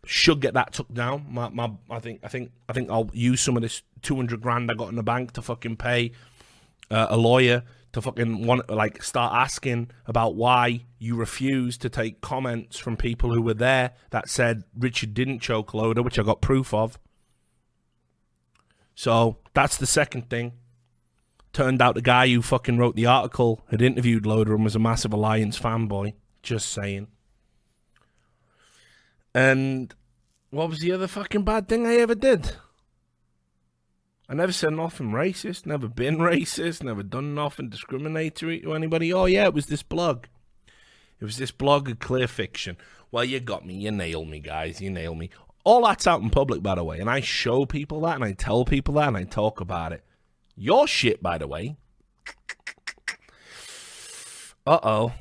should 0.05 0.39
get 0.39 0.53
that 0.53 0.73
took 0.73 0.91
down. 0.93 1.25
My, 1.29 1.49
my, 1.49 1.71
I 1.89 1.99
think, 1.99 2.21
I 2.23 2.27
think, 2.27 2.51
I 2.67 2.73
think 2.73 2.89
I'll 2.89 3.09
use 3.13 3.41
some 3.41 3.55
of 3.55 3.61
this 3.61 3.83
two 4.01 4.15
hundred 4.15 4.41
grand 4.41 4.71
I 4.71 4.73
got 4.73 4.89
in 4.89 4.95
the 4.95 5.03
bank 5.03 5.33
to 5.33 5.41
fucking 5.41 5.77
pay 5.77 6.11
uh, 6.89 7.07
a 7.09 7.17
lawyer 7.17 7.63
to 7.93 8.01
fucking 8.01 8.45
want 8.45 8.69
like 8.69 9.03
start 9.03 9.33
asking 9.33 9.91
about 10.05 10.35
why 10.35 10.85
you 10.97 11.15
refused 11.15 11.81
to 11.81 11.89
take 11.89 12.21
comments 12.21 12.77
from 12.77 12.95
people 12.95 13.33
who 13.33 13.41
were 13.41 13.53
there 13.53 13.91
that 14.11 14.29
said 14.29 14.63
Richard 14.77 15.13
didn't 15.13 15.39
choke 15.39 15.73
Loda, 15.73 16.01
which 16.01 16.17
I 16.17 16.23
got 16.23 16.41
proof 16.41 16.73
of. 16.73 16.97
So 18.95 19.37
that's 19.53 19.77
the 19.77 19.87
second 19.87 20.29
thing. 20.29 20.53
Turned 21.53 21.81
out 21.81 21.95
the 21.95 22.01
guy 22.01 22.29
who 22.29 22.41
fucking 22.41 22.77
wrote 22.77 22.95
the 22.95 23.05
article 23.05 23.61
had 23.69 23.81
interviewed 23.81 24.25
Loda 24.25 24.53
and 24.53 24.63
was 24.63 24.75
a 24.75 24.79
massive 24.79 25.13
Alliance 25.13 25.59
fanboy. 25.59 26.13
Just 26.43 26.69
saying. 26.69 27.07
And 29.33 29.93
what 30.49 30.69
was 30.69 30.79
the 30.79 30.91
other 30.91 31.07
fucking 31.07 31.43
bad 31.43 31.67
thing 31.67 31.85
I 31.85 31.95
ever 31.95 32.15
did? 32.15 32.53
I 34.29 34.33
never 34.33 34.53
said 34.53 34.73
nothing 34.73 35.11
racist, 35.11 35.65
never 35.65 35.89
been 35.89 36.17
racist, 36.19 36.83
never 36.83 37.03
done 37.03 37.35
nothing 37.35 37.69
discriminatory 37.69 38.61
to 38.61 38.73
anybody. 38.73 39.11
Oh, 39.11 39.25
yeah, 39.25 39.45
it 39.45 39.53
was 39.53 39.65
this 39.65 39.83
blog. 39.83 40.25
It 41.19 41.25
was 41.25 41.37
this 41.37 41.51
blog 41.51 41.89
of 41.89 41.99
clear 41.99 42.27
fiction. 42.27 42.77
Well, 43.11 43.25
you 43.25 43.41
got 43.41 43.65
me. 43.65 43.75
You 43.75 43.91
nailed 43.91 44.29
me, 44.29 44.39
guys. 44.39 44.79
You 44.79 44.89
nailed 44.89 45.17
me. 45.17 45.29
All 45.63 45.85
that's 45.85 46.07
out 46.07 46.21
in 46.21 46.29
public, 46.29 46.63
by 46.63 46.75
the 46.75 46.83
way, 46.83 46.99
and 46.99 47.09
I 47.09 47.21
show 47.21 47.65
people 47.65 48.01
that, 48.01 48.15
and 48.15 48.23
I 48.23 48.33
tell 48.33 48.65
people 48.65 48.95
that, 48.95 49.09
and 49.09 49.17
I 49.17 49.23
talk 49.23 49.61
about 49.61 49.93
it. 49.93 50.03
Your 50.55 50.87
shit, 50.87 51.21
by 51.21 51.37
the 51.37 51.47
way. 51.47 51.77
Uh 54.65 54.79
oh. 54.83 55.13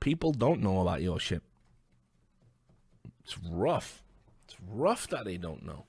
People 0.00 0.32
don't 0.32 0.62
know 0.62 0.80
about 0.80 1.02
your 1.02 1.18
shit. 1.20 1.42
It's 3.24 3.36
rough. 3.38 4.02
It's 4.44 4.56
rough 4.68 5.08
that 5.08 5.24
they 5.24 5.36
don't 5.36 5.64
know. 5.64 5.86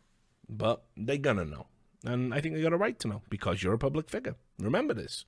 But 0.48 0.84
they're 0.96 1.18
gonna 1.18 1.46
know. 1.46 1.68
And 2.06 2.34
I 2.34 2.42
think 2.42 2.56
they 2.56 2.62
got 2.62 2.74
a 2.74 2.78
right 2.78 2.98
to 3.00 3.08
know 3.08 3.22
because 3.30 3.64
you're 3.64 3.74
a 3.74 3.80
public 3.80 4.10
figure. 4.10 4.36
Remember 4.60 4.94
this. 4.94 5.26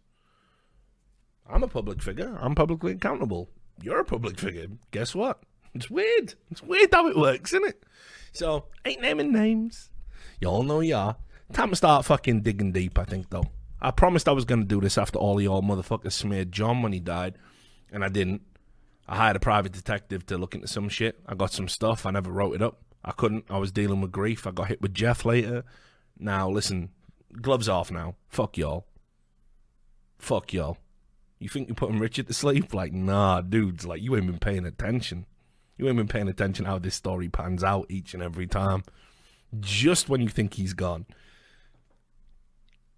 I'm 1.47 1.63
a 1.63 1.67
public 1.67 2.01
figure. 2.01 2.37
I'm 2.41 2.55
publicly 2.55 2.93
accountable. 2.93 3.49
You're 3.81 3.99
a 3.99 4.05
public 4.05 4.39
figure. 4.39 4.67
Guess 4.91 5.15
what? 5.15 5.41
It's 5.73 5.89
weird. 5.89 6.35
It's 6.49 6.63
weird 6.63 6.93
how 6.93 7.07
it 7.07 7.17
works, 7.17 7.53
isn't 7.53 7.67
it? 7.67 7.83
So, 8.35 8.65
ain't 8.83 8.99
naming 8.99 9.31
names. 9.31 9.89
You 10.41 10.49
all 10.49 10.63
know 10.63 10.81
y'all. 10.81 11.15
Time 11.53 11.69
to 11.69 11.75
start 11.77 12.03
fucking 12.03 12.41
digging 12.41 12.73
deep, 12.73 12.99
I 12.99 13.05
think, 13.05 13.29
though. 13.29 13.45
I 13.81 13.91
promised 13.91 14.27
I 14.27 14.33
was 14.33 14.43
going 14.43 14.59
to 14.59 14.67
do 14.67 14.81
this 14.81 14.97
after 14.97 15.17
all 15.17 15.39
y'all 15.39 15.61
motherfuckers 15.61 16.11
smeared 16.11 16.51
John 16.51 16.81
when 16.81 16.91
he 16.91 16.99
died, 16.99 17.37
and 17.93 18.03
I 18.03 18.09
didn't. 18.09 18.41
I 19.07 19.15
hired 19.15 19.37
a 19.37 19.39
private 19.39 19.71
detective 19.71 20.25
to 20.25 20.37
look 20.37 20.53
into 20.53 20.67
some 20.67 20.89
shit. 20.89 21.17
I 21.25 21.35
got 21.35 21.53
some 21.53 21.69
stuff. 21.69 22.05
I 22.05 22.11
never 22.11 22.29
wrote 22.29 22.55
it 22.55 22.61
up. 22.61 22.81
I 23.05 23.11
couldn't. 23.11 23.45
I 23.49 23.57
was 23.57 23.71
dealing 23.71 24.01
with 24.01 24.11
grief. 24.11 24.45
I 24.45 24.51
got 24.51 24.67
hit 24.67 24.81
with 24.81 24.93
Jeff 24.93 25.23
later. 25.23 25.63
Now, 26.19 26.49
listen, 26.49 26.89
gloves 27.41 27.69
off 27.69 27.89
now. 27.89 28.15
Fuck 28.27 28.57
y'all. 28.57 28.85
Fuck 30.17 30.51
y'all. 30.51 30.77
You 31.39 31.47
think 31.47 31.69
you're 31.69 31.75
putting 31.75 31.99
Richard 31.99 32.27
to 32.27 32.33
sleep? 32.33 32.73
Like, 32.73 32.91
nah, 32.91 33.39
dudes, 33.39 33.85
like, 33.85 34.01
you 34.01 34.13
ain't 34.17 34.25
been 34.25 34.39
paying 34.39 34.65
attention. 34.65 35.25
You 35.77 35.87
ain't 35.87 35.97
been 35.97 36.07
paying 36.07 36.27
attention 36.27 36.65
how 36.65 36.79
this 36.79 36.95
story 36.95 37.29
pans 37.29 37.63
out 37.63 37.87
each 37.89 38.13
and 38.13 38.23
every 38.23 38.47
time. 38.47 38.83
Just 39.59 40.09
when 40.09 40.21
you 40.21 40.29
think 40.29 40.53
he's 40.53 40.73
gone, 40.73 41.05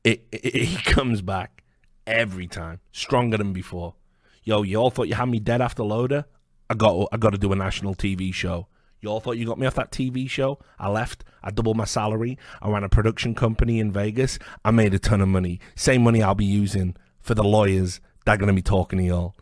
it, 0.04 0.28
it, 0.32 0.46
it 0.46 0.64
he 0.64 0.82
comes 0.84 1.22
back 1.22 1.64
every 2.06 2.48
time, 2.48 2.80
stronger 2.92 3.38
than 3.38 3.54
before. 3.54 3.96
Yo, 4.44 4.62
you 4.64 4.78
all 4.78 4.90
thought 4.90 5.08
you 5.08 5.16
had 5.16 5.30
me 5.30 5.40
dead 5.40 5.62
after 5.62 5.84
Loda? 5.84 6.26
I 6.70 6.76
got 6.76 7.10
I 7.12 7.18
got 7.18 7.32
to 7.32 7.38
do 7.38 7.52
a 7.52 7.56
national 7.56 7.96
TV 7.96 8.34
show. 8.34 8.68
Y'all 9.00 9.20
thought 9.20 9.38
you 9.38 9.46
got 9.46 9.60
me 9.60 9.68
off 9.68 9.76
that 9.76 9.92
TV 9.92 10.30
show? 10.30 10.60
I 10.80 10.90
left. 10.90 11.24
I 11.44 11.52
doubled 11.52 11.78
my 11.78 11.86
salary. 11.86 12.38
I 12.62 12.70
ran 12.70 12.84
a 12.84 12.90
production 12.90 13.36
company 13.36 13.80
in 13.80 13.92
Vegas. 13.92 14.40
I 14.66 14.72
made 14.72 14.94
a 14.94 15.00
ton 15.00 15.22
of 15.22 15.28
money. 15.28 15.60
Same 15.76 16.04
money 16.04 16.24
I'll 16.24 16.34
be 16.34 16.46
using 16.46 16.96
for 17.22 17.36
the 17.36 17.44
lawyers 17.44 18.02
that 18.26 18.34
are 18.34 18.38
going 18.38 18.48
to 18.48 18.54
be 18.54 18.62
talking 18.64 18.98
to 19.00 19.06
y'all. 19.06 19.36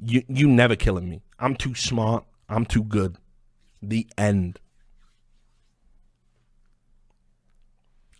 You, 0.00 0.22
you 0.28 0.48
never 0.48 0.74
killing 0.74 1.08
me. 1.08 1.22
I'm 1.38 1.54
too 1.54 1.74
smart. 1.74 2.24
I'm 2.48 2.64
too 2.64 2.82
good. 2.82 3.16
The 3.82 4.06
end. 4.16 4.58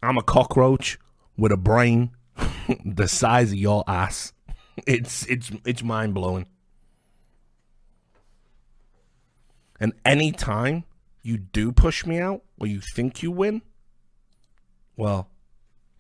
I'm 0.03 0.17
a 0.17 0.23
cockroach 0.23 0.99
with 1.37 1.51
a 1.51 1.57
brain 1.57 2.11
the 2.85 3.09
size 3.09 3.53
of 3.53 3.59
your 3.59 3.85
ass. 3.89 4.33
It's 4.87 5.27
it's 5.27 5.51
it's 5.65 5.83
mind 5.83 6.15
blowing. 6.15 6.47
And 9.81 9.93
anytime 10.05 10.85
you 11.23 11.39
do 11.39 11.73
push 11.73 12.05
me 12.05 12.19
out 12.19 12.43
or 12.59 12.67
you 12.67 12.81
think 12.81 13.23
you 13.23 13.31
win, 13.31 13.63
well, 14.97 15.31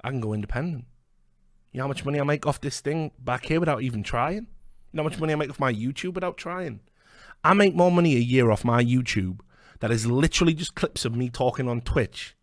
I 0.02 0.10
can 0.10 0.20
go 0.20 0.32
independent. 0.32 0.84
You 1.72 1.78
know 1.78 1.84
how 1.84 1.88
much 1.88 2.04
money 2.04 2.20
I 2.20 2.24
make 2.24 2.46
off 2.46 2.60
this 2.60 2.80
thing 2.80 3.12
back 3.18 3.46
here 3.46 3.60
without 3.60 3.82
even 3.82 4.02
trying? 4.02 4.46
You 4.92 4.94
know 4.94 5.02
how 5.02 5.08
much 5.08 5.18
money 5.18 5.32
I 5.32 5.36
make 5.36 5.50
off 5.50 5.60
my 5.60 5.72
YouTube 5.72 6.14
without 6.14 6.36
trying? 6.36 6.80
I 7.44 7.54
make 7.54 7.74
more 7.74 7.90
money 7.90 8.16
a 8.16 8.20
year 8.20 8.50
off 8.50 8.64
my 8.64 8.82
YouTube 8.82 9.40
that 9.80 9.90
is 9.90 10.06
literally 10.06 10.54
just 10.54 10.74
clips 10.74 11.04
of 11.04 11.14
me 11.14 11.30
talking 11.30 11.68
on 11.68 11.80
Twitch. 11.80 12.36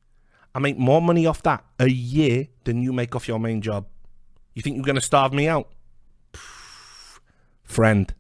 I 0.54 0.60
make 0.60 0.78
more 0.78 1.02
money 1.02 1.26
off 1.26 1.44
that 1.44 1.66
a 1.80 1.90
year 1.90 2.48
than 2.64 2.82
you 2.82 2.94
make 2.94 3.16
off 3.16 3.28
your 3.28 3.40
main 3.40 3.62
job. 3.62 3.88
You 4.54 4.62
think 4.62 4.78
you're 4.78 4.86
going 4.86 4.96
to 4.96 5.02
starve 5.02 5.34
me 5.34 5.48
out? 5.48 5.70
Friend. 7.64 8.14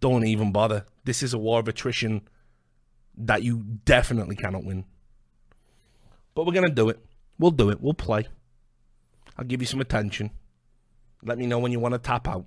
Don't 0.00 0.26
even 0.26 0.52
bother. 0.52 0.84
This 1.04 1.22
is 1.22 1.32
a 1.32 1.38
war 1.38 1.60
of 1.60 1.68
attrition 1.68 2.28
that 3.16 3.42
you 3.42 3.62
definitely 3.86 4.36
cannot 4.36 4.64
win. 4.64 4.84
But 6.34 6.44
we're 6.46 6.52
going 6.52 6.68
to 6.68 6.74
do 6.74 6.90
it. 6.90 7.02
We'll 7.38 7.50
do 7.50 7.70
it. 7.70 7.80
We'll 7.80 7.94
play. 7.94 8.28
I'll 9.38 9.46
give 9.46 9.62
you 9.62 9.66
some 9.66 9.80
attention. 9.80 10.30
Let 11.22 11.38
me 11.38 11.46
know 11.46 11.58
when 11.58 11.72
you 11.72 11.80
want 11.80 11.94
to 11.94 11.98
tap 11.98 12.28
out. 12.28 12.44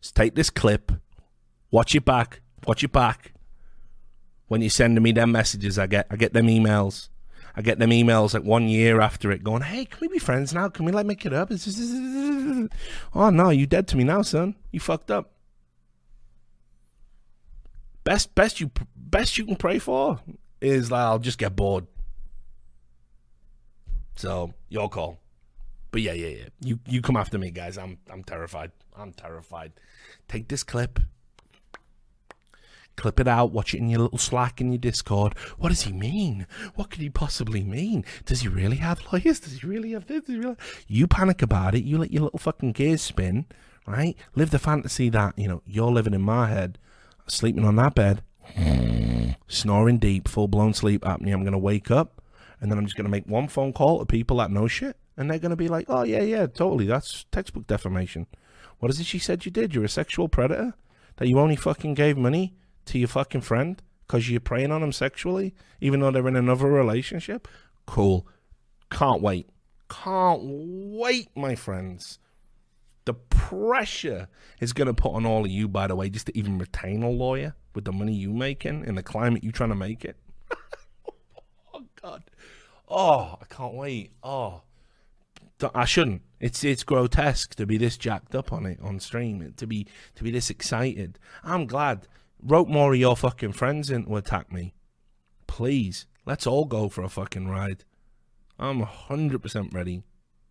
Just 0.00 0.16
take 0.16 0.34
this 0.34 0.50
clip, 0.50 0.92
watch 1.70 1.94
it 1.94 2.04
back, 2.04 2.40
watch 2.66 2.82
it 2.82 2.92
back. 2.92 3.32
When 4.48 4.60
you're 4.62 4.70
sending 4.70 5.02
me 5.02 5.12
them 5.12 5.32
messages, 5.32 5.78
I 5.78 5.86
get 5.86 6.06
I 6.10 6.16
get 6.16 6.32
them 6.32 6.46
emails. 6.46 7.08
I 7.54 7.62
get 7.62 7.78
them 7.78 7.90
emails 7.90 8.32
like 8.34 8.44
one 8.44 8.68
year 8.68 9.00
after 9.00 9.30
it 9.32 9.42
going, 9.42 9.62
Hey, 9.62 9.84
can 9.84 9.98
we 10.00 10.08
be 10.08 10.18
friends 10.18 10.54
now? 10.54 10.68
Can 10.68 10.84
we 10.84 10.92
like 10.92 11.06
make 11.06 11.26
it 11.26 11.32
up? 11.32 11.50
oh 13.14 13.30
no, 13.30 13.50
you 13.50 13.66
dead 13.66 13.88
to 13.88 13.96
me 13.96 14.04
now, 14.04 14.22
son. 14.22 14.54
You 14.70 14.80
fucked 14.80 15.10
up. 15.10 15.32
Best 18.04 18.34
best 18.34 18.60
you 18.60 18.70
best 18.96 19.36
you 19.36 19.44
can 19.44 19.56
pray 19.56 19.78
for 19.78 20.20
is 20.60 20.90
like 20.90 21.02
I'll 21.02 21.18
just 21.18 21.38
get 21.38 21.54
bored. 21.54 21.86
So 24.16 24.52
your 24.68 24.88
call. 24.88 25.18
But 25.90 26.02
yeah, 26.02 26.12
yeah, 26.12 26.28
yeah. 26.28 26.48
You 26.60 26.78
you 26.86 27.02
come 27.02 27.16
after 27.16 27.38
me, 27.38 27.50
guys. 27.50 27.76
I'm 27.78 27.98
I'm 28.10 28.24
terrified. 28.24 28.72
I'm 28.96 29.12
terrified. 29.12 29.72
Take 30.28 30.48
this 30.48 30.62
clip. 30.62 31.00
Clip 32.96 33.18
it 33.18 33.28
out, 33.28 33.50
watch 33.50 33.72
it 33.72 33.78
in 33.78 33.88
your 33.88 34.00
little 34.00 34.18
Slack 34.18 34.60
in 34.60 34.72
your 34.72 34.78
Discord. 34.78 35.34
What 35.56 35.70
does 35.70 35.82
he 35.82 35.92
mean? 35.92 36.46
What 36.74 36.90
could 36.90 37.00
he 37.00 37.08
possibly 37.08 37.64
mean? 37.64 38.04
Does 38.26 38.42
he 38.42 38.48
really 38.48 38.76
have 38.76 39.00
lawyers? 39.10 39.40
Does 39.40 39.60
he 39.60 39.66
really 39.66 39.92
have 39.92 40.06
this? 40.06 40.28
Really... 40.28 40.56
You 40.86 41.06
panic 41.06 41.40
about 41.40 41.74
it. 41.74 41.84
You 41.84 41.96
let 41.96 42.10
your 42.12 42.24
little 42.24 42.38
fucking 42.38 42.72
gears 42.72 43.00
spin, 43.00 43.46
right? 43.86 44.18
Live 44.34 44.50
the 44.50 44.58
fantasy 44.58 45.08
that, 45.08 45.38
you 45.38 45.48
know, 45.48 45.62
you're 45.64 45.90
living 45.90 46.12
in 46.12 46.20
my 46.20 46.48
head, 46.48 46.78
sleeping 47.26 47.64
on 47.64 47.76
that 47.76 47.94
bed, 47.94 48.22
snoring 49.48 49.98
deep, 49.98 50.28
full 50.28 50.48
blown 50.48 50.74
sleep 50.74 51.00
apnea. 51.00 51.32
I'm 51.32 51.42
going 51.42 51.52
to 51.52 51.58
wake 51.58 51.90
up 51.90 52.20
and 52.60 52.70
then 52.70 52.76
I'm 52.76 52.84
just 52.84 52.96
going 52.96 53.06
to 53.06 53.10
make 53.10 53.26
one 53.26 53.48
phone 53.48 53.72
call 53.72 54.00
to 54.00 54.04
people 54.04 54.36
that 54.38 54.50
know 54.50 54.68
shit. 54.68 54.96
And 55.20 55.30
they're 55.30 55.38
going 55.38 55.50
to 55.50 55.56
be 55.56 55.68
like, 55.68 55.84
oh, 55.90 56.02
yeah, 56.02 56.22
yeah, 56.22 56.46
totally. 56.46 56.86
That's 56.86 57.26
textbook 57.30 57.66
defamation. 57.66 58.26
What 58.78 58.90
is 58.90 58.98
it 58.98 59.04
she 59.04 59.18
said 59.18 59.44
you 59.44 59.50
did? 59.50 59.74
You're 59.74 59.84
a 59.84 59.88
sexual 59.88 60.30
predator? 60.30 60.72
That 61.18 61.28
you 61.28 61.38
only 61.38 61.56
fucking 61.56 61.92
gave 61.92 62.16
money 62.16 62.54
to 62.86 62.98
your 62.98 63.08
fucking 63.08 63.42
friend 63.42 63.82
because 64.06 64.30
you're 64.30 64.40
preying 64.40 64.72
on 64.72 64.80
them 64.80 64.92
sexually, 64.92 65.54
even 65.78 66.00
though 66.00 66.10
they're 66.10 66.26
in 66.26 66.36
another 66.36 66.68
relationship? 66.68 67.48
Cool. 67.84 68.26
Can't 68.90 69.20
wait. 69.20 69.50
Can't 69.90 70.40
wait, 70.42 71.28
my 71.36 71.54
friends. 71.54 72.18
The 73.04 73.12
pressure 73.12 74.28
is 74.58 74.72
going 74.72 74.86
to 74.86 74.94
put 74.94 75.12
on 75.12 75.26
all 75.26 75.44
of 75.44 75.50
you, 75.50 75.68
by 75.68 75.86
the 75.86 75.96
way, 75.96 76.08
just 76.08 76.28
to 76.28 76.38
even 76.38 76.56
retain 76.56 77.02
a 77.02 77.10
lawyer 77.10 77.54
with 77.74 77.84
the 77.84 77.92
money 77.92 78.14
you 78.14 78.32
making 78.32 78.86
in 78.86 78.94
the 78.94 79.02
climate 79.02 79.44
you 79.44 79.52
trying 79.52 79.68
to 79.68 79.74
make 79.74 80.02
it. 80.02 80.16
oh 81.74 81.84
God. 82.00 82.22
Oh, 82.88 83.36
I 83.38 83.44
can't 83.50 83.74
wait. 83.74 84.12
Oh, 84.22 84.62
I 85.74 85.84
shouldn't. 85.84 86.22
It's 86.38 86.64
it's 86.64 86.84
grotesque 86.84 87.54
to 87.56 87.66
be 87.66 87.76
this 87.76 87.96
jacked 87.98 88.34
up 88.34 88.52
on 88.52 88.66
it 88.66 88.78
on 88.82 89.00
stream. 89.00 89.52
To 89.56 89.66
be 89.66 89.86
to 90.14 90.24
be 90.24 90.30
this 90.30 90.50
excited. 90.50 91.18
I'm 91.44 91.66
glad. 91.66 92.06
Rope 92.42 92.68
more 92.68 92.94
of 92.94 92.98
your 92.98 93.16
fucking 93.16 93.52
friends 93.52 93.90
in 93.90 94.06
to 94.06 94.16
attack 94.16 94.50
me. 94.50 94.74
Please, 95.46 96.06
let's 96.24 96.46
all 96.46 96.64
go 96.64 96.88
for 96.88 97.02
a 97.02 97.08
fucking 97.08 97.48
ride. 97.48 97.84
I'm 98.58 98.80
hundred 98.80 99.42
percent 99.42 99.74
ready. 99.74 100.02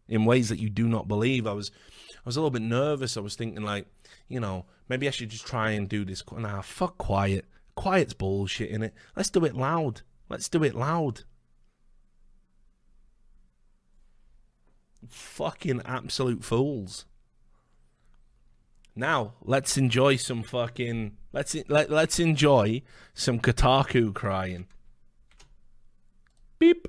In 0.08 0.26
ways 0.26 0.50
that 0.50 0.60
you 0.60 0.70
do 0.70 0.88
not 0.88 1.08
believe. 1.08 1.48
I 1.48 1.54
was 1.54 1.72
I 2.18 2.22
was 2.26 2.36
a 2.36 2.40
little 2.40 2.52
bit 2.52 2.62
nervous. 2.62 3.18
I 3.18 3.22
was 3.22 3.36
thinking 3.36 3.64
like, 3.64 3.88
you 4.28 4.40
know, 4.40 4.66
maybe 4.88 5.08
I 5.08 5.12
should 5.12 5.30
just 5.30 5.48
try 5.48 5.72
and 5.72 5.88
do 5.88 6.06
this. 6.06 6.24
Nah, 6.32 6.62
fuck 6.62 6.98
quiet. 6.98 7.46
Quiet's 7.76 8.14
bullshit 8.14 8.70
in 8.70 8.84
it. 8.84 8.94
Let's 9.16 9.30
do 9.30 9.46
it 9.46 9.56
loud. 9.56 10.02
Let's 10.28 10.50
do 10.50 10.64
it 10.64 10.76
loud. 10.76 11.24
Fucking 15.08 15.82
absolute 15.86 16.44
fools. 16.44 17.06
Now 18.96 19.34
let's 19.42 19.78
enjoy 19.78 20.18
some 20.18 20.44
fucking 20.44 21.16
let's 21.32 21.56
let, 21.70 21.90
let's 21.90 22.20
enjoy 22.20 22.82
some 23.14 23.40
Kotaku 23.40 24.14
crying. 24.14 24.68
Beep. 26.60 26.88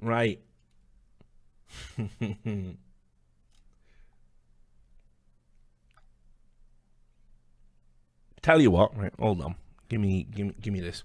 Right. 0.00 0.40
Tell 8.42 8.60
you 8.60 8.70
what, 8.70 8.96
right? 8.96 9.12
Hold 9.18 9.40
on. 9.40 9.54
Give 9.88 10.00
me, 10.00 10.24
give 10.24 10.46
me, 10.46 10.54
give 10.60 10.72
me 10.72 10.80
this. 10.80 11.02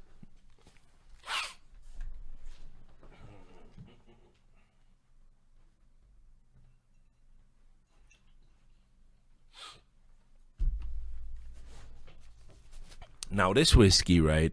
Now 13.32 13.54
this 13.54 13.76
whiskey, 13.76 14.20
right? 14.20 14.52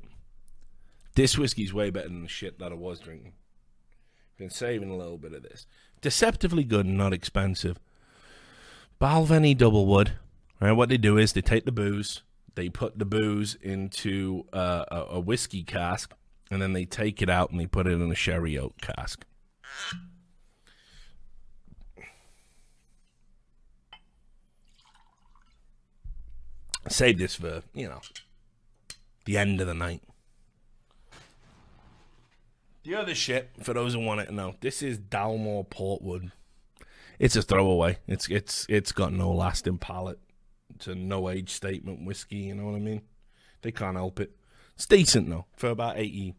This 1.15 1.39
whiskey's 1.39 1.73
way 1.73 1.91
better 1.91 2.09
than 2.09 2.23
the 2.23 2.29
shit 2.29 2.59
that 2.59 2.73
I 2.73 2.75
was 2.75 3.01
drinking. 3.01 3.33
Been 4.37 4.51
saving 4.51 4.91
a 4.91 4.97
little 4.97 5.17
bit 5.17 5.33
of 5.33 5.43
this. 5.43 5.67
Deceptively 6.03 6.63
good 6.63 6.85
and 6.85 6.99
not 6.99 7.15
expensive. 7.15 7.79
Balvenie 9.01 9.57
Double 9.57 9.87
Wood. 9.87 10.13
Right, 10.61 10.73
what 10.73 10.89
they 10.89 10.97
do 10.97 11.19
is 11.19 11.35
they 11.35 11.43
take 11.43 11.67
the 11.67 11.73
booze, 11.73 12.23
they 12.55 12.71
put 12.71 12.99
the 12.99 13.05
booze 13.05 13.57
into 13.61 14.47
uh, 14.55 14.87
a, 14.91 14.97
a 15.11 15.21
whiskey 15.21 15.63
cask, 15.63 16.15
and 16.51 16.63
then 16.63 16.73
they 16.73 16.87
take 16.87 17.21
it 17.21 17.29
out 17.29 17.51
and 17.51 17.61
they 17.61 17.67
put 17.67 17.87
it 17.87 17.93
in 17.93 18.11
a 18.11 18.15
sherry 18.15 18.57
oak 18.57 18.79
cask. 18.81 19.27
Save 26.89 27.19
this 27.19 27.35
for, 27.35 27.63
you 27.75 27.89
know, 27.89 28.01
the 29.27 29.37
end 29.37 29.61
of 29.61 29.67
the 29.67 29.75
night. 29.75 30.03
The 32.85 32.95
other 32.95 33.15
shit, 33.15 33.51
for 33.63 33.75
those 33.75 33.95
who 33.95 34.01
want 34.01 34.21
it 34.21 34.27
to 34.27 34.33
know, 34.33 34.55
this 34.61 34.81
is 34.81 34.99
Dalmore 34.99 35.69
Portwood. 35.69 36.31
It's 37.19 37.37
a 37.37 37.43
throwaway. 37.43 37.99
It's 38.07 38.29
it's 38.29 38.65
it's 38.69 38.93
got 38.93 39.13
no 39.13 39.33
lasting 39.33 39.79
palate. 39.79 40.21
It's 40.75 40.87
a 40.87 40.95
no 40.95 41.29
age 41.29 41.51
statement 41.51 42.07
whiskey, 42.07 42.37
you 42.37 42.55
know 42.55 42.67
what 42.67 42.77
I 42.77 42.81
mean? 42.81 43.03
They 43.63 43.73
can't 43.73 43.97
help 43.97 44.21
it. 44.21 44.37
It's 44.75 44.87
decent 44.87 45.29
though, 45.29 45.47
for 45.57 45.71
about 45.71 45.99
80, 45.99 46.35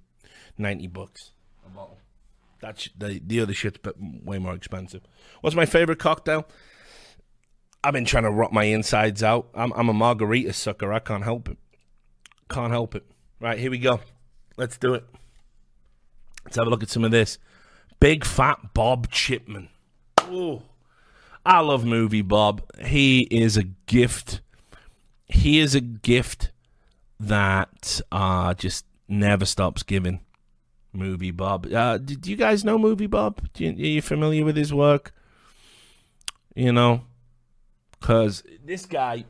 90 0.57 0.88
bucks 0.88 1.32
a 1.66 1.69
bottle. 1.69 1.98
That's 2.61 2.90
the 2.98 3.22
the 3.25 3.41
other 3.41 3.53
shit's 3.53 3.80
but 3.82 3.95
way 3.99 4.40
more 4.40 4.56
expensive. 4.56 5.01
What's 5.41 5.56
my 5.56 5.66
favorite 5.66 5.99
cocktail? 5.99 6.48
I've 7.83 7.93
been 7.93 8.06
trying 8.06 8.24
to 8.24 8.32
rot 8.32 8.53
my 8.53 8.64
insides 8.64 9.22
out. 9.22 9.49
I'm 9.53 9.74
I'm 9.74 9.90
a 9.90 9.93
margarita 9.93 10.53
sucker. 10.53 10.93
I 10.93 10.99
can't 10.99 11.24
help 11.24 11.49
it. 11.49 11.57
Can't 12.50 12.72
help 12.72 12.95
it. 12.95 13.06
Right, 13.40 13.59
here 13.59 13.72
we 13.72 13.77
go. 13.77 14.00
Let's 14.58 14.77
do 14.77 14.93
it. 14.93 15.06
Let's 16.45 16.58
have 16.58 16.67
a 16.67 16.69
look 16.69 16.84
at 16.84 16.90
some 16.90 17.03
of 17.03 17.11
this. 17.11 17.38
Big 18.00 18.26
fat 18.26 18.74
Bob 18.74 19.09
Chipman. 19.11 19.69
Oh, 20.22 20.64
I 21.45 21.59
love 21.59 21.85
movie 21.85 22.22
Bob. 22.22 22.61
He 22.84 23.22
is 23.32 23.58
a 23.58 23.64
gift. 23.64 24.42
He 25.26 25.59
is 25.59 25.76
a 25.76 25.82
gift 25.82 26.51
that 27.19 28.01
uh, 28.11 28.53
just 28.53 28.85
never 29.08 29.45
stops 29.45 29.84
giving. 29.84 30.22
Movie 30.93 31.32
Bob. 31.32 31.72
Uh, 31.72 31.98
do, 31.98 32.30
you 32.30 32.35
guys 32.35 32.64
know 32.64 32.77
Movie 32.77 33.08
Bob? 33.08 33.42
You, 33.58 33.69
are 33.69 33.74
you 33.74 34.01
familiar 34.01 34.43
with 34.43 34.56
his 34.56 34.74
work? 34.74 35.14
You 36.56 36.72
know, 36.72 37.03
because 38.00 38.43
this 38.66 38.85
guy 38.85 39.26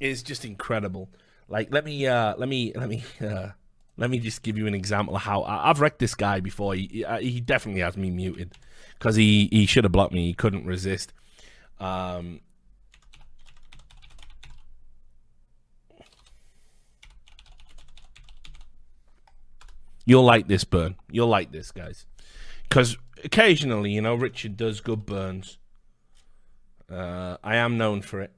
is 0.00 0.22
just 0.22 0.44
incredible. 0.44 1.08
Like, 1.48 1.72
let 1.72 1.84
me, 1.84 2.06
uh, 2.06 2.34
let 2.36 2.48
me, 2.48 2.72
let 2.74 2.88
me, 2.88 3.04
uh, 3.20 3.48
let 3.96 4.10
me 4.10 4.18
just 4.18 4.42
give 4.42 4.58
you 4.58 4.66
an 4.66 4.74
example 4.74 5.16
of 5.16 5.22
how 5.22 5.42
I, 5.42 5.68
have 5.68 5.80
wrecked 5.80 5.98
this 5.98 6.14
guy 6.14 6.40
before. 6.40 6.74
He, 6.74 7.04
he 7.20 7.40
definitely 7.40 7.82
has 7.82 7.96
me 7.96 8.10
muted 8.10 8.52
because 8.98 9.16
he, 9.16 9.48
he 9.50 9.66
should 9.66 9.84
have 9.84 9.92
blocked 9.92 10.12
me. 10.12 10.26
He 10.26 10.34
couldn't 10.34 10.66
resist. 10.66 11.12
Um, 11.80 12.40
You'll 20.06 20.22
like 20.22 20.46
this 20.46 20.62
burn. 20.62 20.94
You'll 21.10 21.28
like 21.28 21.50
this, 21.50 21.72
guys. 21.72 22.06
Because 22.62 22.96
occasionally, 23.24 23.90
you 23.90 24.00
know, 24.00 24.14
Richard 24.14 24.56
does 24.56 24.80
good 24.80 25.04
burns. 25.04 25.58
Uh, 26.88 27.36
I 27.42 27.56
am 27.56 27.76
known 27.76 28.02
for 28.02 28.20
it. 28.20 28.32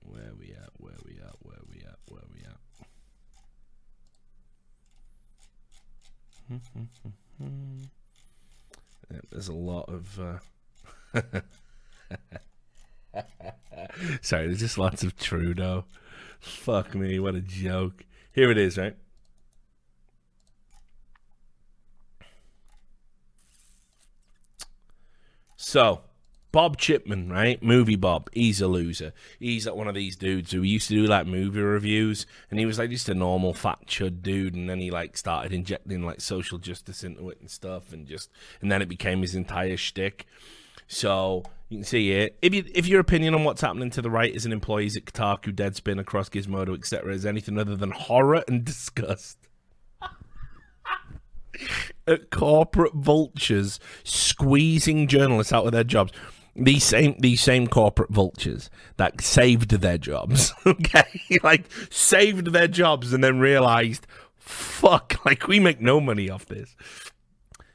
Where 0.00 0.32
we 0.38 0.52
at? 0.52 0.70
Where 0.78 0.96
we 1.04 1.20
at? 1.20 1.34
Where 1.42 1.58
we 1.68 1.82
at? 1.82 1.98
Where 2.08 2.22
we 2.32 2.40
at? 6.50 6.60
There's 9.30 9.48
a 9.48 9.54
lot 9.54 9.88
of. 9.88 10.20
Uh... 10.20 10.38
Sorry, 14.22 14.46
there's 14.46 14.60
just 14.60 14.78
lots 14.78 15.02
of 15.02 15.16
Trudeau. 15.16 15.84
Fuck 16.40 16.94
me, 16.94 17.18
what 17.18 17.34
a 17.34 17.40
joke. 17.40 18.04
Here 18.32 18.50
it 18.50 18.58
is, 18.58 18.78
right? 18.78 18.96
So, 25.56 26.02
Bob 26.52 26.76
Chipman, 26.76 27.30
right? 27.30 27.62
Movie 27.62 27.96
Bob. 27.96 28.28
He's 28.32 28.60
a 28.60 28.66
loser. 28.66 29.12
He's 29.38 29.66
like 29.66 29.76
one 29.76 29.88
of 29.88 29.94
these 29.94 30.16
dudes 30.16 30.50
who 30.50 30.62
used 30.62 30.88
to 30.88 30.94
do 30.94 31.06
like 31.06 31.26
movie 31.26 31.60
reviews, 31.60 32.26
and 32.50 32.58
he 32.58 32.66
was 32.66 32.78
like 32.78 32.90
just 32.90 33.08
a 33.08 33.14
normal 33.14 33.54
fat 33.54 33.86
chud 33.86 34.22
dude, 34.22 34.54
and 34.54 34.68
then 34.68 34.80
he 34.80 34.90
like 34.90 35.16
started 35.16 35.52
injecting 35.52 36.02
like 36.02 36.20
social 36.20 36.58
justice 36.58 37.04
into 37.04 37.30
it 37.30 37.40
and 37.40 37.50
stuff, 37.50 37.92
and 37.92 38.06
just 38.06 38.30
and 38.60 38.70
then 38.70 38.82
it 38.82 38.88
became 38.88 39.22
his 39.22 39.34
entire 39.34 39.76
shtick. 39.76 40.26
So 40.88 41.44
you 41.68 41.78
can 41.78 41.84
see 41.84 42.08
here. 42.10 42.30
If 42.42 42.52
you, 42.52 42.64
if 42.74 42.88
your 42.88 42.98
opinion 42.98 43.34
on 43.34 43.44
what's 43.44 43.60
happening 43.60 43.90
to 43.90 44.02
the 44.02 44.10
right 44.10 44.34
as 44.34 44.44
an 44.44 44.52
employees 44.52 44.96
at 44.96 45.04
Kotaku, 45.04 45.54
Deadspin, 45.54 46.00
across 46.00 46.28
Gizmodo, 46.28 46.76
etc., 46.76 47.14
is 47.14 47.24
anything 47.24 47.58
other 47.58 47.76
than 47.76 47.92
horror 47.92 48.42
and 48.48 48.64
disgust. 48.64 49.38
at 52.08 52.30
corporate 52.30 52.94
vultures 52.94 53.78
squeezing 54.02 55.06
journalists 55.06 55.52
out 55.52 55.66
of 55.66 55.72
their 55.72 55.84
jobs. 55.84 56.12
These 56.56 56.84
same 56.84 57.14
these 57.18 57.40
same 57.40 57.68
corporate 57.68 58.10
vultures 58.10 58.70
that 58.96 59.20
saved 59.20 59.70
their 59.70 59.98
jobs, 59.98 60.52
okay, 60.66 61.20
like 61.42 61.64
saved 61.90 62.48
their 62.52 62.68
jobs 62.68 63.12
and 63.12 63.22
then 63.22 63.38
realized, 63.38 64.06
fuck, 64.36 65.16
like 65.24 65.46
we 65.46 65.60
make 65.60 65.80
no 65.80 66.00
money 66.00 66.28
off 66.28 66.46
this. 66.46 66.76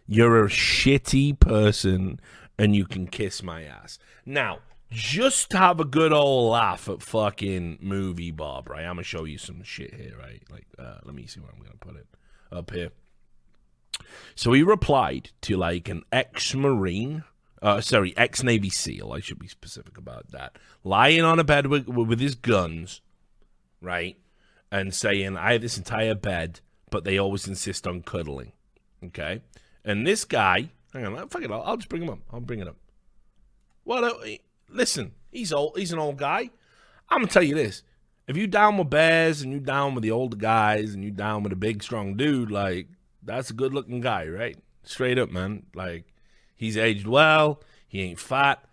You're 0.07 0.45
a 0.45 0.49
shitty 0.49 1.39
person 1.39 2.19
and 2.57 2.75
you 2.75 2.85
can 2.85 3.07
kiss 3.07 3.41
my 3.41 3.63
ass. 3.63 3.97
Now, 4.25 4.59
just 4.91 5.53
have 5.53 5.79
a 5.79 5.85
good 5.85 6.13
old 6.13 6.51
laugh 6.51 6.87
at 6.87 7.01
fucking 7.01 7.79
movie 7.81 8.31
Bob, 8.31 8.69
right? 8.69 8.85
I'm 8.85 8.95
gonna 8.95 9.03
show 9.03 9.23
you 9.23 9.37
some 9.37 9.63
shit 9.63 9.93
here, 9.93 10.13
right? 10.19 10.43
Like, 10.51 10.67
uh, 10.77 10.99
let 11.03 11.15
me 11.15 11.25
see 11.25 11.39
where 11.39 11.51
I'm 11.51 11.59
gonna 11.59 11.75
put 11.79 11.95
it 11.95 12.07
up 12.51 12.71
here. 12.71 12.91
So 14.35 14.51
he 14.53 14.63
replied 14.63 15.31
to 15.41 15.57
like 15.57 15.89
an 15.89 16.03
ex-marine, 16.11 17.23
uh, 17.65 17.81
sorry, 17.81 18.15
ex-Navy 18.15 18.69
SEAL. 18.69 19.11
I 19.11 19.19
should 19.19 19.39
be 19.39 19.47
specific 19.47 19.97
about 19.97 20.31
that. 20.31 20.57
Lying 20.83 21.21
on 21.21 21.39
a 21.39 21.43
bed 21.43 21.67
with, 21.67 21.87
with 21.87 22.19
his 22.19 22.35
guns, 22.35 23.01
right, 23.81 24.17
and 24.71 24.93
saying, 24.93 25.37
"I 25.37 25.53
have 25.53 25.61
this 25.61 25.77
entire 25.77 26.15
bed, 26.15 26.59
but 26.89 27.03
they 27.03 27.17
always 27.17 27.47
insist 27.47 27.87
on 27.87 28.01
cuddling." 28.01 28.51
Okay, 29.03 29.41
and 29.83 30.05
this 30.07 30.25
guy 30.25 30.69
Hang 30.95 31.05
on, 31.05 31.27
fuck 31.27 31.43
it. 31.43 31.51
I'll, 31.51 31.61
I'll 31.61 31.75
just 31.75 31.89
bring 31.89 32.03
him 32.03 32.09
up. 32.09 32.19
I'll 32.31 32.39
bring 32.39 32.59
it 32.61 32.69
up. 32.69 32.77
Well, 33.83 34.17
listen, 34.69 35.11
he's 35.29 35.51
old. 35.51 35.77
He's 35.77 35.91
an 35.91 35.99
old 35.99 36.17
guy. 36.17 36.49
I'm 37.09 37.19
gonna 37.19 37.27
tell 37.27 37.43
you 37.43 37.53
this: 37.53 37.83
if 38.29 38.37
you 38.37 38.47
down 38.47 38.77
with 38.77 38.89
bears 38.89 39.41
and 39.41 39.51
you 39.51 39.59
down 39.59 39.93
with 39.93 40.03
the 40.03 40.11
older 40.11 40.37
guys 40.37 40.93
and 40.93 41.03
you 41.03 41.11
down 41.11 41.43
with 41.43 41.51
a 41.51 41.57
big 41.57 41.83
strong 41.83 42.15
dude, 42.15 42.49
like 42.49 42.87
that's 43.21 43.49
a 43.49 43.53
good 43.53 43.73
looking 43.73 43.99
guy, 43.99 44.25
right? 44.27 44.57
Straight 44.83 45.19
up, 45.19 45.31
man. 45.31 45.63
Like 45.75 46.05
he's 46.55 46.77
aged 46.77 47.07
well. 47.07 47.61
He 47.87 48.01
ain't 48.01 48.19
fat. 48.19 48.63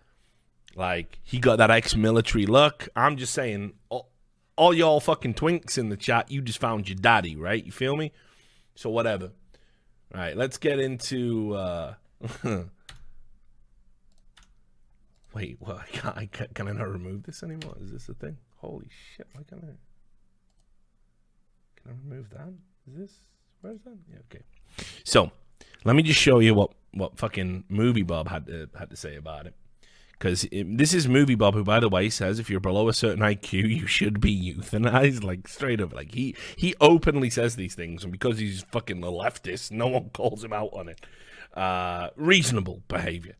Like 0.75 1.19
he 1.23 1.39
got 1.39 1.57
that 1.57 1.71
ex-military 1.71 2.45
look. 2.45 2.89
I'm 2.95 3.17
just 3.17 3.33
saying, 3.33 3.73
all, 3.89 4.09
all 4.55 4.73
y'all 4.73 4.99
fucking 4.99 5.35
twinks 5.35 5.77
in 5.77 5.89
the 5.89 5.97
chat, 5.97 6.31
you 6.31 6.41
just 6.41 6.59
found 6.59 6.89
your 6.89 6.95
daddy, 6.95 7.35
right? 7.35 7.63
You 7.63 7.71
feel 7.71 7.95
me? 7.95 8.11
So 8.75 8.89
whatever. 8.89 9.31
All 10.13 10.21
right, 10.21 10.35
let's 10.35 10.57
get 10.57 10.79
into. 10.79 11.53
uh 11.55 11.93
Wait, 15.33 15.57
what? 15.59 15.77
I 15.77 15.85
can't, 15.91 16.17
I 16.17 16.25
can't, 16.27 16.53
can 16.53 16.67
I 16.67 16.73
not 16.73 16.91
remove 16.91 17.23
this 17.23 17.41
anymore? 17.43 17.75
Is 17.81 17.91
this 17.91 18.07
a 18.09 18.13
thing? 18.13 18.37
Holy 18.57 18.87
shit! 19.15 19.27
Why 19.33 19.41
can't 19.43 19.63
I? 19.63 19.73
Can 21.81 21.91
I 21.91 21.93
remove 22.07 22.29
that? 22.29 22.53
Is 22.87 22.97
this 22.97 23.11
where's 23.61 23.81
that? 23.81 23.97
Yeah, 24.09 24.19
okay. 24.31 24.43
So 25.03 25.31
let 25.83 25.95
me 25.95 26.03
just 26.03 26.19
show 26.19 26.39
you 26.39 26.53
what 26.53 26.71
what 26.93 27.17
fucking 27.17 27.65
movie 27.69 28.03
Bob 28.03 28.29
had 28.29 28.47
to 28.47 28.69
had 28.77 28.89
to 28.89 28.95
say 28.95 29.15
about 29.15 29.45
it. 29.47 29.55
Because 30.11 30.47
this 30.51 30.93
is 30.93 31.07
movie 31.07 31.35
Bob, 31.35 31.53
who, 31.53 31.65
by 31.65 31.81
the 31.81 31.89
way, 31.89 32.09
says 32.09 32.39
if 32.39 32.49
you're 32.49 32.61
below 32.61 32.87
a 32.87 32.93
certain 32.93 33.21
IQ, 33.21 33.51
you 33.51 33.87
should 33.87 34.21
be 34.21 34.53
euthanized. 34.53 35.23
Like 35.33 35.47
straight 35.47 35.81
up, 35.81 35.93
like 35.93 36.13
he 36.13 36.35
he 36.55 36.75
openly 36.79 37.29
says 37.29 37.55
these 37.55 37.75
things, 37.75 38.03
and 38.03 38.11
because 38.11 38.37
he's 38.39 38.63
fucking 38.71 39.03
a 39.03 39.07
leftist, 39.07 39.71
no 39.71 39.87
one 39.87 40.11
calls 40.11 40.43
him 40.43 40.53
out 40.53 40.69
on 40.71 40.87
it 40.87 41.05
uh, 41.55 42.09
reasonable 42.15 42.83
behavior. 42.87 43.35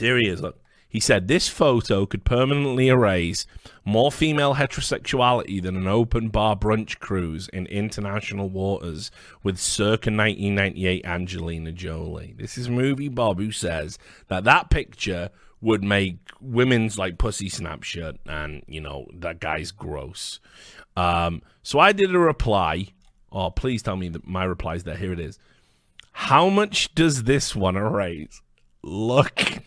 Is. 0.00 0.42
Look, 0.42 0.60
he 0.88 1.00
said 1.00 1.28
this 1.28 1.48
photo 1.48 2.06
could 2.06 2.24
permanently 2.24 2.88
erase 2.88 3.46
more 3.84 4.10
female 4.10 4.54
heterosexuality 4.54 5.62
than 5.62 5.76
an 5.76 5.86
open 5.86 6.28
bar 6.28 6.56
brunch 6.56 6.98
cruise 6.98 7.48
in 7.48 7.66
international 7.66 8.48
waters 8.48 9.10
with 9.42 9.58
circa 9.58 10.10
1998 10.10 11.04
Angelina 11.04 11.72
Jolie. 11.72 12.34
This 12.38 12.56
is 12.56 12.70
movie 12.70 13.08
Bob 13.08 13.38
who 13.38 13.52
says 13.52 13.98
that 14.28 14.44
that 14.44 14.70
picture 14.70 15.30
would 15.60 15.82
make 15.82 16.18
women's 16.40 16.98
like 16.98 17.18
pussy 17.18 17.48
snapshot 17.48 18.16
and 18.26 18.62
you 18.66 18.80
know 18.80 19.06
that 19.12 19.40
guy's 19.40 19.70
gross. 19.70 20.40
Um, 20.96 21.42
so 21.62 21.78
I 21.78 21.92
did 21.92 22.14
a 22.14 22.18
reply. 22.18 22.88
Oh, 23.30 23.50
please 23.50 23.82
tell 23.82 23.96
me 23.96 24.08
that 24.08 24.26
my 24.26 24.44
reply 24.44 24.76
is 24.76 24.84
there. 24.84 24.96
Here 24.96 25.12
it 25.12 25.20
is. 25.20 25.38
How 26.12 26.48
much 26.48 26.94
does 26.94 27.24
this 27.24 27.54
one 27.54 27.76
raise? 27.76 28.40
Look. 28.82 29.60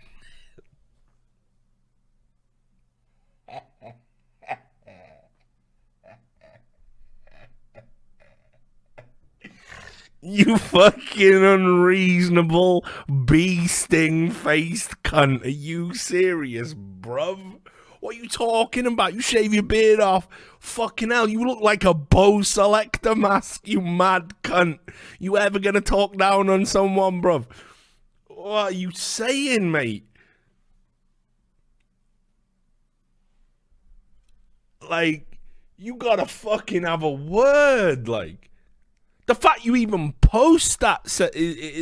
You 10.24 10.58
fucking 10.58 11.44
unreasonable 11.44 12.86
bee 13.26 13.66
sting 13.66 14.30
faced 14.30 15.02
cunt. 15.02 15.44
Are 15.44 15.50
you 15.50 15.96
serious, 15.96 16.76
bruv? 16.76 17.60
What 18.02 18.16
are 18.16 18.20
you 18.20 18.30
talking 18.30 18.86
about? 18.86 19.16
You 19.16 19.22
shave 19.22 19.52
your 19.52 19.64
beard 19.64 20.00
off. 20.00 20.28
Fucking 20.60 21.10
hell, 21.10 21.28
you 21.28 21.44
look 21.44 21.60
like 21.62 21.84
a 21.84 21.96
bow 21.96 22.44
selector 22.44 23.16
mask, 23.16 23.68
you 23.68 23.82
mad 23.82 24.34
cunt. 24.44 24.78
You 25.18 25.38
ever 25.38 25.58
gonna 25.58 25.82
talk 25.82 26.16
down 26.18 26.50
on 26.50 26.68
someone, 26.68 27.20
bruv? 27.20 27.48
What 28.28 28.66
are 28.66 28.72
you 28.72 28.92
saying, 28.92 29.72
mate? 29.72 30.06
Like, 34.88 35.26
you 35.78 35.96
gotta 35.96 36.28
fucking 36.28 36.84
have 36.84 37.02
a 37.02 37.10
word, 37.10 38.08
like. 38.08 38.51
The 39.28 39.36
fact 39.36 39.66
you 39.66 39.76
even 39.76 40.14
post 40.14 40.80
that, 40.80 41.06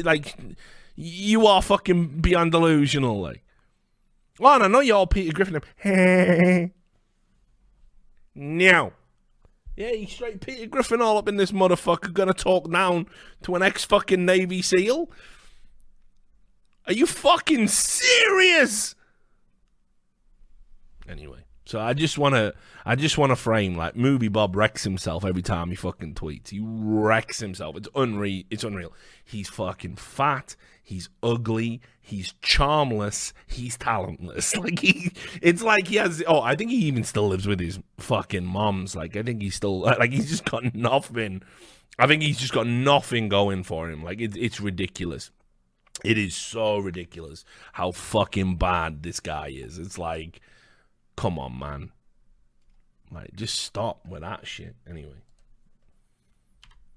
like, 0.04 0.36
you 0.96 1.48
are 1.48 1.62
fucking 1.62 2.20
beyond 2.20 2.52
delusional, 2.52 3.22
like. 3.22 3.44
Well, 4.40 4.56
and 4.56 4.64
I 4.64 4.68
know 4.68 4.80
you're 4.80 4.98
all 4.98 5.08
Peter 5.08 5.34
Griffin. 5.34 5.62
now, 8.36 8.94
Yeah, 9.76 9.92
he's 9.92 10.12
straight 10.12 10.42
Peter 10.42 10.66
Griffin 10.66 11.02
all 11.02 11.18
up 11.18 11.28
in 11.28 11.38
this 11.38 11.52
motherfucker 11.52 12.14
gonna 12.14 12.34
talk 12.34 12.72
down 12.72 13.08
to 13.44 13.56
an 13.56 13.62
ex 13.62 13.84
fucking 13.86 14.26
Navy 14.26 14.62
SEAL. 14.62 15.10
Are 16.88 16.94
you 16.94 17.06
fucking 17.06 17.68
serious? 17.68 18.96
Anyway, 21.08 21.44
so 21.70 21.80
I 21.80 21.94
just 21.94 22.18
wanna 22.18 22.54
I 22.84 22.96
just 22.96 23.20
wanna 23.20 23.36
frame 23.36 23.76
like 23.76 23.96
movie 23.96 24.28
Bob 24.28 24.56
wrecks 24.56 24.84
himself 24.84 25.24
every 25.24 25.44
time 25.44 25.70
he 25.70 25.76
fucking 25.76 26.16
tweets. 26.16 26.50
He 26.50 26.60
wrecks 26.60 27.40
himself. 27.40 27.78
It's 27.78 27.88
unreal 27.94 28.44
it's 28.50 28.64
unreal. 28.64 28.92
He's 29.24 29.50
fucking 29.50 29.98
fat, 29.98 30.56
he's 30.82 31.10
ugly, 31.22 31.80
he's 32.02 32.34
charmless, 32.42 33.34
he's 33.46 33.78
talentless. 33.78 34.56
Like 34.58 34.80
he, 34.80 35.12
it's 35.44 35.62
like 35.62 35.88
he 35.88 35.98
has. 35.98 36.24
Oh, 36.28 36.42
I 36.42 36.56
think 36.56 36.72
he 36.72 36.78
even 36.78 37.04
still 37.04 37.28
lives 37.28 37.46
with 37.46 37.60
his 37.60 37.78
fucking 38.00 38.46
moms. 38.46 38.96
Like 38.96 39.16
I 39.16 39.22
think 39.22 39.44
he's 39.44 39.54
still 39.54 39.80
like 39.82 40.12
he's 40.12 40.28
just 40.28 40.46
got 40.46 40.74
nothing. 40.74 41.44
I 42.00 42.08
think 42.08 42.24
he's 42.24 42.40
just 42.40 42.54
got 42.54 42.66
nothing 42.66 43.30
going 43.30 43.62
for 43.62 43.92
him. 43.92 44.04
Like 44.04 44.20
it, 44.20 44.36
it's 44.36 44.60
ridiculous. 44.60 45.30
It 46.04 46.18
is 46.18 46.34
so 46.34 46.80
ridiculous 46.80 47.46
how 47.74 47.92
fucking 47.92 48.56
bad 48.56 49.04
this 49.04 49.20
guy 49.20 49.50
is. 49.50 49.78
It's 49.78 50.00
like, 50.00 50.40
come 51.20 51.38
on, 51.38 51.60
man. 51.60 51.92
Like, 53.12 53.36
just 53.36 53.60
stop 53.60 54.08
with 54.08 54.22
that 54.22 54.48
shit. 54.48 54.76
Anyway. 54.90 55.22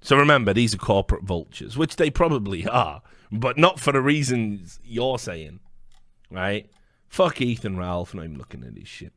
So 0.00 0.16
remember, 0.16 0.54
these 0.54 0.72
are 0.74 0.78
corporate 0.78 1.24
vultures, 1.24 1.76
which 1.76 1.96
they 1.96 2.08
probably 2.08 2.64
are, 2.64 3.02
but 3.32 3.58
not 3.58 3.80
for 3.80 3.92
the 3.92 4.00
reasons 4.00 4.78
you're 4.84 5.18
saying, 5.18 5.58
right? 6.30 6.70
Fuck 7.08 7.40
Ethan 7.40 7.76
Ralph, 7.76 8.14
not 8.14 8.26
even 8.26 8.38
looking 8.38 8.62
at 8.62 8.78
his 8.78 8.86
shit. 8.86 9.12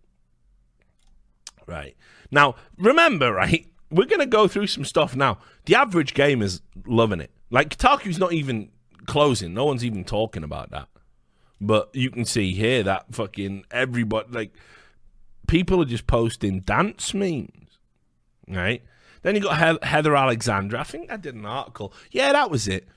Right. 1.67 1.95
Now, 2.31 2.55
remember, 2.75 3.31
right? 3.31 3.67
We're 3.91 4.07
going 4.07 4.21
to 4.21 4.25
go 4.25 4.47
through 4.47 4.67
some 4.67 4.85
stuff 4.85 5.15
now. 5.15 5.37
The 5.65 5.75
average 5.75 6.15
game 6.15 6.41
is 6.41 6.61
loving 6.87 7.21
it. 7.21 7.29
Like, 7.51 7.77
Kotaku's 7.77 8.17
not 8.17 8.33
even 8.33 8.71
closing. 9.05 9.53
No 9.53 9.65
one's 9.65 9.85
even 9.85 10.03
talking 10.03 10.43
about 10.43 10.71
that. 10.71 10.87
But 11.61 11.91
you 11.93 12.09
can 12.09 12.25
see 12.25 12.53
here 12.53 12.81
that 12.81 13.13
fucking 13.13 13.65
everybody, 13.69 14.31
like, 14.31 14.53
people 15.47 15.81
are 15.81 15.85
just 15.85 16.07
posting 16.07 16.61
dance 16.61 17.13
memes, 17.13 17.79
right? 18.47 18.81
Then 19.21 19.35
you 19.35 19.41
got 19.41 19.83
Heather 19.83 20.15
Alexandra. 20.15 20.79
I 20.79 20.83
think 20.83 21.11
I 21.11 21.17
did 21.17 21.35
an 21.35 21.45
article. 21.45 21.93
Yeah, 22.11 22.31
that 22.33 22.51
was 22.51 22.67
it. 22.67 22.87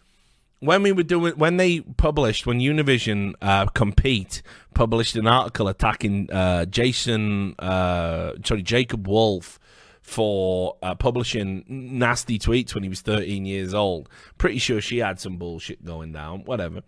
When 0.61 0.83
we 0.83 0.93
were 0.93 1.05
doing, 1.05 1.35
when 1.35 1.57
they 1.57 1.81
published, 1.81 2.45
when 2.45 2.59
Univision 2.59 3.35
uh, 3.41 3.67
compete 3.67 4.43
published 4.75 5.17
an 5.17 5.27
article 5.27 5.69
attacking 5.69 6.31
uh, 6.31 6.65
Jason, 6.67 7.55
uh, 7.61 8.33
sorry, 8.45 8.63
Jacob 8.63 9.07
Wolf 9.07 9.59
for 10.03 10.77
uh, 10.83 10.95
publishing 10.95 11.65
nasty 11.69 12.39
tweets 12.39 12.75
when 12.75 12.83
he 12.83 12.89
was 12.89 13.03
13 13.03 13.45
years 13.45 13.73
old. 13.73 14.09
Pretty 14.37 14.59
sure 14.59 14.81
she 14.81 14.99
had 14.99 15.21
some 15.21 15.37
bullshit 15.37 15.85
going 15.85 16.13
down. 16.13 16.41
Whatever. 16.45 16.83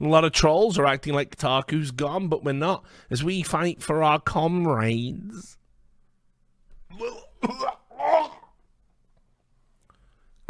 A 0.00 0.04
lot 0.04 0.24
of 0.24 0.32
trolls 0.32 0.78
are 0.78 0.86
acting 0.86 1.14
like 1.14 1.36
Kotaku's 1.36 1.90
gone, 1.90 2.28
but 2.28 2.44
we're 2.44 2.52
not, 2.52 2.84
as 3.10 3.24
we 3.24 3.42
fight 3.42 3.82
for 3.82 4.02
our 4.02 4.20
comrades 4.20 5.58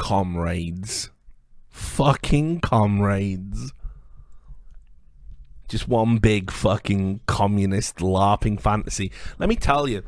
comrades. 0.08 1.10
Fucking 1.68 2.60
comrades. 2.60 3.74
Just 5.68 5.86
one 5.86 6.16
big 6.16 6.50
fucking 6.50 7.20
communist 7.26 7.96
LARPing 7.96 8.58
fantasy. 8.58 9.12
Let 9.38 9.50
me 9.50 9.56
tell 9.56 9.86
you, 9.86 10.02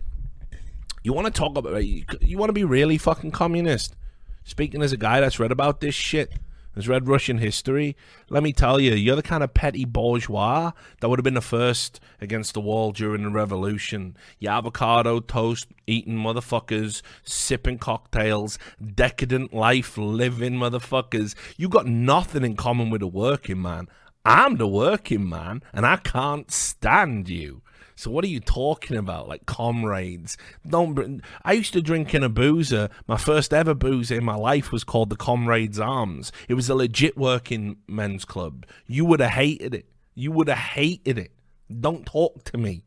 you 1.03 1.13
want 1.13 1.27
to 1.27 1.31
talk 1.31 1.59
about, 1.59 1.85
you, 1.85 2.05
you 2.23 2.39
want 2.39 2.49
to 2.49 2.55
be 2.55 2.65
really 2.65 2.97
fucking 2.97 3.33
communist. 3.33 3.95
Speaking 4.43 4.81
as 4.81 4.93
a 4.93 4.97
guy 4.97 5.21
that's 5.21 5.39
read 5.39 5.53
about 5.53 5.83
this 5.83 5.95
shit, 5.95 6.33
has 6.75 6.89
read 6.89 7.09
Russian 7.09 7.39
history. 7.39 7.97
Let 8.29 8.43
me 8.43 8.53
tell 8.53 8.81
you, 8.81 8.95
you're 8.95 9.17
the 9.17 9.23
kind 9.23 9.43
of 9.43 9.55
petty 9.55 9.85
bourgeois 9.85 10.73
that 11.01 11.09
would 11.09 11.19
have 11.19 11.25
been 11.25 11.35
the 11.35 11.41
first 11.41 12.01
against 12.21 12.55
the 12.55 12.61
wall 12.61 12.93
during 12.93 13.23
the 13.23 13.31
revolution. 13.31 14.17
You 14.39 14.51
avocado 14.51 15.21
toast 15.21 15.69
eating 15.87 16.17
motherfuckers, 16.17 17.03
sipping 17.25 17.79
cocktails, 17.79 18.59
decadent 18.95 19.53
life 19.53 19.99
living 19.99 20.55
motherfuckers. 20.55 21.35
You've 21.57 21.71
got 21.71 21.87
nothing 21.87 22.45
in 22.45 22.57
common 22.57 22.91
with 22.91 23.03
a 23.03 23.07
working 23.07 23.61
man. 23.63 23.89
I'm 24.25 24.57
the 24.59 24.69
working 24.69 25.29
man, 25.29 25.63
and 25.73 25.87
I 25.87 25.97
can't 25.97 26.51
stand 26.51 27.29
you. 27.29 27.63
So 28.01 28.11
what 28.11 28.25
are 28.25 28.29
you 28.29 28.41
talking 28.41 28.97
about? 28.97 29.29
Like 29.29 29.45
comrades? 29.45 30.39
Don't. 30.67 31.21
I 31.45 31.53
used 31.53 31.75
to 31.75 31.83
drink 31.83 32.15
in 32.15 32.23
a 32.23 32.31
boozer. 32.31 32.89
My 33.07 33.19
first 33.19 33.53
ever 33.53 33.75
boozer 33.75 34.15
in 34.15 34.25
my 34.25 34.37
life 34.37 34.73
was 34.73 34.85
called 34.85 35.11
the 35.11 35.17
Comrades 35.17 35.79
Arms. 35.79 36.33
It 36.49 36.55
was 36.55 36.71
a 36.71 36.75
legit 36.75 37.19
working 37.19 37.77
men's 37.87 38.25
club. 38.25 38.65
You 38.87 39.05
would 39.05 39.21
have 39.21 39.33
hated 39.33 39.75
it. 39.75 39.85
You 40.15 40.33
would 40.33 40.49
have 40.49 40.57
hated 40.57 41.19
it. 41.19 41.33
Don't 41.79 42.07
talk 42.07 42.43
to 42.45 42.57
me. 42.57 42.87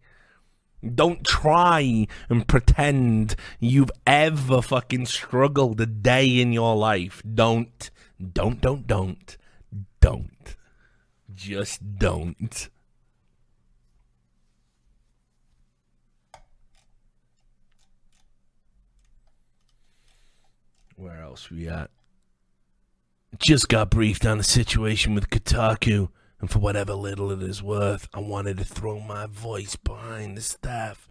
Don't 0.84 1.24
try 1.24 2.08
and 2.28 2.48
pretend 2.48 3.36
you've 3.60 3.92
ever 4.08 4.64
fucking 4.64 5.06
struggled 5.06 5.80
a 5.80 5.86
day 5.86 6.40
in 6.40 6.52
your 6.54 6.76
life. 6.76 7.22
Don't. 7.32 7.92
Don't, 8.20 8.60
don't, 8.60 8.88
don't. 8.88 9.38
Don't. 10.02 10.56
Just 11.36 12.00
don't. 12.00 12.70
Where 20.96 21.22
else 21.22 21.50
we 21.50 21.68
at? 21.68 21.90
Just 23.40 23.68
got 23.68 23.90
briefed 23.90 24.26
on 24.26 24.38
the 24.38 24.44
situation 24.44 25.16
with 25.16 25.30
Kotaku, 25.30 26.10
and 26.40 26.50
for 26.50 26.60
whatever 26.60 26.94
little 26.94 27.32
it 27.32 27.42
is 27.42 27.64
worth, 27.64 28.08
I 28.14 28.20
wanted 28.20 28.58
to 28.58 28.66
throw 28.66 29.00
my 29.00 29.26
voice 29.26 29.76
behind 29.76 30.38
the 30.38 30.42
staff. 30.42 31.10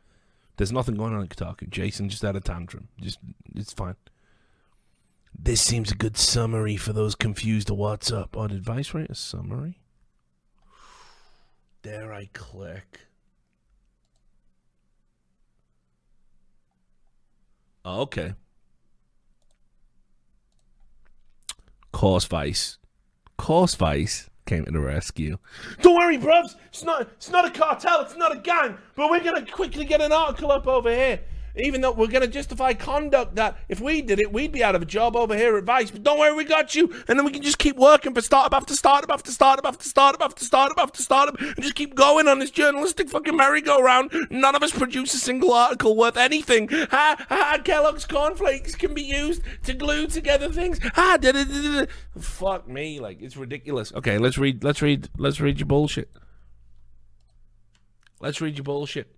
There's 0.56 0.72
nothing 0.72 0.94
going 0.94 1.14
on 1.14 1.22
at 1.22 1.30
Kotaku. 1.30 1.68
Jason 1.68 2.08
just 2.08 2.22
had 2.22 2.36
a 2.36 2.40
tantrum. 2.40 2.88
Just 3.00 3.18
it's 3.54 3.72
fine. 3.72 3.96
This 5.36 5.60
seems 5.60 5.90
a 5.90 5.96
good 5.96 6.16
summary 6.16 6.76
for 6.76 6.92
those 6.92 7.14
confused 7.14 7.70
what's 7.70 8.12
up. 8.12 8.36
Oh, 8.36 8.46
did 8.46 8.62
Vice 8.62 8.94
write 8.94 9.10
a 9.10 9.14
summary? 9.14 9.80
Dare 11.82 12.12
I 12.12 12.28
click? 12.32 13.00
Oh, 17.84 18.02
okay. 18.02 18.34
Course 21.92 22.24
Vice, 22.24 22.78
course 23.36 23.74
Vice 23.74 24.28
came 24.46 24.64
to 24.64 24.72
the 24.72 24.80
rescue. 24.80 25.38
Don't 25.80 25.94
worry, 25.94 26.18
bruvs. 26.18 26.56
It's 26.68 26.82
not. 26.82 27.02
It's 27.02 27.30
not 27.30 27.44
a 27.44 27.50
cartel. 27.50 28.00
It's 28.00 28.16
not 28.16 28.34
a 28.34 28.40
gang. 28.40 28.76
But 28.96 29.10
we're 29.10 29.22
gonna 29.22 29.46
quickly 29.46 29.84
get 29.84 30.00
an 30.00 30.12
article 30.12 30.50
up 30.50 30.66
over 30.66 30.90
here 30.90 31.20
even 31.56 31.80
though 31.80 31.92
we're 31.92 32.06
going 32.06 32.22
to 32.22 32.28
justify 32.28 32.72
conduct 32.72 33.34
that 33.36 33.56
if 33.68 33.80
we 33.80 34.02
did 34.02 34.18
it, 34.18 34.32
we'd 34.32 34.52
be 34.52 34.64
out 34.64 34.74
of 34.74 34.82
a 34.82 34.86
job 34.86 35.16
over 35.16 35.36
here 35.36 35.56
at 35.56 35.64
Vice. 35.64 35.90
But 35.90 36.02
don't 36.02 36.18
worry, 36.18 36.34
we 36.34 36.44
got 36.44 36.74
you. 36.74 36.92
And 37.08 37.18
then 37.18 37.24
we 37.24 37.32
can 37.32 37.42
just 37.42 37.58
keep 37.58 37.76
working 37.76 38.14
for 38.14 38.20
startup 38.20 38.54
after 38.54 38.74
startup 38.74 39.10
after 39.10 39.30
startup 39.30 39.66
after 39.66 39.84
startup 39.84 40.22
after 40.22 40.44
startup 40.44 40.78
after 40.78 41.02
startup 41.02 41.40
and 41.40 41.62
just 41.62 41.74
keep 41.74 41.94
going 41.94 42.28
on 42.28 42.38
this 42.38 42.50
journalistic 42.50 43.08
fucking 43.10 43.36
merry-go-round. 43.36 44.12
None 44.30 44.54
of 44.54 44.62
us 44.62 44.72
produce 44.72 45.14
a 45.14 45.18
single 45.18 45.52
article 45.52 45.96
worth 45.96 46.16
anything. 46.16 46.68
Ha, 46.68 47.26
ha, 47.28 47.58
Kellogg's 47.62 48.06
cornflakes 48.06 48.74
can 48.74 48.94
be 48.94 49.02
used 49.02 49.42
to 49.64 49.74
glue 49.74 50.06
together 50.06 50.50
things. 50.50 50.78
Da, 50.78 51.16
da, 51.16 51.32
da, 51.32 51.44
da. 51.44 51.86
Fuck 52.18 52.68
me. 52.68 53.00
Like, 53.00 53.20
it's 53.20 53.36
ridiculous. 53.36 53.92
Okay, 53.92 54.18
let's 54.18 54.38
read, 54.38 54.64
let's 54.64 54.82
read, 54.82 55.08
let's 55.18 55.40
read 55.40 55.58
your 55.58 55.66
bullshit. 55.66 56.10
Let's 58.20 58.40
read 58.40 58.56
your 58.56 58.64
bullshit. 58.64 59.14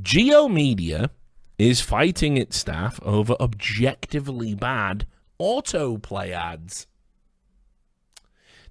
G/O 0.00 0.48
Media 0.48 1.10
is 1.58 1.80
fighting 1.80 2.36
its 2.36 2.56
staff 2.56 3.00
over 3.02 3.34
objectively 3.40 4.54
bad 4.54 5.06
autoplay 5.40 6.30
ads. 6.30 6.86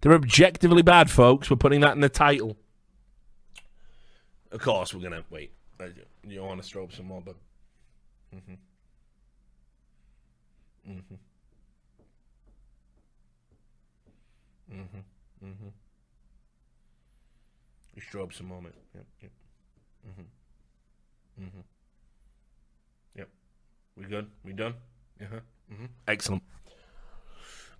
They're 0.01 0.13
objectively 0.13 0.81
bad, 0.83 1.09
folks. 1.09 1.49
We're 1.49 1.55
putting 1.57 1.81
that 1.81 1.95
in 1.95 2.01
the 2.01 2.09
title. 2.09 2.57
Of 4.51 4.61
course, 4.61 4.93
we're 4.93 5.01
gonna 5.01 5.23
wait. 5.29 5.51
You 6.27 6.43
want 6.43 6.63
to 6.63 6.69
strobe 6.69 6.95
some 6.95 7.07
more, 7.07 7.21
but. 7.21 7.35
Mm-hmm. 8.35 8.53
Mm-hmm. 10.91 11.15
Mm-hmm. 14.73 15.45
Mm-hmm. 15.45 15.69
Strobe 17.99 18.33
some 18.33 18.47
moment. 18.47 18.75
Yep. 18.93 19.05
Yep. 19.21 19.31
Mm-hmm. 20.09 20.21
Mm-hmm. 21.39 21.59
Yep. 23.17 23.29
We 23.97 24.03
good? 24.05 24.27
We 24.43 24.53
done? 24.53 24.73
Uh-huh. 25.21 25.39
Mm-hmm. 25.71 25.85
Excellent. 26.07 26.43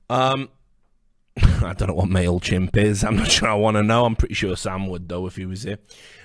Um, 0.10 0.50
I 1.38 1.74
don't 1.74 1.88
know 1.88 1.94
what 1.94 2.10
MailChimp 2.10 2.76
is. 2.78 3.04
I'm 3.04 3.18
not 3.18 3.32
sure 3.32 3.50
I 3.50 3.56
want 3.56 3.76
to 3.78 3.84
know. 3.84 4.06
I'm 4.06 4.16
pretty 4.16 4.36
sure 4.36 4.56
Sam 4.56 4.88
would, 4.88 5.10
though, 5.10 5.28
if 5.28 5.36
he 5.36 5.46
was 5.46 5.64
here. 5.64 5.80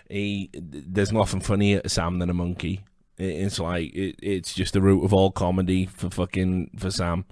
He, 0.09 0.51
there's 0.53 1.13
nothing 1.13 1.41
funnier 1.41 1.81
to 1.81 1.89
Sam 1.89 2.19
than 2.19 2.31
a 2.31 2.35
monkey. 2.35 2.81
It's 3.19 3.59
like, 3.59 3.95
it, 3.95 4.17
it's 4.23 4.55
just 4.55 4.73
the 4.73 4.81
root 4.81 5.05
of 5.05 5.13
all 5.13 5.31
comedy 5.31 5.87
for 5.87 6.11
fucking, 6.11 6.71
for 6.79 6.91
Sam. 6.91 7.27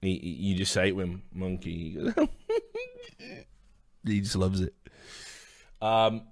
He, 0.00 0.18
you 0.18 0.56
just 0.56 0.72
say 0.72 0.90
to 0.90 1.00
him, 1.00 1.22
monkey. 1.32 1.96
he 4.04 4.20
just 4.20 4.36
loves 4.36 4.60
it. 4.60 4.74
Um, 5.80 6.22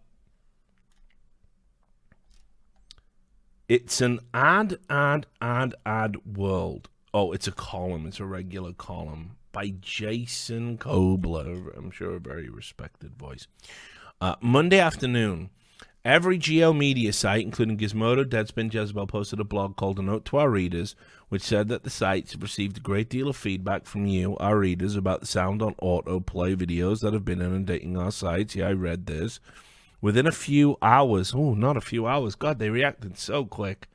it's 3.70 4.00
an 4.00 4.18
ad, 4.34 4.78
ad, 4.90 5.26
ad, 5.40 5.76
ad 5.86 6.16
world. 6.36 6.88
Oh, 7.14 7.30
it's 7.30 7.46
a 7.46 7.52
column. 7.52 8.04
It's 8.04 8.18
a 8.18 8.24
regular 8.24 8.72
column 8.72 9.36
by 9.52 9.74
Jason 9.80 10.76
Koebler. 10.76 11.78
I'm 11.78 11.92
sure 11.92 12.16
a 12.16 12.18
very 12.18 12.48
respected 12.48 13.16
voice. 13.16 13.46
Uh, 14.20 14.34
Monday 14.40 14.80
afternoon, 14.80 15.50
every 16.04 16.36
G/O 16.36 16.72
Media 16.72 17.12
site, 17.12 17.44
including 17.44 17.78
Gizmodo, 17.78 18.24
Deadspin, 18.24 18.74
Jezebel, 18.74 19.06
posted 19.06 19.38
a 19.38 19.44
blog 19.44 19.76
called 19.76 20.00
A 20.00 20.02
Note 20.02 20.24
to 20.24 20.38
Our 20.38 20.50
Readers, 20.50 20.96
which 21.28 21.42
said 21.42 21.68
that 21.68 21.84
the 21.84 21.90
sites 21.90 22.32
have 22.32 22.42
received 22.42 22.78
a 22.78 22.80
great 22.80 23.08
deal 23.08 23.28
of 23.28 23.36
feedback 23.36 23.86
from 23.86 24.04
you, 24.04 24.36
our 24.38 24.58
readers, 24.58 24.96
about 24.96 25.20
the 25.20 25.26
sound 25.26 25.62
on 25.62 25.74
autoplay 25.76 26.56
videos 26.56 27.02
that 27.02 27.12
have 27.12 27.24
been 27.24 27.40
inundating 27.40 27.96
our 27.96 28.10
sites. 28.10 28.56
Yeah, 28.56 28.66
I 28.66 28.72
read 28.72 29.06
this. 29.06 29.38
Within 30.00 30.26
a 30.26 30.32
few 30.32 30.76
hours, 30.80 31.34
oh, 31.34 31.54
not 31.54 31.76
a 31.76 31.80
few 31.82 32.06
hours, 32.06 32.34
God, 32.34 32.58
they 32.58 32.70
reacted 32.70 33.18
so 33.18 33.44
quick. 33.44 33.88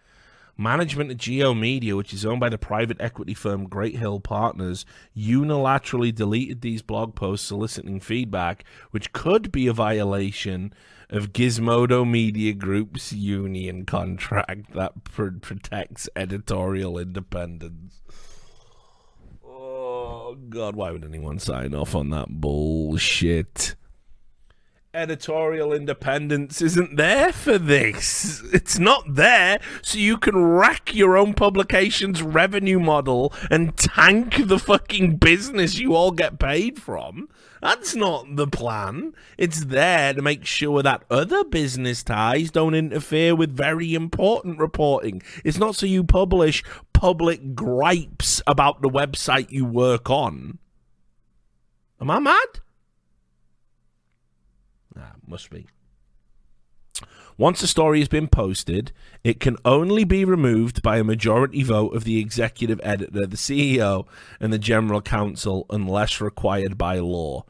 Management 0.58 1.12
of 1.12 1.18
G/O 1.18 1.54
Media, 1.54 1.98
which 1.98 2.14
is 2.14 2.26
owned 2.26 2.40
by 2.40 2.48
the 2.48 2.58
private 2.58 2.98
equity 3.02 3.34
firm 3.34 3.68
Great 3.68 3.98
Hill 3.98 4.22
Partners, 4.22 4.86
unilaterally 5.16 6.16
deleted 6.16 6.62
these 6.62 6.82
blog 6.82 7.14
posts 7.14 7.48
soliciting 7.48 8.00
feedback, 8.00 8.64
which 8.92 9.12
could 9.12 9.52
be 9.52 9.68
a 9.68 9.74
violation 9.74 10.74
of 11.10 11.34
Gizmodo 11.34 12.10
Media 12.10 12.54
Group's 12.54 13.12
union 13.12 13.86
contract 13.86 14.74
that 14.74 15.04
pr- 15.04 15.40
protects 15.42 16.08
editorial 16.16 16.98
independence. 16.98 18.02
Oh, 19.46 20.38
God, 20.50 20.76
why 20.76 20.92
would 20.92 21.04
anyone 21.04 21.40
sign 21.40 21.76
off 21.76 21.96
on 21.96 22.12
that 22.12 22.30
bullshit? 22.30 23.76
Editorial 24.96 25.74
independence 25.74 26.62
isn't 26.62 26.96
there 26.96 27.32
for 27.32 27.58
this. 27.58 28.42
It's 28.54 28.80
not 28.80 29.16
there 29.16 29.60
so 29.82 29.98
you 29.98 30.18
can 30.18 30.38
rack 30.38 30.96
your 30.96 31.18
own 31.18 31.34
publication's 31.34 32.24
revenue 32.24 32.80
model 32.80 33.34
and 33.52 33.76
tank 33.78 34.48
the 34.48 34.58
fucking 34.58 35.18
business 35.18 35.78
you 35.78 35.94
all 35.94 36.12
get 36.12 36.40
paid 36.40 36.82
from. 36.82 37.30
That's 37.62 37.96
not 37.96 38.36
the 38.36 38.48
plan. 38.48 39.14
It's 39.38 39.66
there 39.66 40.14
to 40.14 40.22
make 40.22 40.46
sure 40.46 40.84
that 40.84 41.04
other 41.10 41.44
business 41.44 42.04
ties 42.04 42.52
don't 42.52 42.76
interfere 42.76 43.36
with 43.36 43.56
very 43.56 43.94
important 43.94 44.60
reporting. 44.60 45.22
It's 45.44 45.58
not 45.58 45.76
so 45.76 45.86
you 45.86 46.04
publish 46.04 46.64
public 46.94 47.56
gripes 47.56 48.42
about 48.48 48.82
the 48.82 48.90
website 48.90 49.52
you 49.52 49.66
work 49.66 50.10
on. 50.10 50.60
Am 52.00 52.12
I 52.12 52.20
mad? 52.20 52.60
Must 55.28 55.50
be. 55.50 55.68
Once 57.38 57.62
a 57.62 57.68
story 57.68 58.00
has 58.00 58.08
been 58.08 58.28
posted, 58.28 58.94
it 59.24 59.42
can 59.42 59.58
only 59.66 60.06
be 60.06 60.24
removed 60.24 60.82
by 60.82 60.98
a 60.98 61.04
majority 61.04 61.64
vote 61.64 61.94
of 61.94 62.06
the 62.06 62.18
executive 62.18 62.80
editor, 62.82 63.26
the 63.26 63.36
CEO, 63.36 64.08
and 64.40 64.54
the 64.54 64.60
general 64.60 65.02
counsel 65.02 65.66
unless 65.70 66.22
required 66.22 66.78
by 66.78 66.98
law, 66.98 67.44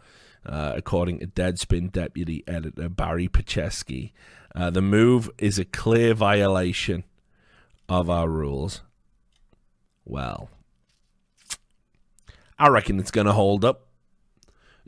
uh, 0.44 0.74
according 0.76 1.20
to 1.20 1.28
Deadspin 1.28 1.92
deputy 1.92 2.44
editor 2.48 2.90
Barry 2.90 3.28
Petchesky. 3.28 4.12
Uh, 4.56 4.72
the 4.72 4.82
move 4.82 5.30
is 5.38 5.60
a 5.60 5.66
clear 5.66 6.16
violation 6.16 7.04
of 7.88 8.10
our 8.10 8.28
rules. 8.28 8.82
Well, 10.04 10.50
I 12.58 12.70
reckon 12.70 13.00
it's 13.00 13.12
going 13.12 13.28
to 13.28 13.34
hold 13.34 13.64
up 13.64 13.85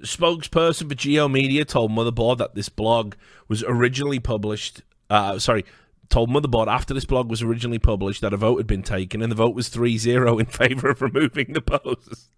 spokesperson 0.01 0.89
for 0.89 0.95
G/O 0.95 1.27
Media 1.27 1.65
told 1.65 1.91
Motherboard 1.91 2.37
that 2.37 2.55
this 2.55 2.69
blog 2.69 3.15
was 3.47 3.63
originally 3.63 4.19
published. 4.19 4.81
Uh, 5.09 5.39
sorry, 5.39 5.65
told 6.09 6.29
Motherboard 6.29 6.67
after 6.67 6.93
this 6.93 7.05
blog 7.05 7.29
was 7.29 7.41
originally 7.41 7.79
published 7.79 8.21
that 8.21 8.33
a 8.33 8.37
vote 8.37 8.57
had 8.57 8.67
been 8.67 8.83
taken, 8.83 9.21
and 9.21 9.31
the 9.31 9.35
vote 9.35 9.55
was 9.55 9.69
3 9.69 9.97
0 9.97 10.39
in 10.39 10.45
favor 10.45 10.89
of 10.89 11.01
removing 11.01 11.53
the 11.53 11.61
post. 11.61 12.29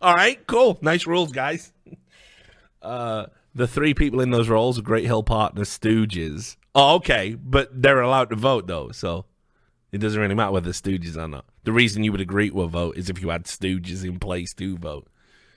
All 0.00 0.14
right, 0.14 0.44
cool. 0.46 0.78
Nice 0.82 1.06
rules, 1.06 1.30
guys. 1.30 1.72
Uh, 2.80 3.26
the 3.54 3.68
three 3.68 3.94
people 3.94 4.20
in 4.20 4.30
those 4.30 4.48
roles 4.48 4.78
are 4.78 4.82
Great 4.82 5.04
Hill 5.04 5.22
Partners 5.22 5.68
Stooges. 5.68 6.56
Oh, 6.74 6.96
okay, 6.96 7.34
but 7.34 7.68
they're 7.82 8.00
allowed 8.00 8.30
to 8.30 8.36
vote, 8.36 8.66
though, 8.66 8.90
so 8.90 9.26
it 9.92 9.98
doesn't 9.98 10.20
really 10.20 10.34
matter 10.34 10.52
whether 10.52 10.70
Stooges 10.70 11.16
or 11.16 11.28
not. 11.28 11.44
The 11.64 11.72
reason 11.72 12.02
you 12.02 12.12
would 12.12 12.20
agree 12.20 12.50
to 12.50 12.62
a 12.62 12.68
vote 12.68 12.96
is 12.96 13.10
if 13.10 13.20
you 13.20 13.28
had 13.28 13.44
Stooges 13.44 14.04
in 14.04 14.18
place 14.18 14.54
to 14.54 14.78
vote. 14.78 15.06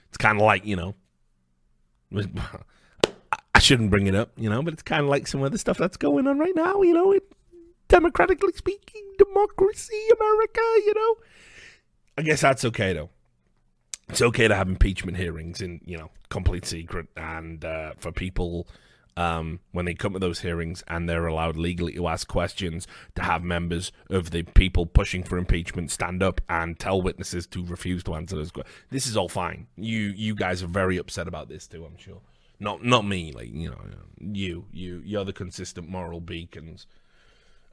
It's 0.08 0.18
kind 0.18 0.38
of 0.38 0.44
like, 0.44 0.64
you 0.64 0.76
know, 0.76 0.94
I 3.54 3.58
shouldn't 3.58 3.90
bring 3.90 4.06
it 4.06 4.14
up, 4.14 4.32
you 4.36 4.50
know, 4.50 4.62
but 4.62 4.74
it's 4.74 4.82
kind 4.82 5.02
of 5.02 5.08
like 5.08 5.26
some 5.26 5.42
of 5.42 5.50
the 5.52 5.58
stuff 5.58 5.78
that's 5.78 5.96
going 5.96 6.26
on 6.26 6.38
right 6.38 6.54
now, 6.54 6.82
you 6.82 6.92
know, 6.92 7.18
democratically 7.88 8.52
speaking, 8.54 9.02
democracy, 9.16 10.08
America, 10.20 10.60
you 10.60 10.92
know. 10.94 11.16
I 12.18 12.22
guess 12.22 12.42
that's 12.42 12.64
okay, 12.66 12.92
though. 12.92 13.08
It's 14.08 14.22
okay 14.22 14.46
to 14.46 14.54
have 14.54 14.68
impeachment 14.68 15.16
hearings 15.16 15.62
in, 15.62 15.80
you 15.84 15.96
know, 15.96 16.10
complete 16.28 16.66
secret 16.66 17.06
and 17.16 17.64
uh, 17.64 17.94
for 17.96 18.12
people 18.12 18.68
um, 19.16 19.60
when 19.72 19.86
they 19.86 19.94
come 19.94 20.12
to 20.12 20.18
those 20.18 20.40
hearings 20.40 20.84
and 20.88 21.08
they're 21.08 21.26
allowed 21.26 21.56
legally 21.56 21.94
to 21.94 22.06
ask 22.06 22.28
questions, 22.28 22.86
to 23.14 23.22
have 23.22 23.42
members 23.42 23.92
of 24.10 24.30
the 24.30 24.42
people 24.42 24.86
pushing 24.86 25.22
for 25.22 25.38
impeachment 25.38 25.90
stand 25.90 26.22
up 26.22 26.40
and 26.48 26.78
tell 26.78 27.00
witnesses 27.00 27.46
to 27.48 27.64
refuse 27.64 28.02
to 28.04 28.14
answer 28.14 28.36
those 28.36 28.50
questions. 28.50 28.76
This 28.90 29.06
is 29.06 29.16
all 29.16 29.28
fine. 29.28 29.66
You 29.76 30.12
you 30.16 30.34
guys 30.34 30.62
are 30.62 30.68
very 30.68 30.98
upset 30.98 31.28
about 31.28 31.48
this 31.48 31.66
too, 31.66 31.84
I'm 31.84 31.96
sure. 31.96 32.20
Not 32.60 32.84
not 32.84 33.06
me, 33.06 33.32
like 33.32 33.52
you 33.52 33.70
know, 33.70 33.80
you 34.20 34.66
you 34.72 35.02
you're 35.04 35.24
the 35.24 35.32
consistent 35.32 35.88
moral 35.88 36.20
beacons. 36.20 36.86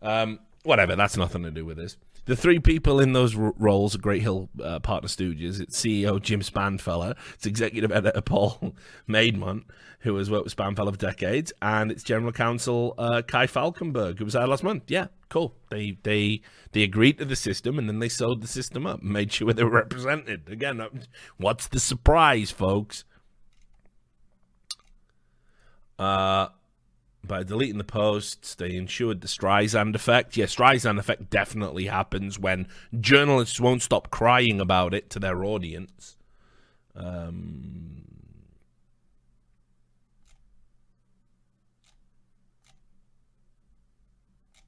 Um, 0.01 0.39
whatever. 0.63 0.95
That's 0.95 1.17
nothing 1.17 1.43
to 1.43 1.51
do 1.51 1.65
with 1.65 1.77
this. 1.77 1.97
The 2.25 2.35
three 2.37 2.59
people 2.59 3.01
in 3.01 3.11
those 3.11 3.35
roles 3.35 3.95
are 3.95 3.99
Great 3.99 4.21
Hill 4.21 4.49
uh, 4.63 4.79
Partner 4.79 5.09
Stooges. 5.09 5.59
It's 5.59 5.81
CEO 5.81 6.21
Jim 6.21 6.39
Spanfeller. 6.39 7.15
It's 7.33 7.45
executive 7.45 7.91
editor 7.91 8.21
Paul 8.21 8.75
Maidment, 9.09 9.65
who 9.99 10.15
has 10.15 10.31
worked 10.31 10.45
with 10.45 10.55
Spanfeller 10.55 10.91
for 10.91 10.97
decades, 10.97 11.51
and 11.61 11.91
it's 11.91 12.01
general 12.01 12.31
counsel 12.31 12.95
uh, 12.97 13.23
Kai 13.27 13.47
Falkenberg, 13.47 14.19
who 14.19 14.25
was 14.25 14.35
there 14.35 14.47
last 14.47 14.63
month. 14.63 14.83
Yeah, 14.87 15.07
cool. 15.27 15.55
They 15.69 15.97
they 16.03 16.41
they 16.71 16.83
agreed 16.83 17.17
to 17.17 17.25
the 17.25 17.35
system, 17.35 17.77
and 17.77 17.89
then 17.89 17.99
they 17.99 18.09
sewed 18.09 18.41
the 18.41 18.47
system 18.47 18.87
up, 18.87 19.03
made 19.03 19.33
sure 19.33 19.51
they 19.51 19.63
were 19.63 19.69
represented. 19.69 20.47
Again, 20.47 20.79
uh, 20.79 20.89
what's 21.35 21.67
the 21.67 21.79
surprise, 21.79 22.51
folks? 22.51 23.03
Uh, 25.99 26.47
by 27.25 27.43
deleting 27.43 27.77
the 27.77 27.83
posts, 27.83 28.53
they 28.55 28.75
ensured 28.75 29.21
the 29.21 29.27
Streisand 29.27 29.95
effect. 29.95 30.35
Yeah, 30.35 30.45
Streisand 30.45 30.99
effect 30.99 31.29
definitely 31.29 31.85
happens 31.85 32.37
when 32.37 32.67
journalists 32.99 33.59
won't 33.59 33.81
stop 33.81 34.09
crying 34.09 34.59
about 34.59 34.93
it 34.93 35.09
to 35.11 35.19
their 35.19 35.43
audience. 35.45 36.17
Um, 36.95 38.03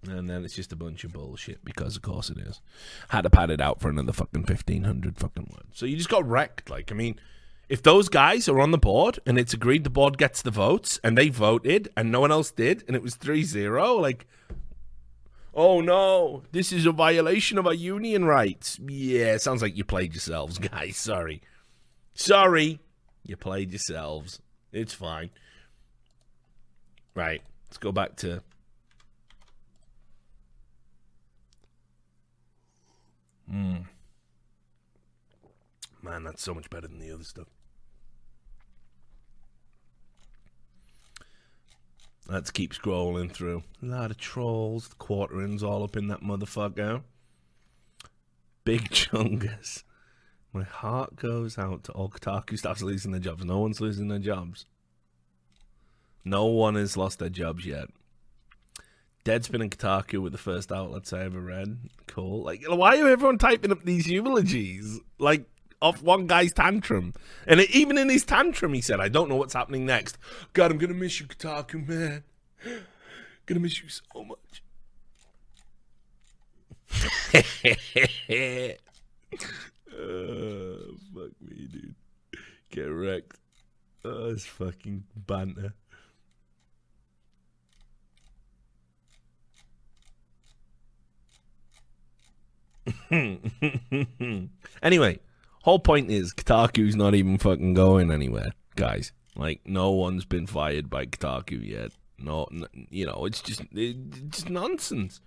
and 0.08 0.30
then 0.30 0.46
it's 0.46 0.56
just 0.56 0.72
a 0.72 0.78
bunch 0.78 1.04
of 1.04 1.12
bullshit 1.12 1.64
because, 1.66 1.96
of 1.98 2.02
course, 2.02 2.30
it 2.30 2.38
is. 2.38 2.62
Had 3.10 3.22
to 3.24 3.30
pad 3.30 3.52
it 3.52 3.60
out 3.62 3.82
for 3.82 3.90
another 3.90 4.14
fucking 4.14 4.46
fifteen 4.46 4.86
hundred 4.86 5.18
fucking 5.18 5.50
words. 5.52 5.70
So 5.74 5.86
you 5.86 5.98
just 5.98 6.10
got 6.10 6.28
wrecked. 6.28 6.70
Like, 6.70 6.92
I 6.92 6.96
mean 6.96 7.20
if 7.68 7.82
those 7.82 8.10
guys 8.10 8.48
are 8.48 8.60
on 8.60 8.72
the 8.72 8.78
board 8.78 9.20
and 9.26 9.38
it's 9.38 9.54
agreed 9.54 9.84
the 9.84 9.90
board 9.90 10.18
gets 10.18 10.42
the 10.42 10.52
votes 10.52 11.00
and 11.04 11.18
they 11.18 11.30
voted 11.30 11.90
and 11.98 12.12
no 12.12 12.20
one 12.20 12.32
else 12.32 12.52
did 12.52 12.84
and 12.88 12.96
it 12.96 13.02
was 13.02 13.16
3-0 13.16 14.02
like 14.02 14.28
oh 15.54 15.82
no 15.82 16.44
this 16.52 16.72
is 16.72 16.86
a 16.86 16.92
violation 16.92 17.58
of 17.58 17.66
our 17.66 17.74
union 17.74 18.26
rights. 18.26 18.80
Yeah 18.88 19.38
sounds 19.38 19.62
like 19.62 19.76
you 19.78 19.84
played 19.84 20.14
yourselves 20.14 20.58
guys. 20.60 20.98
Sorry. 20.98 21.42
Sorry. 22.14 22.80
You 23.24 23.36
played 23.36 23.72
yourselves. 23.72 24.40
It's 24.72 24.94
fine. 24.94 25.32
Right 27.16 27.42
let's 27.68 27.78
go 27.78 27.92
back 27.92 28.16
to 28.18 28.42
Hmm. 33.50 33.78
Man, 36.02 36.24
that's 36.24 36.44
so 36.44 36.54
much 36.54 36.70
better 36.70 36.88
than 36.88 37.00
the 37.00 37.12
other 37.12 37.24
stuff. 37.24 37.48
Let's 42.28 42.50
keep 42.50 42.74
scrolling 42.74 43.32
through. 43.32 43.64
A 43.84 43.86
lot 43.86 44.12
of 44.12 44.18
trolls, 44.18 44.88
quarterings 44.98 45.62
all 45.62 45.84
up 45.84 45.96
in 45.96 46.08
that 46.08 46.22
motherfucker. 46.22 47.04
Big 48.64 48.82
Chungus. 48.90 49.84
My 50.52 50.64
heart 50.64 51.18
goes 51.18 51.58
out 51.58 51.84
to 51.84 51.92
all 51.92 52.10
Kotaku 52.10 52.58
staffs 52.58 52.82
losing 52.82 53.12
their 53.12 53.20
jobs. 53.20 53.46
No 53.46 53.60
one's 53.60 53.82
losing 53.82 54.08
their 54.08 54.20
jobs. 54.20 54.66
No 56.24 56.46
one 56.46 56.76
has 56.76 56.98
lost 56.98 57.20
their 57.20 57.30
jobs 57.30 57.66
yet. 57.66 57.90
Deadspin 59.24 59.62
and 59.62 59.72
Kotaku 59.72 60.20
were 60.20 60.30
the 60.30 60.38
first 60.38 60.72
outlets 60.72 61.14
I 61.14 61.26
ever 61.26 61.40
read. 61.40 61.78
Cool. 62.08 62.44
Like, 62.44 62.64
why 62.68 63.00
are 63.00 63.10
everyone 63.10 63.38
typing 63.38 63.72
up 63.72 63.84
these 63.84 64.08
eulogies? 64.08 65.00
Like, 65.20 65.46
off 65.82 66.02
one 66.02 66.28
guy's 66.28 66.54
tantrum. 66.54 67.14
And 67.48 67.60
it, 67.60 67.72
even 67.72 67.98
in 67.98 68.10
his 68.10 68.26
tantrum, 68.26 68.74
he 68.74 68.82
said, 68.82 69.00
I 69.00 69.10
don't 69.10 69.30
know 69.30 69.36
what's 69.36 69.54
happening 69.54 69.86
next. 69.86 70.18
God, 70.54 70.72
I'm 70.72 70.78
going 70.78 70.94
to 70.94 71.00
miss 71.00 71.20
you, 71.20 71.28
Kotaku, 71.28 71.88
man. 71.88 72.24
Gonna 73.46 73.60
miss 73.60 73.82
you 73.82 73.90
so 73.90 74.24
much. 74.24 74.64
uh, 77.34 77.38
fuck 81.14 81.32
me, 81.42 81.68
dude. 81.72 81.96
Get 82.72 82.86
wrecked. 82.86 83.38
Oh, 84.04 84.32
it's 84.32 84.46
fucking 84.46 85.04
banter. 85.16 85.74
anyway, 94.82 95.20
whole 95.66 95.80
point 95.80 96.12
is 96.12 96.32
Kotaku's 96.32 96.96
not 96.96 97.16
even 97.16 97.40
fucking 97.40 97.74
going 97.74 98.12
anywhere, 98.12 98.52
guys. 98.76 99.12
Like, 99.36 99.62
no 99.66 99.90
one's 99.92 100.24
been 100.24 100.46
fired 100.46 100.92
by 100.92 101.08
Kotaku 101.08 101.68
yet. 101.68 101.92
No, 102.20 102.48
you 102.90 103.06
know, 103.08 103.26
it's 103.26 103.42
just 103.42 103.64
it's 103.74 104.20
just 104.30 104.50
nonsense. 104.50 105.20